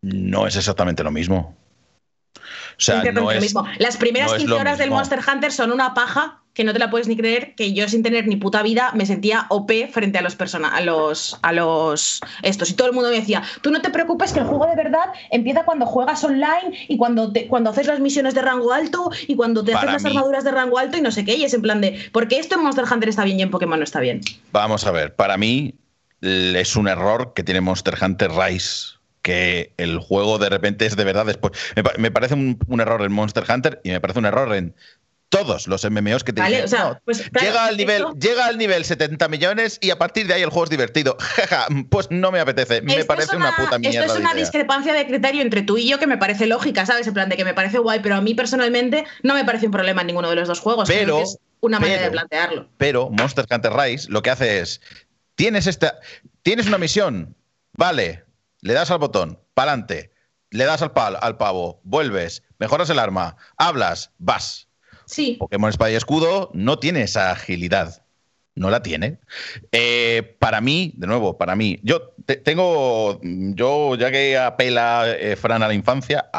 No 0.00 0.46
es 0.46 0.54
exactamente 0.56 1.02
lo 1.02 1.10
mismo. 1.10 1.56
O 2.36 2.40
sea, 2.78 3.02
no 3.12 3.30
es, 3.32 3.40
mismo. 3.40 3.66
Las 3.78 3.96
primeras 3.96 4.34
15 4.34 4.52
horas 4.52 4.78
del 4.78 4.90
Monster 4.90 5.18
Hunter 5.26 5.50
son 5.50 5.72
una 5.72 5.92
paja 5.92 6.42
que 6.56 6.64
no 6.64 6.72
te 6.72 6.78
la 6.78 6.88
puedes 6.88 7.06
ni 7.06 7.16
creer, 7.16 7.54
que 7.54 7.74
yo 7.74 7.86
sin 7.86 8.02
tener 8.02 8.26
ni 8.26 8.36
puta 8.36 8.62
vida 8.62 8.90
me 8.94 9.04
sentía 9.04 9.44
OP 9.50 9.70
frente 9.92 10.18
a 10.18 10.22
los 10.22 10.36
a 10.40 10.80
los 10.80 11.38
a 11.42 11.52
los 11.52 12.20
estos 12.42 12.70
y 12.70 12.74
todo 12.74 12.88
el 12.88 12.94
mundo 12.94 13.10
me 13.10 13.16
decía, 13.16 13.42
"Tú 13.60 13.70
no 13.70 13.82
te 13.82 13.90
preocupes 13.90 14.32
que 14.32 14.38
el 14.40 14.46
juego 14.46 14.66
de 14.66 14.74
verdad 14.74 15.12
empieza 15.30 15.64
cuando 15.64 15.84
juegas 15.84 16.24
online 16.24 16.86
y 16.88 16.96
cuando 16.96 17.30
te, 17.30 17.46
cuando 17.46 17.70
haces 17.70 17.86
las 17.86 18.00
misiones 18.00 18.34
de 18.34 18.40
rango 18.40 18.72
alto 18.72 19.10
y 19.28 19.36
cuando 19.36 19.62
te 19.62 19.74
haces 19.74 19.92
las 19.92 20.04
armaduras 20.06 20.44
de 20.44 20.50
rango 20.50 20.78
alto 20.78 20.96
y 20.96 21.02
no 21.02 21.10
sé 21.10 21.26
qué." 21.26 21.36
Y 21.36 21.44
es 21.44 21.52
en 21.52 21.60
plan 21.60 21.82
de, 21.82 22.08
"¿Por 22.10 22.26
qué 22.26 22.38
esto 22.38 22.54
en 22.54 22.62
Monster 22.62 22.86
Hunter 22.90 23.10
está 23.10 23.24
bien 23.24 23.38
y 23.38 23.42
en 23.42 23.50
Pokémon 23.50 23.78
no 23.78 23.84
está 23.84 24.00
bien?" 24.00 24.22
Vamos 24.50 24.86
a 24.86 24.92
ver, 24.92 25.14
para 25.14 25.36
mí 25.36 25.74
es 26.22 26.74
un 26.74 26.88
error 26.88 27.34
que 27.34 27.42
tiene 27.42 27.60
Monster 27.60 27.98
Hunter 28.00 28.30
Rise 28.30 28.96
que 29.20 29.72
el 29.76 29.98
juego 29.98 30.38
de 30.38 30.48
repente 30.48 30.86
es 30.86 30.96
de 30.96 31.04
verdad 31.04 31.26
después. 31.26 31.52
Me, 31.98 32.12
parece 32.12 32.34
un, 32.34 32.58
un, 32.68 32.80
error 32.80 33.02
en 33.02 33.12
Monster 33.12 33.44
Hunter 33.46 33.80
y 33.82 33.90
me 33.90 34.00
parece 34.00 34.20
un 34.20 34.24
error 34.24 34.54
en 34.54 34.72
todos 35.28 35.66
los 35.66 35.88
MMOs 35.88 36.24
que 36.24 36.32
te 36.32 36.42
pues, 37.04 37.30
llega, 37.40 37.66
al 37.66 37.76
nivel, 37.76 38.04
llega 38.18 38.46
al 38.46 38.58
nivel 38.58 38.84
70 38.84 39.28
millones 39.28 39.78
y 39.80 39.90
a 39.90 39.98
partir 39.98 40.26
de 40.26 40.34
ahí 40.34 40.42
el 40.42 40.50
juego 40.50 40.64
es 40.64 40.70
divertido. 40.70 41.16
pues 41.90 42.08
no 42.10 42.30
me 42.30 42.38
apetece. 42.38 42.80
Me 42.82 43.04
parece 43.04 43.36
una, 43.36 43.54
puta 43.56 43.78
mierda. 43.78 44.00
Esto 44.00 44.14
es 44.14 44.20
una 44.20 44.34
discrepancia 44.34 44.92
de 44.92 45.06
criterio 45.06 45.42
entre 45.42 45.62
tú 45.62 45.78
y 45.78 45.88
yo 45.88 45.98
que 45.98 46.06
me 46.06 46.16
parece 46.16 46.46
lógica, 46.46 46.86
¿sabes? 46.86 47.06
En 47.06 47.14
plan 47.14 47.28
de 47.28 47.36
que 47.36 47.44
me 47.44 47.54
parece 47.54 47.78
guay, 47.78 48.00
pero 48.00 48.14
a 48.14 48.20
mí 48.20 48.34
personalmente 48.34 49.04
no 49.22 49.34
me 49.34 49.44
parece 49.44 49.66
un 49.66 49.72
problema 49.72 50.02
en 50.02 50.08
ninguno 50.08 50.30
de 50.30 50.36
los 50.36 50.48
dos 50.48 50.60
juegos. 50.60 50.88
Pero. 50.88 51.20
Es 51.20 51.38
una 51.60 51.80
manera 51.80 52.02
de 52.02 52.10
plantearlo. 52.10 52.68
Pero 52.76 53.10
Monster 53.10 53.46
Hunter 53.50 53.72
Rise 53.72 54.10
lo 54.10 54.22
que 54.22 54.30
hace 54.30 54.60
es. 54.60 54.80
Tienes 55.34 55.66
esta. 55.66 55.98
Tienes 56.42 56.66
una 56.66 56.78
misión. 56.78 57.36
Vale. 57.72 58.24
Le 58.60 58.72
das 58.74 58.90
al 58.90 58.98
botón. 58.98 59.40
Pa'lante. 59.54 60.12
Le 60.50 60.64
das 60.64 60.82
al, 60.82 60.92
pal, 60.92 61.18
al 61.20 61.36
pavo. 61.36 61.80
Vuelves. 61.82 62.42
Mejoras 62.58 62.88
el 62.90 62.98
arma. 62.98 63.36
Hablas. 63.58 64.12
Vas 64.18 64.65
Sí. 65.06 65.36
Pokémon 65.38 65.70
Espada 65.70 65.90
y 65.92 65.94
Escudo 65.94 66.50
no 66.52 66.78
tiene 66.78 67.02
esa 67.02 67.30
agilidad. 67.30 68.02
No 68.54 68.70
la 68.70 68.82
tiene. 68.82 69.18
Eh, 69.70 70.36
para 70.38 70.62
mí, 70.62 70.92
de 70.96 71.06
nuevo, 71.06 71.36
para 71.36 71.54
mí, 71.56 71.78
yo 71.82 72.14
tengo, 72.42 73.20
yo 73.22 73.94
ya 73.96 74.10
que 74.10 74.38
apela 74.38 75.04
eh, 75.08 75.36
Fran 75.36 75.62
a 75.62 75.68
la 75.68 75.74
infancia, 75.74 76.30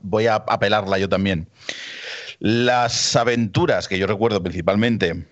voy 0.00 0.26
a 0.26 0.36
apelarla 0.36 0.98
yo 0.98 1.10
también. 1.10 1.46
Las 2.38 3.16
aventuras 3.16 3.86
que 3.86 3.98
yo 3.98 4.06
recuerdo 4.06 4.42
principalmente 4.42 5.26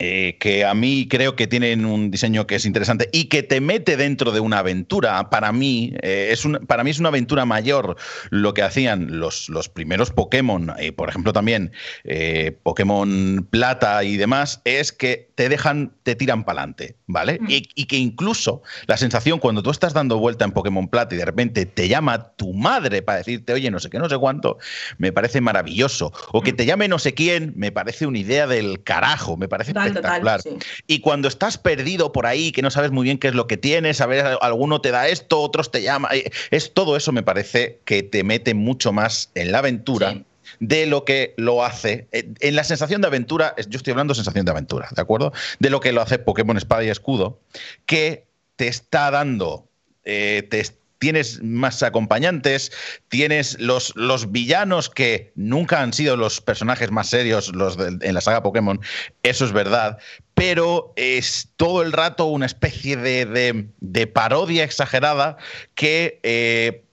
eh, 0.00 0.36
que 0.38 0.64
a 0.64 0.74
mí 0.74 1.08
creo 1.08 1.34
que 1.34 1.46
tienen 1.46 1.84
un 1.84 2.10
diseño 2.10 2.46
que 2.46 2.54
es 2.54 2.64
interesante 2.64 3.08
y 3.12 3.24
que 3.24 3.42
te 3.42 3.60
mete 3.60 3.96
dentro 3.96 4.30
de 4.30 4.40
una 4.40 4.60
aventura. 4.60 5.28
Para 5.30 5.52
mí, 5.52 5.92
eh, 6.02 6.28
es, 6.30 6.44
para 6.66 6.84
mí 6.84 6.90
es 6.90 7.00
una 7.00 7.08
aventura 7.08 7.44
mayor 7.44 7.96
lo 8.30 8.54
que 8.54 8.62
hacían 8.62 9.18
los, 9.18 9.48
los 9.48 9.68
primeros 9.68 10.10
Pokémon, 10.10 10.72
por 10.96 11.08
ejemplo 11.08 11.32
también 11.32 11.72
eh, 12.04 12.56
Pokémon 12.62 13.46
Plata 13.50 14.04
y 14.04 14.16
demás, 14.16 14.60
es 14.64 14.92
que 14.92 15.28
te 15.34 15.48
dejan, 15.48 15.92
te 16.02 16.14
tiran 16.14 16.44
para 16.44 16.60
adelante, 16.60 16.96
¿vale? 17.06 17.40
Y, 17.48 17.68
y, 17.74 17.86
que 17.86 17.96
incluso 17.96 18.62
la 18.86 18.96
sensación 18.96 19.38
cuando 19.38 19.62
tú 19.62 19.70
estás 19.70 19.94
dando 19.94 20.18
vuelta 20.18 20.44
en 20.44 20.52
Pokémon 20.52 20.88
Plata 20.88 21.14
y 21.14 21.18
de 21.18 21.24
repente 21.24 21.66
te 21.66 21.88
llama 21.88 22.32
tu 22.36 22.52
madre 22.54 23.02
para 23.02 23.18
decirte, 23.18 23.52
oye, 23.52 23.70
no 23.70 23.78
sé 23.78 23.90
qué, 23.90 23.98
no 23.98 24.08
sé 24.08 24.18
cuánto, 24.18 24.58
me 24.98 25.12
parece 25.12 25.40
maravilloso. 25.40 26.12
O 26.32 26.42
que 26.42 26.52
te 26.52 26.66
llame 26.66 26.88
no 26.88 26.98
sé 26.98 27.14
quién, 27.14 27.52
me 27.56 27.72
parece 27.72 28.06
una 28.06 28.18
idea 28.18 28.46
del 28.46 28.82
carajo, 28.82 29.36
me 29.36 29.48
parece 29.48 29.72
espectacular. 29.88 30.40
Y 30.86 31.00
cuando 31.00 31.28
estás 31.28 31.58
perdido 31.58 32.12
por 32.12 32.26
ahí, 32.26 32.52
que 32.52 32.62
no 32.62 32.70
sabes 32.70 32.90
muy 32.90 33.04
bien 33.04 33.18
qué 33.18 33.28
es 33.28 33.34
lo 33.34 33.46
que 33.46 33.56
tienes, 33.56 34.00
a 34.00 34.06
ver, 34.06 34.38
alguno 34.40 34.80
te 34.80 34.90
da 34.90 35.08
esto, 35.08 35.40
otros 35.40 35.70
te 35.70 35.82
llama, 35.82 36.08
eh, 36.12 36.30
es 36.50 36.72
todo 36.72 36.96
eso 36.96 37.12
me 37.12 37.22
parece 37.22 37.80
que 37.84 38.02
te 38.02 38.24
mete 38.24 38.54
mucho 38.54 38.92
más 38.92 39.30
en 39.34 39.52
la 39.52 39.58
aventura. 39.58 40.22
de 40.60 40.86
lo 40.86 41.04
que 41.04 41.34
lo 41.36 41.62
hace. 41.62 42.08
Eh, 42.10 42.32
en 42.40 42.56
la 42.56 42.64
sensación 42.64 43.02
de 43.02 43.08
aventura, 43.08 43.54
yo 43.68 43.76
estoy 43.76 43.90
hablando 43.90 44.12
de 44.12 44.16
sensación 44.16 44.46
de 44.46 44.50
aventura, 44.50 44.88
¿de 44.96 45.02
acuerdo? 45.02 45.30
De 45.58 45.68
lo 45.68 45.78
que 45.80 45.92
lo 45.92 46.00
hace 46.00 46.18
Pokémon 46.18 46.56
Espada 46.56 46.82
y 46.84 46.88
Escudo, 46.88 47.38
que 47.84 48.24
te 48.56 48.66
está 48.66 49.10
dando, 49.10 49.68
eh, 50.04 50.46
te, 50.50 50.64
tienes 50.98 51.42
más 51.42 51.82
acompañantes, 51.82 52.72
tienes 53.08 53.58
los, 53.60 53.94
los 53.96 54.30
villanos 54.30 54.90
que 54.90 55.32
nunca 55.34 55.80
han 55.80 55.92
sido 55.92 56.16
los 56.16 56.40
personajes 56.40 56.90
más 56.90 57.08
serios 57.08 57.54
los 57.54 57.78
en 57.78 58.14
la 58.14 58.20
saga 58.20 58.42
Pokémon, 58.42 58.80
eso 59.22 59.44
es 59.44 59.52
verdad, 59.52 59.98
pero 60.34 60.92
es 60.96 61.50
todo 61.56 61.82
el 61.82 61.92
rato 61.92 62.26
una 62.26 62.46
especie 62.46 62.96
de, 62.96 64.06
parodia 64.06 64.64
exagerada 64.64 65.36
que... 65.74 66.20
Eh, 66.22 66.84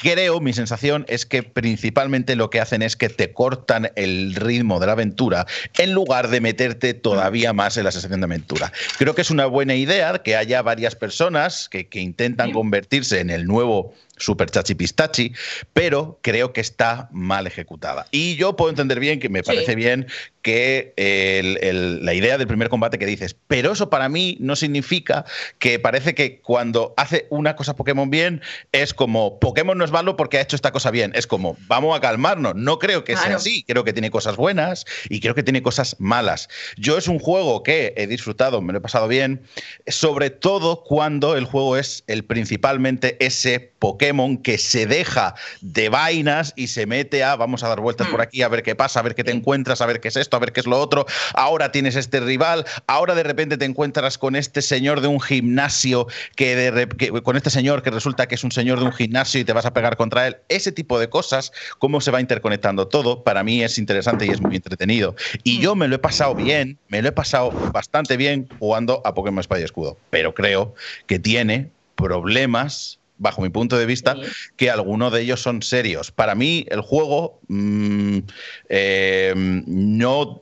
creo, 0.00 0.40
mi 0.40 0.52
sensación 0.52 1.04
es 1.08 1.26
que 1.26 1.42
principalmente 1.42 2.36
lo 2.36 2.50
que 2.50 2.60
hacen 2.60 2.82
es 2.82 2.96
que 2.96 3.08
te 3.08 3.32
cortan 3.32 3.90
el 3.96 4.34
ritmo 4.34 4.78
de 4.78 4.86
la 4.86 4.92
aventura 4.92 5.46
en 5.78 5.92
lugar 5.92 6.28
de 6.28 6.40
meterte 6.40 6.94
todavía 6.94 7.52
más 7.52 7.76
en 7.76 7.84
la 7.84 7.92
sensación 7.92 8.20
de 8.20 8.26
aventura. 8.26 8.72
Creo 8.98 9.14
que 9.14 9.22
es 9.22 9.30
una 9.30 9.46
buena 9.46 9.74
idea 9.74 10.18
que 10.18 10.36
haya 10.36 10.62
varias 10.62 10.94
personas 10.94 11.68
que, 11.68 11.88
que 11.88 12.00
intentan 12.00 12.52
convertirse 12.52 13.20
en 13.20 13.30
el 13.30 13.46
nuevo 13.46 13.94
super 14.16 14.50
chachi 14.50 14.74
pistachi, 14.74 15.32
pero 15.72 16.18
creo 16.22 16.52
que 16.52 16.60
está 16.60 17.08
mal 17.12 17.46
ejecutada. 17.46 18.06
Y 18.10 18.36
yo 18.36 18.56
puedo 18.56 18.70
entender 18.70 19.00
bien 19.00 19.20
que 19.20 19.28
me 19.28 19.42
parece 19.42 19.74
bien 19.74 20.06
que 20.42 20.94
la 22.02 22.14
idea 22.14 22.38
del 22.38 22.46
primer 22.46 22.68
combate 22.68 22.98
que 22.98 23.06
dices, 23.06 23.36
pero 23.48 23.72
eso 23.72 23.90
para 23.90 24.08
mí 24.08 24.36
no 24.40 24.54
significa 24.54 25.24
que 25.58 25.78
parece 25.78 26.14
que 26.14 26.40
cuando 26.40 26.94
hace 26.96 27.26
una 27.30 27.56
cosa 27.56 27.74
Pokémon 27.74 28.10
bien 28.10 28.40
es 28.72 28.94
como 28.94 29.40
Pokémon 29.40 29.76
no 29.76 29.84
es 29.84 29.90
malo 29.90 30.16
porque 30.16 30.38
ha 30.38 30.40
hecho 30.40 30.56
esta 30.56 30.72
cosa 30.72 30.90
bien, 30.90 31.12
es 31.14 31.26
como 31.26 31.56
vamos 31.66 31.96
a 31.96 32.00
calmarnos, 32.00 32.54
no 32.54 32.78
creo 32.78 33.02
que 33.04 33.16
sea 33.16 33.36
así, 33.36 33.64
creo 33.64 33.82
que 33.84 33.92
tiene 33.92 34.10
cosas 34.10 34.36
buenas 34.36 34.84
y 35.08 35.20
creo 35.20 35.34
que 35.34 35.42
tiene 35.42 35.62
cosas 35.62 35.96
malas. 35.98 36.48
Yo 36.76 36.96
es 36.96 37.08
un 37.08 37.18
juego 37.18 37.62
que 37.62 37.94
he 37.96 38.06
disfrutado, 38.06 38.62
me 38.62 38.72
lo 38.72 38.78
he 38.78 38.82
pasado 38.82 39.08
bien, 39.08 39.42
sobre 39.88 40.30
todo 40.30 40.84
cuando 40.84 41.36
el 41.36 41.44
juego 41.44 41.76
es 41.76 42.04
el 42.06 42.24
principalmente 42.24 43.16
ese 43.24 43.72
Pokémon 43.78 44.38
que 44.38 44.58
se 44.58 44.86
deja 44.86 45.34
de 45.60 45.88
vainas 45.88 46.52
y 46.56 46.68
se 46.68 46.86
mete 46.86 47.24
a 47.24 47.36
vamos 47.36 47.62
a 47.62 47.68
dar 47.68 47.80
vueltas 47.80 48.08
por 48.08 48.20
mm. 48.20 48.22
aquí 48.22 48.42
a 48.42 48.48
ver 48.48 48.62
qué 48.62 48.74
pasa, 48.74 49.00
a 49.00 49.02
ver 49.02 49.14
qué 49.14 49.24
te 49.24 49.32
encuentras, 49.32 49.80
a 49.80 49.86
ver 49.86 50.00
qué 50.00 50.08
es 50.08 50.16
esto 50.16 50.36
a 50.36 50.40
ver 50.40 50.52
qué 50.52 50.60
es 50.60 50.66
lo 50.66 50.78
otro, 50.78 51.06
ahora 51.34 51.72
tienes 51.72 51.96
este 51.96 52.20
rival, 52.20 52.64
ahora 52.86 53.14
de 53.14 53.22
repente 53.22 53.56
te 53.56 53.64
encuentras 53.64 54.18
con 54.18 54.36
este 54.36 54.62
señor 54.62 55.00
de 55.00 55.08
un 55.08 55.20
gimnasio, 55.20 56.06
que, 56.34 56.88
con 57.22 57.36
este 57.36 57.50
señor 57.50 57.82
que 57.82 57.90
resulta 57.90 58.26
que 58.26 58.34
es 58.34 58.44
un 58.44 58.52
señor 58.52 58.78
de 58.78 58.86
un 58.86 58.92
gimnasio 58.92 59.40
y 59.40 59.44
te 59.44 59.52
vas 59.52 59.66
a 59.66 59.72
pegar 59.72 59.96
contra 59.96 60.26
él, 60.26 60.36
ese 60.48 60.72
tipo 60.72 60.98
de 60.98 61.08
cosas, 61.08 61.52
cómo 61.78 62.00
se 62.00 62.10
va 62.10 62.20
interconectando 62.20 62.88
todo, 62.88 63.22
para 63.24 63.42
mí 63.42 63.62
es 63.62 63.78
interesante 63.78 64.26
y 64.26 64.30
es 64.30 64.40
muy 64.40 64.56
entretenido. 64.56 65.14
Y 65.42 65.60
yo 65.60 65.74
me 65.74 65.88
lo 65.88 65.96
he 65.96 65.98
pasado 65.98 66.34
bien, 66.34 66.78
me 66.88 67.02
lo 67.02 67.08
he 67.08 67.12
pasado 67.12 67.50
bastante 67.72 68.16
bien 68.16 68.48
jugando 68.58 69.02
a 69.04 69.14
Pokémon 69.14 69.40
Espada 69.40 69.60
y 69.60 69.64
Escudo, 69.64 69.98
pero 70.10 70.34
creo 70.34 70.74
que 71.06 71.18
tiene 71.18 71.70
problemas 71.94 72.98
bajo 73.18 73.42
mi 73.42 73.48
punto 73.48 73.76
de 73.78 73.86
vista, 73.86 74.16
que 74.56 74.70
algunos 74.70 75.12
de 75.12 75.22
ellos 75.22 75.40
son 75.40 75.62
serios. 75.62 76.10
Para 76.10 76.34
mí, 76.34 76.66
el 76.68 76.80
juego 76.80 77.40
mm, 77.48 78.18
eh, 78.68 79.32
no. 79.36 80.40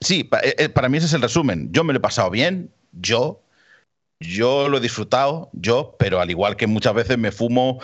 Sí, 0.00 0.28
eh, 0.42 0.54
eh, 0.58 0.68
para 0.68 0.88
mí 0.88 0.98
ese 0.98 1.06
es 1.06 1.12
el 1.12 1.22
resumen. 1.22 1.68
Yo 1.72 1.84
me 1.84 1.92
lo 1.92 1.98
he 1.98 2.02
pasado 2.02 2.30
bien, 2.30 2.70
yo. 2.92 3.42
Yo 4.22 4.68
lo 4.68 4.76
he 4.76 4.80
disfrutado, 4.80 5.48
yo, 5.54 5.96
pero 5.98 6.20
al 6.20 6.30
igual 6.30 6.56
que 6.56 6.66
muchas 6.66 6.92
veces 6.92 7.16
me 7.16 7.32
fumo 7.32 7.80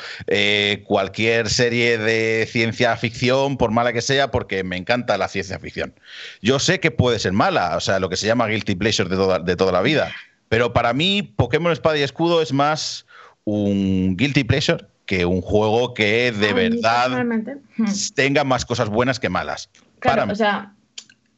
cualquier 0.85 1.49
serie 1.49 1.97
de 1.97 2.47
ciencia 2.47 2.95
ficción, 2.99 3.57
por 3.57 3.71
mala 3.71 3.95
que 3.95 4.03
sea, 4.03 4.31
porque 4.31 4.63
me 4.63 4.77
encanta 4.77 5.17
la 5.17 5.29
ciencia 5.29 5.59
ficción. 5.59 5.95
Yo 6.43 6.59
sé 6.59 6.79
que 6.79 6.91
puede 6.91 7.19
ser 7.21 7.33
mala, 7.33 7.75
o 7.75 7.81
sea, 7.81 8.01
lo 8.01 8.11
que 8.11 8.19
se 8.19 8.27
llama 8.27 8.49
guilty 8.49 8.75
pleasure 8.75 9.09
de 9.09 9.17
toda, 9.17 9.39
de 9.39 9.57
toda 9.57 9.73
la 9.73 9.81
vida. 9.81 10.15
Pero 10.51 10.75
para 10.75 10.93
mí, 10.93 11.23
Pokémon 11.23 11.73
Espada 11.73 11.97
y 11.97 12.03
Escudo 12.03 12.43
es 12.43 12.53
más 12.53 13.06
un 13.47 14.17
guilty 14.17 14.45
pleasure 14.45 14.85
que 15.07 15.25
un 15.25 15.41
juego 15.41 15.95
que 15.95 16.33
de 16.33 16.53
verdad 16.53 17.25
tenga 18.15 18.45
más 18.45 18.67
cosas 18.67 18.89
buenas 18.89 19.21
que 19.21 19.29
malas. 19.29 19.71
Claro, 20.01 20.31
o 20.31 20.35
sea, 20.35 20.73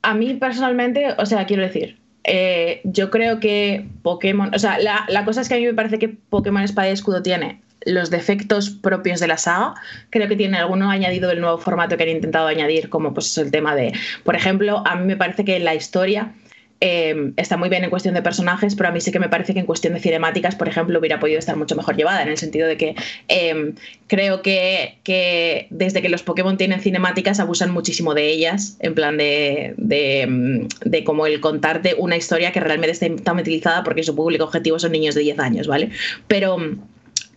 a 0.02 0.14
mí 0.14 0.34
personalmente, 0.34 1.14
o 1.18 1.26
sea, 1.26 1.44
quiero 1.46 1.62
decir, 1.62 1.98
eh, 2.24 2.80
yo 2.84 3.10
creo 3.10 3.40
que 3.40 3.86
Pokémon, 4.02 4.54
o 4.54 4.58
sea, 4.58 4.78
la, 4.78 5.04
la, 5.08 5.24
cosa 5.24 5.42
es 5.42 5.48
que 5.48 5.54
a 5.54 5.58
mí 5.58 5.66
me 5.66 5.74
parece 5.74 5.98
que 5.98 6.08
Pokémon 6.08 6.62
Espada 6.62 6.88
y 6.88 6.92
Escudo 6.92 7.22
tiene 7.22 7.60
los 7.84 8.10
defectos 8.10 8.70
propios 8.70 9.20
de 9.20 9.28
la 9.28 9.36
saga. 9.36 9.74
Creo 10.10 10.28
que 10.28 10.36
tiene 10.36 10.58
alguno 10.58 10.90
añadido 10.90 11.28
del 11.28 11.40
nuevo 11.40 11.58
formato 11.58 11.96
que 11.96 12.04
han 12.04 12.08
intentado 12.08 12.48
añadir, 12.48 12.88
como 12.88 13.12
pues 13.12 13.36
el 13.36 13.50
tema 13.50 13.74
de, 13.74 13.92
por 14.24 14.34
ejemplo, 14.34 14.82
a 14.86 14.96
mí 14.96 15.06
me 15.06 15.16
parece 15.16 15.44
que 15.44 15.58
la 15.60 15.74
historia 15.74 16.32
Em, 16.80 17.32
está 17.36 17.56
muy 17.56 17.68
bien 17.68 17.82
en 17.82 17.90
cuestión 17.90 18.14
de 18.14 18.22
personajes, 18.22 18.76
pero 18.76 18.88
a 18.88 18.92
mí 18.92 19.00
sí 19.00 19.10
que 19.10 19.18
me 19.18 19.28
parece 19.28 19.52
que 19.52 19.58
en 19.58 19.66
cuestión 19.66 19.94
de 19.94 20.00
cinemáticas, 20.00 20.54
por 20.54 20.68
ejemplo, 20.68 20.98
hubiera 21.00 21.18
podido 21.18 21.40
estar 21.40 21.56
mucho 21.56 21.74
mejor 21.74 21.96
llevada, 21.96 22.22
en 22.22 22.28
el 22.28 22.38
sentido 22.38 22.68
de 22.68 22.76
que 22.76 22.94
em, 23.26 23.74
creo 24.06 24.42
que, 24.42 25.66
desde 25.70 26.02
que 26.02 26.08
los 26.08 26.22
Pokémon 26.22 26.56
tienen 26.56 26.80
cinemáticas 26.80 27.40
abusan 27.40 27.72
muchísimo 27.72 28.14
de 28.14 28.28
ellas, 28.28 28.76
en 28.78 28.94
plan 28.94 29.16
de, 29.16 29.74
de, 29.76 30.20
em, 30.22 30.68
como 31.04 31.26
el 31.26 31.40
contarte 31.40 31.96
una 31.98 32.16
historia 32.16 32.52
que 32.52 32.60
realmente 32.60 32.92
está 33.06 33.32
utilizada 33.32 33.82
porque 33.82 34.04
su 34.04 34.14
público 34.14 34.44
objetivo 34.44 34.78
son 34.78 34.92
niños 34.92 35.16
de 35.16 35.22
10 35.22 35.38
años, 35.40 35.66
¿vale? 35.66 35.90
Pero... 36.26 36.58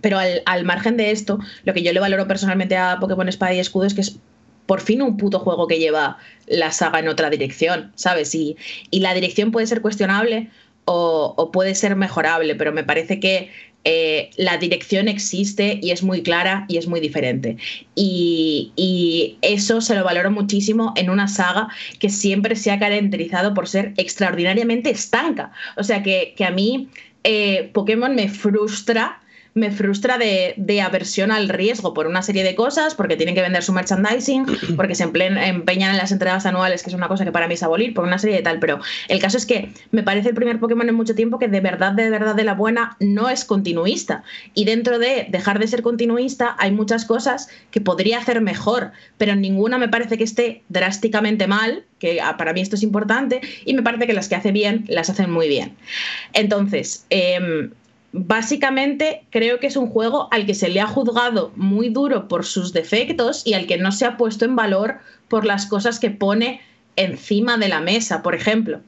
Pero 0.03 0.17
al, 0.17 0.41
al, 0.47 0.65
margen 0.65 0.97
de 0.97 1.11
esto, 1.11 1.37
lo 1.63 1.75
que 1.75 1.83
yo 1.83 1.93
le 1.93 1.99
valoro 1.99 2.27
personalmente 2.27 2.75
a 2.75 2.97
Pokémon 2.99 3.29
Espada 3.29 3.53
y 3.53 3.59
Escudo 3.59 3.85
es 3.85 3.93
que 3.93 4.01
es 4.01 4.17
por 4.65 4.81
fin 4.81 5.01
un 5.01 5.17
puto 5.17 5.39
juego 5.39 5.67
que 5.67 5.79
lleva 5.79 6.17
la 6.47 6.71
saga 6.71 6.99
en 6.99 7.07
otra 7.07 7.29
dirección, 7.29 7.91
¿sabes? 7.95 8.33
Y, 8.35 8.57
y 8.89 8.99
la 8.99 9.13
dirección 9.13 9.51
puede 9.51 9.67
ser 9.67 9.81
cuestionable 9.81 10.49
o, 10.85 11.51
puede 11.51 11.75
ser 11.75 11.95
mejorable, 11.95 12.55
pero 12.55 12.71
me 12.71 12.83
parece 12.83 13.19
que 13.19 13.51
eh, 13.83 14.29
la 14.37 14.57
dirección 14.57 15.07
existe 15.07 15.79
y 15.81 15.91
es 15.91 16.03
muy 16.03 16.21
clara 16.21 16.65
y 16.67 16.77
es 16.77 16.87
muy 16.87 16.99
diferente. 16.99 17.57
Y, 17.95 18.71
y, 18.75 19.37
eso 19.41 19.81
se 19.81 19.95
lo 19.95 20.03
valoro 20.03 20.31
muchísimo 20.31 20.93
en 20.95 21.09
una 21.09 21.27
saga 21.27 21.69
que 21.99 22.09
siempre 22.09 22.55
se 22.55 22.71
ha 22.71 22.79
caracterizado 22.79 23.53
por 23.53 23.67
ser 23.67 23.93
extraordinariamente 23.97 24.89
estanca. 24.89 25.51
O 25.77 25.83
sea 25.83 26.03
que, 26.03 26.33
que 26.35 26.45
a 26.45 26.51
mí 26.51 26.89
eh, 27.23 27.69
Pokémon 27.73 28.15
me 28.15 28.29
frustra 28.29 29.20
me 29.53 29.71
frustra 29.71 30.17
de, 30.17 30.81
aversión 30.81 31.31
al 31.31 31.49
riesgo 31.49 31.93
por 31.93 32.07
una 32.07 32.21
serie 32.21 32.43
de 32.43 32.55
cosas, 32.55 32.95
porque 32.95 33.17
tienen 33.17 33.35
que 33.35 33.41
vender 33.41 33.63
su 33.63 33.73
merchandising, 33.73 34.45
porque 34.75 34.95
se 34.95 35.03
empeñan 35.03 35.91
en 35.91 35.97
las 35.97 36.11
entregas 36.11 36.45
anuales, 36.45 36.83
que 36.83 36.89
es 36.89 36.95
una 36.95 37.07
cosa 37.07 37.25
que 37.25 37.31
para 37.31 37.47
mí 37.47 37.55
es 37.55 37.63
abolir, 37.63 37.93
por 37.93 38.05
una 38.05 38.17
serie 38.17 38.37
de 38.37 38.41
tal. 38.43 38.59
Pero 38.59 38.79
el 39.09 39.19
caso 39.19 39.37
es 39.37 39.45
que 39.45 39.71
me 39.91 40.03
parece 40.03 40.29
el 40.29 40.35
primer 40.35 40.59
Pokémon 40.59 40.87
en 40.87 40.95
mucho 40.95 41.15
tiempo 41.15 41.37
que 41.37 41.47
de 41.47 41.59
verdad, 41.59 41.91
de 41.91 42.09
verdad, 42.09 42.35
de 42.35 42.43
la 42.43 42.53
buena 42.53 42.95
no 42.99 43.29
es 43.29 43.43
continuista. 43.43 44.23
Y 44.53 44.65
dentro 44.65 44.99
de 44.99 45.27
dejar 45.29 45.59
de 45.59 45.67
ser 45.67 45.81
continuista 45.81 46.55
hay 46.57 46.71
muchas 46.71 47.05
cosas 47.05 47.49
que 47.71 47.81
podría 47.81 48.19
hacer 48.19 48.41
mejor, 48.41 48.91
pero 49.17 49.35
ninguna 49.35 49.77
me 49.77 49.89
parece 49.89 50.17
que 50.17 50.23
esté 50.23 50.63
drásticamente 50.69 51.47
mal, 51.47 51.85
que 51.99 52.21
ah, 52.21 52.37
para 52.37 52.53
mí 52.53 52.61
esto 52.61 52.75
es 52.75 52.83
importante, 52.83 53.41
y 53.65 53.73
me 53.73 53.83
parece 53.83 54.07
que 54.07 54.13
las 54.13 54.29
que 54.29 54.35
hace 54.35 54.51
bien 54.51 54.85
las 54.87 55.09
hacen 55.09 55.29
muy 55.29 55.47
bien. 55.47 55.75
Entonces, 56.33 57.05
eh, 57.09 57.69
básicamente 58.13 59.23
creo 59.29 59.59
que 59.59 59.67
es 59.67 59.77
un 59.77 59.87
juego 59.87 60.27
al 60.31 60.45
que 60.45 60.53
se 60.53 60.69
le 60.69 60.81
ha 60.81 60.87
juzgado 60.87 61.51
muy 61.55 61.89
duro 61.89 62.27
por 62.27 62.45
sus 62.45 62.73
defectos 62.73 63.43
y 63.45 63.53
al 63.53 63.67
que 63.67 63.77
no 63.77 63.91
se 63.91 64.05
ha 64.05 64.17
puesto 64.17 64.45
en 64.45 64.55
valor 64.55 64.99
por 65.27 65.45
las 65.45 65.65
cosas 65.65 65.99
que 65.99 66.09
pone 66.09 66.61
encima 66.95 67.57
de 67.57 67.69
la 67.69 67.79
mesa. 67.79 68.21
Por 68.21 68.35
ejemplo, 68.35 68.81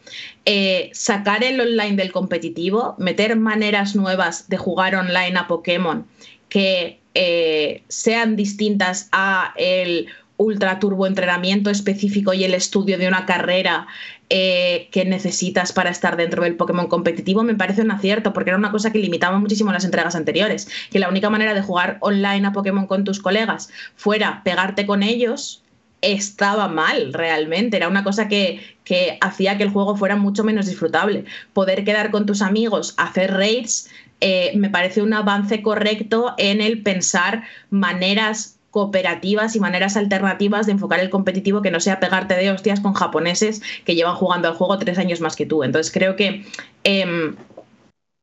eh, 0.45 0.90
sacar 0.93 1.43
el 1.43 1.60
online 1.60 1.95
del 1.95 2.11
competitivo, 2.11 2.95
meter 2.98 3.38
maneras 3.38 3.95
nuevas 3.95 4.50
de 4.50 4.58
jugar 4.58 4.95
online 4.95 5.38
a 5.38 5.48
Pokémon 5.48 6.06
que 6.50 7.00
eh, 7.16 7.84
sean 7.88 8.35
distintas 8.35 9.10
a 9.11 9.53
el 9.56 10.08
ultra 10.38 10.80
turbo 10.80 11.08
entrenamiento 11.08 11.69
específico 11.69 12.34
y 12.34 12.43
el 12.43 12.53
estudio 12.53 12.98
de 12.98 13.08
una 13.08 13.26
carrera 13.26 13.88
eh, 14.36 14.90
que 14.92 15.06
necesitas 15.06 15.74
para 15.74 15.92
estar 15.92 16.18
dentro 16.18 16.42
del 16.42 16.56
Pokémon 16.56 16.88
competitivo 16.88 17.44
me 17.44 17.53
parece 17.53 17.84
un 17.84 17.92
acierto, 17.92 18.34
porque 18.34 18.50
era 18.50 18.58
una 18.58 18.72
cosa 18.72 18.92
que 18.92 18.98
limitaba 18.98 19.38
muchísimo 19.38 19.72
las 19.72 19.86
entregas 19.86 20.16
anteriores, 20.16 20.68
que 20.90 20.98
la 20.98 21.08
única 21.08 21.30
manera 21.30 21.53
de 21.53 21.62
jugar 21.62 21.98
online 22.00 22.48
a 22.48 22.52
Pokémon 22.52 22.88
con 22.88 23.03
tus 23.03 23.20
colegas 23.20 23.70
fuera 23.95 24.42
pegarte 24.44 24.88
con 24.88 25.03
ellos 25.03 25.62
estaba 26.02 26.68
mal 26.68 27.14
realmente, 27.14 27.78
era 27.78 27.88
una 27.88 28.03
cosa 28.03 28.28
que, 28.28 28.60
que 28.84 29.20
hacía 29.22 29.56
que 29.56 29.66
el 29.66 29.70
juego 29.70 29.95
fuera 29.95 30.16
mucho 30.16 30.44
menos 30.44 30.66
disfrutable. 30.66 31.26
Poder 31.53 31.84
quedar 31.86 32.10
con 32.10 32.26
tus 32.26 32.42
amigos, 32.42 32.95
hacer 32.98 33.36
raids, 33.36 33.88
eh, 34.20 34.53
me 34.56 34.72
parece 34.72 35.03
un 35.03 35.14
avance 35.14 35.62
correcto 35.62 36.34
en 36.40 36.60
el 36.60 36.82
pensar 36.82 37.44
maneras 37.70 38.53
cooperativas 38.74 39.56
y 39.56 39.60
maneras 39.60 39.95
alternativas 39.95 40.66
de 40.66 40.72
enfocar 40.72 41.00
el 41.00 41.11
competitivo 41.11 41.61
que 41.61 41.69
no 41.69 41.80
sea 41.80 42.00
pegarte 42.00 42.34
de 42.34 42.50
hostias 42.50 42.80
con 42.80 42.93
japoneses 42.93 43.61
que 43.85 43.93
llevan 43.93 44.16
jugando 44.16 44.48
al 44.48 44.56
juego 44.56 44.80
tres 44.80 44.98
años 44.98 45.22
más 45.22 45.35
que 45.35 45.45
tú. 45.45 45.64
Entonces 45.64 45.93
creo 45.93 46.16
que 46.16 46.43
em, 46.84 47.35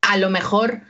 a 0.02 0.16
lo 0.16 0.28
mejor, 0.28 0.80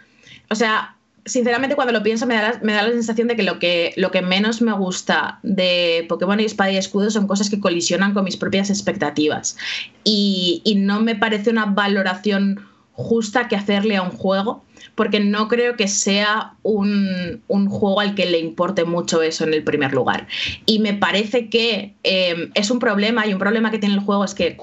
o 0.48 0.54
sea, 0.54 0.96
sinceramente 1.26 1.76
cuando 1.76 1.92
lo 1.92 2.02
pienso 2.02 2.26
me 2.26 2.36
da, 2.36 2.52
la, 2.52 2.60
me 2.62 2.72
da 2.72 2.84
la 2.84 2.92
sensación 2.92 3.28
de 3.28 3.36
que 3.36 3.42
lo, 3.42 3.58
que 3.58 3.92
lo 3.98 4.10
que 4.10 4.22
menos 4.22 4.62
me 4.62 4.72
gusta 4.72 5.40
de 5.42 6.06
Pokémon 6.08 6.40
y 6.40 6.46
Espada 6.46 6.72
y 6.72 6.78
Escudo 6.78 7.10
son 7.10 7.26
cosas 7.26 7.50
que 7.50 7.60
colisionan 7.60 8.14
con 8.14 8.24
mis 8.24 8.38
propias 8.38 8.70
expectativas. 8.70 9.58
Y, 10.04 10.62
y 10.64 10.76
no 10.76 11.02
me 11.02 11.16
parece 11.16 11.50
una 11.50 11.66
valoración 11.66 12.66
justa 13.00 13.48
que 13.48 13.56
hacerle 13.56 13.96
a 13.96 14.02
un 14.02 14.10
juego 14.10 14.62
porque 14.94 15.20
no 15.20 15.48
creo 15.48 15.76
que 15.76 15.88
sea 15.88 16.54
un, 16.62 17.42
juego 17.48 18.00
al 18.00 18.14
que 18.14 18.26
le 18.26 18.38
importe 18.38 18.84
mucho 18.84 19.22
eso 19.22 19.44
en 19.44 19.54
el 19.54 19.62
primer 19.62 19.92
lugar. 19.92 20.26
Y 20.66 20.78
me 20.78 20.94
parece 20.94 21.48
que 21.48 21.94
eh, 22.04 22.50
es 22.54 22.70
un 22.70 22.78
problema, 22.78 23.26
y 23.26 23.32
un 23.32 23.38
problema 23.38 23.70
que 23.70 23.78
tiene 23.78 23.94
el 23.94 24.00
juego 24.00 24.24
es 24.24 24.34
que 24.34 24.58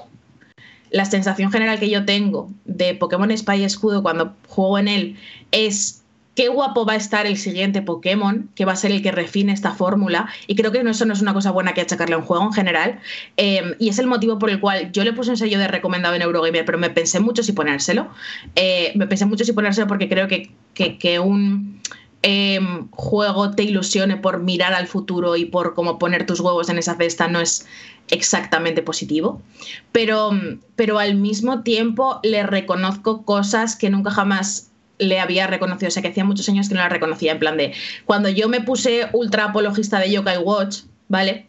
la 0.90 1.04
sensación 1.04 1.52
general 1.52 1.78
que 1.78 1.90
yo 1.90 2.04
tengo 2.04 2.50
de 2.64 2.94
Pokémon 2.94 3.36
Spy 3.36 3.64
Escudo 3.64 4.02
cuando 4.02 4.34
juego 4.46 4.78
en 4.78 4.88
él 4.88 5.16
es 5.50 6.02
qué 6.38 6.46
guapo 6.46 6.86
va 6.86 6.92
a 6.92 6.96
estar 6.96 7.26
el 7.26 7.36
siguiente 7.36 7.82
Pokémon, 7.82 8.48
que 8.54 8.64
va 8.64 8.70
a 8.70 8.76
ser 8.76 8.92
el 8.92 9.02
que 9.02 9.10
refine 9.10 9.52
esta 9.52 9.72
fórmula. 9.72 10.28
Y 10.46 10.54
creo 10.54 10.70
que 10.70 10.78
eso 10.78 11.04
no 11.04 11.12
es 11.12 11.20
una 11.20 11.34
cosa 11.34 11.50
buena 11.50 11.74
que 11.74 11.80
achacarle 11.80 12.14
a 12.14 12.18
un 12.18 12.22
juego 12.22 12.44
en 12.44 12.52
general. 12.52 13.00
Em, 13.36 13.74
y 13.80 13.88
es 13.88 13.98
el 13.98 14.06
motivo 14.06 14.38
por 14.38 14.48
el 14.48 14.60
cual 14.60 14.92
yo 14.92 15.02
le 15.02 15.12
puse 15.12 15.32
un 15.32 15.36
sello 15.36 15.58
de 15.58 15.66
recomendado 15.66 16.14
en 16.14 16.22
Eurogamer, 16.22 16.64
pero 16.64 16.78
me 16.78 16.90
pensé 16.90 17.18
mucho 17.18 17.42
si 17.42 17.50
ponérselo. 17.50 18.06
Eh, 18.54 18.92
me 18.94 19.08
pensé 19.08 19.26
mucho 19.26 19.44
si 19.44 19.52
ponérselo 19.52 19.88
porque 19.88 20.08
creo 20.08 20.28
que, 20.28 20.52
que, 20.74 21.18
un 21.18 21.82
em, 22.22 22.88
juego 22.92 23.50
te 23.50 23.64
ilusione 23.64 24.16
por 24.16 24.38
mirar 24.38 24.74
al 24.74 24.86
futuro 24.86 25.34
y 25.34 25.44
por 25.44 25.74
cómo 25.74 25.98
poner 25.98 26.24
tus 26.24 26.38
huevos 26.38 26.68
en 26.68 26.78
esa 26.78 26.94
cesta 26.94 27.26
no 27.26 27.40
es 27.40 27.66
exactamente 28.12 28.80
positivo. 28.82 29.42
Pero, 29.90 30.30
pero 30.76 31.00
al 31.00 31.16
mismo 31.16 31.64
tiempo 31.64 32.20
le 32.22 32.44
reconozco 32.44 33.24
cosas 33.24 33.74
que 33.74 33.90
nunca 33.90 34.12
jamás 34.12 34.67
le 34.98 35.20
había 35.20 35.46
reconocido, 35.46 35.88
o 35.88 35.90
sea 35.90 36.02
que 36.02 36.08
hacía 36.08 36.24
muchos 36.24 36.48
años 36.48 36.68
que 36.68 36.74
no 36.74 36.80
la 36.80 36.88
reconocía, 36.88 37.32
en 37.32 37.38
plan 37.38 37.56
de, 37.56 37.72
cuando 38.04 38.28
yo 38.28 38.48
me 38.48 38.60
puse 38.60 39.08
ultra 39.12 39.44
apologista 39.44 39.98
de 39.98 40.10
Yokai 40.10 40.38
Watch, 40.38 40.80
¿vale? 41.08 41.48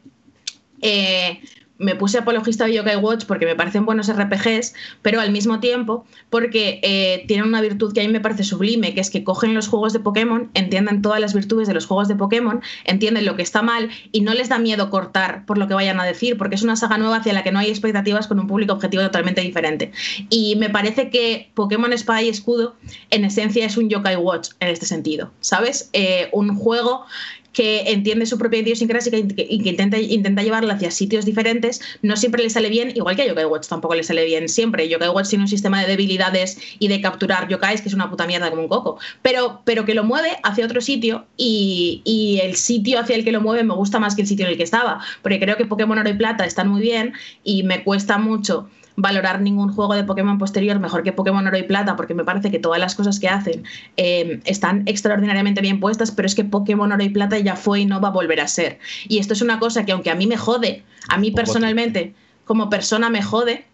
Eh, 0.82 1.42
me 1.80 1.96
puse 1.96 2.20
apologista 2.20 2.66
de 2.66 2.74
Yokai 2.76 2.98
Watch 2.98 3.26
porque 3.26 3.46
me 3.46 3.56
parecen 3.56 3.86
buenos 3.86 4.14
RPGs, 4.14 4.76
pero 5.02 5.22
al 5.22 5.32
mismo 5.32 5.60
tiempo 5.60 6.06
porque 6.30 6.80
eh, 6.84 7.24
tienen 7.28 7.48
una 7.48 7.62
virtud 7.62 7.94
que 7.94 8.02
a 8.02 8.04
mí 8.04 8.10
me 8.10 8.20
parece 8.20 8.44
sublime, 8.44 8.94
que 8.94 9.00
es 9.02 9.10
que 9.10 9.24
cogen 9.24 9.54
los 9.54 9.68
juegos 9.68 9.94
de 9.94 10.00
Pokémon, 10.00 10.52
entienden 10.54 11.02
todas 11.02 11.20
las 11.20 11.34
virtudes 11.34 11.68
de 11.68 11.74
los 11.74 11.86
juegos 11.86 12.08
de 12.08 12.16
Pokémon, 12.16 12.62
entienden 12.84 13.26
lo 13.26 13.36
que 13.36 13.42
está 13.42 13.62
mal 13.62 13.90
y 14.12 14.22
no 14.22 14.34
les 14.34 14.50
da 14.50 14.60
miedo 14.60 14.90
cortar 14.90 15.46
por 15.46 15.58
lo 15.58 15.68
que 15.68 15.74
vayan 15.74 16.00
a 16.00 16.04
decir, 16.04 16.38
porque 16.38 16.56
es 16.56 16.64
una 16.64 16.76
saga 16.76 16.98
nueva 16.98 17.18
hacia 17.18 17.34
la 17.34 17.44
que 17.44 17.52
no 17.52 17.60
hay 17.60 17.70
expectativas 17.70 18.28
con 18.28 18.40
un 18.40 18.48
público 18.48 18.74
objetivo 18.74 19.02
totalmente 19.04 19.42
diferente. 19.42 19.92
Y 20.30 20.58
me 20.58 20.70
parece 20.70 21.10
que 21.10 21.50
Pokémon 21.54 21.94
Espada 21.94 22.22
y 22.22 22.30
Escudo 22.30 22.76
en 23.10 23.24
esencia 23.24 23.66
es 23.66 23.78
un 23.78 23.90
Yokai 23.90 24.18
Watch 24.18 24.50
en 24.60 24.68
este 24.68 24.86
sentido, 24.86 25.32
¿sabes? 25.40 25.90
Eh, 25.94 26.30
un 26.34 26.56
juego 26.56 27.06
que 27.54 27.92
entiende 27.92 28.26
su 28.26 28.38
propia 28.38 28.60
idiosincrasia 28.60 29.18
y 29.18 29.28
que, 29.28 29.70
intenta, 29.70 29.98
intenta 29.98 30.44
llevarla 30.44 30.74
hacia 30.74 30.92
sitios 30.92 31.26
diferentes, 31.26 31.82
no 32.02 32.16
siempre 32.16 32.44
le 32.44 32.50
sale 32.50 32.70
bien, 32.70 32.92
igual 32.96 33.16
que 33.16 33.24
a 33.24 33.28
Yokai 33.28 33.46
Watch 33.46 33.68
tampoco 33.68 33.96
le 33.96 34.04
sale 34.04 34.26
bien 34.26 34.50
siempre. 34.50 34.88
Yokai 34.88 35.10
Watch 35.10 35.30
tiene 35.30 35.44
un 35.44 35.48
sistema 35.48 35.82
de 35.82 35.88
debilidades 35.88 36.58
y 36.80 36.88
de 36.88 37.02
capturar 37.02 37.48
yokais 37.48 37.82
que 37.82 37.90
es 37.90 37.94
una 37.94 38.10
puta 38.10 38.28
mierda 38.28 38.50
como 38.50 38.64
un 38.64 38.68
coco, 38.68 39.00
pero, 39.22 39.62
pero 39.66 39.86
que 39.86 39.94
lo 39.94 40.04
mueve 40.04 40.38
hacia 40.44 40.66
otro 40.66 40.82
sitio 40.82 41.26
y, 41.38 42.02
y, 42.06 42.40
el 42.42 42.56
sitio 42.56 43.00
hacia 43.00 43.16
el 43.16 43.24
que 43.24 43.32
lo 43.32 43.42
mueve 43.42 43.64
me 43.64 43.74
gusta 43.74 44.00
más 44.00 44.16
que 44.16 44.22
el 44.22 44.28
sitio 44.28 44.46
en 44.46 44.52
el 44.52 44.58
que 44.58 44.64
estaba, 44.64 45.02
porque 45.22 45.40
creo 45.40 45.58
que 45.58 45.66
Pokémon 45.66 45.98
Oro 45.98 46.10
y 46.10 46.14
Plata 46.14 46.46
están 46.46 46.68
muy 46.68 46.82
bien 46.82 47.14
y 47.44 47.64
me 47.64 47.84
cuesta 47.84 48.18
mucho 48.18 48.70
valorar 49.02 49.42
ningún 49.42 49.72
juego 49.72 49.94
de 49.94 50.04
Pokémon 50.04 50.38
posterior 50.38 50.80
mejor 50.80 51.04
que 51.04 51.14
Pokémon 51.14 51.46
Oro 51.48 51.58
y 51.58 51.64
Plata, 51.64 51.96
porque 51.96 52.14
me 52.14 52.24
parece 52.24 52.52
que 52.52 52.60
todas 52.60 52.80
las 52.80 52.96
cosas 52.96 53.20
que 53.20 53.30
hacen 53.30 53.64
eh, 53.98 54.42
están 54.46 54.84
extraordinariamente 54.86 55.62
bien 55.62 55.80
puestas, 55.80 56.12
pero 56.12 56.26
es 56.26 56.36
que 56.36 56.44
Pokémon 56.44 56.92
Oro 56.92 57.04
y 57.04 57.10
Plata 57.10 57.40
ya 57.40 57.56
fue 57.56 57.82
y 57.82 57.86
no 57.86 58.02
va 58.02 58.10
a 58.10 58.12
volver 58.12 58.42
a 58.42 58.48
ser. 58.48 58.80
Y 59.08 59.20
esto 59.20 59.34
es 59.34 59.42
una 59.42 59.60
cosa 59.60 59.86
que 59.86 59.94
aunque 59.94 60.10
a 60.12 60.16
mí 60.16 60.28
me 60.28 60.38
jode, 60.38 60.84
a 61.08 61.18
mí 61.18 61.32
personalmente, 61.32 62.14
como 62.44 62.70
persona 62.70 63.10
me 63.10 63.24
jode, 63.24 63.66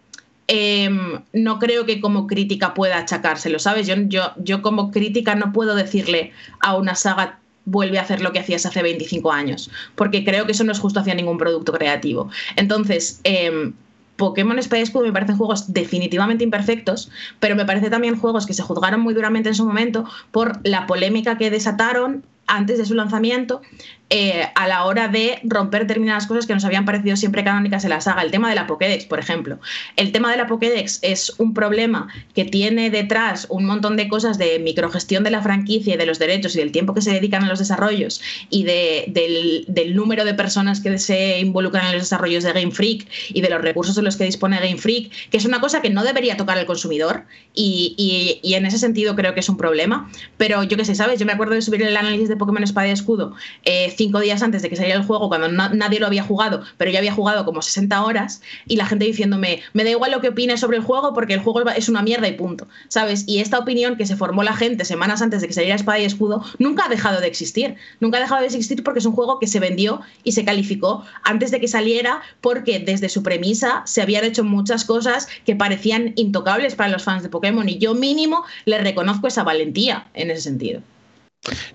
em, 0.46 1.20
no 1.32 1.58
creo 1.58 1.86
que 1.86 2.00
como 2.00 2.26
crítica 2.26 2.72
pueda 2.72 2.98
achacárselo, 2.98 3.58
¿sabes? 3.58 3.86
Yo, 3.86 3.96
yo, 4.06 4.32
yo 4.36 4.62
como 4.62 4.92
crítica 4.92 5.34
no 5.34 5.52
puedo 5.52 5.74
decirle 5.74 6.32
a 6.60 6.76
una 6.76 6.94
saga 6.94 7.40
vuelve 7.64 7.98
a 7.98 8.02
hacer 8.02 8.20
lo 8.20 8.30
que 8.30 8.38
hacías 8.38 8.64
hace 8.64 8.80
25 8.80 9.32
años, 9.32 9.70
porque 9.96 10.24
creo 10.24 10.46
que 10.46 10.52
eso 10.52 10.62
no 10.62 10.70
es 10.70 10.78
justo 10.78 11.00
hacia 11.00 11.14
ningún 11.16 11.36
producto 11.36 11.72
creativo. 11.72 12.30
Entonces, 12.54 13.20
eh, 13.24 13.72
Pokémon 14.16 14.58
Espada 14.58 14.82
y 14.82 15.00
me 15.02 15.12
parecen 15.12 15.36
juegos 15.36 15.72
definitivamente 15.72 16.44
imperfectos, 16.44 17.10
pero 17.40 17.56
me 17.56 17.64
parece 17.64 17.90
también 17.90 18.18
juegos 18.18 18.46
que 18.46 18.54
se 18.54 18.62
juzgaron 18.62 19.00
muy 19.00 19.14
duramente 19.14 19.48
en 19.48 19.54
su 19.54 19.66
momento 19.66 20.04
por 20.30 20.58
la 20.66 20.86
polémica 20.86 21.38
que 21.38 21.50
desataron 21.50 22.24
antes 22.46 22.78
de 22.78 22.86
su 22.86 22.94
lanzamiento 22.94 23.60
eh, 24.08 24.46
a 24.54 24.68
la 24.68 24.84
hora 24.84 25.08
de 25.08 25.40
romper 25.42 25.82
determinadas 25.82 26.28
cosas 26.28 26.46
que 26.46 26.54
nos 26.54 26.64
habían 26.64 26.84
parecido 26.84 27.16
siempre 27.16 27.42
canónicas 27.42 27.82
en 27.82 27.90
la 27.90 28.00
saga. 28.00 28.22
El 28.22 28.30
tema 28.30 28.48
de 28.48 28.54
la 28.54 28.68
Pokédex, 28.68 29.04
por 29.04 29.18
ejemplo. 29.18 29.58
El 29.96 30.12
tema 30.12 30.30
de 30.30 30.36
la 30.36 30.46
Pokédex 30.46 31.00
es 31.02 31.32
un 31.38 31.54
problema 31.54 32.06
que 32.32 32.44
tiene 32.44 32.90
detrás 32.90 33.48
un 33.50 33.64
montón 33.64 33.96
de 33.96 34.08
cosas 34.08 34.38
de 34.38 34.60
microgestión 34.60 35.24
de 35.24 35.32
la 35.32 35.42
franquicia 35.42 35.94
y 35.94 35.96
de 35.96 36.06
los 36.06 36.20
derechos 36.20 36.54
y 36.54 36.60
del 36.60 36.70
tiempo 36.70 36.94
que 36.94 37.00
se 37.00 37.10
dedican 37.10 37.42
a 37.42 37.48
los 37.48 37.58
desarrollos 37.58 38.22
y 38.48 38.62
del, 38.62 39.66
número 39.96 40.24
de 40.24 40.34
personas 40.34 40.80
que 40.80 40.98
se 40.98 41.40
involucran 41.40 41.86
en 41.86 41.92
los 41.94 42.02
desarrollos 42.02 42.44
de 42.44 42.52
Game 42.52 42.70
Freak 42.70 43.08
y 43.30 43.40
de 43.40 43.50
los 43.50 43.60
recursos 43.60 43.96
de 43.96 44.02
los 44.02 44.16
que 44.16 44.24
dispone 44.24 44.60
Game 44.60 44.78
Freak, 44.78 45.10
que 45.30 45.36
es 45.36 45.44
una 45.44 45.60
cosa 45.60 45.82
que 45.82 45.90
no 45.90 46.04
debería 46.04 46.36
tocar 46.36 46.58
el 46.58 46.66
consumidor 46.66 47.24
y, 47.54 48.40
en 48.44 48.66
ese 48.66 48.78
sentido 48.78 49.16
creo 49.16 49.34
que 49.34 49.40
es 49.40 49.48
un 49.48 49.56
problema. 49.56 50.08
Pero 50.36 50.62
yo 50.62 50.76
qué 50.76 50.84
sé, 50.84 50.94
¿sabes? 50.94 51.18
Yo 51.18 51.26
me 51.26 51.32
acuerdo 51.32 51.54
de 51.54 51.62
subir 51.62 51.82
el 51.82 51.96
análisis 51.96 52.28
de 52.28 52.36
Pokémon 52.36 52.62
Espada 52.62 52.86
y 52.86 52.90
Escudo. 52.92 53.34
Eh, 53.64 53.94
cinco 53.96 54.20
días 54.20 54.42
antes 54.42 54.62
de 54.62 54.70
que 54.70 54.76
saliera 54.76 54.98
el 54.98 55.06
juego, 55.06 55.28
cuando 55.28 55.48
nadie 55.48 56.00
lo 56.00 56.06
había 56.06 56.22
jugado, 56.22 56.62
pero 56.76 56.90
yo 56.90 56.98
había 56.98 57.12
jugado 57.12 57.44
como 57.44 57.62
60 57.62 58.02
horas, 58.04 58.40
y 58.66 58.76
la 58.76 58.86
gente 58.86 59.04
diciéndome, 59.04 59.62
me 59.72 59.84
da 59.84 59.90
igual 59.90 60.10
lo 60.10 60.20
que 60.20 60.28
opines 60.28 60.60
sobre 60.60 60.76
el 60.76 60.82
juego 60.82 61.12
porque 61.14 61.34
el 61.34 61.40
juego 61.40 61.68
es 61.70 61.88
una 61.88 62.02
mierda 62.02 62.28
y 62.28 62.32
punto, 62.32 62.68
¿sabes? 62.88 63.24
Y 63.26 63.40
esta 63.40 63.58
opinión 63.58 63.96
que 63.96 64.06
se 64.06 64.16
formó 64.16 64.42
la 64.42 64.54
gente 64.54 64.84
semanas 64.84 65.22
antes 65.22 65.40
de 65.40 65.48
que 65.48 65.54
saliera 65.54 65.76
Espada 65.76 65.98
y 65.98 66.04
Escudo 66.04 66.44
nunca 66.58 66.86
ha 66.86 66.88
dejado 66.88 67.20
de 67.20 67.26
existir. 67.26 67.76
Nunca 68.00 68.18
ha 68.18 68.20
dejado 68.20 68.40
de 68.40 68.46
existir 68.46 68.82
porque 68.82 69.00
es 69.00 69.06
un 69.06 69.12
juego 69.12 69.38
que 69.38 69.46
se 69.46 69.60
vendió 69.60 70.00
y 70.24 70.32
se 70.32 70.44
calificó 70.44 71.04
antes 71.22 71.50
de 71.50 71.60
que 71.60 71.68
saliera 71.68 72.22
porque 72.40 72.78
desde 72.78 73.08
su 73.08 73.22
premisa 73.22 73.82
se 73.84 74.02
habían 74.02 74.24
hecho 74.24 74.44
muchas 74.44 74.84
cosas 74.84 75.28
que 75.44 75.56
parecían 75.56 76.12
intocables 76.16 76.74
para 76.74 76.90
los 76.90 77.04
fans 77.04 77.22
de 77.22 77.28
Pokémon 77.28 77.68
y 77.68 77.78
yo 77.78 77.94
mínimo 77.94 78.44
le 78.64 78.78
reconozco 78.78 79.26
esa 79.26 79.42
valentía 79.42 80.06
en 80.14 80.30
ese 80.30 80.42
sentido. 80.42 80.82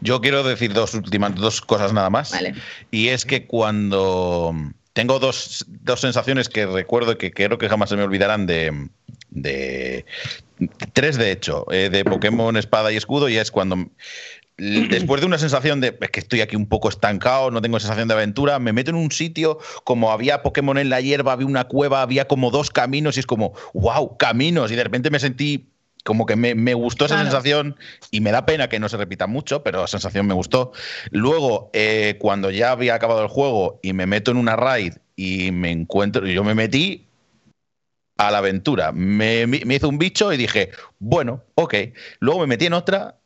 Yo 0.01 0.21
quiero 0.21 0.43
decir 0.43 0.73
dos 0.73 0.93
últimas 0.93 1.35
dos 1.35 1.61
cosas 1.61 1.93
nada 1.93 2.09
más. 2.09 2.33
Y 2.91 3.09
es 3.09 3.25
que 3.25 3.45
cuando 3.47 4.53
tengo 4.93 5.19
dos, 5.19 5.65
sensaciones 5.95 6.49
que 6.49 6.65
recuerdo 6.65 7.17
que 7.17 7.31
creo 7.31 7.57
que 7.57 7.69
jamás 7.69 7.89
se 7.89 7.95
me 7.95 8.03
olvidarán 8.03 8.45
de, 8.45 8.89
de 9.29 10.05
tres 10.93 11.17
de 11.17 11.31
hecho, 11.31 11.65
eh, 11.71 11.89
de 11.89 12.03
Pokémon 12.03 12.55
Espada 12.57 12.91
y 12.91 12.97
Escudo, 12.97 13.29
y 13.29 13.37
es 13.37 13.51
cuando 13.51 13.89
después 14.57 15.21
de 15.21 15.27
una 15.27 15.39
sensación 15.39 15.81
de 15.81 15.97
que 15.97 16.19
estoy 16.19 16.41
aquí 16.41 16.55
un 16.55 16.67
poco 16.67 16.89
estancado, 16.89 17.49
no 17.49 17.61
tengo 17.61 17.79
sensación 17.79 18.07
de 18.07 18.13
aventura, 18.13 18.59
me 18.59 18.73
meto 18.73 18.91
en 18.91 18.97
un 18.97 19.11
sitio 19.11 19.57
como 19.83 20.11
había 20.11 20.43
Pokémon 20.43 20.77
en 20.77 20.89
la 20.89 21.01
hierba, 21.01 21.31
había 21.31 21.47
una 21.47 21.63
cueva, 21.63 22.01
había 22.03 22.27
como 22.27 22.51
dos 22.51 22.69
caminos 22.69 23.17
y 23.17 23.21
es 23.21 23.25
como, 23.25 23.53
wow, 23.73 24.17
caminos, 24.17 24.71
y 24.71 24.75
de 24.75 24.83
repente 24.83 25.09
me 25.09 25.19
sentí 25.19 25.70
como 26.03 26.25
que 26.25 26.35
me, 26.35 26.73
gustó 26.73 27.05
esa 27.05 27.21
sensación 27.21 27.75
y 28.09 28.21
me 28.21 28.31
da 28.31 28.45
pena 28.45 28.69
que 28.69 28.79
no 28.79 28.89
se 28.89 28.97
repita 28.97 29.27
mucho, 29.27 29.63
pero 29.63 29.81
la 29.81 29.87
sensación 29.87 30.27
me 30.27 30.33
gustó. 30.33 30.71
Luego, 31.11 31.69
eh, 31.73 32.17
cuando 32.19 32.49
ya 32.51 32.71
había 32.71 32.95
acabado 32.95 33.21
el 33.21 33.27
juego 33.27 33.79
y 33.83 33.93
me 33.93 34.05
meto 34.05 34.31
en 34.31 34.37
una 34.37 34.55
raid 34.55 34.93
y 35.15 35.51
me 35.51 35.71
encuentro, 35.71 36.25
yo 36.25 36.43
me 36.43 36.55
metí 36.55 37.07
a 38.17 38.31
la 38.31 38.39
aventura, 38.39 38.91
me, 38.91 39.47
me 39.47 39.75
hizo 39.75 39.89
un 39.89 39.97
bicho 39.97 40.31
y 40.31 40.37
dije, 40.37 40.71
bueno, 40.99 41.43
ok. 41.55 41.75
Luego 42.19 42.41
me 42.41 42.47
metí 42.47 42.65
en 42.65 42.73
otra 42.73 43.17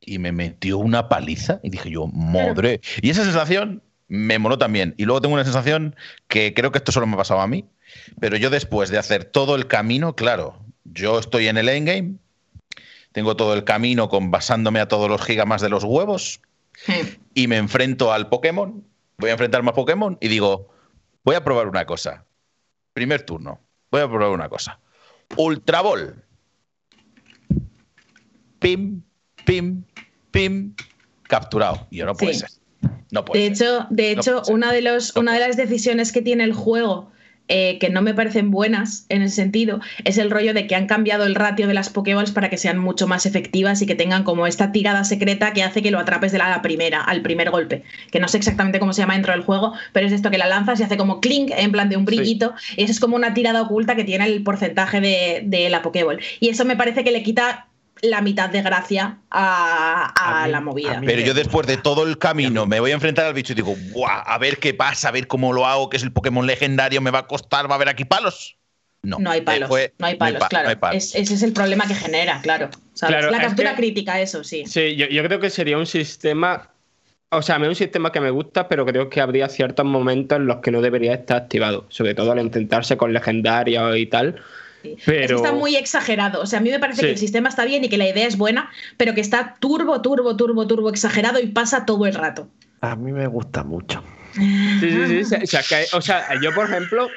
y 0.00 0.18
me 0.18 0.32
metió 0.32 0.78
una 0.78 1.08
paliza 1.08 1.60
y 1.62 1.70
dije 1.70 1.90
yo, 1.90 2.06
madre. 2.08 2.80
Y 3.00 3.10
esa 3.10 3.24
sensación 3.24 3.82
me 4.08 4.38
moló 4.38 4.58
también. 4.58 4.94
Y 4.98 5.04
luego 5.04 5.20
tengo 5.20 5.34
una 5.34 5.44
sensación 5.44 5.96
que 6.28 6.52
creo 6.54 6.70
que 6.72 6.78
esto 6.78 6.92
solo 6.92 7.06
me 7.06 7.14
ha 7.14 7.18
pasado 7.18 7.40
a 7.40 7.46
mí, 7.46 7.64
pero 8.20 8.36
yo 8.36 8.50
después 8.50 8.90
de 8.90 8.98
hacer 8.98 9.24
todo 9.24 9.54
el 9.54 9.66
camino, 9.66 10.14
claro, 10.14 10.62
yo 10.84 11.18
estoy 11.18 11.48
en 11.48 11.56
el 11.58 11.68
endgame, 11.68 12.14
tengo 13.12 13.36
todo 13.36 13.54
el 13.54 13.64
camino 13.64 14.08
con 14.08 14.30
basándome 14.30 14.80
a 14.80 14.88
todos 14.88 15.08
los 15.08 15.22
gigas 15.22 15.60
de 15.60 15.68
los 15.68 15.84
huevos 15.84 16.40
y 17.34 17.46
me 17.46 17.58
enfrento 17.58 18.12
al 18.12 18.28
Pokémon, 18.28 18.84
voy 19.18 19.30
a 19.30 19.32
enfrentarme 19.32 19.70
a 19.70 19.74
Pokémon 19.74 20.18
y 20.20 20.28
digo, 20.28 20.68
voy 21.24 21.36
a 21.36 21.44
probar 21.44 21.68
una 21.68 21.84
cosa. 21.84 22.24
Primer 22.92 23.22
turno, 23.22 23.60
voy 23.90 24.00
a 24.00 24.08
probar 24.08 24.30
una 24.30 24.48
cosa. 24.48 24.78
Ultra 25.36 25.80
Ball. 25.82 26.22
Pim, 28.58 29.02
pim, 29.44 29.84
pim, 30.30 30.74
capturado. 31.24 31.86
Y 31.90 31.98
yo 31.98 32.06
no 32.06 32.14
puede 32.14 32.34
Sí. 32.34 32.40
ser. 32.40 32.50
No 33.10 33.24
puede 33.24 33.40
De 33.50 33.54
ser. 33.56 33.66
hecho, 33.66 33.86
de 33.90 34.10
hecho 34.10 34.42
una, 34.48 34.72
de 34.72 34.82
los, 34.82 35.14
No 35.14 35.22
una 35.22 35.34
de 35.34 35.40
puede 35.40 35.48
las 35.48 35.56
decisiones 35.56 36.12
que 36.12 36.22
tiene 36.22 36.44
el 36.44 36.52
juego 36.52 37.10
eh, 37.48 37.78
que 37.78 37.90
no 37.90 38.02
me 38.02 38.14
parecen 38.14 38.50
buenas 38.50 39.04
en 39.08 39.22
ese 39.22 39.34
sentido 39.34 39.80
es 40.04 40.16
el 40.18 40.30
rollo 40.30 40.54
de 40.54 40.66
que 40.66 40.74
han 40.74 40.86
cambiado 40.86 41.24
el 41.26 41.34
ratio 41.34 41.66
de 41.66 41.74
las 41.74 41.90
Pokéballs 41.90 42.30
para 42.30 42.48
que 42.48 42.56
sean 42.56 42.78
mucho 42.78 43.06
más 43.06 43.26
efectivas 43.26 43.82
y 43.82 43.86
que 43.86 43.94
tengan 43.94 44.24
como 44.24 44.46
esta 44.46 44.72
tirada 44.72 45.04
secreta 45.04 45.52
que 45.52 45.62
hace 45.62 45.82
que 45.82 45.90
lo 45.90 45.98
atrapes 45.98 46.32
de 46.32 46.38
la 46.38 46.62
primera, 46.62 47.02
al 47.02 47.20
primer 47.20 47.50
golpe. 47.50 47.82
Que 48.10 48.20
no 48.20 48.28
sé 48.28 48.38
exactamente 48.38 48.78
cómo 48.78 48.92
se 48.92 49.02
llama 49.02 49.14
dentro 49.14 49.32
del 49.32 49.42
juego, 49.42 49.74
pero 49.92 50.06
es 50.06 50.12
esto 50.12 50.30
que 50.30 50.38
la 50.38 50.46
lanzas 50.46 50.80
y 50.80 50.84
hace 50.84 50.96
como 50.96 51.20
clink 51.20 51.50
en 51.54 51.72
plan 51.72 51.88
de 51.88 51.96
un 51.96 52.04
brillito. 52.04 52.54
Y 52.76 52.84
eso 52.84 52.92
es 52.92 53.00
como 53.00 53.16
una 53.16 53.34
tirada 53.34 53.62
oculta 53.62 53.96
que 53.96 54.04
tiene 54.04 54.26
el 54.26 54.42
porcentaje 54.42 55.00
de, 55.00 55.42
de 55.44 55.68
la 55.68 55.82
Pokéball. 55.82 56.20
Y 56.40 56.48
eso 56.48 56.64
me 56.64 56.76
parece 56.76 57.04
que 57.04 57.10
le 57.10 57.22
quita 57.22 57.66
la 58.02 58.20
mitad 58.20 58.50
de 58.50 58.62
gracia 58.62 59.18
a, 59.30 60.12
a 60.18 60.42
A 60.42 60.46
mí- 60.46 60.52
la 60.52 60.60
movida. 60.60 60.98
a 60.98 61.00
Pero 61.00 61.22
yo 61.22 61.34
después 61.34 61.66
de 61.66 61.76
todo 61.76 62.04
el 62.06 62.18
camino 62.18 62.66
me 62.66 62.80
voy 62.80 62.90
a 62.90 62.94
enfrentar 62.94 63.26
al 63.26 63.34
bicho 63.34 63.52
y 63.52 63.56
digo, 63.56 63.74
¡buah! 63.92 64.22
A 64.22 64.38
ver 64.38 64.58
qué 64.58 64.74
pasa, 64.74 65.08
a 65.08 65.12
ver 65.12 65.26
cómo 65.28 65.52
lo 65.52 65.66
hago, 65.66 65.88
que 65.88 65.96
es 65.96 66.02
el 66.02 66.12
Pokémon 66.12 66.46
legendario, 66.46 67.00
me 67.00 67.10
va 67.12 67.20
a 67.20 67.26
costar, 67.28 67.68
va 67.68 67.72
a 67.72 67.76
haber 67.76 67.88
aquí 67.88 68.04
palos. 68.04 68.56
No, 69.04 69.18
No 69.18 69.30
hay 69.30 69.40
palos, 69.40 69.68
fue- 69.68 69.92
no 69.98 70.06
hay 70.06 70.16
palos, 70.16 70.40
pa- 70.40 70.48
claro. 70.48 70.64
no 70.64 70.70
hay 70.70 70.76
palos. 70.76 70.96
Es- 71.04 71.14
ese 71.14 71.34
es 71.34 71.42
el 71.42 71.52
problema 71.52 71.86
que 71.86 71.94
genera, 71.94 72.40
claro. 72.42 72.70
¿sabes? 72.92 73.16
Claro, 73.16 73.30
la 73.30 73.38
es 73.38 73.42
captura 73.44 73.70
que- 73.70 73.76
crítica, 73.76 74.20
eso 74.20 74.44
sí. 74.44 74.64
Sí, 74.66 74.94
yo, 74.96 75.06
yo 75.06 75.22
creo 75.24 75.40
que 75.40 75.50
sería 75.50 75.78
un 75.78 75.86
sistema. 75.86 76.68
O 77.30 77.40
sea, 77.40 77.54
a 77.54 77.58
mí 77.58 77.64
es 77.64 77.68
un 77.70 77.74
sistema 77.76 78.12
que 78.12 78.20
me 78.20 78.30
gusta, 78.30 78.68
pero 78.68 78.84
creo 78.84 79.08
que 79.08 79.20
habría 79.20 79.48
ciertos 79.48 79.86
momentos 79.86 80.36
en 80.38 80.46
los 80.46 80.58
que 80.58 80.70
no 80.70 80.82
debería 80.82 81.14
estar 81.14 81.36
activado. 81.38 81.86
Sobre 81.88 82.14
todo 82.14 82.30
al 82.32 82.40
intentarse 82.40 82.96
con 82.96 83.12
legendarios 83.12 83.96
y 83.96 84.06
tal. 84.06 84.40
Es 84.84 85.04
que 85.04 85.24
está 85.24 85.52
muy 85.52 85.76
exagerado. 85.76 86.40
O 86.40 86.46
sea, 86.46 86.58
a 86.58 86.62
mí 86.62 86.70
me 86.70 86.78
parece 86.78 87.00
Sí. 87.00 87.06
que 87.06 87.12
el 87.12 87.18
sistema 87.18 87.48
está 87.48 87.64
bien 87.64 87.84
y 87.84 87.88
que 87.88 87.96
la 87.98 88.08
idea 88.08 88.26
es 88.26 88.36
buena, 88.36 88.70
pero 88.96 89.14
que 89.14 89.20
está 89.20 89.56
turbo, 89.60 90.02
turbo, 90.02 90.36
turbo, 90.36 90.66
turbo 90.66 90.90
exagerado 90.90 91.40
y 91.40 91.46
pasa 91.46 91.84
todo 91.86 92.06
el 92.06 92.14
rato. 92.14 92.48
A 92.80 92.96
mí 92.96 93.12
me 93.12 93.26
gusta 93.26 93.62
mucho. 93.62 94.02
Sí, 94.34 94.80
sí, 94.80 95.24
sí. 95.24 95.36
o 95.92 96.00
sea, 96.00 96.40
yo, 96.40 96.54
por 96.54 96.64
ejemplo, 96.68 97.08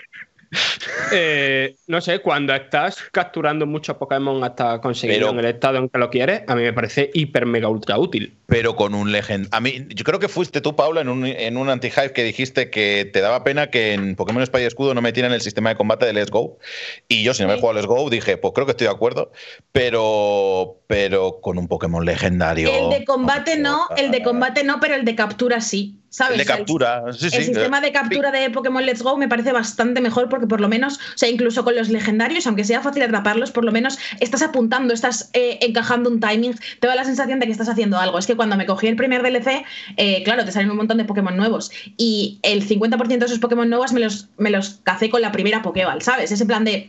eh, 1.11 1.75
no 1.87 2.01
sé, 2.01 2.19
cuando 2.19 2.53
estás 2.53 2.97
capturando 3.11 3.65
muchos 3.65 3.97
Pokémon 3.97 4.43
hasta 4.43 4.81
conseguirlo 4.81 5.29
en 5.29 5.39
el 5.39 5.45
estado 5.45 5.77
en 5.77 5.89
que 5.89 5.97
lo 5.99 6.09
quieres, 6.09 6.41
a 6.47 6.55
mí 6.55 6.63
me 6.63 6.73
parece 6.73 7.09
hiper 7.13 7.45
mega 7.45 7.69
ultra 7.69 7.97
útil. 7.97 8.33
Pero 8.47 8.75
con 8.75 8.93
un 8.93 9.11
legend. 9.11 9.47
A 9.51 9.59
mí, 9.59 9.87
yo 9.89 10.03
creo 10.03 10.19
que 10.19 10.27
fuiste 10.27 10.61
tú, 10.61 10.75
Paula, 10.75 11.01
en 11.01 11.09
un, 11.09 11.25
en 11.25 11.57
un 11.57 11.69
anti-hype 11.69 12.13
que 12.13 12.23
dijiste 12.23 12.69
que 12.69 13.09
te 13.11 13.21
daba 13.21 13.43
pena 13.43 13.69
que 13.71 13.93
en 13.93 14.15
Pokémon 14.15 14.43
Espada 14.43 14.63
y 14.63 14.67
Escudo 14.67 14.93
no 14.93 15.01
metieran 15.01 15.33
el 15.33 15.41
sistema 15.41 15.69
de 15.69 15.75
combate 15.75 16.05
de 16.05 16.13
Let's 16.13 16.31
Go. 16.31 16.59
Y 17.07 17.23
yo, 17.23 17.33
sin 17.33 17.45
haber 17.45 17.57
Sí. 17.57 17.61
jugado 17.61 17.79
a 17.79 17.81
Let's 17.81 17.87
Go, 17.87 18.09
dije, 18.09 18.37
pues 18.37 18.53
creo 18.53 18.65
que 18.65 18.71
estoy 18.71 18.87
de 18.87 18.93
acuerdo. 18.93 19.31
Pero, 19.71 20.81
pero 20.87 21.39
con 21.41 21.57
un 21.57 21.67
Pokémon 21.67 22.05
legendario. 22.05 22.69
El 22.73 22.89
de 22.89 23.05
combate 23.05 23.57
no, 23.57 23.87
el 23.97 24.11
de 24.11 24.23
combate 24.23 24.63
no, 24.63 24.79
pero 24.79 24.95
el 24.95 25.05
de 25.05 25.15
captura 25.15 25.59
sí. 25.61 25.99
¿Sabes? 26.15 26.39
El 26.39 26.45
de 26.47 26.53
captura. 26.53 27.03
Sí, 27.11 27.29
sí. 27.29 27.35
el 27.35 27.43
sistema 27.43 27.81
de 27.81 27.91
captura 27.91 28.31
de 28.31 28.49
Pokémon 28.49 28.85
Let's 28.85 29.01
Go 29.01 29.17
me 29.17 29.27
parece 29.27 29.51
bastante 29.51 29.99
mejor 29.99 30.29
porque 30.29 30.47
por 30.47 30.61
lo 30.61 30.69
menos, 30.69 30.95
o 30.95 31.17
sea, 31.17 31.27
incluso 31.27 31.65
con 31.65 31.75
los 31.75 31.89
legendarios, 31.89 32.47
aunque 32.47 32.63
sea 32.63 32.79
fácil 32.79 33.03
atraparlos, 33.03 33.51
por 33.51 33.65
lo 33.65 33.73
menos 33.73 33.97
estás 34.21 34.41
apuntando, 34.41 34.93
estás 34.93 35.29
eh, 35.33 35.59
encajando 35.59 36.09
un 36.09 36.21
timing, 36.21 36.57
te 36.79 36.87
da 36.87 36.95
la 36.95 37.03
sensación 37.03 37.41
de 37.41 37.47
que 37.47 37.51
estás 37.51 37.67
haciendo 37.67 37.99
algo. 37.99 38.17
Es 38.17 38.27
que 38.27 38.37
cuando 38.37 38.55
me 38.55 38.65
cogí 38.65 38.87
el 38.87 38.95
primer 38.95 39.23
DLC, 39.23 39.65
eh, 39.97 40.23
claro, 40.23 40.45
te 40.45 40.53
salen 40.53 40.71
un 40.71 40.77
montón 40.77 40.99
de 40.99 41.03
Pokémon 41.03 41.35
nuevos 41.35 41.69
y 41.97 42.39
el 42.43 42.65
50% 42.65 43.17
de 43.17 43.25
esos 43.25 43.39
Pokémon 43.39 43.69
nuevos 43.69 43.91
me 43.91 43.99
los, 43.99 44.29
me 44.37 44.51
los 44.51 44.79
cacé 44.83 45.09
con 45.09 45.21
la 45.21 45.33
primera 45.33 45.61
Pokéball, 45.61 46.01
¿sabes? 46.01 46.31
Ese 46.31 46.45
plan 46.45 46.63
de... 46.63 46.87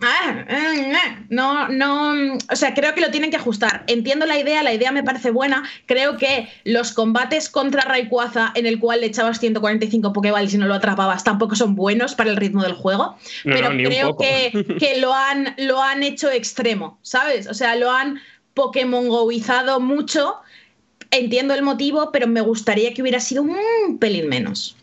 Ah, 0.00 0.44
No, 1.28 1.68
no, 1.68 2.36
o 2.50 2.56
sea, 2.56 2.74
creo 2.74 2.94
que 2.94 3.00
lo 3.00 3.10
tienen 3.10 3.30
que 3.30 3.36
ajustar. 3.36 3.84
Entiendo 3.86 4.26
la 4.26 4.38
idea, 4.38 4.62
la 4.62 4.72
idea 4.72 4.92
me 4.92 5.02
parece 5.02 5.30
buena. 5.30 5.68
Creo 5.86 6.16
que 6.16 6.48
los 6.64 6.92
combates 6.92 7.48
contra 7.48 7.82
Rayquaza, 7.82 8.52
en 8.54 8.66
el 8.66 8.78
cual 8.78 9.00
le 9.00 9.06
echabas 9.06 9.40
145 9.40 10.12
Pokéballs 10.12 10.54
y 10.54 10.58
no 10.58 10.66
lo 10.66 10.74
atrapabas, 10.74 11.24
tampoco 11.24 11.56
son 11.56 11.74
buenos 11.74 12.14
para 12.14 12.30
el 12.30 12.36
ritmo 12.36 12.62
del 12.62 12.74
juego. 12.74 13.16
No, 13.44 13.54
pero 13.54 13.72
no, 13.72 13.88
creo 13.88 14.16
que, 14.16 14.76
que 14.78 14.98
lo, 14.98 15.14
han, 15.14 15.54
lo 15.58 15.82
han 15.82 16.02
hecho 16.02 16.30
extremo, 16.30 16.98
¿sabes? 17.02 17.46
O 17.46 17.54
sea, 17.54 17.76
lo 17.76 17.90
han 17.90 18.20
Pokémon 18.54 19.08
Goizado 19.08 19.80
mucho. 19.80 20.36
Entiendo 21.10 21.54
el 21.54 21.62
motivo, 21.62 22.10
pero 22.12 22.26
me 22.26 22.40
gustaría 22.40 22.92
que 22.92 23.02
hubiera 23.02 23.20
sido 23.20 23.42
un 23.42 23.98
pelín 23.98 24.28
menos. 24.28 24.76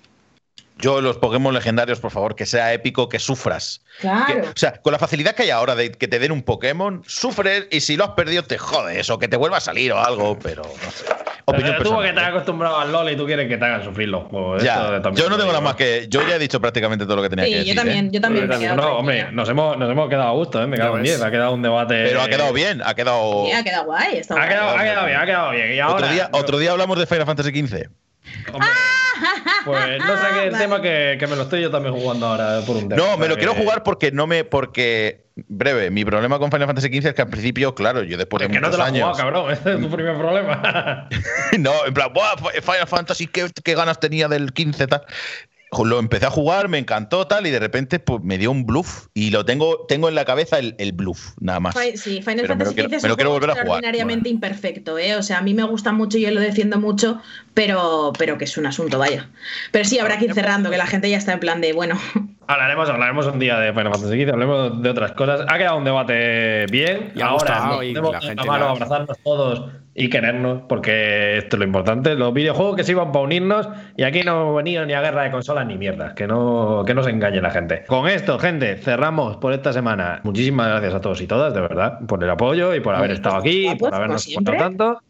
Yo, 0.81 0.99
los 1.01 1.17
Pokémon 1.17 1.53
legendarios, 1.53 1.99
por 1.99 2.11
favor, 2.11 2.35
que 2.35 2.45
sea 2.45 2.73
épico, 2.73 3.07
que 3.09 3.19
sufras. 3.19 3.81
Que- 4.01 4.07
Claro. 4.07 4.49
o 4.49 4.53
sea, 4.59 4.73
con 4.81 4.91
la 4.93 4.99
facilidad 4.99 5.33
que 5.35 5.43
hay 5.43 5.49
ahora 5.51 5.75
de 5.75 5.91
que 5.91 6.07
te 6.07 6.19
den 6.19 6.31
un 6.31 6.41
Pokémon, 6.43 7.03
sufres 7.07 7.67
y 7.71 7.81
si 7.81 7.97
lo 7.97 8.03
has 8.05 8.09
perdido 8.11 8.43
te 8.43 8.57
jodes 8.57 9.09
o 9.09 9.19
que 9.19 9.27
te 9.27 9.37
vuelva 9.37 9.57
a 9.57 9.61
salir 9.61 9.91
o 9.93 9.99
algo, 9.99 10.37
pero 10.39 10.63
no 10.63 10.91
sé. 10.91 11.05
Opinión 11.45 11.71
Pero 11.77 11.83
tú 11.83 11.89
personal, 11.89 12.05
que 12.07 12.13
te 12.13 12.19
has 12.19 12.25
¿eh? 12.27 12.29
acostumbrado 12.29 12.79
al 12.79 12.91
LOL 12.91 13.09
y 13.11 13.15
tú 13.17 13.25
quieres 13.25 13.47
que 13.49 13.57
te 13.57 13.65
hagan 13.65 13.83
sufrir 13.83 14.07
los 14.09 14.25
juegos. 14.25 14.63
Ya, 14.63 14.75
Esto 14.75 15.01
también 15.01 15.23
yo 15.25 15.29
no 15.29 15.37
tengo 15.37 15.49
nada 15.49 15.61
más 15.61 15.75
que. 15.75 16.05
Yo 16.07 16.25
ya 16.27 16.35
he 16.35 16.39
dicho 16.39 16.61
prácticamente 16.61 17.05
todo 17.05 17.15
lo 17.15 17.21
que 17.23 17.29
tenía 17.29 17.45
Sí, 17.45 17.51
que 17.51 17.57
decir. 17.59 17.73
yo 17.73 17.81
también, 17.81 18.05
¿eh? 18.05 18.09
yo 18.13 18.21
también. 18.21 18.47
No, 18.47 18.57
me 18.57 18.65
he 18.65 18.69
quedado 18.69 18.95
hombre, 18.97 19.31
nos 19.31 19.49
hemos, 19.49 19.77
nos 19.77 19.89
hemos 19.91 20.07
quedado 20.09 20.29
a 20.29 20.31
gusto, 20.33 20.61
¿eh? 20.61 20.67
Me 20.67 20.77
cago 20.77 20.97
en 20.97 21.01
ves. 21.03 21.11
10. 21.17 21.23
Ha 21.23 21.31
quedado 21.31 21.53
un 21.53 21.61
debate. 21.63 22.03
Pero 22.05 22.21
ha 22.21 22.27
quedado 22.29 22.53
bien, 22.53 22.81
ha 22.85 22.93
quedado. 22.93 23.45
Sí, 23.47 23.51
ha 23.53 23.63
quedado 23.63 23.85
guay. 23.85 24.17
está 24.17 24.35
Ha 24.35 24.37
guay. 24.37 24.49
quedado, 24.49 24.69
ha 24.77 24.83
quedado 24.83 25.05
bien, 25.07 25.17
ha 25.19 25.25
quedado 25.25 25.51
bien. 25.51 25.73
Y 25.73 25.79
ahora, 25.79 25.95
Otro 25.95 26.07
día, 26.13 26.29
otro 26.31 26.57
día 26.59 26.71
hablamos 26.71 26.99
de 26.99 27.05
Final 27.07 27.25
Fantasy 27.25 27.49
XV. 27.67 27.89
Hombre, 28.53 28.69
pues 29.65 29.99
no 29.99 30.17
sé 30.17 30.23
qué 30.33 30.43
el 30.45 30.51
Vale. 30.51 30.63
tema 30.63 30.81
que, 30.81 31.17
que 31.19 31.27
me 31.27 31.35
lo 31.35 31.43
estoy 31.43 31.61
yo 31.61 31.71
también 31.71 31.93
jugando 31.95 32.27
ahora 32.27 32.61
por 32.65 32.75
un 32.77 32.89
tema. 32.89 33.01
No, 33.01 33.17
me 33.17 33.27
lo 33.27 33.35
que- 33.35 33.39
quiero 33.45 33.55
jugar 33.55 33.83
porque 33.83 34.11
no 34.11 34.27
me. 34.27 34.43
Porque. 34.43 35.29
Breve, 35.47 35.89
mi 35.91 36.03
problema 36.03 36.37
con 36.39 36.51
Final 36.51 36.67
Fantasy 36.67 36.87
XV 36.89 37.07
es 37.07 37.13
que 37.15 37.21
al 37.21 37.29
principio, 37.29 37.73
claro, 37.73 38.03
yo 38.03 38.17
después 38.17 38.43
Es 38.43 38.49
de 38.49 38.53
que 38.53 38.59
no 38.59 38.69
te 38.69 38.77
lo 38.77 38.83
años. 38.83 38.99
jugado, 39.17 39.17
cabrón. 39.17 39.51
Ese 39.51 39.73
es 39.75 39.79
tu 39.81 39.89
primer 39.89 40.17
problema. 40.17 41.07
no, 41.57 41.85
en 41.85 41.93
plan, 41.93 42.11
"Buah, 42.13 42.35
Final 42.61 42.85
Fantasy, 42.87 43.27
¿qué, 43.27 43.47
qué 43.63 43.73
ganas 43.73 43.99
tenía 43.99 44.27
del 44.27 44.51
15 44.51 44.87
tal. 44.87 45.03
Lo 45.85 45.99
empecé 45.99 46.25
a 46.25 46.29
jugar, 46.29 46.67
me 46.67 46.77
encantó 46.77 47.27
tal, 47.27 47.47
y 47.47 47.49
de 47.49 47.59
repente 47.59 47.99
pues, 47.99 48.21
me 48.23 48.37
dio 48.37 48.51
un 48.51 48.65
bluff. 48.65 49.07
Y 49.13 49.29
lo 49.29 49.45
tengo, 49.45 49.85
tengo 49.87 50.09
en 50.09 50.15
la 50.15 50.25
cabeza 50.25 50.59
el, 50.59 50.75
el 50.77 50.91
bluff, 50.91 51.33
nada 51.39 51.59
más. 51.59 51.75
Sí, 51.95 52.21
Final 52.21 52.41
Pero 52.41 52.47
Fantasy 52.57 52.81
XV 52.81 52.93
es 52.93 53.03
un 53.03 53.15
juego 53.15 53.37
extraordinariamente 53.37 54.29
imperfecto, 54.29 54.97
¿eh? 54.97 55.15
O 55.15 55.23
sea, 55.23 55.37
a 55.37 55.41
mí 55.41 55.53
me 55.53 55.63
gusta 55.63 55.93
mucho 55.93 56.17
y 56.17 56.21
yo 56.21 56.31
lo 56.31 56.41
defiendo 56.41 56.79
mucho, 56.79 57.21
pero, 57.53 58.11
pero 58.17 58.37
que 58.37 58.45
es 58.45 58.57
un 58.57 58.65
asunto, 58.65 58.99
vaya. 58.99 59.29
Pero 59.71 59.85
sí, 59.85 59.97
habrá 59.99 60.19
que 60.19 60.25
ir 60.25 60.33
cerrando, 60.33 60.69
que 60.69 60.77
la 60.77 60.87
gente 60.87 61.09
ya 61.09 61.17
está 61.17 61.33
en 61.33 61.39
plan 61.39 61.61
de, 61.61 61.71
bueno, 61.73 61.99
Hablaremos, 62.51 62.89
hablaremos 62.89 63.27
un 63.27 63.39
día 63.39 63.57
de 63.59 63.71
Final 63.71 63.93
Fantasy 63.93 64.23
XV, 64.25 64.33
hablemos 64.33 64.81
de 64.81 64.89
otras 64.89 65.13
cosas. 65.13 65.45
Ha 65.47 65.57
quedado 65.57 65.77
un 65.77 65.85
debate 65.85 66.65
bien. 66.69 67.13
Y 67.15 67.21
Ahora 67.21 67.77
y 67.81 67.93
tenemos 67.93 68.11
la 68.11 68.19
que 68.19 68.27
gente 68.27 68.41
amarnos, 68.43 68.67
la- 68.67 68.71
abrazarnos 68.71 69.17
todos 69.23 69.71
y 69.95 70.09
querernos, 70.09 70.63
porque 70.67 71.37
esto 71.37 71.55
es 71.55 71.59
lo 71.59 71.65
importante. 71.65 72.15
Los 72.15 72.33
videojuegos 72.33 72.75
que 72.75 72.83
sirvan 72.83 73.13
para 73.13 73.23
unirnos 73.23 73.69
y 73.95 74.03
aquí 74.03 74.23
no 74.23 74.53
venido 74.53 74.85
ni 74.85 74.91
a 74.93 75.01
guerra 75.01 75.23
de 75.23 75.31
consolas 75.31 75.65
ni 75.65 75.77
mierdas, 75.77 76.13
que 76.13 76.27
no, 76.27 76.83
que 76.85 76.93
no 76.93 77.03
se 77.03 77.11
engañe 77.11 77.39
la 77.39 77.51
gente. 77.51 77.85
Con 77.87 78.09
esto, 78.09 78.37
gente, 78.37 78.75
cerramos 78.77 79.37
por 79.37 79.53
esta 79.53 79.71
semana. 79.71 80.19
Muchísimas 80.23 80.67
gracias 80.67 80.93
a 80.93 80.99
todos 80.99 81.21
y 81.21 81.27
todas, 81.27 81.53
de 81.53 81.61
verdad, 81.61 81.99
por 82.05 82.21
el 82.21 82.29
apoyo 82.29 82.75
y 82.75 82.81
por 82.81 82.95
haber 82.95 83.11
Ay, 83.11 83.15
estado 83.15 83.35
pues, 83.35 83.45
aquí, 83.45 83.63
guapos, 83.65 83.79
por 83.89 83.95
habernos 83.95 84.27
apoyado 84.37 84.57
tanto. 84.57 85.01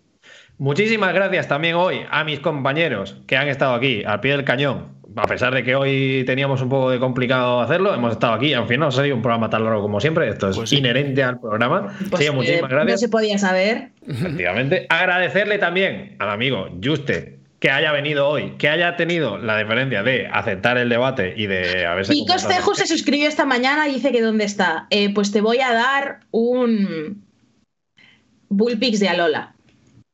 Muchísimas 0.60 1.12
gracias 1.16 1.48
también 1.48 1.74
hoy 1.76 2.02
a 2.12 2.24
mis 2.24 2.40
compañeros 2.40 3.18
que 3.26 3.36
han 3.36 3.48
estado 3.48 3.74
aquí 3.74 4.04
al 4.06 4.20
pie 4.20 4.34
del 4.34 4.44
cañón. 4.46 5.01
A 5.16 5.24
pesar 5.28 5.54
de 5.54 5.64
que 5.64 5.76
hoy 5.76 6.24
teníamos 6.26 6.62
un 6.62 6.70
poco 6.70 6.90
de 6.90 7.00
complicado 7.00 7.60
hacerlo, 7.62 7.94
hemos 7.94 8.12
estado 8.14 8.34
aquí. 8.34 8.54
En 8.54 8.68
fin, 8.68 8.80
no 8.80 8.88
ha 8.88 8.92
sido 8.92 9.16
un 9.16 9.22
programa 9.22 9.50
tan 9.50 9.64
largo 9.64 9.82
como 9.82 10.00
siempre. 10.00 10.30
Esto 10.30 10.50
es 10.50 10.56
Pues 10.56 10.70
sí. 10.70 10.78
inherente 10.78 11.22
al 11.24 11.40
programa. 11.40 11.94
pues, 12.10 12.24
Sí, 12.26 12.32
muchísimas 12.32 12.60
eh, 12.72 12.74
no 12.74 12.80
gracias. 12.80 13.00
se 13.02 13.10
podía 13.10 13.38
saber. 13.38 13.90
Efectivamente. 14.08 14.86
Agradecerle 14.90 15.58
también 15.58 16.16
al 16.20 16.30
amigo 16.30 16.70
Juste 16.84 17.40
que 17.60 17.70
haya 17.70 17.92
venido 17.92 18.28
hoy, 18.28 18.54
que 18.58 18.70
haya 18.70 18.96
tenido 18.96 19.38
la 19.38 19.56
deferencia 19.56 20.02
de 20.02 20.28
aceptar 20.28 20.78
el 20.80 20.90
debate 20.90 21.34
y 21.38 21.46
de 21.46 21.86
haberse. 21.86 22.14
Comportado- 22.14 22.50
Ceju 22.54 22.74
se 22.74 22.88
suscribió 22.88 23.28
esta 23.28 23.46
mañana 23.46 23.88
y 23.88 23.94
dice 23.96 24.12
que 24.12 24.22
dónde 24.22 24.46
está. 24.46 24.88
Eh, 24.90 25.14
pues 25.14 25.32
te 25.32 25.42
voy 25.42 25.60
a 25.60 25.72
dar 25.74 26.22
un 26.32 27.24
Bullpix 28.50 29.00
de 29.00 29.10
Alola. 29.10 29.51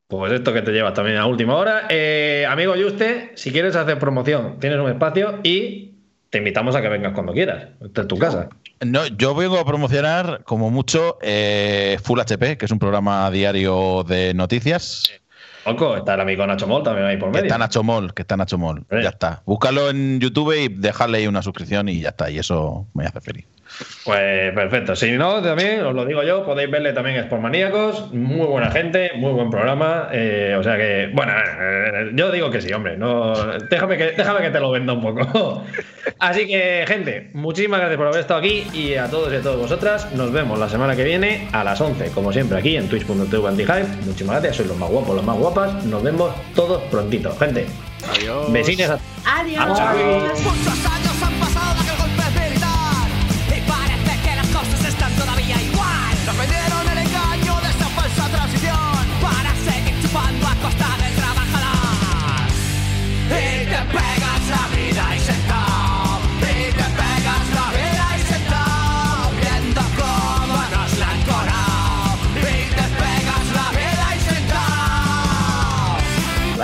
Pues 0.08 0.32
esto 0.32 0.54
que 0.54 0.62
te 0.62 0.72
llevas 0.72 0.94
también 0.94 1.18
a 1.18 1.26
última 1.26 1.56
hora. 1.56 1.84
Eh, 1.90 2.46
amigo 2.50 2.74
Juste, 2.82 3.32
si 3.36 3.52
quieres 3.52 3.76
hacer 3.76 4.00
promoción, 4.00 4.58
tienes 4.60 4.80
un 4.80 4.90
espacio 4.90 5.40
y 5.44 5.96
te 6.30 6.38
invitamos 6.38 6.76
a 6.76 6.82
que 6.82 6.88
vengas 6.88 7.14
cuando 7.14 7.34
quieras. 7.34 7.68
Esta 7.84 8.02
es 8.02 8.08
tu 8.08 8.18
casa. 8.18 8.48
No, 8.86 9.06
yo 9.08 9.36
vengo 9.36 9.60
a 9.60 9.66
promocionar, 9.66 10.44
como 10.46 10.70
mucho, 10.70 11.18
eh, 11.22 11.98
Full 12.04 12.20
HP, 12.22 12.58
que 12.58 12.66
es 12.66 12.72
un 12.72 12.80
programa 12.80 13.30
diario 13.32 14.06
de 14.08 14.34
noticias. 14.34 15.12
Loco, 15.66 15.98
está 15.98 16.14
el 16.14 16.22
amigo 16.22 16.48
Nacho 16.48 16.68
Mol 16.68 16.84
también 16.84 17.06
ahí 17.08 17.18
por 17.18 17.30
Que 17.30 17.40
medio. 17.40 17.48
está 17.48 17.58
Nacho 17.58 17.84
Mol, 17.84 18.14
que 18.14 18.22
está 18.22 18.38
Nacho 18.38 18.58
Mol. 18.58 18.86
Eh. 18.90 19.02
Ya 19.04 19.10
está. 19.10 19.42
Búscalo 19.46 19.90
en 19.90 20.22
YouTube 20.22 20.54
y 20.58 20.70
dejarle 20.70 21.18
ahí 21.18 21.28
una 21.28 21.42
suscripción 21.42 21.90
y 21.90 22.00
ya 22.00 22.10
está. 22.10 22.30
Y 22.32 22.40
eso 22.40 22.88
me 22.94 23.06
hace 23.06 23.20
feliz. 23.20 23.46
Pues 24.06 24.54
perfecto. 24.54 24.96
Si 24.96 25.12
no, 25.12 25.42
también 25.42 25.82
os 25.84 25.94
lo 25.94 26.06
digo 26.06 26.24
yo, 26.24 26.46
podéis 26.46 26.72
verle 26.72 26.94
también 26.94 27.22
Sportmaníacos. 27.26 28.14
Muy 28.14 28.46
buena 28.48 28.72
gente, 28.72 29.12
muy 29.16 29.32
buen 29.34 29.50
programa. 29.50 30.10
eh, 30.12 30.56
o 30.58 30.64
sea 30.64 30.78
que, 30.78 31.10
bueno, 31.14 31.34
eh, 31.38 32.12
yo 32.14 32.32
digo 32.32 32.50
que 32.50 32.62
sí, 32.62 32.72
hombre. 32.74 32.98
No, 32.98 33.34
déjame, 33.70 33.98
que, 33.98 34.12
déjame 34.12 34.42
que 34.42 34.50
te 34.50 34.60
lo 34.60 34.72
venda 34.72 34.94
un 34.94 35.02
poco. 35.02 35.64
Así 36.20 36.48
que, 36.48 36.86
gente, 36.88 37.30
muchísimas 37.34 37.80
gracias 37.80 37.98
por 37.98 38.08
haber 38.08 38.22
estado 38.22 38.40
aquí 38.40 38.66
y 38.74 38.96
a 38.96 39.08
todos 39.10 39.32
y 39.34 39.36
a 39.36 39.42
todas 39.42 39.60
vosotras. 39.60 40.12
Nos 40.14 40.32
vemos 40.32 40.58
la 40.58 40.70
semana 40.70 40.96
que 40.96 41.04
viene 41.04 41.48
a 41.52 41.64
las 41.64 41.80
11, 41.82 42.12
como 42.12 42.32
siempre, 42.32 42.58
aquí 42.58 42.78
en 42.78 42.88
twitch.tv 42.88 43.48
antihype. 43.48 43.88
Muchísimas 44.06 44.36
gracias, 44.38 44.56
sois 44.56 44.70
los 44.70 44.78
más 44.78 44.90
guapos, 44.90 45.16
los 45.16 45.26
más 45.26 45.38
guapas. 45.38 45.86
Nos 45.86 46.02
vemos 46.02 46.34
todos 46.56 46.82
prontito. 46.84 47.36
Gente, 47.38 47.66
Adiós. 48.16 48.52
besines 48.52 48.90
a 48.90 48.98
Adiós. 49.26 51.07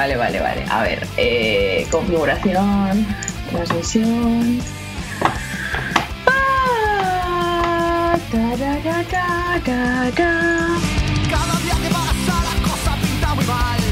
Vale, 0.03 0.17
vale, 0.17 0.39
vale. 0.41 0.65
A 0.69 0.83
ver, 0.83 1.07
eh, 1.15 1.87
configuración, 1.89 3.07
transmisión. 3.49 4.59
Ah. 6.27 8.17
Cada 8.29 8.55
día 11.61 11.75
que 11.81 11.89
pasa 11.89 12.33
la 12.43 12.55
cosa 12.67 12.97
pinta 13.01 13.33
muy 13.33 13.45
mal 13.45 13.82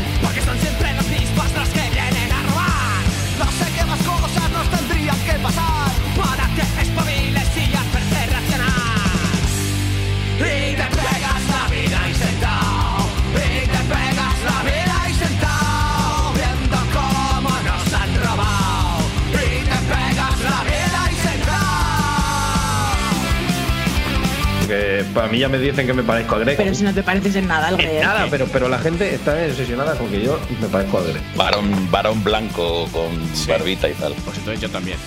que 24.71 25.03
para 25.13 25.27
mí 25.27 25.37
ya 25.39 25.49
me 25.49 25.57
dicen 25.57 25.85
que 25.85 25.93
me 25.93 26.01
parezco 26.01 26.35
a 26.35 26.39
Greg. 26.39 26.55
Pero 26.55 26.73
si 26.73 26.83
no 26.83 26.93
te 26.93 27.03
pareces 27.03 27.35
en 27.35 27.45
nada 27.47 27.67
al 27.67 27.73
En 27.73 27.85
Greg. 27.87 28.01
nada, 28.03 28.27
pero, 28.29 28.45
pero 28.47 28.69
la 28.69 28.79
gente 28.79 29.13
está 29.13 29.33
obsesionada 29.33 29.97
con 29.97 30.07
que 30.09 30.21
yo 30.23 30.39
me 30.61 30.67
parezco 30.69 30.99
a 30.99 31.01
Greg. 31.03 31.21
Varón, 31.35 31.91
varón 31.91 32.23
blanco 32.23 32.87
con 32.93 33.11
barbita 33.47 33.89
y 33.89 33.93
tal. 33.95 34.13
Pues 34.23 34.37
entonces 34.37 34.61
yo 34.61 34.69
también. 34.69 34.97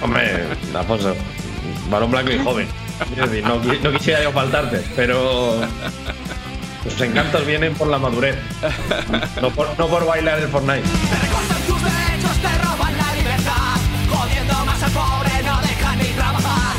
Hombre, 0.00 0.44
Alfonso, 0.74 1.16
varón 1.90 2.10
blanco 2.12 2.30
y 2.30 2.38
joven. 2.38 2.68
Decir, 3.16 3.42
no, 3.42 3.60
qui- 3.62 3.80
no 3.80 3.90
quisiera 3.92 4.22
yo 4.22 4.30
faltarte, 4.30 4.80
pero 4.94 5.56
los 6.84 7.00
encantos 7.00 7.44
vienen 7.46 7.74
por 7.74 7.88
la 7.88 7.98
madurez, 7.98 8.36
no 9.42 9.50
por, 9.50 9.76
no 9.78 9.88
por 9.88 10.06
bailar 10.06 10.38
el 10.38 10.48
Fortnite. 10.48 10.82
Te 10.82 11.26
recortan 11.26 11.62
tus 11.66 11.82
derechos, 11.82 12.36
te 12.42 12.58
roban 12.64 12.96
la 12.96 13.14
libertad 13.14 13.76
Jodiendo 14.10 14.64
más 14.66 14.82
al 14.82 14.90
pobre, 14.92 15.30
no 15.44 15.60
dejan 15.62 15.98
ni 15.98 16.04
trabajar 16.04 16.76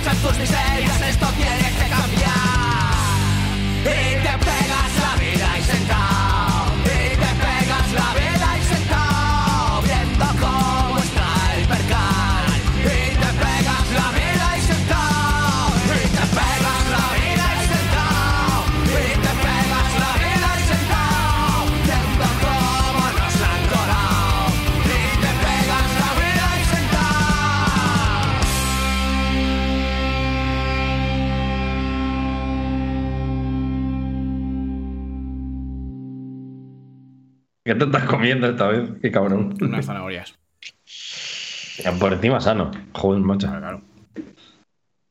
Aprovechan 0.00 0.22
tus 0.22 0.38
miserias, 0.38 1.00
esto 1.02 1.26
tiene 1.36 1.72
que 1.72 1.88
cambiar. 1.90 2.30
Y 3.82 4.14
te 4.22 4.38
pegas 4.44 4.92
la 4.98 5.16
vida 5.20 5.58
y 5.58 5.62
sentado 5.62 6.19
¿Qué 37.70 37.76
te 37.76 37.84
estás 37.84 38.02
comiendo 38.02 38.48
esta 38.48 38.66
vez? 38.66 38.90
Qué 39.00 39.12
cabrón. 39.12 39.56
Unas 39.60 39.86
zanahorias. 39.86 40.36
Por 42.00 42.12
encima 42.12 42.40
sano. 42.40 42.72
Joder, 42.92 43.22
macho. 43.22 43.46
Claro, 43.46 43.60
claro. 43.60 43.82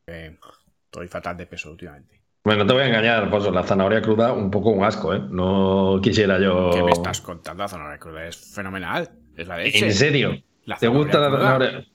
Eh, 0.07 0.37
estoy 0.83 1.07
fatal 1.07 1.37
de 1.37 1.45
peso 1.45 1.71
últimamente. 1.71 2.21
Bueno, 2.43 2.65
no 2.65 2.67
te 2.67 2.73
voy 2.73 2.83
a 2.83 2.87
engañar, 2.87 3.23
Alfonso. 3.23 3.49
La 3.51 3.63
zanahoria 3.63 4.01
cruda, 4.01 4.33
un 4.33 4.51
poco 4.51 4.71
un 4.71 4.83
asco, 4.83 5.13
¿eh? 5.13 5.21
No 5.29 6.01
quisiera 6.03 6.37
yo. 6.37 6.71
¿Qué 6.73 6.83
me 6.83 6.91
estás 6.91 7.21
contando? 7.21 7.63
La 7.63 7.69
zanahoria 7.69 7.97
cruda 7.97 8.27
es 8.27 8.35
fenomenal. 8.35 9.09
Es 9.37 9.47
la 9.47 9.57
leche. 9.57 9.85
¿En 9.85 9.93
serio? 9.93 10.43
¿Te 10.81 10.89
gusta 10.89 11.17
la 11.17 11.31
zanahoria? 11.31 11.85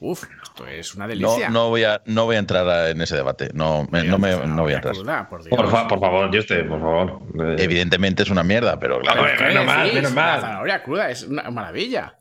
Uf, 0.00 0.24
esto 0.54 0.66
es 0.68 0.94
una 0.94 1.04
No, 1.06 1.08
delicia. 1.08 1.48
no, 1.50 1.68
voy 1.68 1.82
a, 1.84 2.00
no 2.06 2.24
voy 2.26 2.36
a 2.36 2.38
entrar 2.38 2.68
a- 2.68 2.90
en 2.90 3.00
ese 3.00 3.16
debate. 3.16 3.50
No, 3.54 3.88
me- 3.90 4.04
no, 4.04 4.18
me, 4.18 4.36
no 4.46 4.62
voy 4.62 4.72
a 4.72 4.76
entrar. 4.76 4.94
cruda, 4.94 5.28
por 5.28 5.42
Dios. 5.42 5.50
Por, 5.56 5.68
fa- 5.70 5.88
por 5.88 5.98
favor, 6.00 6.30
por 6.30 6.80
favor. 6.80 7.22
Eh, 7.40 7.56
Evidentemente 7.58 8.22
es 8.22 8.30
una 8.30 8.44
mierda, 8.44 8.78
pero 8.78 9.00
claro. 9.00 9.20
Hombre, 9.22 9.36
¿Qué 9.36 9.44
menos 9.44 9.66
mal, 9.66 9.92
menos 9.92 10.14
La 10.14 10.22
mal. 10.22 10.40
zanahoria 10.40 10.82
cruda 10.82 11.10
es 11.10 11.24
una 11.24 11.50
maravilla. 11.50 12.16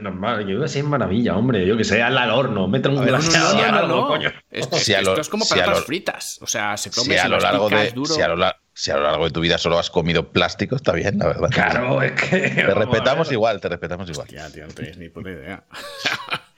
Normal, 0.00 0.46
yo 0.46 0.62
que 0.62 0.68
sí 0.68 0.78
es 0.78 0.84
maravilla, 0.84 1.36
hombre. 1.36 1.66
Yo 1.66 1.76
que 1.76 1.84
sé, 1.84 2.02
al 2.02 2.16
horno, 2.30 2.68
mete 2.68 2.88
un 2.88 2.98
A 2.98 3.04
glaseado 3.04 3.54
no, 3.54 3.70
no, 3.70 3.80
no, 3.82 3.86
no. 4.02 4.06
coño. 4.08 4.30
Esto, 4.50 4.76
Si 4.78 4.94
a 4.94 5.00
es 5.00 5.28
como 5.28 5.44
si 5.44 5.52
a 5.54 5.56
patatas 5.58 5.80
lo- 5.80 5.84
fritas. 5.84 6.38
O 6.40 6.46
sea, 6.46 6.76
se 6.78 6.90
come 6.90 7.14
Si 7.14 7.18
a, 7.18 7.28
lo 7.28 7.38
largo 7.38 7.68
de, 7.68 7.90
duro. 7.90 8.14
si, 8.14 8.22
a 8.22 8.28
lo, 8.28 8.36
la- 8.36 8.56
si 8.72 8.90
a 8.92 8.96
lo 8.96 9.02
largo 9.02 9.24
de 9.26 9.30
tu 9.32 9.40
vida 9.40 9.58
solo 9.58 9.78
has 9.78 9.90
comido 9.90 10.30
plástico, 10.32 10.74
está 10.76 10.92
bien, 10.92 11.18
la 11.18 11.26
verdad. 11.26 11.50
Claro, 11.50 12.00
es 12.00 12.12
que. 12.12 12.38
Te 12.50 12.72
respetamos 12.72 13.30
igual, 13.32 13.60
te 13.60 13.68
respetamos 13.68 14.08
igual. 14.08 14.26
Hostia, 14.26 14.48
tío, 14.50 14.66
no 14.66 14.72
tenéis 14.72 14.96
ni 14.96 15.08
puta 15.10 15.30
idea. 15.30 15.64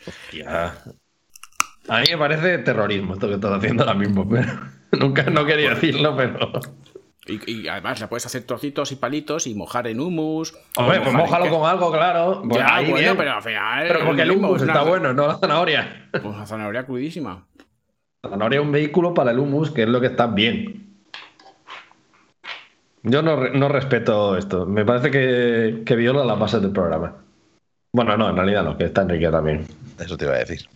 Hostia. 0.06 0.74
A 1.88 2.00
mí 2.00 2.06
me 2.10 2.18
parece 2.18 2.58
terrorismo 2.58 3.14
esto 3.14 3.28
que 3.28 3.34
estás 3.34 3.52
haciendo 3.52 3.84
ahora 3.84 3.94
mismo, 3.98 4.28
pero 4.28 4.46
nunca 4.98 5.22
no 5.24 5.44
quería 5.46 5.70
decirlo, 5.70 6.16
pero. 6.16 6.52
Y, 7.28 7.50
y 7.62 7.68
además 7.68 8.00
la 8.00 8.08
puedes 8.08 8.24
hacer 8.26 8.44
trocitos 8.44 8.92
y 8.92 8.96
palitos 8.96 9.46
y 9.48 9.54
mojar 9.54 9.86
en 9.88 10.00
hummus. 10.00 10.54
o 10.76 10.82
Hombre, 10.82 11.00
pues 11.00 11.12
mójalo 11.12 11.44
queso. 11.46 11.58
con 11.58 11.68
algo, 11.68 11.92
claro. 11.92 12.42
Pues 12.48 12.58
Ya, 12.58 12.76
ahí 12.76 12.84
bueno, 12.90 12.98
bien. 13.00 13.16
pero 13.16 13.32
al 13.32 13.42
final. 13.42 13.84
Pero 13.88 14.04
porque 14.06 14.22
el 14.22 14.30
es 14.30 14.36
está 14.62 14.64
una- 14.64 14.82
bueno, 14.82 15.12
no 15.12 15.26
la 15.26 15.38
zanahoria. 15.38 16.08
Pues 16.12 16.24
una 16.24 16.46
zanahoria 16.46 16.84
crudísima. 16.86 17.46
La 18.22 18.30
zanahoria 18.30 18.60
es 18.60 18.64
un 18.64 18.72
vehículo 18.72 19.12
para 19.14 19.32
el 19.32 19.38
hummus, 19.40 19.70
que 19.72 19.82
es 19.82 19.88
lo 19.88 20.00
que 20.00 20.06
está 20.08 20.26
bien. 20.28 20.84
Yo 23.02 23.22
no, 23.22 23.48
no 23.50 23.68
respeto 23.68 24.36
esto. 24.36 24.66
Me 24.66 24.84
parece 24.84 25.10
que, 25.10 25.82
que 25.84 25.96
viola 25.96 26.24
las 26.24 26.38
bases 26.38 26.60
del 26.62 26.72
programa. 26.72 27.14
Bueno, 27.92 28.16
no, 28.16 28.28
en 28.30 28.36
realidad 28.36 28.64
no, 28.64 28.76
que 28.76 28.84
está 28.84 29.02
Enrique 29.02 29.28
también. 29.30 29.64
Eso 29.98 30.16
te 30.16 30.24
iba 30.24 30.34
a 30.34 30.38
decir. 30.38 30.68